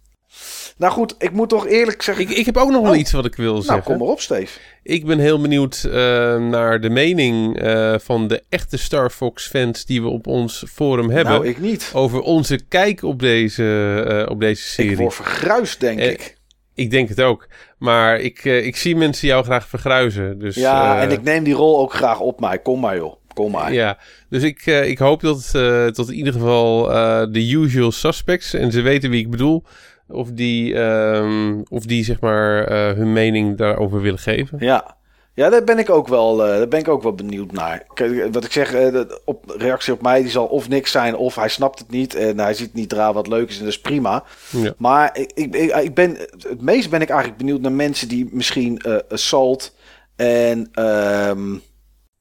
Nou 0.82 0.94
goed, 0.94 1.16
ik 1.18 1.32
moet 1.32 1.50
toch 1.50 1.68
eerlijk 1.68 2.02
zeggen... 2.02 2.30
Ik, 2.30 2.38
ik 2.38 2.46
heb 2.46 2.58
ook 2.58 2.70
nog 2.70 2.82
wel 2.82 2.92
oh. 2.92 2.98
iets 2.98 3.12
wat 3.12 3.26
ik 3.26 3.36
wil 3.36 3.52
nou, 3.52 3.64
zeggen. 3.64 3.84
kom 3.84 3.98
maar 3.98 4.08
op, 4.08 4.20
Steve. 4.20 4.60
Ik 4.84 5.06
ben 5.06 5.20
heel 5.20 5.42
benieuwd 5.42 5.84
uh, 5.88 5.94
naar 6.38 6.82
de 6.82 6.90
mening 6.90 7.64
uh, 7.64 7.96
van 8.00 8.28
de 8.28 8.44
echte 8.50 8.78
Star 8.78 9.10
Fox 9.10 9.48
fans 9.48 9.86
die 9.86 10.02
we 10.02 10.08
op 10.08 10.28
ons 10.28 10.64
forum 10.72 11.10
hebben. 11.10 11.34
Nou, 11.34 11.48
ik 11.48 11.60
niet. 11.60 11.92
Over 11.94 12.22
onze 12.22 12.60
kijk 12.68 13.04
op 13.04 13.20
deze, 13.20 13.64
uh, 14.08 14.32
op 14.32 14.40
deze 14.40 14.64
serie. 14.64 14.92
Ik 14.92 14.98
word 14.98 15.14
vergruist, 15.14 15.80
denk 15.80 16.00
ik. 16.00 16.38
Ik 16.74 16.92
denk 16.92 17.10
het 17.10 17.22
ook. 17.22 17.48
Maar 17.78 18.20
ik, 18.20 18.44
ik 18.44 18.76
zie 18.76 18.96
mensen 18.96 19.28
jou 19.28 19.44
graag 19.44 19.68
vergruizen. 19.68 20.40
Dus, 20.40 20.56
ja, 20.56 21.02
en 21.02 21.12
ik 21.12 21.24
neem 21.24 21.44
die 21.44 21.54
rol 21.54 21.80
ook 21.80 21.94
graag 21.94 22.20
op 22.20 22.40
mij. 22.40 22.60
Kom 22.60 22.80
maar 22.80 22.96
joh. 22.96 23.16
Kom 23.34 23.52
maar. 23.52 23.74
Ja, 23.74 23.98
dus 24.30 24.44
ik, 24.44 24.66
ik 24.66 24.98
hoop 24.98 25.22
dat, 25.22 25.50
tot 25.94 26.10
in 26.10 26.16
ieder 26.16 26.34
geval 26.34 26.84
de 27.32 27.52
usual 27.52 27.92
suspects, 27.92 28.54
en 28.54 28.72
ze 28.72 28.82
weten 28.82 29.10
wie 29.10 29.20
ik 29.20 29.30
bedoel, 29.30 29.64
of 30.12 30.32
die, 30.32 30.76
um, 30.76 31.64
of 31.70 31.86
die 31.86 32.04
zeg 32.04 32.20
maar 32.20 32.72
uh, 32.72 32.98
hun 32.98 33.14
mening 33.14 33.58
daarover 33.58 34.02
willen 34.02 34.20
geven. 34.20 34.58
Ja. 34.60 35.00
Ja, 35.34 35.50
daar 35.50 35.64
ben 35.64 35.80
ik 35.80 35.90
ook 35.90 36.08
wel, 36.08 36.48
uh, 36.48 36.58
daar 36.58 36.68
ben 36.68 36.80
ik 36.80 36.88
ook 36.88 37.04
wel 37.04 37.14
benieuwd 37.14 37.52
naar. 37.52 37.84
Kijk, 37.94 38.34
wat 38.34 38.46
ik 38.46 38.52
zeg, 38.52 38.74
uh, 38.74 39.02
op 39.26 39.54
reactie 39.58 39.94
op 39.94 40.02
mij, 40.02 40.22
die 40.22 40.32
zal 40.32 40.46
of 40.46 40.70
niks 40.70 40.92
zijn, 40.92 41.16
of 41.16 41.36
hij 41.36 41.48
snapt 41.48 41.80
het 41.80 41.90
niet 41.90 42.16
en 42.16 42.40
hij 42.40 42.54
ziet 42.54 42.74
niet 42.74 42.92
eraan 42.92 43.14
wat 43.14 43.28
leuk 43.28 43.50
is 43.50 43.58
en 43.58 43.64
dat 43.64 43.74
is 43.74 43.82
prima. 43.82 44.24
Ja. 44.50 44.74
Maar 44.78 45.18
ik, 45.18 45.32
ik, 45.34 45.56
ik, 45.76 45.94
ben, 45.96 46.18
het 46.40 46.62
meest 46.62 46.90
ben 46.90 47.02
ik 47.02 47.10
eigenlijk 47.10 47.40
benieuwd 47.40 47.62
naar 47.62 47.72
mensen 47.72 48.08
die 48.08 48.30
misschien 48.32 48.82
uh, 48.88 48.98
Assault 49.10 49.76
en 50.16 50.84
um, 50.84 51.62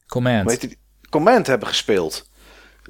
Command. 0.07 0.49
Weet 0.49 0.63
je, 0.63 0.77
Command 1.09 1.47
hebben 1.47 1.69
gespeeld. 1.69 2.30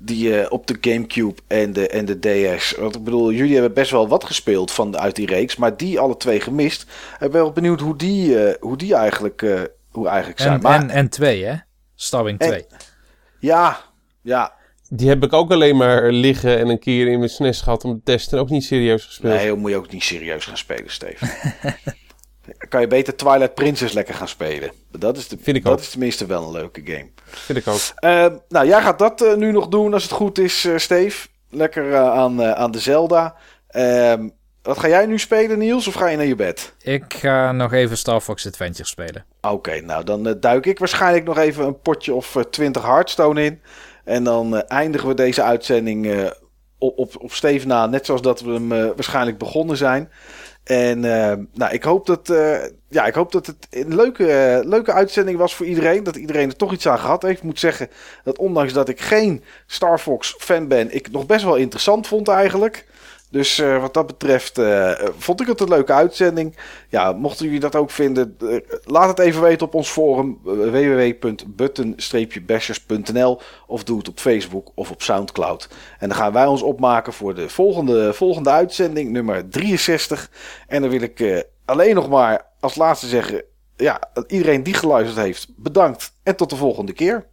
Die 0.03 0.29
uh, 0.29 0.47
op 0.49 0.67
de 0.67 0.77
Gamecube 0.81 1.41
en 1.47 1.73
de, 1.73 1.89
en 1.89 2.05
de 2.05 2.19
DS. 2.19 2.75
Want 2.79 2.97
ik 2.97 3.05
bedoel, 3.05 3.33
jullie 3.33 3.53
hebben 3.53 3.73
best 3.73 3.91
wel 3.91 4.09
wat 4.09 4.25
gespeeld 4.25 4.71
van, 4.71 4.99
uit 4.99 5.17
die 5.17 5.27
reeks. 5.27 5.57
Maar 5.57 5.77
die 5.77 5.99
alle 5.99 6.17
twee 6.17 6.41
gemist. 6.41 6.83
Ik 7.13 7.19
ben 7.19 7.31
wel 7.31 7.53
benieuwd 7.53 7.81
hoe 7.81 7.97
die, 7.97 8.29
uh, 8.29 8.55
hoe 8.61 8.77
die 8.77 8.95
eigenlijk, 8.95 9.43
uh, 9.43 9.61
hoe 9.91 10.09
eigenlijk 10.09 10.41
zijn. 10.41 10.53
En, 10.53 10.61
maar, 10.61 10.81
en, 10.81 10.91
en 10.91 11.09
twee, 11.09 11.45
hè? 11.45 11.55
Starwing 11.95 12.39
2. 12.39 12.67
Ja, 13.39 13.81
ja. 14.23 14.53
Die 14.89 15.09
heb 15.09 15.25
ik 15.25 15.33
ook 15.33 15.51
alleen 15.51 15.77
maar 15.77 16.13
liggen 16.13 16.59
en 16.59 16.69
een 16.69 16.79
keer 16.79 17.09
in 17.09 17.19
mijn 17.19 17.31
SNES 17.31 17.61
gehad 17.61 17.85
om 17.85 17.95
te 17.95 18.03
testen. 18.05 18.39
En 18.39 18.45
ook 18.45 18.51
niet 18.51 18.65
serieus 18.65 19.05
gespeeld. 19.05 19.35
Nee, 19.35 19.55
moet 19.55 19.71
je 19.71 19.77
ook 19.77 19.91
niet 19.91 20.03
serieus 20.03 20.45
gaan 20.45 20.57
spelen, 20.57 20.91
Steven. 20.91 21.29
kan 22.69 22.81
je 22.81 22.87
beter 22.87 23.17
Twilight 23.17 23.55
Princess 23.55 23.93
lekker 23.95 24.15
gaan 24.15 24.29
spelen. 24.29 24.73
Dat 24.91 25.17
is, 25.17 25.29
de, 25.29 25.37
Vind 25.41 25.57
ik 25.57 25.65
dat 25.65 25.73
ook. 25.73 25.79
is 25.79 25.91
tenminste 25.91 26.27
wel 26.27 26.43
een 26.45 26.53
leuke 26.53 26.81
game. 26.85 27.09
Vind 27.25 27.59
ik 27.59 27.67
ook. 27.69 27.81
Eh, 27.95 28.27
nou, 28.49 28.67
jij 28.67 28.83
gaat 28.83 28.99
dat 28.99 29.21
eh, 29.23 29.35
nu 29.35 29.53
nog 29.53 29.69
doen 29.69 29.93
als 29.93 30.03
het 30.03 30.13
goed 30.13 30.39
is, 30.39 30.65
eh 30.65 30.77
Steve. 30.77 31.29
Lekker 31.51 31.93
eh, 31.95 32.11
aan, 32.13 32.43
eh, 32.43 32.53
aan 32.53 32.71
de 32.71 32.79
Zelda. 32.79 33.35
Ehm, 33.69 34.29
wat 34.63 34.79
ga 34.79 34.89
jij 34.89 35.07
nu 35.07 35.19
spelen, 35.19 35.59
Niels? 35.59 35.89
Of 35.89 35.95
ga 35.95 36.09
je 36.09 36.17
naar 36.17 36.27
je 36.27 36.37
bed? 36.37 36.75
Ik 36.83 37.15
ga 37.15 37.53
nog 37.53 37.73
even 37.73 37.99
Star 37.99 38.21
Fox 38.21 38.47
Adventure 38.47 38.89
spelen. 38.89 39.25
Oké, 39.41 39.81
nou 39.81 40.05
dan 40.05 40.37
duik 40.41 40.67
ik 40.67 40.79
waarschijnlijk 40.79 41.25
nog 41.25 41.39
even 41.39 41.67
een 41.67 41.81
potje 41.81 42.15
of 42.15 42.37
20 42.51 42.83
Hearthstone 42.83 43.45
in. 43.45 43.61
En 44.05 44.25
dan 44.25 44.57
eh, 44.57 44.63
eindigen 44.79 45.09
we 45.09 45.15
deze 45.15 45.43
uitzending 45.43 46.07
eh, 46.07 46.31
op, 46.79 46.99
op, 46.99 47.15
op 47.19 47.33
Steve 47.33 47.67
na, 47.67 47.87
net 47.87 48.07
zoals 48.07 48.23
dat 48.23 48.41
we 48.41 48.53
hem 48.53 48.69
waarschijnlijk 48.69 49.39
begonnen 49.39 49.77
zijn. 49.77 50.11
En 50.65 51.05
eh, 51.05 51.37
nou, 51.53 51.73
ik 51.73 51.83
hoop 51.83 52.07
dat, 52.07 52.31
eh, 52.31 52.63
ja, 52.89 53.07
ik 53.07 53.15
hoop 53.15 53.33
dat 53.33 53.47
het 53.47 53.67
een 53.71 53.95
leuke, 53.95 54.33
eh, 54.33 54.69
leuke 54.69 54.93
uitzending 54.93 55.39
was 55.39 55.55
voor 55.55 55.67
iedereen. 55.67 56.05
Dat 56.05 56.17
iedereen 56.17 56.49
er 56.49 56.57
toch 56.57 56.73
iets 56.73 56.89
aan 56.89 56.99
gehad 56.99 57.23
heeft. 57.23 57.39
Ik 57.39 57.45
moet 57.45 57.59
zeggen 57.59 57.89
dat 58.25 58.39
ondanks 58.39 58.73
dat 58.73 58.89
ik 58.89 59.01
geen 59.01 59.45
Star 59.67 59.99
Fox 59.99 60.35
fan 60.39 60.69
ben, 60.69 60.95
ik 60.95 61.05
het 61.05 61.15
nog 61.15 61.27
best 61.27 61.45
wel 61.45 61.57
interessant 61.57 62.07
vond 62.07 62.29
eigenlijk. 62.29 62.87
Dus 63.31 63.59
eh, 63.59 63.81
wat 63.81 63.95
dat 63.95 64.07
betreft 64.07 64.59
eh, 64.59 64.93
vond 65.19 65.41
ik 65.41 65.47
het 65.47 65.61
een 65.61 65.69
leuke 65.69 65.93
uitzending. 65.93 66.57
Ja, 66.89 67.13
mochten 67.13 67.45
jullie 67.45 67.61
dat 67.61 67.77
ook 67.77 67.91
vinden, 67.91 68.37
eh, 68.41 68.57
laat 68.85 69.09
het 69.09 69.19
even 69.19 69.43
weten 69.43 69.67
op 69.67 69.75
ons 69.75 69.89
forum 69.89 70.39
www.button-bashers.nl 70.43 73.41
of 73.67 73.85
doe 73.85 73.99
het 73.99 74.09
op 74.09 74.19
Facebook 74.19 74.71
of 74.75 74.91
op 74.91 75.03
Soundcloud. 75.03 75.69
En 75.99 76.09
dan 76.09 76.17
gaan 76.17 76.33
wij 76.33 76.47
ons 76.47 76.63
opmaken 76.63 77.13
voor 77.13 77.35
de 77.35 77.49
volgende, 77.49 78.15
volgende 78.15 78.51
uitzending, 78.51 79.11
nummer 79.11 79.49
63. 79.49 80.31
En 80.67 80.81
dan 80.81 80.91
wil 80.91 81.03
ik 81.03 81.47
alleen 81.65 81.95
nog 81.95 82.09
maar 82.09 82.47
als 82.61 82.75
laatste 82.75 83.07
zeggen, 83.07 83.43
ja, 83.77 84.01
iedereen 84.27 84.63
die 84.63 84.75
geluisterd 84.75 85.25
heeft, 85.25 85.47
bedankt 85.57 86.13
en 86.23 86.37
tot 86.37 86.51
de 86.51 86.57
volgende 86.57 86.93
keer. 86.93 87.27